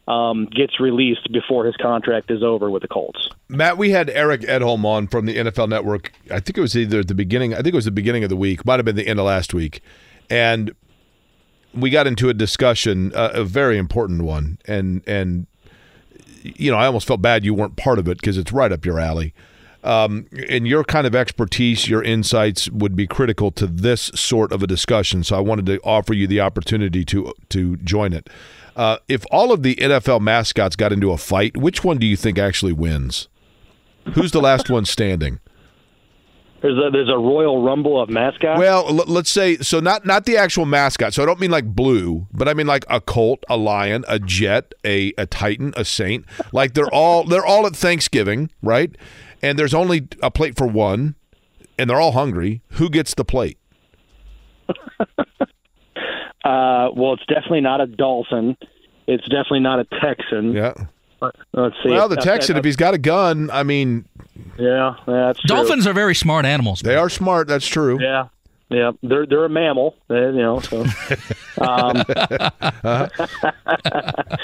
um, 0.06 0.47
gets 0.47 0.80
released 0.80 1.32
before 1.32 1.64
his 1.64 1.76
contract 1.76 2.30
is 2.30 2.42
over 2.42 2.68
with 2.68 2.82
the 2.82 2.88
Colts. 2.88 3.30
Matt, 3.48 3.78
we 3.78 3.90
had 3.90 4.10
Eric 4.10 4.42
Edholm 4.42 4.84
on 4.84 5.06
from 5.06 5.24
the 5.24 5.36
NFL 5.36 5.70
Network. 5.70 6.12
I 6.30 6.40
think 6.40 6.59
it 6.59 6.60
was 6.60 6.76
either 6.76 7.01
at 7.01 7.09
the 7.09 7.14
beginning. 7.14 7.55
I 7.55 7.59
think 7.59 7.68
it 7.68 7.74
was 7.74 7.86
the 7.86 7.90
beginning 7.90 8.22
of 8.22 8.28
the 8.28 8.36
week. 8.36 8.66
Might 8.66 8.76
have 8.76 8.84
been 8.84 8.97
the 8.97 9.06
end 9.06 9.18
of 9.18 9.24
last 9.24 9.55
week, 9.55 9.80
and 10.28 10.74
we 11.74 11.90
got 11.90 12.06
into 12.06 12.28
a 12.28 12.34
discussion, 12.34 13.12
uh, 13.14 13.30
a 13.34 13.44
very 13.44 13.78
important 13.78 14.22
one, 14.22 14.59
and 14.66 15.02
and 15.06 15.47
you 16.42 16.70
know 16.70 16.76
I 16.76 16.86
almost 16.86 17.06
felt 17.06 17.22
bad 17.22 17.44
you 17.44 17.55
weren't 17.55 17.76
part 17.76 17.98
of 17.98 18.09
it 18.09 18.18
because 18.18 18.38
it's 18.38 18.52
right 18.52 18.72
up 18.72 18.84
your 18.84 18.98
alley. 18.98 19.34
Um, 19.82 20.26
and 20.51 20.68
your 20.68 20.84
kind 20.84 21.06
of 21.06 21.14
expertise, 21.14 21.88
your 21.88 22.02
insights 22.02 22.68
would 22.68 22.94
be 22.94 23.06
critical 23.06 23.51
to 23.52 23.66
this 23.66 24.10
sort 24.14 24.52
of 24.52 24.62
a 24.62 24.66
discussion. 24.66 25.24
So 25.24 25.36
I 25.36 25.40
wanted 25.40 25.64
to 25.66 25.80
offer 25.82 26.12
you 26.12 26.26
the 26.26 26.40
opportunity 26.40 27.05
to 27.06 27.32
to 27.48 27.76
join 27.78 28.12
it. 28.12 28.28
Uh, 28.76 28.98
if 29.09 29.24
all 29.30 29.52
of 29.52 29.62
the 29.62 29.74
NFL 29.76 30.20
mascots 30.20 30.76
got 30.76 30.92
into 30.92 31.12
a 31.12 31.16
fight, 31.16 31.56
which 31.56 31.82
one 31.82 31.98
do 31.98 32.06
you 32.06 32.16
think 32.16 32.38
actually 32.38 32.72
wins? 32.72 33.28
Who's 34.14 34.32
the 34.32 34.40
last 34.40 34.70
one 34.70 34.84
standing? 34.84 35.40
There's 36.62 36.77
a 36.77 36.91
there's 36.91 37.09
a 37.09 37.16
Royal 37.19 37.62
Rumble 37.62 38.01
of 38.03 38.11
mascots. 38.11 38.59
Well, 38.59 38.87
l- 38.89 39.05
let's 39.07 39.31
say 39.31 39.57
so 39.59 39.81
not 39.81 40.05
not 40.05 40.27
the 40.27 40.37
actual 40.37 40.66
mascot. 40.66 41.15
So 41.15 41.23
I 41.23 41.27
don't 41.27 41.41
mean 41.41 41.51
like 41.51 41.74
blue, 41.74 42.27
but 42.32 42.49
I 42.49 42.55
mean 42.55 42.66
like 42.66 42.85
a 42.91 43.01
colt, 43.01 43.43
a 43.49 43.57
lion, 43.57 44.05
a 44.09 44.19
jet, 44.19 44.74
a 44.85 45.12
a 45.16 45.24
titan, 45.27 45.73
a 45.77 45.85
saint. 45.85 46.27
Like 46.53 46.74
they're 46.74 46.93
all 46.93 47.24
they're 47.24 47.47
all 47.47 47.66
at 47.66 47.74
Thanksgiving, 47.74 48.51
right? 48.62 48.95
And 49.43 49.59
there's 49.59 49.73
only 49.73 50.07
a 50.23 50.31
plate 50.31 50.57
for 50.59 50.66
one, 50.66 51.15
and 51.78 51.89
they're 51.89 52.01
all 52.01 52.12
hungry. 52.12 52.61
Who 52.73 52.91
gets 52.91 53.15
the 53.15 53.24
plate? 53.24 53.59
Uh, 56.43 56.89
well, 56.97 57.12
it's 57.12 57.27
definitely 57.27 57.61
not 57.61 57.82
a 57.82 57.87
Dolphin. 57.87 58.57
It's 59.07 59.24
definitely 59.24 59.61
not 59.61 59.78
a 59.81 59.85
Texan. 60.01 60.53
Yeah. 60.55 60.73
Let's 61.52 61.76
see. 61.82 61.90
Well, 61.90 62.09
the 62.09 62.16
Texan, 62.16 62.56
if 62.56 62.64
he's 62.64 62.76
got 62.76 62.94
a 62.94 62.98
gun, 62.98 63.51
I 63.52 63.62
mean, 63.62 64.06
yeah, 64.59 64.94
that's 65.06 65.40
true. 65.40 65.48
Dolphins 65.56 65.86
are 65.86 65.92
very 65.92 66.14
smart 66.14 66.44
animals. 66.47 66.80
they 66.80 66.97
are 66.97 67.09
smart. 67.10 67.47
That's 67.48 67.66
true. 67.66 67.98
Yeah, 68.01 68.28
yeah, 68.70 68.92
they're 69.02 69.26
they're 69.26 69.44
a 69.44 69.48
mammal. 69.51 69.97
uh, 70.10 70.14
you 70.14 70.32
know, 70.32 70.60
so 70.60 70.80
um, 71.60 72.02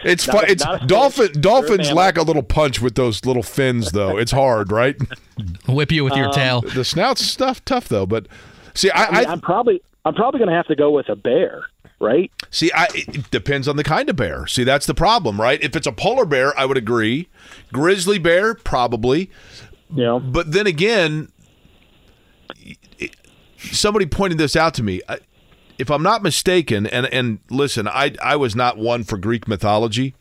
It's 0.05 0.27
Not 0.27 0.35
fun. 0.35 0.45
a- 0.45 0.53
It's 0.53 0.65
not 0.65 0.75
a 0.75 0.79
fish. 0.81 0.87
dolphin. 0.89 1.27
They're 1.33 1.39
a 1.39 1.43
Dolphins 1.43 1.93
lack 1.93 2.17
a 2.19 2.23
little 2.23 2.43
punch 2.43 2.81
with 2.81 2.95
those 2.95 3.25
little 3.25 3.43
fins, 3.43 3.93
though. 3.93 4.17
It's 4.19 4.33
hard, 4.33 4.71
right? 4.73 4.97
Whip 5.69 5.93
you 5.93 6.05
with 6.05 6.13
Um, 6.15 6.19
your 6.19 6.31
tail. 6.33 6.61
The 6.63 6.85
snout's 6.85 7.25
stuff 7.25 7.65
tough 7.65 7.89
though, 7.89 8.07
but 8.07 8.27
see, 8.75 8.91
I, 8.91 9.05
I 9.07 9.11
mean, 9.21 9.27
I 9.29 9.33
I'm 9.33 9.41
probably 9.41 9.83
I'm 10.05 10.15
probably 10.15 10.39
going 10.39 10.51
to 10.51 10.57
have 10.57 10.67
to 10.69 10.77
go 10.77 10.91
with 10.91 11.09
a 11.09 11.17
bear, 11.17 11.65
right? 12.01 12.31
See, 12.51 12.71
I, 12.73 12.89
it 12.95 13.31
depends 13.31 13.69
on 13.69 13.77
the 13.77 13.85
kind 13.85 14.09
of 14.09 14.17
bear. 14.17 14.47
See, 14.47 14.65
that's 14.65 14.87
the 14.87 14.95
problem, 14.95 15.41
right? 15.41 15.63
If 15.63 15.77
it's 15.77 15.87
a 15.87 15.93
polar 15.93 16.27
bear, 16.27 16.59
I 16.59 16.65
would 16.65 16.77
agree. 16.77 17.29
Grizzly 17.73 18.19
bear, 18.19 18.55
probably. 18.55 19.31
Yeah. 19.95 20.19
But 20.23 20.53
then 20.53 20.67
again, 20.67 21.31
somebody 23.59 24.07
pointed 24.07 24.39
this 24.39 24.57
out 24.57 24.75
to 24.75 24.83
me. 24.83 25.01
If 25.79 25.91
I'm 25.91 26.03
not 26.03 26.23
mistaken, 26.23 26.87
and 26.87 27.07
and 27.07 27.39
listen, 27.51 27.87
I 27.87 28.15
I 28.23 28.37
was 28.37 28.57
not 28.57 28.79
one 28.79 29.05
for 29.05 29.19
Greek 29.19 29.47
mythology, 29.47 30.15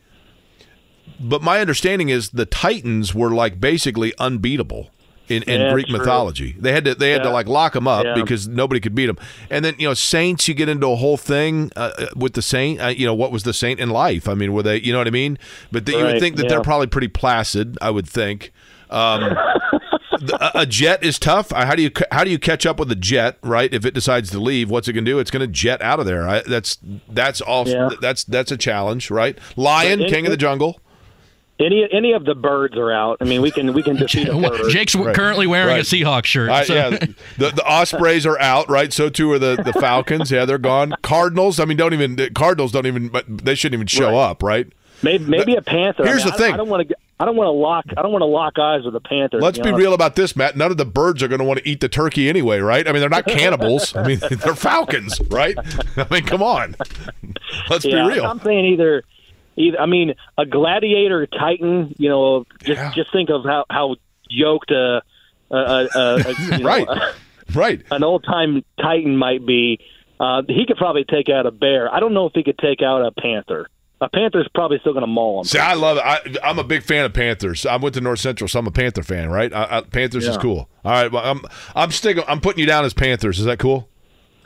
but 1.18 1.42
my 1.42 1.60
understanding 1.60 2.10
is 2.10 2.30
the 2.30 2.44
Titans 2.46 3.14
were 3.14 3.30
like 3.30 3.58
basically 3.58 4.12
unbeatable. 4.18 4.90
In, 5.28 5.42
in 5.42 5.60
Yeah, 5.60 5.72
Greek 5.72 5.86
true. 5.88 5.98
mythology, 5.98 6.54
they 6.58 6.72
had 6.72 6.84
to 6.84 6.94
they 6.94 7.10
had 7.10 7.22
to 7.24 7.30
like 7.30 7.48
lock 7.48 7.72
them 7.72 7.88
up 7.88 8.04
Yeah. 8.04 8.14
because 8.14 8.46
nobody 8.46 8.78
could 8.80 8.94
beat 8.94 9.06
them. 9.06 9.18
And 9.50 9.64
then 9.64 9.74
you 9.78 9.88
know 9.88 9.94
saints, 9.94 10.46
you 10.46 10.54
get 10.54 10.68
into 10.68 10.86
a 10.86 10.94
whole 10.96 11.16
thing 11.16 11.72
uh, 11.74 11.90
uh, 11.98 12.06
with 12.14 12.34
the 12.34 12.42
saint. 12.42 12.80
Uh, 12.80 12.86
you 12.88 13.04
know 13.06 13.14
what 13.14 13.32
was 13.32 13.42
the 13.42 13.52
saint 13.52 13.80
in 13.80 13.90
life? 13.90 14.28
I 14.28 14.34
mean, 14.34 14.52
were 14.52 14.62
they? 14.62 14.80
You 14.80 14.92
know 14.92 14.98
what 14.98 15.08
I 15.08 15.10
mean? 15.10 15.36
But 15.72 15.84
th- 15.86 15.98
you 15.98 16.04
would 16.04 16.20
think 16.20 16.36
that 16.36 16.44
yeah. 16.44 16.48
they're 16.50 16.62
probably 16.62 16.86
pretty 16.86 17.08
placid. 17.08 17.76
I 17.80 17.90
would 17.90 18.08
think. 18.08 18.52
Um, 18.88 19.36
a, 20.40 20.50
a 20.54 20.66
jet 20.66 21.02
is 21.04 21.18
tough. 21.18 21.52
Uh, 21.52 21.66
How 21.66 21.74
do 21.74 21.82
you 21.82 21.90
how 22.12 22.22
do 22.22 22.30
you 22.30 22.38
catch 22.38 22.64
up 22.64 22.78
with 22.78 22.90
a 22.92 22.96
jet? 22.96 23.36
Right, 23.42 23.72
if 23.74 23.84
it 23.84 23.94
decides 23.94 24.30
to 24.30 24.38
leave, 24.38 24.70
what's 24.70 24.86
it 24.86 24.92
going 24.92 25.04
to 25.04 25.10
do? 25.10 25.18
It's 25.18 25.30
going 25.30 25.40
to 25.40 25.46
jet 25.52 25.82
out 25.82 25.98
of 25.98 26.06
there. 26.06 26.28
I, 26.28 26.42
that's 26.46 26.78
that's 27.08 27.42
Yeah. 27.66 27.90
that's 28.00 28.22
that's 28.24 28.52
a 28.52 28.56
challenge, 28.56 29.10
right? 29.10 29.36
Lion, 29.56 30.02
it- 30.02 30.10
king 30.10 30.24
of 30.26 30.30
the 30.30 30.36
jungle. 30.36 30.80
Any 31.58 31.88
any 31.90 32.12
of 32.12 32.24
the 32.26 32.34
birds 32.34 32.76
are 32.76 32.92
out. 32.92 33.16
I 33.20 33.24
mean, 33.24 33.40
we 33.40 33.50
can 33.50 33.72
we 33.72 33.82
can 33.82 33.96
defeat 33.96 34.28
a 34.28 34.34
bird. 34.38 34.70
Jake's 34.70 34.94
currently 34.94 35.46
wearing 35.46 35.68
Right. 35.68 35.80
a 35.80 35.82
Seahawks 35.84 36.26
shirt. 36.26 36.50
I- 36.50 36.64
so- 36.64 36.74
yeah, 36.74 36.90
the 36.90 37.50
the 37.50 37.64
ospreys 37.64 38.26
are 38.26 38.38
out, 38.38 38.68
right? 38.68 38.92
So 38.92 39.08
too 39.08 39.32
are 39.32 39.38
the 39.38 39.56
the 39.64 39.72
falcons. 39.80 40.30
Yeah, 40.30 40.44
they're 40.44 40.58
gone. 40.58 40.94
Cardinals. 41.02 41.58
I 41.58 41.64
mean, 41.64 41.78
don't 41.78 41.94
even 41.94 42.16
the 42.16 42.28
Cardinals 42.30 42.72
don't 42.72 42.86
even. 42.86 43.08
but 43.08 43.24
They 43.28 43.54
shouldn't 43.54 43.74
even 43.78 43.86
show 43.86 44.10
Right. 44.12 44.30
up, 44.30 44.42
right? 44.42 44.66
Maybe 45.02 45.24
maybe 45.24 45.54
a 45.56 45.62
panther. 45.62 46.02
I 46.04 46.08
Here's 46.08 46.24
mean, 46.24 46.28
the 46.28 46.34
I- 46.34 46.36
thing. 46.38 46.54
I 46.54 46.56
don't 46.58 46.68
want 46.68 46.88
to. 46.88 46.96
I 47.18 47.24
don't 47.24 47.36
want 47.36 47.46
to 47.46 47.52
lock. 47.52 47.86
I 47.96 48.02
don't 48.02 48.12
want 48.12 48.20
to 48.20 48.26
lock 48.26 48.58
eyes 48.58 48.84
with 48.84 48.94
a 48.94 49.00
panther. 49.00 49.40
Let's 49.40 49.56
be 49.56 49.62
honest. 49.70 49.78
real 49.78 49.94
about 49.94 50.16
this, 50.16 50.36
Matt. 50.36 50.54
None 50.54 50.70
of 50.70 50.76
the 50.76 50.84
birds 50.84 51.22
are 51.22 51.28
going 51.28 51.38
to 51.38 51.46
want 51.46 51.58
to 51.60 51.66
eat 51.66 51.80
the 51.80 51.88
turkey 51.88 52.28
anyway, 52.28 52.58
right? 52.58 52.86
I 52.86 52.92
mean, 52.92 53.00
they're 53.00 53.08
not 53.08 53.24
cannibals. 53.26 53.96
I 53.96 54.06
mean, 54.06 54.18
they're 54.18 54.54
falcons, 54.54 55.18
right? 55.30 55.56
I 55.96 56.06
mean, 56.10 56.26
come 56.26 56.42
on. 56.42 56.76
Let's 57.70 57.86
yeah, 57.86 58.02
be 58.06 58.12
real. 58.16 58.26
I'm 58.26 58.38
saying 58.40 58.66
either. 58.66 59.02
Either, 59.56 59.80
I 59.80 59.86
mean, 59.86 60.14
a 60.38 60.44
gladiator 60.46 61.26
titan. 61.26 61.94
You 61.98 62.08
know, 62.08 62.44
just 62.64 62.78
Yeah. 62.78 62.92
just 62.94 63.12
think 63.12 63.30
of 63.30 63.44
how 63.44 63.64
how 63.70 63.96
yoked 64.28 64.70
a, 64.70 65.02
a, 65.50 65.56
a, 65.56 65.88
a, 65.94 66.18
you 66.42 66.58
know, 66.58 66.64
Right. 66.64 66.86
right. 67.54 67.82
an 67.90 68.02
old 68.04 68.24
time 68.24 68.64
titan 68.80 69.16
might 69.16 69.46
be. 69.46 69.78
Uh, 70.18 70.42
he 70.48 70.64
could 70.66 70.76
probably 70.78 71.04
take 71.04 71.28
out 71.28 71.44
a 71.46 71.50
bear. 71.50 71.92
I 71.94 72.00
don't 72.00 72.14
know 72.14 72.26
if 72.26 72.32
he 72.34 72.42
could 72.42 72.58
take 72.58 72.80
out 72.82 73.04
a 73.04 73.12
panther. 73.12 73.68
A 74.00 74.08
panther's 74.10 74.48
probably 74.54 74.78
still 74.80 74.92
going 74.92 75.02
to 75.02 75.06
maul 75.06 75.40
him. 75.40 75.44
See, 75.46 75.58
I 75.58 75.72
love 75.74 75.96
it. 75.96 76.02
I, 76.04 76.20
I'm 76.48 76.58
a 76.58 76.64
big 76.64 76.82
fan 76.82 77.06
of 77.06 77.14
Panthers. 77.14 77.64
I 77.64 77.76
went 77.76 77.94
to 77.94 78.00
North 78.02 78.18
Central, 78.18 78.46
so 78.46 78.58
I'm 78.58 78.66
a 78.66 78.70
Panther 78.70 79.02
fan, 79.02 79.30
right? 79.30 79.50
I, 79.54 79.78
I, 79.78 79.80
Panthers 79.82 80.26
is 80.28 80.36
cool. 80.36 80.68
All 80.84 80.92
right, 80.92 81.10
well, 81.10 81.24
I'm 81.24 81.40
I'm 81.74 81.90
sticking. 81.90 82.22
I'm 82.28 82.40
putting 82.40 82.60
you 82.60 82.66
down 82.66 82.84
as 82.84 82.92
Panthers. 82.92 83.38
Is 83.38 83.46
that 83.46 83.58
cool? 83.58 83.88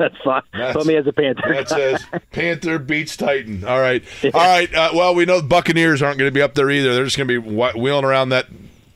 That's 0.00 0.16
fine. 0.24 0.42
That's- 0.52 0.74
Put 0.74 0.86
me 0.86 0.96
as 0.96 1.06
a 1.06 1.12
panther. 1.12 1.42
That 1.52 1.68
says 1.68 2.04
Panther 2.32 2.78
beats 2.78 3.16
Titan. 3.16 3.64
All 3.64 3.78
right, 3.80 4.02
all 4.24 4.30
right. 4.32 4.74
Uh, 4.74 4.90
well, 4.94 5.14
we 5.14 5.26
know 5.26 5.40
the 5.40 5.46
Buccaneers 5.46 6.00
aren't 6.02 6.18
going 6.18 6.28
to 6.30 6.34
be 6.34 6.40
up 6.42 6.54
there 6.54 6.70
either. 6.70 6.94
They're 6.94 7.04
just 7.04 7.18
going 7.18 7.28
to 7.28 7.40
be 7.40 7.48
wh- 7.54 7.76
wheeling 7.76 8.04
around 8.06 8.30
that 8.30 8.46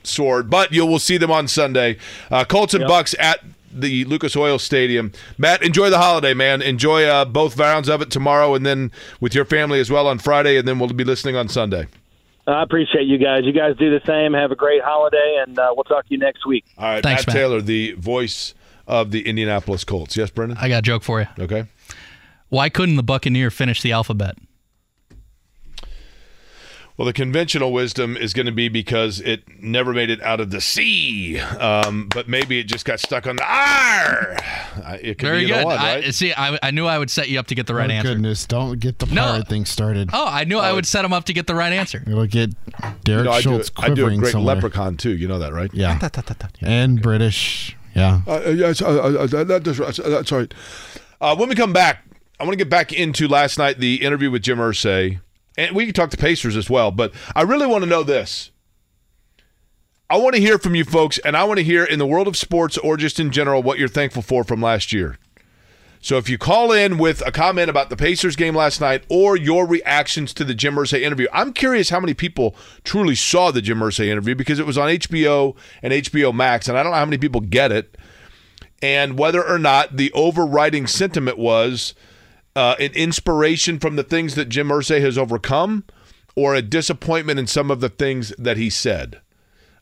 sword, 0.03 0.49
but 0.51 0.73
you 0.73 0.85
will 0.87 0.99
see 0.99 1.19
them 1.19 1.31
on 1.31 1.47
Sunday. 1.47 1.99
Uh, 2.31 2.45
Colts 2.45 2.73
and 2.75 2.83
Yep. 2.83 2.91
Bucs 2.91 3.15
at 3.19 3.41
the 3.71 4.05
Lucas 4.07 4.35
Oil 4.37 4.59
Stadium. 4.59 5.13
Matt, 5.37 5.63
enjoy 5.63 5.91
the 5.91 5.99
holiday, 5.99 6.33
man. 6.33 6.63
Enjoy 6.63 7.05
uh, 7.05 7.25
both 7.25 7.59
rounds 7.59 7.89
of 7.89 8.01
it 8.01 8.11
tomorrow, 8.11 8.55
and 8.55 8.65
then 8.65 8.91
with 9.21 9.35
your 9.35 9.45
family 9.45 9.81
as 9.81 9.91
well 9.91 10.07
on 10.07 10.19
Friday, 10.19 10.57
and 10.57 10.67
then 10.67 10.79
we'll 10.79 10.89
be 10.89 11.05
listening 11.05 11.37
on 11.37 11.49
Sunday. 11.49 11.87
I 12.47 12.63
appreciate 12.63 13.07
you 13.07 13.19
guys. 13.19 13.45
You 13.45 13.53
guys 13.53 13.75
do 13.79 13.91
the 13.91 14.05
same. 14.07 14.33
Have 14.35 14.53
a 14.53 14.57
great 14.57 14.83
holiday, 14.83 15.43
and 15.47 15.59
uh, 15.59 15.73
we'll 15.75 15.85
talk 15.85 16.07
to 16.07 16.11
you 16.13 16.19
next 16.19 16.47
week. 16.47 16.65
All 16.79 16.85
right, 16.85 17.03
Thanks, 17.03 17.27
Matt 17.27 17.35
Matt. 17.35 17.37
Taylor, 17.43 17.61
the 17.63 17.93
voice 17.93 18.55
of 18.87 19.11
the 19.11 19.27
Indianapolis 19.27 19.85
Colts. 19.85 20.17
Yes, 20.17 20.31
Brendan. 20.31 20.59
I 20.61 20.69
got 20.69 20.79
a 20.79 20.83
joke 20.83 21.03
for 21.03 21.21
you. 21.21 21.27
Okay. 21.39 21.67
Why 22.49 22.69
couldn't 22.69 22.97
the 22.97 23.03
Buccaneer 23.03 23.51
finish 23.51 23.83
the 23.83 23.93
alphabet? 23.93 24.37
Well, 26.97 27.07
the 27.07 27.13
conventional 27.13 27.73
wisdom 27.73 28.17
is 28.17 28.33
going 28.33 28.47
to 28.47 28.53
be 28.53 28.69
because 28.69 29.19
it 29.19 29.43
never 29.61 29.93
made 29.93 30.11
it 30.11 30.23
out 30.23 30.39
of 30.39 30.53
the 30.53 30.61
sea, 30.61 31.41
um, 31.41 32.07
but 32.09 32.29
maybe 32.29 32.61
it 32.61 32.69
just 32.69 32.85
got 32.85 33.01
stuck 33.01 33.27
on 33.27 33.35
the 33.35 33.43
R. 33.45 34.37
It 35.03 35.19
could 35.19 35.27
Very 35.27 35.41
be 35.41 35.47
good. 35.49 35.65
One, 35.65 35.77
right? 35.77 36.05
I, 36.05 36.11
see, 36.11 36.33
I, 36.33 36.57
I 36.63 36.71
knew 36.71 36.87
I 36.87 36.97
would 36.97 37.11
set 37.11 37.29
you 37.29 37.41
up 37.41 37.49
to 37.49 37.57
get 37.57 37.67
the 37.67 37.75
right 37.75 37.91
oh, 37.91 37.95
answer. 37.95 38.11
goodness, 38.11 38.47
don't 38.47 38.79
get 38.79 39.01
the 39.01 39.07
No. 39.07 39.23
pirate 39.23 39.49
thing 39.49 39.65
started. 39.65 40.11
Oh, 40.13 40.25
I 40.25 40.45
knew 40.45 40.59
I 40.59 40.73
would 40.73 40.87
set 40.87 41.05
him 41.05 41.13
up 41.13 41.25
to 41.25 41.33
get 41.33 41.49
the 41.49 41.57
right 41.57 41.73
answer. 41.73 42.01
It'll 42.07 42.27
get 42.27 42.51
Derek 43.03 43.25
You 43.25 43.25
know, 43.25 43.33
I, 43.33 43.37
do, 43.39 43.43
Schultz 43.43 43.73
I 43.77 43.89
do 43.89 44.07
a 44.07 44.17
great 44.17 44.31
somewhere. 44.31 44.55
leprechaun 44.55 44.97
too. 44.97 45.17
You 45.17 45.27
know 45.27 45.41
that, 45.41 45.53
right? 45.53 45.71
Yeah. 45.75 45.99
and 46.63 47.03
British. 47.03 47.77
Yeah. 47.95 48.23
Uh, 48.27 48.43
uh, 48.47 48.51
yes, 48.51 48.83
uh, 48.83 48.87
uh, 48.87 49.09
uh, 49.33 49.45
that- 49.45 49.65
that's, 49.65 49.99
that's 49.99 50.33
right. 50.33 50.53
Uh, 51.21 51.37
when 51.37 51.49
we 51.49 51.55
come 51.55 51.73
back, 51.73 52.05
I 52.41 52.45
want 52.45 52.53
to 52.53 52.57
get 52.59 52.69
back 52.69 52.93
into 52.93 53.29
last 53.29 53.57
night 53.59 53.79
the 53.79 54.03
interview 54.03 54.31
with 54.31 54.43
Jim 54.43 54.59
Irsay, 54.59 55.21
and 55.57 55.75
we 55.77 55.85
can 55.87 55.95
talk 55.95 56.11
to 56.11 56.17
Pacers 56.17 56.57
as 56.57 56.69
well. 56.69 56.91
But 56.91 57.13
I 57.37 57.43
really 57.43 57.67
want 57.67 57.85
to 57.85 57.89
know 57.91 58.03
this. 58.03 58.51
I 60.11 60.17
want 60.19 60.35
to 60.35 60.41
hear 60.41 60.59
from 60.59 60.75
you 60.75 60.85
folks, 60.85 61.19
and 61.19 61.37
I 61.37 61.45
want 61.45 61.59
to 61.59 61.65
hear 61.65 61.85
in 61.85 61.99
the 61.99 62.07
world 62.07 62.29
of 62.29 62.37
sports 62.37 62.77
or 62.79 62.97
just 62.97 63.19
in 63.19 63.31
general 63.31 63.63
what 63.63 63.79
you're 63.79 63.89
thankful 63.89 64.23
for 64.23 64.45
from 64.45 64.61
last 64.61 64.93
year. 64.93 65.17
So 66.05 66.19
if 66.19 66.29
you 66.29 66.37
call 66.37 66.71
in 66.71 66.99
with 66.99 67.27
a 67.27 67.33
comment 67.33 67.71
about 67.71 67.89
the 67.89 67.97
Pacers 67.97 68.37
game 68.37 68.55
last 68.55 68.79
night 68.79 69.05
or 69.09 69.39
your 69.39 69.67
reactions 69.67 70.35
to 70.35 70.45
the 70.45 70.53
Jim 70.53 70.75
Irsay 70.75 71.01
interview, 71.01 71.29
I'm 71.33 71.55
curious 71.55 71.89
how 71.89 71.99
many 71.99 72.13
people 72.13 72.55
truly 72.85 73.15
saw 73.15 73.51
the 73.51 73.63
Jim 73.63 73.79
Irsay 73.79 74.09
interview 74.09 74.35
because 74.35 74.59
it 74.59 74.67
was 74.67 74.77
on 74.77 74.91
HBO 74.91 75.57
and 75.81 75.95
HBO 75.95 76.35
Max, 76.35 76.69
and 76.69 76.77
I 76.77 76.83
don't 76.83 76.93
know 76.93 76.99
how 76.99 77.07
many 77.07 77.17
people 77.17 77.41
get 77.41 77.73
it, 77.73 77.97
and 78.83 79.19
whether 79.19 79.43
or 79.43 79.59
not 79.59 79.97
the 79.97 80.13
overriding 80.13 80.87
sentiment 80.87 81.39
was 81.39 81.95
uh, 82.55 82.75
an 82.79 82.93
inspiration 82.93 83.79
from 83.79 83.97
the 83.97 84.05
things 84.05 84.35
that 84.35 84.51
Jim 84.51 84.69
Irsay 84.69 85.01
has 85.01 85.17
overcome 85.17 85.85
or 86.37 86.55
a 86.55 86.61
disappointment 86.61 87.39
in 87.39 87.47
some 87.47 87.71
of 87.71 87.81
the 87.81 87.89
things 87.89 88.35
that 88.37 88.59
he 88.59 88.69
said. 88.69 89.23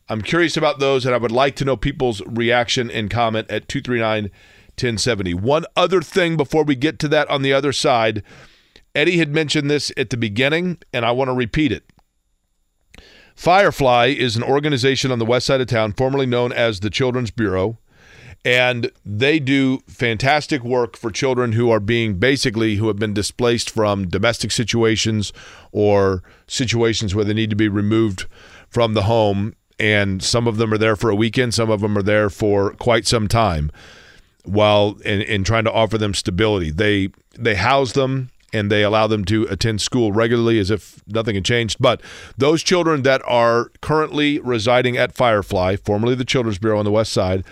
I'm 0.07 0.21
curious 0.21 0.55
about 0.55 0.79
those, 0.79 1.05
and 1.05 1.13
I 1.13 1.17
would 1.17 1.33
like 1.33 1.57
to 1.57 1.65
know 1.65 1.75
people's 1.75 2.21
reaction 2.25 2.89
and 2.89 3.11
comment 3.11 3.51
at 3.51 3.67
239 3.67 4.31
1070. 4.73 5.33
One 5.33 5.65
other 5.75 6.01
thing 6.01 6.37
before 6.37 6.63
we 6.63 6.75
get 6.75 6.99
to 6.99 7.07
that 7.09 7.29
on 7.29 7.41
the 7.41 7.53
other 7.53 7.71
side 7.71 8.23
Eddie 8.95 9.17
had 9.17 9.33
mentioned 9.33 9.69
this 9.69 9.91
at 9.97 10.11
the 10.11 10.17
beginning, 10.17 10.77
and 10.93 11.05
I 11.05 11.11
want 11.11 11.29
to 11.29 11.33
repeat 11.33 11.71
it. 11.71 11.83
Firefly 13.35 14.07
is 14.17 14.35
an 14.35 14.43
organization 14.43 15.11
on 15.11 15.17
the 15.17 15.25
west 15.25 15.47
side 15.47 15.61
of 15.61 15.67
town, 15.67 15.93
formerly 15.93 16.27
known 16.27 16.51
as 16.51 16.79
the 16.79 16.91
Children's 16.91 17.31
Bureau, 17.31 17.79
and 18.45 18.91
they 19.03 19.39
do 19.39 19.79
fantastic 19.87 20.63
work 20.63 20.95
for 20.95 21.09
children 21.09 21.53
who 21.53 21.71
are 21.71 21.79
being 21.79 22.19
basically 22.19 22.75
who 22.75 22.87
have 22.87 22.97
been 22.97 23.13
displaced 23.13 23.69
from 23.69 24.07
domestic 24.07 24.51
situations 24.51 25.33
or 25.71 26.21
situations 26.45 27.15
where 27.15 27.25
they 27.25 27.33
need 27.33 27.49
to 27.49 27.55
be 27.55 27.69
removed 27.69 28.27
from 28.69 28.93
the 28.93 29.03
home. 29.03 29.55
And 29.79 30.21
some 30.21 30.47
of 30.47 30.57
them 30.57 30.71
are 30.71 30.77
there 30.77 30.95
for 30.95 31.09
a 31.09 31.15
weekend, 31.15 31.55
some 31.55 31.71
of 31.71 31.81
them 31.81 31.97
are 31.97 32.03
there 32.03 32.29
for 32.29 32.73
quite 32.73 33.07
some 33.07 33.27
time 33.27 33.71
while 34.43 34.97
in, 35.05 35.21
in 35.21 35.43
trying 35.43 35.63
to 35.63 35.71
offer 35.71 35.97
them 35.97 36.13
stability. 36.13 36.69
They 36.69 37.09
they 37.37 37.55
house 37.55 37.93
them 37.93 38.29
and 38.53 38.71
they 38.71 38.83
allow 38.83 39.07
them 39.07 39.25
to 39.25 39.43
attend 39.49 39.81
school 39.81 40.11
regularly 40.11 40.59
as 40.59 40.69
if 40.69 41.01
nothing 41.07 41.35
had 41.35 41.43
changed. 41.43 41.77
But 41.79 42.01
those 42.37 42.61
children 42.61 43.01
that 43.01 43.21
are 43.25 43.71
currently 43.81 44.39
residing 44.39 44.95
at 44.95 45.13
Firefly, 45.13 45.77
formerly 45.77 46.15
the 46.15 46.23
Children's 46.25 46.59
Bureau 46.59 46.77
on 46.77 46.85
the 46.85 46.91
West 46.91 47.11
Side, 47.11 47.43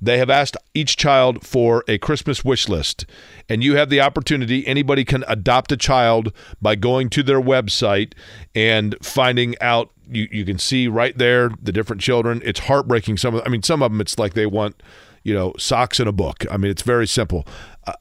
they 0.00 0.18
have 0.18 0.30
asked 0.30 0.56
each 0.74 0.96
child 0.96 1.46
for 1.46 1.84
a 1.88 1.98
Christmas 1.98 2.44
wish 2.44 2.68
list. 2.68 3.06
And 3.48 3.62
you 3.62 3.76
have 3.76 3.88
the 3.88 4.00
opportunity, 4.00 4.66
anybody 4.66 5.04
can 5.04 5.24
adopt 5.28 5.72
a 5.72 5.76
child 5.76 6.32
by 6.60 6.74
going 6.74 7.08
to 7.10 7.22
their 7.22 7.40
website 7.40 8.12
and 8.54 8.96
finding 9.02 9.54
out. 9.60 9.90
You, 10.10 10.26
you 10.30 10.44
can 10.44 10.58
see 10.58 10.88
right 10.88 11.16
there 11.16 11.50
the 11.60 11.72
different 11.72 12.00
children. 12.00 12.40
It's 12.44 12.60
heartbreaking. 12.60 13.18
Some 13.18 13.34
of, 13.34 13.42
I 13.44 13.48
mean, 13.50 13.62
some 13.62 13.82
of 13.82 13.92
them, 13.92 14.00
it's 14.00 14.18
like 14.18 14.34
they 14.34 14.46
want 14.46 14.82
you 15.22 15.34
know, 15.34 15.52
socks 15.58 16.00
and 16.00 16.08
a 16.08 16.12
book. 16.12 16.44
I 16.50 16.56
mean, 16.56 16.70
it's 16.70 16.82
very 16.82 17.06
simple. 17.06 17.46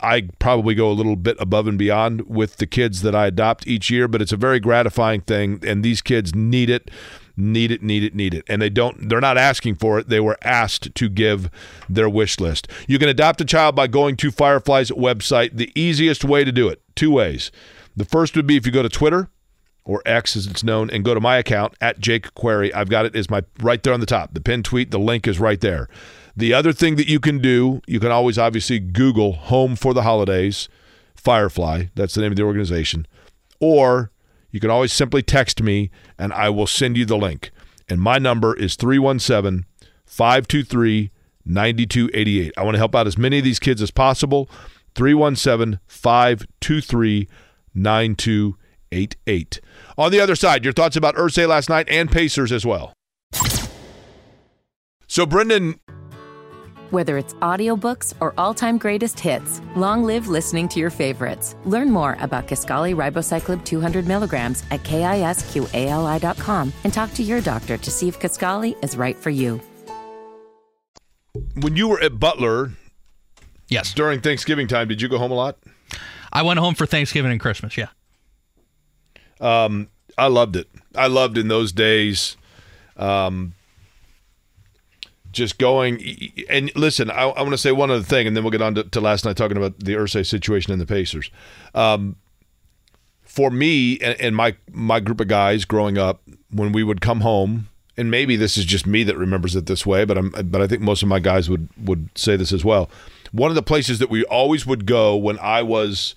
I- 0.02 0.30
probably 0.40 0.76
go 0.76 0.90
a 0.90 0.94
little 0.94 1.16
bit 1.16 1.38
above 1.40 1.68
and 1.68 1.78
beyond 1.78 2.28
with 2.28 2.58
the 2.58 2.68
kids 2.68 3.02
that 3.02 3.16
I 3.16 3.28
adopt 3.28 3.68
each 3.68 3.90
year, 3.90 4.08
but 4.08 4.22
it's 4.22 4.32
a 4.34 4.38
very 4.38 4.60
gratifying 4.60 5.22
thing, 5.22 5.60
and 5.66 5.84
these 5.84 6.02
kids 6.02 6.36
need 6.36 6.70
it, 6.70 6.92
need 7.38 7.72
it, 7.72 7.82
need 7.82 8.04
it, 8.04 8.14
need 8.16 8.34
it, 8.34 8.44
and 8.50 8.62
they 8.62 8.70
don't. 8.70 9.10
They're 9.10 9.22
not 9.22 9.38
asking 9.38 9.76
for 9.76 10.00
it. 10.00 10.10
They 10.10 10.20
were 10.20 10.38
asked 10.44 10.94
to 10.96 11.10
give 11.10 11.50
their 11.88 12.10
wish 12.10 12.40
list. 12.40 12.68
You 12.88 13.00
can 13.00 13.10
adopt 13.10 13.42
a 13.42 13.46
child 13.46 13.76
by 13.76 13.88
going 13.88 14.18
to 14.18 14.32
Firefly's 14.32 14.92
website. 14.92 15.56
The 15.56 15.72
easiest 15.80 16.26
way 16.26 16.44
to 16.44 16.52
do 16.52 16.68
it, 16.68 16.82
two 16.96 17.12
ways. 17.12 17.52
The 17.96 18.06
first 18.06 18.36
would 18.36 18.48
be 18.48 18.58
if 18.58 18.66
you 18.66 18.72
go 18.72 18.84
to 18.84 18.90
Twitter 18.90 19.30
or 19.86 20.02
X 20.06 20.36
as 20.36 20.48
it's 20.48 20.66
known, 20.66 20.90
and 20.90 21.06
go 21.06 21.14
to 21.14 21.22
my 21.22 21.38
account 21.38 21.74
at 21.80 22.00
Jake 22.00 22.34
Query. 22.34 22.74
I've 22.74 22.90
got 22.90 23.06
it 23.06 23.16
is 23.16 23.30
my 23.30 23.44
right 23.62 23.82
there 23.82 23.94
on 23.94 24.02
the 24.02 24.06
top. 24.06 24.34
The 24.34 24.42
pinned 24.42 24.66
tweet, 24.66 24.92
the 24.92 25.00
link 25.00 25.28
is 25.28 25.40
right 25.40 25.62
there. 25.62 25.88
The 26.38 26.54
other 26.54 26.72
thing 26.72 26.98
that 26.98 27.10
you 27.10 27.20
can 27.20 27.40
do, 27.40 27.82
you 27.88 28.00
can 28.00 28.12
always 28.12 28.38
obviously 28.38 28.78
Google 28.78 29.34
Home 29.34 29.76
for 29.76 29.96
the 29.96 30.04
Holidays, 30.04 30.70
Firefly. 31.16 31.86
That's 31.96 32.14
the 32.14 32.22
name 32.22 32.32
of 32.32 32.36
the 32.36 32.44
organization. 32.44 33.08
Or 33.60 34.12
you 34.52 34.60
can 34.60 34.70
always 34.70 34.94
simply 34.94 35.24
text 35.24 35.64
me 35.64 35.90
and 36.20 36.32
I 36.32 36.50
will 36.50 36.68
send 36.68 36.96
you 36.96 37.06
the 37.06 37.18
link. 37.18 37.50
And 37.90 38.00
my 38.00 38.20
number 38.20 38.56
is 38.56 38.76
317 38.76 39.66
523 40.06 41.10
9288. 41.44 42.54
I 42.56 42.64
want 42.64 42.76
to 42.76 42.80
help 42.80 42.94
out 42.94 43.08
as 43.08 43.18
many 43.18 43.40
of 43.40 43.44
these 43.44 43.60
kids 43.60 43.82
as 43.82 43.90
possible. 43.90 44.48
317 44.94 45.80
523 45.88 47.28
9288. 47.74 49.62
On 49.98 50.12
the 50.12 50.20
other 50.20 50.36
side, 50.36 50.64
your 50.64 50.74
thoughts 50.74 50.96
about 50.96 51.16
Irsay 51.16 51.48
last 51.48 51.68
night 51.68 51.90
and 51.90 52.12
Pacers 52.12 52.52
as 52.52 52.64
well. 52.64 52.94
So, 55.08 55.26
Brendan, 55.26 55.80
Whether 56.90 57.18
it's 57.18 57.34
audiobooks 57.36 58.14
or 58.22 58.34
all-time 58.38 58.78
greatest 58.78 59.20
hits, 59.20 59.62
long 59.76 60.04
live 60.04 60.28
listening 60.28 60.68
to 60.70 60.80
your 60.80 60.90
favorites. 60.90 61.56
Learn 61.66 61.92
more 61.92 62.16
about 62.22 62.48
Kisqali 62.48 62.96
Ribociclib 62.96 63.66
200 63.66 64.08
milligrams 64.08 64.64
at 64.72 64.84
kisqali.com 64.84 66.74
and 66.84 66.94
talk 66.94 67.14
to 67.14 67.24
your 67.24 67.42
doctor 67.42 67.78
to 67.78 67.92
see 67.92 68.08
if 68.08 68.20
Kaskali 68.20 68.82
is 68.84 68.96
right 68.98 69.16
for 69.18 69.30
you. 69.30 69.60
when 71.62 71.76
you 71.76 71.88
were 71.88 72.00
at 72.02 72.20
Butler 72.20 72.72
Yes. 73.70 73.94
during 73.94 74.22
Thanksgiving 74.22 74.68
time, 74.68 74.88
did 74.88 75.02
you 75.02 75.08
go 75.10 75.18
home 75.18 75.32
a 75.32 75.36
lot? 75.36 75.58
I 76.32 76.42
went 76.42 76.58
home 76.60 76.74
for 76.74 76.86
Thanksgiving 76.86 77.32
and 77.32 77.40
Christmas. 77.40 77.76
Yeah. 77.78 77.88
Um, 79.40 79.90
I 80.18 80.28
loved 80.28 80.56
it. 80.56 80.68
I 80.96 81.08
loved 81.08 81.38
in 81.38 81.48
those 81.48 81.72
days. 81.72 82.38
Um, 82.96 83.54
just 85.32 85.58
going 85.58 86.02
and 86.50 86.76
listen. 86.76 87.10
I, 87.10 87.24
I 87.24 87.42
want 87.42 87.54
to 87.54 87.58
say 87.58 87.72
one 87.72 87.92
other 87.92 88.04
thing, 88.04 88.28
and 88.28 88.36
then 88.36 88.44
we'll 88.44 88.52
get 88.52 88.62
on 88.62 88.76
to, 88.76 88.84
to 88.84 89.02
last 89.02 89.26
night 89.26 89.38
talking 89.38 89.58
about 89.58 89.80
the 89.80 89.94
Irsay 89.94 90.26
situation 90.26 90.72
and 90.72 90.82
the 90.82 90.86
Pacers. 90.86 91.30
Um, 91.76 92.16
for 93.24 93.52
me 93.52 94.00
and, 94.00 94.20
and 94.20 94.36
my 94.36 94.56
my 94.72 95.00
group 95.00 95.22
of 95.22 95.28
guys 95.28 95.66
growing 95.66 95.98
up, 95.98 96.22
when 96.50 96.72
we 96.72 96.84
would 96.84 97.02
come 97.02 97.22
home, 97.22 97.68
and 97.96 98.10
maybe 98.10 98.36
this 98.36 98.58
is 98.58 98.66
just 98.66 98.88
me 98.88 99.04
that 99.04 99.18
remembers 99.18 99.56
it 99.56 99.66
this 99.66 99.86
way, 99.86 100.06
but 100.06 100.18
I'm 100.18 100.30
but 100.30 100.62
I 100.62 100.68
think 100.68 100.82
most 100.82 101.04
of 101.04 101.10
my 101.10 101.20
guys 101.20 101.50
would 101.50 101.70
would 101.78 102.10
say 102.16 102.36
this 102.36 102.52
as 102.52 102.66
well. 102.66 102.90
One 103.32 103.52
of 103.52 103.56
the 103.56 103.64
places 103.64 104.00
that 104.00 104.10
we 104.10 104.24
always 104.26 104.66
would 104.66 104.86
go 104.86 105.16
when 105.16 105.38
I 105.40 105.62
was 105.62 106.16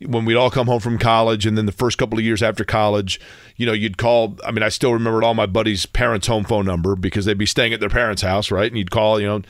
when 0.00 0.24
we'd 0.24 0.36
all 0.36 0.50
come 0.50 0.66
home 0.66 0.80
from 0.80 0.98
college 0.98 1.46
and 1.46 1.56
then 1.56 1.66
the 1.66 1.72
first 1.72 1.98
couple 1.98 2.18
of 2.18 2.24
years 2.24 2.42
after 2.42 2.64
college, 2.64 3.20
you 3.56 3.66
know, 3.66 3.72
you'd 3.72 3.96
call 3.96 4.36
I 4.44 4.50
mean, 4.50 4.62
I 4.62 4.68
still 4.68 4.92
remembered 4.92 5.24
all 5.24 5.34
my 5.34 5.46
buddies' 5.46 5.86
parents' 5.86 6.26
home 6.26 6.44
phone 6.44 6.66
number 6.66 6.96
because 6.96 7.24
they'd 7.24 7.38
be 7.38 7.46
staying 7.46 7.72
at 7.72 7.80
their 7.80 7.88
parents' 7.88 8.22
house, 8.22 8.50
right? 8.50 8.70
And 8.70 8.76
you'd 8.76 8.90
call, 8.90 9.20
you 9.20 9.26
know, 9.26 9.42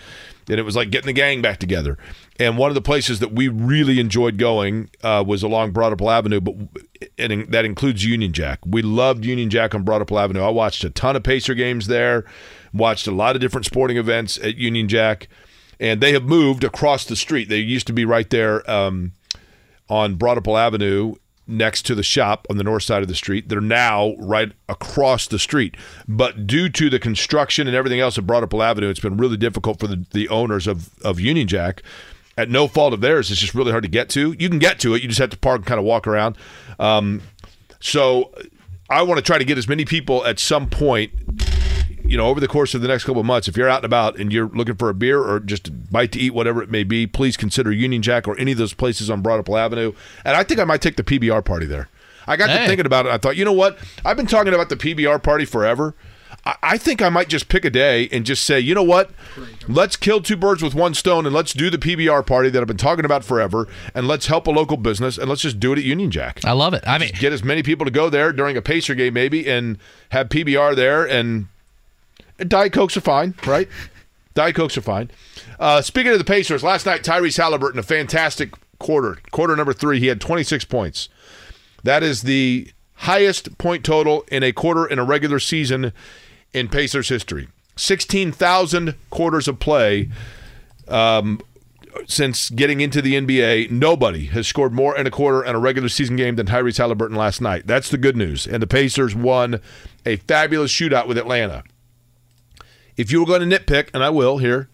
and 0.48 0.58
it 0.58 0.62
was 0.62 0.76
like 0.76 0.90
getting 0.90 1.06
the 1.06 1.12
gang 1.12 1.40
back 1.42 1.58
together. 1.58 1.98
And 2.38 2.58
one 2.58 2.70
of 2.70 2.74
the 2.74 2.82
places 2.82 3.20
that 3.20 3.32
we 3.32 3.48
really 3.48 4.00
enjoyed 4.00 4.38
going 4.38 4.90
uh, 5.02 5.24
was 5.26 5.42
along 5.42 5.70
Broad 5.70 5.90
Ripple 5.90 6.10
Avenue, 6.10 6.40
but 6.40 6.54
and 7.16 7.46
that 7.52 7.64
includes 7.64 8.04
Union 8.04 8.32
Jack. 8.32 8.60
We 8.66 8.82
loved 8.82 9.24
Union 9.24 9.50
Jack 9.50 9.74
on 9.74 9.82
Broad 9.82 9.98
Ripple 9.98 10.18
Avenue. 10.18 10.42
I 10.42 10.50
watched 10.50 10.84
a 10.84 10.90
ton 10.90 11.16
of 11.16 11.22
Pacer 11.22 11.54
games 11.54 11.86
there, 11.86 12.24
watched 12.72 13.06
a 13.06 13.12
lot 13.12 13.36
of 13.36 13.40
different 13.40 13.66
sporting 13.66 13.96
events 13.96 14.38
at 14.38 14.56
Union 14.56 14.88
Jack, 14.88 15.28
and 15.78 16.00
they 16.00 16.12
have 16.12 16.24
moved 16.24 16.64
across 16.64 17.04
the 17.04 17.16
street. 17.16 17.48
They 17.48 17.58
used 17.58 17.86
to 17.86 17.92
be 17.92 18.04
right 18.04 18.28
there. 18.28 18.68
Um, 18.70 19.12
on 19.88 20.14
Broad 20.14 20.36
Ripple 20.36 20.56
Avenue 20.56 21.14
next 21.46 21.82
to 21.86 21.94
the 21.94 22.02
shop 22.02 22.46
on 22.48 22.56
the 22.56 22.64
north 22.64 22.82
side 22.82 23.02
of 23.02 23.08
the 23.08 23.14
street. 23.14 23.48
They're 23.48 23.60
now 23.60 24.14
right 24.18 24.52
across 24.68 25.26
the 25.26 25.38
street. 25.38 25.76
But 26.08 26.46
due 26.46 26.68
to 26.70 26.88
the 26.88 26.98
construction 26.98 27.66
and 27.66 27.76
everything 27.76 28.00
else 28.00 28.16
at 28.16 28.26
Broad 28.26 28.40
Ripple 28.40 28.62
Avenue, 28.62 28.88
it's 28.88 29.00
been 29.00 29.16
really 29.16 29.36
difficult 29.36 29.78
for 29.78 29.86
the, 29.86 30.04
the 30.12 30.28
owners 30.28 30.66
of, 30.66 30.90
of 31.02 31.20
Union 31.20 31.46
Jack. 31.46 31.82
At 32.36 32.50
no 32.50 32.66
fault 32.66 32.92
of 32.92 33.00
theirs, 33.00 33.30
it's 33.30 33.40
just 33.40 33.54
really 33.54 33.70
hard 33.70 33.84
to 33.84 33.88
get 33.88 34.08
to. 34.10 34.34
You 34.38 34.48
can 34.48 34.58
get 34.58 34.80
to 34.80 34.94
it, 34.94 35.02
you 35.02 35.08
just 35.08 35.20
have 35.20 35.30
to 35.30 35.38
park 35.38 35.58
and 35.58 35.66
kind 35.66 35.78
of 35.78 35.84
walk 35.84 36.06
around. 36.06 36.36
Um, 36.80 37.22
so 37.78 38.32
I 38.90 39.02
want 39.02 39.18
to 39.18 39.22
try 39.22 39.38
to 39.38 39.44
get 39.44 39.56
as 39.56 39.68
many 39.68 39.84
people 39.84 40.24
at 40.24 40.38
some 40.38 40.68
point 40.68 41.12
you 42.04 42.16
know, 42.16 42.26
over 42.26 42.40
the 42.40 42.48
course 42.48 42.74
of 42.74 42.82
the 42.82 42.88
next 42.88 43.04
couple 43.04 43.20
of 43.20 43.26
months, 43.26 43.48
if 43.48 43.56
you're 43.56 43.68
out 43.68 43.78
and 43.78 43.84
about 43.86 44.18
and 44.18 44.32
you're 44.32 44.48
looking 44.48 44.76
for 44.76 44.88
a 44.88 44.94
beer 44.94 45.22
or 45.22 45.40
just 45.40 45.68
a 45.68 45.70
bite 45.72 46.12
to 46.12 46.18
eat, 46.18 46.34
whatever 46.34 46.62
it 46.62 46.70
may 46.70 46.84
be, 46.84 47.06
please 47.06 47.36
consider 47.36 47.72
Union 47.72 48.02
Jack 48.02 48.28
or 48.28 48.38
any 48.38 48.52
of 48.52 48.58
those 48.58 48.74
places 48.74 49.10
on 49.10 49.22
Broad 49.22 49.36
Ripple 49.36 49.56
Avenue. 49.56 49.92
And 50.24 50.36
I 50.36 50.42
think 50.44 50.60
I 50.60 50.64
might 50.64 50.82
take 50.82 50.96
the 50.96 51.04
PBR 51.04 51.44
party 51.44 51.66
there. 51.66 51.88
I 52.26 52.36
got 52.36 52.46
to 52.46 52.66
thinking 52.66 52.86
about 52.86 53.06
it. 53.06 53.12
I 53.12 53.18
thought, 53.18 53.36
you 53.36 53.44
know 53.44 53.52
what? 53.52 53.78
I've 54.04 54.16
been 54.16 54.26
talking 54.26 54.54
about 54.54 54.68
the 54.68 54.76
PBR 54.76 55.22
party 55.22 55.44
forever. 55.44 55.94
I, 56.46 56.56
I 56.62 56.78
think 56.78 57.02
I 57.02 57.08
might 57.08 57.28
just 57.28 57.48
pick 57.48 57.64
a 57.64 57.70
day 57.70 58.08
and 58.10 58.24
just 58.24 58.44
say, 58.44 58.58
you 58.60 58.74
know 58.74 58.82
what? 58.82 59.10
Let's 59.68 59.96
kill 59.96 60.20
two 60.20 60.36
birds 60.36 60.62
with 60.62 60.74
one 60.74 60.94
stone 60.94 61.26
and 61.26 61.34
let's 61.34 61.52
do 61.52 61.70
the 61.70 61.78
PBR 61.78 62.26
party 62.26 62.50
that 62.50 62.60
I've 62.60 62.66
been 62.66 62.76
talking 62.76 63.04
about 63.04 63.24
forever 63.24 63.68
and 63.94 64.08
let's 64.08 64.26
help 64.26 64.46
a 64.46 64.50
local 64.50 64.76
business 64.76 65.18
and 65.18 65.28
let's 65.28 65.42
just 65.42 65.60
do 65.60 65.72
it 65.72 65.78
at 65.78 65.84
Union 65.84 66.10
Jack. 66.10 66.40
I 66.44 66.52
love 66.52 66.74
it. 66.74 66.82
I 66.86 66.98
mean, 66.98 67.10
Get 67.18 67.32
as 67.32 67.44
many 67.44 67.62
people 67.62 67.84
to 67.84 67.90
go 67.90 68.08
there 68.10 68.32
during 68.32 68.56
a 68.56 68.62
Pacer 68.62 68.94
game, 68.94 69.14
maybe, 69.14 69.48
and 69.48 69.78
have 70.10 70.28
PBR 70.28 70.76
there. 70.76 71.06
And 71.06 71.48
Diet 72.38 72.72
Cokes 72.72 72.96
are 72.96 73.00
fine, 73.02 73.34
right? 73.46 73.68
Diet 74.34 74.56
Cokes 74.56 74.76
are 74.76 74.82
fine. 74.82 75.10
Uh, 75.58 75.80
speaking 75.80 76.12
of 76.12 76.18
the 76.18 76.24
Pacers, 76.24 76.64
last 76.64 76.86
night 76.86 77.02
Tyrese 77.02 77.36
Halliburton, 77.36 77.78
a 77.78 77.84
fantastic 77.84 78.54
quarter. 78.78 79.18
Quarter 79.30 79.56
number 79.56 79.72
three, 79.72 80.00
he 80.00 80.08
had 80.08 80.20
26 80.20 80.64
points. 80.64 81.08
That 81.84 82.02
is 82.02 82.22
the 82.22 82.72
highest 82.94 83.56
point 83.58 83.84
total 83.84 84.24
in 84.30 84.42
a 84.42 84.52
quarter 84.52 84.86
in 84.86 84.98
a 84.98 85.04
regular 85.04 85.38
season 85.38 85.92
in 86.52 86.68
Pacers 86.68 87.08
history. 87.08 87.48
16,000 87.76 88.94
quarters 89.10 89.48
of 89.48 89.58
play 89.58 90.08
um, 90.88 91.40
since 92.06 92.50
getting 92.50 92.80
into 92.80 93.02
the 93.02 93.14
NBA. 93.14 93.70
Nobody 93.70 94.26
has 94.26 94.46
scored 94.46 94.72
more 94.72 94.96
in 94.96 95.06
a 95.06 95.10
quarter 95.10 95.44
in 95.44 95.54
a 95.54 95.58
regular 95.58 95.88
season 95.88 96.16
game 96.16 96.36
than 96.36 96.46
Tyrese 96.46 96.78
Halliburton 96.78 97.16
last 97.16 97.40
night. 97.40 97.66
That's 97.66 97.90
the 97.90 97.98
good 97.98 98.16
news. 98.16 98.46
And 98.46 98.62
the 98.62 98.66
Pacers 98.66 99.14
won 99.14 99.60
a 100.06 100.16
fabulous 100.16 100.72
shootout 100.72 101.06
with 101.06 101.18
Atlanta. 101.18 101.64
If 102.96 103.10
you 103.10 103.20
were 103.20 103.26
going 103.26 103.48
to 103.48 103.58
nitpick, 103.58 103.90
and 103.92 104.02
I 104.04 104.10
will 104.10 104.38
here, 104.38 104.68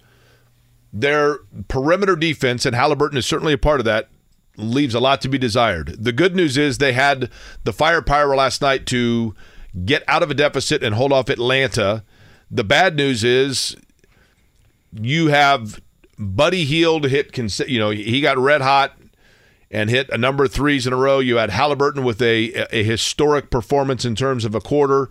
their 0.93 1.39
perimeter 1.69 2.17
defense, 2.17 2.67
and 2.67 2.75
Halliburton 2.75 3.19
is 3.19 3.27
certainly 3.27 3.53
a 3.53 3.59
part 3.59 3.81
of 3.81 3.85
that, 3.87 4.09
leaves 4.57 4.95
a 4.95 5.01
lot 5.01 5.21
to 5.23 5.29
be 5.29 5.39
desired. 5.39 5.97
The 5.99 6.13
good 6.13 6.35
news 6.35 6.59
is 6.59 6.79
they 6.79 6.93
had 6.93 7.31
the 7.65 7.73
firepower 7.73 8.35
last 8.37 8.61
night 8.61 8.87
to 8.87 9.35
get 9.85 10.03
out 10.09 10.23
of 10.23 10.31
a 10.31 10.35
deficit 10.35 10.83
and 10.83 10.95
hold 10.95 11.13
off 11.13 11.29
Atlanta. 11.29 12.05
The 12.51 12.65
bad 12.65 12.97
news 12.97 13.25
is 13.25 13.77
you 14.93 15.29
have 15.29 15.81
Buddy 16.19 16.65
Hield 16.65 17.05
hit, 17.05 17.37
you 17.69 17.79
know, 17.79 17.91
he 17.91 18.21
got 18.21 18.37
red 18.37 18.61
hot 18.61 18.99
and 19.71 19.89
hit 19.89 20.11
a 20.11 20.19
number 20.19 20.45
of 20.45 20.53
threes 20.53 20.87
in 20.87 20.93
a 20.93 20.97
row. 20.97 21.21
You 21.21 21.37
had 21.37 21.51
Halliburton 21.51 22.05
with 22.05 22.21
a, 22.21 22.67
a 22.75 22.83
historic 22.83 23.51
performance 23.51 24.05
in 24.05 24.17
terms 24.17 24.45
of 24.45 24.55
a 24.55 24.61
quarter. 24.61 25.09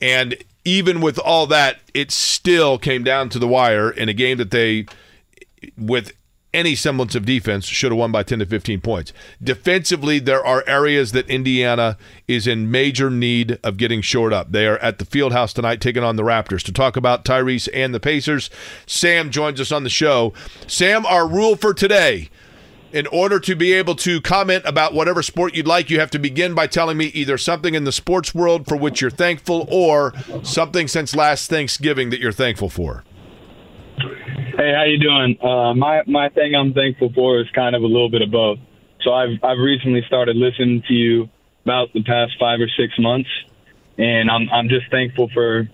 And 0.00 0.36
even 0.64 1.00
with 1.00 1.18
all 1.18 1.46
that, 1.48 1.80
it 1.92 2.10
still 2.10 2.78
came 2.78 3.04
down 3.04 3.28
to 3.30 3.38
the 3.38 3.48
wire 3.48 3.90
in 3.90 4.08
a 4.08 4.14
game 4.14 4.38
that 4.38 4.50
they, 4.50 4.86
with 5.76 6.12
any 6.54 6.74
semblance 6.74 7.14
of 7.14 7.26
defense, 7.26 7.66
should 7.66 7.90
have 7.90 7.98
won 7.98 8.12
by 8.12 8.22
10 8.22 8.38
to 8.38 8.46
15 8.46 8.80
points. 8.80 9.12
Defensively, 9.42 10.20
there 10.20 10.44
are 10.44 10.62
areas 10.66 11.12
that 11.12 11.28
Indiana 11.28 11.98
is 12.28 12.46
in 12.46 12.70
major 12.70 13.10
need 13.10 13.58
of 13.64 13.76
getting 13.76 14.00
shored 14.00 14.32
up. 14.32 14.52
They 14.52 14.66
are 14.66 14.78
at 14.78 14.98
the 14.98 15.04
field 15.04 15.32
house 15.32 15.52
tonight 15.52 15.80
taking 15.80 16.04
on 16.04 16.16
the 16.16 16.22
Raptors. 16.22 16.62
To 16.62 16.72
talk 16.72 16.96
about 16.96 17.24
Tyrese 17.24 17.68
and 17.74 17.92
the 17.92 18.00
Pacers, 18.00 18.50
Sam 18.86 19.30
joins 19.30 19.60
us 19.60 19.72
on 19.72 19.82
the 19.82 19.90
show. 19.90 20.32
Sam, 20.66 21.04
our 21.06 21.26
rule 21.26 21.56
for 21.56 21.74
today 21.74 22.30
in 22.94 23.08
order 23.08 23.40
to 23.40 23.56
be 23.56 23.72
able 23.72 23.96
to 23.96 24.20
comment 24.20 24.62
about 24.64 24.94
whatever 24.94 25.20
sport 25.20 25.56
you'd 25.56 25.66
like, 25.66 25.90
you 25.90 25.98
have 25.98 26.12
to 26.12 26.18
begin 26.18 26.54
by 26.54 26.68
telling 26.68 26.96
me 26.96 27.06
either 27.06 27.36
something 27.36 27.74
in 27.74 27.82
the 27.82 27.90
sports 27.90 28.32
world 28.32 28.68
for 28.68 28.76
which 28.76 29.00
you're 29.00 29.10
thankful 29.10 29.66
or 29.68 30.14
something 30.44 30.86
since 30.86 31.14
last 31.16 31.50
Thanksgiving 31.50 32.10
that 32.10 32.20
you're 32.20 32.30
thankful 32.30 32.70
for. 32.70 33.02
Hey, 33.98 34.72
how 34.72 34.84
you 34.84 34.98
doing? 34.98 35.36
Uh, 35.42 35.74
my 35.74 36.02
my 36.06 36.28
thing 36.28 36.54
I'm 36.54 36.72
thankful 36.72 37.12
for 37.12 37.40
is 37.40 37.46
kind 37.52 37.74
of 37.74 37.82
a 37.82 37.86
little 37.86 38.08
bit 38.08 38.22
of 38.22 38.30
both. 38.30 38.60
So 39.02 39.12
I've 39.12 39.42
I've 39.42 39.58
recently 39.58 40.02
started 40.06 40.36
listening 40.36 40.84
to 40.86 40.94
you 40.94 41.28
about 41.64 41.92
the 41.92 42.04
past 42.04 42.34
five 42.38 42.60
or 42.60 42.68
six 42.78 42.96
months, 42.96 43.28
and 43.98 44.30
I'm 44.30 44.48
I'm 44.50 44.68
just 44.68 44.88
thankful 44.92 45.28
for 45.34 45.68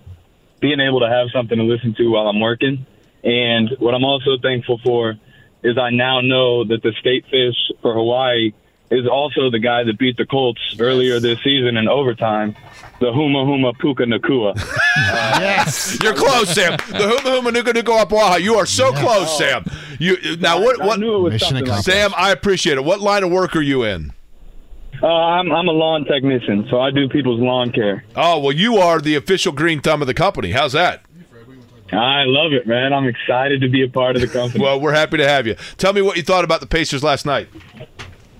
being 0.59 0.79
able 0.79 1.01
to 1.01 1.09
have 1.09 1.27
something 1.31 1.57
to 1.57 1.63
listen 1.63 1.93
to 1.99 2.07
while 2.07 2.27
I'm 2.27 2.39
working. 2.39 2.87
And 3.23 3.69
what 3.77 3.93
I'm 3.93 4.03
also 4.03 4.39
thankful 4.41 4.79
for 4.83 5.19
is 5.63 5.77
I 5.77 5.89
now 5.91 6.21
know 6.21 6.63
that 6.65 6.81
the 6.83 6.91
state 6.99 7.25
fish 7.29 7.55
for 7.81 7.93
Hawaii 7.93 8.51
is 8.89 9.07
also 9.07 9.49
the 9.49 9.59
guy 9.59 9.83
that 9.83 9.97
beat 9.97 10.17
the 10.17 10.25
Colts 10.25 10.59
earlier 10.79 11.19
this 11.19 11.41
season 11.43 11.77
in 11.77 11.87
overtime, 11.87 12.55
the 12.99 13.05
Huma 13.07 13.45
Huma 13.45 13.77
Puka 13.79 14.03
Nacua. 14.03 14.53
yes, 15.39 15.97
you're 16.03 16.13
close, 16.13 16.49
Sam. 16.53 16.73
The 16.73 17.17
Huma 17.23 17.39
Huma 17.41 17.53
Nuka 17.53 17.73
Nuka 17.73 17.91
Apuaha. 17.91 18.41
You 18.41 18.55
are 18.55 18.65
so 18.65 18.91
close, 18.91 19.37
Sam. 19.37 19.63
You 19.99 20.17
now 20.37 20.59
what? 20.61 20.81
I 20.81 20.85
What? 20.87 20.99
knew 20.99 21.27
it 21.27 21.33
was 21.33 21.51
like 21.51 21.83
Sam, 21.83 22.11
I 22.17 22.31
appreciate 22.31 22.77
it. 22.77 22.83
What 22.83 22.99
line 22.99 23.23
of 23.23 23.31
work 23.31 23.55
are 23.55 23.61
you 23.61 23.83
in? 23.83 24.11
Uh, 25.01 25.07
I'm 25.07 25.51
I'm 25.51 25.67
a 25.67 25.71
lawn 25.71 26.05
technician, 26.05 26.67
so 26.69 26.79
I 26.79 26.91
do 26.91 27.07
people's 27.07 27.39
lawn 27.39 27.71
care. 27.71 28.03
Oh 28.15 28.39
well, 28.39 28.51
you 28.51 28.75
are 28.77 28.99
the 28.99 29.15
official 29.15 29.51
green 29.51 29.79
thumb 29.79 30.01
of 30.01 30.07
the 30.07 30.13
company. 30.13 30.51
How's 30.51 30.73
that? 30.73 31.03
I 31.91 32.23
love 32.25 32.53
it, 32.53 32.67
man. 32.67 32.93
I'm 32.93 33.07
excited 33.07 33.61
to 33.61 33.69
be 33.69 33.83
a 33.83 33.89
part 33.89 34.15
of 34.15 34.21
the 34.21 34.27
company. 34.27 34.63
Well, 34.63 34.79
we're 34.79 34.93
happy 34.93 35.17
to 35.17 35.27
have 35.27 35.45
you. 35.45 35.55
Tell 35.77 35.93
me 35.93 36.01
what 36.01 36.17
you 36.17 36.23
thought 36.23 36.43
about 36.43 36.61
the 36.61 36.67
Pacers 36.67 37.03
last 37.03 37.25
night. 37.25 37.49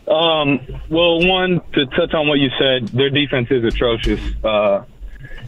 Um, 0.07 0.60
well, 0.90 1.26
one 1.26 1.61
to 1.73 1.86
touch 1.88 2.14
on 2.14 2.28
what 2.28 2.40
you 2.40 2.49
said, 2.60 2.88
their 2.90 3.10
defense 3.10 3.48
is 3.49 3.64
atrocious. 3.64 4.19
Uh, 4.44 4.84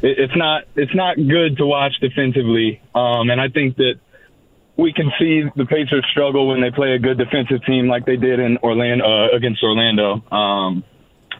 it, 0.01 0.19
it's 0.19 0.35
not 0.35 0.63
it's 0.75 0.95
not 0.95 1.15
good 1.15 1.57
to 1.57 1.65
watch 1.65 1.93
defensively, 1.99 2.81
um, 2.95 3.29
and 3.29 3.41
I 3.41 3.49
think 3.49 3.77
that 3.77 3.95
we 4.77 4.93
can 4.93 5.11
see 5.19 5.43
the 5.55 5.65
Pacers 5.65 6.05
struggle 6.11 6.47
when 6.47 6.61
they 6.61 6.71
play 6.71 6.93
a 6.93 6.99
good 6.99 7.17
defensive 7.17 7.63
team 7.65 7.87
like 7.87 8.05
they 8.05 8.15
did 8.15 8.39
in 8.39 8.57
Orlando 8.57 9.05
uh, 9.05 9.35
against 9.35 9.61
Orlando. 9.63 10.23
Um, 10.31 10.83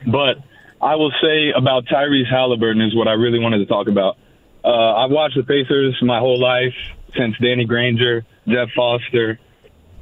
but 0.05 0.37
I 0.81 0.95
will 0.95 1.11
say 1.21 1.51
about 1.55 1.85
Tyrese 1.85 2.29
Halliburton 2.29 2.81
is 2.81 2.95
what 2.95 3.07
I 3.07 3.13
really 3.13 3.39
wanted 3.39 3.59
to 3.59 3.65
talk 3.65 3.87
about. 3.87 4.17
Uh, 4.63 4.95
I've 4.95 5.11
watched 5.11 5.35
the 5.35 5.43
Pacers 5.43 5.97
my 6.01 6.19
whole 6.19 6.39
life 6.39 6.73
since 7.17 7.35
Danny 7.41 7.65
Granger, 7.65 8.25
Jeff 8.47 8.69
Foster. 8.75 9.39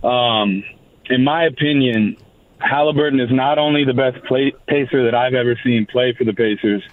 Um, 0.04 0.64
in 1.10 1.24
my 1.24 1.46
opinion, 1.46 2.18
Halliburton 2.60 3.20
is 3.20 3.32
not 3.32 3.58
only 3.58 3.86
the 3.86 3.94
best 3.94 4.24
play, 4.26 4.54
pacer 4.68 5.06
that 5.06 5.16
I've 5.16 5.34
ever 5.34 5.56
seen 5.64 5.86
play 5.86 6.14
for 6.18 6.24
the 6.24 6.34
Pacers, 6.34 6.84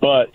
but 0.00 0.30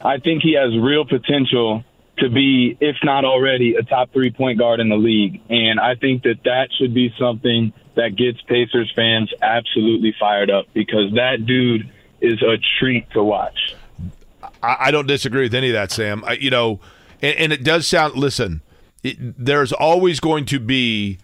I 0.00 0.18
think 0.18 0.42
he 0.42 0.54
has 0.54 0.76
real 0.78 1.04
potential 1.04 1.84
to 2.18 2.30
be, 2.30 2.76
if 2.80 2.96
not 3.04 3.24
already, 3.24 3.74
a 3.74 3.82
top 3.82 4.12
three 4.12 4.30
point 4.30 4.58
guard 4.58 4.80
in 4.80 4.88
the 4.88 4.96
league. 4.96 5.42
And 5.50 5.78
I 5.78 5.94
think 5.96 6.22
that 6.22 6.44
that 6.44 6.68
should 6.78 6.94
be 6.94 7.12
something 7.18 7.72
that 7.94 8.16
gets 8.16 8.40
Pacers 8.42 8.92
fans 8.96 9.30
absolutely 9.42 10.14
fired 10.18 10.50
up 10.50 10.66
because 10.72 11.12
that 11.14 11.44
dude 11.46 11.90
is 12.20 12.42
a 12.42 12.56
treat 12.78 13.10
to 13.10 13.22
watch. 13.22 13.74
I, 14.62 14.76
I 14.80 14.90
don't 14.90 15.06
disagree 15.06 15.42
with 15.42 15.54
any 15.54 15.68
of 15.68 15.74
that, 15.74 15.90
Sam. 15.90 16.24
I, 16.26 16.32
you 16.34 16.50
know, 16.50 16.80
and, 17.22 17.36
and 17.36 17.52
it 17.52 17.64
does 17.64 17.86
sound. 17.86 18.14
Listen, 18.14 18.62
it, 19.02 19.16
there's 19.18 19.72
always 19.72 20.20
going 20.20 20.44
to 20.46 20.60
be. 20.60 21.18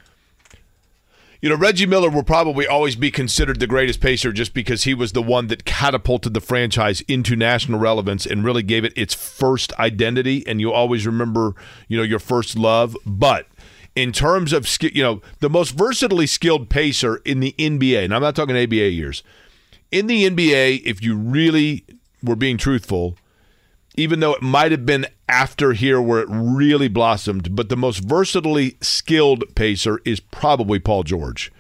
You 1.41 1.49
know, 1.49 1.57
Reggie 1.57 1.87
Miller 1.87 2.09
will 2.09 2.23
probably 2.23 2.69
always 2.69 2.95
be 2.95 3.11
considered 3.11 3.59
the 3.59 3.67
greatest 3.67 4.01
pacer 4.01 4.33
just 4.33 4.55
because 4.55 4.85
he 4.85 4.95
was 4.95 5.11
the 5.11 5.23
one 5.23 5.49
that 5.49 5.65
catapulted 5.65 6.35
the 6.35 6.41
franchise 6.41 7.01
into 7.09 7.35
national 7.35 7.81
relevance 7.81 8.25
and 8.27 8.45
really 8.45 8.63
gave 8.63 8.85
it 8.85 8.93
its 8.95 9.13
first 9.13 9.77
identity. 9.77 10.47
And 10.47 10.61
you 10.61 10.73
always 10.73 11.05
remember, 11.05 11.57
you 11.89 11.97
know, 11.97 12.05
your 12.05 12.21
first 12.21 12.57
love. 12.57 12.97
But 13.05 13.49
in 13.97 14.13
terms 14.13 14.53
of, 14.53 14.69
you 14.83 15.03
know, 15.03 15.21
the 15.41 15.51
most 15.51 15.73
versatilely 15.73 16.29
skilled 16.29 16.69
pacer 16.71 17.17
in 17.25 17.41
the 17.41 17.57
NBA, 17.59 18.05
and 18.05 18.15
I'm 18.15 18.23
not 18.23 18.37
talking 18.37 18.57
ABA 18.57 18.77
years, 18.77 19.25
in 19.91 20.07
the 20.07 20.31
NBA, 20.31 20.83
if 20.85 21.03
you 21.03 21.17
really 21.17 21.85
were 22.23 22.37
being 22.37 22.57
truthful, 22.57 23.17
even 23.97 24.21
though 24.21 24.35
it 24.35 24.43
might 24.43 24.73
have 24.73 24.87
been 24.87 25.07
after 25.29 25.73
here 25.73 26.01
where 26.01 26.21
it 26.21 26.29
really 26.31 26.89
blossomed, 26.89 27.55
but 27.55 27.69
the 27.69 27.77
most 27.77 27.99
versatilely 27.99 28.77
skilled 28.81 29.45
pacer 29.55 30.01
is 30.05 30.21
probably 30.21 30.79
Paul 30.79 31.03
George. 31.03 31.53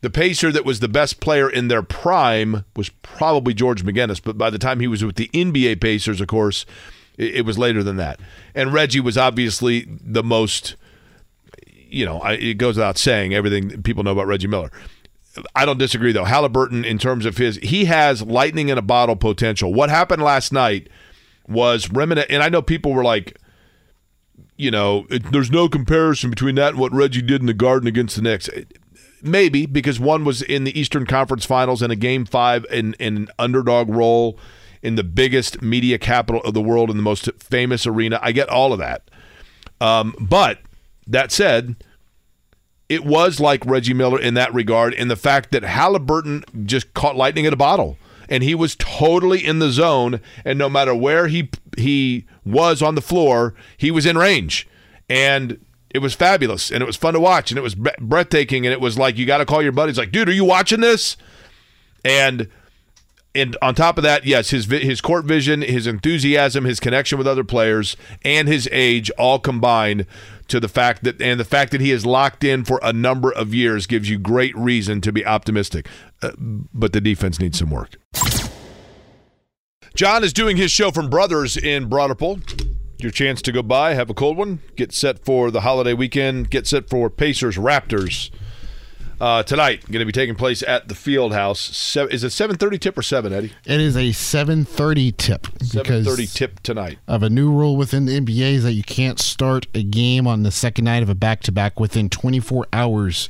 The 0.00 0.10
pacer 0.10 0.52
that 0.52 0.64
was 0.64 0.78
the 0.78 0.88
best 0.88 1.20
player 1.20 1.50
in 1.50 1.68
their 1.68 1.82
prime 1.82 2.64
was 2.76 2.88
probably 3.02 3.52
George 3.52 3.84
McGinnis, 3.84 4.22
but 4.22 4.38
by 4.38 4.50
the 4.50 4.58
time 4.58 4.78
he 4.78 4.86
was 4.86 5.04
with 5.04 5.16
the 5.16 5.28
NBA 5.34 5.80
Pacers, 5.80 6.20
of 6.20 6.28
course, 6.28 6.64
it, 7.16 7.44
was 7.44 7.58
later 7.58 7.82
than 7.82 7.96
that. 7.96 8.20
And 8.54 8.72
Reggie 8.72 9.00
was 9.00 9.18
obviously 9.18 9.88
the 9.88 10.22
most, 10.22 10.76
you 11.66 12.04
know, 12.04 12.22
it 12.24 12.58
goes 12.58 12.76
without 12.76 12.96
saying 12.96 13.34
everything 13.34 13.82
people 13.82 14.04
know 14.04 14.12
about 14.12 14.28
Reggie 14.28 14.46
Miller. 14.46 14.70
I 15.56 15.64
don't 15.66 15.78
disagree 15.78 16.12
though. 16.12 16.24
Halliburton, 16.24 16.84
in 16.84 16.98
terms 16.98 17.26
of 17.26 17.36
his, 17.36 17.56
he 17.56 17.86
has 17.86 18.22
lightning 18.22 18.68
in 18.68 18.78
a 18.78 18.82
bottle 18.82 19.16
potential. 19.16 19.74
What 19.74 19.90
happened 19.90 20.22
last 20.22 20.52
night 20.52 20.88
was 21.48 21.90
remnant, 21.90 22.30
and 22.30 22.42
I 22.42 22.48
know 22.48 22.62
people 22.62 22.92
were 22.92 23.04
like, 23.04 23.38
you 24.56 24.70
know, 24.70 25.06
it, 25.08 25.30
there's 25.32 25.50
no 25.50 25.68
comparison 25.68 26.30
between 26.30 26.56
that 26.56 26.70
and 26.70 26.78
what 26.78 26.92
Reggie 26.92 27.22
did 27.22 27.40
in 27.40 27.46
the 27.46 27.54
Garden 27.54 27.88
against 27.88 28.16
the 28.16 28.22
Knicks. 28.22 28.50
Maybe 29.22 29.66
because 29.66 29.98
one 29.98 30.24
was 30.24 30.42
in 30.42 30.64
the 30.64 30.78
Eastern 30.78 31.06
Conference 31.06 31.44
Finals 31.44 31.82
in 31.82 31.90
a 31.90 31.96
Game 31.96 32.24
Five 32.24 32.66
in, 32.70 32.94
in 32.94 33.16
an 33.16 33.28
underdog 33.38 33.88
role 33.88 34.38
in 34.82 34.94
the 34.94 35.04
biggest 35.04 35.60
media 35.60 35.98
capital 35.98 36.40
of 36.42 36.54
the 36.54 36.60
world 36.60 36.90
in 36.90 36.96
the 36.96 37.02
most 37.02 37.28
famous 37.40 37.86
arena. 37.86 38.20
I 38.22 38.32
get 38.32 38.48
all 38.48 38.72
of 38.72 38.78
that, 38.78 39.10
um, 39.80 40.14
but 40.20 40.58
that 41.06 41.32
said, 41.32 41.76
it 42.88 43.04
was 43.04 43.40
like 43.40 43.64
Reggie 43.66 43.94
Miller 43.94 44.20
in 44.20 44.34
that 44.34 44.52
regard, 44.54 44.94
in 44.94 45.08
the 45.08 45.16
fact 45.16 45.50
that 45.52 45.62
Halliburton 45.62 46.44
just 46.64 46.94
caught 46.94 47.16
lightning 47.16 47.44
in 47.44 47.52
a 47.52 47.56
bottle. 47.56 47.96
And 48.28 48.42
he 48.42 48.54
was 48.54 48.76
totally 48.76 49.44
in 49.44 49.58
the 49.58 49.70
zone. 49.70 50.20
And 50.44 50.58
no 50.58 50.68
matter 50.68 50.94
where 50.94 51.28
he 51.28 51.50
he 51.76 52.26
was 52.44 52.82
on 52.82 52.94
the 52.94 53.00
floor, 53.00 53.54
he 53.76 53.90
was 53.90 54.06
in 54.06 54.16
range, 54.18 54.68
and 55.08 55.64
it 55.90 56.00
was 56.00 56.14
fabulous, 56.14 56.70
and 56.70 56.82
it 56.82 56.86
was 56.86 56.96
fun 56.96 57.14
to 57.14 57.20
watch, 57.20 57.50
and 57.50 57.58
it 57.58 57.62
was 57.62 57.74
breathtaking, 57.74 58.66
and 58.66 58.72
it 58.72 58.80
was 58.80 58.98
like 58.98 59.16
you 59.16 59.26
got 59.26 59.38
to 59.38 59.46
call 59.46 59.62
your 59.62 59.72
buddies, 59.72 59.98
like, 59.98 60.12
dude, 60.12 60.28
are 60.28 60.32
you 60.32 60.44
watching 60.44 60.80
this? 60.80 61.16
And 62.04 62.48
and 63.34 63.56
on 63.62 63.74
top 63.74 63.98
of 63.98 64.04
that, 64.04 64.24
yes, 64.26 64.50
his 64.50 64.66
his 64.66 65.00
court 65.00 65.24
vision, 65.24 65.62
his 65.62 65.86
enthusiasm, 65.86 66.64
his 66.64 66.80
connection 66.80 67.18
with 67.18 67.26
other 67.26 67.44
players, 67.44 67.96
and 68.22 68.48
his 68.48 68.68
age 68.72 69.10
all 69.12 69.38
combined 69.38 70.06
to 70.48 70.58
the 70.58 70.68
fact 70.68 71.04
that 71.04 71.20
and 71.20 71.38
the 71.38 71.44
fact 71.44 71.72
that 71.72 71.80
he 71.80 71.90
is 71.90 72.04
locked 72.04 72.42
in 72.42 72.64
for 72.64 72.80
a 72.82 72.92
number 72.92 73.32
of 73.32 73.54
years 73.54 73.86
gives 73.86 74.10
you 74.10 74.18
great 74.18 74.56
reason 74.56 75.00
to 75.02 75.12
be 75.12 75.24
optimistic. 75.24 75.86
Uh, 76.22 76.32
but 76.38 76.92
the 76.92 77.00
defense 77.00 77.38
needs 77.38 77.58
some 77.58 77.70
work. 77.70 77.96
John 79.94 80.22
is 80.22 80.32
doing 80.32 80.56
his 80.56 80.70
show 80.70 80.90
from 80.90 81.10
Brothers 81.10 81.56
in 81.56 81.88
Broad 81.88 82.10
Your 82.98 83.10
chance 83.10 83.40
to 83.42 83.52
go 83.52 83.62
by, 83.62 83.94
have 83.94 84.10
a 84.10 84.14
cold 84.14 84.36
one, 84.36 84.60
get 84.76 84.92
set 84.92 85.24
for 85.24 85.50
the 85.50 85.60
holiday 85.60 85.92
weekend, 85.92 86.50
get 86.50 86.66
set 86.66 86.88
for 86.88 87.08
Pacers 87.08 87.56
Raptors 87.56 88.30
uh, 89.20 89.42
tonight. 89.42 89.82
Going 89.86 90.00
to 90.00 90.04
be 90.04 90.12
taking 90.12 90.34
place 90.34 90.62
at 90.62 90.88
the 90.88 90.94
Field 90.94 91.32
House. 91.32 91.60
Se- 91.60 92.08
is 92.10 92.24
it 92.24 92.30
seven 92.30 92.56
thirty 92.56 92.78
tip 92.78 92.96
or 92.96 93.02
seven, 93.02 93.32
Eddie? 93.32 93.52
It 93.64 93.80
is 93.80 93.96
a 93.96 94.12
seven 94.12 94.64
thirty 94.64 95.12
tip. 95.12 95.46
Seven 95.62 96.04
thirty 96.04 96.26
tip 96.26 96.60
tonight. 96.60 96.98
Of 97.06 97.22
a 97.22 97.30
new 97.30 97.52
rule 97.52 97.76
within 97.76 98.06
the 98.06 98.18
NBA 98.20 98.54
is 98.54 98.64
that 98.64 98.72
you 98.72 98.82
can't 98.82 99.18
start 99.18 99.66
a 99.74 99.82
game 99.82 100.26
on 100.26 100.42
the 100.42 100.50
second 100.50 100.84
night 100.84 101.02
of 101.02 101.08
a 101.08 101.14
back 101.14 101.40
to 101.42 101.52
back 101.52 101.80
within 101.80 102.08
twenty 102.08 102.40
four 102.40 102.66
hours 102.72 103.28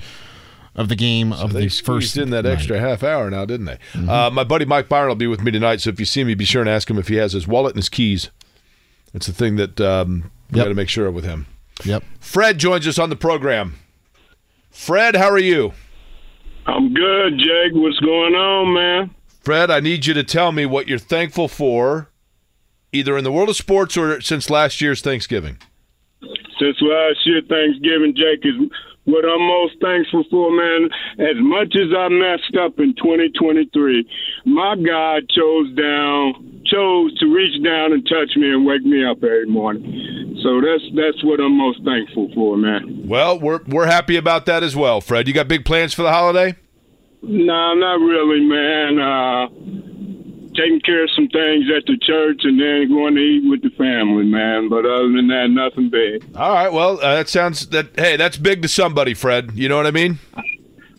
of 0.74 0.88
the 0.88 0.96
game 0.96 1.32
so 1.32 1.44
of 1.44 1.52
the 1.52 1.68
first. 1.68 2.16
in 2.16 2.30
that 2.30 2.44
night. 2.44 2.52
extra 2.52 2.78
half 2.78 3.02
hour 3.02 3.28
now, 3.28 3.44
didn't 3.44 3.66
they? 3.66 3.78
Mm-hmm. 3.92 4.08
Uh, 4.08 4.30
my 4.30 4.44
buddy 4.44 4.64
Mike 4.64 4.88
Byron 4.88 5.08
will 5.08 5.16
be 5.16 5.26
with 5.26 5.42
me 5.42 5.50
tonight, 5.50 5.80
so 5.80 5.90
if 5.90 5.98
you 5.98 6.06
see 6.06 6.22
me, 6.22 6.34
be 6.34 6.44
sure 6.44 6.62
and 6.62 6.70
ask 6.70 6.88
him 6.88 6.98
if 6.98 7.08
he 7.08 7.16
has 7.16 7.32
his 7.32 7.48
wallet 7.48 7.72
and 7.72 7.78
his 7.78 7.88
keys. 7.88 8.30
It's 9.12 9.26
the 9.26 9.32
thing 9.32 9.56
that 9.56 9.80
um, 9.80 10.30
we 10.52 10.58
yep. 10.58 10.66
got 10.66 10.68
to 10.68 10.74
make 10.74 10.88
sure 10.88 11.06
of 11.06 11.14
with 11.14 11.24
him. 11.24 11.46
Yep. 11.84 12.04
Fred 12.20 12.58
joins 12.58 12.86
us 12.86 12.98
on 12.98 13.10
the 13.10 13.16
program. 13.16 13.74
Fred, 14.78 15.16
how 15.16 15.28
are 15.28 15.38
you? 15.38 15.72
I'm 16.64 16.94
good, 16.94 17.36
Jake. 17.36 17.72
What's 17.74 17.98
going 17.98 18.34
on, 18.34 18.72
man? 18.72 19.10
Fred, 19.40 19.72
I 19.72 19.80
need 19.80 20.06
you 20.06 20.14
to 20.14 20.22
tell 20.22 20.52
me 20.52 20.66
what 20.66 20.86
you're 20.86 21.00
thankful 21.00 21.48
for, 21.48 22.08
either 22.92 23.18
in 23.18 23.24
the 23.24 23.32
world 23.32 23.48
of 23.48 23.56
sports 23.56 23.96
or 23.96 24.20
since 24.20 24.48
last 24.48 24.80
year's 24.80 25.02
Thanksgiving. 25.02 25.58
Since 26.22 26.76
last 26.80 27.18
year 27.26 27.42
Thanksgiving, 27.46 28.14
Jake 28.16 28.44
is 28.44 28.54
what 29.04 29.24
I'm 29.24 29.42
most 29.42 29.74
thankful 29.82 30.24
for, 30.30 30.52
man. 30.52 30.88
As 31.18 31.36
much 31.40 31.74
as 31.74 31.90
I 31.94 32.08
messed 32.08 32.56
up 32.56 32.78
in 32.78 32.94
2023, 32.94 34.08
my 34.46 34.76
God 34.76 35.28
chose 35.28 35.74
down, 35.74 36.57
chose 36.68 37.14
to 37.18 37.26
reach 37.26 37.62
down 37.64 37.92
and 37.92 38.06
touch 38.06 38.36
me 38.36 38.50
and 38.50 38.66
wake 38.66 38.82
me 38.82 39.04
up 39.04 39.18
every 39.18 39.46
morning. 39.46 40.38
So 40.42 40.60
that's 40.60 40.84
that's 40.94 41.24
what 41.24 41.40
I'm 41.40 41.56
most 41.56 41.82
thankful 41.84 42.30
for, 42.34 42.56
man. 42.56 43.08
Well, 43.08 43.38
we're 43.38 43.60
we're 43.66 43.86
happy 43.86 44.16
about 44.16 44.46
that 44.46 44.62
as 44.62 44.76
well, 44.76 45.00
Fred. 45.00 45.26
You 45.26 45.34
got 45.34 45.48
big 45.48 45.64
plans 45.64 45.94
for 45.94 46.02
the 46.02 46.12
holiday? 46.12 46.56
No, 47.22 47.44
nah, 47.44 47.74
not 47.74 48.00
really, 48.00 48.40
man. 48.40 48.98
Uh, 49.00 49.48
taking 50.54 50.80
care 50.80 51.04
of 51.04 51.10
some 51.14 51.28
things 51.28 51.66
at 51.76 51.84
the 51.86 51.96
church 52.02 52.40
and 52.44 52.60
then 52.60 52.88
going 52.88 53.14
to 53.14 53.20
eat 53.20 53.48
with 53.48 53.62
the 53.62 53.70
family, 53.70 54.24
man. 54.24 54.68
But 54.68 54.84
other 54.84 55.10
than 55.10 55.28
that, 55.28 55.48
nothing 55.50 55.90
big. 55.90 56.36
All 56.36 56.52
right. 56.52 56.72
Well, 56.72 56.98
uh, 57.00 57.16
that 57.16 57.28
sounds 57.28 57.66
that. 57.68 57.90
Hey, 57.96 58.16
that's 58.16 58.36
big 58.36 58.62
to 58.62 58.68
somebody, 58.68 59.14
Fred. 59.14 59.52
You 59.54 59.68
know 59.68 59.76
what 59.76 59.86
I 59.86 59.90
mean? 59.90 60.18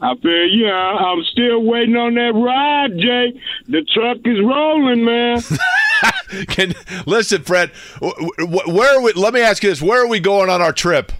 I 0.01 0.15
feel 0.15 0.47
you. 0.47 0.69
I'm 0.69 1.23
still 1.31 1.63
waiting 1.63 1.95
on 1.95 2.15
that 2.15 2.33
ride, 2.33 2.97
Jay. 2.97 3.41
The 3.67 3.83
truck 3.93 4.17
is 4.25 4.39
rolling, 4.39 5.03
man. 5.03 5.41
Can 6.47 6.73
listen, 7.05 7.43
Fred. 7.43 7.71
Where 8.01 8.97
are 8.97 9.01
we? 9.01 9.13
Let 9.13 9.33
me 9.33 9.41
ask 9.41 9.61
you 9.61 9.69
this: 9.69 9.81
Where 9.81 10.03
are 10.03 10.07
we 10.07 10.19
going 10.19 10.49
on 10.49 10.61
our 10.61 10.71
trip? 10.71 11.11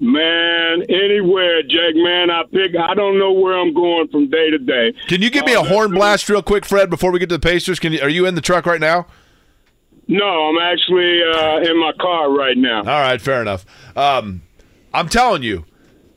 Man, 0.00 0.82
anywhere, 0.88 1.62
Jake. 1.62 1.96
Man, 1.96 2.30
I 2.30 2.42
pick. 2.52 2.76
I 2.76 2.94
don't 2.94 3.18
know 3.18 3.32
where 3.32 3.58
I'm 3.58 3.74
going 3.74 4.06
from 4.08 4.30
day 4.30 4.50
to 4.50 4.58
day. 4.58 4.94
Can 5.08 5.20
you 5.22 5.30
give 5.30 5.44
me 5.44 5.54
a 5.54 5.62
horn 5.62 5.90
blast 5.90 6.28
real 6.28 6.42
quick, 6.42 6.64
Fred, 6.64 6.88
before 6.88 7.10
we 7.10 7.18
get 7.18 7.28
to 7.30 7.36
the 7.36 7.40
Pacers? 7.40 7.80
Can 7.80 7.92
you? 7.92 8.00
Are 8.00 8.08
you 8.08 8.26
in 8.26 8.36
the 8.36 8.40
truck 8.40 8.64
right 8.64 8.80
now? 8.80 9.06
No, 10.06 10.24
I'm 10.24 10.58
actually 10.58 11.20
uh, 11.22 11.70
in 11.70 11.78
my 11.80 11.92
car 12.00 12.30
right 12.30 12.56
now. 12.56 12.78
All 12.78 12.84
right, 12.84 13.20
fair 13.20 13.42
enough. 13.42 13.66
Um, 13.96 14.42
I'm 14.94 15.08
telling 15.08 15.42
you, 15.42 15.64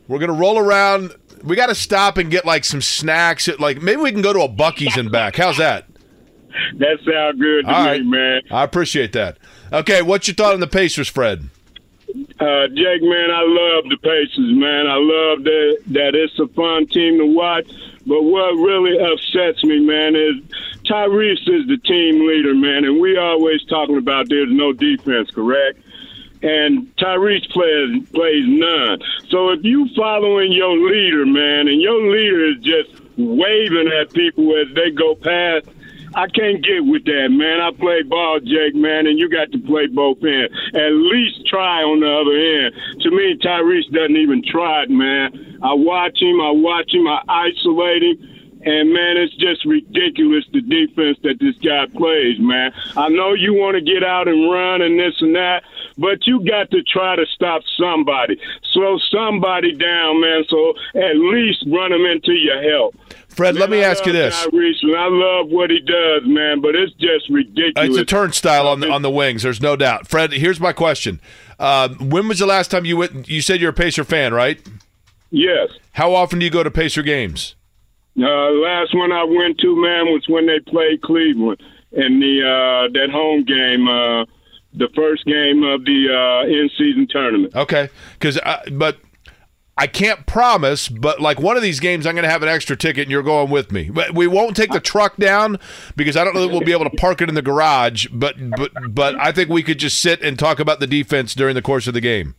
we're 0.07 0.19
gonna 0.19 0.33
roll 0.33 0.59
around. 0.59 1.15
We 1.43 1.55
got 1.55 1.67
to 1.67 1.75
stop 1.75 2.17
and 2.17 2.29
get 2.29 2.45
like 2.45 2.63
some 2.65 2.81
snacks. 2.81 3.47
At, 3.47 3.59
like 3.59 3.81
maybe 3.81 4.01
we 4.01 4.11
can 4.11 4.21
go 4.21 4.33
to 4.33 4.41
a 4.41 4.49
Buc-ee's 4.49 4.97
and 4.97 5.11
back. 5.11 5.35
How's 5.35 5.57
that? 5.57 5.87
That 6.77 6.97
sounds 7.05 7.39
good 7.39 7.65
to 7.65 7.73
All 7.73 7.83
me, 7.83 7.89
right. 7.89 8.05
man. 8.05 8.41
I 8.51 8.63
appreciate 8.63 9.13
that. 9.13 9.37
Okay, 9.71 10.01
what's 10.01 10.27
your 10.27 10.35
thought 10.35 10.53
on 10.53 10.59
the 10.59 10.67
Pacers, 10.67 11.07
Fred? 11.07 11.49
Uh, 12.39 12.67
Jake, 12.67 13.01
man, 13.03 13.31
I 13.31 13.43
love 13.45 13.89
the 13.89 13.97
Pacers, 14.01 14.53
man. 14.53 14.87
I 14.87 14.95
love 14.97 15.43
that 15.45 15.77
that 15.87 16.15
it's 16.15 16.37
a 16.39 16.47
fun 16.49 16.87
team 16.87 17.19
to 17.19 17.25
watch. 17.25 17.69
But 18.05 18.23
what 18.23 18.51
really 18.55 18.97
upsets 18.99 19.63
me, 19.63 19.79
man, 19.79 20.15
is 20.15 20.35
Tyrese 20.83 21.47
is 21.47 21.67
the 21.67 21.77
team 21.85 22.27
leader, 22.27 22.53
man, 22.55 22.83
and 22.83 22.99
we 22.99 23.15
always 23.17 23.63
talking 23.65 23.97
about 23.97 24.27
there's 24.27 24.51
no 24.51 24.73
defense, 24.73 25.31
correct? 25.31 25.79
And 26.43 26.95
Tyrese 26.97 27.49
plays 27.51 28.09
plays 28.09 28.45
none. 28.47 28.99
So 29.29 29.49
if 29.49 29.63
you 29.63 29.87
following 29.95 30.51
your 30.51 30.75
leader, 30.77 31.25
man, 31.25 31.67
and 31.67 31.81
your 31.81 32.01
leader 32.11 32.45
is 32.49 32.57
just 32.63 33.01
waving 33.17 33.91
at 33.99 34.11
people 34.13 34.55
as 34.57 34.73
they 34.73 34.91
go 34.91 35.15
past 35.15 35.67
I 36.13 36.27
can't 36.27 36.63
get 36.63 36.83
with 36.83 37.05
that, 37.05 37.29
man. 37.31 37.61
I 37.61 37.71
play 37.71 38.03
ball, 38.03 38.39
Jake, 38.41 38.75
man, 38.75 39.07
and 39.07 39.17
you 39.17 39.29
got 39.29 39.51
to 39.51 39.59
play 39.59 39.87
both 39.87 40.17
ends. 40.23 40.53
At 40.73 40.91
least 40.91 41.47
try 41.47 41.83
on 41.83 42.01
the 42.01 42.11
other 42.11 42.35
end. 42.35 43.01
To 43.01 43.11
me, 43.11 43.37
Tyrese 43.39 43.89
doesn't 43.91 44.17
even 44.17 44.43
try 44.43 44.83
it, 44.83 44.89
man. 44.89 45.59
I 45.63 45.73
watch 45.73 46.21
him, 46.21 46.41
I 46.41 46.51
watch 46.51 46.93
him, 46.93 47.07
I 47.07 47.21
isolate 47.27 48.03
him. 48.03 48.31
And 48.63 48.93
man, 48.93 49.17
it's 49.17 49.33
just 49.37 49.65
ridiculous 49.65 50.45
the 50.53 50.61
defense 50.61 51.17
that 51.23 51.39
this 51.39 51.57
guy 51.65 51.87
plays, 51.87 52.37
man. 52.39 52.71
I 52.95 53.09
know 53.09 53.33
you 53.33 53.53
want 53.55 53.73
to 53.75 53.81
get 53.81 54.03
out 54.03 54.27
and 54.27 54.51
run 54.51 54.81
and 54.81 54.99
this 54.99 55.15
and 55.19 55.35
that, 55.35 55.63
but 55.97 56.25
you 56.25 56.45
got 56.45 56.71
to 56.71 56.83
try 56.83 57.15
to 57.15 57.25
stop 57.33 57.61
somebody, 57.79 58.39
slow 58.73 58.97
somebody 59.11 59.73
down, 59.73 60.21
man. 60.21 60.43
So 60.49 60.73
at 60.95 61.15
least 61.17 61.63
run 61.67 61.91
them 61.91 62.05
into 62.05 62.33
your 62.33 62.61
help. 62.71 62.95
Fred, 63.29 63.55
man, 63.55 63.61
let 63.61 63.69
me 63.69 63.83
I 63.83 63.89
ask 63.89 64.05
you 64.05 64.11
this. 64.11 64.35
Tyrese, 64.45 64.95
I 64.95 65.07
love 65.09 65.49
what 65.49 65.69
he 65.69 65.79
does, 65.79 66.23
man, 66.25 66.61
but 66.61 66.75
it's 66.75 66.93
just 66.93 67.29
ridiculous. 67.29 67.89
It's 67.89 67.97
a 67.97 68.05
turnstile 68.05 68.67
on 68.67 68.81
the 68.81 68.89
on 68.89 69.01
the 69.01 69.09
wings. 69.09 69.43
There's 69.43 69.61
no 69.61 69.75
doubt. 69.75 70.07
Fred, 70.07 70.33
here's 70.33 70.59
my 70.59 70.73
question: 70.73 71.21
uh, 71.59 71.89
When 71.99 72.27
was 72.27 72.39
the 72.39 72.45
last 72.45 72.71
time 72.71 72.85
you 72.85 72.97
went? 72.97 73.29
You 73.29 73.41
said 73.41 73.61
you're 73.61 73.71
a 73.71 73.73
Pacer 73.73 74.03
fan, 74.03 74.33
right? 74.33 74.61
Yes. 75.29 75.69
How 75.93 76.13
often 76.13 76.39
do 76.39 76.45
you 76.45 76.51
go 76.51 76.63
to 76.63 76.71
Pacer 76.71 77.03
games? 77.03 77.55
Uh, 78.17 78.51
last 78.51 78.93
one 78.93 79.13
I 79.13 79.23
went 79.23 79.57
to, 79.59 79.81
man, 79.81 80.07
was 80.07 80.25
when 80.27 80.45
they 80.45 80.59
played 80.59 81.01
Cleveland 81.01 81.61
in 81.93 82.19
the 82.19 82.41
uh, 82.43 82.91
that 82.91 83.09
home 83.09 83.45
game. 83.45 83.87
The 84.73 84.89
first 84.95 85.25
game 85.25 85.63
of 85.63 85.83
the 85.83 86.07
uh, 86.09 86.47
in-season 86.47 87.07
tournament. 87.09 87.55
Okay, 87.55 87.89
because 88.13 88.39
but 88.71 88.97
I 89.77 89.87
can't 89.87 90.27
promise, 90.27 90.89
but 90.89 91.21
like 91.21 91.39
one 91.39 91.57
of 91.57 91.63
these 91.63 91.79
games, 91.79 92.05
I'm 92.05 92.13
going 92.13 92.23
to 92.23 92.29
have 92.29 92.43
an 92.43 92.49
extra 92.49 92.75
ticket, 92.75 93.03
and 93.03 93.11
you're 93.11 93.23
going 93.23 93.49
with 93.49 93.71
me. 93.71 93.89
But 93.89 94.13
we 94.13 94.27
won't 94.27 94.55
take 94.55 94.71
the 94.71 94.79
truck 94.79 95.17
down 95.17 95.59
because 95.95 96.15
I 96.15 96.23
don't 96.23 96.35
know 96.35 96.41
that 96.41 96.49
we'll 96.49 96.61
be 96.61 96.71
able 96.71 96.89
to 96.89 96.95
park 96.97 97.21
it 97.21 97.29
in 97.29 97.35
the 97.35 97.41
garage. 97.41 98.07
But 98.11 98.35
but 98.57 98.71
but 98.89 99.15
I 99.15 99.31
think 99.31 99.49
we 99.49 99.63
could 99.63 99.79
just 99.79 99.99
sit 99.99 100.21
and 100.21 100.37
talk 100.37 100.59
about 100.59 100.81
the 100.81 100.87
defense 100.87 101.33
during 101.33 101.55
the 101.55 101.61
course 101.61 101.87
of 101.87 101.93
the 101.93 102.01
game. 102.01 102.35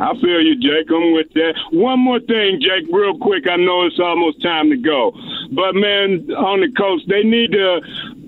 I 0.00 0.14
feel 0.20 0.40
you, 0.40 0.56
Jake. 0.56 0.90
I'm 0.90 1.12
with 1.12 1.32
that. 1.34 1.54
One 1.70 2.00
more 2.00 2.18
thing, 2.18 2.60
Jake, 2.60 2.88
real 2.90 3.18
quick. 3.18 3.46
I 3.46 3.56
know 3.56 3.84
it's 3.84 4.00
almost 4.00 4.42
time 4.42 4.70
to 4.70 4.76
go, 4.76 5.12
but 5.52 5.74
man, 5.74 6.30
on 6.32 6.60
the 6.60 6.72
coast, 6.76 7.04
they 7.08 7.22
need 7.22 7.52
to 7.52 7.80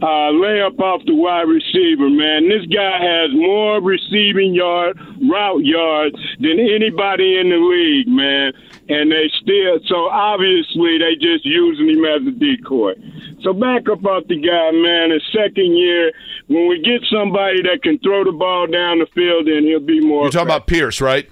uh, 0.03 0.31
lay 0.31 0.61
up 0.61 0.79
off 0.81 1.03
the 1.07 1.15
wide 1.15 1.49
receiver. 1.49 2.09
Man, 2.11 2.49
this 2.49 2.67
guy 2.67 2.99
has 3.01 3.31
more 3.33 3.81
receiving 3.81 4.55
yard, 4.55 4.99
route 5.29 5.65
yards 5.65 6.17
than 6.41 6.59
anybody 6.61 7.39
in 7.39 7.51
the 7.51 7.57
league, 7.57 8.09
man. 8.09 8.53
And 8.89 9.11
they 9.11 9.31
still, 9.41 9.81
so 9.87 10.09
obviously 10.11 10.99
they 10.99 11.15
just 11.15 11.45
using 11.45 11.89
him 11.91 12.05
as 12.05 12.27
a 12.27 12.31
decoy. 12.31 12.95
So 13.43 13.53
back 13.53 13.89
up 13.89 14.05
off 14.05 14.27
the 14.29 14.37
guy, 14.37 14.71
man. 14.73 15.11
His 15.11 15.23
second 15.33 15.77
year, 15.77 16.13
when 16.49 16.69
we 16.69 16.81
get 16.83 17.03
somebody 17.11 17.63
that 17.63 17.83
can 17.83 17.99
throw 17.99 18.25
the 18.25 18.33
ball 18.33 18.67
down 18.67 18.99
the 18.99 19.07
field, 19.15 19.47
then 19.47 19.65
he'll 19.65 19.81
be 19.81 20.01
more. 20.01 20.25
You're 20.25 20.31
talking 20.33 20.49
about 20.49 20.67
Pierce, 20.67 21.01
right? 21.01 21.29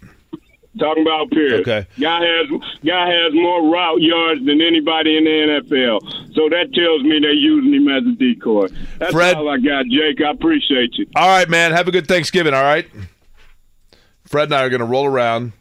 Talking 0.78 1.02
about 1.06 1.30
Pierce. 1.30 1.60
Okay. 1.60 1.86
Guy 2.00 2.20
has 2.20 2.46
guy 2.84 3.08
has 3.08 3.32
more 3.32 3.70
route 3.70 4.00
yards 4.00 4.44
than 4.44 4.60
anybody 4.60 5.16
in 5.16 5.24
the 5.24 5.30
NFL. 5.30 6.34
So 6.34 6.48
that 6.48 6.74
tells 6.74 7.02
me 7.04 7.20
they're 7.20 7.32
using 7.32 7.72
him 7.72 7.88
as 7.88 8.02
a 8.02 8.16
decoy. 8.16 8.66
That's 8.98 9.12
Fred, 9.12 9.36
all 9.36 9.48
I 9.48 9.58
got, 9.58 9.86
Jake. 9.86 10.20
I 10.20 10.30
appreciate 10.32 10.94
you. 10.94 11.06
All 11.14 11.28
right, 11.28 11.48
man. 11.48 11.70
Have 11.70 11.86
a 11.86 11.92
good 11.92 12.08
Thanksgiving. 12.08 12.54
All 12.54 12.62
right. 12.62 12.88
Fred 14.24 14.44
and 14.44 14.54
I 14.54 14.64
are 14.64 14.68
going 14.68 14.80
to 14.80 14.86
roll 14.86 15.06
around, 15.06 15.52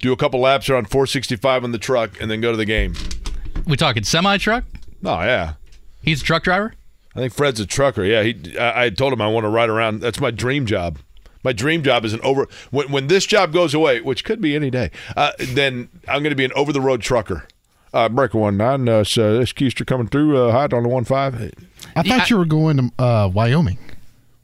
do 0.00 0.12
a 0.12 0.16
couple 0.16 0.40
laps 0.40 0.68
around 0.68 0.90
465 0.90 1.64
on 1.64 1.72
the 1.72 1.78
truck, 1.78 2.20
and 2.20 2.30
then 2.30 2.42
go 2.42 2.50
to 2.50 2.56
the 2.58 2.66
game. 2.66 2.94
We 3.66 3.78
talking 3.78 4.04
semi 4.04 4.36
truck? 4.36 4.64
Oh 5.04 5.20
yeah. 5.20 5.54
He's 6.02 6.20
a 6.20 6.24
truck 6.24 6.42
driver. 6.42 6.74
I 7.16 7.20
think 7.20 7.32
Fred's 7.32 7.60
a 7.60 7.66
trucker. 7.66 8.04
Yeah, 8.04 8.22
he. 8.22 8.58
I, 8.58 8.84
I 8.84 8.90
told 8.90 9.12
him 9.12 9.22
I 9.22 9.28
want 9.28 9.44
to 9.44 9.48
ride 9.48 9.70
around. 9.70 10.00
That's 10.00 10.20
my 10.20 10.30
dream 10.30 10.66
job. 10.66 10.98
My 11.44 11.52
dream 11.52 11.82
job 11.82 12.04
is 12.04 12.12
an 12.12 12.20
over. 12.22 12.48
When, 12.70 12.90
when 12.90 13.06
this 13.06 13.26
job 13.26 13.52
goes 13.52 13.74
away, 13.74 14.00
which 14.00 14.24
could 14.24 14.40
be 14.40 14.56
any 14.56 14.70
day, 14.70 14.90
uh, 15.16 15.32
then 15.38 15.90
I'm 16.08 16.22
going 16.22 16.30
to 16.30 16.36
be 16.36 16.44
an 16.44 16.52
over 16.56 16.72
the 16.72 16.80
road 16.80 17.02
trucker. 17.02 17.46
Uh, 17.92 18.08
breaker 18.08 18.38
one 18.38 18.56
nine. 18.56 18.88
Uh, 18.88 19.04
so 19.04 19.38
this 19.38 19.52
Keister 19.52 19.86
coming 19.86 20.08
through. 20.08 20.36
Uh, 20.36 20.50
hot 20.50 20.72
on 20.72 20.82
the 20.82 20.88
one 20.88 21.04
five. 21.04 21.54
I 21.94 22.02
thought 22.02 22.28
you 22.28 22.36
were 22.36 22.44
going 22.44 22.76
to 22.78 23.02
uh, 23.04 23.28
Wyoming. 23.28 23.78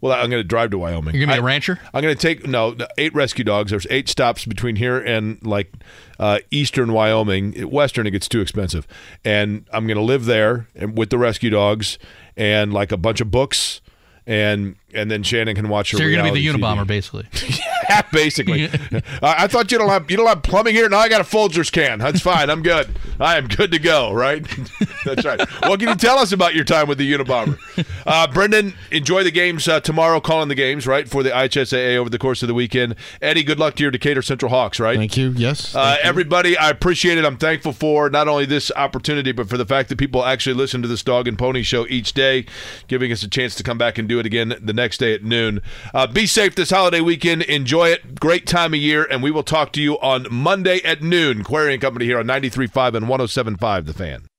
Well, 0.01 0.13
I'm 0.13 0.31
going 0.31 0.41
to 0.41 0.45
drive 0.45 0.71
to 0.71 0.79
Wyoming. 0.79 1.15
You're 1.15 1.27
gonna 1.27 1.37
be 1.37 1.41
a 1.41 1.43
a 1.43 1.45
rancher. 1.45 1.79
I'm 1.93 2.01
going 2.01 2.17
to 2.17 2.21
take 2.21 2.47
no 2.47 2.75
eight 2.97 3.15
rescue 3.15 3.45
dogs. 3.45 3.71
There's 3.71 3.87
eight 3.91 4.09
stops 4.09 4.47
between 4.47 4.77
here 4.77 4.99
and 4.99 5.45
like 5.45 5.73
uh, 6.19 6.39
eastern 6.51 6.93
Wyoming. 6.93 7.53
Western 7.71 8.07
it 8.07 8.13
gets 8.13 8.29
too 8.29 8.41
expensive, 8.41 8.87
and 9.25 9.67
I'm 9.73 9.87
going 9.87 9.99
to 9.99 10.03
live 10.03 10.25
there 10.25 10.69
and 10.75 10.97
with 10.97 11.11
the 11.11 11.19
rescue 11.19 11.51
dogs 11.51 11.99
and 12.37 12.73
like 12.73 12.93
a 12.93 12.97
bunch 12.97 13.21
of 13.21 13.31
books, 13.31 13.83
and 14.27 14.77
and 14.95 15.11
then 15.11 15.23
Shannon 15.23 15.55
can 15.55 15.69
watch. 15.69 15.93
Her. 15.93 15.99
So 15.99 16.05
you're 16.05 16.17
gonna 16.17 16.33
be 16.33 16.41
the 16.41 16.49
reality 16.49 16.63
Unabomber, 16.63 16.85
TV. 16.85 16.87
basically. 16.87 17.29
Yeah, 17.91 18.03
basically. 18.13 18.65
uh, 18.93 19.01
I 19.23 19.49
thought 19.49 19.73
you 19.73 19.79
don't 19.79 19.89
have 19.89 20.09
you 20.11 20.17
don't 20.17 20.29
have 20.29 20.45
plumbing 20.45 20.77
here. 20.77 20.89
Now 20.89 20.99
I 20.99 21.09
got 21.09 21.21
a 21.21 21.25
Folgers 21.25 21.73
can. 21.73 21.99
That's 21.99 22.21
fine. 22.21 22.49
I'm 22.49 22.63
good. 22.63 22.89
I 23.19 23.37
am 23.37 23.49
good 23.49 23.73
to 23.73 23.81
go. 23.81 24.13
Right. 24.13 24.47
That's 25.05 25.25
right. 25.25 25.41
What 25.67 25.81
can 25.81 25.89
you 25.89 25.97
tell 25.97 26.19
us 26.19 26.31
about 26.31 26.55
your 26.55 26.63
time 26.65 26.87
with 26.87 26.99
the 26.99 27.13
Unabomber? 27.13 27.59
Uh, 28.07 28.29
Brendan, 28.29 28.75
enjoy 28.93 29.25
the 29.25 29.33
games 29.33 29.67
uh, 29.67 29.81
tomorrow. 29.81 30.21
Calling 30.21 30.49
the 30.49 30.55
games 30.55 30.87
right 30.87 31.09
for 31.09 31.25
the 31.25 31.31
IHSAA 31.31 31.97
over 31.97 32.09
the 32.09 32.19
course 32.19 32.43
of 32.43 32.47
the 32.47 32.55
weekend. 32.55 32.95
Eddie, 33.21 33.43
good 33.43 33.59
luck 33.59 33.75
to 33.77 33.83
your 33.83 33.91
Decatur 33.91 34.23
Central 34.23 34.51
Hawks. 34.51 34.79
Right. 34.79 34.97
Thank 34.97 35.17
you. 35.17 35.31
Yes. 35.31 35.75
Uh, 35.75 35.97
everybody, 36.01 36.57
I 36.57 36.71
appreciate 36.71 37.19
it. 37.19 37.25
I'm 37.25 37.39
thankful 37.39 37.73
for 37.73 38.09
not 38.09 38.29
only 38.29 38.47
this 38.47 38.71
opportunity, 38.77 39.33
but 39.33 39.49
for 39.49 39.57
the 39.57 39.67
fact 39.67 39.89
that 39.89 39.99
people 39.99 40.25
actually 40.25 40.55
listen 40.55 40.81
to 40.83 40.89
this 40.89 41.03
Dog 41.03 41.27
and 41.27 41.37
Pony 41.37 41.63
show 41.63 41.89
each 41.89 42.13
day, 42.13 42.47
giving 42.87 43.11
us 43.11 43.25
a 43.25 43.29
chance 43.29 43.57
to 43.57 43.65
come 43.65 43.79
back 43.79 43.99
and 43.99 44.09
do 44.09 44.21
it 44.21 44.27
again 44.27 44.55
the 44.61 44.73
next 44.81 44.99
day 44.99 45.15
at 45.15 45.23
noon. 45.23 45.61
Uh, 45.93 46.07
be 46.07 46.27
safe 46.27 46.55
this 46.55 46.71
holiday 46.71 47.01
weekend. 47.01 47.43
Enjoy 47.43 47.89
it. 47.89 48.19
Great 48.19 48.47
time 48.47 48.75
of 48.75 48.81
year. 48.81 49.07
And 49.11 49.23
we 49.23 49.31
will 49.31 49.43
talk 49.43 49.73
to 49.73 49.83
you 49.83 49.99
on 50.01 50.27
Monday 50.31 50.81
at 50.83 51.03
noon. 51.03 51.45
Query 51.45 51.75
and 51.75 51.83
Company 51.83 52.07
here 52.07 52.19
on 52.19 52.27
93.5 52.27 52.95
and 52.95 53.07
107.5 53.07 53.87
The 53.87 53.93
Fan. 53.93 54.30